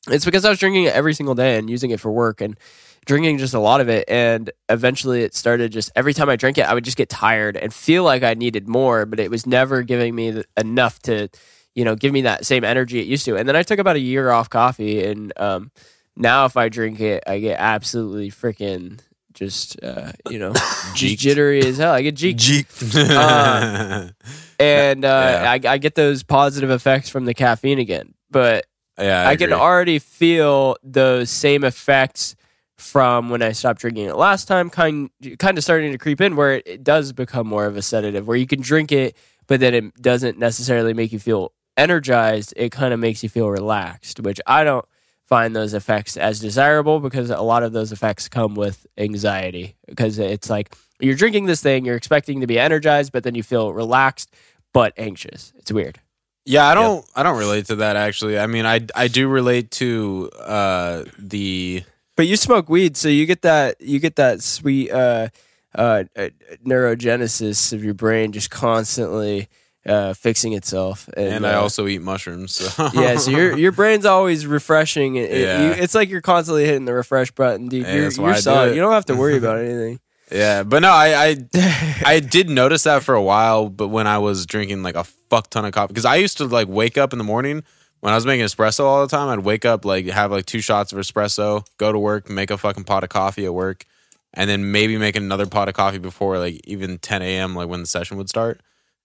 it's 0.09 0.25
because 0.25 0.45
I 0.45 0.51
was 0.51 0.59
drinking 0.59 0.85
it 0.85 0.95
every 0.95 1.15
single 1.15 1.35
day 1.35 1.59
and 1.59 1.69
using 1.69 1.91
it 1.91 2.01
for 2.01 2.11
work 2.11 2.41
and 2.41 2.59
drinking 3.07 3.39
just 3.39 3.55
a 3.55 3.59
lot 3.61 3.81
of 3.81 3.89
it. 3.89 4.05
And 4.09 4.51
eventually 4.69 5.23
it 5.23 5.35
started 5.35 5.73
just 5.73 5.91
every 5.97 6.15
time 6.15 6.29
I 6.29 6.37
drank 6.37 6.59
it, 6.59 6.63
I 6.69 6.75
would 6.75 6.85
just 6.85 6.97
get 6.97 7.09
tired 7.09 7.57
and 7.57 7.73
feel 7.73 8.05
like 8.05 8.23
I 8.23 8.35
needed 8.35 8.69
more, 8.69 9.07
but 9.07 9.21
it 9.21 9.31
was 9.31 9.47
never 9.47 9.83
giving 9.83 10.15
me 10.15 10.43
enough 10.57 10.99
to, 11.03 11.29
you 11.75 11.85
know, 11.85 11.97
give 11.97 12.13
me 12.13 12.23
that 12.23 12.47
same 12.47 12.65
energy 12.65 12.99
it 13.01 13.07
used 13.07 13.25
to. 13.27 13.37
And 13.37 13.49
then 13.49 13.57
I 13.57 13.63
took 13.63 13.79
about 13.79 13.97
a 13.97 14.01
year 14.01 14.31
off 14.31 14.49
coffee. 14.51 15.05
And 15.05 15.33
um, 15.39 15.71
now 16.17 16.45
if 16.47 16.57
I 16.57 16.69
drink 16.69 17.01
it, 17.01 17.23
I 17.27 17.39
get 17.41 17.59
absolutely 17.59 18.31
freaking 18.31 19.01
just, 19.33 19.83
uh, 19.83 20.13
you 20.29 20.39
know, 20.39 20.53
just 20.95 21.19
jittery 21.19 21.61
as 21.65 21.79
hell. 21.79 21.93
I 21.93 22.03
get 22.03 22.17
jeeked 22.17 22.95
Uh, 23.11 24.09
and 24.59 25.05
uh, 25.05 25.09
Yeah. 25.09 25.71
I, 25.71 25.75
I 25.75 25.79
get 25.79 25.95
those 25.95 26.23
positive 26.23 26.71
effects 26.71 27.09
from 27.09 27.25
the 27.25 27.35
caffeine 27.35 27.79
again. 27.79 28.15
But 28.31 28.67
yeah, 29.01 29.29
I, 29.29 29.37
can 29.37 29.53
already 29.53 29.99
feel 29.99 30.77
those 30.83 31.31
same 31.31 31.65
effects 31.65 32.37
from 32.77 33.29
when 33.29 33.43
I 33.43 33.53
stopped 33.53 33.81
drinking 33.81 34.07
it 34.07 34.17
last 34.17 34.47
time, 34.47 34.71
kind 34.71 35.11
kind 35.39 35.59
of 35.59 35.65
starting 35.65 35.93
to 35.93 35.99
creep 35.99 36.21
in, 36.21 36.37
where 36.37 36.55
it, 36.55 36.67
it 36.67 36.85
does 36.85 37.13
become 37.13 37.47
more 37.47 37.67
of 37.67 37.77
a 37.77 37.83
sedative, 37.83 38.27
where 38.27 38.37
you 38.37 38.47
can 38.47 38.61
drink 38.61 38.93
it, 38.93 39.17
but 39.47 39.61
then 39.61 39.75
it 39.75 40.03
doesn't 40.03 40.39
necessarily 40.39 40.95
make 40.95 41.13
you 41.13 41.19
feel 41.19 41.53
energized. 41.77 42.55
It 42.57 42.73
kind 42.73 42.95
of 42.95 43.01
makes 43.01 43.23
you 43.23 43.29
feel 43.29 43.51
relaxed, 43.51 44.21
which 44.21 44.41
I 44.47 44.65
don't 44.65 44.87
find 45.27 45.55
those 45.55 45.75
effects 45.75 46.17
as 46.17 46.41
desirable 46.41 46.99
because 46.99 47.31
a 47.31 47.41
lot 47.41 47.63
of 47.63 47.73
those 47.73 47.93
effects 47.93 48.29
come 48.29 48.55
with 48.55 48.87
anxiety 48.99 49.77
because 49.87 50.19
it's 50.19 50.51
like 50.51 50.75
you're 50.99 51.15
drinking 51.15 51.47
this 51.47 51.63
thing, 51.63 51.85
you're 51.85 51.97
expecting 51.97 52.41
to 52.41 52.47
be 52.47 52.59
energized, 52.59 53.13
but 53.13 53.23
then 53.23 53.35
you 53.35 53.43
feel 53.43 53.73
relaxed 53.73 54.35
but 54.73 54.93
anxious. 54.97 55.53
It's 55.57 55.71
weird. 55.73 56.01
Yeah, 56.51 56.67
I 56.67 56.75
don't. 56.75 57.05
I 57.15 57.23
don't 57.23 57.39
relate 57.39 57.67
to 57.67 57.77
that 57.77 57.97
actually. 57.97 58.39
I 58.39 58.47
mean, 58.47 58.67
I 58.67 58.81
I 58.95 59.07
do 59.09 59.29
relate 59.29 59.71
to 59.73 60.31
uh 60.41 61.05
the 61.19 61.85
But 62.17 62.27
you 62.27 62.37
smoke 62.37 62.69
weed, 62.69 62.97
so 62.97 63.09
you 63.09 63.25
get 63.27 63.43
that 63.43 63.81
you 63.81 63.99
get 64.01 64.17
that 64.17 64.43
sweet 64.43 64.91
uh, 64.91 65.29
uh, 65.75 66.05
uh, 66.17 66.29
neurogenesis 66.67 67.73
of 67.73 67.85
your 67.85 67.95
brain 67.95 68.33
just 68.33 68.51
constantly 68.51 69.49
uh, 69.87 70.13
fixing 70.15 70.53
itself. 70.53 71.09
And, 71.17 71.29
and 71.35 71.47
I 71.47 71.55
uh, 71.55 71.61
also 71.61 71.87
eat 71.87 72.03
mushrooms. 72.03 72.55
So. 72.57 72.91
yeah, 72.95 73.17
so 73.17 73.31
your 73.31 73.57
your 73.65 73.73
brain's 73.73 74.05
always 74.05 74.47
refreshing. 74.47 75.17
It, 75.17 75.31
it- 75.31 75.41
Yeah. 75.43 75.67
you- 75.67 75.83
it's 75.83 75.95
like 75.95 76.09
you're 76.09 76.21
constantly 76.21 76.65
hitting 76.67 76.85
the 76.85 76.95
refresh 76.95 77.31
button, 77.31 77.69
dude. 77.69 77.87
Hey, 77.87 77.97
you're 77.97 78.11
you're 78.11 78.35
solid. 78.37 78.75
You 78.75 78.81
don't 78.81 78.93
have 78.93 79.07
to 79.07 79.15
worry 79.17 79.37
about 79.43 79.59
anything. 79.59 80.01
Yeah, 80.31 80.63
but 80.63 80.81
no, 80.81 80.91
I 80.91 81.29
I 81.29 81.37
I 82.07 82.21
did 82.21 82.49
notice 82.49 82.85
that 82.85 83.03
for 83.03 83.15
a 83.15 83.23
while, 83.23 83.69
but 83.69 83.89
when 83.89 84.07
I 84.07 84.19
was 84.19 84.47
drinking 84.47 84.83
like 84.83 84.95
a 84.95 85.05
fuck 85.05 85.51
ton 85.51 85.65
of 85.65 85.73
coffee, 85.73 85.93
because 85.93 86.05
I 86.05 86.17
used 86.17 86.39
to 86.39 86.45
like 86.47 86.69
wake 86.69 86.97
up 86.97 87.13
in 87.13 87.19
the 87.19 87.25
morning 87.25 87.65
when 88.01 88.13
I 88.13 88.17
was 88.17 88.27
making 88.27 88.45
espresso 88.45 88.85
all 88.85 89.07
the 89.07 89.15
time. 89.15 89.29
I'd 89.29 89.45
wake 89.45 89.65
up 89.65 89.85
like 89.85 90.07
have 90.07 90.31
like 90.31 90.47
two 90.47 90.61
shots 90.61 90.93
of 90.93 90.99
espresso, 90.99 91.67
go 91.79 91.93
to 91.93 91.99
work, 91.99 92.29
make 92.31 92.51
a 92.51 92.59
fucking 92.59 92.85
pot 92.85 93.05
of 93.05 93.11
coffee 93.11 93.45
at 93.45 93.55
work, 93.55 93.85
and 94.35 94.49
then 94.49 94.73
maybe 94.73 94.97
make 94.97 95.17
another 95.17 95.47
pot 95.47 95.69
of 95.69 95.75
coffee 95.75 95.99
before 95.99 96.39
like 96.39 96.61
even 96.65 96.99
10 96.99 97.23
a.m. 97.23 97.55
like 97.55 97.69
when 97.69 97.81
the 97.81 97.87
session 97.87 98.17
would 98.17 98.29
start, 98.29 98.61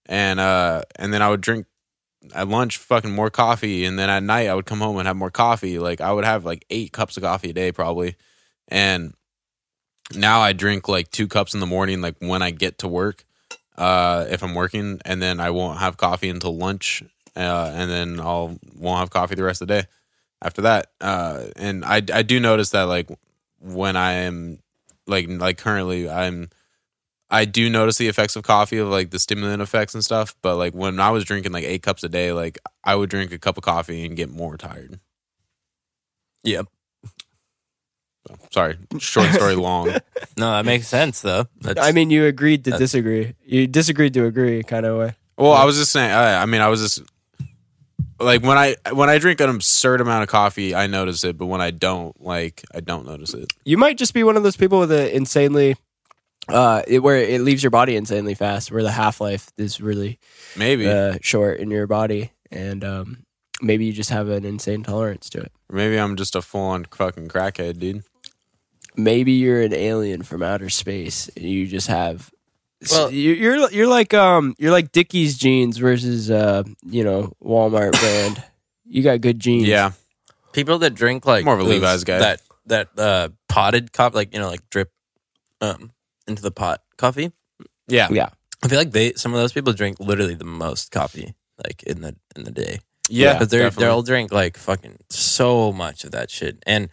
and 0.06 0.40
uh 0.40 0.82
and 0.96 1.12
then 1.12 1.22
I 1.22 1.28
would 1.28 1.40
drink 1.40 1.66
at 2.34 2.48
lunch 2.48 2.78
fucking 2.78 3.12
more 3.12 3.30
coffee, 3.30 3.84
and 3.84 3.98
then 3.98 4.10
at 4.10 4.22
night 4.22 4.48
I 4.48 4.54
would 4.54 4.66
come 4.66 4.80
home 4.80 4.98
and 4.98 5.06
have 5.06 5.16
more 5.16 5.30
coffee. 5.30 5.78
Like 5.78 6.00
I 6.00 6.12
would 6.12 6.24
have 6.24 6.44
like 6.44 6.64
eight 6.70 6.92
cups 6.92 7.16
of 7.16 7.22
coffee 7.22 7.50
a 7.50 7.52
day 7.52 7.72
probably, 7.72 8.16
and 8.68 9.14
now 10.14 10.40
I 10.40 10.52
drink 10.52 10.88
like 10.88 11.10
two 11.10 11.28
cups 11.28 11.54
in 11.54 11.60
the 11.60 11.66
morning, 11.66 12.00
like 12.00 12.16
when 12.20 12.42
I 12.42 12.50
get 12.50 12.78
to 12.78 12.88
work, 12.88 13.24
uh, 13.76 14.26
if 14.30 14.42
I'm 14.42 14.54
working, 14.54 15.00
and 15.04 15.20
then 15.20 15.40
I 15.40 15.50
won't 15.50 15.78
have 15.78 15.96
coffee 15.96 16.28
until 16.28 16.56
lunch, 16.56 17.02
uh, 17.34 17.72
and 17.74 17.90
then 17.90 18.20
I'll 18.20 18.58
won't 18.76 19.00
have 19.00 19.10
coffee 19.10 19.34
the 19.34 19.44
rest 19.44 19.62
of 19.62 19.68
the 19.68 19.82
day 19.82 19.86
after 20.42 20.62
that. 20.62 20.88
Uh, 21.00 21.46
and 21.56 21.84
I 21.84 21.96
I 22.12 22.22
do 22.22 22.40
notice 22.40 22.70
that 22.70 22.84
like 22.84 23.08
when 23.60 23.96
I 23.96 24.12
am 24.12 24.58
like 25.06 25.26
like 25.28 25.58
currently 25.58 26.08
I'm 26.08 26.50
I 27.30 27.44
do 27.44 27.68
notice 27.68 27.98
the 27.98 28.08
effects 28.08 28.36
of 28.36 28.44
coffee 28.44 28.78
of 28.78 28.88
like 28.88 29.10
the 29.10 29.18
stimulant 29.18 29.62
effects 29.62 29.94
and 29.94 30.04
stuff, 30.04 30.36
but 30.42 30.56
like 30.56 30.74
when 30.74 31.00
I 31.00 31.10
was 31.10 31.24
drinking 31.24 31.52
like 31.52 31.64
eight 31.64 31.82
cups 31.82 32.04
a 32.04 32.08
day, 32.08 32.32
like 32.32 32.58
I 32.84 32.94
would 32.94 33.10
drink 33.10 33.32
a 33.32 33.38
cup 33.38 33.56
of 33.58 33.64
coffee 33.64 34.04
and 34.06 34.16
get 34.16 34.30
more 34.30 34.56
tired. 34.56 35.00
Yep. 36.44 36.68
So, 38.26 38.34
sorry, 38.50 38.76
short 38.98 39.30
story 39.32 39.54
long. 39.68 39.88
No, 40.36 40.50
that 40.50 40.64
makes 40.64 40.88
sense 40.88 41.20
though. 41.20 41.46
That's, 41.60 41.80
I 41.80 41.92
mean, 41.92 42.10
you 42.10 42.26
agreed 42.26 42.64
to 42.64 42.72
disagree. 42.72 43.34
You 43.44 43.66
disagreed 43.66 44.14
to 44.14 44.24
agree, 44.24 44.62
kind 44.62 44.84
of 44.86 44.98
way. 44.98 45.14
Well, 45.38 45.52
I 45.52 45.64
was 45.64 45.76
just 45.76 45.92
saying. 45.92 46.10
I, 46.10 46.42
I 46.42 46.46
mean, 46.46 46.60
I 46.60 46.68
was 46.68 46.80
just 46.80 47.02
like 48.18 48.42
when 48.42 48.56
I 48.58 48.76
when 48.92 49.08
I 49.10 49.18
drink 49.18 49.40
an 49.40 49.50
absurd 49.50 50.00
amount 50.00 50.22
of 50.22 50.28
coffee, 50.28 50.74
I 50.74 50.86
notice 50.86 51.22
it, 51.24 51.36
but 51.36 51.46
when 51.46 51.60
I 51.60 51.70
don't, 51.70 52.18
like, 52.20 52.64
I 52.74 52.80
don't 52.80 53.06
notice 53.06 53.34
it. 53.34 53.52
You 53.64 53.76
might 53.76 53.98
just 53.98 54.14
be 54.14 54.24
one 54.24 54.36
of 54.36 54.42
those 54.42 54.56
people 54.56 54.78
with 54.80 54.90
an 54.90 55.08
insanely, 55.08 55.76
uh, 56.48 56.82
it, 56.88 57.00
where 57.02 57.16
it 57.16 57.42
leaves 57.42 57.62
your 57.62 57.70
body 57.70 57.96
insanely 57.96 58.34
fast, 58.34 58.72
where 58.72 58.82
the 58.82 58.90
half 58.92 59.20
life 59.20 59.50
is 59.58 59.80
really 59.80 60.18
Maybe, 60.56 60.88
uh, 60.88 61.18
short 61.20 61.58
in 61.60 61.70
your 61.70 61.86
body, 61.86 62.32
and 62.50 62.82
um, 62.84 63.18
maybe 63.60 63.84
you 63.84 63.92
just 63.92 64.10
have 64.10 64.28
an 64.28 64.44
insane 64.46 64.82
tolerance 64.82 65.28
to 65.30 65.40
it. 65.40 65.52
maybe 65.70 65.98
I'm 65.98 66.16
just 66.16 66.34
a 66.34 66.40
full 66.42 66.62
on 66.62 66.84
fucking 66.84 67.28
crackhead, 67.28 67.78
dude. 67.78 68.02
Maybe 68.96 69.32
you're 69.32 69.62
an 69.62 69.74
alien 69.74 70.22
from 70.22 70.42
outer 70.42 70.70
space, 70.70 71.28
and 71.36 71.44
you 71.44 71.66
just 71.66 71.88
have. 71.88 72.30
Well- 72.90 73.10
you- 73.10 73.32
you're 73.32 73.70
you're 73.70 73.86
like 73.88 74.12
um 74.14 74.54
you're 74.58 74.70
like 74.70 74.92
Dickies 74.92 75.36
jeans 75.38 75.78
versus 75.78 76.30
uh 76.30 76.62
you 76.84 77.04
know 77.04 77.32
Walmart 77.42 77.92
brand. 78.00 78.42
You 78.84 79.02
got 79.02 79.20
good 79.20 79.38
jeans. 79.40 79.66
Yeah, 79.66 79.92
people 80.52 80.78
that 80.78 80.94
drink 80.94 81.26
like 81.26 81.44
More 81.44 81.54
of 81.54 81.60
a 81.60 81.64
those- 81.64 81.72
Levi's 81.72 82.04
guy. 82.04 82.18
That 82.18 82.42
that 82.66 82.88
uh, 82.98 83.28
potted 83.48 83.92
coffee, 83.92 84.16
like 84.16 84.34
you 84.34 84.40
know, 84.40 84.48
like 84.48 84.68
drip 84.70 84.90
um 85.60 85.92
into 86.28 86.42
the 86.42 86.50
pot 86.50 86.82
coffee. 86.96 87.32
yeah, 87.88 88.08
yeah. 88.10 88.28
I 88.62 88.68
feel 88.68 88.78
like 88.78 88.90
they 88.92 89.12
some 89.14 89.32
of 89.32 89.40
those 89.40 89.52
people 89.52 89.72
drink 89.72 89.98
literally 90.00 90.34
the 90.34 90.44
most 90.44 90.90
coffee 90.90 91.34
like 91.64 91.82
in 91.84 92.00
the 92.02 92.14
in 92.36 92.44
the 92.44 92.50
day. 92.50 92.80
yeah. 93.08 93.38
but 93.38 93.48
they're 93.50 93.62
definitely. 93.62 93.84
they'll 93.84 94.02
drink 94.02 94.32
like 94.32 94.56
fucking 94.58 94.98
so 95.10 95.72
much 95.72 96.04
of 96.04 96.10
that 96.10 96.30
shit. 96.30 96.62
And 96.66 96.88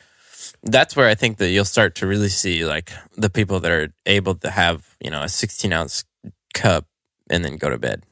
That's 0.64 0.96
where 0.96 1.10
I 1.10 1.16
think 1.16 1.38
that 1.38 1.50
you'll 1.50 1.66
start 1.66 1.96
to 1.96 2.08
really 2.08 2.30
see 2.30 2.66
like 2.66 2.92
the 3.18 3.30
people 3.30 3.60
that 3.60 3.72
are 3.72 3.94
able 4.06 4.36
to 4.36 4.50
have 4.50 4.96
you 5.04 5.12
know 5.12 5.22
a 5.24 5.30
16 5.30 5.72
ounce 5.74 6.06
cup 6.54 6.86
and 7.30 7.44
then 7.44 7.58
go 7.58 7.70
to 7.70 7.78
bed. 7.78 8.04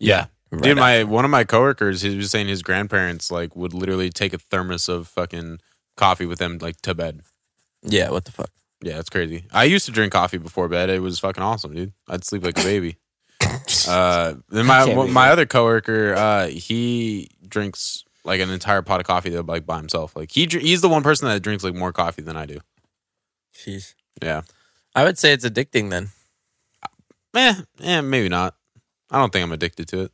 Yeah. 0.00 0.26
Right 0.50 0.62
Dude, 0.62 0.78
after. 0.78 0.80
my 0.80 1.04
one 1.04 1.24
of 1.24 1.30
my 1.30 1.44
coworkers, 1.44 2.02
he 2.02 2.16
was 2.16 2.30
saying 2.30 2.48
his 2.48 2.62
grandparents 2.62 3.30
like 3.30 3.54
would 3.56 3.74
literally 3.74 4.10
take 4.10 4.32
a 4.32 4.38
thermos 4.38 4.88
of 4.88 5.08
fucking 5.08 5.58
coffee 5.96 6.26
with 6.26 6.38
them 6.38 6.58
like 6.58 6.80
to 6.82 6.94
bed. 6.94 7.22
yeah. 7.82 8.10
What 8.10 8.24
the 8.24 8.32
fuck? 8.32 8.50
Yeah, 8.82 8.98
it's 8.98 9.08
crazy. 9.08 9.46
I 9.52 9.64
used 9.64 9.86
to 9.86 9.92
drink 9.92 10.12
coffee 10.12 10.38
before 10.38 10.68
bed. 10.68 10.90
It 10.90 11.00
was 11.00 11.18
fucking 11.18 11.42
awesome, 11.42 11.74
dude. 11.74 11.92
I'd 12.08 12.24
sleep 12.24 12.44
like 12.44 12.58
a 12.58 12.62
baby. 12.62 12.98
uh, 13.88 14.34
then 14.50 14.66
my 14.66 14.84
my 15.06 15.30
other 15.30 15.46
coworker, 15.46 16.14
uh, 16.14 16.46
he 16.48 17.30
drinks 17.48 18.04
like 18.24 18.40
an 18.40 18.50
entire 18.50 18.82
pot 18.82 19.00
of 19.00 19.06
coffee 19.06 19.30
though, 19.30 19.42
like 19.42 19.66
by 19.66 19.76
himself. 19.76 20.16
Like 20.16 20.30
he 20.32 20.46
he's 20.46 20.80
the 20.80 20.88
one 20.88 21.02
person 21.02 21.28
that 21.28 21.40
drinks 21.42 21.64
like 21.64 21.74
more 21.74 21.92
coffee 21.92 22.22
than 22.22 22.36
I 22.36 22.46
do. 22.46 22.58
Jeez. 23.54 23.94
Yeah, 24.22 24.42
I 24.94 25.04
would 25.04 25.18
say 25.18 25.32
it's 25.32 25.44
addicting 25.46 25.90
then. 25.90 26.10
eh, 27.36 27.54
eh, 27.80 28.00
maybe 28.00 28.28
not. 28.28 28.56
I 29.10 29.18
don't 29.18 29.32
think 29.32 29.42
I'm 29.44 29.52
addicted 29.52 29.88
to 29.88 30.00
it. 30.02 30.12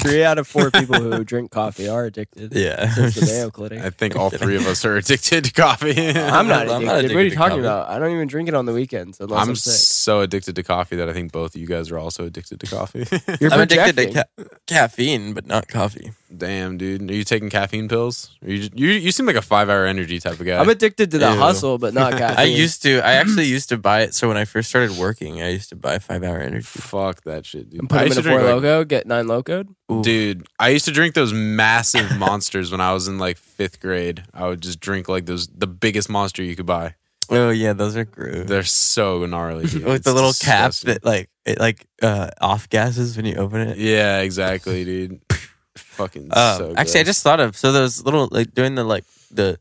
Three 0.00 0.24
out 0.24 0.38
of 0.38 0.46
four 0.46 0.70
people 0.70 1.00
who 1.00 1.24
drink 1.24 1.50
coffee 1.50 1.88
are 1.88 2.04
addicted. 2.04 2.54
Yeah. 2.54 2.88
Since 2.90 3.14
the 3.16 3.26
Mayo 3.26 3.50
Clinic. 3.50 3.82
I 3.82 3.90
think 3.90 4.14
all 4.16 4.30
three 4.30 4.56
of 4.56 4.66
us 4.66 4.84
are 4.84 4.96
addicted 4.96 5.44
to 5.44 5.52
coffee. 5.52 5.90
I'm 5.98 6.46
not 6.46 6.68
I'm 6.68 6.82
addicted. 6.82 6.84
not 6.86 6.94
what 7.02 7.04
are 7.16 7.22
you 7.22 7.30
talking 7.30 7.36
coffee. 7.50 7.60
about? 7.60 7.88
I 7.90 7.98
don't 7.98 8.12
even 8.12 8.28
drink 8.28 8.48
it 8.48 8.54
on 8.54 8.66
the 8.66 8.72
weekends 8.72 9.20
unless 9.20 9.40
I'm, 9.42 9.48
I'm 9.50 9.56
sick. 9.56 9.72
so 9.74 10.20
addicted 10.20 10.54
to 10.56 10.62
coffee 10.62 10.96
that 10.96 11.08
I 11.08 11.12
think 11.12 11.32
both 11.32 11.54
of 11.54 11.60
you 11.60 11.66
guys 11.66 11.90
are 11.90 11.98
also 11.98 12.24
addicted 12.26 12.60
to 12.60 12.66
coffee. 12.66 13.04
You're 13.40 13.52
I'm 13.52 13.60
addicted 13.60 13.96
to 13.96 14.12
ca- 14.38 14.44
caffeine, 14.66 15.32
but 15.32 15.46
not 15.46 15.68
coffee. 15.68 16.12
Damn, 16.36 16.76
dude, 16.76 17.08
are 17.08 17.14
you 17.14 17.22
taking 17.24 17.50
caffeine 17.50 17.88
pills? 17.88 18.30
Are 18.44 18.50
you, 18.50 18.68
you 18.74 18.88
you 18.88 19.12
seem 19.12 19.26
like 19.26 19.36
a 19.36 19.42
five 19.42 19.68
hour 19.70 19.86
energy 19.86 20.18
type 20.18 20.38
of 20.40 20.44
guy. 20.46 20.58
I'm 20.58 20.68
addicted 20.68 21.12
to 21.12 21.18
the 21.18 21.30
Ew. 21.32 21.38
hustle, 21.38 21.78
but 21.78 21.94
not 21.94 22.12
caffeine. 22.18 22.38
I 22.38 22.44
used 22.44 22.82
to. 22.82 22.98
I 23.00 23.12
actually 23.12 23.44
used 23.46 23.68
to 23.68 23.78
buy 23.78 24.00
it. 24.02 24.12
So 24.14 24.26
when 24.28 24.36
I 24.36 24.44
first 24.44 24.68
started 24.68 24.98
working, 24.98 25.40
I 25.40 25.50
used 25.50 25.68
to 25.68 25.76
buy 25.76 25.98
five 26.00 26.24
hour 26.24 26.38
energy. 26.38 26.62
Fuck 26.64 27.22
that 27.22 27.46
shit, 27.46 27.70
dude. 27.70 27.80
and 27.80 27.88
put 27.88 28.00
I 28.00 28.02
them 28.04 28.12
in 28.12 28.16
used 28.16 28.18
a 28.18 28.22
four 28.30 28.38
drink, 28.40 28.42
like- 28.54 28.62
loco, 28.62 28.84
get 28.84 29.06
nine 29.06 29.28
locoed. 29.28 29.68
Ooh. 29.90 30.02
Dude, 30.02 30.46
I 30.58 30.70
used 30.70 30.84
to 30.86 30.90
drink 30.92 31.14
those 31.14 31.32
massive 31.32 32.18
monsters 32.18 32.72
when 32.72 32.80
I 32.80 32.92
was 32.92 33.06
in 33.08 33.18
like 33.18 33.36
fifth 33.36 33.78
grade. 33.80 34.24
I 34.34 34.48
would 34.48 34.60
just 34.60 34.80
drink 34.80 35.08
like 35.08 35.26
those 35.26 35.46
the 35.48 35.66
biggest 35.68 36.08
monster 36.08 36.42
you 36.42 36.56
could 36.56 36.66
buy. 36.66 36.94
Oh 37.30 37.50
yeah, 37.50 37.72
those 37.72 37.96
are 37.96 38.04
gross. 38.04 38.46
They're 38.48 38.62
so 38.64 39.26
gnarly. 39.26 39.66
dude. 39.66 39.84
With 39.84 40.04
the 40.04 40.10
It's 40.10 40.14
little 40.14 40.32
cap 40.32 40.70
disgusting. 40.70 40.94
that 40.94 41.04
like 41.04 41.30
it 41.44 41.58
like 41.60 41.86
uh 42.02 42.30
off 42.40 42.68
gases 42.68 43.16
when 43.16 43.26
you 43.26 43.36
open 43.36 43.60
it. 43.60 43.78
Yeah, 43.78 44.20
exactly, 44.20 44.84
dude. 44.84 45.20
Fucking 45.76 46.30
Um, 46.32 46.58
so 46.58 46.74
actually, 46.76 47.00
I 47.00 47.04
just 47.04 47.22
thought 47.22 47.40
of 47.40 47.56
so 47.56 47.70
those 47.72 48.02
little 48.04 48.28
like 48.30 48.54
doing 48.54 48.74
the 48.74 48.84
like 48.84 49.04
the 49.30 49.58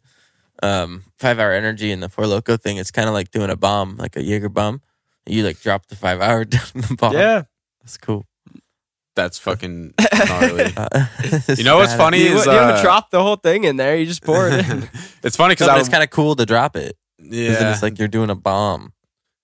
um 0.64 1.04
five 1.20 1.40
hour 1.40 1.52
energy 1.54 1.92
and 1.92 2.02
the 2.02 2.10
four 2.10 2.26
loco 2.28 2.58
thing. 2.58 2.78
It's 2.78 2.92
kind 2.92 3.08
of 3.08 3.14
like 3.14 3.32
doing 3.32 3.50
a 3.50 3.56
bomb, 3.56 3.98
like 3.98 4.16
a 4.16 4.24
Jaeger 4.24 4.50
bomb. 4.50 4.82
You 5.28 5.44
like 5.44 5.60
drop 5.62 5.86
the 5.88 5.96
five 5.96 6.22
hour 6.22 6.46
down 6.46 6.62
the 6.74 6.96
bomb. 7.00 7.14
Yeah. 7.14 7.44
that's 7.82 7.98
cool. 7.98 8.26
That's 9.16 9.40
fucking 9.40 9.94
gnarly. 10.28 10.74
Uh, 10.76 11.06
You 11.58 11.64
know 11.64 11.78
what's 11.78 11.94
funny 12.04 12.20
You, 12.24 12.36
is 12.38 12.46
you 12.46 12.52
uh, 12.52 12.72
don't 12.74 12.84
drop 12.84 13.10
the 13.12 13.22
whole 13.22 13.38
thing 13.38 13.64
in 13.64 13.78
there. 13.78 13.96
You 13.98 14.06
just 14.06 14.24
pour 14.24 14.48
it 14.50 14.70
in. 14.70 14.90
it's 15.24 15.36
funny 15.36 15.54
because 15.54 15.68
No, 15.68 15.78
it's 15.78 15.90
kind 15.90 16.04
of 16.04 16.10
cool 16.10 16.36
to 16.36 16.46
drop 16.46 16.76
it. 16.76 16.98
'cause 17.20 17.30
then 17.30 17.52
yeah. 17.54 17.72
it's 17.74 17.82
like 17.82 17.98
you're 17.98 18.08
doing 18.10 18.30
a 18.30 18.36
bomb. 18.36 18.92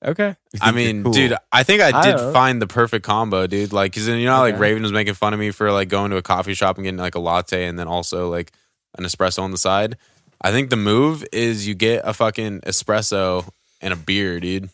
okay. 0.06 0.36
I 0.62 0.72
mean, 0.72 1.04
cool. 1.04 1.14
dude, 1.14 1.36
I 1.52 1.64
think 1.64 1.82
I 1.82 1.98
I 1.98 2.04
did 2.04 2.18
don't 2.18 2.34
find 2.34 2.62
the 2.62 2.68
perfect 2.68 3.06
combo, 3.06 3.48
dude. 3.48 3.72
Like, 3.74 3.94
cause 3.94 4.08
you 4.08 4.26
know, 4.26 4.36
how, 4.36 4.42
like 4.42 4.56
Okay. 4.56 4.62
Raven 4.62 4.84
was 4.84 4.92
making 4.92 5.14
fun 5.14 5.34
of 5.34 5.40
me 5.40 5.52
for 5.52 5.72
like 5.72 5.88
going 5.90 6.12
to 6.12 6.18
a 6.18 6.22
coffee 6.22 6.54
shop 6.54 6.78
and 6.78 6.84
getting 6.84 7.00
like 7.00 7.16
a 7.16 7.20
latte 7.20 7.66
and 7.66 7.80
then 7.80 7.88
also 7.88 8.30
like 8.30 8.52
an 8.98 9.06
espresso 9.06 9.42
on 9.44 9.52
the 9.52 9.58
side. 9.58 9.98
I 10.42 10.52
think 10.52 10.70
the 10.70 10.76
move 10.76 11.24
is 11.32 11.68
you 11.68 11.76
get 11.76 12.02
a 12.04 12.14
fucking 12.14 12.62
espresso 12.62 13.48
and 13.80 13.94
a 13.94 13.96
beer, 13.96 14.40
dude. 14.40 14.70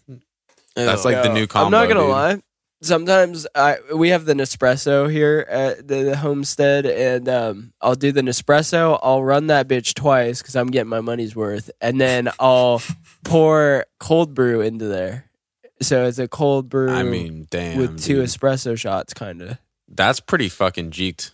That's 0.75 1.05
like 1.05 1.21
the 1.23 1.33
new 1.33 1.45
combo. 1.45 1.65
I'm 1.65 1.71
not 1.71 1.87
gonna 1.87 2.01
dude. 2.01 2.09
lie. 2.09 2.41
Sometimes 2.81 3.47
I 3.55 3.77
we 3.93 4.09
have 4.09 4.25
the 4.25 4.33
Nespresso 4.33 5.11
here 5.11 5.45
at 5.49 5.87
the, 5.87 6.03
the 6.03 6.17
homestead, 6.17 6.85
and 6.85 7.27
um, 7.27 7.73
I'll 7.81 7.95
do 7.95 8.11
the 8.11 8.21
Nespresso. 8.21 8.99
I'll 9.01 9.23
run 9.23 9.47
that 9.47 9.67
bitch 9.67 9.95
twice 9.95 10.41
because 10.41 10.55
I'm 10.55 10.67
getting 10.67 10.89
my 10.89 11.01
money's 11.01 11.35
worth, 11.35 11.71
and 11.81 11.99
then 11.99 12.29
I'll 12.39 12.81
pour 13.23 13.85
cold 13.99 14.35
brew 14.35 14.61
into 14.61 14.85
there. 14.85 15.25
So 15.81 16.05
it's 16.05 16.19
a 16.19 16.27
cold 16.27 16.69
brew. 16.69 16.89
I 16.91 17.03
mean, 17.03 17.47
damn, 17.49 17.77
with 17.79 18.03
two 18.03 18.17
dude. 18.17 18.25
espresso 18.25 18.77
shots, 18.77 19.13
kind 19.13 19.41
of. 19.41 19.57
that's 19.87 20.19
pretty 20.19 20.49
fucking 20.49 20.91
jeeked. 20.91 21.31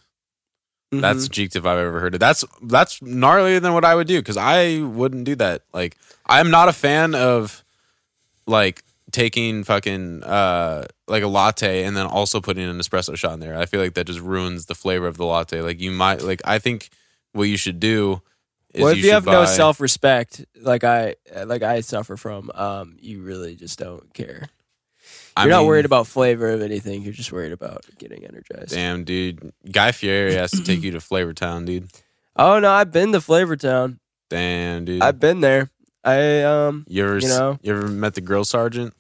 Mm-hmm. 0.94 1.02
That's 1.02 1.28
jeeked 1.28 1.56
if 1.56 1.66
I've 1.66 1.80
ever 1.80 2.00
heard 2.00 2.16
it. 2.16 2.20
That's 2.20 2.46
that's 2.62 3.00
gnarlier 3.00 3.62
than 3.62 3.74
what 3.74 3.84
I 3.84 3.96
would 3.96 4.08
do 4.08 4.20
because 4.20 4.38
I 4.38 4.80
wouldn't 4.80 5.26
do 5.26 5.36
that. 5.36 5.64
Like, 5.74 5.98
I'm 6.26 6.52
not 6.52 6.70
a 6.70 6.74
fan 6.74 7.16
of 7.16 7.64
like 8.46 8.84
taking 9.14 9.64
fucking 9.64 10.24
uh 10.24 10.86
like 11.08 11.24
a 11.24 11.28
latte 11.28 11.84
and 11.84 11.96
then 11.96 12.06
also 12.06 12.42
putting 12.42 12.68
an 12.68 12.78
espresso 12.78 13.16
shot 13.16 13.34
in 13.34 13.40
there. 13.40 13.58
I 13.58 13.66
feel 13.66 13.80
like 13.80 13.94
that 13.94 14.08
just 14.08 14.20
ruins 14.20 14.66
the 14.66 14.76
flavor 14.76 15.08
of 15.08 15.16
the 15.16 15.26
latte. 15.26 15.62
Like 15.62 15.80
you 15.80 15.92
might 15.92 16.22
like 16.22 16.42
I 16.44 16.60
think 16.60 16.90
what 17.32 17.44
you 17.44 17.56
should 17.56 17.80
do 17.80 18.22
is 18.74 18.82
Well, 18.82 18.92
if 18.92 18.98
you, 18.98 19.04
should 19.04 19.14
have 19.14 19.26
no 19.26 19.46
self 19.46 19.80
respect, 19.80 20.44
like 20.60 20.84
I 20.84 21.16
like 21.46 21.62
I 21.62 21.82
suffer 21.82 22.18
from, 22.18 22.52
um, 22.56 22.98
you 23.00 23.22
really 23.22 23.56
just 23.56 23.80
don't 23.80 24.14
care. 24.14 24.50
I 25.38 25.44
You're 25.44 25.52
not 25.52 25.60
mean, 25.60 25.68
worried 25.68 25.86
about 25.86 26.08
flavor 26.08 26.50
of 26.50 26.62
anything. 26.62 27.02
You're 27.02 27.14
just 27.14 27.32
worried 27.32 27.52
about 27.52 27.86
getting 27.98 28.24
energized. 28.24 28.72
Damn, 28.72 29.04
dude, 29.04 29.52
Guy 29.72 29.92
Fieri 29.92 30.36
has 30.36 30.52
to 30.52 30.64
take 30.64 30.84
you 30.84 30.92
to 30.92 31.02
Flavor 31.02 31.34
Town, 31.34 31.66
dude. 31.66 31.90
Oh 32.36 32.60
no, 32.60 32.72
I've 32.72 32.92
been 32.92 33.12
to 33.12 33.20
Flavortown. 33.20 34.00
Damn, 34.30 34.86
dude. 34.86 35.02
I've 35.02 35.20
been 35.20 35.42
there. 35.42 35.70
I 36.04 36.42
um 36.42 36.86
you 36.88 37.06
ever 37.06 37.20
you 37.20 37.28
know. 37.28 37.60
you 37.62 37.76
ever 37.76 37.88
met 37.88 38.16
the 38.16 38.22
grill 38.22 38.46
sergeant? 38.46 38.94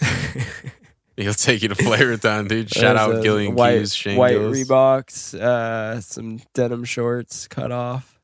He'll 1.16 1.32
take 1.34 1.62
you 1.62 1.68
to 1.70 1.74
Flavortown, 1.74 2.46
dude. 2.48 2.68
Shout 2.70 2.96
there's 2.96 3.16
out 3.18 3.22
Gillian 3.22 3.54
white, 3.54 3.78
Keys, 3.78 3.94
Shane 3.94 4.18
white 4.18 4.32
Gillis. 4.32 4.68
Reeboks, 4.68 5.34
uh, 5.40 6.00
some 6.02 6.40
denim 6.52 6.84
shorts 6.84 7.48
cut 7.48 7.72
off, 7.72 8.20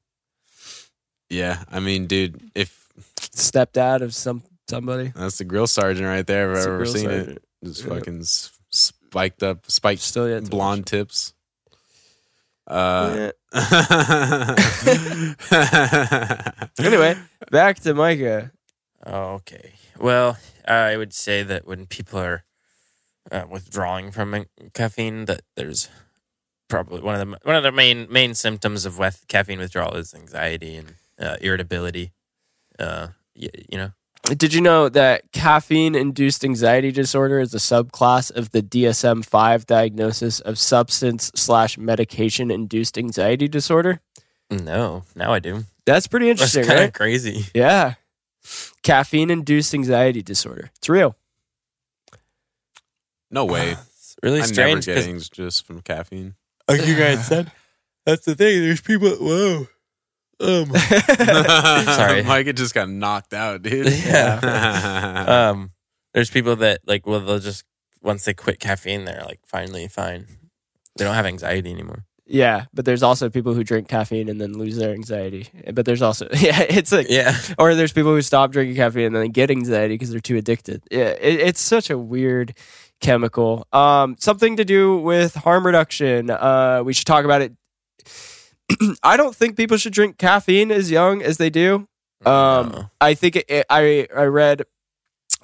Yeah, 1.31 1.63
I 1.71 1.81
mean, 1.81 2.07
dude, 2.07 2.39
if 2.55 2.89
stepped 3.19 3.79
out 3.79 4.03
of 4.03 4.15
some 4.15 4.43
somebody. 4.69 5.13
that's 5.17 5.39
the 5.39 5.45
grill 5.45 5.67
sergeant 5.67 6.07
right 6.07 6.27
there, 6.27 6.53
if 6.53 6.59
It's 6.59 6.67
I've 6.67 6.73
ever 6.75 6.87
seen 6.87 7.05
sergeant. 7.05 7.29
it, 7.39 7.45
just 7.65 7.83
Yeah. 7.85 7.89
fucking 7.89 8.23
spiked 8.71 9.43
up, 9.43 9.71
spiked 9.71 10.03
Still 10.03 10.29
yet 10.29 10.45
to 10.45 10.51
blonde 10.51 10.87
tips. 10.87 11.33
Uh, 12.67 13.31
Yeah. 13.55 14.55
Anyway, 16.79 17.17
back 17.51 17.79
to 17.81 17.95
Micah. 17.95 18.51
Okay. 19.07 19.73
Well, 19.99 20.37
I 20.67 20.97
would 20.97 21.13
say 21.13 21.43
that 21.43 21.67
when 21.67 21.87
people 21.87 22.19
are 22.19 22.45
uh, 23.31 23.45
withdrawing 23.49 24.11
from 24.11 24.47
caffeine, 24.75 25.27
that 25.27 25.43
there's 25.57 25.89
probably 26.69 27.01
one 27.01 27.15
of 27.15 27.29
the 27.29 27.39
one 27.45 27.57
of 27.57 27.63
the 27.63 27.73
main 27.73 28.07
main 28.11 28.35
symptoms 28.35 28.87
of 28.87 28.99
with 28.99 29.25
caffeine 29.29 29.59
withdrawal 29.59 29.95
is 29.95 30.15
anxiety 30.15 30.77
and 30.77 30.95
uh, 31.19 31.37
irritability. 31.41 32.13
Uh, 32.79 33.09
you, 33.35 33.49
you 33.69 33.79
know, 33.79 33.93
Did 34.25 34.55
you 34.55 34.61
know 34.61 34.89
that 34.89 35.31
caffeine 35.33 35.95
induced 35.95 36.45
anxiety 36.45 36.91
disorder 36.91 37.39
is 37.41 37.55
a 37.55 37.59
subclass 37.59 38.31
of 38.35 38.51
the 38.51 38.63
DSM 38.63 39.25
5 39.25 39.67
diagnosis 39.67 40.41
of 40.41 40.59
substance 40.59 41.31
slash 41.35 41.77
medication 41.79 42.51
induced 42.51 42.97
anxiety 42.99 43.49
disorder? 43.49 44.01
no. 44.51 45.05
Now 45.15 45.33
I 45.33 45.39
do. 45.39 45.65
That's 45.85 46.07
pretty 46.07 46.27
That's 46.29 46.41
interesting, 46.43 46.65
kind 46.65 46.79
of 46.79 46.85
right? 46.87 46.95
crazy. 46.95 47.47
Yeah. 47.55 47.95
Caffeine 48.83 49.31
induced 49.31 49.73
anxiety 49.75 50.23
disorder. 50.23 50.71
It's 50.77 50.89
real. 50.89 51.17
no 53.31 53.45
way. 53.45 53.77
It's 54.03 54.17
really 54.23 54.41
I 54.43 54.45
strange 54.45 54.87
never 54.87 54.95
get 54.95 54.95
'cause- 54.97 55.05
things 55.07 55.29
just 55.31 55.67
from 55.67 55.81
caffeine. 55.81 56.35
like 56.69 56.87
you 56.87 56.95
guys 56.97 57.27
said, 57.29 57.51
that's 58.05 58.25
the 58.27 58.35
thing. 58.35 58.61
There's 58.61 58.81
people. 58.83 59.09
Whoa. 59.11 59.67
Um. 60.41 60.67
Sorry. 60.77 62.23
Mike 62.23 62.47
it 62.47 62.57
just 62.57 62.75
got 62.75 62.89
knocked 62.91 63.33
out, 63.33 63.63
dude. 63.63 63.87
Yeah. 64.05 65.49
um. 65.51 65.71
There's 66.15 66.31
people 66.31 66.57
that 66.57 66.81
like, 66.87 67.07
well, 67.07 67.21
they'll 67.21 67.39
just 67.39 67.65
once 68.03 68.25
they 68.25 68.35
quit 68.35 68.61
caffeine, 68.61 69.05
they're 69.07 69.25
like 69.25 69.41
finally 69.47 69.89
fine. 69.89 70.27
They 70.97 71.05
don't 71.05 71.15
have 71.15 71.27
anxiety 71.27 71.71
anymore. 71.73 72.05
Yeah, 72.27 72.67
but 72.73 72.85
there's 72.85 73.03
also 73.03 73.29
people 73.29 73.53
who 73.55 73.65
drink 73.65 73.89
caffeine 73.89 74.29
and 74.29 74.41
then 74.41 74.53
lose 74.53 74.77
their 74.77 74.93
anxiety. 74.95 75.49
But 75.75 75.85
there's 75.87 76.03
also 76.03 76.29
yeah, 76.33 76.61
it's 76.63 76.93
like 76.93 77.09
Yeah. 77.11 77.37
or 77.59 77.75
there's 77.75 77.93
people 77.93 78.13
who 78.13 78.23
stop 78.23 78.53
drinking 78.53 78.77
caffeine 78.77 79.07
and 79.07 79.17
then 79.17 79.31
get 79.31 79.51
anxiety 79.51 79.95
because 79.95 80.11
they're 80.11 80.21
too 80.21 80.37
addicted. 80.37 80.83
Yeah, 80.91 81.11
it, 81.21 81.41
it's 81.41 81.61
such 81.61 81.91
a 81.91 81.99
weird 81.99 82.57
chemical. 83.01 83.67
Um, 83.73 84.17
something 84.19 84.57
to 84.57 84.65
do 84.65 84.97
with 84.99 85.35
harm 85.35 85.67
reduction. 85.67 86.31
Uh, 86.31 86.83
we 86.85 86.93
should 86.93 87.07
talk 87.07 87.25
about 87.25 87.43
it. 87.43 87.53
I 89.03 89.17
don't 89.17 89.35
think 89.35 89.57
people 89.57 89.77
should 89.77 89.93
drink 89.93 90.19
caffeine 90.19 90.71
as 90.71 90.91
young 90.91 91.23
as 91.23 91.37
they 91.39 91.51
do. 91.51 91.89
Um, 92.25 92.71
No. 92.71 92.91
I 93.01 93.15
think 93.15 93.37
it, 93.37 93.45
it- 93.49 93.67
I 93.69 94.07
I 94.17 94.25
read 94.25 94.63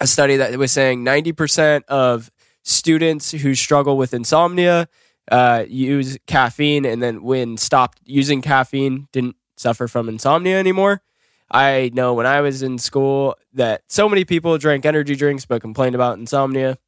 a 0.01 0.07
study 0.07 0.37
that 0.37 0.57
was 0.57 0.71
saying 0.71 1.03
ninety 1.03 1.33
percent 1.33 1.85
of 1.89 2.31
students 2.63 3.33
who 3.33 3.55
struggle 3.57 3.97
with 3.97 4.15
insomnia 4.15 4.89
uh, 5.31 5.65
use 5.69 6.19
caffeine, 6.27 6.85
and 6.85 7.03
then 7.03 7.23
when 7.23 7.57
stopped 7.57 7.99
using 8.05 8.43
caffeine, 8.43 9.09
didn't 9.13 9.37
suffer 9.57 9.89
from 9.89 10.09
insomnia 10.09 10.59
anymore. 10.59 11.03
I 11.51 11.91
know 11.95 12.13
when 12.15 12.27
I 12.27 12.41
was 12.43 12.63
in 12.63 12.79
school 12.79 13.37
that 13.55 13.83
so 13.89 14.09
many 14.09 14.25
people 14.25 14.59
drank 14.59 14.85
energy 14.85 15.17
drinks 15.17 15.47
but 15.47 15.63
complained 15.63 15.95
about 15.95 16.19
insomnia. 16.19 16.79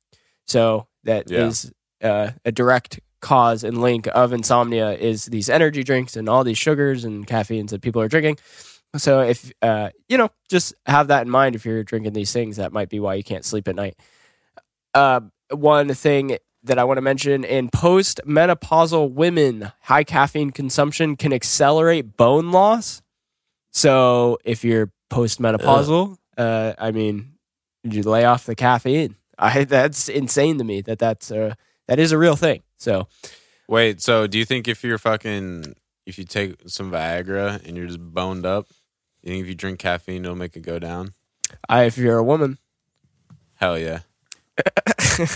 So 0.47 0.87
that 1.05 1.31
is 1.31 1.73
Yeah. 2.01 2.11
uh, 2.11 2.31
a 2.45 2.53
direct 2.53 3.01
cause 3.21 3.65
and 3.65 3.81
link 3.81 4.07
of 4.15 4.33
insomnia 4.33 4.93
is 4.93 5.27
these 5.27 5.49
energy 5.51 5.83
drinks 5.83 6.17
and 6.17 6.29
all 6.29 6.45
these 6.45 6.59
sugars 6.59 7.05
and 7.05 7.27
caffeines 7.27 7.71
that 7.71 7.81
people 7.83 8.01
are 8.03 8.09
drinking. 8.09 8.39
So 8.97 9.21
if 9.21 9.51
uh, 9.63 9.91
you 10.09 10.19
know, 10.19 10.31
just 10.51 10.75
have 10.87 11.09
that 11.09 11.23
in 11.23 11.31
mind 11.31 11.55
if 11.55 11.65
you're 11.65 11.85
drinking 11.85 12.13
these 12.13 12.33
things. 12.33 12.57
That 12.57 12.73
might 12.73 12.89
be 12.89 13.01
why 13.01 13.15
you 13.15 13.23
can't 13.25 13.45
sleep 13.45 13.69
at 13.69 13.77
night. 13.77 13.97
Uh, 14.95 15.21
one 15.51 15.95
thing 15.95 16.37
that 16.63 16.79
I 16.79 16.85
want 16.85 16.99
to 16.99 17.03
mention 17.03 17.45
in 17.45 17.71
postmenopausal 17.71 19.13
women, 19.13 19.73
high 19.83 20.05
caffeine 20.05 20.51
consumption 20.51 21.17
can 21.17 21.33
accelerate 21.33 22.17
bone 22.17 22.51
loss. 22.51 23.03
So 23.71 24.39
if 24.45 24.65
you're 24.65 24.91
postmenopausal, 25.11 26.17
uh, 26.37 26.75
I 26.79 26.91
mean, 26.91 27.35
you 27.83 28.03
lay 28.03 28.25
off 28.25 28.47
the 28.47 28.55
caffeine. 28.55 29.17
I 29.39 29.65
that's 29.65 30.09
insane 30.11 30.59
to 30.59 30.65
me 30.65 30.83
that 30.83 30.99
that's 30.99 31.31
uh, 31.31 31.55
that 31.89 31.99
is 31.99 32.13
a 32.13 32.19
real 32.19 32.37
thing. 32.37 32.63
So 32.77 33.09
Wait, 33.69 34.03
so 34.03 34.27
do 34.27 34.39
you 34.39 34.45
think 34.45 34.69
if 34.69 34.85
you're 34.85 34.99
fucking 34.99 35.75
if 36.05 36.19
you 36.19 36.25
take 36.25 36.57
some 36.67 36.91
Viagra 36.91 37.65
and 37.67 37.77
you're 37.77 37.87
just 37.87 38.01
boned 38.01 38.45
up, 38.45 38.67
you 39.23 39.31
think 39.33 39.43
if 39.43 39.49
you 39.49 39.55
drink 39.55 39.79
caffeine 39.79 40.25
it'll 40.25 40.37
make 40.37 40.57
it 40.57 40.61
go 40.61 40.79
down? 40.79 41.15
I, 41.69 41.85
if 41.85 41.97
you're 41.97 42.19
a 42.19 42.23
woman, 42.23 42.59
Hell 43.61 43.79
yeah. 43.79 44.01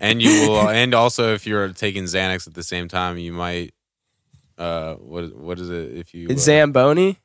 and 0.00 0.20
you 0.22 0.48
will 0.48 0.68
and 0.68 0.94
also 0.94 1.34
if 1.34 1.46
you're 1.46 1.68
taking 1.72 2.04
Xanax 2.04 2.46
at 2.46 2.54
the 2.54 2.62
same 2.62 2.88
time, 2.88 3.18
you 3.18 3.32
might 3.32 3.72
uh 4.58 4.94
what 4.94 5.34
what 5.36 5.58
is 5.58 5.70
it 5.70 5.96
if 5.96 6.14
you 6.14 6.28
uh, 6.30 6.34
Zamboni. 6.36 7.18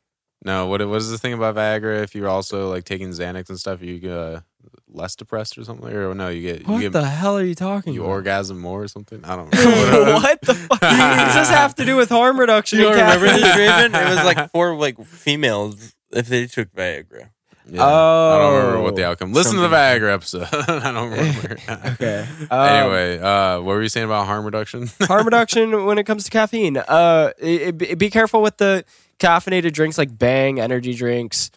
No, 0.44 0.68
what 0.68 0.86
what 0.88 0.98
is 0.98 1.10
the 1.10 1.18
thing 1.18 1.34
about 1.34 1.56
Viagra 1.56 2.04
if 2.04 2.14
you're 2.14 2.30
also 2.30 2.70
like 2.70 2.84
taking 2.84 3.10
Xanax 3.10 3.50
and 3.50 3.60
stuff, 3.60 3.82
you 3.82 4.00
get 4.00 4.12
uh, 4.12 4.40
less 4.88 5.16
depressed 5.16 5.58
or 5.58 5.64
something 5.64 5.90
or 5.92 6.14
no, 6.14 6.30
you 6.30 6.42
get 6.42 6.68
What 6.68 6.82
you 6.84 6.90
the 6.90 7.04
hell 7.06 7.38
are 7.38 7.44
you 7.44 7.56
talking 7.56 7.94
you 7.94 8.02
about? 8.02 8.12
orgasm 8.12 8.60
more 8.60 8.84
or 8.84 8.88
something? 8.88 9.24
I 9.26 9.36
don't 9.36 9.52
know. 9.54 10.14
what 10.22 10.40
the 10.42 10.54
fuck? 10.54 10.80
Does 10.80 11.34
this 11.36 11.50
have 11.50 11.74
to 11.76 11.86
do 11.86 11.95
with 11.95 12.10
harm 12.10 12.40
reduction? 12.40 12.78
You 12.80 12.86
don't 12.86 12.94
remember 12.94 13.26
caffeine? 13.26 13.42
this, 13.42 13.58
Raven? 13.58 13.95
It 13.95 14.16
was 14.16 14.24
like 14.26 14.52
for 14.54 14.76
like 14.76 15.04
females 15.06 15.95
if 16.12 16.28
they 16.28 16.45
took 16.45 16.72
Viagra. 16.74 17.30
Yeah. 17.68 17.84
I 17.84 18.38
don't 18.38 18.53
remember 18.58 18.82
what 18.82 18.95
the 18.95 19.03
Oh, 19.06 19.11
outcome. 19.11 19.34
Listen 19.34 19.56
to 19.56 19.61
the. 19.61 19.69
Viagra 19.69 20.14
episode. 20.14 20.48
I 20.53 20.92
don't 20.92 21.10
remember. 21.11 21.58
Okay. 21.94 22.27
Um, 22.52 22.60
anyway, 22.69 23.19
uh, 23.19 23.56
what 23.58 23.66
were 23.76 23.82
you 23.82 23.90
saying 23.90 24.06
about 24.06 24.26
harm 24.27 24.45
reduction? 24.45 24.90
harm 25.02 25.26
reduction 25.26 25.85
when 25.85 25.98
it 25.98 26.03
comes 26.03 26.26
to 26.26 26.30
caffeine. 26.32 26.77
Uh, 26.77 27.32
it, 27.40 27.82
it- 27.82 27.98
be 27.98 28.10
careful 28.10 28.42
with 28.42 28.58
the 28.58 28.85
caffeinated 29.19 29.74
drinks 29.74 29.98
like 29.98 30.16
Bang 30.18 30.60
energy 30.60 30.94
drinks. 30.94 31.50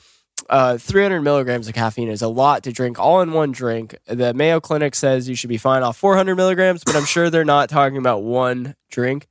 Uh, 0.48 0.78
300 0.78 1.20
milligrams 1.20 1.68
of 1.68 1.74
caffeine 1.74 2.08
is 2.08 2.22
a 2.22 2.28
lot 2.28 2.62
to 2.62 2.72
drink 2.72 2.98
all 2.98 3.20
in 3.20 3.32
one 3.32 3.52
drink. 3.52 3.94
The 4.06 4.32
Mayo 4.32 4.60
Clinic 4.60 4.94
says 4.94 5.28
you 5.28 5.34
should 5.34 5.48
be 5.50 5.58
fine 5.58 5.82
off 5.82 5.96
400 5.98 6.36
milligrams, 6.36 6.84
but 6.84 6.96
I'm 6.96 7.04
sure 7.04 7.28
they're 7.28 7.44
not 7.44 7.68
talking 7.68 7.98
about 7.98 8.22
one 8.22 8.74
drink. 8.88 9.26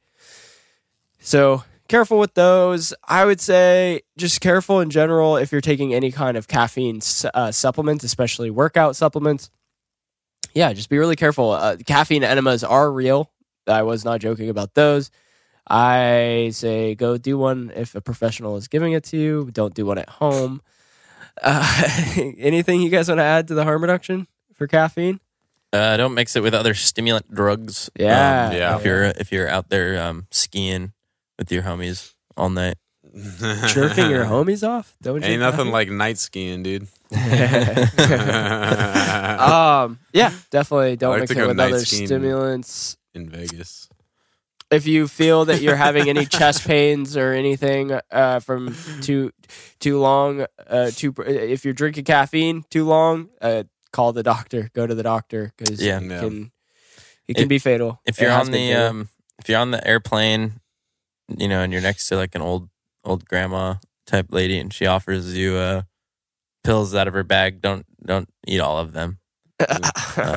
So 1.20 1.64
careful 1.88 2.20
with 2.20 2.34
those. 2.34 2.94
I 3.08 3.26
would 3.26 3.42
say 3.42 4.02
just 4.18 4.42
careful 4.42 4.80
in 4.80 4.90
general 4.90 5.38
if 5.38 5.52
you're 5.52 5.62
taking 5.62 5.94
any 5.94 6.12
kind 6.12 6.38
of 6.38 6.48
caffeine 6.48 7.02
uh, 7.34 7.52
supplements, 7.52 8.04
especially 8.04 8.50
workout 8.50 8.96
supplements. 8.96 9.50
Yeah, 10.54 10.74
just 10.74 10.90
be 10.90 10.98
really 10.98 11.16
careful. 11.16 11.52
Uh, 11.52 11.78
caffeine 11.86 12.24
enemas 12.24 12.64
are 12.64 12.92
real. 12.92 13.32
I 13.68 13.84
was 13.84 14.06
not 14.06 14.22
joking 14.22 14.50
about 14.50 14.74
those. 14.74 15.12
I 15.70 16.52
say 16.54 16.96
go 16.96 17.18
do 17.18 17.38
one 17.38 17.72
if 17.76 17.94
a 17.96 18.02
professional 18.02 18.56
is 18.56 18.68
giving 18.68 18.94
it 18.94 19.04
to 19.06 19.18
you. 19.18 19.50
Don't 19.52 19.74
do 19.74 19.86
one 19.86 19.98
at 19.98 20.10
home. 20.10 20.62
Uh, 21.42 21.84
anything 22.38 22.82
you 22.82 22.90
guys 22.90 23.10
want 23.10 23.20
to 23.20 23.24
add 23.24 23.50
to 23.50 23.54
the 23.54 23.64
harm 23.64 23.82
reduction 23.82 24.28
for 24.54 24.66
caffeine? 24.68 25.20
Uh, 25.74 25.98
don't 25.98 26.14
mix 26.14 26.36
it 26.38 26.42
with 26.42 26.54
other 26.54 26.74
stimulant 26.74 27.30
drugs. 27.34 27.90
Yeah. 28.00 28.48
Um, 28.48 28.56
Yeah. 28.56 28.78
If 28.78 28.86
you're 28.86 29.04
if 29.04 29.32
you're 29.32 29.50
out 29.50 29.70
there 29.70 30.02
um, 30.02 30.28
skiing 30.32 30.94
with 31.38 31.52
your 31.52 31.64
homies 31.64 32.14
all 32.36 32.50
night. 32.50 32.76
Jerking 33.68 34.10
your 34.12 34.26
homies 34.26 34.68
off? 34.68 34.96
Don't 35.02 35.24
Ain't 35.24 35.34
you? 35.34 35.40
nothing 35.40 35.72
like 35.72 35.90
night 35.90 36.18
skiing, 36.18 36.62
dude. 36.64 36.88
um, 39.40 40.00
yeah, 40.14 40.32
definitely 40.52 40.96
don't 40.98 41.12
like 41.12 41.22
mix 41.22 41.32
to 41.32 41.38
it 41.38 41.42
go 41.42 41.48
with 41.48 41.58
night 41.58 41.72
other 41.74 41.86
skiing. 41.86 42.08
stimulants. 42.08 42.98
In 43.14 43.30
Vegas. 43.30 43.90
If 44.70 44.86
you 44.86 45.08
feel 45.08 45.46
that 45.46 45.62
you're 45.62 45.78
having 45.78 46.10
any 46.10 46.26
chest 46.38 46.68
pains 46.68 47.16
or 47.16 47.32
anything 47.32 47.98
uh, 48.12 48.40
from 48.42 48.76
too 49.02 49.32
too 49.80 50.00
long, 50.00 50.46
uh, 50.68 50.92
too 50.92 51.14
if 51.26 51.64
you're 51.64 51.74
drinking 51.74 52.04
caffeine 52.04 52.66
too 52.70 52.84
long, 52.86 53.30
uh, 53.42 53.64
call 53.94 54.12
the 54.12 54.24
doctor. 54.24 54.70
Go 54.74 54.86
to 54.86 54.94
the 54.94 55.04
doctor 55.04 55.54
because 55.58 55.82
Yeah. 55.82 56.00
it 56.00 56.04
Yeah. 56.04 56.20
can 56.20 56.52
it 57.28 57.34
can 57.36 57.44
If- 57.44 57.50
be 57.50 57.60
fatal. 57.60 58.02
If 58.06 58.20
It 58.20 58.24
you're 58.24 58.32
has 58.32 58.48
on 58.48 58.52
been 58.52 58.68
the 58.68 58.74
fatal. 58.74 58.88
um, 58.90 59.10
if 59.40 59.48
you're 59.50 59.60
on 59.60 59.72
the 59.72 59.88
airplane, 59.88 60.60
you 61.36 61.48
know, 61.48 61.62
and 61.62 61.72
you're 61.74 61.82
next 61.82 62.08
to 62.10 62.16
like 62.16 62.36
an 62.36 62.42
old 62.42 62.70
old 63.04 63.26
grandma 63.26 63.76
type 64.06 64.28
lady, 64.30 64.58
and 64.60 64.74
she 64.74 64.86
offers 64.86 65.36
you 65.38 65.56
uh, 65.56 65.82
pills 66.64 66.94
out 66.96 67.08
of 67.08 67.14
her 67.14 67.24
bag, 67.24 67.62
don't 67.62 67.86
don't 68.06 68.30
eat 68.46 68.60
all 68.60 68.78
of 68.78 68.94
them. 68.94 69.20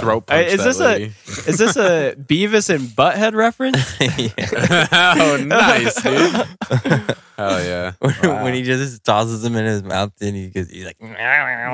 Throat 0.01 0.25
Uh, 0.29 0.35
punch 0.35 0.47
is 0.47 0.65
this 0.65 0.79
lady. 0.81 1.05
a 1.27 1.51
is 1.51 1.59
this 1.59 1.77
a 1.77 2.15
Beavis 2.19 2.71
and 2.75 2.89
Butthead 2.89 3.35
reference? 3.35 3.77
Oh, 4.93 5.37
nice, 5.45 6.03
dude. 6.03 7.17
Hell 7.37 7.65
yeah. 7.65 7.93
Wow. 8.01 8.45
when 8.45 8.55
he 8.55 8.63
just 8.63 9.05
tosses 9.05 9.43
them 9.43 9.57
in 9.57 9.65
his 9.67 9.83
mouth, 9.83 10.13
and 10.23 10.35
he 10.37 10.49
goes, 10.49 10.71
he's 10.71 10.87
like, 10.87 10.97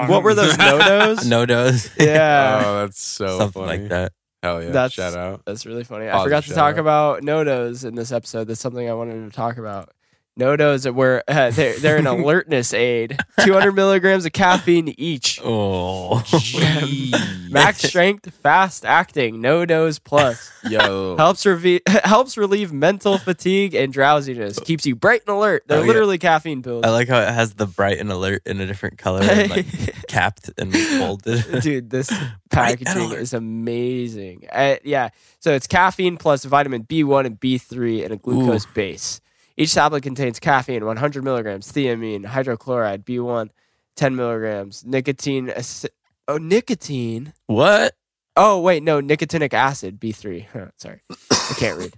what 0.08 0.22
were 0.24 0.34
those 0.34 0.56
no-dos? 0.58 1.24
no 1.24 1.46
dos? 1.46 1.88
Yeah. 1.98 2.62
Oh, 2.64 2.80
that's 2.80 3.00
so 3.00 3.38
something 3.38 3.62
funny. 3.62 3.78
like 3.80 3.88
that. 3.90 4.12
Hell 4.46 4.62
yeah. 4.62 4.70
That's- 4.70 4.92
Shout 4.92 5.14
out. 5.14 5.42
That's 5.44 5.66
really 5.66 5.84
funny. 5.84 6.08
I 6.08 6.22
forgot 6.22 6.44
to 6.44 6.54
talk 6.54 6.74
out. 6.74 6.78
about 6.78 7.22
no-dos 7.22 7.84
in 7.84 7.94
this 7.94 8.12
episode. 8.12 8.44
That's 8.44 8.60
something 8.60 8.88
I 8.88 8.94
wanted 8.94 9.28
to 9.28 9.34
talk 9.34 9.58
about. 9.58 9.90
No-dos 10.38 10.86
were 10.88 11.22
uh, 11.26 11.50
they're, 11.50 11.78
they're 11.78 11.96
an 11.96 12.06
alertness 12.06 12.74
aid. 12.74 13.18
200 13.40 13.72
milligrams 13.72 14.26
of 14.26 14.32
caffeine 14.32 14.94
each. 14.98 15.40
Oh, 15.48 16.22
Max 17.50 17.78
strength, 17.82 18.32
fast 18.42 18.84
acting, 18.84 19.40
no 19.40 19.64
dose 19.64 19.98
plus. 19.98 20.50
Yo. 20.68 21.16
helps 21.16 21.46
relieve 21.46 21.80
helps 21.86 22.36
relieve 22.36 22.72
mental 22.72 23.18
fatigue 23.18 23.74
and 23.74 23.92
drowsiness. 23.92 24.58
Keeps 24.58 24.84
you 24.86 24.94
bright 24.96 25.22
and 25.26 25.36
alert. 25.36 25.64
They're 25.66 25.78
Oh, 25.78 25.82
yeah. 25.82 25.86
literally 25.86 26.18
caffeine 26.18 26.62
pills. 26.62 26.84
I 26.84 26.90
like 26.90 27.08
how 27.08 27.20
it 27.20 27.28
has 27.32 27.54
the 27.54 27.66
bright 27.66 27.98
and 27.98 28.10
alert 28.10 28.42
in 28.46 28.60
a 28.60 28.66
different 28.66 28.98
color, 28.98 29.22
and 29.22 29.50
like 29.50 29.66
capped 30.08 30.50
and 30.58 30.74
folded. 30.76 31.62
Dude, 31.62 31.90
this 31.90 32.10
packaging 32.50 33.12
is 33.12 33.32
amazing. 33.32 34.46
Uh, 34.52 34.76
yeah, 34.84 35.10
so 35.40 35.52
it's 35.52 35.66
caffeine 35.66 36.16
plus 36.16 36.44
vitamin 36.44 36.84
B1 36.84 37.26
and 37.26 37.40
B3 37.40 38.04
and 38.04 38.12
a 38.12 38.16
glucose 38.16 38.66
base. 38.66 39.20
Each 39.56 39.72
tablet 39.74 40.02
contains 40.02 40.38
caffeine, 40.38 40.84
100 40.84 41.24
milligrams, 41.24 41.72
thiamine, 41.72 42.26
hydrochloride, 42.26 43.04
B1, 43.04 43.48
10 43.96 44.14
milligrams, 44.16 44.84
nicotine. 44.84 45.50
ac- 45.54 45.88
Oh, 46.28 46.38
nicotine. 46.38 47.32
What? 47.46 47.94
Oh 48.36 48.60
wait, 48.60 48.82
no, 48.82 49.00
nicotinic 49.00 49.54
acid, 49.54 49.98
B 50.00 50.12
three. 50.12 50.46
Sorry, 50.76 51.00
I 51.30 51.54
can't 51.56 51.78
read. 51.78 51.94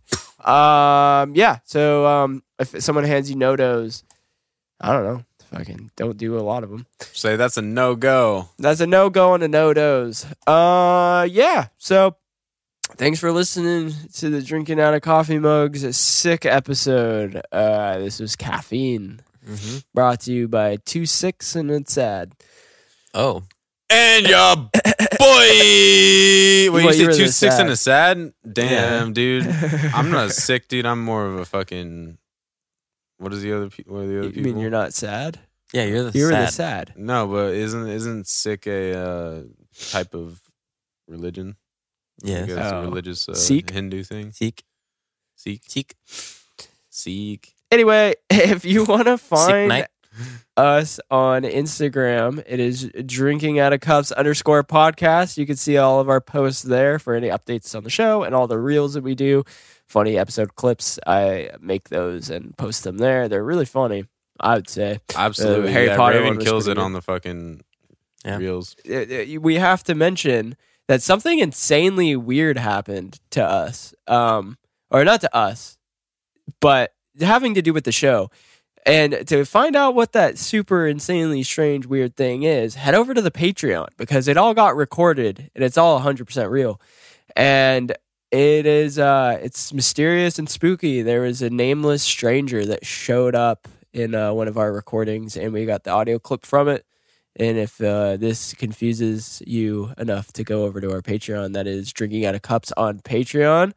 Um, 0.47 1.35
yeah. 1.35 1.59
So, 1.65 2.07
um, 2.07 2.43
if 2.61 2.81
someone 2.83 3.05
hands 3.05 3.29
you 3.31 3.37
Nodos, 3.37 4.05
I 4.81 4.93
don't 4.93 5.05
know. 5.05 5.25
Fucking 5.51 5.91
don't 5.97 6.17
do 6.19 6.39
a 6.39 6.45
lot 6.45 6.63
of 6.63 6.71
them. 6.71 6.87
Say 7.01 7.37
that's 7.37 7.57
a 7.57 7.63
no 7.63 7.97
go. 7.97 8.51
That's 8.59 8.81
a 8.81 8.87
no 8.87 9.09
go 9.11 9.33
on 9.33 9.41
the 9.41 9.49
Nodos. 9.49 10.27
Uh, 10.47 11.25
yeah. 11.25 11.69
So, 11.79 12.17
thanks 12.99 13.19
for 13.21 13.33
listening 13.33 13.93
to 14.15 14.29
the 14.31 14.43
drinking 14.43 14.81
out 14.81 14.95
of 14.95 15.03
coffee 15.03 15.39
mugs. 15.39 15.85
A 15.85 15.93
sick 15.93 16.45
episode. 16.45 17.41
Uh, 17.53 17.99
this 17.99 18.21
was 18.21 18.37
caffeine. 18.37 19.21
Mm-hmm. 19.47 19.79
Brought 19.95 20.21
to 20.23 20.33
you 20.33 20.49
by 20.49 20.77
Two 20.85 21.07
Six 21.07 21.57
and 21.57 21.71
it's 21.71 21.93
sad. 21.93 22.33
Oh, 23.15 23.45
And 23.89 24.27
your 24.29 24.57
boy. 24.57 24.69
Wait, 25.19 26.69
Well, 26.71 26.95
you 26.95 27.07
you 27.07 27.13
say 27.29 27.49
2-6 27.49 27.51
sad. 27.51 27.61
and 27.63 27.71
a 27.71 27.77
sad? 27.77 28.33
Damn, 28.53 29.09
Yeah. 29.09 29.13
dude. 29.15 29.47
I'm 29.95 30.11
not 30.11 30.33
sick 30.33 30.69
dude. 30.69 30.85
I'm 30.87 31.03
more 31.03 31.25
of 31.27 31.39
a 31.39 31.45
fucking. 31.47 32.19
What 33.19 33.33
is 33.33 33.43
the 33.43 33.53
other? 33.55 33.71
Pe- 33.71 33.85
what 33.87 34.01
are 34.01 34.07
the 34.07 34.19
other 34.19 34.29
people? 34.29 34.29
You 34.29 34.31
people? 34.45 34.53
mean 34.53 34.61
you're 34.61 34.71
not 34.71 34.93
sad? 34.93 35.39
yeah, 35.73 35.85
you're 35.85 36.05
the 36.11 36.17
You're 36.19 36.31
sad. 36.31 36.49
the 36.49 36.53
sad. 36.53 36.93
No, 36.97 37.27
but 37.27 37.55
isn't 37.55 37.89
isn't 37.89 38.27
sick 38.29 38.67
a 38.67 38.95
uh, 38.97 39.43
type 39.91 40.15
of 40.15 40.41
religion? 41.09 41.57
I 42.25 42.29
Yes. 42.29 42.47
guess 42.49 42.73
Oh. 42.73 42.79
a 42.79 42.83
religious 42.83 43.29
uh, 43.29 43.35
Sikh? 43.35 43.71
Hindu 43.71 44.03
thing. 44.03 44.33
Seek. 44.33 44.65
Sikh. 45.37 45.63
Seek. 45.67 45.95
Sikh. 46.91 47.53
Anyway, 47.71 48.15
if 48.31 48.65
you 48.65 48.85
want 48.85 49.07
to 49.07 49.19
find 49.19 49.87
us 50.57 50.99
on 51.11 51.43
Instagram, 51.43 52.43
it 52.47 52.59
is 52.59 52.91
drinking 53.07 53.59
out 53.61 53.73
of 53.73 53.81
cups 53.81 54.11
underscore 54.13 54.65
podcast. 54.65 55.37
You 55.39 55.47
can 55.47 55.57
see 55.57 55.77
all 55.77 56.01
of 56.01 56.09
our 56.09 56.21
posts 56.21 56.63
there 56.63 56.99
for 56.99 57.15
any 57.15 57.29
updates 57.29 57.75
on 57.77 57.85
the 57.85 57.91
show 57.91 58.25
and 58.25 58.35
all 58.35 58.47
the 58.49 58.59
reels 58.59 58.95
that 58.95 59.03
we 59.05 59.15
do. 59.15 59.45
Funny 59.87 60.19
episode 60.19 60.55
clips. 60.57 60.99
I 61.07 61.51
make 61.61 61.89
those 61.89 62.31
and 62.31 62.57
post 62.57 62.85
them 62.85 62.99
there. 62.99 63.29
They're 63.29 63.45
really 63.45 63.65
funny. 63.67 64.05
I 64.41 64.55
would 64.57 64.69
say 64.69 65.01
Absolutely. 65.17 65.69
Uh, 65.69 65.73
Harry 65.73 65.87
yeah, 65.87 65.97
Potter 65.97 66.21
Raven 66.21 66.39
kills 66.39 66.67
it 66.69 66.75
good. 66.77 66.79
on 66.83 66.93
the 66.93 67.03
fucking 67.03 67.63
Yeah. 68.25 68.39
reels. 68.39 68.77
We 68.87 69.55
have 69.57 69.83
to 69.85 69.95
mention 69.95 70.57
that 70.89 71.03
something 71.03 71.39
insanely 71.39 72.17
weird 72.17 72.59
happened 72.59 73.21
to 73.31 73.45
us, 73.45 73.95
um, 74.07 74.57
or 74.91 75.05
not 75.05 75.21
to 75.21 75.37
us, 75.37 75.79
but 76.61 76.95
having 77.21 77.55
to 77.55 77.63
do 77.63 77.73
with 77.73 77.85
the 77.85 77.93
show. 77.93 78.31
And 78.87 79.27
to 79.29 79.45
find 79.45 79.77
out 79.77 79.95
what 79.95 80.13
that 80.13 80.39
super 80.39 80.87
insanely 80.87 81.43
strange 81.43 81.85
weird 81.85 82.17
thing 82.17 82.43
is, 82.43 82.75
head 82.77 82.95
over 82.95 83.13
to 83.13 83.21
the 83.21 83.31
Patreon 83.31 83.89
because 83.99 84.29
it 84.29 84.39
all 84.39 84.55
got 84.55 84.77
recorded 84.77 85.51
and 85.55 85.63
it's 85.63 85.77
all 85.77 86.01
100% 86.01 86.51
real. 86.51 86.81
And 87.37 87.95
it 88.31 88.67
is 88.67 88.99
uh 88.99 89.39
it's 89.43 89.73
mysterious 89.73 90.39
and 90.39 90.49
spooky. 90.49 91.03
There 91.03 91.23
was 91.23 91.43
a 91.43 91.51
nameless 91.51 92.03
stranger 92.03 92.65
that 92.67 92.85
showed 92.85 93.35
up 93.35 93.69
in 93.93 94.15
uh, 94.15 94.33
one 94.33 94.49
of 94.49 94.59
our 94.59 94.73
recordings 94.73 95.37
and 95.37 95.53
we 95.53 95.67
got 95.67 95.85
the 95.85 95.91
audio 95.91 96.19
clip 96.19 96.47
from 96.47 96.69
it. 96.69 96.87
And 97.39 97.57
if 97.57 97.81
uh, 97.81 98.17
this 98.17 98.53
confuses 98.55 99.41
you 99.47 99.93
enough 99.97 100.33
to 100.33 100.43
go 100.43 100.65
over 100.65 100.81
to 100.81 100.91
our 100.91 101.03
Patreon, 101.03 101.53
that 101.53 101.69
is 101.69 101.93
Drinking 101.93 102.27
Out 102.27 102.35
of 102.35 102.43
Cups 102.43 102.73
on 102.77 102.99
Patreon 102.99 103.75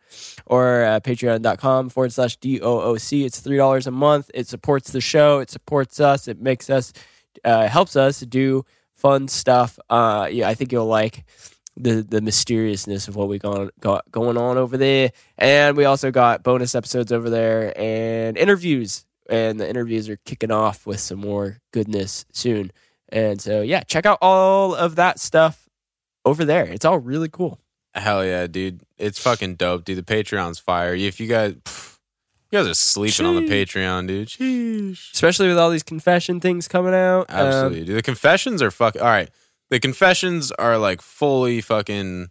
or 0.47 0.83
uh, 0.83 0.99
patreon.com 0.99 1.89
forward 1.89 2.11
slash 2.11 2.39
DOOC. 2.39 3.23
It's 3.23 3.39
$3 3.39 3.87
a 3.87 3.91
month. 3.91 4.31
It 4.33 4.47
supports 4.47 4.91
the 4.91 5.01
show, 5.01 5.39
it 5.39 5.51
supports 5.51 5.99
us, 5.99 6.27
it 6.27 6.41
makes 6.41 6.71
us, 6.71 6.91
uh, 7.45 7.67
helps 7.67 7.95
us 7.95 8.21
do 8.21 8.65
fun 8.95 9.27
stuff. 9.27 9.77
Uh, 9.89 10.27
yeah, 10.31 10.49
I 10.49 10.55
think 10.55 10.71
you'll 10.71 10.87
like 10.87 11.23
the 11.77 12.01
the 12.01 12.21
mysteriousness 12.21 13.07
of 13.07 13.15
what 13.15 13.29
we 13.29 13.39
got, 13.39 13.69
got 13.79 14.09
going 14.11 14.37
on 14.37 14.57
over 14.57 14.75
there. 14.75 15.11
And 15.37 15.77
we 15.77 15.85
also 15.85 16.11
got 16.11 16.43
bonus 16.43 16.75
episodes 16.75 17.11
over 17.11 17.29
there 17.29 17.79
and 17.79 18.37
interviews. 18.37 19.05
And 19.29 19.59
the 19.59 19.69
interviews 19.69 20.09
are 20.09 20.17
kicking 20.25 20.51
off 20.51 20.85
with 20.85 20.99
some 20.99 21.19
more 21.19 21.59
goodness 21.71 22.25
soon. 22.33 22.71
And 23.11 23.41
so, 23.41 23.61
yeah, 23.61 23.81
check 23.83 24.05
out 24.05 24.17
all 24.21 24.73
of 24.73 24.95
that 24.95 25.19
stuff 25.19 25.69
over 26.25 26.45
there. 26.45 26.65
It's 26.65 26.85
all 26.85 26.99
really 26.99 27.29
cool. 27.29 27.59
Hell 27.93 28.25
yeah, 28.25 28.47
dude. 28.47 28.81
It's 28.97 29.19
fucking 29.19 29.55
dope, 29.55 29.83
dude. 29.83 29.97
The 29.97 30.03
Patreon's 30.03 30.59
fire. 30.59 30.95
If 30.95 31.19
you 31.19 31.27
guys 31.27 31.53
pff, 31.55 31.97
you 32.51 32.59
guys 32.59 32.67
are 32.67 32.73
sleeping 32.73 33.25
on 33.25 33.35
the 33.35 33.49
Patreon, 33.49 34.07
dude. 34.07 34.27
Sheesh. 34.29 35.13
Especially 35.13 35.47
with 35.47 35.57
all 35.57 35.69
these 35.69 35.83
confession 35.83 36.39
things 36.39 36.67
coming 36.67 36.93
out. 36.93 37.25
Um, 37.29 37.47
Absolutely. 37.47 37.83
dude. 37.85 37.97
The 37.97 38.01
confessions 38.01 38.61
are 38.61 38.71
fuck 38.71 38.95
all 38.95 39.03
right. 39.03 39.29
The 39.69 39.79
confessions 39.79 40.51
are 40.53 40.77
like 40.77 41.01
fully 41.01 41.61
fucking 41.61 42.29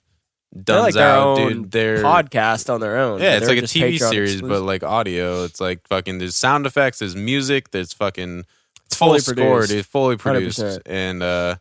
done 0.62 0.83
like 0.83 0.97
out, 0.97 1.36
dude. 1.36 1.70
They're 1.70 2.02
podcast 2.02 2.73
on 2.73 2.81
their 2.81 2.99
own. 2.99 3.20
Yeah, 3.20 3.36
it's 3.36 3.49
like 3.49 3.59
a 3.59 3.62
TV 3.62 3.97
Patreon 3.97 4.10
series, 4.10 4.33
exclusive. 4.34 4.49
but 4.49 4.62
like 4.62 4.83
audio. 4.83 5.44
It's 5.44 5.60
like 5.60 5.86
fucking. 5.89 6.18
There's 6.18 6.36
sound 6.36 6.67
effects. 6.67 6.99
There's 6.99 7.17
music. 7.17 7.70
There's 7.70 7.92
fucking. 7.92 8.44
It's 8.91 8.97
fully 8.97 9.20
full 9.20 9.35
score, 9.35 9.35
produced. 9.60 9.70
dude. 9.73 9.86
Fully 9.86 10.17
100%. 10.17 10.19
produced, 10.19 10.81
and 10.86 11.23
uh, 11.23 11.57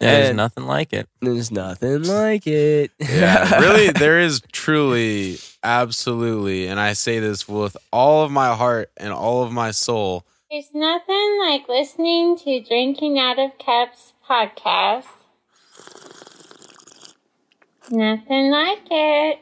Yeah, 0.00 0.12
there's 0.14 0.28
And- 0.28 0.36
nothing 0.38 0.64
like 0.66 0.92
it. 0.94 1.08
there's 1.20 1.50
nothing 1.50 2.04
like 2.04 2.46
it. 2.46 2.90
yeah, 2.98 3.60
really, 3.60 3.88
there 3.90 4.18
is 4.18 4.40
truly, 4.50 5.38
absolutely, 5.62 6.66
and 6.68 6.80
I 6.80 6.94
say 6.94 7.18
this 7.20 7.46
with 7.46 7.76
all 7.92 8.24
of 8.24 8.30
my 8.30 8.54
heart 8.54 8.90
and 8.96 9.12
all 9.12 9.42
of 9.42 9.52
my 9.52 9.70
soul. 9.72 10.24
There's 10.50 10.70
nothing 10.74 11.38
like 11.38 11.68
listening 11.68 12.36
to 12.38 12.60
Drinking 12.60 13.18
Out 13.18 13.38
of 13.38 13.52
Cups 13.64 14.14
podcast. 14.28 15.04
Nothing 17.90 18.50
like 18.50 18.82
it. 18.90 19.38